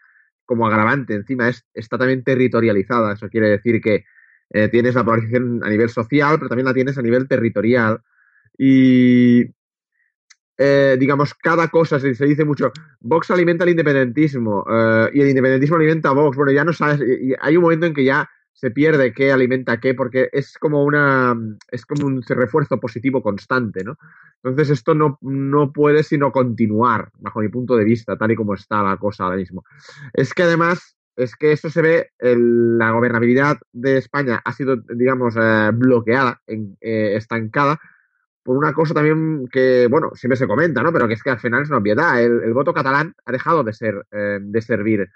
como 0.45 0.67
agravante 0.67 1.15
encima, 1.15 1.49
es, 1.49 1.67
está 1.75 1.99
también 1.99 2.25
territorializada. 2.25 3.15
Eso 3.15 3.29
quiere 3.29 3.49
decir 3.51 3.81
que 3.81 4.05
eh, 4.53 4.69
tienes 4.69 4.95
la 4.95 5.05
polarización 5.05 5.61
a 5.65 5.69
nivel 5.69 5.89
social, 5.89 6.37
pero 6.37 6.49
también 6.49 6.67
la 6.67 6.75
tienes 6.75 6.99
a 6.99 7.03
nivel 7.03 7.27
territorial. 7.27 8.01
Y, 8.59 9.45
eh, 10.59 10.97
digamos, 10.99 11.35
cada 11.35 11.69
cosa, 11.69 11.99
se, 11.99 12.15
se 12.15 12.27
dice 12.27 12.45
mucho, 12.45 12.71
Vox 13.01 13.31
alimenta 13.31 13.65
el 13.65 13.71
independentismo 13.71 14.65
eh, 14.71 15.11
y 15.15 15.21
el 15.23 15.29
independentismo 15.29 15.77
alimenta 15.77 16.11
a 16.11 16.13
Vox. 16.13 16.37
Bueno, 16.37 16.53
ya 16.53 16.65
no 16.65 16.73
sabes, 16.73 17.01
hay 17.41 17.57
un 17.57 17.63
momento 17.63 17.87
en 17.87 17.95
que 17.95 18.05
ya 18.05 18.29
se 18.53 18.71
pierde 18.71 19.13
qué 19.13 19.33
alimenta 19.33 19.81
qué, 19.81 19.95
porque 19.95 20.29
es 20.31 20.57
como 20.57 20.85
una, 20.85 21.37
es 21.71 21.85
como 21.85 22.07
un 22.07 22.23
refuerzo 22.23 22.79
positivo 22.79 23.23
constante, 23.23 23.83
¿no? 23.83 23.97
Entonces 24.37 24.71
esto 24.71 24.95
no, 24.95 25.19
no 25.21 25.73
puede 25.73 26.03
sino 26.03 26.31
continuar, 26.31 27.11
bajo 27.19 27.41
mi 27.41 27.49
punto 27.49 27.77
de 27.77 27.85
vista, 27.85 28.17
tal 28.17 28.31
y 28.31 28.37
como 28.37 28.55
está 28.55 28.83
la 28.83 28.97
cosa 28.99 29.25
ahora 29.25 29.37
mismo. 29.37 29.65
Es 30.13 30.33
que 30.35 30.45
además, 30.45 30.97
es 31.17 31.37
que 31.37 31.53
esto 31.53 31.71
se 31.71 31.83
ve, 31.83 32.11
el- 32.19 32.79
la 32.79 32.91
gobernabilidad 32.93 33.59
de 33.73 33.99
España 33.99 34.41
ha 34.45 34.53
sido, 34.53 34.77
digamos, 34.77 35.37
eh, 35.37 35.71
bloqueada, 35.75 36.41
eh, 36.47 37.15
estancada, 37.17 37.81
por 38.43 38.57
una 38.57 38.73
cosa 38.73 38.95
también 38.95 39.49
que, 39.49 39.87
bueno, 39.89 40.11
siempre 40.15 40.37
se 40.37 40.49
comenta, 40.49 40.83
¿no? 40.83 40.93
Pero 40.93 41.07
que 41.09 41.15
es 41.15 41.23
que 41.23 41.31
al 41.31 41.39
final 41.41 41.63
es 41.63 41.69
una 41.69 41.79
obviedad. 41.79 42.21
El, 42.23 42.53
voto 42.55 42.75
catalán 42.75 43.15
ha 43.25 43.33
dejado 43.33 43.63
de 43.63 43.73
ser, 43.73 44.05
eh, 44.11 44.39
de 44.41 44.63
servir, 44.63 45.11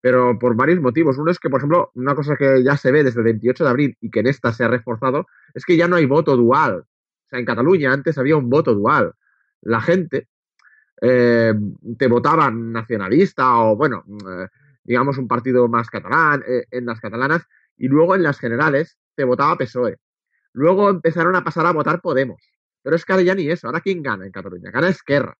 pero 0.00 0.38
por 0.38 0.56
varios 0.56 0.80
motivos. 0.80 1.18
Uno 1.18 1.30
es 1.30 1.38
que, 1.38 1.48
por 1.50 1.60
ejemplo, 1.60 1.90
una 1.94 2.14
cosa 2.14 2.36
que 2.36 2.62
ya 2.62 2.76
se 2.76 2.92
ve 2.92 3.02
desde 3.04 3.20
el 3.20 3.24
28 3.24 3.64
de 3.64 3.70
abril 3.70 3.96
y 4.00 4.10
que 4.10 4.20
en 4.20 4.26
esta 4.26 4.52
se 4.52 4.64
ha 4.64 4.68
reforzado, 4.68 5.26
es 5.54 5.64
que 5.64 5.76
ya 5.76 5.88
no 5.88 5.96
hay 5.96 6.06
voto 6.06 6.36
dual. 6.36 6.80
O 6.80 7.28
sea, 7.30 7.38
en 7.38 7.46
Cataluña 7.46 7.92
antes 7.92 8.18
había 8.18 8.36
un 8.36 8.50
voto 8.50 8.74
dual. 8.74 9.14
La 9.62 9.80
gente 9.80 10.28
te 11.00 12.06
votaba 12.08 12.50
nacionalista 12.50 13.58
o, 13.58 13.76
bueno, 13.76 14.04
digamos 14.86 15.18
un 15.18 15.28
partido 15.28 15.68
más 15.68 15.90
catalán 15.90 16.42
eh, 16.46 16.66
en 16.70 16.86
las 16.86 17.00
catalanas 17.00 17.46
y 17.76 17.88
luego 17.88 18.14
en 18.14 18.22
las 18.22 18.38
generales 18.38 18.96
te 19.14 19.24
votaba 19.24 19.56
PSOE. 19.56 19.98
Luego 20.52 20.88
empezaron 20.88 21.36
a 21.36 21.44
pasar 21.44 21.66
a 21.66 21.72
votar 21.72 22.00
Podemos. 22.00 22.40
Pero 22.82 22.96
es 22.96 23.04
que 23.04 23.12
ahora 23.12 23.24
ya 23.24 23.34
ni 23.34 23.48
eso. 23.48 23.66
Ahora 23.66 23.80
¿quién 23.80 24.02
gana 24.02 24.24
en 24.24 24.32
Cataluña? 24.32 24.70
Gana 24.70 24.88
Esquerra. 24.88 25.36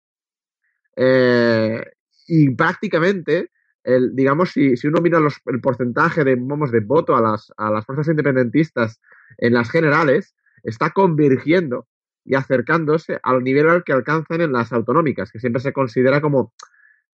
Eh, 0.95 1.81
y 2.27 2.49
prácticamente, 2.55 3.51
el, 3.83 4.15
digamos, 4.15 4.51
si, 4.51 4.75
si 4.75 4.87
uno 4.87 4.99
mira 4.99 5.19
los, 5.19 5.39
el 5.45 5.61
porcentaje 5.61 6.23
de, 6.23 6.35
vamos, 6.35 6.71
de 6.71 6.81
voto 6.81 7.15
a 7.15 7.21
las, 7.21 7.53
a 7.55 7.71
las 7.71 7.85
fuerzas 7.85 8.09
independentistas 8.09 8.99
en 9.37 9.53
las 9.53 9.71
generales, 9.71 10.35
está 10.63 10.91
convergiendo 10.91 11.87
y 12.25 12.35
acercándose 12.35 13.19
al 13.23 13.43
nivel 13.43 13.69
al 13.69 13.85
que 13.85 13.93
alcanzan 13.93 14.41
en 14.41 14.51
las 14.51 14.73
autonómicas, 14.73 15.31
que 15.31 15.39
siempre 15.39 15.61
se 15.61 15.71
considera 15.71 16.19
como 16.19 16.53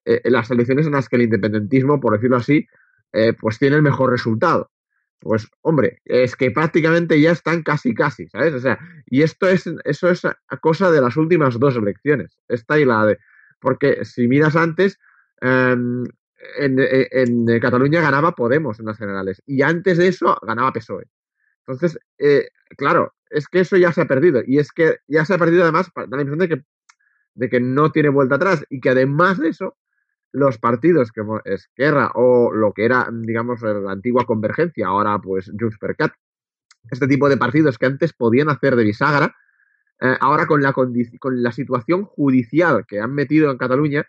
eh, 0.05 0.21
las 0.25 0.49
elecciones 0.51 0.85
en 0.85 0.93
las 0.93 1.09
que 1.09 1.15
el 1.15 1.23
independentismo, 1.23 1.99
por 1.99 2.13
decirlo 2.13 2.37
así, 2.37 2.67
eh, 3.13 3.33
pues 3.33 3.59
tiene 3.59 3.75
el 3.75 3.81
mejor 3.81 4.11
resultado. 4.11 4.71
Pues, 5.19 5.47
hombre, 5.61 6.01
es 6.03 6.35
que 6.35 6.51
prácticamente 6.51 7.19
ya 7.21 7.31
están 7.31 7.63
casi, 7.63 7.93
casi, 7.93 8.27
¿sabes? 8.27 8.53
O 8.55 8.59
sea, 8.59 8.77
y 9.05 9.21
esto 9.21 9.47
es, 9.47 9.69
eso 9.85 10.09
es 10.09 10.23
cosa 10.61 10.91
de 10.91 10.99
las 10.99 11.15
últimas 11.15 11.57
dos 11.57 11.77
elecciones, 11.77 12.37
esta 12.49 12.77
y 12.77 12.83
la 12.83 13.05
de. 13.05 13.19
Porque 13.61 14.03
si 14.03 14.27
miras 14.27 14.57
antes, 14.57 14.99
eh, 15.41 15.71
en, 16.57 16.79
en, 16.79 17.49
en, 17.49 17.59
Cataluña 17.61 18.01
ganaba 18.01 18.33
Podemos 18.33 18.81
en 18.81 18.87
las 18.87 18.97
generales, 18.97 19.41
y 19.45 19.61
antes 19.61 19.97
de 19.97 20.09
eso 20.09 20.37
ganaba 20.41 20.73
PSOE. 20.73 21.05
Entonces, 21.65 21.97
eh, 22.17 22.49
claro, 22.75 23.13
es 23.29 23.47
que 23.47 23.61
eso 23.61 23.77
ya 23.77 23.93
se 23.93 24.01
ha 24.01 24.05
perdido, 24.05 24.41
y 24.45 24.59
es 24.59 24.73
que 24.73 24.97
ya 25.07 25.23
se 25.23 25.35
ha 25.35 25.37
perdido 25.37 25.63
además, 25.63 25.89
da 25.95 26.05
la 26.17 26.21
impresión 26.21 26.39
de 26.39 26.49
que, 26.49 26.63
de 27.35 27.49
que 27.49 27.61
no 27.61 27.93
tiene 27.93 28.09
vuelta 28.09 28.35
atrás, 28.35 28.65
y 28.69 28.81
que 28.81 28.89
además 28.89 29.37
de 29.37 29.49
eso, 29.49 29.77
los 30.33 30.57
partidos 30.57 31.11
como 31.11 31.39
Esquerra 31.45 32.11
o 32.15 32.51
lo 32.51 32.73
que 32.73 32.85
era, 32.85 33.07
digamos, 33.11 33.61
la 33.61 33.91
antigua 33.91 34.25
convergencia, 34.25 34.87
ahora 34.87 35.19
pues 35.19 35.51
Junts 35.57 35.77
Cat, 35.97 36.13
este 36.91 37.07
tipo 37.07 37.29
de 37.29 37.37
partidos 37.37 37.77
que 37.77 37.85
antes 37.85 38.13
podían 38.13 38.49
hacer 38.49 38.75
de 38.75 38.83
bisagra, 38.83 39.35
eh, 40.01 40.17
ahora 40.19 40.47
con 40.47 40.61
la, 40.61 40.73
con 40.73 41.43
la 41.43 41.51
situación 41.51 42.03
judicial 42.05 42.85
que 42.87 42.99
han 42.99 43.13
metido 43.13 43.51
en 43.51 43.57
Cataluña, 43.57 44.05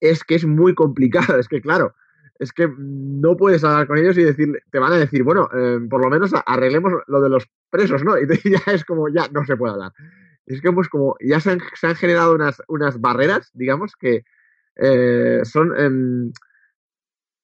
es 0.00 0.22
que 0.22 0.34
es 0.34 0.44
muy 0.44 0.74
complicado, 0.74 1.36
es 1.40 1.48
que 1.48 1.62
claro, 1.62 1.94
es 2.38 2.52
que 2.52 2.68
no 2.76 3.36
puedes 3.36 3.64
hablar 3.64 3.86
con 3.86 3.96
ellos 3.96 4.18
y 4.18 4.22
decir, 4.22 4.62
te 4.70 4.78
van 4.78 4.92
a 4.92 4.98
decir, 4.98 5.22
bueno, 5.22 5.48
eh, 5.56 5.78
por 5.88 6.02
lo 6.02 6.10
menos 6.10 6.32
arreglemos 6.46 6.92
lo 7.06 7.20
de 7.22 7.30
los 7.30 7.48
presos, 7.70 8.04
¿no? 8.04 8.16
Y 8.18 8.50
ya 8.50 8.72
es 8.72 8.84
como, 8.84 9.08
ya 9.08 9.28
no 9.32 9.46
se 9.46 9.56
puede 9.56 9.72
hablar. 9.72 9.92
Es 10.44 10.60
que 10.60 10.70
pues 10.72 10.90
como 10.90 11.16
ya 11.20 11.40
se 11.40 11.52
han, 11.52 11.60
se 11.74 11.86
han 11.86 11.94
generado 11.94 12.34
unas, 12.34 12.60
unas 12.68 13.00
barreras, 13.00 13.50
digamos, 13.54 13.96
que, 13.96 14.24
eh, 14.76 15.40
son 15.44 15.72
eh, 15.76 16.32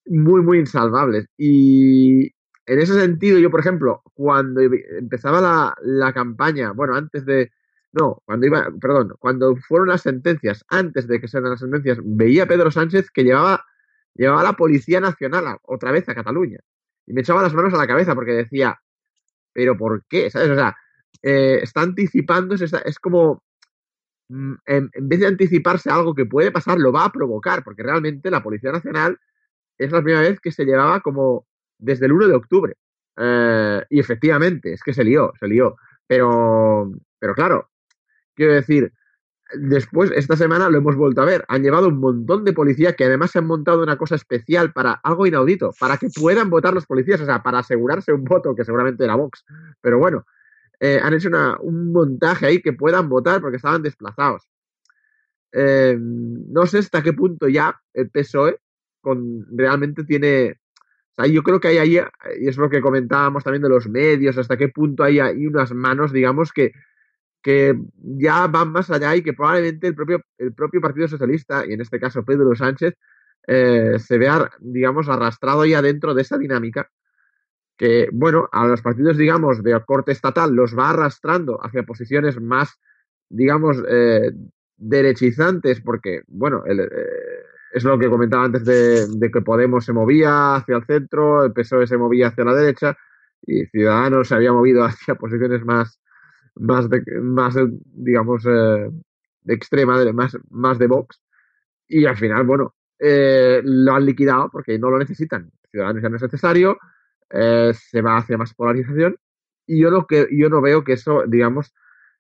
muy, 0.07 0.43
muy 0.43 0.59
insalvables. 0.59 1.27
Y 1.37 2.27
en 2.67 2.79
ese 2.81 2.95
sentido, 2.95 3.39
yo, 3.39 3.51
por 3.51 3.61
ejemplo, 3.61 4.03
cuando 4.15 4.61
empezaba 4.61 5.41
la, 5.41 5.75
la, 5.83 6.13
campaña, 6.13 6.73
bueno, 6.73 6.95
antes 6.95 7.25
de. 7.25 7.51
No, 7.93 8.23
cuando 8.25 8.47
iba, 8.47 8.69
perdón, 8.81 9.15
cuando 9.19 9.57
fueron 9.57 9.89
las 9.89 10.03
sentencias, 10.03 10.65
antes 10.69 11.09
de 11.09 11.21
que 11.21 11.29
sean 11.29 11.45
las 11.45 11.61
sentencias, 11.61 11.99
veía 12.05 12.45
a 12.45 12.47
Pedro 12.47 12.71
Sánchez 12.71 13.11
que 13.11 13.25
llevaba, 13.25 13.65
llevaba 14.15 14.43
a 14.43 14.45
la 14.45 14.53
Policía 14.55 15.01
Nacional 15.01 15.59
otra 15.63 15.91
vez 15.93 16.09
a 16.09 16.15
Cataluña. 16.15 16.61
Y 17.07 17.13
me 17.13 17.23
echaba 17.23 17.43
las 17.43 17.55
manos 17.55 17.75
a 17.75 17.79
la 17.79 17.87
cabeza 17.89 18.15
porque 18.15 18.33
decía, 18.33 18.79
¿pero 19.53 19.77
por 19.77 20.05
qué? 20.09 20.31
¿Sabes? 20.31 20.51
O 20.51 20.55
sea, 20.55 20.77
eh, 21.23 21.61
está 21.63 21.83
anticipándose, 21.83 22.67
está, 22.67 22.79
es 22.81 22.99
como 22.99 23.43
en, 24.31 24.91
en, 24.95 25.09
vez 25.09 25.21
de 25.21 25.27
anticiparse 25.27 25.91
a 25.91 25.97
algo 25.97 26.15
que 26.15 26.27
puede 26.27 26.51
pasar, 26.51 26.79
lo 26.79 26.93
va 26.93 27.05
a 27.05 27.13
provocar, 27.13 27.65
porque 27.65 27.83
realmente 27.83 28.31
la 28.31 28.43
Policía 28.43 28.73
Nacional 28.73 29.19
es 29.79 29.91
la 29.93 30.03
primera 30.03 30.23
vez 30.23 30.41
que 30.41 30.53
se 30.53 30.65
llevaba 30.65 31.01
como 31.01 31.47
desde 31.79 32.07
el 32.07 32.13
1 32.13 32.29
de 32.29 32.35
octubre. 32.35 32.75
Eh, 33.17 33.85
y 33.91 33.99
efectivamente, 33.99 34.73
es 34.73 34.83
que 34.83 34.95
se 34.95 35.05
lió, 35.05 35.33
se 35.39 35.49
lió. 35.49 35.77
Pero, 36.07 36.93
pero 37.19 37.35
claro, 37.35 37.71
quiero 38.35 38.55
decir, 38.55 38.93
después, 39.55 40.11
esta 40.15 40.37
semana 40.37 40.69
lo 40.69 40.79
hemos 40.79 40.97
vuelto 40.97 41.23
a 41.23 41.25
ver. 41.25 41.45
Han 41.49 41.63
llevado 41.63 41.89
un 41.89 41.99
montón 41.99 42.45
de 42.45 42.53
policías 42.53 42.95
que 42.95 43.05
además 43.05 43.31
se 43.31 43.39
han 43.39 43.47
montado 43.47 43.83
una 43.83 43.97
cosa 43.97 44.15
especial 44.15 44.73
para 44.73 44.93
algo 45.03 45.27
inaudito, 45.27 45.73
para 45.79 45.97
que 45.97 46.09
puedan 46.09 46.51
votar 46.51 46.75
los 46.75 46.87
policías, 46.87 47.21
o 47.21 47.27
sea, 47.27 47.43
para 47.43 47.59
asegurarse 47.59 48.13
un 48.13 48.25
voto 48.25 48.55
que 48.55 48.65
seguramente 48.65 49.05
era 49.05 49.17
Vox. 49.17 49.45
Pero 49.81 49.99
bueno, 49.99 50.25
eh, 50.81 50.99
han 51.03 51.13
hecho 51.13 51.29
una, 51.29 51.59
un 51.61 51.93
montaje 51.93 52.47
ahí 52.47 52.63
que 52.63 52.73
puedan 52.73 53.09
votar 53.09 53.41
porque 53.41 53.59
estaban 53.59 53.83
desplazados. 53.83 54.49
Eh, 55.53 55.97
no 55.99 56.67
sé 56.67 56.79
hasta 56.79 57.03
qué 57.03 57.13
punto 57.13 57.49
ya 57.49 57.79
el 57.93 58.11
PSOE 58.11 58.59
con 59.01 59.47
realmente 59.57 60.05
tiene... 60.05 60.59
O 61.17 61.23
sea, 61.23 61.27
yo 61.27 61.43
creo 61.43 61.61
que 61.61 61.69
hay 61.69 61.79
ahí, 61.79 62.01
y 62.41 62.49
es 62.49 62.57
lo 62.57 62.71
que 62.71 62.81
comentábamos 62.81 63.45
también 63.45 63.63
de 63.63 63.69
los 63.69 63.89
medios, 63.89 64.39
hasta 64.39 64.57
qué 64.57 64.69
punto 64.69 65.03
hay 65.03 65.19
ahí 65.19 65.47
unas 65.47 65.73
manos, 65.73 66.13
digamos, 66.13 66.53
que, 66.53 66.73
que 67.43 67.79
ya 67.99 68.47
van 68.47 68.73
más 68.73 68.91
allá 68.91 69.15
y 69.17 69.23
que 69.23 69.35
probablemente 69.35 69.89
el 69.89 69.95
propio, 69.95 70.23
el 70.39 70.55
propio 70.55 70.81
Partido 70.81 71.09
Socialista, 71.09 71.67
y 71.67 71.73
en 71.73 71.81
este 71.81 71.99
caso 71.99 72.25
Pedro 72.25 72.55
Sánchez, 72.55 72.95
eh, 73.47 73.99
se 73.99 74.19
vea, 74.19 74.51
digamos, 74.61 75.09
arrastrado 75.09 75.67
ya 75.67 75.83
dentro 75.83 76.15
de 76.15 76.23
esa 76.23 76.39
dinámica 76.39 76.89
que, 77.81 78.11
bueno, 78.13 78.47
a 78.53 78.67
los 78.67 78.83
partidos, 78.83 79.17
digamos, 79.17 79.63
de 79.63 79.81
corte 79.87 80.13
estatal 80.13 80.55
los 80.55 80.77
va 80.77 80.91
arrastrando 80.91 81.59
hacia 81.65 81.83
posiciones 81.83 82.39
más, 82.39 82.79
digamos, 83.31 83.83
eh, 83.89 84.33
derechizantes, 84.77 85.81
porque, 85.81 86.21
bueno, 86.27 86.63
eh, 86.67 86.77
es 87.73 87.83
lo 87.83 87.99
que 87.99 88.11
comentaba 88.11 88.45
antes 88.45 88.67
de, 88.67 89.07
de, 89.09 89.31
que 89.31 89.41
Podemos 89.41 89.87
se 89.87 89.95
movía 89.95 90.57
hacia 90.57 90.77
el 90.77 90.85
centro, 90.85 91.43
el 91.43 91.55
PSOE 91.55 91.87
se 91.87 91.97
movía 91.97 92.29
hacia 92.29 92.45
la 92.45 92.55
derecha 92.55 92.99
y 93.41 93.65
Ciudadanos 93.65 94.29
se 94.29 94.35
había 94.35 94.53
movido 94.53 94.85
hacia 94.85 95.15
posiciones 95.15 95.65
más, 95.65 95.99
más, 96.57 96.87
de, 96.91 97.03
más 97.23 97.55
digamos, 97.95 98.45
eh, 98.45 98.91
de 99.41 99.55
extrema, 99.55 99.99
de, 99.99 100.13
más, 100.13 100.37
más 100.51 100.79
de 100.79 100.87
Vox. 100.87 101.19
Y 101.89 102.05
al 102.05 102.19
final, 102.19 102.45
bueno, 102.45 102.75
eh, 102.99 103.63
lo 103.65 103.95
han 103.95 104.05
liquidado 104.05 104.51
porque 104.53 104.79
no 104.79 104.91
lo 104.91 104.99
necesitan. 104.99 105.51
Ciudadanos 105.71 106.03
ya 106.03 106.11
no 106.11 106.17
es 106.17 106.23
necesario, 106.23 106.77
eh, 107.31 107.73
se 107.75 108.03
va 108.03 108.19
hacia 108.19 108.39
más 108.39 108.55
polarización 108.55 109.17
y 109.67 109.81
yo, 109.81 109.91
lo 109.91 110.07
que, 110.07 110.27
yo 110.33 110.49
no 110.49 110.61
veo 110.61 110.83
que 110.83 110.95
eso, 110.95 111.23
digamos, 111.29 111.73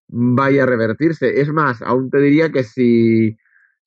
vaya 0.09 0.63
a 0.63 0.67
revertirse. 0.67 1.41
Es 1.41 1.53
más, 1.53 1.83
aún 1.83 2.11
te 2.11 2.19
diría 2.19 2.53
que 2.53 2.63
si, 2.65 3.37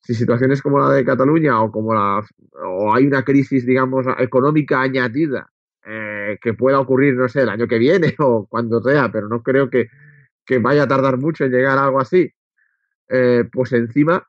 si 0.02 0.14
situaciones 0.14 0.60
como 0.62 0.78
la 0.78 0.90
de 0.90 1.04
Cataluña 1.04 1.62
o 1.62 1.72
como 1.72 1.94
la 1.94 2.22
o 2.62 2.94
hay 2.94 3.06
una 3.06 3.24
crisis, 3.24 3.64
digamos, 3.66 4.06
económica 4.18 4.82
añadida 4.82 5.50
eh, 5.86 6.38
que 6.42 6.54
pueda 6.54 6.80
ocurrir, 6.80 7.14
no 7.14 7.28
sé, 7.28 7.42
el 7.42 7.48
año 7.48 7.66
que 7.66 7.78
viene 7.78 8.14
o 8.18 8.46
cuando 8.46 8.82
sea, 8.82 9.10
pero 9.10 9.28
no 9.28 9.42
creo 9.42 9.70
que, 9.70 9.88
que 10.44 10.58
vaya 10.58 10.84
a 10.84 10.88
tardar 10.88 11.18
mucho 11.18 11.44
en 11.44 11.52
llegar 11.52 11.78
a 11.78 11.84
algo 11.84 12.00
así, 12.00 12.32
eh, 13.08 13.44
pues 13.52 13.72
encima 13.72 14.28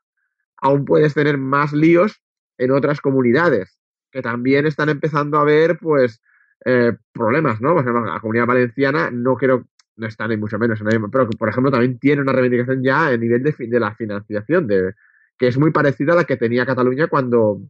aún 0.62 0.84
puedes 0.84 1.14
tener 1.14 1.38
más 1.38 1.72
líos 1.72 2.22
en 2.58 2.70
otras 2.70 3.00
comunidades 3.00 3.78
que 4.10 4.22
también 4.22 4.66
están 4.66 4.88
empezando 4.88 5.38
a 5.38 5.44
ver, 5.44 5.78
pues, 5.78 6.22
eh, 6.64 6.92
problemas, 7.12 7.60
¿no? 7.60 7.72
Por 7.74 7.82
ejemplo, 7.82 8.04
la 8.04 8.20
comunidad 8.20 8.46
valenciana 8.46 9.10
no 9.10 9.36
creo, 9.36 9.66
no 9.96 10.06
está 10.06 10.26
ni 10.26 10.36
mucho 10.36 10.58
menos, 10.58 10.80
pero 11.10 11.28
por 11.30 11.48
ejemplo, 11.48 11.70
también 11.70 11.98
tiene 11.98 12.22
una 12.22 12.32
reivindicación 12.32 12.82
ya 12.82 13.06
a 13.06 13.16
nivel 13.16 13.42
de, 13.42 13.54
de 13.56 13.80
la 13.80 13.94
financiación, 13.94 14.66
de, 14.66 14.94
que 15.38 15.48
es 15.48 15.58
muy 15.58 15.70
parecida 15.70 16.12
a 16.12 16.16
la 16.16 16.24
que 16.24 16.36
tenía 16.36 16.66
Cataluña 16.66 17.08
cuando 17.08 17.60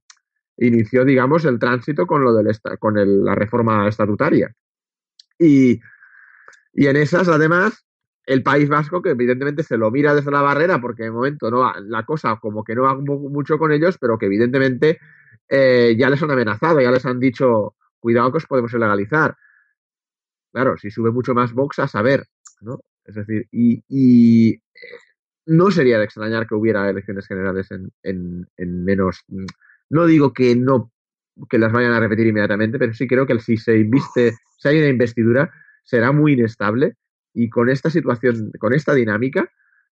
inició, 0.56 1.04
digamos, 1.04 1.44
el 1.44 1.58
tránsito 1.58 2.06
con 2.06 2.24
lo 2.24 2.34
del 2.34 2.48
con 2.78 3.24
la 3.24 3.34
reforma 3.34 3.88
estatutaria. 3.88 4.54
Y, 5.38 5.80
y 6.72 6.86
en 6.86 6.96
esas, 6.96 7.28
además, 7.28 7.84
el 8.26 8.42
País 8.42 8.68
Vasco, 8.68 9.02
que 9.02 9.10
evidentemente 9.10 9.62
se 9.62 9.76
lo 9.76 9.90
mira 9.90 10.14
desde 10.14 10.30
la 10.30 10.42
barrera, 10.42 10.80
porque 10.80 11.04
de 11.04 11.10
momento 11.10 11.50
no 11.50 11.60
va, 11.60 11.76
la 11.80 12.04
cosa 12.04 12.36
como 12.40 12.64
que 12.64 12.74
no 12.74 12.82
va 12.82 12.96
mucho 12.96 13.58
con 13.58 13.72
ellos, 13.72 13.98
pero 13.98 14.18
que 14.18 14.26
evidentemente 14.26 14.98
eh, 15.48 15.94
ya 15.98 16.10
les 16.10 16.22
han 16.22 16.30
amenazado, 16.32 16.80
ya 16.80 16.90
les 16.90 17.06
han 17.06 17.20
dicho, 17.20 17.74
cuidado 18.06 18.30
que 18.30 18.38
os 18.38 18.46
podemos 18.46 18.72
ilegalizar. 18.72 19.36
Claro, 20.52 20.76
si 20.76 20.92
sube 20.92 21.10
mucho 21.10 21.34
más 21.34 21.52
Vox, 21.52 21.80
a 21.80 21.88
saber, 21.88 22.24
¿no? 22.60 22.78
Es 23.04 23.16
decir, 23.16 23.48
y, 23.50 23.82
y 23.88 24.62
no 25.46 25.72
sería 25.72 25.98
de 25.98 26.04
extrañar 26.04 26.46
que 26.46 26.54
hubiera 26.54 26.88
elecciones 26.88 27.26
generales 27.26 27.68
en, 27.72 27.90
en, 28.04 28.46
en, 28.56 28.84
menos. 28.84 29.24
No 29.90 30.06
digo 30.06 30.32
que 30.32 30.54
no 30.54 30.92
que 31.50 31.58
las 31.58 31.72
vayan 31.72 31.94
a 31.94 31.98
repetir 31.98 32.28
inmediatamente, 32.28 32.78
pero 32.78 32.94
sí 32.94 33.08
creo 33.08 33.26
que 33.26 33.40
si 33.40 33.56
se 33.56 33.76
inviste, 33.76 34.34
si 34.58 34.68
hay 34.68 34.78
una 34.78 34.88
investidura, 34.88 35.52
será 35.82 36.12
muy 36.12 36.34
inestable 36.34 36.94
y 37.34 37.50
con 37.50 37.68
esta 37.68 37.90
situación, 37.90 38.52
con 38.60 38.72
esta 38.72 38.94
dinámica, 38.94 39.50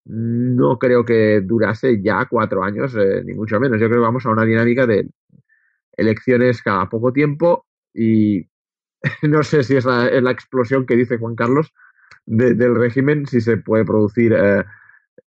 no 0.05 0.79
creo 0.79 1.05
que 1.05 1.41
durase 1.41 2.01
ya 2.01 2.25
cuatro 2.27 2.63
años, 2.63 2.95
eh, 2.95 3.21
ni 3.23 3.35
mucho 3.35 3.59
menos. 3.59 3.79
Yo 3.79 3.85
creo 3.88 4.01
que 4.01 4.07
vamos 4.07 4.25
a 4.25 4.31
una 4.31 4.45
dinámica 4.45 4.88
de 4.88 5.07
elecciones 5.95 6.63
cada 6.63 6.89
poco 6.89 7.13
tiempo 7.13 7.67
y 7.99 8.47
no 9.27 9.43
sé 9.43 9.63
si 9.63 9.75
es 9.75 9.85
la, 9.85 10.31
explosión 10.31 10.85
que 10.85 10.95
dice 10.95 11.17
Juan 11.17 11.35
Carlos 11.35 11.73
de, 12.25 12.53
del 12.53 12.75
régimen, 12.75 13.25
si 13.25 13.41
se 13.41 13.57
puede 13.57 13.83
producir 13.83 14.33
eh, 14.33 14.63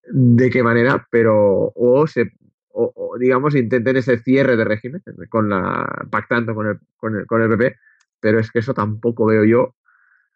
de 0.10 0.50
qué 0.50 0.64
manera, 0.64 1.06
pero 1.12 1.72
o 1.76 2.08
se 2.08 2.32
o, 2.74 2.94
o, 2.96 3.18
digamos 3.18 3.56
intenten 3.56 3.98
ese 3.98 4.18
cierre 4.20 4.56
de 4.56 4.64
régimen 4.64 5.04
con 5.30 5.50
la 5.50 6.08
pactando 6.10 6.56
con 6.56 6.68
el, 6.68 6.80
con 6.96 7.18
el, 7.18 7.26
con 7.26 7.42
el 7.42 7.50
PP, 7.50 7.76
pero 8.22 8.40
es 8.40 8.50
que 8.50 8.60
eso 8.60 8.74
tampoco 8.74 9.26
veo 9.26 9.44
yo 9.44 9.76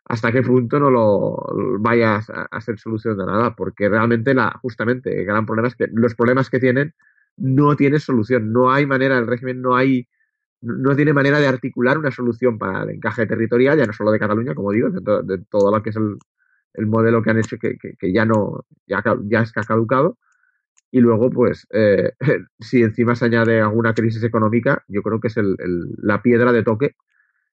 hasta 0.04 0.34
qué 0.34 0.44
punto 0.44 0.78
no 0.78 0.92
lo 0.92 1.38
vaya 1.80 2.18
a, 2.18 2.48
a 2.52 2.62
ser 2.62 2.78
solución 2.78 3.18
de 3.18 3.26
nada, 3.26 3.56
porque 3.56 3.88
realmente 3.88 4.34
la 4.34 4.52
justamente 4.62 5.22
el 5.22 5.26
gran 5.26 5.46
problema 5.46 5.70
es 5.70 5.76
que 5.76 5.88
los 5.94 6.16
problemas 6.16 6.50
que 6.50 6.60
tienen 6.60 6.94
no 7.38 7.76
tienen 7.78 8.02
solución, 8.02 8.52
no 8.52 8.72
hay 8.72 8.86
manera, 8.86 9.18
el 9.18 9.28
régimen 9.28 9.62
no 9.62 9.76
hay 9.76 10.08
no 10.62 10.96
tiene 10.96 11.14
manera 11.14 11.40
de 11.40 11.48
articular 11.48 11.98
una 11.98 12.12
solución 12.12 12.58
para 12.58 12.84
el 12.84 12.92
encaje 12.92 13.26
territorial, 13.28 13.78
ya 13.78 13.86
no 13.86 13.94
solo 13.94 14.12
de 14.12 14.20
Cataluña, 14.20 14.56
como 14.56 14.72
digo, 14.72 14.90
de, 14.90 15.02
to, 15.02 15.22
de 15.22 15.40
todo 15.50 15.72
lo 15.72 15.84
que 15.84 15.92
es 15.92 15.96
el, 15.96 16.18
el, 16.74 16.88
modelo 16.88 17.22
que 17.22 17.30
han 17.30 17.40
hecho 17.40 17.58
que, 17.58 17.78
que, 17.78 18.14
ya 18.14 18.26
no, 18.26 18.66
ya, 18.88 19.04
ya 19.24 19.42
es 19.42 19.52
caducado. 19.52 20.18
Y 20.92 21.02
luego, 21.02 21.30
pues, 21.30 21.68
eh, 21.72 22.14
si 22.60 22.82
encima 22.82 23.16
se 23.16 23.26
añade 23.26 23.62
alguna 23.62 23.94
crisis 23.94 24.24
económica, 24.24 24.84
yo 24.88 25.02
creo 25.02 25.20
que 25.20 25.28
es 25.28 25.38
el, 25.38 25.56
la 25.98 26.22
piedra 26.22 26.52
de 26.52 26.64
toque 26.64 26.96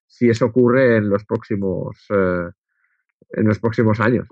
si 0.07 0.29
eso 0.29 0.45
ocurre 0.45 0.97
en 0.97 1.09
los 1.09 1.25
próximos, 1.25 2.05
eh, 2.09 2.49
en 3.31 3.45
los 3.45 3.59
próximos 3.59 3.99
años. 3.99 4.27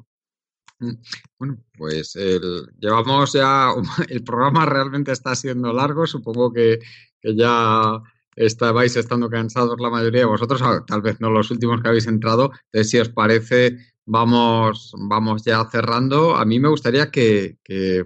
Bueno, 1.37 1.57
pues 1.77 2.15
el, 2.15 2.67
llevamos 2.79 3.33
ya, 3.33 3.71
el 4.09 4.23
programa 4.23 4.65
realmente 4.65 5.11
está 5.11 5.35
siendo 5.35 5.73
largo, 5.73 6.07
supongo 6.07 6.51
que 6.51 6.79
ya 7.23 8.01
estabais 8.35 8.95
estando 8.95 9.29
cansados 9.29 9.79
la 9.79 9.89
mayoría 9.89 10.21
de 10.21 10.25
vosotros, 10.25 10.61
tal 10.87 11.01
vez 11.01 11.19
no 11.19 11.29
los 11.29 11.51
últimos 11.51 11.81
que 11.81 11.89
habéis 11.89 12.07
entrado. 12.07 12.51
Entonces, 12.65 12.89
si 12.89 12.99
os 12.99 13.09
parece, 13.09 13.77
vamos, 14.05 14.93
vamos 14.97 15.43
ya 15.43 15.63
cerrando. 15.69 16.35
A 16.35 16.45
mí 16.45 16.59
me 16.59 16.69
gustaría 16.69 17.11
que, 17.11 17.57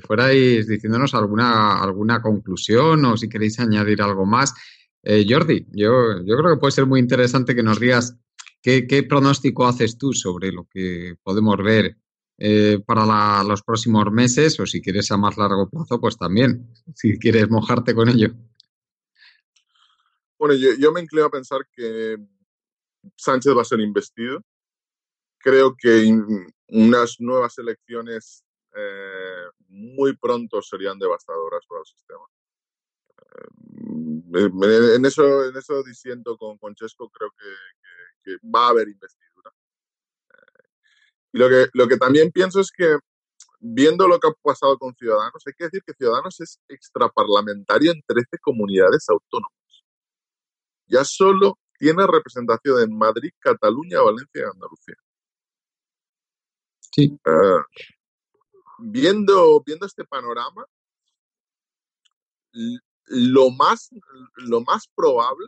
fuerais 0.01 0.67
diciéndonos 0.67 1.13
alguna, 1.13 1.81
alguna 1.81 2.21
conclusión 2.21 3.05
o 3.05 3.17
si 3.17 3.29
queréis 3.29 3.59
añadir 3.59 4.01
algo 4.01 4.25
más. 4.25 4.53
Eh, 5.03 5.25
Jordi, 5.27 5.65
yo, 5.71 6.23
yo 6.25 6.37
creo 6.37 6.55
que 6.55 6.59
puede 6.59 6.71
ser 6.71 6.85
muy 6.87 6.99
interesante 6.99 7.55
que 7.55 7.63
nos 7.63 7.79
digas 7.79 8.17
qué, 8.61 9.05
pronóstico 9.07 9.67
haces 9.67 9.97
tú 9.97 10.13
sobre 10.13 10.51
lo 10.51 10.67
que 10.71 11.15
podemos 11.21 11.57
ver 11.57 11.97
eh, 12.37 12.79
para 12.85 13.43
los 13.43 13.61
próximos 13.61 14.11
meses 14.11 14.59
o 14.59 14.65
si 14.65 14.81
quieres 14.81 15.11
a 15.11 15.17
más 15.17 15.37
largo 15.37 15.69
plazo, 15.69 16.01
pues 16.01 16.17
también, 16.17 16.67
si 16.95 17.19
quieres 17.19 17.49
mojarte 17.49 17.93
con 17.93 18.09
ello. 18.09 18.33
Bueno, 20.45 20.61
yo, 20.61 20.75
yo, 20.77 20.91
me 20.91 21.01
inclino 21.01 21.25
a 21.25 21.31
pensar 21.31 21.67
que 21.75 22.17
Sánchez 23.17 23.57
va 23.57 23.63
a 23.63 23.65
ser 23.65 23.79
investido. 23.79 24.43
Creo 25.39 25.75
que 25.75 26.15
unas 26.67 27.15
nuevas 27.19 27.57
elecciones 27.57 28.43
eh, 28.75 29.45
muy 29.69 30.15
pronto 30.15 30.61
serían 30.61 30.99
devastadoras 30.99 31.65
para 31.67 31.79
el 31.79 31.85
sistema. 31.87 32.25
Eh, 34.35 34.95
en, 34.97 35.05
eso, 35.05 35.45
en 35.45 35.57
eso 35.57 35.81
disiento 35.81 36.37
con 36.37 36.59
Conchesco, 36.59 37.09
creo 37.09 37.31
que, 37.31 37.49
que, 38.23 38.37
que, 38.37 38.47
va 38.47 38.67
a 38.67 38.69
haber 38.69 38.87
investidura. 38.87 39.51
Eh, 40.29 40.67
y 41.33 41.39
lo 41.39 41.49
que, 41.49 41.69
lo 41.73 41.87
que 41.87 41.97
también 41.97 42.31
pienso 42.31 42.59
es 42.59 42.69
que 42.69 42.99
viendo 43.59 44.07
lo 44.07 44.19
que 44.19 44.27
ha 44.27 44.33
pasado 44.43 44.77
con 44.77 44.93
Ciudadanos, 44.93 45.41
hay 45.47 45.53
que 45.53 45.63
decir 45.63 45.81
que 45.83 45.95
Ciudadanos 45.95 46.39
es 46.39 46.59
extraparlamentario 46.67 47.91
en 47.91 48.03
13 48.05 48.37
comunidades 48.43 49.09
autónomas 49.09 49.64
ya 50.87 51.03
solo 51.03 51.59
tiene 51.77 52.05
representación 52.07 52.81
en 52.81 52.97
Madrid, 52.97 53.31
Cataluña, 53.39 54.01
Valencia 54.01 54.41
y 54.41 54.43
Andalucía. 54.43 54.95
Sí. 56.79 57.19
Uh, 57.25 57.61
viendo, 58.79 59.61
viendo 59.61 59.85
este 59.85 60.05
panorama, 60.05 60.65
lo 63.07 63.51
más, 63.51 63.89
lo 64.35 64.61
más 64.61 64.87
probable 64.95 65.47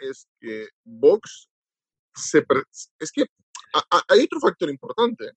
es 0.00 0.28
que 0.40 0.68
Vox 0.84 1.48
se... 2.14 2.44
Es 2.98 3.12
que 3.12 3.26
a, 3.72 3.78
a, 3.90 4.02
hay 4.08 4.24
otro 4.24 4.40
factor 4.40 4.68
importante. 4.68 5.30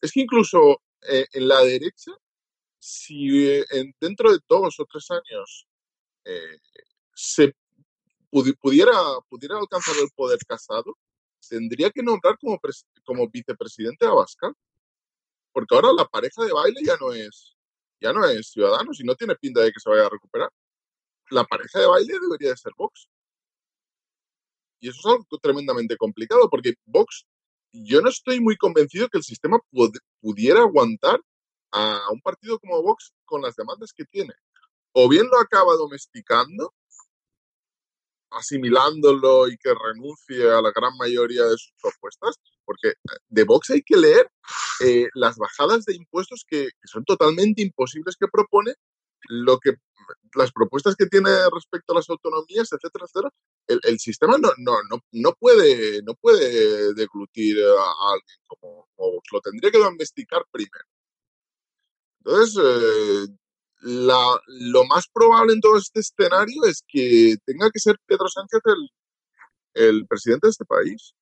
Es 0.00 0.12
que 0.12 0.20
incluso 0.20 0.82
eh, 1.02 1.26
en 1.32 1.48
la 1.48 1.60
derecha, 1.60 2.12
si 2.78 3.48
eh, 3.48 3.64
en, 3.70 3.94
dentro 4.00 4.30
de 4.30 4.38
dos 4.48 4.78
o 4.78 4.86
tres 4.86 5.10
años 5.10 5.66
eh, 6.24 6.58
se 7.14 7.54
pudiera, 8.60 8.92
pudiera 9.28 9.58
alcanzar 9.58 9.94
el 10.02 10.10
poder 10.14 10.38
casado, 10.46 10.96
tendría 11.48 11.90
que 11.90 12.02
nombrar 12.02 12.36
como, 12.38 12.58
como 13.04 13.28
vicepresidente 13.28 14.06
a 14.06 14.10
Abascal. 14.10 14.54
Porque 15.52 15.74
ahora 15.74 15.92
la 15.92 16.04
pareja 16.06 16.44
de 16.44 16.52
baile 16.52 16.80
ya 16.84 16.96
no 17.00 17.12
es, 17.12 17.56
ya 18.00 18.12
no 18.12 18.24
es 18.26 18.50
Ciudadanos 18.50 19.00
y 19.00 19.04
no 19.04 19.14
tiene 19.14 19.36
pinta 19.36 19.62
de 19.62 19.72
que 19.72 19.80
se 19.80 19.88
vaya 19.88 20.06
a 20.06 20.10
recuperar. 20.10 20.50
La 21.30 21.44
pareja 21.44 21.80
de 21.80 21.86
baile 21.86 22.18
debería 22.20 22.50
de 22.50 22.56
ser 22.56 22.72
Vox. 22.76 23.08
Y 24.80 24.90
eso 24.90 24.98
es 24.98 25.06
algo 25.06 25.38
tremendamente 25.40 25.96
complicado, 25.96 26.50
porque 26.50 26.74
Vox, 26.84 27.26
yo 27.72 28.00
no 28.02 28.10
estoy 28.10 28.40
muy 28.40 28.56
convencido 28.56 29.08
que 29.08 29.18
el 29.18 29.24
sistema 29.24 29.58
pud- 29.70 29.98
pudiera 30.20 30.60
aguantar 30.60 31.20
a 31.72 32.10
un 32.10 32.20
partido 32.20 32.58
como 32.58 32.82
Vox 32.82 33.12
con 33.24 33.40
las 33.40 33.56
demandas 33.56 33.92
que 33.92 34.04
tiene. 34.04 34.34
O 34.92 35.08
bien 35.08 35.26
lo 35.26 35.38
acaba 35.40 35.74
domesticando, 35.74 36.74
asimilándolo 38.30 39.48
y 39.48 39.56
que 39.56 39.72
renuncie 39.74 40.50
a 40.50 40.60
la 40.60 40.72
gran 40.74 40.96
mayoría 40.96 41.44
de 41.44 41.56
sus 41.56 41.72
propuestas, 41.80 42.36
porque 42.64 42.94
de 43.28 43.44
Vox 43.44 43.70
hay 43.70 43.82
que 43.82 43.96
leer 43.96 44.30
eh, 44.84 45.08
las 45.14 45.36
bajadas 45.36 45.84
de 45.84 45.94
impuestos 45.94 46.44
que, 46.46 46.68
son 46.84 47.04
totalmente 47.04 47.62
imposibles 47.62 48.16
que 48.18 48.28
propone, 48.28 48.74
lo 49.28 49.58
que 49.58 49.74
las 50.34 50.52
propuestas 50.52 50.94
que 50.94 51.06
tiene 51.06 51.30
respecto 51.52 51.92
a 51.92 51.96
las 51.96 52.08
autonomías, 52.08 52.70
etcétera, 52.72 53.06
etcétera. 53.06 53.30
El, 53.66 53.98
sistema 53.98 54.38
no, 54.38 54.50
no, 54.58 54.76
no, 54.88 55.00
no 55.12 55.32
puede 55.32 56.00
no 56.02 56.14
puede 56.14 56.94
deglutir 56.94 57.56
a, 57.58 57.82
a 57.82 58.12
alguien 58.12 58.38
como, 58.46 58.86
como 58.94 59.12
Vox, 59.12 59.28
lo 59.32 59.40
tendría 59.40 59.72
que 59.72 59.78
domesticar 59.78 60.44
primero. 60.52 60.84
Entonces, 62.24 62.62
eh, 62.62 63.36
la, 63.80 64.40
lo 64.46 64.84
más 64.86 65.06
probable 65.12 65.52
en 65.52 65.60
todo 65.60 65.78
este 65.78 66.00
escenario 66.00 66.64
es 66.64 66.84
que 66.86 67.36
tenga 67.44 67.70
que 67.70 67.80
ser 67.80 67.96
Pedro 68.06 68.28
Sánchez 68.28 68.60
el, 68.64 69.88
el 69.88 70.06
presidente 70.06 70.46
de 70.46 70.50
este 70.50 70.64
país. 70.64 71.14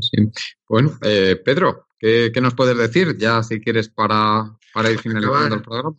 Sí. 0.00 0.30
Bueno, 0.68 0.98
eh, 1.02 1.36
Pedro, 1.44 1.88
¿qué, 1.98 2.30
qué 2.32 2.40
nos 2.40 2.54
puedes 2.54 2.76
decir 2.76 3.16
ya 3.16 3.42
si 3.42 3.60
quieres 3.60 3.88
para, 3.88 4.56
para 4.72 4.90
ir 4.90 4.98
finalizando 4.98 5.36
Acabar. 5.36 5.58
el 5.58 5.62
programa? 5.62 5.96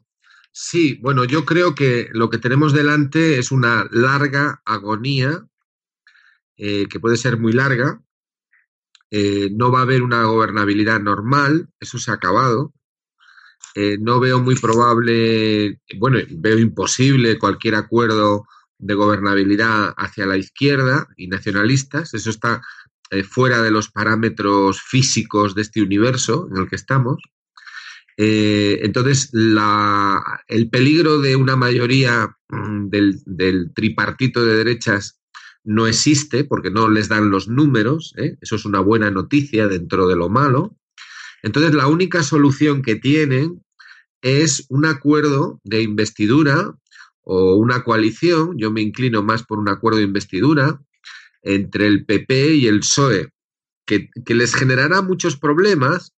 Sí, 0.51 0.97
bueno, 1.01 1.25
yo 1.25 1.45
creo 1.45 1.75
que 1.75 2.09
lo 2.11 2.29
que 2.29 2.37
tenemos 2.37 2.73
delante 2.73 3.39
es 3.39 3.51
una 3.51 3.87
larga 3.91 4.61
agonía, 4.65 5.47
eh, 6.57 6.87
que 6.89 6.99
puede 6.99 7.17
ser 7.17 7.37
muy 7.37 7.53
larga. 7.53 8.01
Eh, 9.11 9.49
no 9.51 9.71
va 9.71 9.79
a 9.79 9.83
haber 9.83 10.01
una 10.01 10.23
gobernabilidad 10.25 10.99
normal, 10.99 11.69
eso 11.79 11.97
se 11.97 12.11
ha 12.11 12.15
acabado. 12.15 12.73
Eh, 13.75 13.97
no 13.99 14.19
veo 14.19 14.39
muy 14.39 14.55
probable, 14.55 15.79
bueno, 15.97 16.19
veo 16.29 16.57
imposible 16.57 17.37
cualquier 17.37 17.75
acuerdo 17.75 18.45
de 18.79 18.93
gobernabilidad 18.93 19.93
hacia 19.97 20.25
la 20.25 20.37
izquierda 20.37 21.07
y 21.17 21.27
nacionalistas. 21.27 22.13
Eso 22.13 22.29
está 22.29 22.61
eh, 23.11 23.23
fuera 23.23 23.61
de 23.61 23.71
los 23.71 23.89
parámetros 23.89 24.81
físicos 24.81 25.55
de 25.55 25.63
este 25.63 25.81
universo 25.81 26.47
en 26.51 26.57
el 26.57 26.69
que 26.69 26.75
estamos. 26.75 27.21
Eh, 28.17 28.81
entonces, 28.83 29.29
la, 29.31 30.21
el 30.47 30.69
peligro 30.69 31.19
de 31.19 31.35
una 31.35 31.55
mayoría 31.55 32.35
mm, 32.49 32.89
del, 32.89 33.71
tripartito 33.73 34.43
de 34.43 34.55
derechas 34.55 35.21
no 35.63 35.87
existe 35.87 36.43
porque 36.43 36.69
no 36.69 36.89
les 36.89 37.07
dan 37.07 37.31
los 37.31 37.47
números. 37.47 38.13
Eso 38.41 38.55
es 38.55 38.65
una 38.65 38.79
buena 38.79 39.09
noticia 39.09 39.67
dentro 39.67 40.07
de 40.07 40.15
lo 40.15 40.29
malo. 40.29 40.75
Entonces, 41.43 41.73
la 41.73 41.87
única 41.87 42.23
solución 42.23 42.81
que 42.81 42.95
tienen 42.95 43.63
es 44.21 44.65
un 44.69 44.85
acuerdo 44.85 45.59
de 45.63 45.81
investidura 45.81 46.75
o 47.21 47.55
una 47.55 47.83
coalición, 47.83 48.57
yo 48.57 48.71
me 48.71 48.81
inclino 48.81 49.23
más 49.23 49.43
por 49.43 49.59
un 49.59 49.69
acuerdo 49.69 49.99
de 49.99 50.05
investidura 50.05 50.81
entre 51.41 51.87
el 51.87 52.05
PP 52.05 52.55
y 52.55 52.67
el 52.67 52.79
PSOE, 52.79 53.29
que, 53.85 54.09
que 54.25 54.35
les 54.35 54.53
generará 54.53 55.01
muchos 55.01 55.37
problemas, 55.37 56.13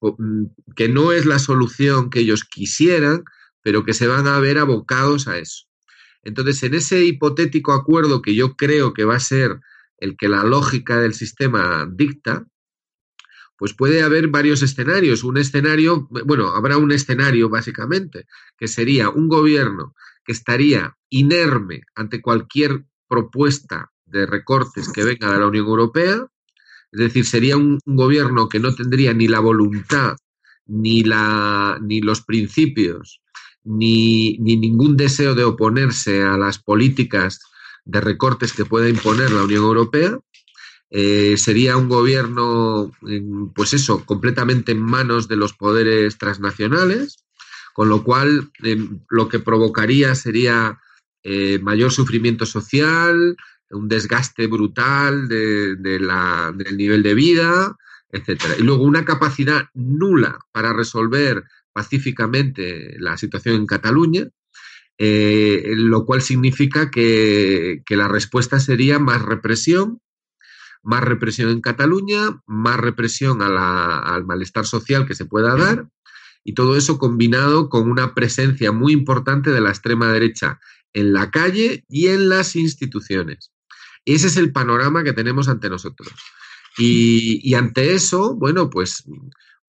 mm, 0.00 0.46
que 0.74 0.88
no 0.88 1.12
es 1.12 1.26
la 1.26 1.38
solución 1.38 2.10
que 2.10 2.20
ellos 2.20 2.44
quisieran, 2.44 3.24
pero 3.62 3.84
que 3.84 3.94
se 3.94 4.06
van 4.06 4.26
a 4.26 4.38
ver 4.40 4.58
abocados 4.58 5.28
a 5.28 5.38
eso. 5.38 5.66
Entonces, 6.22 6.62
en 6.62 6.74
ese 6.74 7.04
hipotético 7.04 7.72
acuerdo 7.72 8.22
que 8.22 8.34
yo 8.34 8.56
creo 8.56 8.92
que 8.92 9.04
va 9.04 9.16
a 9.16 9.20
ser 9.20 9.60
el 9.98 10.16
que 10.16 10.28
la 10.28 10.44
lógica 10.44 10.98
del 10.98 11.14
sistema 11.14 11.88
dicta, 11.90 12.46
pues 13.60 13.74
puede 13.74 14.02
haber 14.02 14.28
varios 14.28 14.62
escenarios. 14.62 15.22
Un 15.22 15.36
escenario, 15.36 16.08
bueno, 16.24 16.48
habrá 16.56 16.78
un 16.78 16.92
escenario 16.92 17.50
básicamente, 17.50 18.24
que 18.56 18.66
sería 18.68 19.10
un 19.10 19.28
gobierno 19.28 19.94
que 20.24 20.32
estaría 20.32 20.96
inerme 21.10 21.82
ante 21.94 22.22
cualquier 22.22 22.86
propuesta 23.06 23.92
de 24.06 24.24
recortes 24.24 24.90
que 24.90 25.04
venga 25.04 25.30
de 25.30 25.40
la 25.40 25.46
Unión 25.46 25.66
Europea, 25.66 26.26
es 26.90 27.00
decir, 27.00 27.26
sería 27.26 27.58
un, 27.58 27.78
gobierno 27.84 28.48
que 28.48 28.60
no 28.60 28.74
tendría 28.74 29.12
ni 29.12 29.28
la 29.28 29.40
voluntad, 29.40 30.16
ni, 30.64 31.04
la, 31.04 31.78
ni 31.82 32.00
los 32.00 32.22
principios, 32.22 33.20
ni, 33.62 34.38
ni 34.38 34.56
ningún 34.56 34.96
deseo 34.96 35.34
de 35.34 35.44
oponerse 35.44 36.22
a 36.22 36.38
las 36.38 36.58
políticas 36.58 37.40
de 37.84 38.00
recortes 38.00 38.54
que 38.54 38.64
pueda 38.64 38.88
imponer 38.88 39.30
la 39.32 39.44
Unión 39.44 39.64
Europea. 39.64 40.18
Eh, 40.90 41.36
sería 41.36 41.76
un 41.76 41.88
gobierno, 41.88 42.92
pues 43.54 43.72
eso, 43.74 44.04
completamente 44.04 44.72
en 44.72 44.82
manos 44.82 45.28
de 45.28 45.36
los 45.36 45.52
poderes 45.52 46.18
transnacionales, 46.18 47.24
con 47.74 47.88
lo 47.88 48.02
cual 48.02 48.50
eh, 48.64 48.88
lo 49.08 49.28
que 49.28 49.38
provocaría 49.38 50.14
sería 50.14 50.80
eh, 51.22 51.58
mayor 51.60 51.92
sufrimiento 51.92 52.44
social, 52.44 53.36
un 53.70 53.88
desgaste 53.88 54.48
brutal 54.48 55.28
de 55.28 55.98
la, 56.00 56.52
del 56.54 56.76
nivel 56.76 57.02
de 57.04 57.14
vida, 57.14 57.76
etcétera. 58.10 58.56
Y 58.58 58.62
luego 58.62 58.82
una 58.84 59.04
capacidad 59.04 59.68
nula 59.74 60.38
para 60.52 60.72
resolver 60.72 61.44
pacíficamente 61.72 62.96
la 62.98 63.16
situación 63.16 63.54
en 63.54 63.66
Cataluña, 63.66 64.28
eh, 64.98 65.72
lo 65.76 66.04
cual 66.04 66.20
significa 66.20 66.90
que, 66.90 67.82
que 67.86 67.96
la 67.96 68.08
respuesta 68.08 68.58
sería 68.60 68.98
más 68.98 69.22
represión, 69.22 70.00
más 70.82 71.02
represión 71.02 71.50
en 71.50 71.60
Cataluña, 71.60 72.40
más 72.46 72.78
represión 72.78 73.42
a 73.42 73.48
la, 73.48 73.98
al 73.98 74.24
malestar 74.24 74.66
social 74.66 75.06
que 75.06 75.14
se 75.14 75.26
pueda 75.26 75.56
dar, 75.56 75.88
y 76.44 76.54
todo 76.54 76.76
eso 76.76 76.98
combinado 76.98 77.68
con 77.68 77.90
una 77.90 78.14
presencia 78.14 78.72
muy 78.72 78.92
importante 78.92 79.50
de 79.50 79.60
la 79.60 79.70
extrema 79.70 80.10
derecha 80.10 80.58
en 80.92 81.12
la 81.12 81.30
calle 81.30 81.84
y 81.88 82.08
en 82.08 82.28
las 82.28 82.56
instituciones. 82.56 83.52
Ese 84.04 84.28
es 84.28 84.36
el 84.36 84.52
panorama 84.52 85.04
que 85.04 85.12
tenemos 85.12 85.48
ante 85.48 85.68
nosotros. 85.68 86.08
Y, 86.78 87.40
y 87.48 87.54
ante 87.54 87.94
eso, 87.94 88.34
bueno, 88.34 88.70
pues, 88.70 89.04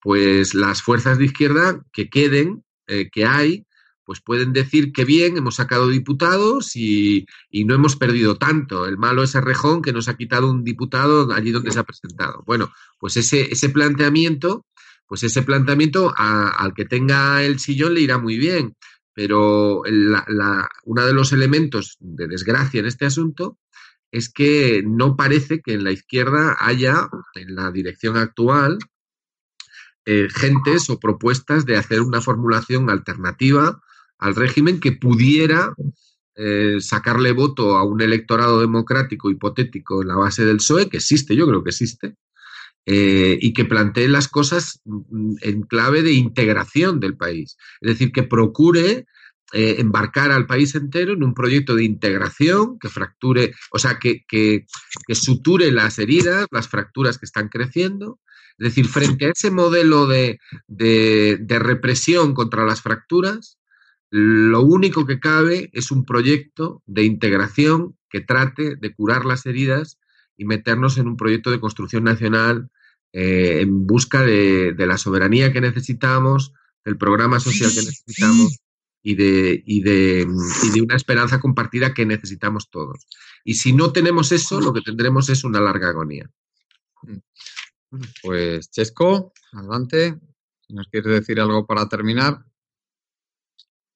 pues 0.01 0.53
las 0.53 0.81
fuerzas 0.81 1.17
de 1.17 1.25
izquierda 1.25 1.83
que 1.91 2.09
queden, 2.09 2.63
eh, 2.87 3.09
que 3.11 3.25
hay, 3.25 3.65
pues 4.05 4.21
pueden 4.21 4.53
decir 4.53 4.91
que 4.91 5.05
bien, 5.05 5.37
hemos 5.37 5.55
sacado 5.55 5.87
diputados 5.87 6.75
y, 6.75 7.25
y, 7.49 7.65
no 7.65 7.75
hemos 7.75 7.95
perdido 7.95 8.37
tanto. 8.37 8.85
El 8.85 8.97
malo 8.97 9.23
es 9.23 9.35
Errejón 9.35 9.81
que 9.81 9.93
nos 9.93 10.07
ha 10.07 10.17
quitado 10.17 10.49
un 10.49 10.63
diputado 10.63 11.31
allí 11.33 11.51
donde 11.51 11.71
se 11.71 11.79
ha 11.79 11.83
presentado. 11.83 12.43
Bueno, 12.45 12.71
pues 12.99 13.17
ese, 13.17 13.51
ese 13.51 13.69
planteamiento, 13.69 14.65
pues 15.07 15.23
ese 15.23 15.43
planteamiento 15.43 16.13
al 16.17 16.73
que 16.73 16.85
tenga 16.85 17.43
el 17.43 17.59
sillón 17.59 17.93
le 17.93 18.01
irá 18.01 18.17
muy 18.17 18.37
bien. 18.37 18.75
Pero 19.13 19.83
la, 19.85 20.69
uno 20.85 21.05
de 21.05 21.13
los 21.13 21.33
elementos 21.33 21.97
de 21.99 22.27
desgracia 22.27 22.79
en 22.79 22.85
este 22.85 23.05
asunto 23.05 23.57
es 24.09 24.31
que 24.31 24.83
no 24.85 25.15
parece 25.15 25.61
que 25.61 25.73
en 25.73 25.83
la 25.83 25.91
izquierda 25.91 26.57
haya, 26.59 27.09
en 27.35 27.55
la 27.55 27.71
dirección 27.71 28.17
actual, 28.17 28.79
eh, 30.05 30.27
gentes 30.33 30.89
o 30.89 30.99
propuestas 30.99 31.65
de 31.65 31.77
hacer 31.77 32.01
una 32.01 32.21
formulación 32.21 32.89
alternativa 32.89 33.81
al 34.21 34.35
régimen 34.35 34.79
que 34.79 34.93
pudiera 34.93 35.73
eh, 36.35 36.77
sacarle 36.79 37.33
voto 37.33 37.75
a 37.75 37.83
un 37.83 38.01
electorado 38.01 38.61
democrático 38.61 39.29
hipotético 39.29 40.01
en 40.01 40.07
la 40.07 40.15
base 40.15 40.45
del 40.45 40.57
PSOE, 40.57 40.89
que 40.89 40.97
existe, 40.97 41.35
yo 41.35 41.45
creo 41.47 41.63
que 41.63 41.71
existe, 41.71 42.15
eh, 42.85 43.37
y 43.41 43.53
que 43.53 43.65
plantee 43.65 44.07
las 44.07 44.27
cosas 44.27 44.81
en 45.41 45.63
clave 45.63 46.03
de 46.03 46.13
integración 46.13 46.99
del 46.99 47.17
país. 47.17 47.57
Es 47.81 47.89
decir, 47.89 48.11
que 48.11 48.23
procure 48.23 49.05
eh, 49.53 49.75
embarcar 49.79 50.31
al 50.31 50.47
país 50.47 50.73
entero 50.75 51.13
en 51.13 51.23
un 51.23 51.33
proyecto 51.33 51.75
de 51.75 51.83
integración 51.83 52.79
que 52.79 52.89
fracture, 52.89 53.53
o 53.71 53.79
sea, 53.79 53.99
que, 53.99 54.23
que, 54.27 54.65
suture 55.13 55.71
las 55.71 55.99
heridas, 55.99 56.47
las 56.51 56.69
fracturas 56.69 57.17
que 57.17 57.25
están 57.25 57.49
creciendo. 57.49 58.19
Es 58.57 58.69
decir, 58.69 58.87
frente 58.87 59.25
a 59.25 59.31
ese 59.31 59.49
modelo 59.49 60.05
de, 60.05 60.39
de, 60.67 61.37
de 61.41 61.59
represión 61.59 62.33
contra 62.33 62.65
las 62.65 62.81
fracturas, 62.81 63.57
lo 64.11 64.61
único 64.61 65.05
que 65.05 65.19
cabe 65.19 65.69
es 65.73 65.89
un 65.89 66.05
proyecto 66.05 66.83
de 66.85 67.03
integración 67.03 67.97
que 68.09 68.19
trate 68.19 68.75
de 68.75 68.93
curar 68.93 69.25
las 69.25 69.45
heridas 69.45 69.99
y 70.35 70.43
meternos 70.43 70.97
en 70.97 71.07
un 71.07 71.15
proyecto 71.15 71.49
de 71.49 71.61
construcción 71.61 72.03
nacional 72.03 72.69
eh, 73.13 73.61
en 73.61 73.87
busca 73.87 74.23
de, 74.23 74.73
de, 74.73 74.85
la 74.85 74.97
soberanía 74.97 75.53
que 75.53 75.61
necesitamos, 75.61 76.53
del 76.83 76.97
programa 76.97 77.39
social 77.39 77.69
que 77.69 77.83
necesitamos 77.83 78.59
y 79.01 79.15
de, 79.15 79.63
y, 79.65 79.81
de, 79.81 80.27
y 80.63 80.69
de 80.71 80.81
una 80.81 80.95
esperanza 80.95 81.39
compartida 81.39 81.93
que 81.93 82.05
necesitamos 82.05 82.69
todos. 82.69 83.07
Y 83.45 83.55
si 83.55 83.73
no 83.73 83.93
tenemos 83.93 84.31
eso, 84.31 84.59
lo 84.59 84.73
que 84.73 84.81
tendremos 84.81 85.29
es 85.29 85.43
una 85.43 85.61
larga 85.61 85.89
agonía. 85.89 86.29
Pues 88.21 88.69
Chesco, 88.69 89.33
adelante. 89.53 90.19
Si 90.67 90.73
nos 90.73 90.87
quieres 90.87 91.11
decir 91.11 91.39
algo 91.39 91.65
para 91.65 91.87
terminar. 91.87 92.45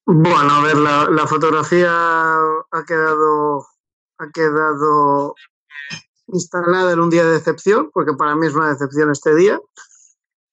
Bueno, 0.05 0.51
a 0.53 0.61
ver, 0.63 0.77
la, 0.77 1.27
fotografía 1.27 1.89
ha 1.91 2.83
quedado 2.85 3.65
ha 4.17 4.29
quedado 4.31 5.35
instalada 6.27 6.93
en 6.93 6.99
un 6.99 7.09
día 7.09 7.25
de 7.25 7.31
decepción, 7.33 7.89
porque 7.93 8.13
para 8.13 8.35
mí 8.35 8.47
es 8.47 8.55
una 8.55 8.69
decepción 8.69 9.11
este 9.11 9.35
día, 9.35 9.59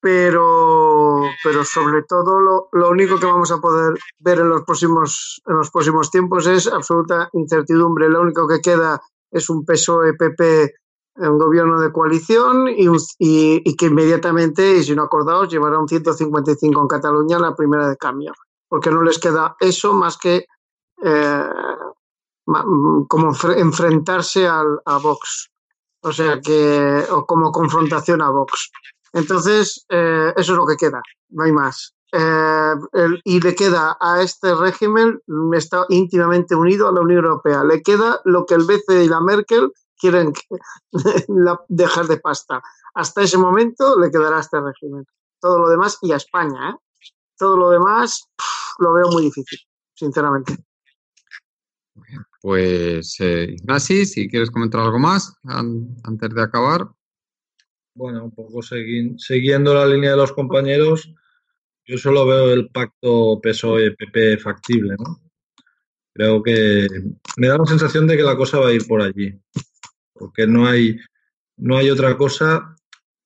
pero, 0.01 1.23
pero 1.45 1.65
sobre 1.65 2.03
todo 2.03 2.41
lo, 2.41 2.69
lo 2.73 2.91
único 2.91 3.19
que 3.21 3.27
vamos 3.27 3.53
a 3.53 3.61
poder 3.61 3.95
ver 4.19 4.41
en 4.41 4.49
los 4.49 4.65
próximos, 4.65 5.41
en 5.47 5.57
los 5.57 5.71
próximos 5.71 6.11
tiempos 6.11 6.47
es 6.47 6.67
absoluta 6.67 7.29
incertidumbre. 7.35 8.09
Lo 8.09 8.23
único 8.23 8.49
que 8.49 8.61
queda 8.61 9.01
es 9.31 9.49
un 9.51 9.65
PSOE-PP 9.65 10.75
un 11.17 11.39
gobierno 11.39 11.79
de 11.81 11.93
coalición 11.93 12.69
y, 12.69 12.87
y- 13.19 13.63
y 13.65 13.77
que 13.77 13.87
inmediatamente, 13.87 14.73
y 14.79 14.83
si 14.83 14.95
no 14.97 15.03
acordaos, 15.03 15.49
llevará 15.51 15.79
un 15.79 15.87
155 15.87 16.81
en 16.81 16.89
Cataluña 16.89 17.39
la 17.39 17.55
primera 17.55 17.87
de 17.89 17.97
cambio, 17.99 18.33
porque 18.73 18.91
no 18.91 19.03
les 19.03 19.19
queda 19.19 19.55
eso 19.61 19.93
más 19.93 20.17
que 20.17 20.47
eh, 21.05 21.51
mm, 22.47 23.05
como 23.07 23.27
enfre- 23.33 23.59
enfrentarse 23.59 24.47
al, 24.49 24.81
a 24.87 24.97
Vox, 24.97 25.51
o 26.03 26.11
sea 26.11 26.41
que, 26.41 27.05
o 27.11 27.27
como 27.27 27.53
confrontación 27.53 28.23
a 28.23 28.31
Vox. 28.31 28.71
Entonces, 29.13 29.85
eh, 29.91 30.33
eso 30.35 30.53
es 30.53 30.59
lo 30.59 30.65
que 30.67 30.77
queda, 30.79 31.03
no 31.29 31.45
hay 31.45 31.53
más. 31.53 31.93
Eh, 32.15 32.75
el- 32.93 33.21
y 33.25 33.41
le 33.41 33.55
queda 33.55 33.99
a 34.01 34.23
este 34.23 34.55
régimen, 34.55 35.21
mm, 35.27 35.53
está 35.53 35.85
íntimamente 35.91 36.55
unido 36.55 36.89
a 36.89 36.93
la 36.93 37.03
Unión 37.03 37.25
Europea. 37.27 37.65
Le 37.65 37.83
queda 37.83 38.23
lo 38.25 38.47
que 38.47 38.55
el 38.55 38.65
BCE 38.65 39.05
y 39.05 39.09
la 39.09 39.21
Merkel 39.21 39.71
quieren 40.01 40.33
la- 41.29 41.61
dejar 41.69 42.07
de 42.07 42.17
pasta. 42.17 42.63
Hasta 42.95 43.21
ese 43.21 43.37
momento 43.37 43.99
le 44.01 44.11
quedará 44.11 44.39
a 44.39 44.41
este 44.41 44.59
régimen. 44.63 45.05
Todo 45.43 45.59
lo 45.59 45.69
demás, 45.69 45.99
y 46.01 46.13
a 46.13 46.17
España, 46.17 46.71
¿eh? 46.71 46.75
todo 47.39 47.57
lo 47.57 47.71
demás 47.71 48.29
pff, 48.37 48.62
lo 48.79 48.93
veo 48.95 49.09
muy 49.11 49.25
difícil, 49.25 49.59
sinceramente. 49.95 50.57
Pues, 52.41 53.17
eh, 53.21 53.55
Ignasi, 53.57 54.05
si 54.07 54.29
quieres 54.29 54.51
comentar 54.51 54.81
algo 54.81 54.99
más 54.99 55.35
an- 55.45 55.97
antes 56.05 56.31
de 56.35 56.43
acabar. 56.43 56.87
Bueno, 57.95 58.25
un 58.25 58.31
poco 58.35 58.61
segui- 58.61 59.17
siguiendo 59.19 59.75
la 59.75 59.87
línea 59.87 60.13
de 60.13 60.17
los 60.17 60.33
compañeros, 60.33 61.13
yo 61.87 61.99
solo 61.99 62.27
veo 62.27 62.53
el 62.53 62.69
pacto 62.71 63.41
PSOE-PP 63.43 64.39
factible, 64.39 64.95
¿no? 64.99 65.21
Creo 66.15 66.43
que 66.43 66.87
me 67.37 67.49
da 67.49 67.59
la 67.59 67.67
sensación 67.67 68.07
de 68.07 68.17
que 68.17 68.23
la 68.23 68.37
cosa 68.37 68.59
va 68.59 68.69
a 68.69 68.73
ir 68.73 68.87
por 68.87 69.03
allí, 69.03 69.39
porque 70.13 70.47
no 70.47 70.67
hay, 70.67 70.97
no 71.57 71.77
hay 71.77 71.91
otra 71.91 72.17
cosa. 72.17 72.75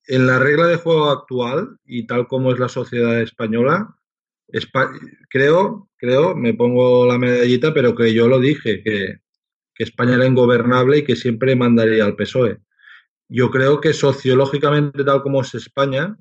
En 0.08 0.26
la 0.26 0.38
regla 0.38 0.66
de 0.66 0.76
juego 0.76 1.10
actual 1.10 1.78
y 1.84 2.06
tal 2.06 2.28
como 2.28 2.52
es 2.52 2.58
la 2.60 2.68
sociedad 2.68 3.20
española, 3.20 3.88
Espa- 3.88 3.95
creo, 5.28 5.88
creo, 5.96 6.34
me 6.34 6.54
pongo 6.54 7.06
la 7.06 7.18
medallita, 7.18 7.74
pero 7.74 7.94
que 7.94 8.12
yo 8.12 8.28
lo 8.28 8.40
dije, 8.40 8.82
que, 8.82 9.20
España 9.78 10.14
era 10.14 10.26
ingobernable 10.26 10.98
y 10.98 11.04
que 11.04 11.16
siempre 11.16 11.54
mandaría 11.54 12.06
al 12.06 12.16
PSOE. 12.16 12.60
Yo 13.28 13.50
creo 13.50 13.78
que 13.78 13.92
sociológicamente, 13.92 15.04
tal 15.04 15.20
como 15.20 15.42
es 15.42 15.54
España, 15.54 16.16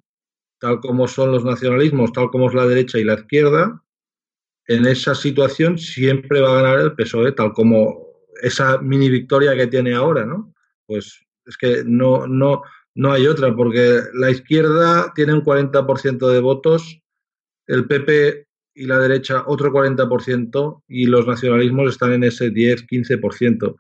tal 0.59 0.81
como 0.81 1.07
son 1.07 1.31
los 1.31 1.45
nacionalismos, 1.45 2.11
tal 2.11 2.30
como 2.31 2.49
es 2.49 2.53
la 2.53 2.65
derecha 2.65 2.99
y 2.99 3.05
la 3.05 3.14
izquierda, 3.14 3.81
en 4.67 4.85
esa 4.85 5.15
situación 5.15 5.77
siempre 5.77 6.41
va 6.41 6.51
a 6.51 6.61
ganar 6.61 6.80
el 6.80 6.95
PSOE, 6.95 7.31
tal 7.31 7.53
como 7.53 8.05
esa 8.41 8.80
mini 8.80 9.09
victoria 9.09 9.55
que 9.55 9.67
tiene 9.67 9.93
ahora, 9.93 10.25
¿no? 10.25 10.53
Pues 10.85 11.25
es 11.45 11.55
que 11.55 11.83
no, 11.85 12.27
no, 12.27 12.61
no 12.95 13.11
hay 13.11 13.27
otra, 13.27 13.55
porque 13.55 14.01
la 14.14 14.31
izquierda 14.31 15.14
tiene 15.15 15.33
un 15.33 15.43
40% 15.43 16.30
de 16.30 16.39
votos, 16.39 17.01
el 17.67 17.87
PP 17.87 18.47
y 18.75 18.85
la 18.85 18.99
derecha 18.99 19.43
otro 19.47 19.71
40% 19.71 20.83
y 20.87 21.05
los 21.05 21.25
nacionalismos 21.25 21.89
están 21.89 22.13
en 22.13 22.23
ese 22.23 22.51
10-15%. 22.51 23.75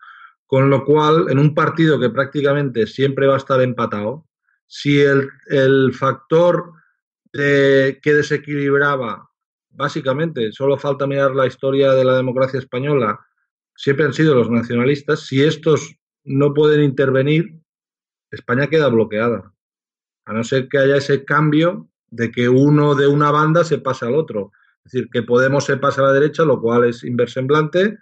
Con 0.45 0.69
lo 0.69 0.85
cual, 0.85 1.25
en 1.29 1.39
un 1.39 1.53
partido 1.53 1.99
que 1.99 2.09
prácticamente 2.09 2.87
siempre 2.87 3.27
va 3.27 3.33
a 3.35 3.37
estar 3.37 3.61
empatado, 3.61 4.27
si 4.67 4.99
el, 4.99 5.29
el 5.47 5.93
factor 5.93 6.71
que 7.31 7.99
desequilibraba, 8.03 9.29
básicamente, 9.71 10.53
solo 10.53 10.77
falta 10.77 11.05
mirar 11.05 11.35
la 11.35 11.47
historia 11.47 11.91
de 11.91 12.05
la 12.05 12.15
democracia 12.15 12.59
española, 12.59 13.19
siempre 13.75 14.05
han 14.05 14.13
sido 14.13 14.35
los 14.35 14.49
nacionalistas, 14.49 15.25
si 15.25 15.43
estos 15.43 15.97
no 16.23 16.53
pueden 16.53 16.81
intervenir, 16.81 17.59
España 18.31 18.67
queda 18.67 18.87
bloqueada. 18.87 19.53
A 20.25 20.33
no 20.33 20.43
ser 20.43 20.69
que 20.69 20.77
haya 20.77 20.95
ese 20.95 21.25
cambio 21.25 21.89
de 22.09 22.31
que 22.31 22.47
uno 22.49 22.95
de 22.95 23.07
una 23.07 23.31
banda 23.31 23.63
se 23.63 23.79
pase 23.79 24.05
al 24.05 24.15
otro. 24.15 24.51
Es 24.83 24.91
decir, 24.91 25.09
que 25.11 25.23
Podemos 25.23 25.65
se 25.65 25.77
pase 25.77 26.01
a 26.01 26.05
la 26.05 26.13
derecha, 26.13 26.43
lo 26.45 26.61
cual 26.61 26.85
es 26.85 27.03
inversemblante, 27.03 27.97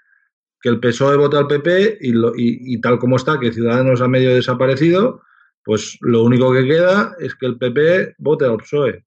que 0.61 0.69
el 0.69 0.79
PSOE 0.79 1.17
vota 1.17 1.39
al 1.39 1.47
PP 1.47 1.97
y, 2.01 2.11
lo- 2.13 2.33
y- 2.35 2.79
tal 2.81 2.99
como 2.99 3.15
está, 3.17 3.39
que 3.39 3.51
Ciudadanos 3.51 4.01
ha 4.01 4.07
medio 4.07 4.33
desaparecido, 4.33 5.21
pues 5.63 5.97
lo 6.01 6.23
único 6.23 6.51
que 6.53 6.65
queda 6.65 7.15
es 7.19 7.35
que 7.35 7.45
el 7.45 7.57
PP 7.57 8.15
vote 8.17 8.45
al 8.45 8.57
PSOE. 8.57 9.05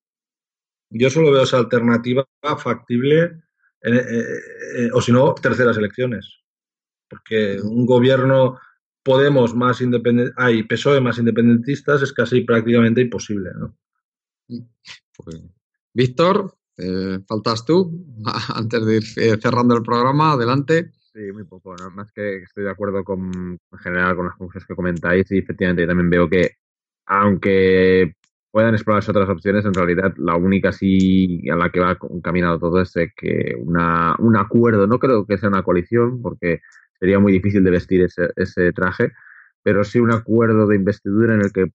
Yo 0.91 1.11
solo 1.11 1.31
veo 1.33 1.43
esa 1.43 1.59
alternativa 1.59 2.27
factible, 2.59 3.23
eh, 3.23 3.33
eh, 3.83 4.25
eh, 4.77 4.91
o 4.93 5.01
si 5.01 5.13
no, 5.13 5.35
terceras 5.35 5.77
elecciones. 5.77 6.41
Porque 7.09 7.59
un 7.63 7.87
gobierno 7.87 8.59
Podemos 9.03 9.55
más 9.55 9.81
independente, 9.83 10.33
hay 10.37 10.65
PSOE 10.65 11.01
más 11.01 11.17
independentistas 11.19 12.03
es 12.03 12.13
casi 12.13 12.41
prácticamente 12.41 13.01
imposible, 13.03 13.51
¿no? 13.57 13.77
Pues, 14.49 15.43
Víctor, 15.93 16.55
eh, 16.77 17.19
faltas 17.27 17.65
tú 17.65 18.07
antes 18.55 18.85
de 18.85 18.97
ir 18.97 19.05
eh, 19.17 19.39
cerrando 19.41 19.77
el 19.77 19.83
programa. 19.83 20.33
Adelante. 20.33 20.93
Sí, 21.13 21.33
muy 21.33 21.45
poco, 21.45 21.75
¿no? 21.77 21.91
Más 21.91 22.13
que 22.13 22.43
estoy 22.43 22.65
de 22.65 22.71
acuerdo 22.71 23.03
con, 23.03 23.59
en 23.73 23.79
general 23.79 24.17
con 24.17 24.27
las 24.27 24.37
cosas 24.37 24.67
que 24.67 24.75
comentáis 24.75 25.31
y 25.33 25.39
efectivamente 25.39 25.87
también 25.87 26.11
veo 26.11 26.29
que 26.29 26.57
aunque 27.07 28.15
puedan 28.51 28.75
explorarse 28.75 29.11
otras 29.11 29.29
opciones, 29.29 29.65
en 29.65 29.75
realidad 29.75 30.15
la 30.17 30.37
única 30.37 30.73
sí 30.73 31.49
a 31.51 31.57
la 31.57 31.71
que 31.71 31.81
va 31.81 31.99
encaminado 32.11 32.59
todo 32.59 32.81
es 32.81 32.93
que 33.15 33.55
una, 33.59 34.17
un 34.19 34.37
acuerdo, 34.37 34.87
no 34.87 34.99
creo 34.99 35.27
que 35.27 35.39
sea 35.39 35.51
una 35.51 35.63
coalición 35.63 36.23
porque 36.23 36.61
sería 36.99 37.19
muy 37.19 37.33
difícil 37.33 37.63
de 37.65 37.71
vestir 37.71 38.07
ese, 38.37 38.73
traje, 38.73 39.13
pero 39.63 39.85
sí 39.85 39.99
un 40.01 40.13
acuerdo 40.13 40.67
de 40.67 40.77
investidura 40.77 41.35
en 41.35 41.43
el 41.43 41.53
que 41.53 41.67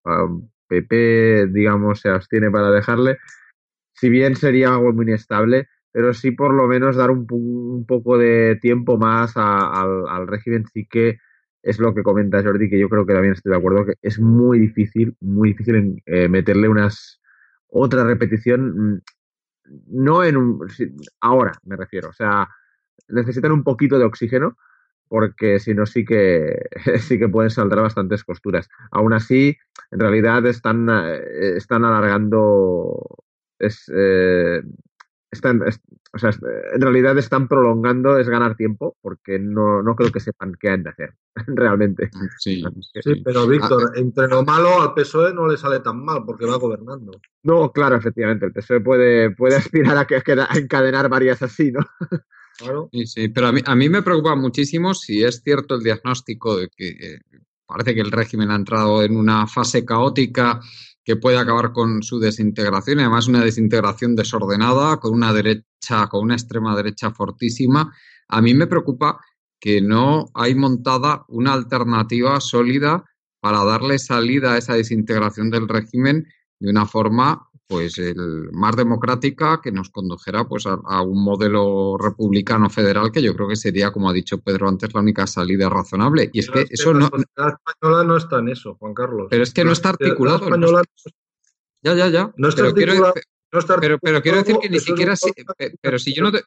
PP, 0.71 1.47
digamos, 1.47 1.99
se 1.99 2.09
abstiene 2.09 2.49
para 2.49 2.71
dejarle, 2.71 3.17
si 3.93 4.09
bien 4.09 4.35
sería 4.37 4.69
algo 4.69 4.93
muy 4.93 5.03
inestable, 5.05 5.67
pero 5.91 6.13
sí 6.13 6.31
por 6.31 6.53
lo 6.53 6.67
menos 6.67 6.95
dar 6.95 7.11
un, 7.11 7.27
poco 7.85 8.17
de 8.17 8.57
tiempo 8.61 8.97
más 8.97 9.33
a- 9.35 9.81
al, 9.81 10.27
régimen, 10.27 10.65
sí 10.73 10.87
que 10.89 11.19
es 11.61 11.79
lo 11.79 11.93
que 11.93 12.03
comenta 12.03 12.41
Jordi, 12.41 12.69
que 12.69 12.79
yo 12.79 12.89
creo 12.89 13.05
que 13.05 13.13
también 13.13 13.33
estoy 13.33 13.51
de 13.51 13.57
acuerdo, 13.57 13.85
que 13.85 13.95
es 14.01 14.19
muy 14.19 14.59
difícil, 14.59 15.15
muy 15.19 15.49
difícil 15.49 16.01
eh, 16.05 16.29
meterle 16.29 16.69
unas 16.69 17.21
otra 17.67 18.03
repetición, 18.05 18.93
mm, 18.93 19.01
no 19.87 20.23
en 20.23 20.37
un, 20.37 20.67
ahora 21.19 21.53
me 21.63 21.75
refiero, 21.75 22.09
o 22.09 22.13
sea, 22.13 22.47
necesitan 23.09 23.51
un 23.51 23.63
poquito 23.63 23.99
de 23.99 24.05
oxígeno 24.05 24.57
porque 25.11 25.59
si 25.59 25.73
no 25.73 25.85
sí 25.85 26.05
que 26.05 26.55
sí 26.99 27.19
que 27.19 27.27
pueden 27.27 27.49
saldar 27.49 27.81
bastantes 27.81 28.23
costuras. 28.23 28.69
Aún 28.91 29.11
así, 29.11 29.57
en 29.91 29.99
realidad 29.99 30.45
están 30.45 30.87
eh, 30.89 31.57
están 31.57 31.83
alargando 31.83 32.97
es, 33.59 33.91
eh, 33.93 34.61
están 35.29 35.61
es- 35.67 35.81
o 36.13 36.17
sea, 36.17 36.29
es- 36.29 36.39
en 36.73 36.81
realidad 36.81 37.17
están 37.17 37.49
prolongando 37.49 38.17
es 38.17 38.29
ganar 38.29 38.55
tiempo 38.55 38.95
porque 39.01 39.37
no, 39.37 39.83
no 39.83 39.95
creo 39.97 40.13
que 40.13 40.21
sepan 40.21 40.53
qué 40.57 40.69
han 40.69 40.83
de 40.83 40.91
hacer 40.91 41.13
realmente. 41.47 42.09
Sí, 42.39 42.63
Sí, 43.01 43.21
pero 43.25 43.45
Víctor, 43.47 43.91
entre 43.97 44.29
lo 44.29 44.43
malo 44.43 44.81
al 44.81 44.93
PSOE 44.93 45.33
no 45.33 45.45
le 45.45 45.57
sale 45.57 45.81
tan 45.81 46.05
mal 46.05 46.23
porque 46.25 46.45
va 46.45 46.55
gobernando. 46.55 47.11
No, 47.43 47.69
claro, 47.73 47.97
efectivamente, 47.97 48.45
el 48.45 48.53
PSOE 48.53 48.79
puede, 48.79 49.31
puede 49.35 49.55
aspirar 49.95 49.97
a, 49.97 50.05
que, 50.07 50.15
a 50.15 50.57
encadenar 50.57 51.09
varias 51.09 51.41
así, 51.41 51.73
¿no? 51.73 51.81
Claro. 52.61 52.89
Sí, 52.91 53.05
sí, 53.07 53.27
pero 53.29 53.47
a 53.47 53.51
mí, 53.51 53.61
a 53.65 53.75
mí 53.75 53.89
me 53.89 54.01
preocupa 54.01 54.35
muchísimo 54.35 54.93
si 54.93 55.23
es 55.23 55.41
cierto 55.43 55.75
el 55.75 55.83
diagnóstico 55.83 56.57
de 56.57 56.69
que 56.69 56.89
eh, 56.89 57.19
parece 57.65 57.95
que 57.95 58.01
el 58.01 58.11
régimen 58.11 58.51
ha 58.51 58.55
entrado 58.55 59.03
en 59.03 59.15
una 59.15 59.47
fase 59.47 59.83
caótica 59.85 60.59
que 61.03 61.15
puede 61.15 61.37
acabar 61.37 61.71
con 61.71 62.03
su 62.03 62.19
desintegración, 62.19 62.99
además 62.99 63.27
una 63.27 63.43
desintegración 63.43 64.15
desordenada, 64.15 64.97
con 64.97 65.13
una 65.13 65.33
derecha, 65.33 66.07
con 66.09 66.23
una 66.23 66.35
extrema 66.35 66.75
derecha 66.75 67.11
fortísima. 67.11 67.91
A 68.27 68.41
mí 68.41 68.53
me 68.53 68.67
preocupa 68.67 69.19
que 69.59 69.81
no 69.81 70.29
hay 70.33 70.55
montada 70.55 71.25
una 71.27 71.53
alternativa 71.53 72.39
sólida 72.39 73.03
para 73.39 73.63
darle 73.63 73.97
salida 73.97 74.53
a 74.53 74.57
esa 74.57 74.75
desintegración 74.75 75.49
del 75.49 75.67
régimen 75.67 76.27
de 76.59 76.69
una 76.69 76.85
forma 76.85 77.49
pues 77.71 77.97
el 77.99 78.49
más 78.51 78.75
democrática 78.75 79.61
que 79.63 79.71
nos 79.71 79.89
condujera 79.89 80.43
pues 80.45 80.65
a, 80.67 80.77
a 80.83 81.01
un 81.01 81.23
modelo 81.23 81.97
republicano 81.97 82.69
federal 82.69 83.13
que 83.13 83.21
yo 83.21 83.33
creo 83.33 83.47
que 83.47 83.55
sería 83.55 83.91
como 83.91 84.09
ha 84.09 84.13
dicho 84.13 84.39
Pedro 84.39 84.67
antes 84.67 84.93
la 84.93 84.99
única 84.99 85.25
salida 85.25 85.69
razonable 85.69 86.29
y 86.33 86.39
es 86.39 86.49
Pero 86.49 86.65
que 86.65 86.73
eso 86.73 86.91
la 86.93 86.99
no 86.99 87.05
sociedad 87.07 87.57
española 87.57 88.03
no 88.03 88.17
está 88.17 88.39
en 88.39 88.49
eso, 88.49 88.75
Juan 88.75 88.93
Carlos. 88.93 89.27
pero 89.29 89.43
es 89.43 89.53
que 89.53 89.63
no 89.63 89.69
La 89.69 89.73
está 89.73 89.89
articulado 89.89 90.43
española 90.43 90.81
ya 91.81 91.95
ya 91.95 92.09
ya 92.09 92.33
no 92.35 92.49
está 92.49 92.61
pero 92.63 92.73
quiero 92.75 92.91
articulado, 92.91 93.13
no 93.53 93.59
está 93.59 93.79
pero, 93.79 93.99
pero 93.99 94.21
quiero 94.21 94.37
decir 94.39 94.57
que 94.61 94.69
ni 94.69 94.79
siquiera 94.79 95.15
si, 95.15 95.31
pe- 95.57 95.73
pero 95.81 95.97
si 95.97 96.13
yo 96.13 96.23
no 96.23 96.31
te 96.33 96.41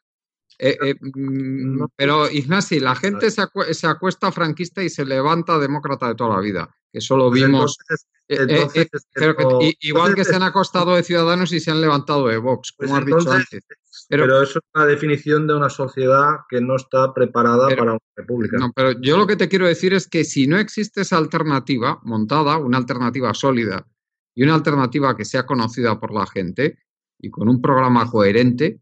Eh, 0.58 0.76
eh, 0.84 0.94
mm, 1.00 1.86
pero 1.96 2.30
Ignasi, 2.30 2.78
la 2.78 2.94
gente 2.94 3.28
se, 3.32 3.42
acue- 3.42 3.72
se 3.72 3.88
acuesta 3.88 4.30
franquista 4.30 4.84
y 4.84 4.88
se 4.88 5.04
levanta 5.04 5.58
demócrata 5.58 6.06
de 6.06 6.14
toda 6.14 6.36
la 6.36 6.40
vida. 6.40 6.68
Que 6.94 6.98
eso 6.98 7.16
lo 7.16 7.28
Pues 7.28 7.42
vimos. 7.42 7.76
entonces- 7.80 8.06
eh, 8.28 8.36
eh, 8.48 8.82
eh, 8.82 8.88
pero 9.14 9.36
que- 9.36 9.74
igual 9.80 10.14
que 10.14 10.24
se 10.24 10.36
han 10.36 10.44
acostado 10.44 10.94
de 10.94 11.02
Ciudadanos 11.02 11.52
y 11.52 11.58
se 11.58 11.72
han 11.72 11.80
levantado 11.80 12.28
de 12.28 12.38
Vox, 12.38 12.72
Pues 12.76 12.88
como 12.88 13.00
has 13.00 13.04
dicho 13.04 13.32
antes. 13.32 13.64
Pero, 14.08 14.22
Pero- 14.24 14.42
eso 14.42 14.60
es 14.60 14.64
una 14.72 14.86
definición 14.86 15.46
de 15.48 15.56
una 15.56 15.68
sociedad 15.70 16.36
que 16.48 16.60
no 16.60 16.76
está 16.76 17.12
preparada 17.12 17.66
Pero- 17.66 17.78
para 17.80 17.92
una 17.94 18.00
república. 18.14 18.58
No, 18.58 18.70
pero 18.72 18.92
yo 19.00 19.16
lo 19.16 19.26
que 19.26 19.34
te 19.34 19.48
quiero 19.48 19.66
decir 19.66 19.92
es 19.92 20.06
que 20.08 20.22
si 20.22 20.46
no 20.46 20.56
existe 20.56 21.00
esa 21.00 21.16
alternativa 21.18 21.98
montada, 22.04 22.58
una 22.58 22.78
alternativa 22.78 23.34
sólida 23.34 23.88
y 24.36 24.44
una 24.44 24.54
alternativa 24.54 25.16
que 25.16 25.24
sea 25.24 25.44
conocida 25.46 25.98
por 25.98 26.14
la 26.14 26.26
gente 26.28 26.78
y 27.18 27.28
con 27.28 27.48
un 27.48 27.60
programa 27.60 28.08
coherente, 28.08 28.78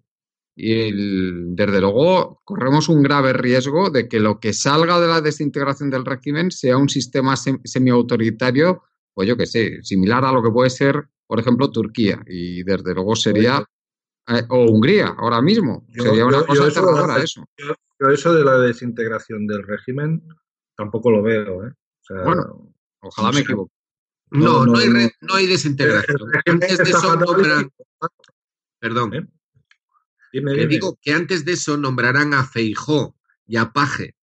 y 0.54 0.88
el- 0.88 1.54
desde 1.56 1.80
luego 1.80 2.40
corremos 2.44 2.88
un 2.88 3.02
grave 3.02 3.32
riesgo 3.32 3.90
de 3.90 4.08
que 4.08 4.20
lo 4.20 4.38
que 4.40 4.52
salga 4.52 5.00
de 5.00 5.08
la 5.08 5.20
desintegración 5.20 5.90
del 5.90 6.04
régimen 6.04 6.50
sea 6.50 6.76
un 6.76 6.88
sistema 6.88 7.34
sem- 7.34 7.60
semiautoritario, 7.64 8.82
pues 9.14 9.28
yo 9.28 9.36
qué 9.36 9.46
sé, 9.46 9.82
similar 9.82 10.24
a 10.24 10.32
lo 10.32 10.42
que 10.42 10.50
puede 10.50 10.70
ser, 10.70 11.08
por 11.26 11.40
ejemplo, 11.40 11.70
Turquía. 11.70 12.22
Y 12.26 12.62
desde 12.64 12.94
luego 12.94 13.16
sería. 13.16 13.64
eh, 14.28 14.44
o 14.50 14.66
Hungría, 14.70 15.16
ahora 15.18 15.42
mismo. 15.42 15.84
Yo- 15.88 16.04
sería 16.04 16.24
una 16.26 16.38
yo- 16.40 16.46
cosa 16.46 16.62
yo 16.62 16.68
eso- 16.68 16.80
aterradora 16.80 17.22
eso. 17.24 17.44
Yo, 17.58 18.08
eso 18.08 18.32
de 18.32 18.44
la 18.44 18.56
desintegración 18.58 19.48
del 19.48 19.64
régimen 19.66 20.22
tampoco 20.76 21.10
lo 21.10 21.22
veo. 21.24 21.66
¿eh? 21.66 21.70
O 21.72 22.04
sea, 22.04 22.22
Bueno, 22.22 22.72
ojalá 23.00 23.28
no 23.28 23.34
me 23.34 23.40
equivoque. 23.40 23.72
No, 24.30 24.64
no, 24.64 24.72
no, 24.74 24.78
hay, 24.78 24.88
no. 24.88 24.94
re- 24.94 25.12
no 25.22 25.34
hay 25.34 25.46
desintegración. 25.48 26.18
Antes 26.46 26.78
de 26.78 26.84
eso 26.90 27.16
nombran- 27.16 27.68
Perdón. 28.78 29.14
¿Eh? 29.14 29.26
Dime, 30.32 30.52
Que 30.54 30.60
dime. 30.60 30.72
digo 30.72 30.98
que 31.02 31.12
antes 31.12 31.44
de 31.44 31.52
eso 31.52 31.76
nombrarán 31.76 32.34
a 32.34 32.44
Feijó 32.44 33.14
y 33.46 33.56
a 33.56 33.72
Paje 33.72 34.14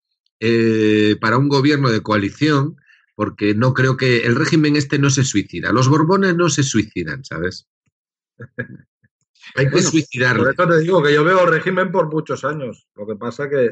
eh, 0.40 1.16
para 1.20 1.36
un 1.38 1.48
gobierno 1.48 1.90
de 1.90 2.00
coalición, 2.02 2.76
porque 3.14 3.54
no 3.54 3.74
creo 3.74 3.96
que 3.96 4.20
el 4.24 4.36
régimen 4.36 4.76
este 4.76 4.98
no 4.98 5.10
se 5.10 5.24
suicida. 5.24 5.72
Los 5.72 5.88
Borbones 5.88 6.36
no 6.36 6.48
se 6.48 6.62
suicidan, 6.62 7.24
¿sabes? 7.24 7.66
Hay 9.54 9.66
que 9.66 9.72
Bueno, 9.72 9.90
suicidarle. 9.90 10.42
Por 10.42 10.52
eso 10.52 10.68
te 10.68 10.78
digo 10.82 11.02
que 11.02 11.12
yo 11.14 11.24
veo 11.24 11.46
régimen 11.46 11.90
por 11.90 12.08
muchos 12.12 12.44
años. 12.44 12.86
Lo 12.94 13.06
que 13.06 13.16
pasa 13.16 13.48
que 13.48 13.70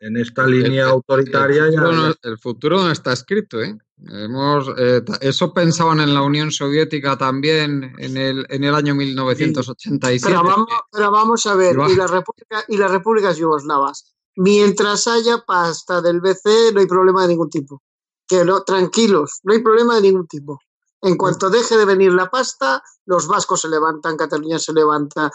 en 0.00 0.16
esta 0.16 0.46
línea 0.46 0.84
el- 0.84 0.90
autoritaria 0.90 1.64
el 1.66 1.72
ya, 1.72 1.80
futuro, 1.80 1.96
no, 1.96 2.08
ya- 2.12 2.18
el 2.22 2.38
futuro 2.38 2.76
no 2.82 2.90
está 2.90 3.12
escrito, 3.12 3.60
¿eh? 3.60 3.76
Hemos, 4.10 4.68
eh, 4.78 5.02
eso 5.20 5.52
pensaban 5.52 5.98
en 6.00 6.14
la 6.14 6.22
Unión 6.22 6.52
Soviética 6.52 7.18
también 7.18 7.94
en 7.98 8.16
el, 8.16 8.46
en 8.48 8.62
el 8.62 8.74
año 8.74 8.94
1987. 8.94 10.24
Pero 10.36 10.44
vamos, 10.48 10.68
pero 10.92 11.10
vamos 11.10 11.46
a 11.46 11.54
ver, 11.56 11.76
y, 11.88 11.96
la 11.96 12.06
República, 12.06 12.64
y 12.68 12.76
las 12.76 12.90
repúblicas 12.92 13.36
yugoslavas, 13.36 14.14
mientras 14.36 15.08
haya 15.08 15.38
pasta 15.44 16.00
del 16.00 16.20
BCE, 16.20 16.72
no 16.72 16.80
hay 16.80 16.86
problema 16.86 17.22
de 17.22 17.28
ningún 17.28 17.50
tipo. 17.50 17.82
Que 18.28 18.44
no, 18.44 18.62
tranquilos, 18.62 19.40
no 19.42 19.52
hay 19.54 19.62
problema 19.62 19.96
de 19.96 20.02
ningún 20.02 20.28
tipo. 20.28 20.60
En 21.02 21.16
cuanto 21.16 21.50
deje 21.50 21.76
de 21.76 21.84
venir 21.84 22.12
la 22.12 22.30
pasta, 22.30 22.82
los 23.06 23.26
vascos 23.26 23.62
se 23.62 23.68
levantan, 23.68 24.16
Cataluña 24.16 24.58
se 24.60 24.72
levanta. 24.72 25.30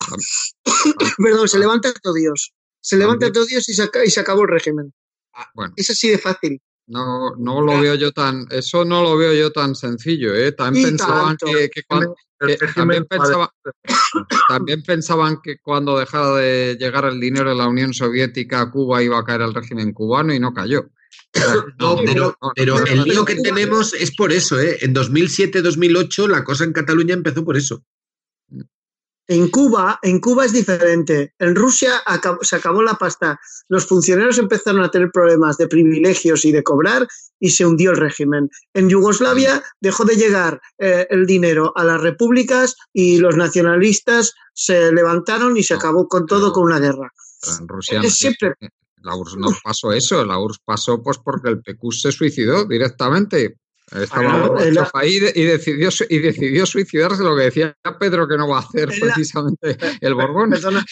Perdón, 1.18 1.48
se 1.48 1.58
levanta 1.58 1.92
todo 2.02 2.14
Dios. 2.14 2.52
Se 2.82 2.96
levanta 2.98 3.30
todo 3.32 3.46
Dios 3.46 3.68
y 3.68 3.74
se, 3.74 3.88
y 4.04 4.10
se 4.10 4.20
acabó 4.20 4.42
el 4.42 4.48
régimen. 4.48 4.92
Bueno, 5.54 5.72
Es 5.76 5.88
así 5.88 6.08
de 6.08 6.18
fácil. 6.18 6.60
no, 6.88 7.34
no 7.38 7.62
lo 7.62 7.80
veo 7.80 7.94
yo 7.94 8.12
tan, 8.12 8.44
eso 8.50 8.84
no 8.84 9.02
lo 9.02 9.16
veo 9.16 9.32
yo 9.32 9.50
tan 9.50 9.74
sencillo, 9.74 10.34
¿eh? 10.34 10.52
También 10.52 10.86
Y 10.86 10.90
pensaban 10.90 11.36
que, 11.38 11.70
que 11.70 11.82
cuando, 11.84 12.14
que 12.38 12.58
también, 12.74 13.06
pensaba- 13.06 13.50
también 14.48 14.82
pensaban 14.82 15.38
que 15.42 15.56
cuando 15.62 15.98
dejara 15.98 16.34
de 16.36 16.76
llegar 16.78 17.04
el 17.06 17.18
dinero 17.20 17.50
de 17.50 17.56
la 17.56 17.68
Unión 17.68 17.94
Soviética 17.94 18.60
a 18.60 18.70
Cuba 18.70 19.02
iba 19.02 19.18
a 19.18 19.24
caer 19.24 19.42
el 19.42 19.54
régimen 19.54 19.92
cubano 19.92 20.34
y 20.34 20.40
no 20.40 20.52
cayó. 20.52 20.90
No, 21.78 21.96
pero, 22.04 22.36
pero 22.54 22.84
el 22.84 23.04
lío 23.04 23.24
que 23.24 23.36
tenemos 23.36 23.94
es 23.94 24.14
por 24.14 24.32
eso, 24.32 24.60
¿eh? 24.60 24.78
En 24.82 24.94
2007-2008 24.94 26.28
la 26.28 26.44
cosa 26.44 26.64
en 26.64 26.72
Cataluña 26.74 27.14
empezó 27.14 27.42
por 27.44 27.56
eso. 27.56 27.82
En 29.28 29.48
Cuba, 29.48 29.98
en 30.02 30.20
Cuba 30.20 30.44
es 30.44 30.52
diferente. 30.52 31.34
En 31.38 31.54
Rusia 31.54 32.02
se 32.42 32.56
acabó 32.56 32.82
la 32.82 32.94
pasta. 32.94 33.40
Los 33.68 33.86
funcionarios 33.86 34.38
empezaron 34.38 34.82
a 34.82 34.90
tener 34.90 35.10
problemas 35.12 35.56
de 35.56 35.68
privilegios 35.68 36.44
y 36.44 36.52
de 36.52 36.62
cobrar 36.62 37.06
y 37.38 37.50
se 37.50 37.64
hundió 37.64 37.92
el 37.92 37.98
régimen. 37.98 38.50
En 38.74 38.88
Yugoslavia 38.88 39.62
dejó 39.80 40.04
de 40.04 40.16
llegar 40.16 40.60
eh, 40.78 41.06
el 41.10 41.26
dinero 41.26 41.72
a 41.76 41.84
las 41.84 42.00
repúblicas 42.00 42.76
y 42.92 43.18
los 43.18 43.36
nacionalistas 43.36 44.34
se 44.54 44.92
levantaron 44.92 45.56
y 45.56 45.62
se 45.62 45.74
acabó 45.74 46.08
con 46.08 46.26
todo 46.26 46.52
con 46.52 46.64
una 46.64 46.78
guerra. 46.78 47.12
En 47.60 47.68
Rusia 47.68 48.00
Es 48.02 48.14
siempre 48.16 48.54
la 49.02 49.16
URSS 49.16 49.36
no 49.36 49.48
pasó 49.62 49.92
eso, 49.92 50.24
la 50.24 50.38
URSS 50.38 50.60
pasó 50.64 51.02
pues 51.02 51.18
porque 51.18 51.50
el 51.50 51.60
PQ 51.60 51.92
se 51.92 52.12
suicidó 52.12 52.64
directamente. 52.64 53.58
Estaba 53.90 54.90
ahí 54.94 55.18
y 55.34 55.42
decidió, 55.44 55.90
su- 55.90 56.06
y 56.08 56.18
decidió 56.18 56.64
suicidarse, 56.64 57.22
lo 57.22 57.36
que 57.36 57.44
decía 57.44 57.76
Pedro 57.98 58.26
que 58.26 58.36
no 58.38 58.48
va 58.48 58.58
a 58.58 58.60
hacer 58.60 58.88
la- 58.88 58.94
precisamente 59.06 59.76
el 60.00 60.14
Borbón. 60.14 60.50
Perdona, 60.50 60.84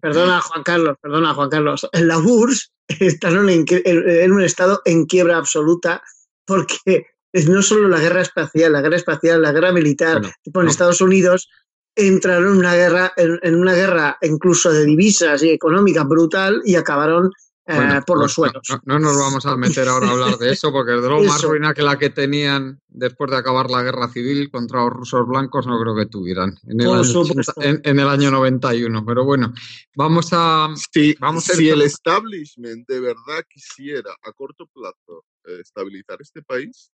perdona, 0.00 0.40
Juan 0.40 0.62
Carlos, 0.64 0.96
perdona, 1.00 1.34
Juan 1.34 1.50
Carlos. 1.50 1.86
En 1.92 2.08
la 2.08 2.18
URSS 2.18 2.72
están 3.00 3.48
en, 3.48 4.32
un 4.32 4.42
estado 4.42 4.80
en 4.84 5.04
quiebra 5.06 5.36
absoluta 5.36 6.02
porque 6.46 7.06
es 7.32 7.48
no 7.48 7.62
solo 7.62 7.88
la 7.88 8.00
guerra 8.00 8.22
espacial, 8.22 8.72
la 8.72 8.80
guerra 8.80 8.96
espacial, 8.96 9.42
la 9.42 9.52
guerra 9.52 9.70
militar, 9.72 10.20
Bueno, 10.46 10.64
no. 10.64 10.70
Estados 10.70 11.00
Unidos 11.00 11.48
entraron 11.94 12.52
en 12.52 12.58
una 12.58 12.74
guerra, 12.74 13.12
en, 13.16 13.38
en 13.42 13.54
una 13.56 13.74
guerra 13.74 14.16
incluso 14.22 14.72
de 14.72 14.84
divisas 14.84 15.42
y 15.42 15.50
económica 15.50 16.04
brutal 16.04 16.62
y 16.64 16.76
acabaron 16.76 17.30
eh, 17.68 17.74
Bueno, 17.76 18.02
por 18.06 18.16
no- 18.16 18.22
los 18.22 18.32
suelos. 18.32 18.62
No, 18.86 18.98
no 18.98 18.98
nos 18.98 19.16
vamos 19.18 19.44
a 19.44 19.56
meter 19.56 19.86
ahora 19.88 20.08
a 20.08 20.12
hablar 20.12 20.38
de 20.38 20.50
eso, 20.50 20.72
porque 20.72 20.92
desde 20.92 21.08
luego 21.08 21.24
más 21.24 21.42
ruina 21.42 21.74
que 21.74 21.82
la 21.82 21.98
que 21.98 22.08
tenían 22.10 22.80
después 22.88 23.30
de 23.30 23.36
acabar 23.36 23.70
la 23.70 23.82
guerra 23.82 24.08
civil 24.08 24.50
contra 24.50 24.80
los 24.84 24.92
rusos 24.94 25.26
blancos 25.28 25.66
no 25.66 25.78
creo 25.80 25.94
que 25.94 26.06
tuvieran 26.06 26.54
en 26.66 26.80
el, 26.80 26.88
año, 26.88 27.04
supuesto. 27.04 27.52
80 27.56 27.68
en, 27.68 27.80
en 27.84 27.98
el 28.00 28.08
año 28.08 28.30
91. 28.30 29.04
Pero 29.04 29.24
bueno, 29.24 29.52
vamos 29.94 30.28
a... 30.32 30.68
Si, 30.92 31.14
Vamos 31.20 31.44
si 31.44 31.68
el 31.68 31.82
establishment 31.82 32.88
de 32.88 33.00
verdad 33.00 33.44
quisiera 33.48 34.12
a 34.22 34.32
corto 34.32 34.66
plazo 34.66 35.24
eh, 35.44 35.58
estabilizar 35.60 36.16
este 36.20 36.42
país, 36.42 36.90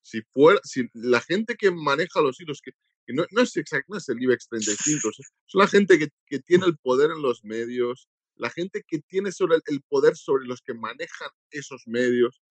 si 0.00 0.22
fuera, 0.32 0.60
si 0.62 0.88
la 0.94 1.20
gente 1.20 1.56
que 1.56 1.70
maneja 1.70 2.20
los 2.20 2.40
hilos, 2.40 2.60
que, 2.62 2.70
que 3.06 3.14
no, 3.14 3.24
no 3.32 3.40
es 3.40 3.54
exact- 3.56 3.84
no 3.88 3.96
es 3.96 4.08
el 4.08 4.22
IBEX 4.22 4.48
35, 4.48 5.00
son 5.00 5.12
son 5.46 5.58
la 5.60 5.66
gente 5.66 5.98
que, 5.98 6.08
que 6.26 6.38
tiene 6.40 6.66
el 6.66 6.76
poder 6.76 7.10
en 7.10 7.22
los 7.22 7.42
medios, 7.44 8.08
la 8.36 8.50
gente 8.50 8.82
que 8.86 9.00
tiene 9.00 9.32
sobre 9.32 9.58
el, 9.66 9.82
poder 9.82 10.16
sobre 10.16 10.46
los 10.46 10.60
que 10.60 10.74
manejan 10.74 11.30
esos 11.50 11.82
medios. 11.86 12.42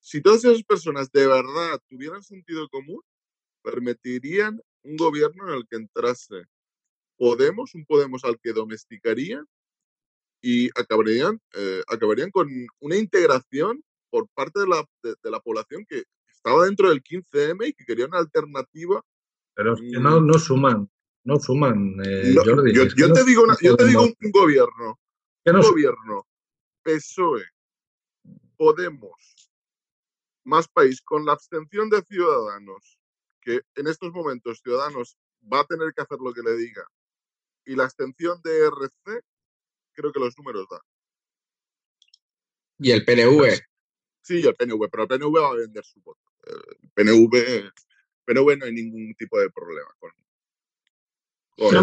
Si 0.00 0.20
todas 0.22 0.44
esas 0.44 0.62
personas 0.62 1.10
de 1.12 1.26
verdad 1.26 1.80
tuvieran 1.88 2.22
sentido 2.22 2.68
común, 2.68 3.00
permitirían 3.62 4.60
un 4.82 4.96
gobierno 4.96 5.48
en 5.48 5.54
el 5.54 5.66
que 5.68 5.76
entrase 5.76 6.46
Podemos, 7.16 7.74
un 7.74 7.84
Podemos 7.84 8.24
al 8.24 8.40
que 8.40 8.54
domesticarían 8.54 9.46
y 10.40 10.68
acabarían, 10.68 11.38
eh, 11.54 11.82
acabarían 11.86 12.30
con 12.30 12.48
una 12.80 12.96
integración 12.96 13.84
por 14.08 14.26
parte 14.30 14.60
de 14.60 14.66
la, 14.66 14.84
de, 15.02 15.14
de 15.22 15.30
la 15.30 15.40
población 15.40 15.84
que 15.86 16.04
estaba 16.28 16.64
dentro 16.64 16.88
del 16.88 17.02
15M 17.02 17.68
y 17.68 17.72
que 17.74 17.84
quería 17.84 18.06
una 18.06 18.18
alternativa. 18.18 19.02
Pero 19.54 19.74
es 19.74 19.80
que 19.80 20.00
no, 20.00 20.20
no 20.22 20.38
suman, 20.38 20.90
no 21.24 21.38
suman, 21.38 21.96
eh, 22.04 22.32
No, 22.34 22.42
Jordi. 22.44 22.72
yo, 22.74 23.08
no- 23.08 23.14
te 23.14 23.24
digo, 23.24 23.42
una- 23.44 23.56
yo 23.60 23.76
te 23.76 23.84
digo 23.86 24.02
un, 24.04 24.14
gobierno, 24.32 24.98
un 25.46 25.52
no- 25.52 25.62
gobierno 25.62 26.26
PSOE, 26.82 27.44
Podemos, 28.56 29.50
más 30.44 30.68
país, 30.68 31.00
con 31.00 31.24
la 31.24 31.32
abstención 31.32 31.88
de 31.88 32.02
Ciudadanos, 32.02 32.98
que 33.40 33.60
en 33.74 33.86
estos 33.86 34.12
momentos 34.12 34.60
Ciudadanos 34.62 35.16
va 35.50 35.60
a 35.60 35.64
tener 35.64 35.94
que 35.94 36.02
hacer 36.02 36.18
lo 36.20 36.32
que 36.34 36.42
le 36.42 36.56
diga, 36.56 36.84
y 37.64 37.74
la 37.74 37.84
abstención 37.84 38.40
de 38.42 38.66
RC, 38.66 39.22
creo 39.94 40.12
que 40.12 40.20
los 40.20 40.36
números 40.36 40.66
dan. 40.70 40.80
Y 42.78 42.90
el 42.90 43.04
PNV. 43.04 43.60
Sí, 44.22 44.46
el 44.46 44.54
PNV, 44.54 44.88
pero 44.90 45.02
el 45.04 45.08
PNV 45.08 45.40
va 45.40 45.48
a 45.50 45.54
vender 45.54 45.84
su 45.84 46.00
voto. 46.02 46.20
El 46.46 46.90
PNV, 46.94 47.70
PNV 48.26 48.56
no 48.58 48.66
hay 48.66 48.72
ningún 48.72 49.14
tipo 49.14 49.38
de 49.40 49.50
problema 49.50 49.88
con, 49.98 50.10
No, 51.72 51.78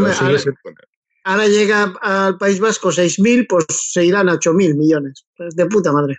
ahora- 1.25 1.47
llega 1.47 1.93
al 2.01 2.38
País 2.38 2.59
Vasco 2.59 2.89
6.000, 2.89 3.45
pues 3.47 3.65
se 3.69 4.06
irán 4.06 4.30
a 4.30 4.33
8.000 4.33 4.75
millones. 4.75 5.25
De 5.38 5.65
puta 5.67 5.91
madre. 5.91 6.17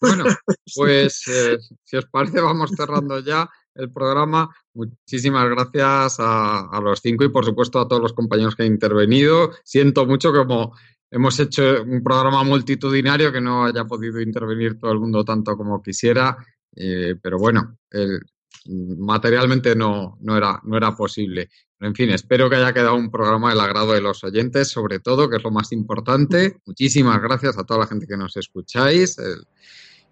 Bueno, 0.00 0.24
pues 0.76 1.22
eh, 1.28 1.58
si 1.84 1.96
os 1.96 2.06
parece, 2.06 2.40
vamos 2.40 2.70
cerrando 2.76 3.18
ya 3.20 3.48
el 3.74 3.90
programa. 3.92 4.48
Muchísimas 4.74 5.48
gracias 5.50 6.20
a, 6.20 6.68
a 6.70 6.80
los 6.80 7.00
cinco 7.00 7.24
y, 7.24 7.28
por 7.30 7.44
supuesto, 7.44 7.80
a 7.80 7.88
todos 7.88 8.02
los 8.02 8.12
compañeros 8.12 8.54
que 8.54 8.62
han 8.62 8.72
intervenido. 8.72 9.50
Siento 9.64 10.06
mucho 10.06 10.32
que 10.32 10.38
como 10.38 10.76
hemos 11.10 11.38
hecho 11.40 11.82
un 11.82 12.02
programa 12.02 12.44
multitudinario 12.44 13.32
que 13.32 13.40
no 13.40 13.64
haya 13.64 13.84
podido 13.84 14.20
intervenir 14.20 14.78
todo 14.78 14.92
el 14.92 15.00
mundo 15.00 15.24
tanto 15.24 15.56
como 15.56 15.82
quisiera. 15.82 16.36
eh, 16.76 17.16
pero 17.20 17.38
bueno, 17.38 17.78
el- 17.90 18.20
materialmente 18.66 19.74
no, 19.74 20.18
no, 20.20 20.36
era, 20.36 20.60
no 20.64 20.76
era 20.76 20.94
posible. 20.94 21.48
En 21.80 21.94
fin, 21.94 22.10
espero 22.10 22.50
que 22.50 22.56
haya 22.56 22.72
quedado 22.72 22.96
un 22.96 23.10
programa 23.10 23.50
del 23.50 23.60
agrado 23.60 23.92
de 23.92 24.00
los 24.00 24.24
oyentes, 24.24 24.68
sobre 24.68 24.98
todo, 24.98 25.30
que 25.30 25.36
es 25.36 25.44
lo 25.44 25.50
más 25.50 25.70
importante. 25.72 26.58
Muchísimas 26.66 27.22
gracias 27.22 27.56
a 27.56 27.64
toda 27.64 27.80
la 27.80 27.86
gente 27.86 28.06
que 28.06 28.16
nos 28.16 28.36
escucháis. 28.36 29.16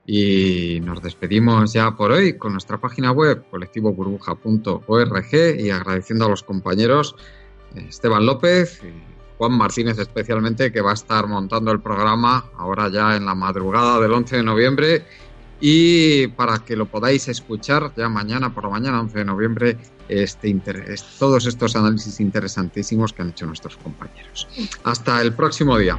Y 0.06 0.81
nos 0.84 1.02
despedimos 1.02 1.73
ya 1.73 1.97
por 1.97 2.12
hoy 2.12 2.39
con 2.39 2.52
nuestra 2.52 2.81
página 2.81 3.10
web 3.10 3.44
colectivoburbuja.org 3.50 5.34
y 5.58 5.70
agradeciendo 5.70 6.26
a 6.26 6.28
los 6.28 6.44
compañeros 6.44 7.16
Esteban 7.74 8.24
López 8.24 8.81
y 8.84 8.92
Juan 9.36 9.58
Martínez 9.58 9.98
especialmente 9.98 10.70
que 10.70 10.81
va 10.81 10.92
a 10.92 10.94
estar 10.94 11.26
montando 11.26 11.73
el 11.73 11.81
programa 11.81 12.44
ahora 12.56 12.89
ya 12.89 13.16
en 13.16 13.26
la 13.26 13.34
madrugada 13.34 14.00
del 14.00 14.12
11 14.12 14.36
de 14.36 14.42
noviembre 14.44 15.05
y 15.60 16.26
para 16.28 16.59
que 16.59 16.76
lo 16.76 16.86
podáis 16.86 17.28
escuchar 17.28 17.93
ya 17.97 18.09
mañana 18.09 18.52
por 18.55 18.65
la 18.65 18.70
mañana 18.70 19.01
11 19.01 19.18
de 19.18 19.25
noviembre 19.25 19.78
este 20.09 20.55
todos 21.18 21.47
estos 21.47 21.75
análisis 21.76 22.20
interesantísimos 22.20 23.12
que 23.12 23.23
han 23.23 23.31
hecho 23.31 23.47
nuestros 23.47 23.76
compañeros. 23.76 24.47
Hasta 24.85 25.20
el 25.20 25.33
próximo 25.33 25.78
día. 25.78 25.99